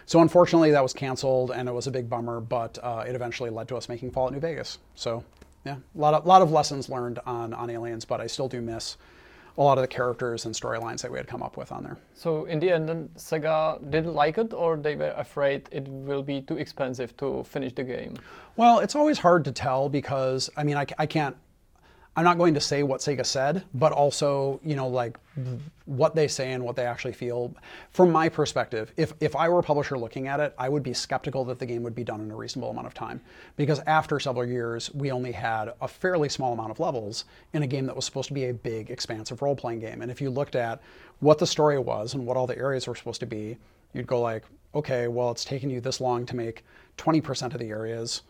So 0.05 0.21
unfortunately, 0.21 0.71
that 0.71 0.83
was 0.83 0.91
canceled, 0.91 1.51
and 1.51 1.69
it 1.69 1.71
was 1.71 1.87
a 1.87 1.91
big 1.91 2.09
bummer. 2.09 2.41
But 2.41 2.77
uh, 2.81 3.05
it 3.07 3.15
eventually 3.15 3.49
led 3.49 3.67
to 3.69 3.77
us 3.77 3.87
making 3.87 4.11
Fallout 4.11 4.33
New 4.33 4.39
Vegas. 4.39 4.79
So 4.95 5.23
yeah, 5.65 5.75
a 5.75 5.99
lot 5.99 6.13
of 6.13 6.25
lot 6.25 6.41
of 6.41 6.51
lessons 6.51 6.89
learned 6.89 7.19
on 7.25 7.53
on 7.53 7.69
Aliens, 7.69 8.05
but 8.05 8.19
I 8.21 8.27
still 8.27 8.47
do 8.47 8.61
miss 8.61 8.97
a 9.57 9.61
lot 9.61 9.77
of 9.77 9.83
the 9.83 9.87
characters 9.87 10.45
and 10.45 10.55
storylines 10.55 11.01
that 11.01 11.11
we 11.11 11.17
had 11.17 11.27
come 11.27 11.43
up 11.43 11.57
with 11.57 11.71
on 11.71 11.83
there. 11.83 11.97
So 12.15 12.45
in 12.45 12.59
the 12.59 12.71
end, 12.71 12.89
then 12.89 13.09
Sega 13.15 13.79
didn't 13.91 14.15
like 14.15 14.39
it, 14.39 14.51
or 14.51 14.77
they 14.77 14.95
were 14.95 15.13
afraid 15.15 15.69
it 15.71 15.87
will 15.87 16.23
be 16.23 16.41
too 16.41 16.57
expensive 16.57 17.15
to 17.17 17.43
finish 17.43 17.73
the 17.73 17.83
game. 17.83 18.15
Well, 18.55 18.79
it's 18.79 18.95
always 18.95 19.19
hard 19.19 19.45
to 19.45 19.51
tell 19.51 19.89
because 19.89 20.49
I 20.57 20.63
mean 20.63 20.77
I, 20.77 20.85
I 20.97 21.05
can't 21.05 21.35
I'm 22.15 22.23
not 22.23 22.37
going 22.37 22.53
to 22.53 22.59
say 22.59 22.83
what 22.83 23.01
Sega 23.01 23.25
said, 23.25 23.63
but 23.73 23.91
also, 23.91 24.59
you 24.63 24.75
know, 24.75 24.87
like 24.87 25.17
what 25.85 26.13
they 26.13 26.27
say 26.27 26.51
and 26.51 26.63
what 26.63 26.75
they 26.75 26.85
actually 26.85 27.13
feel. 27.13 27.55
From 27.89 28.11
my 28.11 28.29
perspective, 28.29 28.93
if, 28.97 29.13
if 29.19 29.35
I 29.35 29.49
were 29.49 29.59
a 29.59 29.63
publisher 29.63 29.97
looking 29.97 30.27
at 30.27 30.39
it, 30.39 30.53
I 30.59 30.69
would 30.69 30.83
be 30.83 30.93
skeptical 30.93 31.43
that 31.45 31.57
the 31.57 31.65
game 31.65 31.81
would 31.81 31.95
be 31.95 32.03
done 32.03 32.21
in 32.21 32.29
a 32.29 32.35
reasonable 32.35 32.69
amount 32.69 32.85
of 32.85 32.93
time. 32.93 33.19
Because 33.55 33.79
after 33.87 34.19
several 34.19 34.45
years, 34.45 34.93
we 34.93 35.11
only 35.11 35.31
had 35.31 35.73
a 35.81 35.87
fairly 35.87 36.29
small 36.29 36.53
amount 36.53 36.69
of 36.69 36.79
levels 36.79 37.25
in 37.53 37.63
a 37.63 37.67
game 37.67 37.87
that 37.87 37.95
was 37.95 38.05
supposed 38.05 38.27
to 38.27 38.35
be 38.35 38.45
a 38.45 38.53
big, 38.53 38.91
expansive 38.91 39.41
role 39.41 39.55
playing 39.55 39.79
game. 39.79 40.03
And 40.03 40.11
if 40.11 40.21
you 40.21 40.29
looked 40.29 40.55
at 40.55 40.81
what 41.19 41.39
the 41.39 41.47
story 41.47 41.79
was 41.79 42.13
and 42.13 42.27
what 42.27 42.37
all 42.37 42.45
the 42.45 42.57
areas 42.57 42.87
were 42.87 42.95
supposed 42.95 43.21
to 43.21 43.25
be, 43.25 43.57
you'd 43.93 44.05
go 44.05 44.21
like, 44.21 44.43
okay, 44.75 45.07
well, 45.07 45.31
it's 45.31 45.45
taken 45.45 45.71
you 45.71 45.81
this 45.81 45.99
long 45.99 46.27
to 46.27 46.35
make 46.35 46.63
20% 46.99 47.53
of 47.53 47.59
the 47.59 47.69
areas 47.69 48.21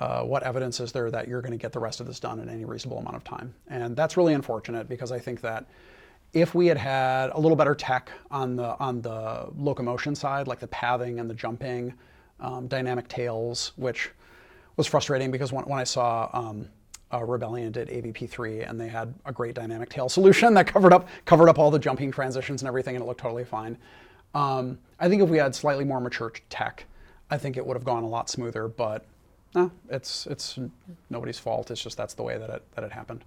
uh, 0.00 0.22
what 0.22 0.42
evidence 0.42 0.80
is 0.80 0.92
there 0.92 1.10
that 1.10 1.28
you're 1.28 1.42
going 1.42 1.52
to 1.52 1.58
get 1.58 1.72
the 1.72 1.78
rest 1.78 2.00
of 2.00 2.06
this 2.06 2.18
done 2.18 2.40
in 2.40 2.48
any 2.48 2.64
reasonable 2.64 2.98
amount 2.98 3.16
of 3.16 3.24
time? 3.24 3.54
And 3.68 3.94
that's 3.94 4.16
really 4.16 4.34
unfortunate 4.34 4.88
because 4.88 5.12
I 5.12 5.18
think 5.18 5.40
that 5.42 5.66
if 6.32 6.54
we 6.54 6.66
had 6.66 6.78
had 6.78 7.30
a 7.30 7.40
little 7.40 7.56
better 7.56 7.74
tech 7.74 8.10
on 8.30 8.56
the 8.56 8.78
on 8.78 9.02
the 9.02 9.48
locomotion 9.56 10.14
side, 10.14 10.48
like 10.48 10.60
the 10.60 10.68
pathing 10.68 11.20
and 11.20 11.28
the 11.28 11.34
jumping, 11.34 11.92
um, 12.40 12.66
dynamic 12.66 13.08
tails, 13.08 13.72
which 13.76 14.10
was 14.76 14.86
frustrating 14.86 15.30
because 15.30 15.52
when, 15.52 15.64
when 15.64 15.78
I 15.78 15.84
saw 15.84 16.30
um, 16.32 16.68
uh, 17.12 17.22
Rebellion 17.24 17.72
did 17.72 17.88
AVP3 17.88 18.68
and 18.68 18.80
they 18.80 18.88
had 18.88 19.12
a 19.26 19.32
great 19.32 19.54
dynamic 19.54 19.90
tail 19.90 20.08
solution 20.08 20.54
that 20.54 20.66
covered 20.66 20.92
up 20.92 21.08
covered 21.24 21.48
up 21.48 21.58
all 21.58 21.70
the 21.70 21.78
jumping 21.78 22.10
transitions 22.10 22.62
and 22.62 22.68
everything, 22.68 22.96
and 22.96 23.04
it 23.04 23.06
looked 23.06 23.20
totally 23.20 23.44
fine. 23.44 23.76
Um, 24.34 24.78
I 24.98 25.08
think 25.08 25.22
if 25.22 25.28
we 25.28 25.38
had 25.38 25.54
slightly 25.54 25.84
more 25.84 26.00
mature 26.00 26.32
tech, 26.48 26.86
I 27.30 27.36
think 27.36 27.56
it 27.56 27.66
would 27.66 27.76
have 27.76 27.84
gone 27.84 28.04
a 28.04 28.08
lot 28.08 28.30
smoother. 28.30 28.68
But 28.68 29.04
no, 29.54 29.70
it's 29.88 30.26
it's 30.26 30.58
nobody's 31.08 31.38
fault. 31.38 31.70
It's 31.70 31.82
just 31.82 31.96
that's 31.96 32.14
the 32.14 32.22
way 32.22 32.38
that 32.38 32.50
it 32.50 32.62
that 32.74 32.84
it 32.84 32.92
happened. 32.92 33.24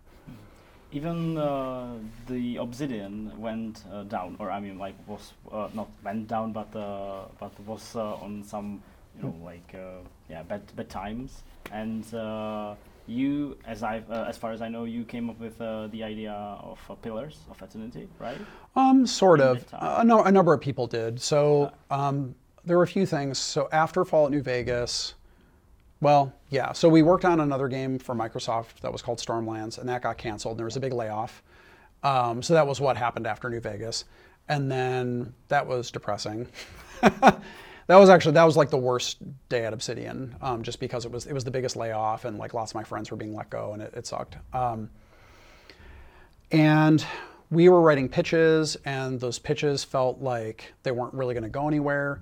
Even 0.91 1.38
uh, 1.38 1.95
the 2.28 2.58
Obsidian 2.58 3.32
went 3.38 3.84
uh, 3.91 4.04
down, 4.04 4.36
or 4.40 4.52
I 4.52 4.60
mean, 4.60 4.78
like 4.78 4.95
was 5.08 5.34
uh, 5.52 5.68
not 5.74 5.90
went 6.04 6.28
down, 6.28 6.54
but 6.54 6.74
uh, 6.76 7.26
but 7.40 7.52
was 7.66 7.95
uh, 7.95 8.16
on 8.16 8.44
some 8.44 8.82
you 9.18 9.24
know 9.24 9.36
like 9.44 9.74
uh, 9.74 10.02
yeah 10.30 10.44
bad 10.44 10.62
bad 10.76 10.90
times. 10.90 11.44
And 11.72 12.06
you, 13.06 13.58
as 13.66 13.84
I 13.84 14.02
as 14.10 14.38
far 14.38 14.54
as 14.54 14.62
I 14.62 14.70
know, 14.70 14.86
you 14.86 15.04
came 15.04 15.30
up 15.30 15.38
with 15.40 15.58
the 15.58 16.04
idea 16.04 16.32
of 16.32 16.80
pillars 17.02 17.40
of 17.50 17.62
eternity, 17.62 18.08
right? 18.18 18.38
Um, 18.78 19.06
sort 19.06 19.41
In 19.41 19.48
of. 19.48 19.66
A, 19.74 20.04
no, 20.06 20.24
a 20.24 20.32
number 20.32 20.54
of 20.54 20.62
people 20.62 20.88
did. 20.88 21.20
So 21.20 21.72
um, 21.91 22.34
there 22.64 22.78
were 22.78 22.84
a 22.84 22.88
few 22.88 23.06
things. 23.06 23.40
So 23.40 23.68
after 23.74 24.06
Fallout 24.06 24.32
New 24.32 24.41
Vegas. 24.41 25.16
Well, 26.04 26.34
yeah. 26.50 26.74
So 26.74 26.90
we 26.90 27.02
worked 27.02 27.24
on 27.24 27.40
another 27.40 27.70
game 27.70 27.98
for 27.98 28.14
Microsoft 28.14 28.82
that 28.82 28.92
was 28.92 29.02
called 29.02 29.20
Stormlands, 29.20 29.78
and 29.78 29.88
that 29.88 30.02
got 30.02 30.18
canceled. 30.18 30.54
And 30.54 30.60
there 30.60 30.66
was 30.66 30.76
a 30.76 30.82
big 30.82 30.92
layoff. 30.92 31.42
Um, 32.04 32.44
so 32.44 32.54
that 32.56 32.68
was 32.68 32.82
what 32.82 32.98
happened 32.98 33.26
after 33.26 33.50
New 33.50 33.62
Vegas, 33.62 34.04
and 34.50 34.70
then 34.70 35.34
that 35.48 35.66
was 35.66 35.92
depressing. 35.92 36.50
that 37.02 37.42
was 37.88 38.10
actually 38.10 38.34
that 38.34 38.44
was 38.44 38.58
like 38.58 38.70
the 38.70 38.78
worst 38.78 39.20
day 39.48 39.64
at 39.64 39.72
Obsidian, 39.72 40.36
um, 40.42 40.62
just 40.62 40.82
because 40.82 41.06
it 41.06 41.12
was 41.14 41.26
it 41.26 41.32
was 41.32 41.46
the 41.46 41.52
biggest 41.52 41.78
layoff, 41.78 42.26
and 42.26 42.38
like 42.38 42.54
lots 42.54 42.72
of 42.72 42.76
my 42.76 42.84
friends 42.84 43.10
were 43.10 43.16
being 43.16 43.34
let 43.34 43.50
go, 43.50 43.72
and 43.72 43.82
it, 43.82 43.94
it 43.96 44.06
sucked. 44.06 44.36
Um, 44.52 44.90
and 46.52 47.06
we 47.50 47.70
were 47.70 47.80
writing 47.80 48.10
pitches, 48.10 48.76
and 48.84 49.22
those 49.22 49.40
pitches 49.40 49.86
felt 49.86 50.20
like 50.20 50.74
they 50.84 50.92
weren't 50.92 51.14
really 51.14 51.34
going 51.34 51.44
to 51.44 51.50
go 51.50 51.70
anywhere. 51.70 52.20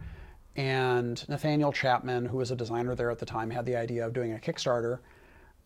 And 0.56 1.28
Nathaniel 1.30 1.72
Chapman, 1.72 2.26
who 2.26 2.38
was 2.38 2.52
a 2.52 2.56
designer 2.56 2.96
there 2.96 3.10
at 3.10 3.20
the 3.20 3.26
time, 3.26 3.50
had 3.50 3.66
the 3.66 3.76
idea 3.76 4.06
of 4.06 4.14
doing 4.14 4.34
a 4.34 4.38
Kickstarter, 4.38 5.00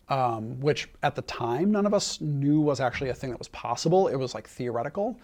um, 0.09 0.59
which 0.59 0.89
at 1.01 1.15
the 1.15 1.23
time 1.23 1.71
none 1.71 1.85
of 1.85 1.93
us 1.93 2.21
knew 2.21 2.61
was 2.61 2.79
actually 2.79 3.09
a 3.09 3.13
thing 3.13 3.31
that 3.31 3.39
was 3.39 3.47
possible. 3.47 4.07
It 4.07 4.15
was 4.15 4.35
like 4.35 4.47
theoretical. 4.47 5.19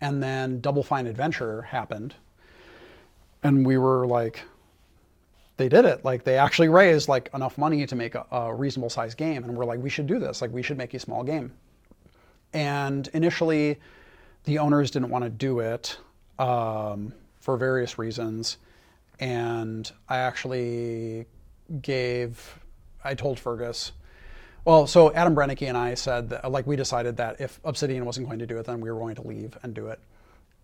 And 0.00 0.22
then 0.22 0.60
Double 0.60 0.82
Fine 0.82 1.06
Adventure 1.06 1.62
happened. 1.62 2.14
And 3.42 3.64
we 3.64 3.78
were 3.78 4.06
like, 4.06 4.42
they 5.56 5.68
did 5.68 5.84
it. 5.86 6.04
Like 6.04 6.24
they 6.24 6.36
actually 6.36 6.68
raised 6.68 7.08
like 7.08 7.30
enough 7.32 7.56
money 7.56 7.86
to 7.86 7.96
make 7.96 8.14
a, 8.14 8.26
a 8.30 8.54
reasonable 8.54 8.90
size 8.90 9.14
game. 9.14 9.42
And 9.42 9.56
we're 9.56 9.64
like, 9.64 9.80
we 9.80 9.90
should 9.90 10.06
do 10.06 10.18
this. 10.18 10.42
Like 10.42 10.52
we 10.52 10.62
should 10.62 10.76
make 10.76 10.92
a 10.92 10.98
small 10.98 11.24
game. 11.24 11.52
And 12.52 13.08
initially, 13.14 13.78
the 14.44 14.58
owners 14.58 14.90
didn't 14.90 15.10
want 15.10 15.24
to 15.24 15.30
do 15.30 15.60
it 15.60 15.98
um, 16.38 17.12
for 17.40 17.56
various 17.56 17.98
reasons 17.98 18.58
and 19.20 19.90
I 20.08 20.18
actually 20.18 21.26
gave, 21.80 22.58
I 23.02 23.14
told 23.14 23.38
Fergus, 23.38 23.92
well, 24.64 24.86
so 24.86 25.12
Adam 25.12 25.34
Brennecke 25.34 25.66
and 25.66 25.76
I 25.76 25.94
said 25.94 26.30
that, 26.30 26.50
like, 26.50 26.66
we 26.66 26.76
decided 26.76 27.16
that 27.16 27.40
if 27.40 27.58
Obsidian 27.64 28.04
wasn't 28.04 28.26
going 28.26 28.38
to 28.40 28.46
do 28.46 28.58
it, 28.58 28.66
then 28.66 28.80
we 28.80 28.90
were 28.90 28.98
going 28.98 29.14
to 29.14 29.26
leave 29.26 29.56
and 29.62 29.72
do 29.74 29.86
it. 29.86 29.98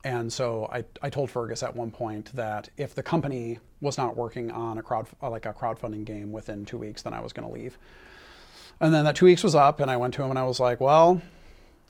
And 0.04 0.30
so 0.30 0.68
I, 0.70 0.84
I 1.02 1.08
told 1.08 1.30
Fergus 1.30 1.62
at 1.62 1.74
one 1.74 1.90
point 1.90 2.30
that 2.34 2.68
if 2.76 2.94
the 2.94 3.02
company 3.02 3.58
was 3.80 3.96
not 3.96 4.16
working 4.16 4.50
on 4.50 4.76
a 4.76 4.82
crowd, 4.82 5.06
uh, 5.22 5.30
like 5.30 5.46
a 5.46 5.54
crowdfunding 5.54 6.04
game 6.04 6.30
within 6.30 6.66
two 6.66 6.76
weeks, 6.76 7.00
then 7.02 7.14
I 7.14 7.20
was 7.20 7.32
going 7.32 7.48
to 7.48 7.54
leave. 7.54 7.78
And 8.80 8.92
then 8.92 9.04
that 9.06 9.16
two 9.16 9.24
weeks 9.24 9.42
was 9.42 9.54
up, 9.54 9.80
and 9.80 9.90
I 9.90 9.96
went 9.96 10.12
to 10.14 10.22
him 10.22 10.30
and 10.30 10.38
I 10.38 10.44
was 10.44 10.60
like, 10.60 10.80
well, 10.80 11.22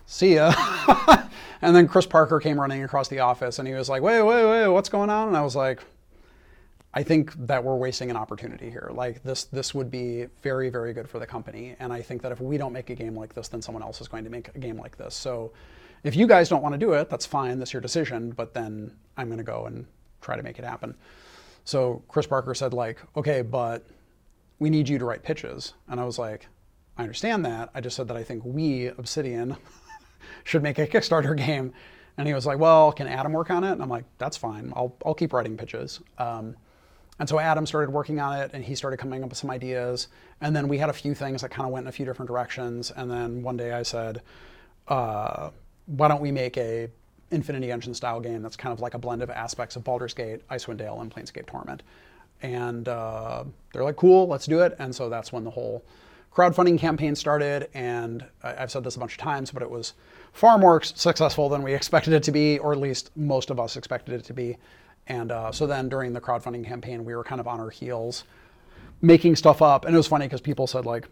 see 0.06 0.36
ya. 0.36 0.54
and 1.62 1.74
then 1.74 1.88
Chris 1.88 2.06
Parker 2.06 2.38
came 2.38 2.60
running 2.60 2.84
across 2.84 3.08
the 3.08 3.18
office 3.20 3.58
and 3.58 3.66
he 3.66 3.74
was 3.74 3.88
like, 3.88 4.02
wait, 4.02 4.22
wait, 4.22 4.44
wait, 4.44 4.68
what's 4.68 4.88
going 4.88 5.10
on? 5.10 5.28
And 5.28 5.36
I 5.36 5.42
was 5.42 5.56
like, 5.56 5.80
I 6.96 7.02
think 7.02 7.34
that 7.46 7.62
we're 7.64 7.74
wasting 7.74 8.08
an 8.08 8.16
opportunity 8.16 8.70
here. 8.70 8.90
Like 8.94 9.22
this, 9.24 9.44
this 9.44 9.74
would 9.74 9.90
be 9.90 10.26
very, 10.42 10.70
very 10.70 10.92
good 10.92 11.08
for 11.08 11.18
the 11.18 11.26
company. 11.26 11.74
And 11.80 11.92
I 11.92 12.00
think 12.00 12.22
that 12.22 12.30
if 12.30 12.40
we 12.40 12.56
don't 12.56 12.72
make 12.72 12.88
a 12.88 12.94
game 12.94 13.16
like 13.16 13.34
this, 13.34 13.48
then 13.48 13.60
someone 13.60 13.82
else 13.82 14.00
is 14.00 14.06
going 14.06 14.22
to 14.22 14.30
make 14.30 14.54
a 14.54 14.58
game 14.60 14.78
like 14.78 14.96
this. 14.96 15.14
So 15.14 15.52
if 16.04 16.14
you 16.14 16.28
guys 16.28 16.48
don't 16.48 16.62
want 16.62 16.74
to 16.74 16.78
do 16.78 16.92
it, 16.92 17.10
that's 17.10 17.26
fine. 17.26 17.58
That's 17.58 17.72
your 17.72 17.82
decision. 17.82 18.30
But 18.30 18.54
then 18.54 18.92
I'm 19.16 19.26
going 19.26 19.38
to 19.38 19.44
go 19.44 19.66
and 19.66 19.86
try 20.20 20.36
to 20.36 20.42
make 20.44 20.60
it 20.60 20.64
happen. 20.64 20.94
So 21.64 22.04
Chris 22.06 22.28
Parker 22.28 22.54
said 22.54 22.72
like, 22.72 23.00
okay, 23.16 23.42
but 23.42 23.84
we 24.60 24.70
need 24.70 24.88
you 24.88 24.98
to 24.98 25.04
write 25.04 25.24
pitches. 25.24 25.72
And 25.88 25.98
I 25.98 26.04
was 26.04 26.18
like, 26.18 26.46
I 26.96 27.02
understand 27.02 27.44
that. 27.44 27.70
I 27.74 27.80
just 27.80 27.96
said 27.96 28.06
that 28.06 28.16
I 28.16 28.22
think 28.22 28.44
we, 28.44 28.86
Obsidian, 28.86 29.56
should 30.44 30.62
make 30.62 30.78
a 30.78 30.86
Kickstarter 30.86 31.36
game. 31.36 31.72
And 32.16 32.28
he 32.28 32.34
was 32.34 32.46
like, 32.46 32.60
well, 32.60 32.92
can 32.92 33.08
Adam 33.08 33.32
work 33.32 33.50
on 33.50 33.64
it? 33.64 33.72
And 33.72 33.82
I'm 33.82 33.88
like, 33.88 34.04
that's 34.18 34.36
fine. 34.36 34.72
I'll, 34.76 34.96
I'll 35.04 35.14
keep 35.14 35.32
writing 35.32 35.56
pitches. 35.56 36.00
Um, 36.18 36.54
and 37.18 37.28
so 37.28 37.38
Adam 37.38 37.64
started 37.66 37.92
working 37.92 38.20
on 38.20 38.38
it 38.38 38.50
and 38.52 38.64
he 38.64 38.74
started 38.74 38.96
coming 38.96 39.22
up 39.22 39.28
with 39.28 39.38
some 39.38 39.50
ideas. 39.50 40.08
And 40.40 40.54
then 40.54 40.66
we 40.66 40.78
had 40.78 40.90
a 40.90 40.92
few 40.92 41.14
things 41.14 41.42
that 41.42 41.50
kind 41.50 41.66
of 41.66 41.72
went 41.72 41.84
in 41.84 41.88
a 41.88 41.92
few 41.92 42.04
different 42.04 42.28
directions. 42.28 42.90
And 42.90 43.10
then 43.10 43.42
one 43.42 43.56
day 43.56 43.72
I 43.72 43.84
said, 43.84 44.20
uh, 44.88 45.50
why 45.86 46.08
don't 46.08 46.20
we 46.20 46.32
make 46.32 46.56
a 46.56 46.88
Infinity 47.30 47.70
Engine 47.70 47.94
style 47.94 48.20
game 48.20 48.42
that's 48.42 48.56
kind 48.56 48.72
of 48.72 48.80
like 48.80 48.94
a 48.94 48.98
blend 48.98 49.22
of 49.22 49.30
aspects 49.30 49.76
of 49.76 49.84
Baldur's 49.84 50.14
Gate, 50.14 50.46
Icewind 50.48 50.78
Dale, 50.78 51.00
and 51.00 51.14
Planescape 51.14 51.46
Torment. 51.46 51.82
And 52.42 52.88
uh, 52.88 53.44
they're 53.72 53.84
like, 53.84 53.96
cool, 53.96 54.26
let's 54.26 54.46
do 54.46 54.60
it. 54.60 54.74
And 54.78 54.94
so 54.94 55.08
that's 55.08 55.32
when 55.32 55.44
the 55.44 55.50
whole 55.50 55.84
crowdfunding 56.34 56.78
campaign 56.78 57.14
started. 57.14 57.68
And 57.74 58.24
I've 58.42 58.70
said 58.70 58.82
this 58.82 58.96
a 58.96 58.98
bunch 58.98 59.12
of 59.12 59.18
times, 59.18 59.50
but 59.52 59.62
it 59.62 59.70
was 59.70 59.94
far 60.32 60.58
more 60.58 60.82
successful 60.82 61.48
than 61.48 61.62
we 61.62 61.74
expected 61.80 62.12
it 62.12 62.24
to 62.24 62.32
be, 62.32 62.58
or 62.58 62.72
at 62.72 62.78
least 62.78 63.10
most 63.16 63.50
of 63.50 63.60
us 63.60 63.76
expected 63.76 64.14
it 64.14 64.24
to 64.24 64.32
be. 64.32 64.56
And 65.06 65.31
uh, 65.31 65.52
so 65.52 65.66
then 65.66 65.89
during 65.89 66.12
the 66.12 66.20
crowdfunding 66.20 66.66
campaign, 66.66 67.05
we 67.05 67.14
were 67.14 67.24
kind 67.24 67.40
of 67.40 67.47
on 67.47 67.60
our 67.60 67.70
heels, 67.70 68.24
making 69.02 69.36
stuff 69.36 69.60
up. 69.60 69.85
And 69.85 69.94
it 69.94 69.97
was 69.97 70.06
funny 70.06 70.26
because 70.26 70.40
people 70.40 70.66
said 70.66 70.86
like, 70.86 71.06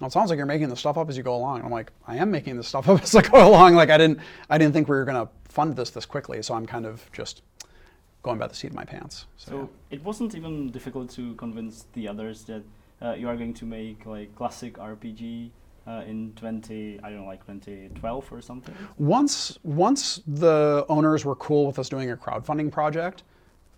well, 0.00 0.08
it 0.08 0.12
sounds 0.12 0.30
like 0.30 0.36
you're 0.36 0.46
making 0.46 0.68
the 0.68 0.76
stuff 0.76 0.98
up 0.98 1.08
as 1.08 1.16
you 1.16 1.22
go 1.22 1.34
along. 1.36 1.56
And 1.56 1.66
I'm 1.66 1.72
like, 1.72 1.92
I 2.06 2.16
am 2.16 2.30
making 2.30 2.56
the 2.56 2.64
stuff 2.64 2.88
up 2.88 3.02
as 3.02 3.14
I 3.14 3.22
go 3.22 3.48
along. 3.48 3.74
Like 3.74 3.90
I 3.90 3.98
didn't, 3.98 4.18
I 4.50 4.58
didn't 4.58 4.74
think 4.74 4.88
we 4.88 4.96
were 4.96 5.04
going 5.04 5.26
to 5.26 5.32
fund 5.48 5.76
this 5.76 5.90
this 5.90 6.06
quickly. 6.06 6.42
So 6.42 6.54
I'm 6.54 6.66
kind 6.66 6.86
of 6.86 7.10
just 7.12 7.42
going 8.22 8.38
by 8.38 8.48
the 8.48 8.54
seat 8.54 8.68
of 8.68 8.74
my 8.74 8.84
pants. 8.84 9.26
So, 9.36 9.50
So 9.50 9.70
it 9.90 10.02
wasn't 10.04 10.34
even 10.34 10.70
difficult 10.70 11.10
to 11.10 11.34
convince 11.34 11.86
the 11.92 12.08
others 12.08 12.44
that 12.44 12.62
uh, 13.00 13.12
you 13.12 13.28
are 13.28 13.36
going 13.36 13.54
to 13.54 13.64
make 13.64 14.04
like 14.06 14.34
classic 14.34 14.74
RPG 14.74 15.50
uh, 15.88 16.02
in 16.06 16.32
20, 16.34 17.00
I 17.02 17.08
don't 17.08 17.20
know, 17.20 17.26
like 17.26 17.46
2012 17.46 18.32
or 18.32 18.42
something. 18.42 18.74
once 18.98 19.58
once 19.62 20.20
the 20.26 20.84
owners 20.88 21.24
were 21.24 21.36
cool 21.36 21.66
with 21.66 21.78
us 21.78 21.88
doing 21.88 22.10
a 22.10 22.16
crowdfunding 22.16 22.70
project, 22.70 23.22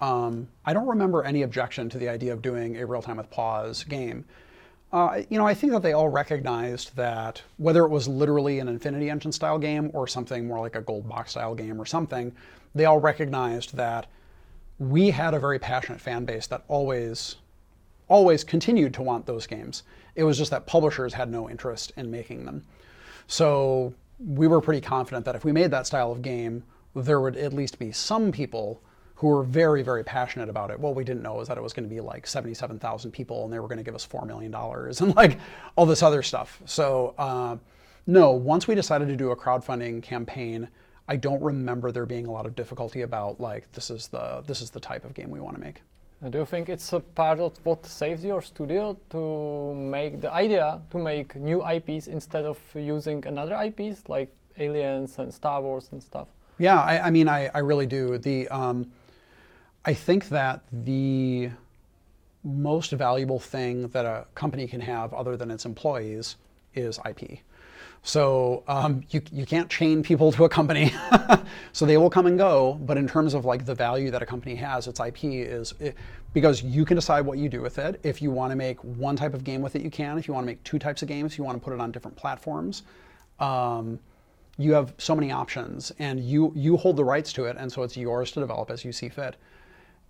um, 0.01 0.49
I 0.65 0.73
don't 0.73 0.89
remember 0.89 1.23
any 1.25 1.43
objection 1.43 1.89
to 1.91 1.99
the 1.99 2.09
idea 2.09 2.33
of 2.33 2.43
doing 2.43 2.79
a 2.79 2.87
real 2.87 3.03
time 3.03 3.19
with 3.19 3.31
pause 3.31 3.85
game. 3.85 4.25
Uh, 4.93 5.23
you 5.29 5.39
know, 5.39 5.47
I 5.47 5.55
think 5.55 5.73
that 5.73 5.83
they 5.83 5.93
all 5.93 6.09
recognized 6.09 6.97
that 6.97 7.43
whether 7.59 7.85
it 7.85 7.91
was 7.91 8.09
literally 8.09 8.59
an 8.59 8.67
Infinity 8.67 9.09
Engine 9.09 9.31
style 9.31 9.59
game 9.59 9.91
or 9.95 10.09
something 10.09 10.49
more 10.49 10.59
like 10.59 10.75
a 10.75 10.81
Gold 10.81 11.09
Box 11.09 11.31
style 11.33 11.55
game 11.55 11.81
or 11.81 11.87
something, 11.87 12.33
they 12.75 12.87
all 12.87 12.99
recognized 12.99 13.77
that 13.77 14.07
we 14.81 15.11
had 15.11 15.33
a 15.33 15.39
very 15.39 15.61
passionate 15.61 16.01
fan 16.01 16.25
base 16.25 16.49
that 16.49 16.65
always 16.67 17.37
always 18.11 18.45
continued 18.45 18.93
to 18.95 19.03
want 19.03 19.25
those 19.25 19.47
games. 19.47 19.85
It 20.17 20.25
was 20.25 20.37
just 20.37 20.51
that 20.51 20.67
publishers 20.67 21.15
had 21.15 21.31
no 21.31 21.49
interest 21.49 21.93
in 21.97 22.11
making 22.11 22.45
them. 22.45 22.67
So 23.27 23.95
we 24.19 24.49
were 24.49 24.61
pretty 24.61 24.83
confident 24.83 25.25
that 25.25 25.37
if 25.37 25.45
we 25.45 25.53
made 25.53 25.71
that 25.71 25.87
style 25.87 26.13
of 26.13 26.21
game, 26.21 26.65
there 26.95 27.21
would 27.21 27.37
at 27.37 27.55
least 27.55 27.79
be 27.79 27.93
some 27.93 28.33
people 28.33 28.83
who 29.15 29.29
were 29.29 29.45
very, 29.45 29.83
very 29.83 30.03
passionate 30.03 30.49
about 30.49 30.71
it. 30.71 30.81
What 30.81 30.95
we 30.95 31.05
didn't 31.05 31.23
know 31.23 31.41
is 31.41 31.49
that 31.49 31.57
it 31.57 31.63
was 31.63 31.73
going 31.73 31.89
to 31.89 31.95
be 31.95 32.01
like 32.01 32.27
77,000 32.27 33.13
people 33.13 33.45
and 33.45 33.53
they 33.53 33.61
were 33.61 33.69
going 33.69 33.79
to 33.79 33.85
give 33.85 33.95
us 33.95 34.07
$4 34.07 34.27
million 34.27 34.53
and 35.01 35.17
like 35.17 35.39
all 35.77 35.87
this 35.87 36.03
other 36.03 36.23
stuff. 36.23 36.61
So, 36.67 37.15
uh, 37.17 37.57
no, 38.07 38.33
once 38.33 38.67
we 38.67 38.75
decided 38.75 39.09
to 39.09 39.17
do 39.17 39.31
a 39.31 39.37
crowdfunding 39.37 40.03
campaign, 40.03 40.69
I 41.07 41.17
don't 41.17 41.41
remember 41.41 41.93
there 41.93 42.07
being 42.07 42.27
a 42.27 42.33
lot 42.33 42.47
of 42.47 42.57
difficulty 42.57 43.03
about 43.03 43.41
like 43.41 43.71
this 43.73 43.91
is 43.91 44.09
the 44.09 44.43
this 44.47 44.61
is 44.61 44.71
the 44.71 44.81
type 44.81 45.05
of 45.05 45.15
game 45.15 45.31
we 45.31 45.39
want 45.39 45.57
to 45.57 45.61
make. 45.61 45.83
Uh, 46.23 46.29
Do 46.29 46.39
you 46.39 46.45
think 46.45 46.69
it's 46.69 46.93
a 46.93 47.01
part 47.01 47.41
of 47.41 47.59
what 47.65 47.87
saves 47.87 48.23
your 48.25 48.43
studio 48.43 48.97
to 49.11 49.75
make 49.75 50.21
the 50.21 50.31
idea 50.33 50.81
to 50.91 50.99
make 50.99 51.35
new 51.35 51.67
IPs 51.67 52.09
instead 52.09 52.45
of 52.45 52.59
using 52.75 53.27
another 53.27 53.55
IPs 53.55 54.09
like 54.09 54.31
Aliens 54.59 55.19
and 55.19 55.33
Star 55.33 55.63
Wars 55.63 55.89
and 55.93 56.03
stuff? 56.03 56.29
Yeah, 56.59 56.79
I, 56.79 57.07
I 57.07 57.11
mean, 57.11 57.27
I, 57.27 57.51
I 57.55 57.61
really 57.61 57.87
do. 57.87 58.19
The 58.19 58.49
um, 58.49 58.91
I 59.87 59.95
think 59.95 60.29
that 60.29 60.61
the 60.71 61.51
most 62.45 62.93
valuable 62.93 63.39
thing 63.41 63.89
that 63.89 64.05
a 64.05 64.27
company 64.35 64.67
can 64.67 64.81
have, 64.81 65.15
other 65.15 65.37
than 65.39 65.51
its 65.51 65.65
employees, 65.65 66.37
is 66.75 66.99
IP. 67.09 67.41
So 68.03 68.65
um, 68.67 69.03
you 69.11 69.21
you 69.31 69.45
can't 69.45 69.69
chain 69.69 70.03
people 70.03 70.33
to 70.33 70.45
a 70.45 70.49
company, 70.49 70.93
so 71.73 71.85
they 71.85 71.99
will 71.99 72.09
come 72.09 72.27
and 72.27 72.39
go. 72.39 72.79
But 72.83 72.97
in 72.97 73.07
terms 73.07 73.35
of 73.35 73.45
like 73.45 73.67
the 73.67 73.75
value 73.75 74.11
that 74.11 74.23
a 74.23 74.27
company 74.27 74.55
has, 74.55 74.87
its 74.87 75.01
IP 75.01 75.25
is 75.25 75.75
it, 75.81 75.97
because 76.33 76.63
you 76.63 76.85
can 76.87 76.95
decide 76.95 77.27
what 77.27 77.37
you 77.37 77.49
do 77.49 77.61
with 77.61 77.79
it. 77.79 78.01
If 78.03 78.23
you 78.23 78.31
want 78.31 78.53
to 78.53 78.57
make 78.57 78.83
one 78.83 79.17
type 79.17 79.35
of 79.35 79.45
game 79.45 79.61
with 79.61 79.77
it, 79.77 79.83
you 79.83 79.91
can. 79.91 80.17
If 80.17 80.27
you 80.27 80.35
want 80.35 80.45
to 80.45 80.47
make 80.47 80.63
two 80.65 80.79
types 80.79 81.03
of 81.03 81.09
games, 81.09 81.37
you 81.37 81.45
want 81.45 81.59
to 81.59 81.65
put 81.65 81.75
it 81.75 81.81
on 81.81 81.93
different 81.93 82.17
platforms. 82.17 82.85
Um, 83.39 83.99
you 84.57 84.73
have 84.73 84.95
so 84.99 85.15
many 85.15 85.31
options, 85.31 85.93
and 85.99 86.21
you 86.21 86.53
you 86.57 86.79
hold 86.79 86.97
the 86.97 87.05
rights 87.05 87.35
to 87.35 87.45
it, 87.45 87.57
and 87.59 87.71
so 87.71 87.83
it's 87.83 87.99
yours 87.99 88.31
to 88.33 88.41
develop 88.41 88.71
as 88.71 88.83
you 88.83 88.93
see 88.93 89.11
fit. 89.11 89.37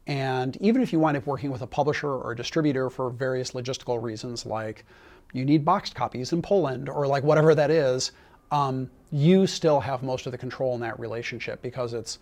And 0.06 0.56
even 0.60 0.80
if 0.80 0.92
you 0.92 1.00
wind 1.00 1.16
up 1.16 1.26
working 1.26 1.50
with 1.50 1.62
a 1.62 1.66
publisher 1.66 2.08
or 2.08 2.32
a 2.32 2.36
distributor 2.36 2.88
for 2.88 3.10
various 3.10 3.50
logistical 3.50 4.02
reasons, 4.02 4.46
like 4.46 4.84
you 5.32 5.44
need 5.44 5.64
boxed 5.64 5.94
copies 5.94 6.32
in 6.32 6.42
Poland 6.42 6.88
or 6.88 7.06
like 7.06 7.22
whatever 7.22 7.54
that 7.54 7.70
is, 7.70 8.12
um, 8.50 8.90
you 9.12 9.46
still 9.46 9.80
have 9.80 10.02
most 10.02 10.26
of 10.26 10.32
the 10.32 10.38
control 10.38 10.74
in 10.74 10.80
that 10.80 10.98
relationship 10.98 11.62
because 11.62 11.94
it's 11.94 12.18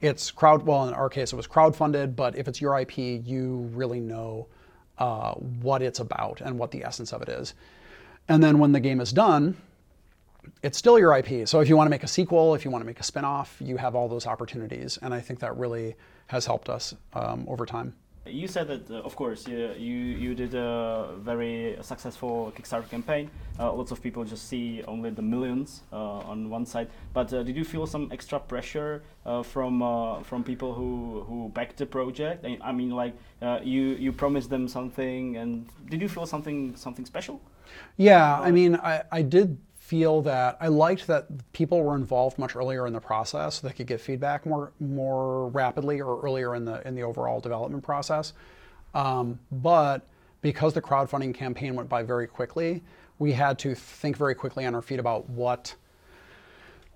it's 0.00 0.30
crowd. 0.30 0.64
Well, 0.64 0.88
in 0.88 0.94
our 0.94 1.08
case, 1.08 1.32
it 1.32 1.36
was 1.36 1.46
crowdfunded, 1.46 2.16
but 2.16 2.36
if 2.36 2.48
it's 2.48 2.60
your 2.60 2.78
IP, 2.78 2.98
you 2.98 3.70
really 3.72 4.00
know 4.00 4.48
uh, 4.98 5.32
what 5.34 5.82
it's 5.82 6.00
about 6.00 6.40
and 6.40 6.58
what 6.58 6.70
the 6.70 6.84
essence 6.84 7.12
of 7.12 7.22
it 7.22 7.28
is. 7.28 7.54
And 8.28 8.42
then 8.42 8.58
when 8.58 8.72
the 8.72 8.80
game 8.80 9.00
is 9.00 9.12
done, 9.12 9.56
it's 10.62 10.78
still 10.78 10.98
your 10.98 11.16
IP. 11.16 11.48
So 11.48 11.60
if 11.60 11.68
you 11.68 11.76
want 11.76 11.86
to 11.86 11.90
make 11.90 12.02
a 12.02 12.08
sequel, 12.08 12.54
if 12.54 12.64
you 12.64 12.70
want 12.70 12.82
to 12.82 12.86
make 12.86 13.00
a 13.00 13.04
spin-off, 13.04 13.56
you 13.60 13.76
have 13.76 13.94
all 13.94 14.08
those 14.08 14.26
opportunities, 14.26 14.98
and 15.00 15.14
I 15.14 15.20
think 15.20 15.40
that 15.40 15.56
really 15.56 15.94
has 16.26 16.46
helped 16.46 16.68
us 16.68 16.94
um, 17.12 17.44
over 17.48 17.66
time. 17.66 17.94
You 18.26 18.48
said 18.48 18.68
that, 18.68 18.90
uh, 18.90 19.02
of 19.02 19.14
course, 19.16 19.46
you, 19.46 19.72
you, 19.76 19.96
you 19.96 20.34
did 20.34 20.54
a 20.54 21.10
very 21.18 21.76
successful 21.82 22.52
Kickstarter 22.56 22.88
campaign. 22.88 23.30
Uh, 23.58 23.70
lots 23.70 23.90
of 23.90 24.02
people 24.02 24.24
just 24.24 24.48
see 24.48 24.82
only 24.88 25.10
the 25.10 25.20
millions 25.20 25.82
uh, 25.92 26.30
on 26.30 26.48
one 26.48 26.64
side. 26.64 26.88
But 27.12 27.32
uh, 27.34 27.42
did 27.42 27.54
you 27.54 27.64
feel 27.64 27.86
some 27.86 28.10
extra 28.10 28.40
pressure 28.40 29.02
uh, 29.26 29.42
from 29.42 29.82
uh, 29.82 30.22
from 30.22 30.42
people 30.42 30.72
who, 30.72 31.24
who 31.28 31.50
backed 31.50 31.76
the 31.76 31.86
project? 31.86 32.46
I, 32.62 32.72
mean, 32.72 32.90
like 32.90 33.14
you 33.62 33.82
you 34.00 34.10
promised 34.10 34.48
them 34.48 34.68
something, 34.68 35.36
and 35.36 35.66
did 35.90 36.00
you 36.00 36.08
feel 36.08 36.24
something 36.24 36.74
something 36.76 37.04
special? 37.04 37.42
Yeah, 37.96 38.40
I 38.40 38.50
mean, 38.50 38.76
I, 38.76 39.02
I 39.12 39.22
did 39.22 39.58
feel 39.84 40.22
that 40.22 40.56
I 40.60 40.68
liked 40.68 41.06
that 41.08 41.26
people 41.52 41.82
were 41.82 41.94
involved 41.94 42.38
much 42.38 42.56
earlier 42.56 42.86
in 42.86 42.94
the 42.94 43.00
process. 43.00 43.56
So 43.56 43.68
they 43.68 43.74
could 43.74 43.86
get 43.86 44.00
feedback 44.00 44.46
more 44.46 44.72
more 44.80 45.48
rapidly 45.48 46.00
or 46.00 46.22
earlier 46.22 46.54
in 46.54 46.64
the 46.64 46.86
in 46.88 46.94
the 46.94 47.02
overall 47.02 47.38
development 47.38 47.84
process. 47.84 48.32
Um, 48.94 49.38
but 49.52 50.06
because 50.40 50.72
the 50.72 50.80
crowdfunding 50.80 51.34
campaign 51.34 51.74
went 51.74 51.90
by 51.90 52.02
very 52.02 52.26
quickly, 52.26 52.82
we 53.18 53.32
had 53.32 53.58
to 53.58 53.74
think 53.74 54.16
very 54.16 54.34
quickly 54.34 54.64
on 54.64 54.74
our 54.74 54.80
feet 54.80 54.98
about 54.98 55.28
what 55.28 55.74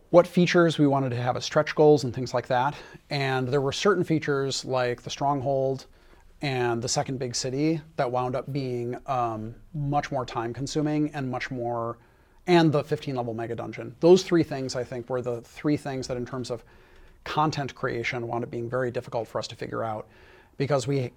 what 0.09 0.27
features 0.27 0.79
we 0.79 0.87
wanted 0.87 1.11
to 1.11 1.17
have 1.17 1.37
as 1.37 1.45
stretch 1.45 1.75
goals 1.75 2.05
and 2.05 2.15
things 2.15 2.33
like 2.33 2.47
that. 2.47 2.75
And 3.11 3.49
there 3.49 3.61
were 3.61 3.73
certain 3.73 4.03
features 4.03 4.65
like 4.65 5.03
the 5.03 5.11
stronghold 5.11 5.85
and 6.41 6.81
the 6.81 6.89
second 6.89 7.19
big 7.19 7.35
city 7.35 7.83
that 7.97 8.11
wound 8.11 8.35
up 8.35 8.51
being 8.51 8.97
um, 9.05 9.55
much 9.75 10.11
more 10.11 10.25
time 10.25 10.55
consuming 10.55 11.11
and 11.13 11.31
much 11.31 11.51
more 11.51 11.99
and 12.49 12.73
the 12.73 12.83
15 12.83 13.15
level 13.15 13.35
mega 13.35 13.55
dungeon. 13.55 13.95
Those 14.01 14.25
three 14.25 14.43
things 14.43 14.75
i 14.75 14.83
think 14.83 15.09
were 15.09 15.23
the 15.23 15.41
three 15.43 15.77
things 15.77 16.09
that 16.09 16.17
in 16.17 16.27
terms 16.27 16.51
of 16.51 16.65
content 17.25 17.75
creation 17.75 18.27
wound 18.27 18.43
up 18.43 18.51
being 18.51 18.69
very 18.69 18.91
difficult 18.91 19.29
for 19.29 19.39
us 19.39 19.47
to 19.49 19.55
figure 19.55 19.85
out 19.85 20.09
because 20.57 20.87
we 20.87 21.13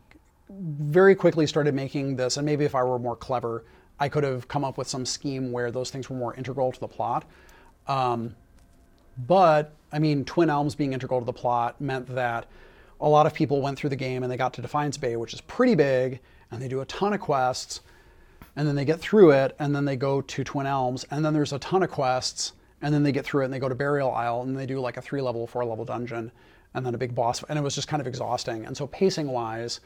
very 0.49 1.15
quickly 1.15 1.47
started 1.47 1.73
making 1.73 2.15
this 2.17 2.37
and 2.37 2.45
maybe 2.45 2.65
if 2.65 2.75
i 2.75 2.83
were 2.83 2.99
more 2.99 3.15
clever 3.15 3.63
i 4.01 4.09
could 4.09 4.23
have 4.23 4.47
come 4.47 4.65
up 4.65 4.77
with 4.77 4.87
some 4.87 5.05
scheme 5.05 5.51
where 5.51 5.71
those 5.71 5.91
things 5.91 6.09
were 6.09 6.15
more 6.15 6.35
integral 6.35 6.71
to 6.71 6.79
the 6.79 6.87
plot. 6.87 7.23
Um, 7.87 8.35
but 9.27 9.73
I 9.91 9.99
mean, 9.99 10.25
Twin 10.25 10.49
Elms 10.49 10.73
being 10.73 10.93
integral 10.93 11.19
to 11.19 11.25
the 11.25 11.33
plot 11.33 11.79
meant 11.79 12.07
that 12.15 12.47
a 12.99 13.07
lot 13.07 13.25
of 13.27 13.33
people 13.33 13.61
went 13.61 13.77
through 13.77 13.91
the 13.91 13.95
game 13.95 14.23
and 14.23 14.31
they 14.31 14.37
got 14.37 14.53
to 14.55 14.61
Defiance 14.61 14.97
Bay, 14.97 15.15
which 15.15 15.33
is 15.33 15.41
pretty 15.41 15.75
big, 15.75 16.19
and 16.49 16.61
they 16.61 16.67
do 16.67 16.81
a 16.81 16.85
ton 16.85 17.13
of 17.13 17.19
quests, 17.19 17.81
and 18.55 18.67
then 18.67 18.75
they 18.75 18.85
get 18.85 18.99
through 18.99 19.31
it, 19.31 19.55
and 19.59 19.75
then 19.75 19.85
they 19.85 19.95
go 19.95 20.21
to 20.21 20.43
Twin 20.43 20.65
Elms, 20.65 21.05
and 21.11 21.23
then 21.23 21.33
there's 21.33 21.53
a 21.53 21.59
ton 21.59 21.83
of 21.83 21.91
quests, 21.91 22.53
and 22.81 22.93
then 22.93 23.03
they 23.03 23.11
get 23.11 23.25
through 23.25 23.43
it 23.43 23.45
and 23.45 23.53
they 23.53 23.59
go 23.59 23.69
to 23.69 23.75
Burial 23.75 24.11
Isle, 24.11 24.41
and 24.41 24.57
they 24.57 24.65
do 24.65 24.79
like 24.79 24.97
a 24.97 25.01
three 25.01 25.21
level, 25.21 25.47
four 25.47 25.65
level 25.65 25.85
dungeon, 25.85 26.31
and 26.73 26.85
then 26.85 26.95
a 26.95 26.97
big 26.97 27.13
boss, 27.13 27.43
and 27.43 27.57
it 27.57 27.61
was 27.61 27.75
just 27.75 27.87
kind 27.87 28.01
of 28.01 28.07
exhausting. 28.07 28.65
And 28.65 28.75
so, 28.75 28.87
pacing 28.87 29.27
wise, 29.27 29.79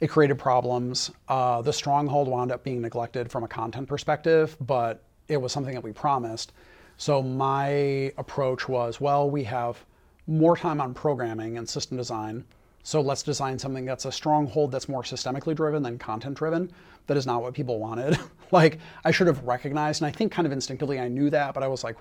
it 0.00 0.08
created 0.08 0.38
problems. 0.38 1.10
Uh, 1.28 1.62
the 1.62 1.72
stronghold 1.72 2.28
wound 2.28 2.52
up 2.52 2.62
being 2.62 2.80
neglected 2.80 3.30
from 3.30 3.44
a 3.44 3.48
content 3.48 3.88
perspective, 3.88 4.56
but 4.60 5.02
it 5.28 5.36
was 5.36 5.52
something 5.52 5.74
that 5.74 5.82
we 5.82 5.92
promised. 5.92 6.52
So 6.96 7.22
my 7.22 8.12
approach 8.16 8.68
was, 8.68 9.00
well, 9.00 9.30
we 9.30 9.44
have 9.44 9.84
more 10.26 10.56
time 10.56 10.80
on 10.80 10.94
programming 10.94 11.58
and 11.58 11.68
system 11.68 11.96
design. 11.96 12.44
So 12.82 13.00
let's 13.00 13.22
design 13.22 13.58
something 13.58 13.84
that's 13.84 14.04
a 14.04 14.12
stronghold 14.12 14.72
that's 14.72 14.88
more 14.88 15.02
systemically 15.02 15.54
driven 15.54 15.82
than 15.82 15.98
content 15.98 16.36
driven. 16.36 16.72
That 17.08 17.16
is 17.16 17.26
not 17.26 17.42
what 17.42 17.54
people 17.54 17.78
wanted. 17.80 18.18
like 18.52 18.78
I 19.04 19.10
should 19.10 19.26
have 19.26 19.42
recognized, 19.44 20.00
and 20.00 20.06
I 20.06 20.12
think 20.12 20.30
kind 20.30 20.46
of 20.46 20.52
instinctively 20.52 21.00
I 21.00 21.08
knew 21.08 21.28
that, 21.30 21.54
but 21.54 21.62
I 21.62 21.68
was 21.68 21.82
like, 21.82 21.96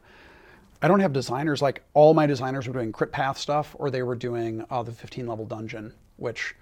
I 0.81 0.87
don't 0.87 0.99
have 0.99 1.13
designers. 1.13 1.61
Like 1.61 1.83
all 1.93 2.13
my 2.13 2.27
designers 2.27 2.67
were 2.67 2.73
doing 2.73 2.91
crit 2.91 3.11
path 3.11 3.37
stuff, 3.37 3.75
or 3.79 3.89
they 3.89 4.03
were 4.03 4.15
doing 4.15 4.63
uh, 4.69 4.83
the 4.83 4.91
15 4.91 5.25
level 5.25 5.45
dungeon, 5.45 5.93
which 6.17 6.55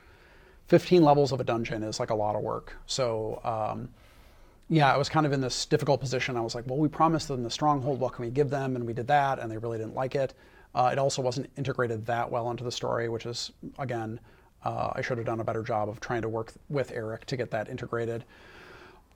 15 0.68 1.04
levels 1.04 1.32
of 1.32 1.40
a 1.40 1.44
dungeon 1.44 1.84
is 1.84 2.00
like 2.00 2.10
a 2.10 2.16
lot 2.16 2.36
of 2.36 2.42
work. 2.42 2.74
So 2.86 3.42
um, 3.44 3.90
yeah, 4.70 4.94
I 4.94 4.98
was 4.98 5.10
kind 5.10 5.26
of 5.26 5.34
in 5.34 5.42
this 5.42 5.66
difficult 5.66 6.00
position. 6.00 6.38
I 6.38 6.42
was 6.42 6.56
like, 6.56 6.66
well, 6.68 6.78
we 6.78 6.88
promised 6.88 7.28
them 7.28 7.44
the 7.44 7.52
stronghold. 7.52 8.00
What 8.00 8.14
can 8.14 8.26
we 8.26 8.32
give 8.32 8.50
them? 8.50 8.76
And 8.76 8.86
we 8.86 8.94
did 8.94 9.08
that, 9.08 9.40
and 9.40 9.52
they 9.52 9.58
really 9.58 9.78
didn't 9.78 9.96
like 9.96 10.16
it. 10.16 10.34
Uh, 10.74 10.90
it 10.92 11.00
also 11.00 11.22
wasn't 11.22 11.50
integrated 11.58 12.06
that 12.06 12.30
well 12.30 12.50
into 12.52 12.64
the 12.64 12.72
story, 12.72 13.08
which 13.08 13.26
is 13.26 13.52
again, 13.80 14.20
uh, 14.66 14.92
I 14.94 15.02
should 15.02 15.18
have 15.18 15.26
done 15.26 15.40
a 15.40 15.44
better 15.44 15.64
job 15.64 15.88
of 15.88 16.00
trying 16.00 16.24
to 16.24 16.30
work 16.30 16.52
with 16.70 16.92
Eric 16.92 17.26
to 17.28 17.38
get 17.38 17.52
that 17.52 17.70
integrated. 17.70 18.26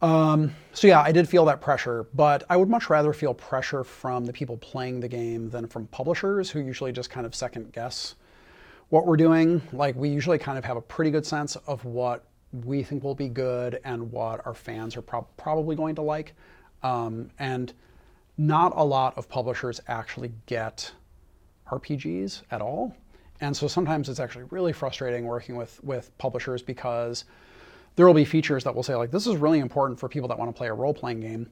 Um, 0.01 0.55
so 0.71 0.87
yeah, 0.87 1.01
I 1.01 1.11
did 1.11 1.27
feel 1.27 1.43
that 1.45 1.59
pressure, 1.59 2.05
but 2.13 2.43
I 2.49 2.55
would 2.55 2.69
much 2.69 2.89
rather 2.89 3.11
feel 3.11 3.33
pressure 3.33 3.83
from 3.83 4.25
the 4.25 4.31
people 4.31 4.55
playing 4.57 5.01
the 5.01 5.09
game 5.09 5.49
than 5.49 5.67
from 5.67 5.87
publishers 5.87 6.49
who 6.49 6.61
usually 6.61 6.93
just 6.93 7.09
kind 7.09 7.25
of 7.25 7.35
second 7.35 7.73
guess 7.73 8.15
what 8.89 9.05
we're 9.05 9.17
doing. 9.17 9.61
Like 9.73 9.95
we 9.95 10.07
usually 10.07 10.37
kind 10.37 10.57
of 10.57 10.63
have 10.63 10.77
a 10.77 10.81
pretty 10.81 11.11
good 11.11 11.25
sense 11.25 11.57
of 11.67 11.83
what 11.83 12.23
we 12.63 12.81
think 12.81 13.03
will 13.03 13.15
be 13.15 13.27
good 13.27 13.79
and 13.83 14.11
what 14.11 14.45
our 14.45 14.53
fans 14.53 14.95
are 14.95 15.01
prob- 15.01 15.27
probably 15.35 15.75
going 15.75 15.95
to 15.95 16.01
like. 16.01 16.33
Um, 16.81 17.29
and 17.39 17.73
not 18.37 18.71
a 18.75 18.83
lot 18.83 19.17
of 19.17 19.27
publishers 19.27 19.81
actually 19.87 20.31
get 20.45 20.93
RPGs 21.69 22.43
at 22.51 22.61
all. 22.61 22.95
And 23.41 23.55
so 23.55 23.67
sometimes 23.67 24.09
it's 24.09 24.19
actually 24.19 24.45
really 24.51 24.73
frustrating 24.73 25.25
working 25.25 25.55
with, 25.55 25.81
with 25.83 26.15
publishers 26.17 26.61
because 26.61 27.25
there 27.95 28.05
will 28.05 28.13
be 28.13 28.25
features 28.25 28.63
that 28.63 28.73
will 28.75 28.83
say 28.83 28.95
like 28.95 29.11
this 29.11 29.27
is 29.27 29.35
really 29.35 29.59
important 29.59 29.99
for 29.99 30.07
people 30.07 30.29
that 30.29 30.37
want 30.37 30.49
to 30.49 30.57
play 30.57 30.67
a 30.67 30.73
role-playing 30.73 31.19
game 31.19 31.49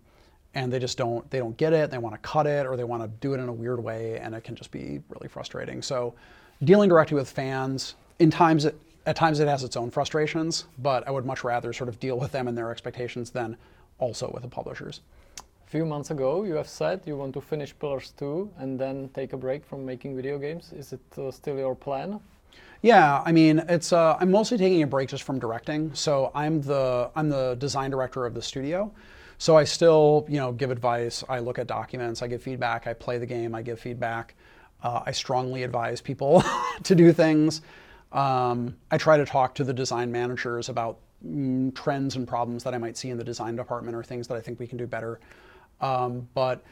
and 0.53 0.71
they 0.71 0.79
just 0.79 0.97
don't 0.97 1.29
they 1.29 1.39
don't 1.39 1.57
get 1.57 1.73
it 1.73 1.91
they 1.91 1.97
want 1.97 2.15
to 2.15 2.19
cut 2.19 2.47
it 2.47 2.65
or 2.65 2.77
they 2.77 2.83
want 2.85 3.03
to 3.03 3.09
do 3.19 3.33
it 3.33 3.39
in 3.39 3.49
a 3.49 3.53
weird 3.53 3.83
way 3.83 4.17
and 4.19 4.33
it 4.33 4.43
can 4.43 4.55
just 4.55 4.71
be 4.71 5.01
really 5.09 5.27
frustrating. 5.27 5.81
So 5.81 6.13
dealing 6.63 6.89
directly 6.89 7.15
with 7.15 7.29
fans 7.29 7.95
in 8.19 8.31
times 8.31 8.65
it, 8.65 8.79
at 9.05 9.15
times 9.15 9.39
it 9.39 9.47
has 9.47 9.63
its 9.63 9.77
own 9.77 9.91
frustrations 9.91 10.65
but 10.79 11.07
i 11.07 11.11
would 11.11 11.25
much 11.25 11.43
rather 11.43 11.71
sort 11.71 11.87
of 11.87 11.99
deal 11.99 12.17
with 12.17 12.31
them 12.31 12.47
and 12.47 12.57
their 12.57 12.71
expectations 12.71 13.29
than 13.29 13.55
also 13.99 14.29
with 14.33 14.41
the 14.41 14.49
publishers 14.49 15.01
A 15.67 15.69
few 15.69 15.85
months 15.85 16.11
ago, 16.11 16.45
you 16.45 16.53
have 16.53 16.69
said 16.69 17.01
you 17.05 17.17
want 17.17 17.33
to 17.33 17.41
finish 17.41 17.77
Pillars 17.77 18.13
2 18.17 18.51
and 18.59 18.79
then 18.79 19.09
take 19.13 19.33
a 19.33 19.37
break 19.37 19.65
from 19.65 19.85
making 19.85 20.15
video 20.15 20.37
games. 20.37 20.71
Is 20.71 20.93
it 20.93 21.01
uh, 21.17 21.29
still 21.29 21.57
your 21.57 21.75
plan? 21.75 22.21
Yeah, 22.81 23.21
I 23.25 23.33
mean, 23.33 23.59
it's 23.67 23.91
uh, 23.91 24.15
I'm 24.17 24.31
mostly 24.31 24.57
taking 24.57 24.81
a 24.81 24.87
break 24.87 25.09
just 25.09 25.23
from 25.23 25.39
directing. 25.39 25.93
So 25.93 26.31
I'm 26.33 26.61
the 26.61 27.11
I'm 27.17 27.27
the 27.27 27.55
design 27.55 27.91
director 27.91 28.25
of 28.25 28.33
the 28.33 28.41
studio. 28.41 28.93
So 29.39 29.57
I 29.57 29.65
still, 29.65 30.25
you 30.29 30.37
know, 30.37 30.53
give 30.53 30.71
advice. 30.71 31.21
I 31.27 31.39
look 31.39 31.59
at 31.59 31.67
documents. 31.67 32.21
I 32.21 32.27
give 32.27 32.41
feedback. 32.41 32.87
I 32.87 32.93
play 32.93 33.17
the 33.17 33.25
game. 33.25 33.53
I 33.53 33.61
give 33.61 33.77
feedback. 33.77 34.35
Uh, 34.81 35.01
I 35.05 35.11
strongly 35.11 35.63
advise 35.63 35.99
people 35.99 36.45
to 36.83 36.95
do 36.95 37.11
things. 37.11 37.61
Um, 38.13 38.77
I 38.89 38.97
try 38.97 39.17
to 39.17 39.25
talk 39.25 39.53
to 39.55 39.65
the 39.65 39.73
design 39.73 40.13
managers 40.13 40.69
about 40.69 40.99
mm, 41.25 41.75
trends 41.75 42.15
and 42.15 42.25
problems 42.25 42.63
that 42.63 42.73
I 42.73 42.77
might 42.77 42.95
see 42.95 43.09
in 43.09 43.17
the 43.17 43.25
design 43.25 43.57
department 43.57 43.97
or 43.97 44.03
things 44.03 44.29
that 44.29 44.35
I 44.35 44.39
think 44.39 44.61
we 44.61 44.67
can 44.67 44.77
do 44.77 44.87
better. 44.87 45.19
Um, 45.81 46.27
but 46.33 46.63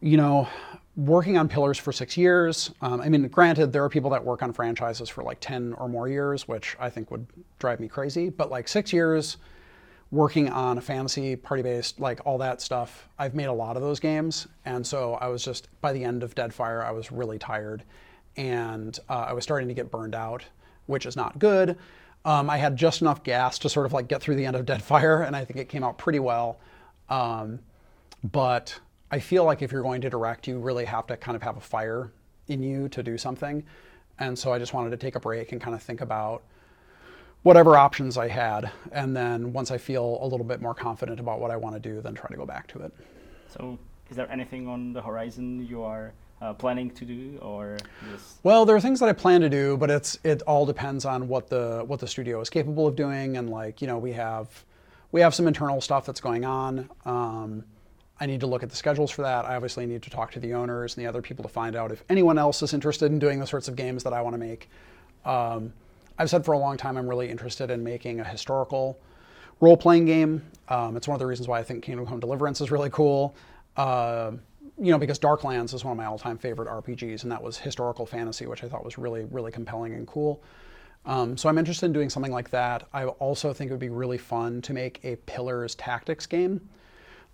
you 0.00 0.16
know, 0.16 0.48
working 0.96 1.38
on 1.38 1.48
Pillars 1.48 1.78
for 1.78 1.92
six 1.92 2.16
years. 2.16 2.70
Um, 2.82 3.00
I 3.00 3.08
mean, 3.08 3.26
granted, 3.28 3.72
there 3.72 3.84
are 3.84 3.88
people 3.88 4.10
that 4.10 4.24
work 4.24 4.42
on 4.42 4.52
franchises 4.52 5.08
for 5.08 5.22
like 5.22 5.38
10 5.40 5.74
or 5.74 5.88
more 5.88 6.08
years, 6.08 6.46
which 6.46 6.76
I 6.78 6.90
think 6.90 7.10
would 7.10 7.26
drive 7.58 7.80
me 7.80 7.88
crazy. 7.88 8.28
But 8.28 8.50
like 8.50 8.68
six 8.68 8.92
years 8.92 9.38
working 10.10 10.50
on 10.50 10.76
a 10.76 10.80
fantasy, 10.80 11.36
party 11.36 11.62
based, 11.62 11.98
like 11.98 12.20
all 12.26 12.36
that 12.38 12.60
stuff, 12.60 13.08
I've 13.18 13.34
made 13.34 13.46
a 13.46 13.52
lot 13.52 13.76
of 13.76 13.82
those 13.82 13.98
games. 13.98 14.46
And 14.66 14.86
so 14.86 15.14
I 15.14 15.28
was 15.28 15.42
just, 15.42 15.68
by 15.80 15.92
the 15.94 16.04
end 16.04 16.22
of 16.22 16.34
Deadfire, 16.34 16.84
I 16.84 16.90
was 16.90 17.10
really 17.10 17.38
tired. 17.38 17.82
And 18.36 18.98
uh, 19.08 19.26
I 19.28 19.32
was 19.32 19.44
starting 19.44 19.68
to 19.68 19.74
get 19.74 19.90
burned 19.90 20.14
out, 20.14 20.44
which 20.86 21.06
is 21.06 21.16
not 21.16 21.38
good. 21.38 21.78
Um, 22.24 22.50
I 22.50 22.58
had 22.58 22.76
just 22.76 23.00
enough 23.00 23.24
gas 23.24 23.58
to 23.60 23.68
sort 23.68 23.86
of 23.86 23.92
like 23.92 24.08
get 24.08 24.20
through 24.20 24.36
the 24.36 24.46
end 24.46 24.56
of 24.56 24.66
Deadfire, 24.66 25.26
and 25.26 25.34
I 25.34 25.44
think 25.44 25.58
it 25.58 25.68
came 25.68 25.82
out 25.82 25.98
pretty 25.98 26.20
well. 26.20 26.60
Um, 27.08 27.58
but 28.24 28.78
I 29.10 29.18
feel 29.18 29.44
like 29.44 29.62
if 29.62 29.72
you're 29.72 29.82
going 29.82 30.00
to 30.02 30.10
direct, 30.10 30.46
you 30.46 30.58
really 30.58 30.84
have 30.84 31.06
to 31.08 31.16
kind 31.16 31.36
of 31.36 31.42
have 31.42 31.56
a 31.56 31.60
fire 31.60 32.10
in 32.48 32.62
you 32.62 32.88
to 32.90 33.02
do 33.02 33.18
something. 33.18 33.64
And 34.18 34.38
so 34.38 34.52
I 34.52 34.58
just 34.58 34.74
wanted 34.74 34.90
to 34.90 34.96
take 34.96 35.16
a 35.16 35.20
break 35.20 35.52
and 35.52 35.60
kind 35.60 35.74
of 35.74 35.82
think 35.82 36.00
about 36.00 36.42
whatever 37.42 37.76
options 37.76 38.16
I 38.16 38.28
had. 38.28 38.70
And 38.92 39.16
then 39.16 39.52
once 39.52 39.70
I 39.70 39.78
feel 39.78 40.18
a 40.22 40.26
little 40.26 40.46
bit 40.46 40.60
more 40.60 40.74
confident 40.74 41.20
about 41.20 41.40
what 41.40 41.50
I 41.50 41.56
want 41.56 41.74
to 41.74 41.80
do, 41.80 42.00
then 42.00 42.14
try 42.14 42.28
to 42.28 42.36
go 42.36 42.46
back 42.46 42.66
to 42.68 42.80
it. 42.80 42.92
So, 43.48 43.78
is 44.10 44.16
there 44.16 44.30
anything 44.30 44.68
on 44.68 44.92
the 44.92 45.02
horizon 45.02 45.66
you 45.66 45.82
are 45.82 46.12
uh, 46.40 46.52
planning 46.52 46.90
to 46.90 47.04
do, 47.04 47.38
or 47.40 47.78
just 48.10 48.38
Well, 48.42 48.66
there 48.66 48.74
are 48.74 48.80
things 48.80 49.00
that 49.00 49.08
I 49.08 49.12
plan 49.12 49.40
to 49.42 49.48
do, 49.48 49.76
but 49.76 49.90
it's 49.90 50.18
it 50.24 50.42
all 50.42 50.66
depends 50.66 51.04
on 51.04 51.28
what 51.28 51.48
the 51.48 51.84
what 51.86 52.00
the 52.00 52.06
studio 52.06 52.40
is 52.40 52.50
capable 52.50 52.86
of 52.86 52.96
doing, 52.96 53.36
and 53.36 53.48
like 53.48 53.80
you 53.80 53.86
know 53.86 53.98
we 53.98 54.12
have 54.12 54.64
we 55.12 55.20
have 55.20 55.34
some 55.34 55.46
internal 55.46 55.80
stuff 55.80 56.04
that's 56.04 56.20
going 56.20 56.44
on. 56.44 56.90
Um, 57.04 57.64
I 58.22 58.26
need 58.26 58.38
to 58.38 58.46
look 58.46 58.62
at 58.62 58.70
the 58.70 58.76
schedules 58.76 59.10
for 59.10 59.22
that. 59.22 59.46
I 59.46 59.56
obviously 59.56 59.84
need 59.84 60.00
to 60.02 60.10
talk 60.10 60.30
to 60.30 60.38
the 60.38 60.54
owners 60.54 60.94
and 60.94 61.04
the 61.04 61.08
other 61.08 61.20
people 61.20 61.42
to 61.42 61.48
find 61.48 61.74
out 61.74 61.90
if 61.90 62.04
anyone 62.08 62.38
else 62.38 62.62
is 62.62 62.72
interested 62.72 63.10
in 63.10 63.18
doing 63.18 63.40
the 63.40 63.46
sorts 63.48 63.66
of 63.66 63.74
games 63.74 64.04
that 64.04 64.12
I 64.12 64.22
want 64.22 64.34
to 64.34 64.38
make. 64.38 64.70
Um, 65.24 65.72
I've 66.16 66.30
said 66.30 66.44
for 66.44 66.52
a 66.52 66.58
long 66.58 66.76
time 66.76 66.96
I'm 66.96 67.08
really 67.08 67.28
interested 67.28 67.68
in 67.68 67.82
making 67.82 68.20
a 68.20 68.24
historical 68.24 68.96
role 69.58 69.76
playing 69.76 70.04
game. 70.04 70.44
Um, 70.68 70.96
it's 70.96 71.08
one 71.08 71.16
of 71.16 71.18
the 71.18 71.26
reasons 71.26 71.48
why 71.48 71.58
I 71.58 71.64
think 71.64 71.82
Kingdom 71.82 72.06
Come 72.06 72.20
Deliverance 72.20 72.60
is 72.60 72.70
really 72.70 72.90
cool. 72.90 73.34
Uh, 73.76 74.30
you 74.78 74.92
know, 74.92 74.98
because 74.98 75.18
Darklands 75.18 75.74
is 75.74 75.84
one 75.84 75.90
of 75.90 75.98
my 75.98 76.04
all 76.04 76.16
time 76.16 76.38
favorite 76.38 76.68
RPGs, 76.68 77.24
and 77.24 77.32
that 77.32 77.42
was 77.42 77.58
historical 77.58 78.06
fantasy, 78.06 78.46
which 78.46 78.62
I 78.62 78.68
thought 78.68 78.84
was 78.84 78.98
really, 78.98 79.24
really 79.32 79.50
compelling 79.50 79.94
and 79.94 80.06
cool. 80.06 80.40
Um, 81.06 81.36
so 81.36 81.48
I'm 81.48 81.58
interested 81.58 81.86
in 81.86 81.92
doing 81.92 82.08
something 82.08 82.30
like 82.30 82.50
that. 82.50 82.86
I 82.92 83.06
also 83.06 83.52
think 83.52 83.72
it 83.72 83.74
would 83.74 83.80
be 83.80 83.88
really 83.88 84.18
fun 84.18 84.62
to 84.62 84.72
make 84.72 85.00
a 85.02 85.16
Pillars 85.16 85.74
tactics 85.74 86.24
game 86.24 86.68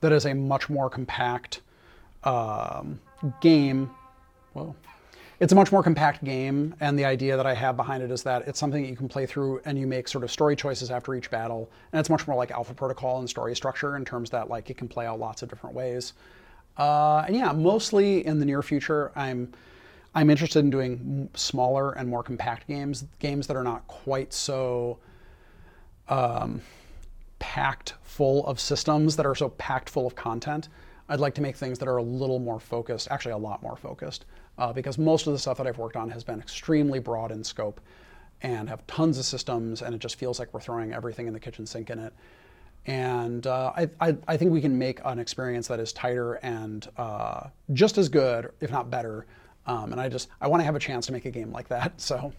that 0.01 0.13
is 0.13 0.27
a 0.27 0.35
much 0.35 0.69
more 0.69 0.89
compact 0.91 1.61
um, 2.25 3.01
game. 3.41 3.91
Well, 4.55 4.77
it's 5.41 5.53
a 5.53 5.57
much 5.57 5.71
more 5.71 5.85
compact 5.85 6.25
game, 6.25 6.75
and 6.81 6.99
the 6.99 7.05
idea 7.05 7.37
that 7.37 7.47
I 7.47 7.55
have 7.55 7.77
behind 7.77 8.03
it 8.03 8.11
is 8.11 8.25
that 8.25 8.49
it's 8.49 8.59
something 8.59 8.83
that 8.83 8.89
you 8.89 8.97
can 8.97 9.09
play 9.09 9.25
through 9.25 9.61
and 9.65 9.79
you 9.79 9.87
make 9.87 10.09
sort 10.09 10.25
of 10.25 10.33
story 10.33 10.57
choices 10.57 10.91
after 10.91 11.15
each 11.15 11.31
battle, 11.31 11.71
and 11.93 12.01
it's 12.01 12.11
much 12.11 12.27
more 12.27 12.37
like 12.37 12.51
Alpha 12.51 12.75
Protocol 12.75 13.21
and 13.21 13.31
story 13.31 13.55
structure 13.55 13.97
in 13.97 14.05
terms 14.05 14.31
that 14.31 14.49
like 14.49 14.69
it 14.69 14.77
can 14.77 14.89
play 14.89 15.07
out 15.07 15.21
lots 15.21 15.43
of 15.43 15.49
different 15.49 15.77
ways. 15.77 16.15
Uh, 16.77 17.25
and 17.27 17.37
yeah, 17.37 17.53
mostly 17.53 18.27
in 18.27 18.41
the 18.41 18.45
near 18.45 18.63
future, 18.63 19.13
I'm 19.15 19.53
I'm 20.15 20.31
interested 20.31 20.61
in 20.61 20.71
doing 20.71 21.29
smaller 21.35 21.93
and 21.93 22.09
more 22.09 22.25
compact 22.25 22.67
games, 22.67 23.05
games 23.21 23.47
that 23.47 23.57
are 23.57 23.63
not 23.63 23.87
quite 23.87 24.33
so 24.33 24.99
um, 26.09 26.63
packed 27.39 27.95
full 28.03 28.47
of 28.47 28.61
systems, 28.61 29.17
that 29.17 29.27
are 29.27 29.35
so 29.35 29.51
packed 29.51 29.89
full 29.91 30.07
of 30.07 30.15
content. 30.15 30.69
I'd 31.09 31.21
like 31.21 31.35
to 31.35 31.41
make 31.41 31.57
things 31.57 31.79
that 31.79 31.89
are 31.89 31.97
a 31.97 32.03
little 32.03 32.39
more 32.39 32.61
focused, 32.61 33.09
actually 33.11 33.33
a 33.33 33.39
lot 33.39 33.63
more 33.63 33.77
focused, 33.77 34.27
uh, 34.59 34.73
because 34.73 34.99
most 34.99 35.27
of 35.27 35.33
the 35.33 35.39
stuff 35.39 35.57
that 35.59 35.67
I've 35.67 35.79
worked 35.79 35.97
on 35.97 36.11
has 36.11 36.23
been 36.23 36.39
extremely 36.41 36.99
broad 36.99 37.33
in 37.33 37.43
scope 37.43 37.81
and 38.43 38.69
have 38.69 38.87
tons 38.87 39.19
of 39.19 39.25
systems, 39.25 39.83
and 39.83 39.95
it 39.95 39.99
just 39.99 40.17
feels 40.17 40.39
like 40.39 40.53
we're 40.53 40.61
throwing 40.61 40.93
everything 40.93 41.27
in 41.27 41.33
the 41.33 41.41
kitchen 41.41 41.67
sink 41.67 41.91
in 41.91 41.99
it. 41.99 42.13
And 42.87 43.47
uh, 43.47 43.73
I, 43.77 43.89
I, 44.01 44.17
I 44.29 44.37
think 44.37 44.53
we 44.53 44.61
can 44.61 44.79
make 44.79 45.01
an 45.05 45.19
experience 45.19 45.69
that 45.69 45.81
is 45.81 45.93
tighter 45.93 46.35
and 46.35 46.89
uh, 46.97 47.49
just 47.73 47.99
as 47.99 48.09
good, 48.09 48.51
if 48.61 48.71
not 48.71 48.91
better. 48.91 49.27
Um, 49.67 49.93
and 49.93 50.01
I 50.01 50.09
just 50.09 50.29
I 50.41 50.49
want 50.49 50.61
to 50.61 50.65
have 50.65 50.77
a 50.77 50.79
chance 50.79 51.07
to 51.07 51.13
make 51.13 51.27
a 51.27 51.31
game 51.31 51.53
like 51.53 51.69
that. 51.69 51.93
So 52.01 52.33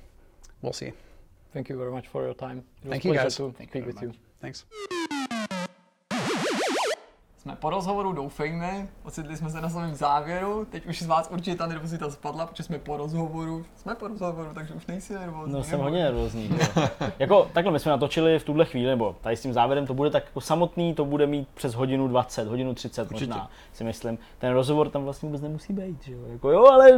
we'll 0.61 0.73
see. 0.73 0.91
Thank 1.53 1.69
you 1.69 1.77
very 1.77 1.91
much 1.91 2.07
for 2.07 2.23
your 2.23 2.34
time. 2.34 2.59
It 2.81 2.85
was 2.85 2.91
Thank 2.91 3.05
you, 3.05 3.11
pleasure 3.11 3.26
guys. 3.26 3.35
to 3.38 3.51
Thank 3.57 3.69
speak 3.69 3.81
you 3.81 3.88
with 3.88 3.99
very 3.99 4.11
you. 4.11 4.28
Thanks. 4.41 4.65
Jsme 7.41 7.55
po 7.55 7.69
rozhovoru, 7.69 8.13
doufejme, 8.13 8.87
ocitli 9.03 9.37
jsme 9.37 9.49
se 9.49 9.61
na 9.61 9.69
samém 9.69 9.95
závěru, 9.95 10.65
teď 10.69 10.85
už 10.85 11.01
z 11.01 11.05
vás 11.07 11.29
určitě 11.31 11.55
ta 11.57 11.67
nervozita 11.67 12.11
spadla, 12.11 12.45
protože 12.45 12.63
jsme 12.63 12.79
po 12.79 12.97
rozhovoru, 12.97 13.65
jsme 13.75 13.95
po 13.95 14.07
rozhovoru, 14.07 14.49
takže 14.53 14.73
už 14.73 14.87
nejsi 14.87 15.13
nervózní. 15.13 15.53
No, 15.53 15.63
jsem 15.63 15.79
hodně 15.79 16.03
nervózní. 16.03 16.49
jako 17.19 17.47
takhle, 17.53 17.73
my 17.73 17.79
jsme 17.79 17.91
natočili 17.91 18.39
v 18.39 18.43
tuhle 18.43 18.65
chvíli, 18.65 18.87
nebo 18.89 19.15
tady 19.21 19.37
s 19.37 19.41
tím 19.41 19.53
závěrem, 19.53 19.87
to 19.87 19.93
bude 19.93 20.09
tak 20.09 20.23
jako 20.25 20.41
samotný, 20.41 20.93
to 20.93 21.05
bude 21.05 21.27
mít 21.27 21.47
přes 21.53 21.73
hodinu 21.73 22.07
20, 22.07 22.47
hodinu 22.47 22.73
30 22.73 23.01
Určitě. 23.11 23.25
možná, 23.31 23.49
si 23.73 23.83
myslím. 23.83 24.17
Ten 24.39 24.53
rozhovor 24.53 24.89
tam 24.89 25.03
vlastně 25.03 25.27
vůbec 25.27 25.41
nemusí 25.41 25.73
být, 25.73 26.03
že 26.03 26.13
jo. 26.13 26.19
Jako 26.31 26.51
jo, 26.51 26.65
ale 26.65 26.91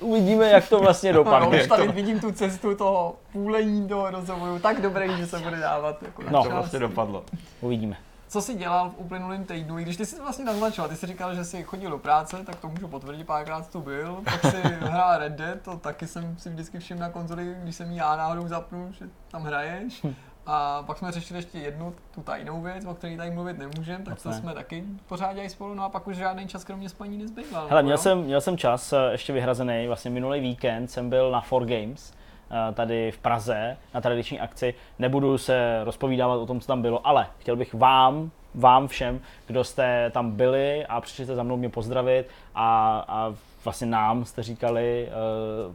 uvidíme, 0.00 0.50
jak 0.50 0.68
to 0.68 0.78
vlastně 0.78 1.12
No, 1.12 1.24
dopadne. 1.24 1.60
už 1.62 1.68
tady 1.68 1.88
vidím 1.92 2.20
tu 2.20 2.32
cestu 2.32 2.74
toho 2.74 3.16
půlení 3.32 3.88
toho 3.88 4.10
rozhovoru, 4.10 4.58
tak 4.58 4.80
dobrý, 4.80 5.16
že 5.16 5.26
se 5.26 5.38
bude 5.38 5.56
dávat 5.60 6.02
jako 6.02 6.22
No. 6.30 6.42
To 6.44 6.50
vlastně 6.50 6.78
dopadlo. 6.78 7.24
Uvidíme. 7.60 7.96
Co 8.28 8.42
jsi 8.42 8.54
dělal 8.54 8.90
v 8.90 8.98
uplynulém 8.98 9.44
týdnu, 9.44 9.78
i 9.78 9.82
když 9.82 9.96
ty 9.96 10.06
jsi 10.06 10.16
to 10.16 10.22
vlastně 10.22 10.44
naznačoval, 10.44 10.88
ty 10.88 10.96
jsi 10.96 11.06
říkal, 11.06 11.34
že 11.34 11.44
jsi 11.44 11.62
chodil 11.62 11.90
do 11.90 11.98
práce, 11.98 12.36
tak 12.46 12.56
to 12.56 12.68
můžu 12.68 12.88
potvrdit, 12.88 13.24
párkrát 13.24 13.72
tu 13.72 13.80
byl, 13.80 14.22
pak 14.24 14.40
si 14.40 14.56
hrál 14.62 15.18
Red 15.18 15.32
Dead, 15.32 15.62
to 15.62 15.76
taky 15.76 16.06
jsem 16.06 16.38
si 16.38 16.50
vždycky 16.50 16.78
všiml 16.78 17.00
na 17.00 17.08
konzoli, 17.08 17.56
když 17.62 17.76
jsem 17.76 17.90
ji 17.90 17.98
já 17.98 18.16
náhodou 18.16 18.48
zapnu, 18.48 18.92
že 18.92 19.08
tam 19.30 19.42
hraješ. 19.42 20.06
A 20.46 20.82
pak 20.86 20.98
jsme 20.98 21.12
řešili 21.12 21.38
ještě 21.38 21.58
jednu 21.58 21.94
tu 22.14 22.22
tajnou 22.22 22.62
věc, 22.62 22.84
o 22.84 22.94
které 22.94 23.16
tady 23.16 23.30
mluvit 23.30 23.58
nemůžeme, 23.58 24.04
tak 24.04 24.22
to 24.22 24.32
jsme 24.32 24.54
taky 24.54 24.84
pořád 25.06 25.32
dělali 25.32 25.50
spolu, 25.50 25.74
no 25.74 25.84
a 25.84 25.88
pak 25.88 26.06
už 26.06 26.16
žádný 26.16 26.48
čas 26.48 26.64
kromě 26.64 26.88
spaní 26.88 27.18
nezbýval. 27.18 27.66
Hele, 27.68 27.82
měl 27.82 27.94
jo? 27.94 27.98
jsem, 27.98 28.18
měl 28.18 28.40
jsem 28.40 28.58
čas 28.58 28.92
eh, 28.92 28.96
ještě 29.12 29.32
vyhrazený, 29.32 29.86
vlastně 29.86 30.10
minulý 30.10 30.40
víkend 30.40 30.88
jsem 30.88 31.10
byl 31.10 31.30
na 31.30 31.42
4Games, 31.42 32.12
eh, 32.12 32.25
tady 32.74 33.10
v 33.10 33.18
Praze 33.18 33.76
na 33.94 34.00
tradiční 34.00 34.40
akci. 34.40 34.74
Nebudu 34.98 35.38
se 35.38 35.80
rozpovídávat 35.84 36.40
o 36.40 36.46
tom, 36.46 36.60
co 36.60 36.66
tam 36.66 36.82
bylo, 36.82 37.06
ale 37.06 37.26
chtěl 37.38 37.56
bych 37.56 37.74
vám, 37.74 38.30
vám 38.54 38.88
všem, 38.88 39.20
kdo 39.46 39.64
jste 39.64 40.10
tam 40.10 40.30
byli 40.30 40.86
a 40.86 41.00
přišli 41.00 41.24
jste 41.24 41.34
za 41.34 41.42
mnou 41.42 41.56
mě 41.56 41.68
pozdravit 41.68 42.28
a, 42.54 42.98
a 43.08 43.34
vlastně 43.64 43.86
nám 43.86 44.24
jste 44.24 44.42
říkali, 44.42 45.08
eh, 45.08 45.12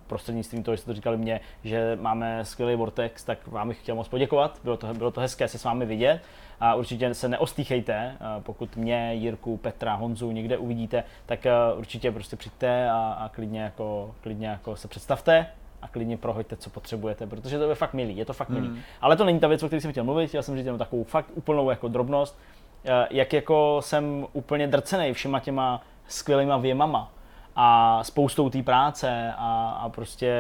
prostřednictvím 0.08 0.64
toho, 0.64 0.76
že 0.76 0.82
jste 0.82 0.92
to 0.92 0.96
říkali 0.96 1.18
mě, 1.18 1.40
že 1.64 1.98
máme 2.02 2.46
skvělý 2.46 2.76
Vortex, 2.76 3.24
tak 3.24 3.48
vám 3.48 3.68
bych 3.68 3.80
chtěl 3.80 3.96
moc 3.96 4.08
poděkovat. 4.08 4.60
Bylo 4.64 4.78
to, 4.78 4.94
bylo 4.94 5.12
to 5.12 5.22
hezké 5.22 5.48
se 5.48 5.58
s 5.58 5.64
vámi 5.64 5.86
vidět. 5.86 6.22
A 6.60 6.76
určitě 6.76 7.14
se 7.14 7.30
neostýchejte, 7.30 7.94
eh, 7.94 8.18
pokud 8.42 8.76
mě, 8.76 9.14
Jirku, 9.14 9.58
Petra, 9.58 9.96
Honzu 9.96 10.32
někde 10.32 10.58
uvidíte, 10.58 11.04
tak 11.26 11.46
eh, 11.46 11.52
určitě 11.76 12.12
prostě 12.12 12.36
přijďte 12.36 12.90
a, 12.90 13.18
a 13.20 13.30
klidně, 13.30 13.62
jako, 13.62 14.16
klidně 14.22 14.48
jako 14.48 14.76
se 14.76 14.88
představte 14.88 15.48
a 15.82 15.88
klidně 15.88 16.18
prohoďte, 16.18 16.56
co 16.56 16.70
potřebujete, 16.70 17.28
protože 17.28 17.58
to 17.60 17.70
je 17.70 17.76
fakt 17.76 17.94
milý, 17.94 18.18
je 18.18 18.26
to 18.26 18.34
fakt 18.34 18.50
milý. 18.50 18.68
Hmm. 18.68 18.80
Ale 19.02 19.16
to 19.16 19.26
není 19.26 19.40
ta 19.40 19.48
věc, 19.48 19.64
o 19.64 19.68
které 19.68 19.82
jsem 19.82 19.92
chtěl 19.92 20.04
mluvit, 20.04 20.28
chtěl 20.28 20.44
jsem 20.44 20.56
říct 20.56 20.66
jenom 20.66 20.80
takovou 20.80 21.04
fakt 21.04 21.28
úplnou 21.36 21.70
jako 21.70 21.88
drobnost. 21.88 22.40
eh, 22.86 23.08
jak 23.12 23.34
jako 23.34 23.78
jsem 23.84 24.28
úplně 24.34 24.68
drcený 24.68 25.14
všema 25.14 25.40
těma 25.40 25.82
skvělýma 26.08 26.58
věmama 26.58 27.12
a 27.56 28.00
spoustou 28.04 28.50
té 28.50 28.64
práce 28.64 29.34
a, 29.38 29.80
a 29.82 29.90
prostě 29.90 30.32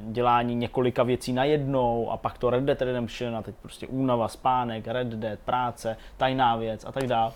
dělání 0.00 0.54
několika 0.54 1.02
věcí 1.02 1.32
najednou 1.32 2.10
a 2.10 2.16
pak 2.16 2.38
to 2.38 2.50
Red 2.50 2.64
Dead 2.64 2.82
Redemption 2.82 3.36
a 3.36 3.42
teď 3.42 3.54
prostě 3.62 3.86
únava, 3.86 4.28
spánek, 4.28 4.86
Red 4.86 5.06
Dead, 5.08 5.38
práce, 5.38 5.96
tajná 6.16 6.56
věc 6.56 6.84
a 6.84 6.92
tak 6.92 7.06
dále. 7.06 7.32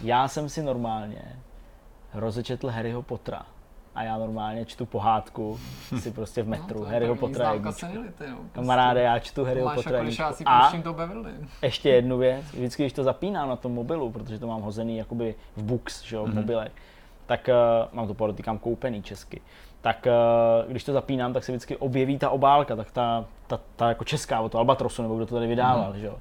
Já 0.00 0.28
jsem 0.28 0.48
si 0.48 0.62
normálně 0.62 1.22
rozečetl 2.14 2.68
Harryho 2.68 3.02
Pottera 3.02 3.42
a 3.94 4.02
já 4.02 4.18
normálně 4.18 4.64
čtu 4.64 4.86
pohádku 4.86 5.58
si 5.98 6.10
prostě 6.10 6.42
v 6.42 6.48
metru, 6.48 6.78
No, 6.78 6.80
to 6.80 6.86
je 6.86 6.92
Harryho 6.92 7.14
Pottera 7.16 7.44
jedničku. 7.52 7.86
no, 8.30 8.36
prostě. 8.36 8.50
Kamaráde, 8.52 9.02
já 9.02 9.18
čtu 9.18 9.44
Harryho 9.44 9.66
Pottera 9.74 9.96
jako, 9.96 10.04
já 10.04 10.04
jedničku. 10.04 10.22
A 10.50 10.68
ještě 11.62 11.90
jednu 11.90 12.18
věc, 12.18 12.44
vždycky, 12.52 12.82
když 12.82 12.92
to 12.92 13.02
zapínám 13.04 13.48
na 13.48 13.56
tom 13.56 13.72
mobilu, 13.74 14.10
protože 14.10 14.38
to 14.38 14.46
mám 14.46 14.60
hozený 14.62 14.96
jakoby 14.96 15.34
v 15.56 15.62
books, 15.62 16.02
že 16.02 16.16
jo, 16.16 16.24
v 16.24 16.28
mobilech, 16.34 16.72
tak 17.26 17.48
uh, 17.48 17.88
mám 17.92 18.06
to 18.06 18.14
podotýkám 18.14 18.58
koupený 18.58 19.02
česky, 19.02 19.40
tak 19.80 20.06
uh, 20.06 20.70
když 20.70 20.84
to 20.84 20.92
zapínám, 20.92 21.32
tak 21.32 21.44
se 21.44 21.52
vždycky 21.52 21.76
objeví 21.76 22.18
ta 22.18 22.30
obálka, 22.30 22.76
tak 22.76 22.90
ta, 22.90 23.24
ta, 23.46 23.60
ta 23.76 23.88
jako 23.88 24.04
česká, 24.04 24.40
od 24.40 24.52
toho 24.52 24.60
Albatrosu, 24.60 25.02
nebo 25.02 25.16
kdo 25.16 25.26
to 25.26 25.34
tady 25.34 25.46
vydával, 25.46 25.96
že 25.98 26.06
jo. 26.06 26.16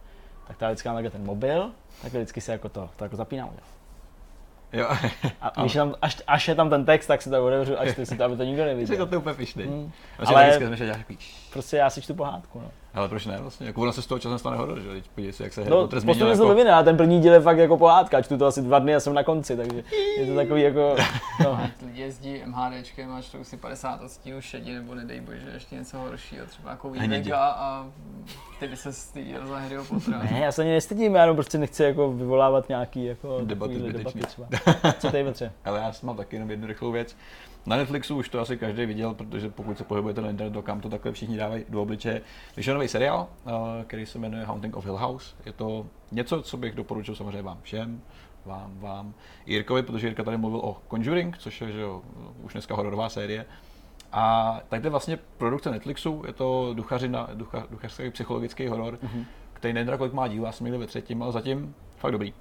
Tak 0.48 0.58
ta 0.58 0.68
vždycky 0.68 0.88
mám 0.90 0.96
takhle 0.96 1.12
ten 1.12 1.26
mobil, 1.26 1.72
tak 2.02 2.14
vždycky 2.14 2.41
se 2.41 2.52
jako 2.52 2.70
to, 2.70 2.90
to 2.98 3.04
jako 3.06 3.16
zapínám. 3.16 3.48
Jo. 3.48 3.64
Jo. 4.74 4.90
A 5.41 5.62
když 5.62 5.76
je 5.76 5.82
tam, 5.82 5.96
až, 6.02 6.22
až, 6.28 6.48
je 6.48 6.56
tam 6.56 6.70
ten 6.70 6.86
text, 6.86 7.08
tak 7.08 7.22
si 7.22 7.30
to 7.30 7.46
otevřu, 7.46 7.80
až 7.80 7.96
si 8.04 8.18
to, 8.18 8.24
aby 8.24 8.38
to 8.38 8.44
nikdo 8.44 8.64
Jsi 8.64 8.68
neviděl. 8.68 9.08
to 9.08 9.20
úplně 9.20 9.36
pišný. 9.36 9.64
Hmm. 9.64 9.91
Ale- 10.20 10.36
ale... 10.36 10.58
vždycky 10.58 10.86
dělat 10.86 10.98
takový, 10.98 11.18
Prostě 11.54 11.78
já 11.78 11.90
si 11.90 12.02
čtu 12.02 12.14
pohádku, 12.16 12.60
no. 12.60 12.72
Ale 12.94 13.10
proč 13.10 13.26
ne 13.26 13.38
vlastně? 13.41 13.68
Jako 13.68 13.82
ono 13.82 13.94
se 13.94 14.02
z 14.02 14.07
toho 14.07 14.20
časem 14.20 14.40
stane 14.40 14.57
horor, 14.57 14.80
že? 14.80 14.90
Teď 14.90 15.10
podívej 15.16 15.34
se, 15.34 15.44
jak 15.44 15.53
se 15.53 15.61
Harry 15.61 15.72
No, 15.72 15.82
Potter 15.82 15.99
změnil 15.99 16.28
postupně 16.28 16.36
se 16.36 16.64
to 16.64 16.70
jako... 16.70 16.80
a 16.80 16.84
ten 16.84 16.98
první 16.98 17.20
díl 17.22 17.34
je 17.34 17.41
fakt 17.41 17.57
jako 17.57 17.78
pohádka, 17.78 18.22
čtu 18.22 18.38
to 18.38 18.45
asi 18.45 18.61
dva 18.61 18.80
dny 18.80 18.95
a 18.95 18.99
jsem 18.99 19.14
na 19.14 19.24
konci, 19.24 19.57
takže 19.57 19.84
je 20.18 20.26
to 20.28 20.36
takový 20.36 20.61
jako, 20.61 20.95
no. 21.44 21.60
Lidi 21.86 22.02
jezdí 22.02 22.41
MHDčkem 22.45 23.11
a 23.11 23.22
čtou 23.22 23.44
si 23.44 23.57
50 23.57 24.02
odstínů 24.02 24.41
šedi, 24.41 24.74
nebo 24.74 24.95
nedej 24.95 25.22
bože, 25.22 25.49
ještě 25.53 25.76
něco 25.76 25.98
horšího, 25.98 26.45
třeba 26.45 26.72
jako 26.72 26.90
Hnědě. 26.90 27.07
Vega 27.07 27.45
a 27.48 27.86
ty 28.60 28.68
by 28.68 28.78
se 28.78 28.94
styděl 28.94 29.48
za 29.48 29.60
Harryho 29.60 29.86
Pottera. 29.86 30.20
Ne, 30.32 30.40
já 30.40 30.52
se 30.52 30.61
ani 30.61 30.72
nestydím, 30.72 31.16
já 31.16 31.22
jenom 31.22 31.36
prostě 31.36 31.57
nechci 31.57 31.84
jako 31.84 32.11
vyvolávat 32.11 32.70
nějaký 32.70 33.06
jako 33.06 33.41
Debaty 33.44 33.80
debaty 33.80 34.20
třeba. 34.20 34.48
Co 34.99 35.11
tady 35.11 35.24
Petře? 35.24 35.52
Ale 35.66 35.80
já 35.80 35.91
mám 36.03 36.18
taky 36.18 36.36
jenom 36.36 36.52
jednu 36.52 36.68
rychlou 36.68 36.91
věc. 36.91 37.16
Na 37.65 37.76
Netflixu 37.76 38.15
už 38.15 38.30
to 38.30 38.40
asi 38.40 38.57
každý 38.57 38.86
viděl, 38.86 39.14
protože 39.14 39.49
pokud 39.49 39.77
se 39.77 39.84
pohybujete 39.84 40.22
na 40.22 40.30
internetu, 40.30 40.61
kam 40.61 40.81
to 40.81 40.90
takhle 40.90 41.11
všichni 41.11 41.38
dávají 41.38 41.65
do 41.69 41.81
obličeje. 41.81 42.22
Vyšel 42.57 42.73
nový 42.73 42.88
seriál, 42.88 43.27
eh, 43.48 43.52
který 43.88 44.06
se 44.06 44.19
jmenuje 44.19 44.45
Haunting 44.45 44.76
of 44.76 44.86
Hill 44.86 44.98
House. 44.98 45.36
Je 45.45 45.53
to 45.53 45.86
něco, 46.11 46.41
co 46.41 46.57
bych 46.57 46.76
doporučil 46.76 47.15
samozřejmě 47.15 47.41
vám 47.41 47.57
všem, 47.61 48.02
vám, 48.45 48.80
vám, 48.80 49.14
Jirkovi, 49.45 49.84
protože 49.84 50.07
Jirka 50.07 50.23
tady 50.23 50.38
mluvil 50.38 50.60
o 50.60 50.77
Conjuring, 50.90 51.38
což 51.38 51.61
je 51.61 51.72
že 51.72 51.81
jo, 51.81 52.02
už 52.44 52.53
dneska 52.53 52.76
hororová 52.76 53.10
série. 53.10 53.45
A 54.11 54.60
to 54.69 54.76
je 54.76 54.90
vlastně 54.90 55.19
produkce 55.38 55.72
Netflixu, 55.72 56.23
je 56.27 56.34
to 56.34 56.73
duchařina, 56.73 57.30
ducha, 57.34 57.68
duchařský 57.69 58.10
psychologický 58.10 58.68
horor, 58.68 58.94
mm-hmm. 58.94 59.26
který 59.53 59.73
nevím, 59.73 59.88
teda, 59.88 59.98
kolik 59.98 60.14
má 60.14 60.27
dílů, 60.27 60.45
já 60.45 60.52
jsem 60.52 60.65
někde 60.65 60.77
ve 60.77 60.88
třetím, 60.88 61.23
ale 61.23 61.31
zatím 61.31 61.76
fakt 61.98 62.11
dobrý. 62.11 62.34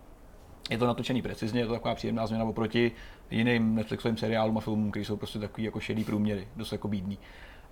Je 0.70 0.78
to 0.78 0.86
natočený 0.86 1.23
precizně, 1.23 1.61
je 1.61 1.66
to 1.66 1.73
taková 1.73 1.95
příjemná 1.95 2.27
změna 2.27 2.45
oproti 2.45 2.93
jiným 3.31 3.75
Netflixovým 3.75 4.17
seriálům 4.17 4.59
a 4.59 4.61
filmům, 4.61 4.91
které 4.91 5.05
jsou 5.05 5.17
prostě 5.17 5.39
takový 5.39 5.65
jako 5.65 5.81
šedý 5.81 6.05
průměry, 6.05 6.49
dost 6.57 6.73
jako 6.73 6.89
bídný. 6.89 7.19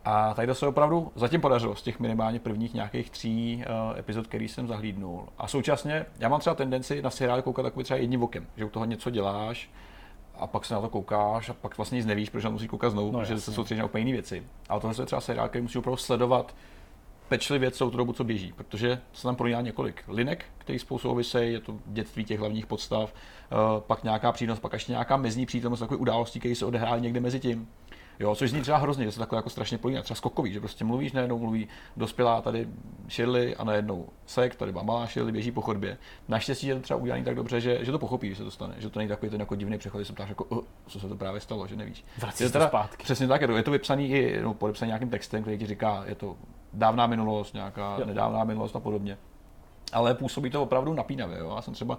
A 0.05 0.35
tady 0.35 0.47
to 0.47 0.55
se 0.55 0.66
opravdu 0.66 1.12
zatím 1.15 1.41
podařilo 1.41 1.74
z 1.77 1.83
těch 1.83 2.01
minimálně 2.01 2.39
prvních 2.41 2.74
nějakých 2.74 3.11
tří 3.11 3.65
uh, 3.91 3.99
epizod, 3.99 4.27
který 4.27 4.49
jsem 4.49 4.69
zahlídnul. 4.69 5.28
A 5.39 5.47
současně 5.49 6.07
já 6.19 6.28
mám 6.28 6.41
třeba 6.41 6.55
tendenci 6.55 7.03
na 7.03 7.11
seriály 7.11 7.43
koukat 7.43 7.62
takový 7.65 7.85
třeba 7.85 7.99
jedním 8.01 8.23
okem, 8.23 8.47
že 8.57 8.65
u 8.65 8.69
toho 8.69 8.85
něco 8.85 9.11
děláš 9.11 9.70
a 10.39 10.47
pak 10.47 10.65
se 10.65 10.74
na 10.74 10.81
to 10.81 10.89
koukáš 10.89 11.49
a 11.49 11.53
pak 11.53 11.77
vlastně 11.77 11.97
nic 11.97 12.07
nevíš, 12.07 12.31
protože 12.31 12.45
na 12.45 12.51
to 12.51 12.53
musíš 12.53 12.69
koukat 12.69 12.93
znovu, 12.93 13.12
No, 13.12 13.19
protože 13.19 13.33
jasně. 13.33 13.41
se 13.41 13.53
soustředíš 13.53 13.78
na 13.78 13.85
úplně 13.85 14.01
jiné 14.03 14.12
věci. 14.12 14.43
Ale 14.69 14.81
tohle 14.81 15.03
je 15.03 15.07
třeba 15.07 15.20
seriál, 15.20 15.49
který 15.49 15.62
musí 15.62 15.78
opravdu 15.78 15.97
sledovat 15.97 16.55
pečlivě 17.28 17.70
celou 17.70 17.90
tu 17.90 17.97
dobu, 17.97 18.12
co 18.12 18.24
běží, 18.24 18.53
protože 18.53 19.01
se 19.12 19.23
tam 19.23 19.36
prolíná 19.36 19.61
několik 19.61 20.05
linek, 20.09 20.44
který 20.59 20.78
spolu 20.78 20.98
souvisejí, 20.98 21.53
je 21.53 21.61
to 21.61 21.78
dětství 21.86 22.24
těch 22.24 22.40
hlavních 22.40 22.66
podstav, 22.66 23.15
eh, 23.15 23.55
pak 23.81 24.05
nějaká 24.05 24.32
přínos, 24.32 24.59
pak 24.59 24.73
ještě 24.73 24.93
nějaká 24.93 25.16
mezní 25.16 25.47
přítomnost 25.47 25.81
takové 25.81 25.98
událostí, 25.98 26.39
které 26.39 26.55
se 26.55 26.65
odehrály 26.65 27.01
někde 27.01 27.20
mezi 27.20 27.40
tím. 27.40 27.69
Jo, 28.20 28.34
což 28.34 28.51
zní 28.51 28.60
třeba 28.62 28.78
hrozně, 28.78 29.05
že 29.05 29.12
se 29.12 29.18
takhle 29.18 29.38
jako 29.38 29.51
strašně 29.51 29.78
políná, 29.78 30.02
třeba 30.02 30.16
skokový, 30.16 30.52
že 30.52 30.60
prostě 30.60 30.84
mluvíš, 30.84 31.12
najednou 31.12 31.38
mluví 31.38 31.68
dospělá 31.97 32.43
tady 32.43 32.68
Shirley 33.10 33.55
a 33.59 33.64
najednou 33.64 34.09
sek, 34.26 34.55
tady 34.56 34.72
malá 34.72 35.06
Shirley, 35.06 35.32
běží 35.32 35.52
po 35.52 35.60
chodbě. 35.60 35.98
Naštěstí 36.28 36.66
je 36.66 36.74
to 36.74 36.80
třeba 36.80 37.01
udělané 37.01 37.24
tak 37.24 37.34
dobře, 37.34 37.60
že, 37.60 37.84
že 37.84 37.93
to 37.93 37.98
pochopí, 37.98 38.28
že 38.28 38.36
se 38.36 38.44
to 38.44 38.51
stane, 38.51 38.74
že 38.78 38.90
to 38.90 38.98
není 38.98 39.09
takový 39.09 39.30
ten 39.30 39.40
jako 39.40 39.55
divný 39.55 39.78
přechod, 39.78 39.98
že 39.98 40.05
se 40.05 40.12
ptáš 40.12 40.28
jako, 40.28 40.44
uh, 40.44 40.59
co 40.86 41.01
se 41.01 41.09
to 41.09 41.16
právě 41.16 41.40
stalo, 41.40 41.66
že 41.66 41.76
nevíš. 41.76 42.05
Vrací 42.18 42.43
Je 42.43 42.48
se 42.48 42.52
to 42.52 42.59
teda- 42.59 42.68
zpátky. 42.68 43.05
Přesně 43.05 43.26
tak, 43.28 43.40
je 43.40 43.47
to, 43.47 43.56
je 43.56 43.62
to 43.62 43.70
vypsaný 43.70 44.10
i 44.10 44.40
no, 44.43 44.55
podepsaný 44.55 44.88
nějakým 44.88 45.10
textem, 45.10 45.43
který 45.43 45.59
ti 45.59 45.66
říká, 45.66 46.05
je 46.06 46.14
to 46.14 46.36
dávná 46.72 47.06
minulost, 47.06 47.55
nějaká 47.55 47.97
Jo. 47.98 48.06
nedávná 48.06 48.44
minulost 48.44 48.76
a 48.76 48.80
podobně. 48.80 49.18
Ale 49.93 50.14
působí 50.14 50.51
to 50.51 50.62
opravdu 50.62 50.94
napínavě. 50.94 51.38
Jo? 51.38 51.52
Já 51.56 51.62
jsem 51.62 51.74
třeba 51.74 51.98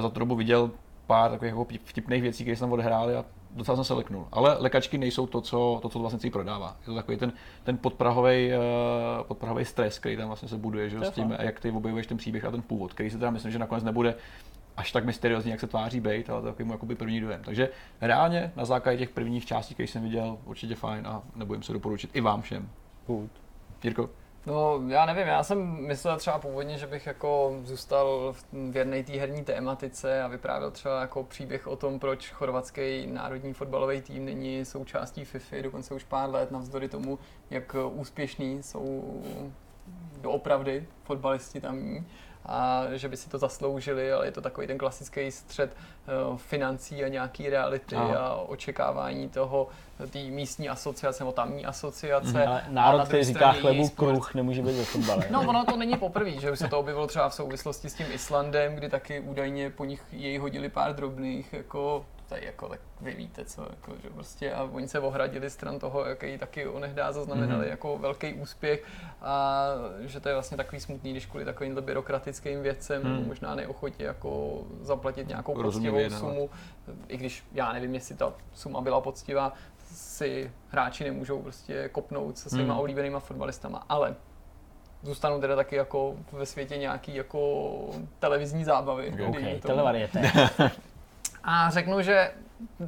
za 0.00 0.08
tu 0.08 0.18
dobu 0.20 0.36
viděl 0.36 0.70
pár 1.06 1.30
takových 1.30 1.50
jako 1.50 1.66
vtipných 1.84 2.22
věcí, 2.22 2.44
které 2.44 2.56
se 2.56 2.60
tam 2.60 2.72
odehrály 2.72 3.16
a 3.16 3.24
docela 3.54 3.76
jsem 3.76 3.84
se 3.84 3.94
leknul. 3.94 4.26
Ale 4.32 4.56
lékačky 4.58 4.98
nejsou 4.98 5.26
to, 5.26 5.40
co, 5.40 5.78
to, 5.82 5.88
co 5.88 5.92
to 5.92 5.98
vlastně 5.98 6.30
prodává. 6.30 6.76
Je 6.80 6.86
to 6.86 6.94
takový 6.94 7.16
ten, 7.16 7.32
ten 7.64 7.78
podprahový, 7.78 8.48
uh, 8.48 9.26
podprahový 9.26 9.64
stres, 9.64 9.98
který 9.98 10.16
tam 10.16 10.26
vlastně 10.26 10.48
se 10.48 10.56
buduje, 10.56 10.90
že 10.90 11.04
s 11.04 11.10
tím, 11.10 11.28
fakt. 11.28 11.40
jak 11.40 11.60
ty 11.60 11.70
objevuješ 11.70 12.06
ten 12.06 12.16
příběh 12.16 12.44
a 12.44 12.50
ten 12.50 12.62
původ, 12.62 12.92
který 12.92 13.10
si 13.10 13.18
teda 13.18 13.30
myslím, 13.30 13.52
že 13.52 13.58
nakonec 13.58 13.84
nebude 13.84 14.14
až 14.76 14.92
tak 14.92 15.04
mysteriózní, 15.04 15.50
jak 15.50 15.60
se 15.60 15.66
tváří 15.66 16.00
být, 16.00 16.30
ale 16.30 16.40
to 16.40 16.46
je 16.46 16.52
takový 16.52 16.66
mu 16.66 16.72
jakoby 16.72 16.94
první 16.94 17.20
dojem. 17.20 17.40
Takže 17.44 17.68
reálně 18.00 18.52
na 18.56 18.64
základě 18.64 18.98
těch 18.98 19.10
prvních 19.10 19.46
částí, 19.46 19.74
které 19.74 19.86
jsem 19.86 20.02
viděl, 20.02 20.38
určitě 20.44 20.74
fajn 20.74 21.06
a 21.06 21.22
nebojím 21.36 21.62
se 21.62 21.72
doporučit 21.72 22.10
i 22.14 22.20
vám 22.20 22.42
všem. 22.42 22.68
Good. 23.06 23.30
Jirko? 23.84 24.10
No, 24.46 24.82
já 24.88 25.06
nevím, 25.06 25.26
já 25.26 25.42
jsem 25.42 25.86
myslel 25.86 26.18
třeba 26.18 26.38
původně, 26.38 26.78
že 26.78 26.86
bych 26.86 27.06
jako 27.06 27.60
zůstal 27.64 28.32
v 28.32 28.44
věrnej 28.70 29.04
té 29.04 29.12
herní 29.12 29.44
tématice 29.44 30.22
a 30.22 30.28
vyprávěl 30.28 30.70
třeba 30.70 31.00
jako 31.00 31.24
příběh 31.24 31.66
o 31.66 31.76
tom, 31.76 31.98
proč 31.98 32.30
chorvatský 32.30 33.06
národní 33.06 33.52
fotbalový 33.52 34.00
tým 34.00 34.24
není 34.24 34.64
součástí 34.64 35.24
FIFA, 35.24 35.56
dokonce 35.62 35.94
už 35.94 36.04
pár 36.04 36.30
let, 36.30 36.50
navzdory 36.50 36.88
tomu, 36.88 37.18
jak 37.50 37.76
úspěšní 37.92 38.62
jsou 38.62 39.22
doopravdy 40.20 40.86
fotbalisti 41.02 41.60
tamní 41.60 42.06
a 42.46 42.84
že 42.92 43.08
by 43.08 43.16
si 43.16 43.28
to 43.28 43.38
zasloužili, 43.38 44.12
ale 44.12 44.26
je 44.26 44.32
to 44.32 44.40
takový 44.40 44.66
ten 44.66 44.78
klasický 44.78 45.30
střed 45.30 45.76
eh, 45.76 46.10
financí 46.36 47.04
a 47.04 47.08
nějaký 47.08 47.50
reality 47.50 47.96
Aha. 47.96 48.18
a 48.18 48.34
očekávání 48.34 49.28
toho, 49.28 49.68
té 50.10 50.18
místní 50.18 50.68
asociace 50.68 51.24
nebo 51.24 51.32
tamní 51.32 51.66
asociace. 51.66 52.38
Mhm. 52.38 52.48
Ale 52.48 52.64
národ, 52.68 53.04
který 53.04 53.24
říká 53.24 53.52
chlebu 53.52 53.88
kruh, 53.88 54.34
nemůže 54.34 54.62
být 54.62 54.76
ve 54.76 54.84
fotbale. 54.84 55.24
No, 55.30 55.40
ono 55.40 55.64
to 55.64 55.76
není 55.76 55.96
poprvé, 55.96 56.30
že 56.30 56.50
už 56.50 56.58
se 56.58 56.68
to 56.68 56.78
objevilo 56.78 57.06
třeba 57.06 57.28
v 57.28 57.34
souvislosti 57.34 57.90
s 57.90 57.94
tím 57.94 58.06
Islandem, 58.12 58.74
kdy 58.74 58.88
taky 58.88 59.20
údajně 59.20 59.70
po 59.70 59.84
nich 59.84 60.02
jej 60.12 60.38
hodili 60.38 60.68
pár 60.68 60.94
drobných, 60.94 61.52
jako 61.52 62.04
tady 62.32 62.46
jako 62.46 62.68
tak 62.68 62.80
vy 63.00 63.14
víte 63.14 63.44
co, 63.44 63.62
jako, 63.70 63.92
že 64.02 64.10
prostě 64.10 64.52
a 64.52 64.62
oni 64.62 64.88
se 64.88 64.98
ohradili 65.00 65.50
stran 65.50 65.78
toho, 65.78 66.04
jaký 66.04 66.38
taky 66.38 66.66
onehdá 66.66 67.12
zaznamenali 67.12 67.60
Mhm. 67.60 67.70
jako 67.70 67.98
velký 67.98 68.34
úspěch 68.34 68.84
a 69.22 69.64
že 70.00 70.20
to 70.20 70.28
je 70.28 70.34
vlastně 70.34 70.56
takový 70.56 70.80
smutný, 70.80 71.10
když 71.10 71.26
kvůli 71.26 71.44
takovýmto 71.44 71.82
byrokratickým 71.82 72.62
věcem 72.62 73.02
Hmm. 73.02 73.12
nebo 73.12 73.26
možná 73.28 73.54
neochotě 73.54 74.04
jako 74.04 74.60
zaplatit 74.80 75.28
nějakou 75.28 75.62
Rozumně 75.62 75.90
poctivou 75.90 76.18
sumu, 76.18 76.50
i 77.08 77.16
když 77.16 77.44
já 77.52 77.72
nevím, 77.72 77.94
jestli 77.94 78.14
ta 78.14 78.32
suma 78.54 78.80
byla 78.80 79.00
poctivá, 79.00 79.52
si 79.94 80.50
hráči 80.68 81.04
nemůžou 81.04 81.42
prostě 81.42 81.88
kopnout 81.88 82.38
se 82.38 82.50
svýma 82.50 82.72
Hmm. 82.72 82.80
oblíbenýma 82.80 83.20
fotbalistama, 83.20 83.86
ale 83.88 84.14
zůstanou 85.02 85.40
teda 85.40 85.56
taky 85.56 85.76
jako 85.76 86.14
ve 86.32 86.46
světě 86.46 86.76
nějaký 86.76 87.14
jako 87.14 87.70
televizní 88.18 88.64
zábavy. 88.64 89.06
Ok, 89.08 89.16
dejme 89.16 89.28
OK, 89.38 89.44
tomu. 89.44 89.60
televariete. 89.60 90.22
A 91.44 91.70
řeknu, 91.70 92.02
že 92.02 92.30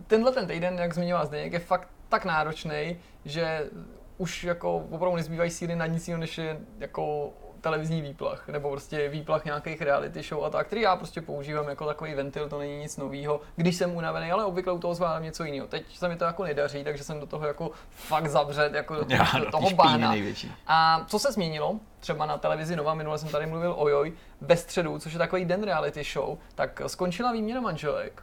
tenhle 0.06 0.32
ten 0.32 0.46
týden, 0.46 0.78
jak 0.78 0.94
zmiňoval 0.94 1.26
Zdeněk, 1.26 1.52
je 1.52 1.58
fakt 1.58 1.88
tak 2.08 2.24
náročný, 2.24 2.96
že 3.24 3.70
už 4.18 4.44
jako 4.44 4.76
opravdu 4.76 5.16
nezbývají 5.16 5.50
síly 5.50 5.76
na 5.76 5.86
nic 5.86 6.08
jiného, 6.08 6.20
než 6.20 6.38
je 6.38 6.58
jako 6.78 7.32
televizní 7.64 8.02
výplach, 8.02 8.48
nebo 8.48 8.70
prostě 8.70 9.08
výplach 9.08 9.44
nějakých 9.44 9.82
reality 9.82 10.22
show 10.22 10.44
a 10.44 10.50
tak, 10.50 10.66
který 10.66 10.80
já 10.82 10.96
prostě 10.96 11.22
používám 11.22 11.68
jako 11.68 11.86
takový 11.86 12.14
ventil, 12.14 12.48
to 12.48 12.58
není 12.58 12.76
nic 12.76 12.96
nového, 12.96 13.40
když 13.56 13.76
jsem 13.76 13.96
unavený, 13.96 14.32
ale 14.32 14.44
obvykle 14.44 14.72
u 14.72 14.78
toho 14.78 14.94
zvládám 14.94 15.22
něco 15.22 15.44
jiného. 15.44 15.66
Teď 15.66 15.98
se 15.98 16.08
mi 16.08 16.16
to 16.16 16.24
jako 16.24 16.44
nedaří, 16.44 16.84
takže 16.84 17.04
jsem 17.04 17.20
do 17.20 17.26
toho 17.26 17.46
jako 17.46 17.70
fakt 17.90 18.26
zabřet, 18.26 18.74
jako 18.74 18.94
do, 18.94 19.04
Já, 19.08 19.24
do 19.38 19.44
no, 19.44 19.50
toho 19.50 19.70
bána. 19.70 20.10
největší. 20.10 20.52
A 20.66 21.04
co 21.08 21.18
se 21.18 21.32
změnilo, 21.32 21.80
třeba 22.00 22.26
na 22.26 22.38
televizi 22.38 22.76
Nova, 22.76 22.94
minule 22.94 23.18
jsem 23.18 23.28
tady 23.28 23.46
mluvil 23.46 23.74
o 23.78 23.88
Joj, 23.88 24.12
ve 24.40 24.56
středu, 24.56 24.98
což 24.98 25.12
je 25.12 25.18
takový 25.18 25.44
den 25.44 25.62
reality 25.62 26.04
show, 26.04 26.38
tak 26.54 26.80
skončila 26.86 27.32
výměna 27.32 27.60
manželek. 27.60 28.22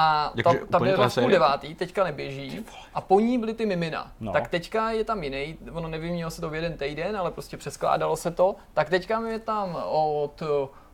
A 0.00 0.32
ta, 0.44 0.50
Jakože 0.50 0.58
ta 0.70 0.78
byla 0.78 1.08
v 1.08 1.16
devátý, 1.30 1.74
teďka 1.74 2.04
neběží. 2.04 2.64
A 2.94 3.00
po 3.00 3.20
ní 3.20 3.38
byly 3.38 3.54
ty 3.54 3.66
mimina. 3.66 4.12
No. 4.20 4.32
Tak 4.32 4.48
teďka 4.48 4.90
je 4.90 5.04
tam 5.04 5.22
jiný, 5.22 5.58
ono 5.72 5.88
nevyměnilo 5.88 6.30
se 6.30 6.40
to 6.40 6.50
v 6.50 6.54
jeden 6.54 6.72
týden, 6.72 7.16
ale 7.16 7.30
prostě 7.30 7.56
přeskládalo 7.56 8.16
se 8.16 8.30
to. 8.30 8.56
Tak 8.74 8.90
teďka 8.90 9.20
je 9.28 9.38
tam 9.38 9.78
od 9.90 10.42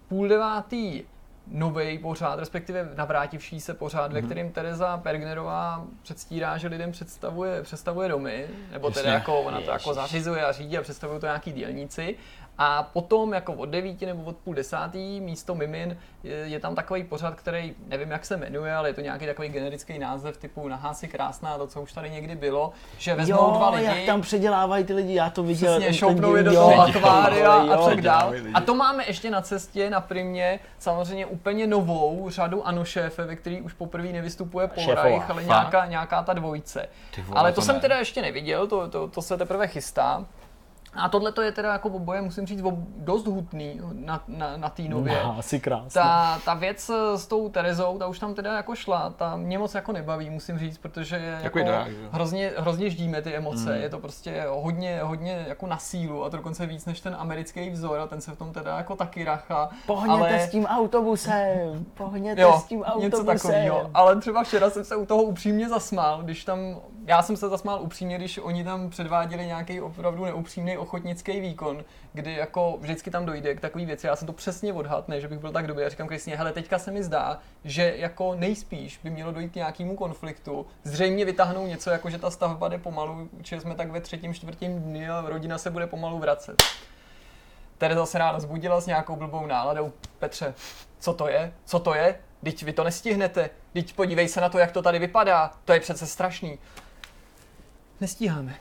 půl 0.09 0.29
devátý 0.29 1.03
nový 1.49 1.99
pořád, 1.99 2.39
respektive 2.39 2.89
navrátivší 2.97 3.61
se 3.61 3.75
pořád, 3.75 4.05
Mhm. 4.07 4.15
ve 4.15 4.23
kterém 4.23 4.53
Teresa 4.53 4.97
Pergnerová 4.99 5.85
předstírá, 6.03 6.59
že 6.59 6.69
lidem 6.69 6.93
představuje, 6.93 7.63
představuje 7.63 8.09
domy, 8.09 8.47
nebo 8.73 8.89
Jasně. 8.89 9.11
jako 9.11 9.41
ona 9.41 9.61
to 9.61 9.71
jako 9.71 9.95
zařizuje 9.95 10.45
a 10.45 10.53
řídí 10.53 10.79
a 10.79 10.83
představují 10.83 11.21
to 11.21 11.27
nějaký 11.27 11.53
dělníci. 11.53 12.17
A 12.59 12.83
potom 12.83 13.33
jako 13.33 13.53
od 13.53 13.67
devíti 13.69 14.07
nebo 14.07 14.23
od 14.25 14.37
půl 14.37 14.55
desátý 14.55 15.21
místo 15.21 15.55
Mimin 15.55 15.97
je, 16.23 16.35
je 16.35 16.61
tam 16.61 16.75
takový 16.75 17.05
pořad, 17.05 17.35
který 17.35 17.75
nevím, 17.87 18.11
jak 18.11 18.25
se 18.25 18.37
jmenuje, 18.37 18.75
ale 18.75 18.89
je 18.89 18.95
to 18.95 19.01
nějaký 19.01 19.27
takový 19.27 19.49
generický 19.49 19.99
název 19.99 20.37
typu 20.37 20.69
Nahá 20.69 20.95
si 20.95 21.09
krásná, 21.09 21.59
to, 21.59 21.67
co 21.67 21.83
už 21.83 21.93
tady 21.93 22.11
někdy 22.11 22.37
bylo, 22.37 22.73
že 22.99 23.15
vezmou 23.15 23.37
Jo, 23.37 23.55
dva 23.57 23.71
lidi, 23.71 23.85
jak 23.85 24.07
tam 24.07 24.21
předělávají 24.21 24.85
ty 24.85 24.95
lidi, 24.95 25.15
já 25.15 25.31
to 25.31 25.43
viděl. 25.43 25.73
Přesně, 25.73 25.87
ten- 25.87 25.95
šoupnou 25.95 26.29
ten 26.29 26.37
je 26.37 26.43
do 26.43 26.53
toho 26.53 26.73
jo. 26.73 26.81
akvária 26.81 27.53
a 27.53 27.89
tak 27.89 28.01
dál. 28.01 28.33
A 28.55 28.61
to 28.61 28.75
máme 28.75 29.05
ještě 29.07 29.31
na 29.31 29.43
cestě 29.43 29.91
na 29.91 30.01
primě 30.01 30.61
samozřejmě 30.79 31.27
úplně 31.27 31.67
novou 31.67 32.31
řadu 32.31 32.67
Ano 32.67 32.85
šéfe, 32.85 33.25
ve 33.25 33.37
který 33.37 33.61
už 33.61 33.73
poprvé 33.73 34.09
nevystupuje 34.09 34.71
Reich, 34.95 35.31
ale 35.31 35.45
nějaká, 35.45 35.87
nějaká 35.87 36.23
ta 36.23 36.33
dvojice. 36.33 36.89
Ty 37.15 37.23
vole, 37.23 37.41
ale 37.41 37.53
to, 37.53 37.55
to 37.55 37.63
jsem 37.63 37.75
ne. 37.75 37.81
teda 37.81 37.99
ještě 37.99 38.23
neviděl, 38.23 38.67
to, 38.67 38.89
to, 38.89 39.09
to 39.09 39.23
se 39.23 39.37
teprve 39.37 39.67
chystá. 39.67 40.25
A 40.97 41.09
tohle 41.09 41.33
to 41.33 41.43
je 41.43 41.53
teda 41.53 41.73
jako 41.73 41.89
oboje, 41.89 42.21
musím 42.23 42.47
říct, 42.47 42.63
dost 42.97 43.27
hutný 43.27 43.81
na, 43.93 44.23
na, 44.29 44.57
na 44.57 44.69
té 44.69 44.83
nově. 44.83 45.21
No, 45.25 45.39
asi 45.39 45.61
krásně. 45.61 45.91
Ta, 46.01 46.39
ta 46.45 46.55
věc 46.55 46.91
s 47.17 47.27
tou 47.27 47.49
Terezou, 47.49 47.99
ta 47.99 48.07
už 48.07 48.19
tam 48.19 48.35
teda 48.35 48.57
jako 48.57 48.75
šla, 48.75 49.11
ta 49.11 49.37
mě 49.37 49.59
moc 49.59 49.75
jako 49.75 49.93
nebaví, 49.93 50.31
musím 50.31 50.59
říct, 50.59 50.79
protože 50.79 51.17
je 51.17 51.39
jako 51.43 51.59
že 51.59 51.65
jo? 51.65 52.09
hrozně, 52.11 52.53
hrozně 52.57 52.91
ždíme 52.91 53.23
ty 53.23 53.35
emoce, 53.35 53.75
Mm. 53.77 53.83
je 53.83 53.89
to 53.89 53.99
prostě 53.99 54.45
hodně, 54.49 55.01
hodně 55.03 55.45
jako 55.49 55.67
na 55.67 55.79
sílu 55.79 56.25
a 56.25 56.31
to 56.31 56.37
dokonce 56.37 56.67
víc 56.67 56.87
než 56.87 57.01
ten 57.01 57.17
americký 57.19 57.71
vzor 57.71 58.01
a 58.01 58.07
ten 58.07 58.21
se 58.21 58.33
v 58.33 58.39
tom 58.39 58.53
teda 58.53 58.77
jako 58.79 58.97
taky 58.97 59.25
racha. 59.25 59.71
Pohněte 59.87 60.13
ale... 60.13 60.41
s 60.41 60.51
tím 60.51 60.67
autobusem, 60.67 61.85
pohněte 61.95 62.41
Jo, 62.41 62.59
s 62.61 62.65
tím 62.65 62.79
něco 62.99 63.17
autobusem. 63.19 63.27
takového. 63.27 63.91
Ale 63.95 64.21
třeba 64.21 64.43
včera 64.45 64.71
jsem 64.71 64.85
se 64.85 64.97
u 64.97 65.07
toho 65.07 65.23
upřímně 65.23 65.69
zasmál, 65.69 66.23
když 66.23 66.45
tam, 66.45 66.59
já 67.07 67.23
jsem 67.23 67.37
se 67.37 67.49
zasmál 67.49 67.83
upřímně, 67.83 68.17
když 68.19 68.39
oni 68.39 68.65
tam 68.65 68.91
předváděli 68.91 69.47
nějaký 69.47 69.81
opravdu 69.81 70.25
neupřímný 70.25 70.79
ochotnický 70.85 71.41
výkon, 71.41 71.85
kdy 72.13 72.35
jako 72.35 72.77
vždycky 72.81 73.11
tam 73.11 73.27
dojde 73.27 73.55
k 73.55 73.61
takový 73.61 73.87
věci. 73.87 74.07
Já 74.07 74.17
jsem 74.17 74.27
to 74.27 74.33
přesně 74.33 74.73
odhad, 74.73 75.09
ne, 75.09 75.21
že 75.21 75.29
bych 75.29 75.39
byl 75.39 75.53
tak 75.53 75.67
dobrý. 75.67 75.83
Já 75.83 75.89
říkám 75.89 76.09
Kristýně, 76.09 76.37
hele, 76.37 76.53
teďka 76.53 76.79
se 76.79 76.91
mi 76.91 77.03
zdá, 77.03 77.39
že 77.65 77.95
jako 77.97 78.35
nejspíš 78.35 79.01
by 79.05 79.11
mělo 79.11 79.33
dojít 79.33 79.53
k 79.53 79.55
nějakému 79.55 79.97
konfliktu. 79.97 80.67
Zřejmě 80.85 81.25
vytáhnou 81.25 81.67
něco, 81.67 81.91
jako 81.91 82.11
že 82.11 82.19
ta 82.19 82.31
stavba 82.31 82.69
jde 82.69 82.79
pomalu, 82.79 83.29
že 83.43 83.61
jsme 83.61 83.75
tak 83.75 83.91
ve 83.91 84.01
třetím, 84.01 84.35
čtvrtém 84.35 84.83
dni 84.83 85.09
a 85.09 85.25
rodina 85.27 85.59
se 85.59 85.71
bude 85.71 85.87
pomalu 85.87 86.19
vracet. 86.19 86.63
Tereza 87.79 88.07
se 88.07 88.19
ráno 88.19 88.41
zbudila 88.41 88.81
s 88.81 88.87
nějakou 88.87 89.17
blbou 89.17 89.47
náladou. 89.47 89.93
Petře, 90.19 90.55
co 90.99 91.15
to 91.15 91.29
je? 91.29 91.53
Co 91.65 91.79
to 91.79 91.95
je? 91.95 92.19
Teď 92.45 92.63
vy 92.63 92.73
to 92.73 92.85
nestihnete. 92.85 93.51
Teď 93.73 93.93
podívej 93.93 94.29
se 94.29 94.41
na 94.41 94.49
to, 94.49 94.59
jak 94.59 94.73
to 94.73 94.83
tady 94.83 94.99
vypadá. 94.99 95.51
To 95.65 95.73
je 95.73 95.81
přece 95.81 96.07
strašný. 96.07 96.59
Nestíháme. 98.01 98.55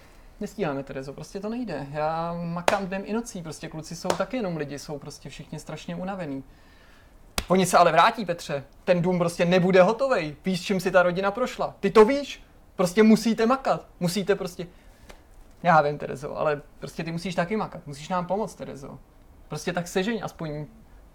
Nestíháme, 0.44 0.84
Terezo, 0.84 1.14
prostě 1.14 1.40
to 1.40 1.49
nejde. 1.49 1.88
Já 1.91 2.34
makám 2.34 2.88
dnem 2.88 3.02
i 3.06 3.14
nocí, 3.14 3.41
prostě 3.41 3.68
kluci 3.68 3.95
jsou 3.95 4.07
taky 4.07 4.38
jenom 4.38 4.57
lidi, 4.57 4.80
jsou 4.80 4.99
prostě 4.99 5.30
všichni 5.30 5.60
strašně 5.60 5.95
unavený. 5.95 6.44
Oni 7.48 7.65
se 7.65 7.78
ale 7.78 7.91
vrátí, 7.91 8.26
Petře. 8.26 8.64
Ten 8.84 9.02
dům 9.02 9.20
prostě 9.20 9.45
nebude 9.45 9.82
hotovej. 9.82 10.36
Víš, 10.45 10.61
čím 10.61 10.80
si 10.80 10.91
ta 10.91 11.03
rodina 11.03 11.32
prošla. 11.32 11.76
Ty 11.80 11.90
to 11.90 12.06
víš. 12.06 12.44
Prostě 12.76 13.03
musíte 13.03 13.45
makat. 13.45 13.88
Musíte 13.99 14.36
prostě... 14.36 14.68
Já 15.64 15.82
vím, 15.82 15.98
Terezo, 15.98 16.38
ale 16.38 16.61
prostě 16.80 17.03
ty 17.03 17.11
musíš 17.11 17.36
taky 17.36 17.56
makat. 17.57 17.88
Musíš 17.88 18.10
nám 18.10 18.26
pomoct, 18.26 18.56
Terezo. 18.56 18.99
Prostě 19.48 19.74
tak 19.74 19.88
sežeň 19.88 20.20
aspoň 20.24 20.65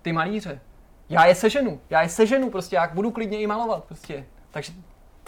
ty 0.02 0.12
malíře. 0.12 0.60
Já 1.08 1.26
je 1.26 1.34
seženu, 1.34 1.80
já 1.90 2.02
je 2.02 2.08
seženu, 2.08 2.50
prostě 2.50 2.76
já 2.76 2.88
budu 2.94 3.10
klidně 3.10 3.40
i 3.40 3.46
malovat, 3.46 3.84
prostě. 3.84 4.26
Takže 4.50 4.72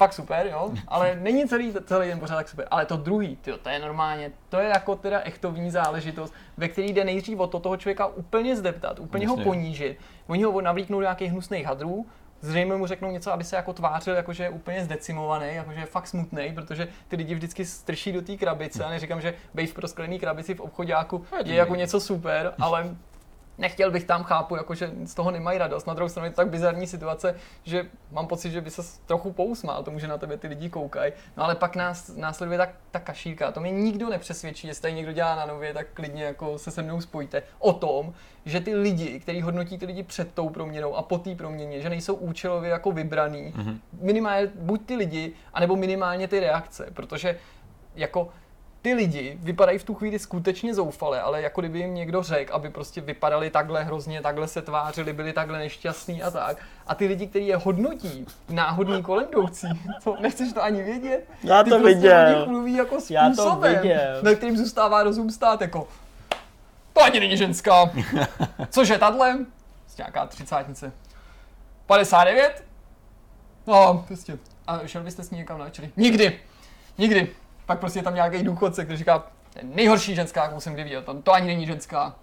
fakt 0.01 0.13
super, 0.13 0.47
jo, 0.47 0.71
ale 0.89 1.19
není 1.21 1.49
celý, 1.49 1.75
celý 1.85 2.09
den 2.09 2.21
pořád 2.21 2.37
tak 2.37 2.49
super. 2.49 2.69
Ale 2.71 2.87
to 2.87 2.97
druhý, 2.97 3.37
tyjo, 3.37 3.59
to 3.59 3.69
je 3.69 3.79
normálně, 3.79 4.33
to 4.49 4.59
je 4.59 4.69
jako 4.69 4.97
teda 4.97 5.21
echtovní 5.25 5.71
záležitost, 5.71 6.35
ve 6.57 6.69
který 6.69 6.93
jde 6.93 7.05
nejdřív 7.05 7.39
o 7.39 7.47
to 7.47 7.61
toho 7.61 7.77
člověka 7.77 8.07
úplně 8.07 8.57
zdeptat, 8.57 8.99
úplně 8.99 9.29
ho 9.29 9.35
Jasně. 9.35 9.45
ponížit. 9.45 9.99
Oni 10.27 10.43
ho 10.43 10.61
navlíknou 10.61 10.99
do 10.99 11.03
nějakých 11.03 11.31
hnusných 11.31 11.67
hadrů, 11.67 12.07
zřejmě 12.41 12.75
mu 12.75 12.87
řeknou 12.87 13.11
něco, 13.11 13.33
aby 13.33 13.45
se 13.45 13.57
jako 13.57 13.73
tvářil, 13.73 14.15
jakože 14.15 14.43
je 14.43 14.51
úplně 14.51 14.85
zdecimovaný, 14.85 15.47
jakože 15.55 15.81
je 15.81 15.87
fakt 15.87 16.07
smutný, 16.07 16.53
protože 16.55 16.89
ty 17.09 17.17
lidi 17.17 17.35
vždycky 17.35 17.65
strší 17.65 18.13
do 18.13 18.23
té 18.23 18.37
krabice. 18.37 18.85
A 18.85 18.91
neříkám, 18.91 19.21
že 19.21 19.35
bej 19.55 19.67
v 19.67 19.75
prosklený 19.75 20.19
krabici 20.19 20.55
v 20.55 20.61
obchodáku 20.61 21.25
je 21.45 21.55
jako 21.55 21.75
něco 21.75 22.01
super, 22.01 22.55
ale 22.61 22.97
nechtěl 23.61 23.91
bych 23.91 24.05
tam, 24.05 24.25
chápu, 24.25 24.57
jakože 24.57 24.91
z 25.05 25.15
toho 25.15 25.31
nemají 25.31 25.59
radost. 25.59 25.87
Na 25.87 25.95
druhou 25.95 26.09
stranu 26.09 26.27
je 26.27 26.31
to 26.31 26.37
tak 26.37 26.49
bizarní 26.49 26.87
situace, 26.87 27.35
že 27.63 27.87
mám 28.13 28.27
pocit, 28.27 28.51
že 28.51 28.61
by 28.61 28.71
se 28.71 28.83
trochu 29.07 29.33
pousmál 29.33 29.83
tomu, 29.83 29.99
že 29.99 30.09
na 30.09 30.19
tebe 30.19 30.37
ty 30.37 30.49
lidi 30.49 30.71
koukají. 30.71 31.13
No 31.37 31.45
ale 31.45 31.55
pak 31.55 31.77
nás 31.77 32.09
následuje 32.17 32.59
tak, 32.59 32.71
ta 32.91 33.01
kašírka. 33.01 33.53
To 33.53 33.61
mě 33.61 33.71
nikdo 33.71 34.11
nepřesvědčí, 34.11 34.67
jestli 34.67 34.83
tady 34.83 34.95
někdo 34.95 35.13
dělá 35.13 35.37
na 35.37 35.47
nově, 35.47 35.75
tak 35.75 35.87
klidně 35.95 36.25
jako 36.25 36.59
se 36.59 36.71
se 36.71 36.83
mnou 36.83 37.01
spojte. 37.01 37.43
O 37.59 37.73
tom, 37.73 38.15
že 38.45 38.61
ty 38.61 38.75
lidi, 38.75 39.21
kteří 39.21 39.43
hodnotí 39.43 39.79
ty 39.79 39.87
lidi 39.87 40.03
před 40.03 40.35
tou 40.35 40.49
proměnou 40.49 40.95
a 40.95 41.03
po 41.03 41.19
té 41.19 41.35
proměně, 41.35 41.81
že 41.81 41.89
nejsou 41.89 42.15
účelově 42.15 42.71
jako 42.71 42.93
vybraný, 42.93 43.53
mm-hmm. 43.57 43.79
minimálně 44.01 44.51
buď 44.55 44.87
ty 44.87 44.97
lidi, 44.97 45.33
anebo 45.55 45.77
minimálně 45.77 46.29
ty 46.29 46.41
reakce, 46.41 46.89
protože 46.95 47.39
jako 47.97 48.29
ty 48.83 48.95
lidi 48.95 49.39
vypadají 49.43 49.79
v 49.79 49.85
tu 49.85 49.95
chvíli 49.95 50.19
skutečně 50.19 50.75
zoufale, 50.75 51.21
ale 51.21 51.43
jako 51.43 51.61
kdyby 51.61 51.79
jim 51.79 51.95
někdo 51.95 52.23
řekl, 52.23 52.55
aby 52.55 52.71
prostě 52.71 53.01
vypadali 53.01 53.51
takhle 53.51 53.85
hrozně, 53.85 54.21
takhle 54.21 54.49
se 54.49 54.63
tvářili, 54.63 55.13
byli 55.13 55.33
takhle 55.33 55.59
nešťastní 55.59 56.23
a 56.23 56.31
tak. 56.31 56.57
A 56.87 56.95
ty 56.95 57.07
lidi, 57.07 57.27
kteří 57.27 57.47
je 57.47 57.57
hodnotí, 57.57 58.27
náhodný 58.49 59.03
kolem 59.03 59.27
jdoucí, 59.29 59.67
to 60.05 60.17
nechceš 60.21 60.53
to 60.53 60.63
ani 60.63 60.83
vědět. 60.83 61.29
Já 61.45 61.63
ty 61.63 61.71
to 61.71 61.79
prostě 61.79 61.95
viděl. 61.95 62.47
mluví 62.47 62.75
jako 62.75 62.99
Já 63.11 63.29
to 63.29 63.35
způsobem, 63.35 63.77
viděl. 63.83 64.23
na 64.23 64.35
kterým 64.35 64.57
zůstává 64.57 65.03
rozum 65.03 65.31
stát 65.31 65.61
jako 65.61 65.89
to 66.93 67.03
ani 67.03 67.21
není 67.21 67.37
ženská. 67.37 67.91
Cože? 68.71 68.99
Prostě 68.99 70.03
nějaká 70.03 70.27
třicátnice. 70.27 70.93
59? 71.87 72.65
No, 73.67 74.05
prostě. 74.07 74.39
A 74.67 74.87
šel 74.87 75.03
byste 75.03 75.23
s 75.23 75.31
ní 75.31 75.39
někam 75.39 75.59
na 75.59 75.65
večeři? 75.65 75.93
Nikdy. 75.97 76.41
Nikdy. 76.99 77.29
Pak 77.71 77.79
prostě 77.79 77.99
je 77.99 78.03
tam 78.03 78.15
nějaký 78.15 78.43
důchodce, 78.43 78.85
který 78.85 78.99
říká, 78.99 79.19
"To 79.19 79.59
je 79.59 79.65
nejhorší 79.65 80.15
ženská, 80.15 80.45
jakou 80.45 80.61
jsem 80.61 80.75
kdy 80.75 80.85
viděl. 80.85 81.03
To, 81.03 81.23
to 81.23 81.33
ani 81.33 81.47
není 81.47 81.67
ženská. 81.67 82.15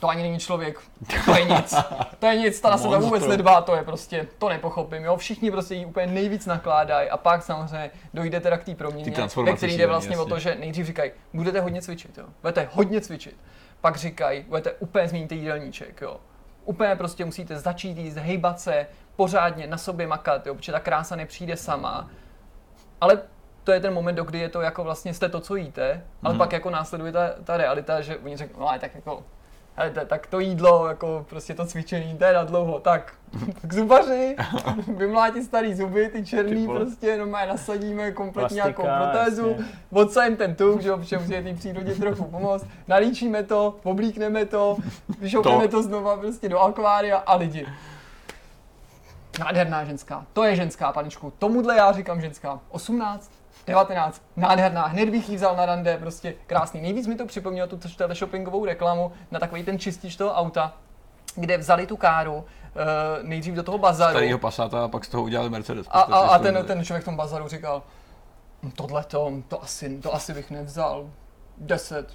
To 0.00 0.08
ani 0.08 0.22
není 0.22 0.38
člověk. 0.38 0.78
To 1.24 1.36
je 1.36 1.44
nic. 1.44 1.74
To 2.18 2.26
je 2.26 2.36
nic, 2.36 2.60
ta 2.60 2.70
na 2.70 2.78
sebe 2.78 2.98
vůbec 2.98 3.26
nedbá, 3.26 3.60
to 3.60 3.76
je 3.76 3.82
prostě, 3.82 4.28
to 4.38 4.48
nepochopím, 4.48 5.04
jo. 5.04 5.16
Všichni 5.16 5.50
prostě 5.50 5.74
jí 5.74 5.86
úplně 5.86 6.06
nejvíc 6.06 6.46
nakládají 6.46 7.10
a 7.10 7.16
pak 7.16 7.42
samozřejmě 7.42 7.90
dojde 8.14 8.40
teda 8.40 8.58
k 8.58 8.64
té 8.64 8.74
proměně, 8.74 9.12
ve 9.44 9.52
který 9.52 9.76
jde 9.76 9.86
vlastně 9.86 10.16
o 10.16 10.20
jasně. 10.20 10.30
to, 10.30 10.38
že 10.38 10.54
nejdřív 10.54 10.86
říkají, 10.86 11.10
budete 11.34 11.60
hodně 11.60 11.82
cvičit, 11.82 12.18
jo. 12.18 12.24
Budete 12.42 12.68
hodně 12.72 13.00
cvičit. 13.00 13.36
Pak 13.80 13.96
říkají, 13.96 14.44
budete 14.48 14.72
úplně 14.72 15.08
změnit 15.08 15.32
jídelníček, 15.32 16.00
jo. 16.00 16.16
Úplně 16.64 16.96
prostě 16.96 17.24
musíte 17.24 17.58
začít 17.58 17.98
jíst, 17.98 18.16
hejbat 18.16 18.60
se, 18.60 18.86
pořádně 19.16 19.66
na 19.66 19.78
sobě 19.78 20.06
makat, 20.06 20.46
jo, 20.46 20.54
protože 20.54 20.72
ta 20.72 20.80
krása 20.80 21.16
nepřijde 21.16 21.56
sama. 21.56 22.10
Ale 23.00 23.22
to 23.66 23.72
je 23.72 23.80
ten 23.80 23.94
moment, 23.94 24.14
do 24.14 24.24
kdy 24.24 24.38
je 24.38 24.48
to 24.48 24.60
jako 24.60 24.84
vlastně 24.84 25.14
jste 25.14 25.28
to, 25.28 25.40
co 25.40 25.56
jíte, 25.56 26.02
ale 26.22 26.34
Mhm. 26.34 26.38
pak 26.38 26.52
jako 26.52 26.70
následuje 26.70 27.12
ta, 27.12 27.30
ta 27.44 27.56
realita, 27.56 28.00
že 28.00 28.16
oni 28.16 28.36
řeknou, 28.36 28.60
no 28.60 28.68
ale 28.68 28.78
tak 28.78 28.94
jako, 28.94 29.22
hele, 29.76 29.90
to, 29.90 30.00
tak 30.06 30.26
to 30.26 30.40
jídlo, 30.40 30.86
jako 30.88 31.26
prostě 31.28 31.54
to 31.54 31.66
cvičení, 31.66 32.18
to 32.18 32.24
je 32.24 32.32
na 32.32 32.44
dlouho, 32.44 32.80
tak, 32.80 33.14
tak 33.62 33.72
zubaři, 33.74 34.36
vymlátí 34.96 35.42
starý 35.42 35.74
zuby, 35.74 36.08
ty 36.08 36.24
černý 36.26 36.66
Ty 36.66 36.72
prostě, 36.72 37.16
no 37.18 37.26
nasadíme 37.26 38.10
kompletně 38.12 38.54
nějakou 38.54 38.82
protézu, 38.82 39.56
odsajem 39.92 40.36
ten 40.36 40.54
tuk, 40.54 40.80
že 40.80 40.88
jo, 40.88 40.98
protože 40.98 41.18
musí 41.18 41.30
té 41.42 41.54
přírodě 41.54 41.94
trochu 41.94 42.24
pomoct, 42.24 42.66
nalíčíme 42.88 43.42
to, 43.42 43.76
oblíkneme 43.82 44.44
to, 44.44 44.76
vyšoupneme 45.20 45.68
to 45.68 45.82
znova 45.82 46.16
prostě 46.16 46.48
do 46.48 46.58
akvária 46.58 47.16
a 47.16 47.36
lidi. 47.36 47.66
Nádherná 49.38 49.84
ženská. 49.84 50.26
To 50.32 50.44
je 50.44 50.56
ženská, 50.56 50.92
paničku. 50.92 51.32
Tomuhle 51.38 51.76
já 51.76 51.92
říkám 51.92 52.20
ženská. 52.20 52.60
18, 52.68 53.30
19, 53.66 54.22
nádherná. 54.36 54.86
Hned 54.86 55.10
bych 55.10 55.28
jí 55.28 55.36
vzal 55.36 55.56
na 55.56 55.66
rande, 55.66 55.96
prostě 55.98 56.34
krásný. 56.46 56.80
Nejvíc 56.80 57.06
mi 57.06 57.14
to 57.14 57.26
připomnělo 57.26 57.68
tu 57.68 57.78
teleshoppingovou 57.96 58.64
reklamu 58.64 59.12
na 59.30 59.40
takový 59.40 59.64
ten 59.64 59.78
čistič 59.78 60.16
toho 60.16 60.34
auta, 60.34 60.74
kde 61.34 61.58
vzali 61.58 61.86
tu 61.86 61.96
káru 61.96 62.34
uh, 62.34 62.42
nejdřív 63.22 63.54
do 63.54 63.62
toho 63.62 63.78
bazaru. 63.78 64.12
Starýho 64.12 64.38
Passata 64.38 64.84
a 64.84 64.88
pak 64.88 65.04
z 65.04 65.08
toho 65.08 65.22
udělali 65.22 65.50
Mercedes. 65.50 65.86
A, 65.90 66.00
a, 66.00 66.18
a 66.18 66.38
ten, 66.38 66.64
ten 66.66 66.84
člověk 66.84 67.02
v 67.02 67.04
tom 67.04 67.16
bazaru 67.16 67.48
říkal, 67.48 67.82
tohle 68.76 69.04
to, 69.04 69.32
to 69.48 69.62
asi, 69.62 69.98
to 69.98 70.14
asi 70.14 70.34
bych 70.34 70.50
nevzal. 70.50 71.10
10, 71.58 72.08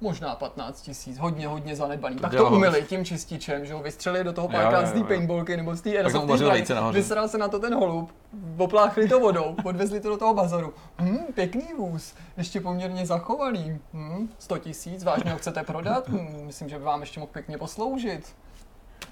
možná 0.00 0.34
15 0.34 0.82
tisíc, 0.82 1.18
hodně, 1.18 1.48
hodně 1.48 1.76
zanedbaný. 1.76 2.16
Tak 2.16 2.30
to 2.30 2.36
dělal. 2.36 2.54
umyli 2.54 2.82
tím 2.82 3.04
čističem, 3.04 3.66
že 3.66 3.74
ho 3.74 3.82
vystřelili 3.82 4.24
do 4.24 4.32
toho 4.32 4.48
párkrát 4.48 4.80
jo, 4.80 4.86
z 4.86 4.92
té 4.92 5.04
paintballky 5.04 5.56
nebo 5.56 5.74
z 5.74 5.80
té 5.80 5.90
airsoftové. 5.90 6.62
Vysral 6.92 7.28
se 7.28 7.38
na 7.38 7.48
to 7.48 7.58
ten 7.58 7.74
holub, 7.74 8.10
opláchli 8.58 9.08
to 9.08 9.20
vodou, 9.20 9.56
odvezli 9.64 10.00
to 10.00 10.08
do 10.08 10.16
toho 10.16 10.34
bazaru. 10.34 10.72
Hm, 11.00 11.18
pěkný 11.34 11.66
vůz, 11.78 12.14
ještě 12.36 12.60
poměrně 12.60 13.06
zachovaný. 13.06 13.78
Hm, 13.92 14.28
100 14.38 14.58
tisíc, 14.58 15.04
vážně 15.04 15.30
ho 15.30 15.38
chcete 15.38 15.62
prodat? 15.62 16.08
Hm, 16.08 16.42
myslím, 16.46 16.68
že 16.68 16.78
by 16.78 16.84
vám 16.84 17.00
ještě 17.00 17.20
mohl 17.20 17.32
pěkně 17.32 17.58
posloužit. 17.58 18.34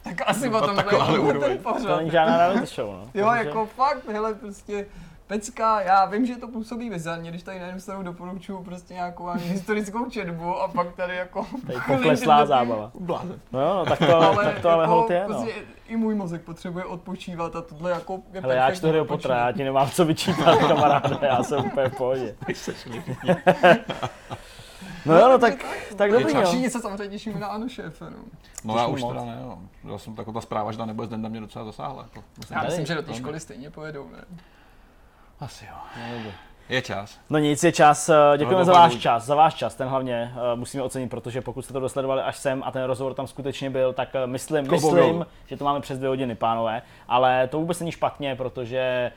Tak 0.03 0.17
asi 0.27 0.49
o 0.49 0.61
tom 0.67 0.77
takováhle 0.77 1.19
bude 1.19 1.31
úroveň. 1.31 1.49
ten 1.57 1.65
To 1.65 1.73
pořad. 1.73 1.97
není 1.97 2.11
žádná 2.11 2.39
reality 2.39 2.67
show, 2.67 2.93
no. 2.93 3.11
Jo, 3.15 3.27
jako 3.33 3.67
fakt, 3.67 4.09
hele, 4.09 4.35
prostě 4.35 4.87
Pecka, 5.33 5.81
já 5.81 6.05
vím, 6.05 6.27
že 6.27 6.37
to 6.37 6.49
působí 6.49 6.91
bizarně, 6.91 7.31
když 7.31 7.43
tady 7.43 7.61
na 7.61 7.67
jednu 7.67 7.81
stranu 7.81 8.03
doporučuju 8.03 8.65
prostě 8.65 8.95
nějakou 8.95 9.27
ani 9.27 9.43
historickou 9.45 10.11
četbu 10.11 10.57
a 10.57 10.69
pak 10.69 10.95
tady 10.95 11.17
jako... 11.17 11.47
Tady 11.67 11.79
pokleslá 11.87 12.47
zábava. 12.47 12.91
Blázen. 13.01 13.41
No 13.53 13.61
jo, 13.61 13.75
no, 13.75 13.85
tak 13.85 13.99
to, 13.99 14.17
Ale 14.17 14.45
tak 14.45 14.61
to 14.61 14.71
ale 14.71 14.83
jako, 14.83 14.95
hold 14.95 15.11
je, 15.11 15.21
no. 15.21 15.27
prostě 15.27 15.53
i 15.89 15.97
můj 15.97 16.15
mozek 16.15 16.43
potřebuje 16.43 16.85
odpočívat 16.85 17.57
a 17.57 17.63
tohle 17.63 17.91
jako 17.91 18.23
je 18.33 18.41
Hele, 18.41 18.57
já 18.57 18.75
čtu 18.75 18.87
Harry 18.87 19.05
Pottera, 19.05 19.37
já 19.37 19.53
ti 19.53 19.65
nemám 19.65 19.91
co 19.91 20.05
vyčítat, 20.05 20.59
kamaráde, 20.69 21.19
já 21.23 21.43
jsem 21.43 21.65
úplně 21.65 21.89
v 21.89 21.97
pohodě. 21.97 22.37
No 25.07 25.19
jo, 25.19 25.29
no 25.29 25.39
tak, 25.39 25.55
tak 25.97 26.13
dobrý, 26.13 26.35
jo. 26.35 26.43
Všichni 26.47 26.71
se 26.71 26.81
samozřejmě 26.81 27.09
těšíme 27.09 27.41
na 27.41 27.47
Anu 27.47 27.69
Šéfe, 27.69 28.05
no. 28.05 28.19
No 28.65 28.77
já 28.79 28.87
už 28.87 29.01
moc. 29.01 29.13
teda 29.13 29.25
ne, 29.25 29.39
no. 29.43 29.59
Já 29.93 29.99
jsem 29.99 30.15
taková 30.15 30.35
ta 30.35 30.41
zpráva, 30.41 30.73
že 30.73 30.79
ta 30.79 30.87
nebude 30.87 31.07
Zdenda 31.07 31.29
mě 31.29 31.41
docela 31.41 31.65
zasáhla. 31.65 32.03
Jako. 32.03 32.25
Já 32.51 32.63
myslím, 32.63 32.87
že 32.87 32.95
do 32.95 33.03
té 33.03 33.15
školy 33.15 33.41
stejně 33.41 33.71
pojedou, 33.71 34.09
ne? 34.13 34.25
Asi 35.43 35.65
jo. 35.65 35.75
No. 36.25 36.31
Je 36.69 36.83
čas. 36.83 37.19
No 37.31 37.39
nic, 37.39 37.65
je 37.65 37.73
čas. 37.73 38.09
Eh, 38.09 38.39
Děkujeme 38.39 38.61
No, 38.61 38.65
za 38.65 38.73
váš 38.73 38.97
čas, 38.97 39.25
za 39.27 39.35
váš 39.35 39.55
čas, 39.55 39.75
ten 39.75 39.89
hlavně 39.89 40.33
eh, 40.35 40.57
musíme 40.57 40.83
ocenit, 40.83 41.11
protože 41.11 41.41
pokud 41.41 41.63
jste 41.63 41.73
to 41.73 41.81
dosledovali 41.81 42.23
až 42.23 42.37
sem 42.39 42.63
a 42.65 42.71
ten 42.71 42.83
rozhovor 42.85 43.15
tam 43.15 43.27
skutečně 43.27 43.71
byl, 43.71 43.93
tak 43.93 44.09
eh, 44.15 44.27
myslím, 44.27 44.67
Klobouk 44.67 44.95
myslím, 44.95 45.27
že 45.47 45.57
to 45.57 45.65
máme 45.65 45.81
přes 45.81 45.99
dvě 45.99 46.09
hodiny, 46.09 46.35
pánové, 46.35 46.83
ale 47.09 47.49
to 47.49 47.59
vůbec 47.59 47.81
není 47.81 47.93
špatně, 47.93 48.37
protože 48.37 49.13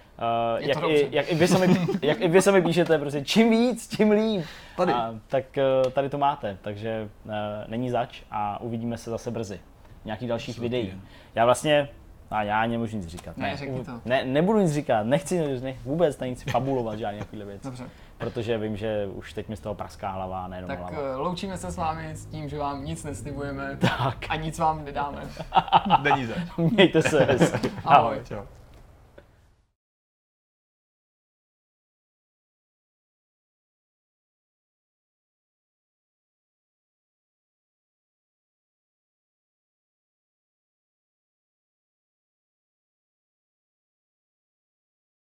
Je 0.58 0.70
jak, 0.70 0.84
i, 0.84 1.08
jak, 1.12 1.32
i 1.32 1.36
vy 1.36 1.48
sami, 1.48 1.78
jak 2.02 2.22
i 2.22 2.28
vy 2.28 2.42
sami 2.42 2.62
píšete, 2.62 2.98
prostě 2.98 3.22
čím 3.26 3.50
víc, 3.50 3.88
tím 3.88 4.12
líp. 4.12 4.46
Tady. 4.78 4.94
A, 4.94 5.16
tak 5.28 5.58
eh, 5.58 5.92
tady 5.92 6.10
to 6.10 6.18
máte, 6.18 6.58
takže 6.62 7.10
eh, 7.30 7.32
není 7.68 7.90
zač 7.90 8.22
a 8.32 8.62
uvidíme 8.62 8.98
se 8.98 9.10
zase 9.10 9.32
brzy 9.32 9.60
v 10.02 10.06
nějakých 10.06 10.30
dalších 10.30 10.60
videích. 10.60 10.86
týden. 10.86 11.02
Já 11.36 11.46
vlastně, 11.46 11.90
a 12.36 12.44
já 12.44 12.66
nemůžu 12.66 12.98
nic 12.98 13.08
říkat. 13.08 13.38
Ne, 13.38 13.58
řekni 13.58 13.84
to. 13.86 13.92
Ne, 14.06 14.26
nebudu 14.26 14.60
nic 14.60 14.72
říkat, 14.72 15.04
nechci 15.04 15.60
ne, 15.62 15.74
vůbec 15.86 16.20
na 16.20 16.28
nic 16.28 16.44
fabulovat, 16.52 17.00
žádné 17.00 17.20
takovéhle 17.20 17.46
věci 17.46 17.64
Dobře. 17.64 17.84
protože 18.18 18.58
vím, 18.58 18.78
že 18.78 19.08
už 19.14 19.34
teď 19.34 19.48
mi 19.50 19.56
z 19.58 19.60
toho 19.60 19.76
praská 19.76 20.10
hlava 20.12 20.46
a 20.46 20.48
nejenom 20.48 20.68
Tak 20.68 20.80
hlava. 20.80 20.98
eh, 20.98 21.16
loučíme 21.16 21.58
se 21.58 21.72
s 21.72 21.78
vámi 21.78 22.10
s 22.16 22.26
tím, 22.26 22.50
že 22.50 22.58
vám 22.60 22.86
nic 22.86 23.04
neslibujeme 23.04 23.78
Tak, 23.82 24.18
a 24.30 24.36
nic 24.36 24.60
vám 24.60 24.86
nedáme. 24.86 25.22
Není 26.02 26.26
zač. 26.26 26.38
mějte 26.58 27.02
se 27.02 27.24
hezky. 27.26 27.72
Ahoj. 27.86 28.18
Čau. 28.28 28.42